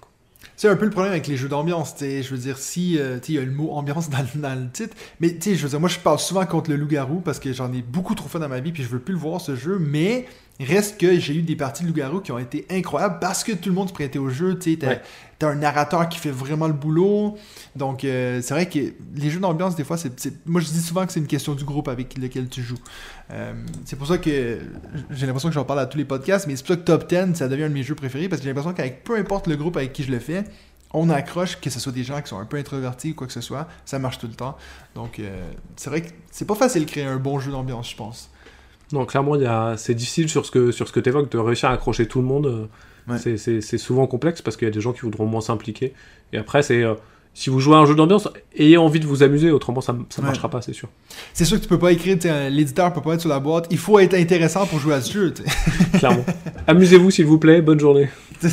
C'est 0.55 0.67
un 0.69 0.75
peu 0.75 0.85
le 0.85 0.91
problème 0.91 1.11
avec 1.13 1.25
les 1.27 1.37
jeux 1.37 1.47
d'ambiance. 1.47 1.95
Je 1.99 2.27
veux 2.29 2.37
dire, 2.37 2.57
si 2.59 2.97
euh, 2.99 3.17
il 3.27 3.33
y 3.35 3.37
a 3.39 3.41
le 3.41 3.49
mot 3.51 3.71
ambiance 3.71 4.09
dans, 4.11 4.19
le- 4.19 4.39
dans 4.41 4.53
le 4.53 4.69
titre, 4.69 4.95
mais 5.19 5.35
je 5.43 5.49
veux 5.55 5.69
dire, 5.69 5.79
moi 5.79 5.89
je 5.89 5.97
parle 5.97 6.19
souvent 6.19 6.45
contre 6.45 6.69
le 6.69 6.75
loup-garou 6.75 7.21
parce 7.21 7.39
que 7.39 7.51
j'en 7.53 7.71
ai 7.73 7.81
beaucoup 7.81 8.13
trop 8.13 8.29
fait 8.29 8.37
dans 8.39 8.49
ma 8.49 8.59
vie 8.59 8.71
puis 8.71 8.83
je 8.83 8.89
veux 8.89 8.99
plus 8.99 9.13
le 9.15 9.19
voir 9.19 9.41
ce 9.41 9.55
jeu, 9.55 9.79
mais 9.79 10.27
reste 10.65 10.99
que 10.99 11.19
j'ai 11.19 11.35
eu 11.35 11.41
des 11.41 11.55
parties 11.55 11.83
de 11.83 11.87
loup-garou 11.89 12.19
qui 12.21 12.31
ont 12.31 12.39
été 12.39 12.65
incroyables 12.69 13.19
parce 13.19 13.43
que 13.43 13.51
tout 13.51 13.69
le 13.69 13.75
monde 13.75 13.87
se 13.89 13.93
prêtait 13.93 14.19
au 14.19 14.29
jeu. 14.29 14.57
Tu 14.59 14.77
t'as 14.77 14.87
Ouais. 14.87 15.01
un 15.43 15.55
narrateur 15.55 16.07
qui 16.07 16.19
fait 16.19 16.29
vraiment 16.31 16.67
le 16.67 16.73
boulot. 16.73 17.35
Donc 17.75 18.03
euh, 18.03 18.41
c'est 18.43 18.53
vrai 18.53 18.67
que 18.69 18.79
les 19.15 19.29
jeux 19.31 19.39
d'ambiance, 19.39 19.75
des 19.75 19.83
fois, 19.83 19.97
c'est 19.97 20.19
c'est- 20.19 20.45
moi 20.45 20.61
je 20.61 20.67
dis 20.67 20.81
souvent 20.81 21.05
que 21.05 21.11
c'est 21.13 21.19
une 21.19 21.25
question 21.27 21.55
du 21.55 21.63
groupe 21.63 21.87
avec 21.87 22.15
lequel 22.17 22.47
tu 22.47 22.61
joues. 22.61 22.77
Euh, 23.31 23.53
c'est 23.85 23.95
pour 23.95 24.07
ça 24.07 24.17
que 24.19 24.59
j'ai 25.09 25.25
l'impression 25.25 25.49
que 25.49 25.55
j'en 25.55 25.65
parle 25.65 25.79
à 25.79 25.85
tous 25.87 25.97
les 25.97 26.05
podcasts, 26.05 26.45
mais 26.47 26.55
c'est 26.55 26.63
pour 26.63 26.75
ça 26.75 26.77
que 26.77 26.85
Top 26.85 27.09
10, 27.09 27.35
ça 27.35 27.47
devient 27.47 27.63
un 27.63 27.69
de 27.69 27.73
mes 27.73 27.83
jeux 27.83 27.95
préférés 27.95 28.29
parce 28.29 28.39
que 28.41 28.43
j'ai 28.43 28.49
l'impression 28.49 28.73
qu'avec 28.73 29.03
peu 29.03 29.17
importe 29.17 29.47
le 29.47 29.55
groupe 29.55 29.77
avec 29.77 29.93
qui 29.93 30.03
je 30.03 30.11
le 30.11 30.19
fais, 30.19 30.43
on 30.93 31.09
accroche, 31.09 31.59
que 31.61 31.69
ce 31.69 31.79
soit 31.79 31.93
des 31.93 32.03
gens 32.03 32.21
qui 32.21 32.27
sont 32.27 32.37
un 32.37 32.45
peu 32.45 32.57
introvertis 32.57 33.11
ou 33.11 33.15
quoi 33.15 33.25
que 33.25 33.31
ce 33.33 33.39
soit, 33.41 33.67
ça 33.85 33.97
marche 33.97 34.19
tout 34.19 34.27
le 34.27 34.33
temps. 34.33 34.57
Donc 34.93 35.19
euh, 35.19 35.41
c'est 35.77 35.89
vrai 35.89 36.01
que 36.01 36.09
c'est 36.31 36.45
pas 36.45 36.53
facile 36.55 36.85
de 36.85 36.91
créer 36.91 37.05
un 37.05 37.15
bon 37.17 37.39
jeu 37.39 37.51
d'ambiance, 37.51 37.89
je 37.91 37.95
pense. 37.95 38.29
Non, 38.93 39.05
clairement, 39.05 39.33
a... 39.35 39.75
c'est 39.77 39.93
difficile 39.95 40.27
sur 40.29 40.45
ce 40.45 40.51
que, 40.51 40.71
sur 40.71 40.87
ce 40.87 40.93
que 40.93 40.99
tu 40.99 41.09
évoques 41.09 41.31
de 41.31 41.37
réussir 41.37 41.69
à 41.69 41.73
accrocher 41.73 42.07
tout 42.07 42.19
le 42.19 42.27
monde. 42.27 42.45
euh, 42.47 42.65
Ouais. 43.07 43.17
c'est- 43.17 43.77
souvent 43.79 44.05
complexe 44.05 44.43
parce 44.43 44.55
qu'il 44.57 44.67
y 44.67 44.71
a 44.71 44.73
des 44.73 44.79
gens 44.79 44.93
qui 44.93 45.01
voudront 45.01 45.25
moins 45.25 45.41
s'impliquer. 45.41 45.93
Et 46.33 46.37
après, 46.37 46.61
c'est. 46.61 46.83
euh, 46.83 46.93
si 47.33 47.49
vous 47.49 47.59
jouez 47.59 47.75
à 47.75 47.79
un 47.79 47.85
jeu 47.85 47.95
d'ambiance, 47.95 48.27
ayez 48.55 48.77
envie 48.77 48.99
de 48.99 49.07
vous 49.07 49.23
amuser, 49.23 49.49
autrement 49.51 49.81
ça, 49.81 49.93
Ouais. 49.93 49.99
marchera 50.21 50.49
pas, 50.49 50.61
c'est 50.61 50.73
sûr. 50.73 50.87
C'est 51.33 51.45
sûr 51.45 51.57
que 51.57 51.63
tu 51.63 51.67
peux 51.69 51.79
pas 51.79 51.91
écrire, 51.93 52.17
l'éditeur 52.51 52.93
peut 52.93 53.01
pas 53.01 53.13
être 53.15 53.21
sur 53.21 53.29
la 53.29 53.39
boîte. 53.39 53.67
Il 53.71 53.77
faut 53.79 53.97
être 53.99 54.13
intéressant 54.13 54.65
pour 54.67 54.77
jouer 54.79 54.93
à 54.95 55.01
ce 55.01 55.11
jeu. 55.13 55.33
Clairement. 55.97 56.23
Amusez-vous 56.67 57.09
s'il 57.09 57.25
vous 57.25 57.39
plaît, 57.39 57.61
bonne 57.61 57.79
journée. 57.79 58.09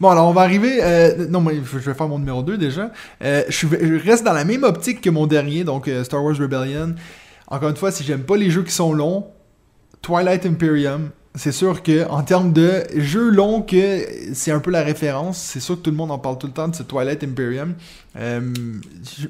Bon, 0.00 0.08
alors 0.08 0.28
on 0.28 0.32
va 0.32 0.40
arriver. 0.40 0.78
euh, 0.82 1.26
non, 1.28 1.42
moi, 1.42 1.52
je 1.52 1.76
vais 1.78 1.92
faire 1.94 2.08
mon 2.08 2.18
numéro 2.18 2.42
2 2.42 2.56
déjà. 2.56 2.90
Euh, 3.22 3.42
je, 3.50 3.66
reste 4.02 4.24
dans 4.24 4.32
la 4.32 4.44
même 4.46 4.64
optique 4.64 5.02
que 5.02 5.10
mon 5.10 5.26
dernier, 5.26 5.62
donc 5.62 5.88
euh, 5.88 6.04
Star 6.04 6.24
Wars 6.24 6.36
Rebellion. 6.38 6.94
Encore 7.50 7.68
une 7.68 7.76
fois, 7.76 7.90
si 7.90 8.04
j'aime 8.04 8.22
pas 8.22 8.36
les 8.36 8.50
jeux 8.50 8.62
qui 8.62 8.72
sont 8.72 8.92
longs, 8.92 9.26
Twilight 10.02 10.46
Imperium, 10.46 11.10
c'est 11.34 11.52
sûr 11.52 11.82
que 11.82 12.08
en 12.08 12.22
termes 12.22 12.52
de 12.52 12.82
jeux 12.96 13.30
longs, 13.30 13.62
que 13.62 14.04
c'est 14.32 14.50
un 14.50 14.58
peu 14.58 14.70
la 14.70 14.82
référence. 14.82 15.38
C'est 15.38 15.60
sûr 15.60 15.76
que 15.76 15.82
tout 15.82 15.90
le 15.90 15.96
monde 15.96 16.10
en 16.10 16.18
parle 16.18 16.38
tout 16.38 16.48
le 16.48 16.52
temps 16.52 16.66
de 16.66 16.74
ce 16.74 16.82
Twilight 16.82 17.22
Imperium. 17.22 17.74
Euh, 18.16 18.52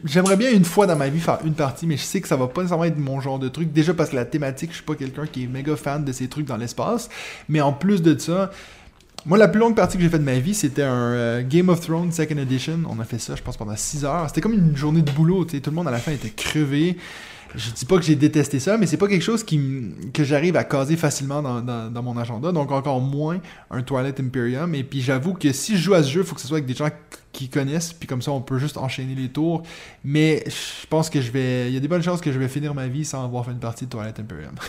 J'aimerais 0.04 0.36
bien 0.36 0.50
une 0.50 0.64
fois 0.64 0.86
dans 0.86 0.96
ma 0.96 1.08
vie 1.08 1.20
faire 1.20 1.40
une 1.44 1.54
partie, 1.54 1.86
mais 1.86 1.98
je 1.98 2.02
sais 2.02 2.20
que 2.20 2.28
ça 2.28 2.36
va 2.36 2.46
pas 2.46 2.62
nécessairement 2.62 2.84
être 2.84 2.98
mon 2.98 3.20
genre 3.20 3.38
de 3.38 3.48
truc. 3.48 3.72
Déjà 3.72 3.92
parce 3.92 4.10
que 4.10 4.16
la 4.16 4.24
thématique, 4.24 4.70
je 4.70 4.76
suis 4.76 4.84
pas 4.84 4.94
quelqu'un 4.94 5.26
qui 5.26 5.44
est 5.44 5.46
méga 5.46 5.76
fan 5.76 6.04
de 6.04 6.12
ces 6.12 6.28
trucs 6.28 6.46
dans 6.46 6.56
l'espace. 6.56 7.10
Mais 7.50 7.60
en 7.60 7.74
plus 7.74 8.00
de 8.00 8.18
ça, 8.18 8.50
moi, 9.26 9.36
la 9.36 9.48
plus 9.48 9.60
longue 9.60 9.76
partie 9.76 9.98
que 9.98 10.02
j'ai 10.02 10.08
faite 10.08 10.22
de 10.22 10.26
ma 10.26 10.38
vie, 10.38 10.54
c'était 10.54 10.82
un 10.82 11.12
euh, 11.12 11.42
Game 11.46 11.68
of 11.68 11.80
Thrones 11.80 12.10
Second 12.12 12.38
Edition. 12.38 12.78
On 12.88 12.98
a 13.00 13.04
fait 13.04 13.18
ça, 13.18 13.34
je 13.36 13.42
pense, 13.42 13.58
pendant 13.58 13.76
6 13.76 14.06
heures. 14.06 14.24
C'était 14.28 14.40
comme 14.40 14.54
une 14.54 14.74
journée 14.74 15.02
de 15.02 15.10
boulot. 15.10 15.44
tu 15.44 15.56
sais. 15.56 15.60
Tout 15.60 15.68
le 15.68 15.76
monde 15.76 15.88
à 15.88 15.90
la 15.90 15.98
fin 15.98 16.12
était 16.12 16.30
crevé. 16.30 16.96
Je 17.56 17.70
dis 17.72 17.84
pas 17.84 17.96
que 17.96 18.02
j'ai 18.02 18.14
détesté 18.14 18.60
ça, 18.60 18.76
mais 18.78 18.86
c'est 18.86 18.96
pas 18.96 19.08
quelque 19.08 19.22
chose 19.24 19.42
qui, 19.42 19.60
que 20.14 20.22
j'arrive 20.24 20.56
à 20.56 20.64
caser 20.64 20.96
facilement 20.96 21.42
dans, 21.42 21.60
dans- 21.60 21.90
dans 21.92 22.02
mon 22.02 22.16
agenda. 22.16 22.52
Donc, 22.52 22.70
encore 22.70 23.00
moins 23.00 23.38
un 23.70 23.82
Twilight 23.82 24.20
Imperium. 24.20 24.74
Et 24.74 24.84
puis, 24.84 25.00
j'avoue 25.00 25.34
que 25.34 25.52
si 25.52 25.76
je 25.76 25.82
joue 25.82 25.94
à 25.94 26.02
ce 26.02 26.10
jeu, 26.10 26.20
il 26.20 26.26
faut 26.26 26.34
que 26.34 26.40
ce 26.40 26.46
soit 26.46 26.58
avec 26.58 26.66
des 26.66 26.74
gens 26.74 26.88
qui 27.32 27.48
connaissent. 27.48 27.92
Puis, 27.92 28.06
comme 28.06 28.22
ça, 28.22 28.30
on 28.32 28.40
peut 28.40 28.58
juste 28.58 28.76
enchaîner 28.78 29.14
les 29.14 29.28
tours. 29.28 29.62
Mais 30.04 30.44
je 30.46 30.86
pense 30.88 31.10
que 31.10 31.20
je 31.20 31.30
vais. 31.32 31.68
Il 31.68 31.74
y 31.74 31.76
a 31.76 31.80
des 31.80 31.88
bonnes 31.88 32.02
chances 32.02 32.20
que 32.20 32.30
je 32.32 32.38
vais 32.38 32.48
finir 32.48 32.72
ma 32.74 32.86
vie 32.86 33.04
sans 33.04 33.24
avoir 33.24 33.44
fait 33.44 33.52
une 33.52 33.58
partie 33.58 33.86
de 33.86 33.90
Twilight 33.90 34.18
Imperium. 34.20 34.54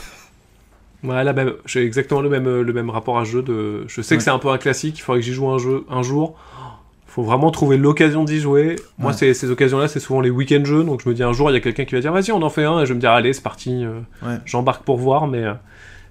Ouais, 1.04 1.24
la 1.24 1.34
même, 1.34 1.54
j'ai 1.66 1.84
exactement 1.84 2.22
le 2.22 2.30
même, 2.30 2.62
le 2.62 2.74
même 2.74 2.92
rapport 2.92 3.18
à 3.18 3.26
ce 3.26 3.32
jeu. 3.32 3.42
De, 3.42 3.86
je 3.88 4.04
sais 4.04 4.14
Ouais. 4.14 4.18
que 4.20 4.24
c'est 4.24 4.30
un 4.30 4.38
peu 4.38 4.50
un 4.50 4.60
classique, 4.60 5.00
il 5.00 5.02
faudrait 5.02 5.20
que 5.20 5.26
j'y 5.26 5.34
joue 5.34 5.50
un, 5.50 5.58
jeu, 5.58 5.84
un 5.90 6.04
jour. 6.04 6.38
Faut 7.12 7.24
vraiment 7.24 7.52
trouver 7.52 7.78
l'occasion 7.78 8.24
d'y 8.24 8.40
jouer. 8.40 8.78
Moi, 8.98 9.12
Ouais. 9.12 9.34
ces 9.34 9.52
occasions-là, 9.52 9.88
c'est 9.88 10.00
souvent 10.00 10.22
les 10.22 10.30
week-end 10.30 10.64
jeux. 10.64 10.84
Donc 10.84 11.02
je 11.04 11.10
me 11.10 11.14
dis 11.14 11.24
un 11.24 11.34
jour, 11.34 11.50
il 11.52 11.54
y 11.54 11.58
a 11.58 11.60
quelqu'un 11.60 11.86
qui 11.86 11.94
va 11.96 12.02
dire 12.02 12.12
vas-y, 12.14 12.32
on 12.32 12.42
en 12.42 12.50
fait 12.50 12.64
un. 12.64 12.80
Et 12.82 12.86
je 12.86 12.90
vais 12.90 12.96
me 12.96 13.00
dire 13.02 13.12
allez, 13.12 13.34
c'est 13.34 13.44
parti, 13.44 13.84
euh, 13.86 14.00
Ouais. 14.26 14.38
j'embarque 14.46 14.84
pour 14.84 14.98
voir. 14.98 15.28
Mais 15.28 15.44
euh, 15.44 15.54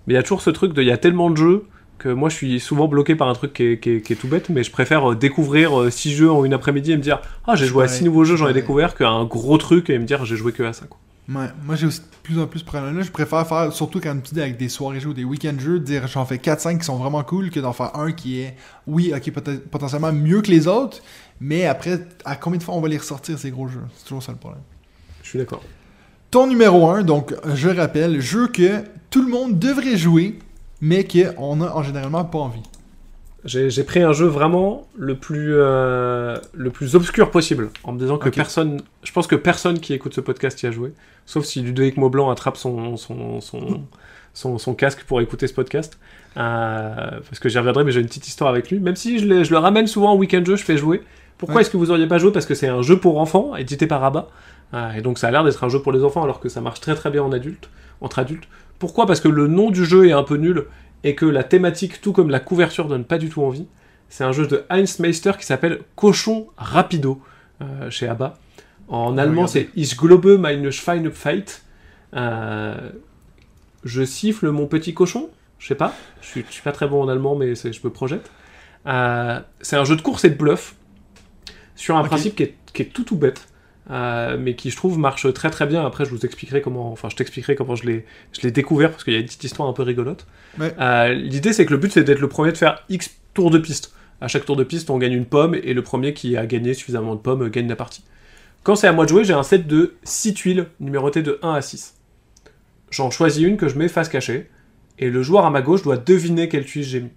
mais 0.06 0.14
il 0.14 0.16
y 0.16 0.18
a 0.18 0.22
toujours 0.22 0.43
ce 0.43 0.51
truc 0.51 0.72
de 0.74 0.82
il 0.82 0.89
y 0.89 0.93
a 0.93 0.98
tellement 0.98 1.31
de 1.31 1.36
jeux 1.36 1.64
que 1.98 2.09
moi 2.09 2.28
je 2.31 2.35
suis 2.35 2.60
souvent 2.60 2.89
bloqué 2.89 3.14
par 3.14 3.28
un 3.28 3.35
truc 3.35 3.52
qui 3.52 3.62
est, 3.64 3.78
qui 3.78 3.90
est- 3.90 4.01
qui 4.01 4.12
est 4.12 4.16
tout 4.16 4.28
bête. 4.28 4.48
Mais 4.51 4.62
je 4.62 4.70
préfère 4.70 5.12
euh, 5.12 5.14
découvrir 5.16 5.90
six 5.93 6.12
jeux 6.12 6.31
en 6.31 6.44
une 6.44 6.52
après-midi 6.55 6.93
et 6.93 6.97
me 6.97 7.02
dire 7.02 7.20
ah, 7.47 7.56
j'ai 7.56 7.66
joué 7.66 7.85
à 7.85 7.89
six 7.89 8.05
nouveaux 8.05 8.24
jeux, 8.24 8.36
j'en 8.36 8.48
ai 8.48 8.52
découvert 8.55 8.94
qu'un 8.94 9.24
gros 9.24 9.59
truc 9.59 9.90
et 9.90 9.98
me 9.98 10.05
dire 10.05 10.24
j'ai 10.24 10.36
joué 10.36 10.52
que 10.52 10.62
à 10.62 10.72
ça. 10.72 10.86
Quoi. 10.86 10.98
Ouais, 11.32 11.47
moi 11.62 11.77
j'ai 11.77 11.86
aussi 11.86 12.01
de 12.01 12.07
plus 12.24 12.40
en 12.40 12.47
plus 12.48 12.59
ce 12.59 12.65
problème-là. 12.65 13.02
Je 13.02 13.11
préfère 13.12 13.47
faire, 13.47 13.73
surtout 13.73 14.01
quand 14.01 14.20
tu 14.20 14.35
dis 14.35 14.40
avec 14.40 14.57
des 14.57 14.69
soirées 14.69 14.98
jeux 14.98 15.11
ou 15.11 15.15
des 15.15 15.23
week-end 15.23 15.55
jeux, 15.59 15.78
dire 15.78 16.09
j'en 16.09 16.24
fais 16.24 16.39
4-5 16.39 16.78
qui 16.78 16.85
sont 16.85 16.97
vraiment 16.97 17.23
cool 17.23 17.51
que 17.51 17.61
d'en 17.61 17.73
faire 17.73 17.97
un 17.97 18.11
qui 18.11 18.40
est, 18.40 18.57
oui, 18.89 19.12
ok, 19.15 19.31
potentiellement 19.70 20.12
mieux 20.12 20.43
que 20.43 20.51
les 20.51 20.66
autres, 20.66 21.01
mais 21.40 21.66
après, 21.66 22.05
à 22.24 22.35
combien 22.35 22.59
de 22.59 22.65
fois 22.65 22.74
on 22.74 22.81
va 22.81 22.89
les 22.89 22.98
ressortir 22.98 23.39
ces 23.39 23.52
gros 23.52 23.69
jeux? 23.69 23.85
C'est 23.97 24.05
toujours 24.05 24.24
ça 24.24 24.32
le 24.32 24.39
problème. 24.39 24.62
Je 25.23 25.28
suis 25.28 25.39
d'accord. 25.39 25.62
Ton 26.32 26.48
numéro 26.48 26.89
1, 26.90 27.02
donc 27.05 27.32
je 27.55 27.69
rappelle, 27.69 28.20
jeu 28.20 28.48
que 28.48 28.82
tout 29.11 29.23
le 29.23 29.31
monde 29.31 29.57
devrait 29.57 29.97
jouer, 29.97 30.40
mais 30.81 31.07
qu'on 31.07 31.61
a 31.61 31.70
en 31.73 31.82
généralement 31.85 32.24
pas 32.24 32.39
envie. 32.39 32.62
J'ai 33.45 33.85
pris 33.85 34.03
un 34.03 34.12
jeu 34.12 34.27
vraiment 34.27 34.87
le 34.97 35.15
plus, 35.17 35.55
euh, 35.55 36.37
le 36.53 36.71
plus 36.71 36.95
obscur 36.95 37.31
possible, 37.31 37.71
en 37.85 37.93
me 37.93 37.99
disant 37.99 38.19
que 38.19 38.29
personne, 38.29 38.83
je 39.03 39.12
pense 39.12 39.27
que 39.27 39.35
personne 39.37 39.81
qui 39.81 39.95
écoute 39.95 40.12
ce 40.15 40.21
podcast 40.21 40.62
y 40.62 40.67
a 40.67 40.71
joué, 40.71 40.93
sauf 41.25 41.45
si 41.47 41.62
Ludovic 41.62 41.97
Maublanc 41.97 42.31
attrape 42.31 42.59
son, 42.59 42.99
son, 42.99 43.41
son, 43.41 43.83
son, 44.35 44.59
son 44.59 44.75
casque 44.75 45.05
pour 45.05 45.21
écouter 45.23 45.47
ce 45.47 45.55
podcast. 45.55 45.99
Euh, 46.37 46.95
parce 47.29 47.39
que 47.41 47.49
j'y 47.49 47.59
reviendrai, 47.59 47.83
mais 47.85 47.93
j'ai 47.93 48.01
une 48.01 48.07
petite 48.07 48.29
histoire 48.29 48.51
avec 48.51 48.71
lui. 48.71 48.79
Même 48.79 48.95
si 48.97 49.19
je 49.19 49.27
le, 49.27 49.43
je 49.43 49.51
le 49.51 49.59
ramène 49.59 49.87
souvent 49.87 50.12
en 50.12 50.17
week-end 50.17 50.43
jeu, 50.45 50.57
je 50.57 50.65
fais 50.65 50.77
jouer. 50.77 51.03
Pourquoi 51.39 51.57
Ouais. 51.57 51.62
est-ce 51.62 51.71
que 51.71 51.79
vous 51.79 51.91
auriez 51.91 52.07
pas 52.07 52.19
joué? 52.19 52.33
Parce 52.33 52.45
que 52.47 52.55
c'est 52.55 52.69
un 52.69 52.83
jeu 52.83 52.99
pour 53.01 53.19
enfants, 53.19 53.57
édité 53.57 53.87
par 53.87 54.03
Rabat. 54.03 54.29
Euh, 54.75 54.93
et 54.93 55.01
donc 55.01 55.19
ça 55.19 55.29
a 55.29 55.31
l'air 55.31 55.43
d'être 55.45 55.65
un 55.65 55.69
jeu 55.71 55.81
pour 55.81 55.91
les 55.93 56.05
enfants, 56.05 56.23
alors 56.23 56.39
que 56.41 56.49
ça 56.51 56.61
marche 56.61 56.81
très 56.81 56.95
très 56.95 57.11
bien 57.11 57.23
en 57.25 57.33
adulte, 57.33 57.71
entre 58.03 58.19
adultes. 58.19 58.45
Pourquoi? 58.79 59.07
Parce 59.07 59.21
que 59.21 59.29
le 59.29 59.47
nom 59.47 59.71
du 59.71 59.85
jeu 59.85 60.07
est 60.07 60.12
un 60.12 60.23
peu 60.23 60.37
nul 60.37 60.67
et 61.05 61.14
que 61.14 61.27
la 61.27 61.44
thématique, 61.44 62.01
tout 62.01 62.12
comme 62.12 62.31
la 62.31 62.40
couverture, 62.40 62.89
donne 62.89 63.05
pas 63.05 63.18
du 63.18 63.28
tout 63.28 63.43
envie. 63.43 63.66
C'est 64.09 64.24
un 64.24 64.32
jeu 64.32 64.47
de 64.47 64.64
Heinz 64.70 64.98
Meister 64.98 65.32
qui 65.39 65.47
s'appelle 65.47 65.81
Cochon 65.97 66.48
Rapido 66.56 67.22
euh, 67.62 67.90
chez 67.90 68.09
ABBA. 68.09 68.39
En 68.89 69.12
va 69.12 69.22
allemand, 69.22 69.47
c'est 69.47 69.68
Ich 69.77 69.97
glaube 69.97 70.36
meine 70.36 70.70
Schweinepfeit. 70.70 71.62
Euh, 72.14 72.90
je 73.85 74.05
siffle 74.05 74.51
mon 74.51 74.66
petit 74.66 74.94
cochon. 74.94 75.31
Je 75.59 75.68
sais 75.68 75.77
pas. 75.77 75.94
Je 76.22 76.27
suis, 76.27 76.44
je 76.48 76.52
suis 76.52 76.62
pas 76.62 76.72
très 76.72 76.89
bon 76.89 77.02
en 77.02 77.09
allemand, 77.09 77.36
mais 77.36 77.55
je 77.55 77.68
me 77.85 77.90
projette. 77.90 78.31
Euh, 78.86 79.40
c'est 79.60 79.77
un 79.77 79.85
jeu 79.85 79.94
de 79.94 80.02
course 80.02 80.24
et 80.24 80.31
de 80.31 80.35
bluff 80.35 80.74
sur 81.77 81.97
un 81.97 82.02
principe 82.02 82.35
qui 82.35 82.43
est, 82.43 82.55
qui 82.72 82.82
est 82.82 82.86
tout 82.86 83.05
tout 83.05 83.16
bête. 83.16 83.47
Euh, 83.91 84.37
mais 84.39 84.55
qui 84.55 84.71
je 84.71 84.77
trouve 84.77 84.99
marche 84.99 85.33
très 85.33 85.51
très 85.51 85.67
bien. 85.67 85.85
Après, 85.85 86.05
je 86.05 86.11
vous 86.11 86.25
expliquerai 86.25 86.61
comment, 86.61 86.93
enfin, 86.93 87.09
je 87.09 87.17
t'expliquerai 87.17 87.57
comment 87.57 87.75
je 87.75 87.87
l'ai, 87.87 88.05
je 88.33 88.43
l'ai 88.43 88.53
découvert 88.53 88.91
parce 88.91 89.03
qu'il 89.03 89.15
y 89.15 89.17
a 89.17 89.19
une 89.19 89.27
petite 89.27 89.45
histoire 89.45 89.69
un 89.69 89.73
peu 89.73 89.83
rigolote. 89.83 90.27
Ouais. 90.59 90.73
Euh, 90.81 91.12
L'idée, 91.12 91.53
c'est 91.53 91.67
que 91.67 91.73
le 91.73 91.79
but, 91.79 91.93
c'est 91.93 92.05
d'être 92.05 92.21
le 92.21 92.29
premier 92.29 92.53
de 92.53 92.57
faire 92.57 92.85
X 92.89 93.11
tours 93.35 93.51
de 93.51 93.59
piste. 93.59 93.93
À 94.21 94.29
chaque 94.29 94.45
tour 94.45 94.57
de 94.57 94.65
piste, 94.65 94.91
on 94.91 94.99
gagne 94.99 95.15
une 95.15 95.25
pomme 95.25 95.55
et 95.55 95.75
le 95.75 95.83
premier 95.83 96.15
qui 96.15 96.37
a 96.37 96.47
gagné 96.47 96.75
suffisamment 96.75 97.15
de 97.15 97.21
pommes 97.21 97.43
euh, 97.43 97.49
gagne 97.49 97.69
la 97.69 97.77
partie. 97.77 98.05
Quand 98.62 98.77
c'est 98.77 98.87
à 98.87 98.93
moi 98.93 99.07
de 99.07 99.11
jouer, 99.11 99.25
j'ai 99.25 99.33
un 99.33 99.43
set 99.43 99.67
de 99.67 99.95
6 100.05 100.35
tuiles 100.35 100.67
numérotées 100.79 101.23
de 101.23 101.39
1 101.43 101.55
à 101.55 101.62
6. 101.62 101.95
J'en 102.91 103.11
choisis 103.11 103.43
une 103.43 103.57
que 103.57 103.69
je 103.69 103.79
mets 103.79 103.89
face 103.89 104.09
cachée 104.09 104.51
et 104.99 105.11
le 105.11 105.23
joueur 105.23 105.47
à 105.47 105.51
ma 105.51 105.62
gauche 105.62 105.83
doit 105.83 105.97
deviner 105.97 106.49
quelle 106.49 106.67
tuile 106.67 106.85
j'ai 106.85 107.01
mis. 107.01 107.11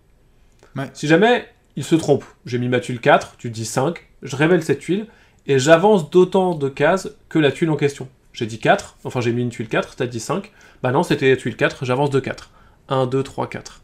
Ouais. 0.76 0.90
Si 0.94 1.08
jamais 1.08 1.46
il 1.76 1.84
se 1.84 1.96
trompe, 1.96 2.24
j'ai 2.46 2.58
mis 2.58 2.70
ma 2.70 2.80
tuile 2.80 3.00
4, 3.00 3.36
tu 3.38 3.50
dis 3.50 3.66
5, 3.66 4.00
je 4.22 4.36
révèle 4.36 4.64
cette 4.64 4.80
tuile 4.80 5.08
et 5.48 5.60
j'avance 5.60 6.10
d'autant 6.10 6.56
de 6.56 6.70
cases 6.70 7.10
que 7.30 7.40
la 7.40 7.52
tuile 7.52 7.70
en 7.70 7.76
question. 7.76 8.08
J'ai 8.34 8.46
dit 8.46 8.60
4, 8.60 8.98
enfin 9.04 9.22
j'ai 9.22 9.32
mis 9.32 9.42
une 9.42 9.50
tuile 9.50 9.68
4, 9.68 9.96
t'as 9.96 10.08
dit 10.08 10.20
5, 10.20 10.52
bah 10.82 10.92
non 10.92 11.04
c'était 11.04 11.30
la 11.30 11.38
tuile 11.38 11.56
4, 11.56 11.86
j'avance 11.86 12.10
de 12.10 12.20
4. 12.20 12.50
1, 12.90 13.08
2, 13.08 13.24
3, 13.24 13.48
4. 13.48 13.82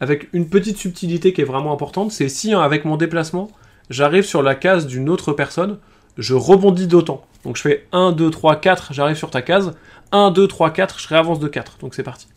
Avec 0.00 0.28
une 0.32 0.48
petite 0.48 0.78
subtilité 0.78 1.32
qui 1.32 1.40
est 1.40 1.44
vraiment 1.44 1.72
importante, 1.72 2.12
c'est 2.12 2.28
si 2.28 2.52
hein, 2.52 2.60
avec 2.60 2.84
mon 2.84 2.96
déplacement, 2.96 3.50
j'arrive 3.90 4.24
sur 4.24 4.42
la 4.42 4.54
case 4.54 4.86
d'une 4.86 5.08
autre 5.10 5.32
personne, 5.32 5.78
je 6.16 6.34
rebondis 6.34 6.86
d'autant. 6.86 7.26
Donc 7.44 7.56
je 7.56 7.62
fais 7.62 7.86
1, 7.92 8.12
2, 8.12 8.30
3, 8.30 8.56
4, 8.56 8.92
j'arrive 8.92 9.16
sur 9.16 9.30
ta 9.30 9.42
case. 9.42 9.74
1, 10.12 10.30
2, 10.30 10.46
3, 10.46 10.70
4, 10.70 10.98
je 10.98 11.08
réavance 11.08 11.38
de 11.38 11.48
4. 11.48 11.78
Donc 11.80 11.94
c'est 11.94 12.02
parti. 12.02 12.28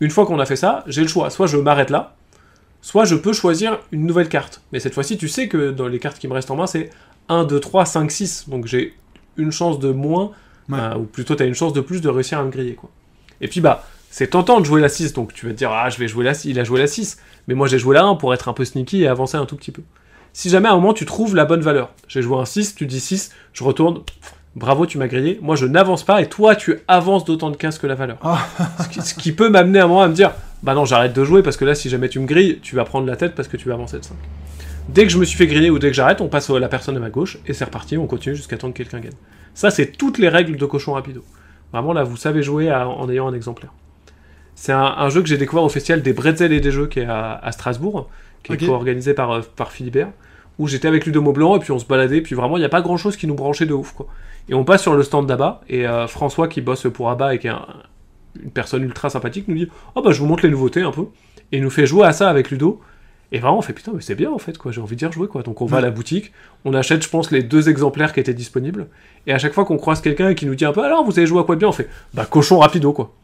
Une 0.00 0.10
fois 0.10 0.26
qu'on 0.26 0.38
a 0.38 0.46
fait 0.46 0.56
ça, 0.56 0.84
j'ai 0.86 1.02
le 1.02 1.08
choix. 1.08 1.30
Soit 1.30 1.46
je 1.46 1.56
m'arrête 1.56 1.90
là, 1.90 2.16
soit 2.82 3.04
je 3.04 3.14
peux 3.14 3.32
choisir 3.32 3.78
une 3.92 4.06
nouvelle 4.06 4.28
carte. 4.28 4.62
Mais 4.72 4.80
cette 4.80 4.94
fois-ci, 4.94 5.18
tu 5.18 5.28
sais 5.28 5.48
que 5.48 5.70
dans 5.70 5.88
les 5.88 5.98
cartes 5.98 6.18
qui 6.18 6.28
me 6.28 6.32
restent 6.32 6.50
en 6.50 6.56
main, 6.56 6.66
c'est 6.66 6.90
1, 7.30 7.44
2, 7.44 7.58
3, 7.60 7.86
5, 7.86 8.10
6. 8.10 8.48
Donc 8.48 8.66
j'ai 8.66 8.94
une 9.38 9.50
chance 9.52 9.78
de 9.78 9.90
moins, 9.90 10.32
Ouais. 10.68 10.78
euh, 10.78 10.96
ou 10.96 11.04
plutôt 11.04 11.34
tu 11.34 11.42
as 11.42 11.46
une 11.46 11.54
chance 11.54 11.72
de 11.72 11.80
plus 11.80 12.00
de 12.02 12.08
réussir 12.08 12.38
à 12.38 12.44
me 12.44 12.50
griller. 12.50 12.74
Quoi. 12.74 12.90
Et 13.40 13.48
puis 13.48 13.60
bah, 13.60 13.84
c'est 14.10 14.28
tentant 14.28 14.60
de 14.60 14.66
jouer 14.66 14.80
la 14.80 14.88
6, 14.88 15.14
donc 15.14 15.32
tu 15.32 15.46
vas 15.46 15.52
te 15.52 15.56
dire, 15.58 15.70
ah 15.72 15.88
je 15.88 15.98
vais 15.98 16.06
jouer 16.08 16.24
la 16.24 16.34
6, 16.34 16.48
il 16.50 16.60
a 16.60 16.64
joué 16.64 16.78
la 16.80 16.86
6. 16.86 17.18
Mais 17.48 17.54
moi 17.54 17.66
j'ai 17.66 17.78
joué 17.78 17.94
la 17.94 18.04
1 18.04 18.16
pour 18.16 18.34
être 18.34 18.48
un 18.48 18.52
peu 18.52 18.64
sneaky 18.64 19.02
et 19.02 19.08
avancer 19.08 19.36
un 19.36 19.46
tout 19.46 19.56
petit 19.56 19.70
peu. 19.72 19.82
Si 20.32 20.48
jamais 20.50 20.68
à 20.68 20.72
un 20.72 20.76
moment 20.76 20.92
tu 20.92 21.06
trouves 21.06 21.34
la 21.34 21.44
bonne 21.44 21.60
valeur, 21.62 21.90
j'ai 22.06 22.22
joué 22.22 22.36
un 22.38 22.44
6, 22.44 22.74
tu 22.76 22.86
dis 22.86 23.00
6, 23.00 23.32
je 23.52 23.64
retourne, 23.64 24.00
bravo 24.54 24.86
tu 24.86 24.98
m'as 24.98 25.08
grillé, 25.08 25.38
moi 25.42 25.56
je 25.56 25.66
n'avance 25.66 26.04
pas 26.04 26.20
et 26.22 26.28
toi 26.28 26.54
tu 26.54 26.78
avances 26.86 27.24
d'autant 27.24 27.50
de 27.50 27.56
cases 27.56 27.78
que 27.78 27.86
la 27.88 27.94
valeur. 27.96 28.18
Ah. 28.22 28.46
ce, 28.82 28.88
qui, 28.88 29.00
ce 29.02 29.14
qui 29.14 29.32
peut 29.32 29.48
m'amener 29.48 29.80
à 29.80 29.84
un 29.84 29.88
moment 29.88 30.02
à 30.02 30.08
me 30.08 30.14
dire, 30.14 30.32
bah 30.62 30.74
non 30.74 30.84
j'arrête 30.84 31.12
de 31.14 31.24
jouer 31.24 31.42
parce 31.42 31.56
que 31.56 31.64
là 31.64 31.74
si 31.74 31.88
jamais 31.88 32.08
tu 32.08 32.20
me 32.20 32.26
grilles, 32.26 32.60
tu 32.62 32.76
vas 32.76 32.84
prendre 32.84 33.06
la 33.08 33.16
tête 33.16 33.34
parce 33.34 33.48
que 33.48 33.56
tu 33.56 33.66
vas 33.68 33.74
avancer 33.74 33.98
de 33.98 34.04
5. 34.04 34.14
Dès 34.92 35.04
que 35.04 35.10
je 35.12 35.18
me 35.18 35.24
suis 35.24 35.36
fait 35.36 35.46
griller 35.46 35.70
ou 35.70 35.78
dès 35.78 35.88
que 35.88 35.94
j'arrête, 35.94 36.20
on 36.20 36.28
passe 36.28 36.50
à 36.50 36.58
la 36.58 36.68
personne 36.68 36.96
à 36.96 37.00
ma 37.00 37.10
gauche 37.10 37.38
et 37.46 37.52
c'est 37.52 37.64
reparti, 37.64 37.96
on 37.98 38.06
continue 38.06 38.34
jusqu'à 38.36 38.56
temps 38.56 38.70
que 38.72 38.76
quelqu'un 38.76 39.00
gagne. 39.00 39.12
Ça 39.54 39.70
c'est 39.70 39.86
toutes 39.92 40.18
les 40.18 40.28
règles 40.28 40.56
de 40.56 40.66
cochon 40.66 40.92
rapido. 40.94 41.22
Vraiment 41.72 41.92
là 41.92 42.02
vous 42.04 42.16
savez 42.16 42.42
jouer 42.42 42.70
à- 42.70 42.88
en 42.88 43.08
ayant 43.10 43.28
un 43.28 43.34
exemplaire. 43.34 43.72
C'est 44.54 44.72
un, 44.72 44.82
un 44.98 45.08
jeu 45.08 45.22
que 45.22 45.28
j'ai 45.28 45.38
découvert 45.38 45.64
au 45.64 45.68
festival 45.68 46.02
des 46.02 46.12
Bretzels 46.12 46.52
et 46.52 46.60
des 46.60 46.70
Jeux 46.70 46.86
qui 46.86 47.00
est 47.00 47.06
à, 47.06 47.32
à 47.34 47.52
Strasbourg, 47.52 48.08
qui 48.42 48.52
est 48.52 48.56
co-organisé 48.66 49.14
par, 49.14 49.30
euh, 49.32 49.40
par 49.56 49.72
Philibert, 49.72 50.08
où 50.58 50.66
j'étais 50.68 50.88
avec 50.88 51.06
Ludomo 51.06 51.32
Blanc 51.32 51.56
et 51.56 51.60
puis 51.60 51.72
on 51.72 51.78
se 51.78 51.86
baladait, 51.86 52.20
puis 52.20 52.34
vraiment 52.34 52.56
il 52.56 52.60
n'y 52.60 52.66
a 52.66 52.70
pas 52.70 52.82
grand 52.82 52.96
chose 52.98 53.16
qui 53.16 53.26
nous 53.26 53.34
branchait 53.34 53.66
de 53.66 53.72
ouf 53.74 53.92
quoi. 53.92 54.06
Et 54.48 54.54
on 54.54 54.64
passe 54.64 54.82
sur 54.82 54.94
le 54.94 55.02
stand 55.02 55.26
d'Abba 55.26 55.60
et 55.68 55.86
euh, 55.86 56.06
François 56.08 56.48
qui 56.48 56.60
bosse 56.60 56.86
pour 56.92 57.10
Abba 57.10 57.34
et 57.34 57.38
qui 57.38 57.46
est 57.46 57.50
un- 57.50 57.66
une 58.42 58.50
personne 58.50 58.82
ultra 58.82 59.08
sympathique 59.10 59.46
nous 59.48 59.54
dit 59.56 59.68
Oh 59.94 60.02
bah 60.02 60.10
je 60.12 60.20
vous 60.20 60.26
montre 60.26 60.44
les 60.44 60.50
nouveautés 60.50 60.82
un 60.82 60.92
peu. 60.92 61.06
Et 61.52 61.56
il 61.58 61.62
nous 61.62 61.70
fait 61.70 61.86
jouer 61.86 62.06
à 62.06 62.12
ça 62.12 62.28
avec 62.28 62.50
Ludo. 62.50 62.80
Et 63.32 63.38
vraiment 63.38 63.58
on 63.58 63.62
fait 63.62 63.72
putain 63.72 63.92
mais 63.94 64.00
c'est 64.00 64.16
bien 64.16 64.30
en 64.32 64.38
fait 64.38 64.58
quoi, 64.58 64.72
j'ai 64.72 64.80
envie 64.80 64.96
d'y 64.96 65.06
rejouer 65.06 65.28
quoi. 65.28 65.42
Donc 65.42 65.60
on 65.60 65.66
va 65.66 65.78
à 65.78 65.80
la 65.80 65.90
boutique, 65.90 66.32
on 66.64 66.74
achète 66.74 67.02
je 67.04 67.08
pense 67.08 67.30
les 67.30 67.42
deux 67.42 67.68
exemplaires 67.68 68.12
qui 68.12 68.20
étaient 68.20 68.34
disponibles. 68.34 68.88
Et 69.26 69.32
à 69.32 69.38
chaque 69.38 69.52
fois 69.52 69.64
qu'on 69.64 69.76
croise 69.76 70.00
quelqu'un 70.00 70.34
qui 70.34 70.46
nous 70.46 70.54
dit 70.56 70.64
un 70.64 70.72
peu 70.72 70.82
alors 70.82 71.04
vous 71.04 71.16
avez 71.18 71.26
joué 71.26 71.38
à 71.40 71.44
quoi 71.44 71.54
de 71.54 71.60
bien, 71.60 71.68
on 71.68 71.72
fait 71.72 71.88
bah 72.14 72.26
cochon 72.26 72.58
rapido 72.58 72.92
quoi. 72.92 73.14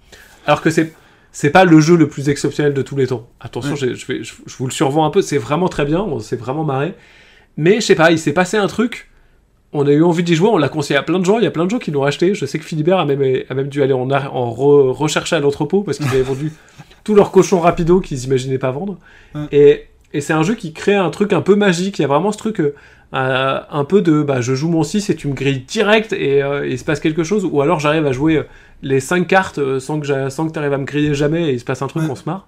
Alors 0.47 0.63
que 0.63 0.71
c'est 0.71 0.93
c'est 1.33 1.51
pas 1.51 1.65
le 1.65 1.81
jeu 1.81 1.97
le 1.97 2.09
plus 2.09 2.29
exceptionnel 2.29 2.73
de 2.73 2.81
tous 2.83 2.97
les 2.97 3.09
temps. 3.09 3.27
Attention, 3.41 3.73
Ouais. 3.73 3.95
je, 3.95 4.07
vais- 4.07 4.23
je, 4.23 4.33
je 4.47 4.57
vous 4.57 4.67
le 4.67 4.73
survends 4.73 5.05
un 5.05 5.11
peu, 5.11 5.21
c'est 5.23 5.37
vraiment 5.39 5.69
très 5.69 5.85
bien, 5.85 6.01
on 6.01 6.19
s'est 6.21 6.37
vraiment 6.37 6.65
marré. 6.65 6.95
Mais 7.59 7.77
je 7.77 7.81
sais 7.87 7.95
pas, 7.95 8.11
il 8.11 8.19
s'est 8.19 8.33
passé 8.33 8.57
un 8.57 8.69
truc, 8.69 9.11
on 9.75 9.87
a 9.87 9.91
eu 9.91 10.03
envie 10.03 10.23
d'y 10.23 10.35
jouer, 10.35 10.49
on 10.49 10.57
l'a 10.57 10.69
conseillé 10.71 10.97
à 10.99 11.03
plein 11.03 11.19
de 11.19 11.25
gens, 11.27 11.37
il 11.39 11.45
y 11.45 11.47
a 11.47 11.51
plein 11.51 11.65
de 11.67 11.71
gens 11.71 11.79
qui 11.79 11.91
l'ont 11.91 12.05
acheté. 12.05 12.33
Je 12.35 12.47
sais 12.47 12.59
que 12.59 12.65
Philibert 12.65 12.99
a 12.99 13.05
même, 13.05 13.21
a 13.51 13.55
même 13.55 13.69
dû 13.69 13.83
aller 13.83 13.93
en, 13.93 14.09
en 14.11 14.51
re- 14.55 14.91
rechercher 14.93 15.37
à 15.37 15.41
l'entrepôt 15.41 15.83
parce 15.83 15.99
qu'ils 15.99 16.07
avaient 16.09 16.23
vendu 16.23 16.53
tous 17.05 17.15
leurs 17.15 17.31
cochons 17.33 17.61
rapido 17.61 18.01
qu'ils 18.01 18.25
imaginaient 18.25 18.57
pas 18.59 18.71
vendre. 18.71 18.97
Ouais. 19.35 19.43
Et, 19.53 19.87
et 20.17 20.21
c'est 20.21 20.33
un 20.33 20.43
jeu 20.43 20.55
qui 20.55 20.73
crée 20.73 20.95
un 20.95 21.11
truc 21.11 21.33
un 21.33 21.41
peu 21.43 21.55
magique, 21.57 21.99
il 21.99 22.03
y 22.03 22.05
a 22.05 22.09
vraiment 22.09 22.33
ce 22.33 22.39
truc 22.39 22.61
euh, 22.61 22.75
euh, 23.15 23.61
un 23.71 23.85
peu 23.85 24.03
de 24.03 24.23
bah, 24.23 24.41
je 24.41 24.55
joue 24.55 24.69
mon 24.69 24.83
6 24.83 25.11
et 25.11 25.17
tu 25.17 25.29
me 25.29 25.35
grilles 25.35 25.61
direct 25.61 26.13
et 26.13 26.43
euh, 26.43 26.67
il 26.67 26.79
se 26.79 26.85
passe 26.85 27.01
quelque 27.01 27.23
chose, 27.25 27.45
ou 27.51 27.61
alors 27.61 27.79
j'arrive 27.81 28.07
à 28.07 28.13
jouer 28.13 28.43
les 28.83 29.01
5 29.01 29.27
cartes 29.27 29.79
sans 29.79 30.01
que, 30.01 30.29
sans 30.29 30.47
que 30.49 30.53
tu 30.53 30.59
arrives 30.59 30.73
à 30.73 30.79
me 30.79 30.85
griller 30.85 31.15
jamais 31.15 31.49
et 31.51 31.53
il 31.53 31.61
se 31.61 31.65
passe 31.65 31.83
un 31.83 31.87
truc, 31.87 32.03
Ouais. 32.05 32.11
on 32.11 32.17
se 32.17 32.25
marre. 32.27 32.47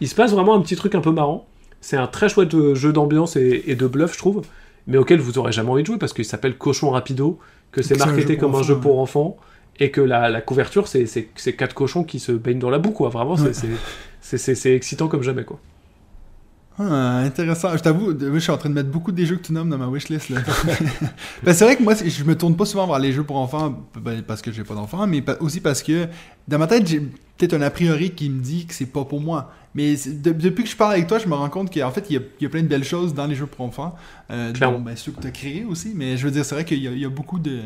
Il 0.00 0.08
se 0.08 0.14
passe 0.14 0.32
vraiment 0.32 0.54
un 0.54 0.60
petit 0.60 0.76
truc 0.76 0.94
un 0.94 1.00
peu 1.00 1.10
marrant. 1.10 1.46
C'est 1.80 1.96
un 1.96 2.06
très 2.06 2.28
chouette 2.28 2.54
jeu 2.74 2.92
d'ambiance 2.92 3.36
et, 3.36 3.64
et 3.66 3.74
de 3.76 3.86
bluff, 3.86 4.12
je 4.12 4.18
trouve, 4.18 4.42
mais 4.86 4.98
auquel 4.98 5.20
vous 5.20 5.38
aurez 5.38 5.52
jamais 5.52 5.70
envie 5.70 5.82
de 5.82 5.86
jouer 5.86 5.98
parce 5.98 6.12
qu'il 6.12 6.24
s'appelle 6.24 6.56
Cochon 6.56 6.90
Rapido, 6.90 7.38
que 7.72 7.82
c'est 7.82 8.00
un 8.00 8.06
marketé 8.06 8.36
comme 8.36 8.50
un 8.54 8.58
enfants, 8.58 8.62
jeu 8.66 8.74
ouais. 8.74 8.80
pour 8.80 9.00
enfants 9.00 9.36
et 9.78 9.90
que 9.90 10.00
la, 10.00 10.28
la 10.30 10.40
couverture 10.40 10.86
c'est 10.88 11.26
quatre 11.56 11.74
cochons 11.74 12.04
qui 12.04 12.18
se 12.18 12.32
baignent 12.32 12.58
dans 12.58 12.70
la 12.70 12.78
boue 12.78 12.90
quoi. 12.92 13.08
Vraiment, 13.10 13.34
Ouais. 13.36 13.52
c'est 14.20 14.74
excitant 14.74 15.08
comme 15.08 15.22
jamais 15.22 15.44
quoi. 15.44 15.58
Ah, 16.78 17.18
intéressant. 17.20 17.74
Je 17.76 17.82
t'avoue, 17.82 18.12
je 18.18 18.38
suis 18.38 18.50
en 18.52 18.58
train 18.58 18.68
de 18.68 18.74
mettre 18.74 18.90
beaucoup 18.90 19.10
des 19.12 19.24
jeux 19.24 19.36
que 19.36 19.46
tu 19.46 19.52
nommes 19.52 19.70
dans 19.70 19.78
ma 19.78 19.86
wishlist. 19.88 20.30
Ben, 20.30 20.42
c'est 21.54 21.64
vrai 21.64 21.76
que 21.76 21.82
moi, 21.82 21.94
je 21.94 22.24
me 22.24 22.36
tourne 22.36 22.54
pas 22.54 22.66
souvent 22.66 22.86
vers 22.86 22.98
les 22.98 23.12
jeux 23.12 23.24
pour 23.24 23.36
enfants 23.38 23.88
ben, 23.98 24.22
parce 24.22 24.42
que 24.42 24.52
j'ai 24.52 24.62
pas 24.64 24.74
d'enfants, 24.74 25.06
mais 25.06 25.24
aussi 25.40 25.60
parce 25.60 25.82
que 25.82 26.06
dans 26.48 26.58
ma 26.58 26.66
tête, 26.66 26.86
j'ai 26.86 27.00
peut-être 27.00 27.54
un 27.54 27.62
a 27.62 27.70
priori 27.70 28.10
qui 28.10 28.28
me 28.28 28.40
dit 28.42 28.66
que 28.66 28.74
c'est 28.74 28.86
pas 28.86 29.04
pour 29.06 29.20
moi. 29.22 29.52
Mais 29.74 29.94
de- 29.94 30.32
depuis 30.32 30.64
que 30.64 30.70
je 30.70 30.76
parle 30.76 30.92
avec 30.92 31.06
toi, 31.06 31.18
je 31.18 31.28
me 31.28 31.34
rends 31.34 31.48
compte 31.48 31.72
qu'en 31.72 31.90
fait, 31.90 32.04
il 32.10 32.14
y, 32.14 32.16
a, 32.18 32.22
il 32.40 32.42
y 32.42 32.46
a 32.46 32.50
plein 32.50 32.62
de 32.62 32.68
belles 32.68 32.84
choses 32.84 33.14
dans 33.14 33.26
les 33.26 33.34
jeux 33.34 33.46
pour 33.46 33.64
enfants. 33.64 33.94
Euh, 34.30 34.52
Clairement. 34.52 34.78
dont, 34.78 34.84
ben, 34.84 34.96
ceux 34.96 35.12
que 35.12 35.20
tu 35.20 35.26
as 35.28 35.30
créés 35.30 35.64
aussi. 35.64 35.92
Mais 35.94 36.16
je 36.18 36.24
veux 36.26 36.30
dire, 36.30 36.44
c'est 36.44 36.54
vrai 36.54 36.64
qu'il 36.66 36.82
y, 36.82 36.88
a- 36.88 36.92
il 36.92 36.98
y 37.00 37.04
a 37.06 37.10
beaucoup 37.10 37.38
de, 37.38 37.60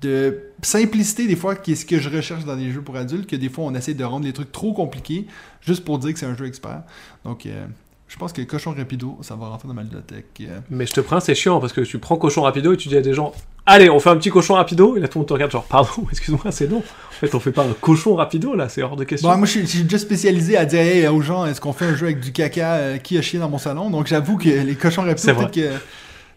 de 0.00 0.38
simplicité 0.62 1.26
des 1.26 1.36
fois 1.36 1.54
qui 1.54 1.72
est 1.72 1.76
ce 1.76 1.84
que 1.86 1.98
je 1.98 2.08
recherche 2.08 2.44
dans 2.44 2.56
des 2.56 2.70
jeux 2.72 2.82
pour 2.82 2.96
adultes, 2.96 3.28
que 3.28 3.36
des 3.36 3.48
fois 3.48 3.64
on 3.64 3.74
essaie 3.74 3.94
de 3.94 4.04
rendre 4.04 4.24
les 4.24 4.32
trucs 4.32 4.52
trop 4.52 4.72
compliqués 4.72 5.26
juste 5.60 5.84
pour 5.84 5.98
dire 5.98 6.12
que 6.12 6.18
c'est 6.18 6.26
un 6.26 6.36
jeu 6.36 6.46
expert. 6.46 6.82
Donc, 7.24 7.46
euh, 7.46 7.66
je 8.12 8.18
pense 8.18 8.32
que 8.34 8.42
Cochon 8.42 8.74
Rapido, 8.76 9.16
ça 9.22 9.36
va 9.36 9.48
rentrer 9.48 9.68
dans 9.68 9.74
ma 9.74 9.82
bibliothèque. 9.84 10.26
euh. 10.42 10.58
Mais 10.68 10.84
je 10.84 10.92
te 10.92 11.00
prends, 11.00 11.18
c'est 11.18 11.34
chiant 11.34 11.60
parce 11.60 11.72
que 11.72 11.80
tu 11.80 11.98
prends 11.98 12.16
cochon 12.16 12.42
rapido 12.42 12.74
et 12.74 12.76
tu 12.76 12.88
dis 12.88 12.96
à 12.96 13.00
des 13.00 13.14
gens 13.14 13.32
Allez, 13.64 13.88
on 13.88 14.00
fait 14.00 14.10
un 14.10 14.16
petit 14.16 14.28
cochon 14.28 14.54
rapido. 14.54 14.96
Et 14.96 15.00
là, 15.00 15.08
tout 15.08 15.18
le 15.18 15.20
monde 15.20 15.28
te 15.28 15.32
regarde, 15.32 15.50
genre, 15.50 15.64
pardon, 15.64 15.88
excuse-moi, 16.10 16.50
c'est 16.50 16.68
non. 16.68 16.78
En 16.78 17.12
fait, 17.26 17.34
on 17.34 17.40
fait 17.40 17.52
pas 17.52 17.62
un 17.62 17.72
cochon 17.80 18.14
rapido 18.16 18.54
là, 18.54 18.68
c'est 18.68 18.82
hors 18.82 18.96
de 18.96 19.04
question. 19.04 19.30
Bon, 19.30 19.36
moi, 19.38 19.46
je 19.46 19.52
suis, 19.52 19.60
je 19.62 19.66
suis 19.66 19.82
déjà 19.84 19.98
spécialisé 19.98 20.56
à 20.58 20.64
dire 20.66 20.80
hey, 20.80 21.06
aux 21.08 21.22
gens, 21.22 21.46
est-ce 21.46 21.60
qu'on 21.60 21.72
fait 21.72 21.86
un 21.86 21.94
jeu 21.94 22.06
avec 22.06 22.20
du 22.20 22.32
caca 22.32 22.74
euh, 22.74 22.98
qui 22.98 23.16
a 23.16 23.22
chié 23.22 23.38
dans 23.38 23.48
mon 23.48 23.58
salon? 23.58 23.88
Donc, 23.88 24.08
j'avoue 24.08 24.36
que 24.36 24.48
les 24.48 24.74
cochons 24.74 25.04
peut-être 25.04 25.50
que. 25.50 25.70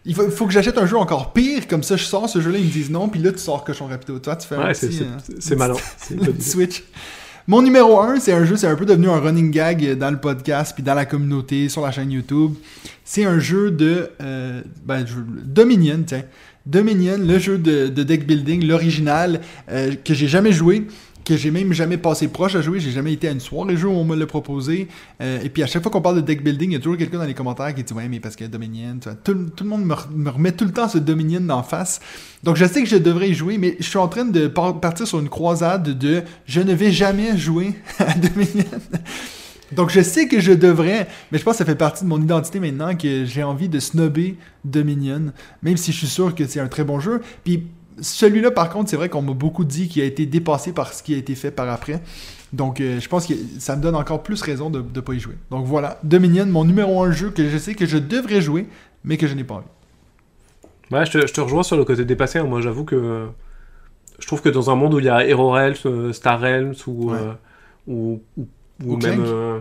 Il 0.08 0.14
faut, 0.14 0.30
faut 0.30 0.46
que 0.46 0.52
j'achète 0.52 0.78
un 0.78 0.86
jeu 0.86 0.96
encore 0.96 1.32
pire, 1.32 1.66
comme 1.66 1.82
ça 1.82 1.96
je 1.96 2.04
sors 2.04 2.28
ce 2.28 2.40
jeu-là, 2.40 2.58
ils 2.58 2.66
me 2.66 2.70
disent 2.70 2.90
non, 2.90 3.08
puis 3.08 3.20
là 3.20 3.32
tu 3.32 3.38
sors 3.38 3.64
cochon 3.64 3.88
rapido. 3.88 4.20
Toi, 4.20 4.36
tu 4.36 4.46
fais 4.46 4.54
un 4.54 4.72
c'est 4.72 4.86
petit, 4.86 4.98
c'est- 4.98 5.02
euh, 5.04 5.36
c'est- 5.40 5.56
malin. 5.56 5.74
C'est 5.98 6.14
une 6.14 6.40
switch. 6.40 6.84
Mon 7.48 7.62
numéro 7.62 8.00
1, 8.00 8.18
c'est 8.18 8.32
un 8.32 8.44
jeu, 8.44 8.56
c'est 8.56 8.66
un 8.66 8.74
peu 8.74 8.84
devenu 8.84 9.08
un 9.08 9.20
running 9.20 9.52
gag 9.52 9.96
dans 9.96 10.10
le 10.10 10.16
podcast, 10.16 10.72
puis 10.74 10.82
dans 10.82 10.94
la 10.94 11.04
communauté, 11.04 11.68
sur 11.68 11.80
la 11.82 11.92
chaîne 11.92 12.10
YouTube. 12.10 12.54
C'est 13.04 13.24
un 13.24 13.38
jeu 13.38 13.70
de 13.70 14.10
euh, 14.20 14.62
ben, 14.84 15.04
Dominion, 15.44 16.02
tiens. 16.04 16.24
Dominion, 16.66 17.18
le 17.20 17.38
jeu 17.38 17.56
de, 17.56 17.86
de 17.86 18.02
deck 18.02 18.26
building, 18.26 18.66
l'original, 18.66 19.40
euh, 19.70 19.94
que 20.04 20.12
j'ai 20.12 20.26
jamais 20.26 20.50
joué, 20.50 20.88
que 21.26 21.36
j'ai 21.36 21.50
même 21.50 21.72
jamais 21.72 21.98
passé 21.98 22.28
proche 22.28 22.54
à 22.54 22.62
jouer, 22.62 22.78
j'ai 22.78 22.92
jamais 22.92 23.12
été 23.12 23.26
à 23.26 23.32
une 23.32 23.40
soirée 23.40 23.76
jeu 23.76 23.88
où 23.88 23.92
on 23.92 24.04
me 24.04 24.14
l'a 24.14 24.26
proposé. 24.26 24.86
Euh, 25.20 25.40
et 25.42 25.48
puis 25.48 25.62
à 25.64 25.66
chaque 25.66 25.82
fois 25.82 25.90
qu'on 25.90 26.00
parle 26.00 26.16
de 26.16 26.20
deck 26.20 26.42
building, 26.42 26.70
il 26.70 26.74
y 26.74 26.76
a 26.76 26.78
toujours 26.78 26.96
quelqu'un 26.96 27.18
dans 27.18 27.24
les 27.24 27.34
commentaires 27.34 27.74
qui 27.74 27.82
dit 27.82 27.92
Ouais, 27.92 28.08
mais 28.08 28.20
parce 28.20 28.36
que 28.36 28.44
Dominion, 28.44 29.00
tout, 29.24 29.34
tout 29.56 29.64
le 29.64 29.70
monde 29.70 29.84
me, 29.84 29.94
me 30.14 30.30
remet 30.30 30.52
tout 30.52 30.64
le 30.64 30.72
temps 30.72 30.88
ce 30.88 30.98
Dominion 30.98 31.40
d'en 31.40 31.64
face. 31.64 32.00
Donc 32.44 32.54
je 32.56 32.64
sais 32.64 32.80
que 32.80 32.88
je 32.88 32.96
devrais 32.96 33.30
y 33.30 33.34
jouer, 33.34 33.58
mais 33.58 33.76
je 33.80 33.88
suis 33.88 33.98
en 33.98 34.06
train 34.06 34.24
de 34.24 34.46
par- 34.46 34.80
partir 34.80 35.06
sur 35.06 35.18
une 35.18 35.28
croisade 35.28 35.98
de 35.98 36.22
je 36.46 36.60
ne 36.60 36.72
vais 36.72 36.92
jamais 36.92 37.36
jouer 37.36 37.74
à 37.98 38.14
Dominion. 38.14 38.64
Donc 39.72 39.90
je 39.90 40.00
sais 40.00 40.28
que 40.28 40.38
je 40.38 40.52
devrais, 40.52 41.08
mais 41.32 41.38
je 41.38 41.42
pense 41.42 41.54
que 41.54 41.58
ça 41.58 41.64
fait 41.64 41.74
partie 41.74 42.04
de 42.04 42.08
mon 42.08 42.22
identité 42.22 42.60
maintenant 42.60 42.94
que 42.94 43.24
j'ai 43.24 43.42
envie 43.42 43.68
de 43.68 43.80
snobber 43.80 44.36
Dominion, 44.64 45.32
même 45.62 45.76
si 45.76 45.90
je 45.90 45.98
suis 45.98 46.06
sûr 46.06 46.36
que 46.36 46.46
c'est 46.46 46.60
un 46.60 46.68
très 46.68 46.84
bon 46.84 47.00
jeu. 47.00 47.20
Puis 47.42 47.64
celui-là, 48.00 48.50
par 48.50 48.68
contre, 48.70 48.90
c'est 48.90 48.96
vrai 48.96 49.08
qu'on 49.08 49.22
m'a 49.22 49.32
beaucoup 49.32 49.64
dit 49.64 49.88
qu'il 49.88 50.02
a 50.02 50.04
été 50.04 50.26
dépassé 50.26 50.72
par 50.72 50.92
ce 50.92 51.02
qui 51.02 51.14
a 51.14 51.16
été 51.16 51.34
fait 51.34 51.50
par 51.50 51.68
après. 51.68 52.00
Donc 52.52 52.80
euh, 52.80 53.00
je 53.00 53.08
pense 53.08 53.26
que 53.26 53.34
ça 53.58 53.74
me 53.76 53.82
donne 53.82 53.94
encore 53.96 54.22
plus 54.22 54.40
raison 54.42 54.70
de 54.70 54.78
ne 54.94 55.00
pas 55.00 55.14
y 55.14 55.18
jouer. 55.20 55.34
Donc 55.50 55.66
voilà, 55.66 55.98
Dominion, 56.04 56.46
mon 56.46 56.64
numéro 56.64 57.02
un 57.02 57.10
jeu 57.10 57.30
que 57.30 57.48
je 57.48 57.58
sais 57.58 57.74
que 57.74 57.86
je 57.86 57.98
devrais 57.98 58.40
jouer, 58.40 58.66
mais 59.04 59.16
que 59.16 59.26
je 59.26 59.34
n'ai 59.34 59.44
pas 59.44 59.54
envie. 59.54 59.66
Ouais, 60.92 61.04
je 61.04 61.10
te, 61.18 61.26
je 61.26 61.32
te 61.32 61.40
rejoins 61.40 61.62
sur 61.64 61.76
le 61.76 61.84
côté 61.84 62.04
dépassé. 62.04 62.38
hein. 62.38 62.44
Moi, 62.44 62.60
j'avoue 62.60 62.84
que 62.84 63.26
je 64.20 64.26
trouve 64.26 64.40
que 64.42 64.48
dans 64.48 64.70
un 64.70 64.76
monde 64.76 64.94
où 64.94 64.98
il 65.00 65.04
y 65.06 65.08
a 65.08 65.26
Hero 65.26 65.50
Realms, 65.50 65.74
euh, 65.86 66.12
Star 66.12 66.40
Realms 66.40 66.74
ou, 66.86 67.10
Ouais. 67.10 67.18
euh, 67.18 67.32
ou, 67.88 68.20
ou, 68.36 68.46
ou 68.84 68.92
Ou 68.92 68.96
même 68.96 69.14
Clank. 69.16 69.26
euh, 69.26 69.58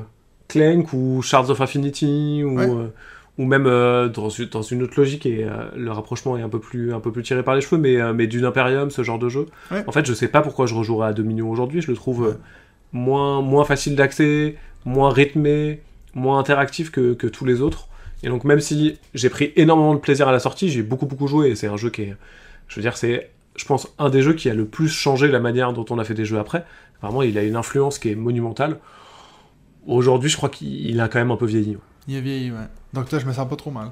Clank 0.47 0.93
ou 0.93 1.21
Shards 1.23 1.49
of 1.49 1.59
Affinity 1.61 2.43
ou, 2.43 2.55
Ouais. 2.57 2.91
Ou 3.37 3.45
même 3.45 3.65
euh, 3.67 4.07
dans, 4.07 4.29
une- 4.29 4.45
dans 4.45 4.61
une 4.61 4.83
autre 4.83 4.93
logique 4.97 5.25
et 5.25 5.43
euh, 5.43 5.69
le 5.75 5.91
rapprochement 5.91 6.37
est 6.37 6.41
un 6.41 6.49
peu 6.49 6.59
plus 6.59 6.93
un 6.93 6.99
peu 7.01 7.11
plus 7.11 7.23
tiré 7.23 7.43
par 7.43 7.53
les 7.55 7.61
cheveux, 7.61 7.77
mais, 7.81 7.99
euh, 7.99 8.13
mais 8.13 8.27
d'une 8.27 8.45
Imperium, 8.45 8.89
ce 8.91 9.03
genre 9.03 9.19
de 9.19 9.27
jeu. 9.29 9.45
Ouais. 9.71 9.83
En 9.87 9.91
fait, 9.91 10.05
je 10.05 10.13
sais 10.13 10.27
pas 10.29 10.41
pourquoi 10.41 10.65
je 10.67 10.73
rejouerais 10.75 11.07
à 11.09 11.13
Dominion 11.13 11.49
aujourd'hui. 11.49 11.81
Je 11.81 11.91
le 11.91 11.97
trouve 11.97 12.37
moins 12.93 13.41
moins 13.41 13.65
facile 13.65 13.95
d'accès, 13.95 14.55
moins 14.85 15.09
rythmé, 15.11 15.81
moins 16.13 16.39
interactif 16.39 16.91
que, 16.91 17.13
que 17.13 17.27
tous 17.27 17.43
les 17.45 17.61
autres. 17.61 17.87
Et 18.23 18.29
donc 18.29 18.45
même 18.45 18.61
si 18.61 18.97
j'ai 19.13 19.29
pris 19.29 19.51
énormément 19.57 19.93
de 19.93 19.99
plaisir 19.99 20.27
à 20.27 20.31
la 20.31 20.39
sortie, 20.39 20.69
j'ai 20.69 20.81
beaucoup 20.81 21.05
beaucoup 21.05 21.27
joué 21.27 21.49
et 21.49 21.55
c'est 21.55 21.67
un 21.67 21.77
jeu 21.77 21.89
qui 21.89 22.03
est, 22.03 22.15
je 22.69 22.75
veux 22.77 22.81
dire, 22.81 22.95
c'est, 22.95 23.29
je 23.57 23.65
pense, 23.65 23.93
un 23.99 24.09
des 24.09 24.21
jeux 24.21 24.33
qui 24.33 24.49
a 24.49 24.53
le 24.53 24.65
plus 24.65 24.87
changé 24.87 25.27
la 25.27 25.39
manière 25.41 25.73
dont 25.73 25.85
on 25.89 25.99
a 25.99 26.03
fait 26.05 26.13
des 26.13 26.25
jeux 26.25 26.39
après. 26.39 26.63
Vraiment, 27.01 27.21
il 27.21 27.37
a 27.37 27.43
une 27.43 27.57
influence 27.57 27.99
qui 27.99 28.09
est 28.09 28.15
monumentale. 28.15 28.77
Aujourd'hui, 29.85 30.29
je 30.29 30.37
crois 30.37 30.49
qu'il 30.49 30.99
a 30.99 31.07
quand 31.09 31.19
même 31.19 31.31
un 31.31 31.35
peu 31.37 31.45
vieilli. 31.45 31.71
ouais. 31.75 31.81
Il 32.07 32.15
est 32.15 32.21
vieilli, 32.21 32.51
ouais. 32.51 32.67
Donc 32.93 33.11
là, 33.11 33.19
je 33.19 33.25
me 33.25 33.33
sens 33.33 33.47
pas 33.47 33.55
trop 33.55 33.71
mal. 33.71 33.89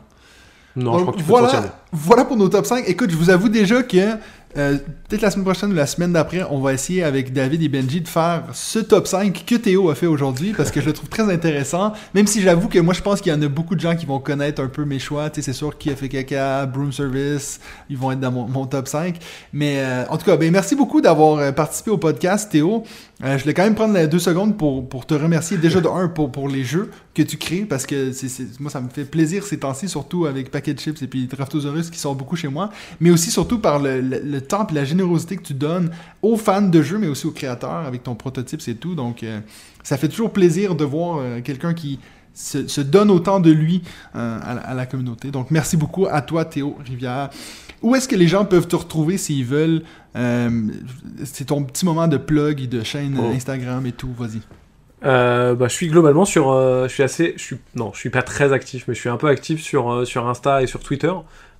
Non, 0.76 0.92
Donc, 0.92 1.00
je 1.00 1.02
crois 1.02 1.14
que 1.14 1.18
tu 1.18 1.24
peux 1.24 1.34
te 1.34 1.40
voilà, 1.40 1.80
voilà 1.92 2.26
pour 2.26 2.38
nos 2.38 2.50
top 2.50 2.66
5. 2.66 2.86
Écoute, 2.88 3.12
je 3.12 3.16
vous 3.16 3.30
avoue 3.30 3.50
déjà 3.50 3.84
que 3.84 4.18
euh, 4.56 4.78
peut-être 5.08 5.22
la 5.22 5.32
semaine 5.32 5.46
prochaine 5.46 5.72
ou 5.72 5.76
la 5.76 5.88
semaine 5.88 6.14
d'après, 6.14 6.44
on 6.50 6.60
va 6.60 6.74
essayer 6.74 7.04
avec 7.04 7.34
David 7.34 7.62
et 7.64 7.70
Benji 7.70 8.02
de 8.02 8.08
faire 8.08 8.44
ce 8.54 8.80
top 8.80 9.08
5 9.08 9.46
que 9.46 9.56
Théo 9.56 9.90
a 9.90 9.96
fait 9.96 10.06
aujourd'hui 10.06 10.54
parce 10.56 10.70
que 10.70 10.80
je 10.80 10.86
le 10.86 10.94
trouve 10.94 11.10
très 11.10 11.32
intéressant. 11.32 11.94
Même 12.14 12.28
si 12.28 12.42
j'avoue 12.42 12.70
que 12.70 12.78
moi 12.80 12.94
je 12.94 13.02
pense 13.02 13.22
qu'il 13.22 13.32
y 13.32 13.36
en 13.36 13.42
a 13.42 13.48
beaucoup 13.48 13.76
de 13.76 13.80
gens 13.80 13.96
qui 13.96 14.06
vont 14.06 14.20
connaître 14.20 14.62
un 14.62 14.68
peu 14.68 14.86
mes 14.86 15.00
choix. 15.00 15.30
Tu 15.30 15.42
sais, 15.42 15.52
c'est 15.52 15.58
sûr 15.58 15.78
qui 15.78 15.90
a 15.90 15.96
fait 15.96 16.10
caca, 16.10 16.68
Broom 16.68 16.92
Service, 16.92 17.60
ils 17.90 17.98
vont 17.98 18.12
être 18.12 18.20
dans 18.20 18.32
mon, 18.32 18.48
mon 18.48 18.68
top 18.68 18.88
5. 18.88 19.18
Mais 19.54 19.78
euh, 19.78 20.06
en 20.10 20.18
tout 20.18 20.26
cas, 20.26 20.38
ben, 20.38 20.52
merci 20.52 20.76
beaucoup 20.76 21.02
d'avoir 21.02 21.38
euh, 21.38 21.52
participé 21.52 21.90
au 21.90 21.98
podcast, 21.98 22.52
Théo. 22.52 22.84
Euh, 23.24 23.38
je 23.38 23.44
voulais 23.44 23.54
quand 23.54 23.64
même 23.64 23.76
prendre 23.76 24.06
deux 24.06 24.20
secondes 24.20 24.58
pour, 24.58 25.06
te 25.06 25.14
remercier 25.14 25.58
déjà 25.58 25.80
de 25.80 25.88
un 25.88 26.10
pour, 26.10 26.50
les 26.50 26.64
jeux 26.64 26.92
que 27.14 27.22
tu 27.22 27.38
crées 27.38 27.62
parce 27.62 27.86
que 27.86 28.12
moi 28.60 28.70
ça 28.70 28.82
me 28.82 28.90
fait 28.90 29.06
plaisir 29.06 29.46
ces 29.46 29.60
temps-ci, 29.60 29.88
surtout 29.88 30.26
avec 30.26 30.52
Packet 30.52 30.80
Chips 30.80 31.02
et 31.02 31.08
puis 31.08 31.28
Draftosaurus 31.28 31.90
qui 31.90 32.00
sort 32.00 32.16
beaucoup 32.16 32.36
chez 32.36 32.50
moi, 32.50 32.70
mais 33.00 33.12
aussi 33.12 33.32
surtout 33.32 33.60
par 33.60 33.80
le, 33.80 34.40
temps 34.40 34.68
et 34.68 34.74
la 34.74 34.84
générosité 34.84 35.38
que 35.38 35.44
tu 35.44 35.54
donnes 35.54 35.92
aux 36.22 36.36
fans 36.36 36.62
de 36.62 36.82
jeux, 36.82 36.98
mais 36.98 37.08
aussi 37.08 37.26
aux 37.26 37.32
créateurs 37.32 37.86
avec 37.86 38.04
ton 38.04 38.16
prototype, 38.16 38.62
c'est 38.62 38.76
tout. 38.76 38.96
Donc 38.96 39.24
euh, 39.24 39.40
ça 39.84 39.98
fait 39.98 40.10
toujours 40.10 40.34
plaisir 40.34 40.76
de 40.76 40.84
voir 40.84 41.20
euh, 41.20 41.40
quelqu'un 41.42 41.74
qui 41.74 42.00
se, 42.34 42.82
donne 42.82 43.10
autant 43.12 43.40
de 43.40 43.52
lui 43.52 43.84
à 44.14 44.74
la 44.74 44.86
communauté. 44.88 45.30
Donc 45.30 45.52
merci 45.52 45.78
beaucoup 45.78 46.08
à 46.08 46.22
toi 46.22 46.46
Théo 46.46 46.76
Rivière. 46.84 47.30
Où 47.84 47.96
est-ce 47.96 48.08
que 48.08 48.16
les 48.16 48.28
gens 48.28 48.46
peuvent 48.46 48.68
te 48.68 48.76
retrouver 48.76 49.18
s'ils 49.18 49.46
veulent 49.46 49.84
Euh, 50.16 50.50
C'est 51.26 51.46
ton 51.46 51.64
petit 51.64 51.86
moment 51.86 52.08
de 52.08 52.18
plug 52.18 52.68
de 52.68 52.82
chaîne 52.84 53.18
Oh. 53.20 53.32
Instagram 53.36 53.86
et 53.86 53.92
tout, 53.92 54.12
vas-y. 54.18 54.42
Euh, 55.06 55.54
bah, 55.54 55.68
je 55.68 55.74
suis 55.74 55.88
globalement 55.90 56.24
sur, 56.26 56.52
euh, 56.52 56.88
je 56.88 56.94
suis 56.94 57.04
assez, 57.04 57.34
je 57.36 57.44
suis, 57.44 57.58
non, 57.76 57.92
je 57.94 58.00
suis 58.00 58.10
pas 58.10 58.22
très 58.24 58.54
actif, 58.54 58.86
mais 58.88 58.94
je 58.94 59.00
suis 59.02 59.10
un 59.10 59.18
peu 59.18 59.28
actif 59.28 59.62
sur 59.62 59.92
euh, 59.92 60.06
sur 60.06 60.28
Insta 60.30 60.64
et 60.64 60.68
sur 60.68 60.80
Twitter, 60.80 61.12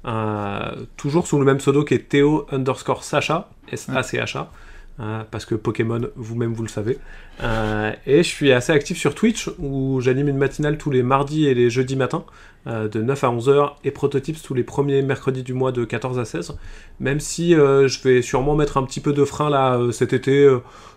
euh, 0.06 0.86
toujours 0.96 1.28
sous 1.28 1.38
le 1.40 1.46
même 1.46 1.58
pseudo 1.58 1.84
qui 1.84 1.94
est 1.94 2.08
Théo 2.08 2.46
underscore 2.52 3.04
Sacha, 3.04 3.50
S 3.72 3.90
A 3.94 4.02
C 4.02 4.18
H 4.18 4.38
A, 4.38 4.50
euh, 5.00 5.24
parce 5.32 5.46
que 5.46 5.56
Pokémon, 5.56 6.02
vous-même 6.16 6.54
vous 6.54 6.64
le 6.64 6.70
savez. 6.70 7.00
Euh, 7.44 7.92
et 8.06 8.18
je 8.18 8.28
suis 8.28 8.52
assez 8.52 8.72
actif 8.72 8.98
sur 8.98 9.16
Twitch 9.16 9.50
où 9.60 10.00
j'anime 10.02 10.28
une 10.28 10.38
matinale 10.38 10.78
tous 10.78 10.92
les 10.92 11.02
mardis 11.04 11.48
et 11.48 11.54
les 11.56 11.70
jeudis 11.70 11.96
matins 11.96 12.26
euh, 12.68 12.88
de 12.88 13.02
9 13.02 13.24
à 13.24 13.28
11h 13.30 13.72
et 13.84 13.92
Prototypes 13.92 14.42
tous 14.42 14.54
les 14.54 14.64
premiers 14.64 15.02
mercredis 15.02 15.42
du 15.44 15.54
mois 15.54 15.72
de 15.72 15.84
14 15.84 16.20
à 16.20 16.26
16. 16.26 16.56
Même 17.00 17.20
si 17.20 17.56
euh, 17.56 17.88
je 17.88 18.02
vais 18.04 18.22
sûrement 18.22 18.56
mettre 18.56 18.78
un 18.78 18.84
petit 18.84 19.00
peu 19.00 19.14
de 19.14 19.26
frein 19.26 19.50
là 19.50 19.80
cet 19.92 20.14
été, 20.14 20.48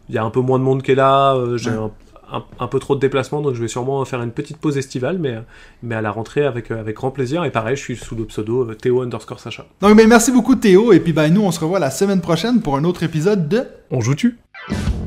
il 0.08 0.14
y 0.14 0.18
a 0.18 0.24
un 0.24 0.30
peu 0.30 0.40
moins 0.40 0.58
de 0.58 0.64
monde 0.64 0.82
qui 0.82 0.92
est 0.92 0.96
là, 0.96 1.34
j'ai 1.56 1.70
Ouais. 1.70 1.76
un, 1.76 1.90
un- 2.32 2.44
un 2.58 2.66
peu 2.66 2.78
trop 2.78 2.94
de 2.94 3.00
déplacements 3.00 3.40
donc 3.40 3.54
je 3.54 3.60
vais 3.60 3.68
sûrement 3.68 4.04
faire 4.04 4.20
une 4.22 4.32
petite 4.32 4.56
pause 4.58 4.76
estivale 4.78 5.18
mais, 5.18 5.38
mais 5.82 5.94
à 5.94 6.00
la 6.00 6.10
rentrée 6.10 6.44
avec, 6.44 6.70
euh, 6.70 6.80
avec 6.80 6.96
grand 6.96 7.10
plaisir. 7.10 7.44
Et 7.44 7.50
pareil 7.50 7.76
je 7.76 7.82
suis 7.82 7.96
sous 7.96 8.14
le 8.16 8.24
pseudo 8.24 8.68
euh, 8.70 8.74
Théo 8.74 9.02
underscore 9.02 9.40
Sacha. 9.40 9.66
Donc 9.80 9.96
ben, 9.96 10.08
merci 10.08 10.32
beaucoup 10.32 10.56
Théo. 10.56 10.92
Et 10.92 11.00
puis 11.00 11.12
ben 11.12 11.32
nous 11.32 11.42
on 11.42 11.50
se 11.52 11.60
revoit 11.60 11.78
la 11.78 11.90
semaine 11.90 12.20
prochaine 12.20 12.60
pour 12.60 12.76
un 12.76 12.84
autre 12.84 13.02
épisode 13.02 13.48
de 13.48 13.64
On 13.90 14.00
joue-tu? 14.00 14.38
Joue 14.68 15.05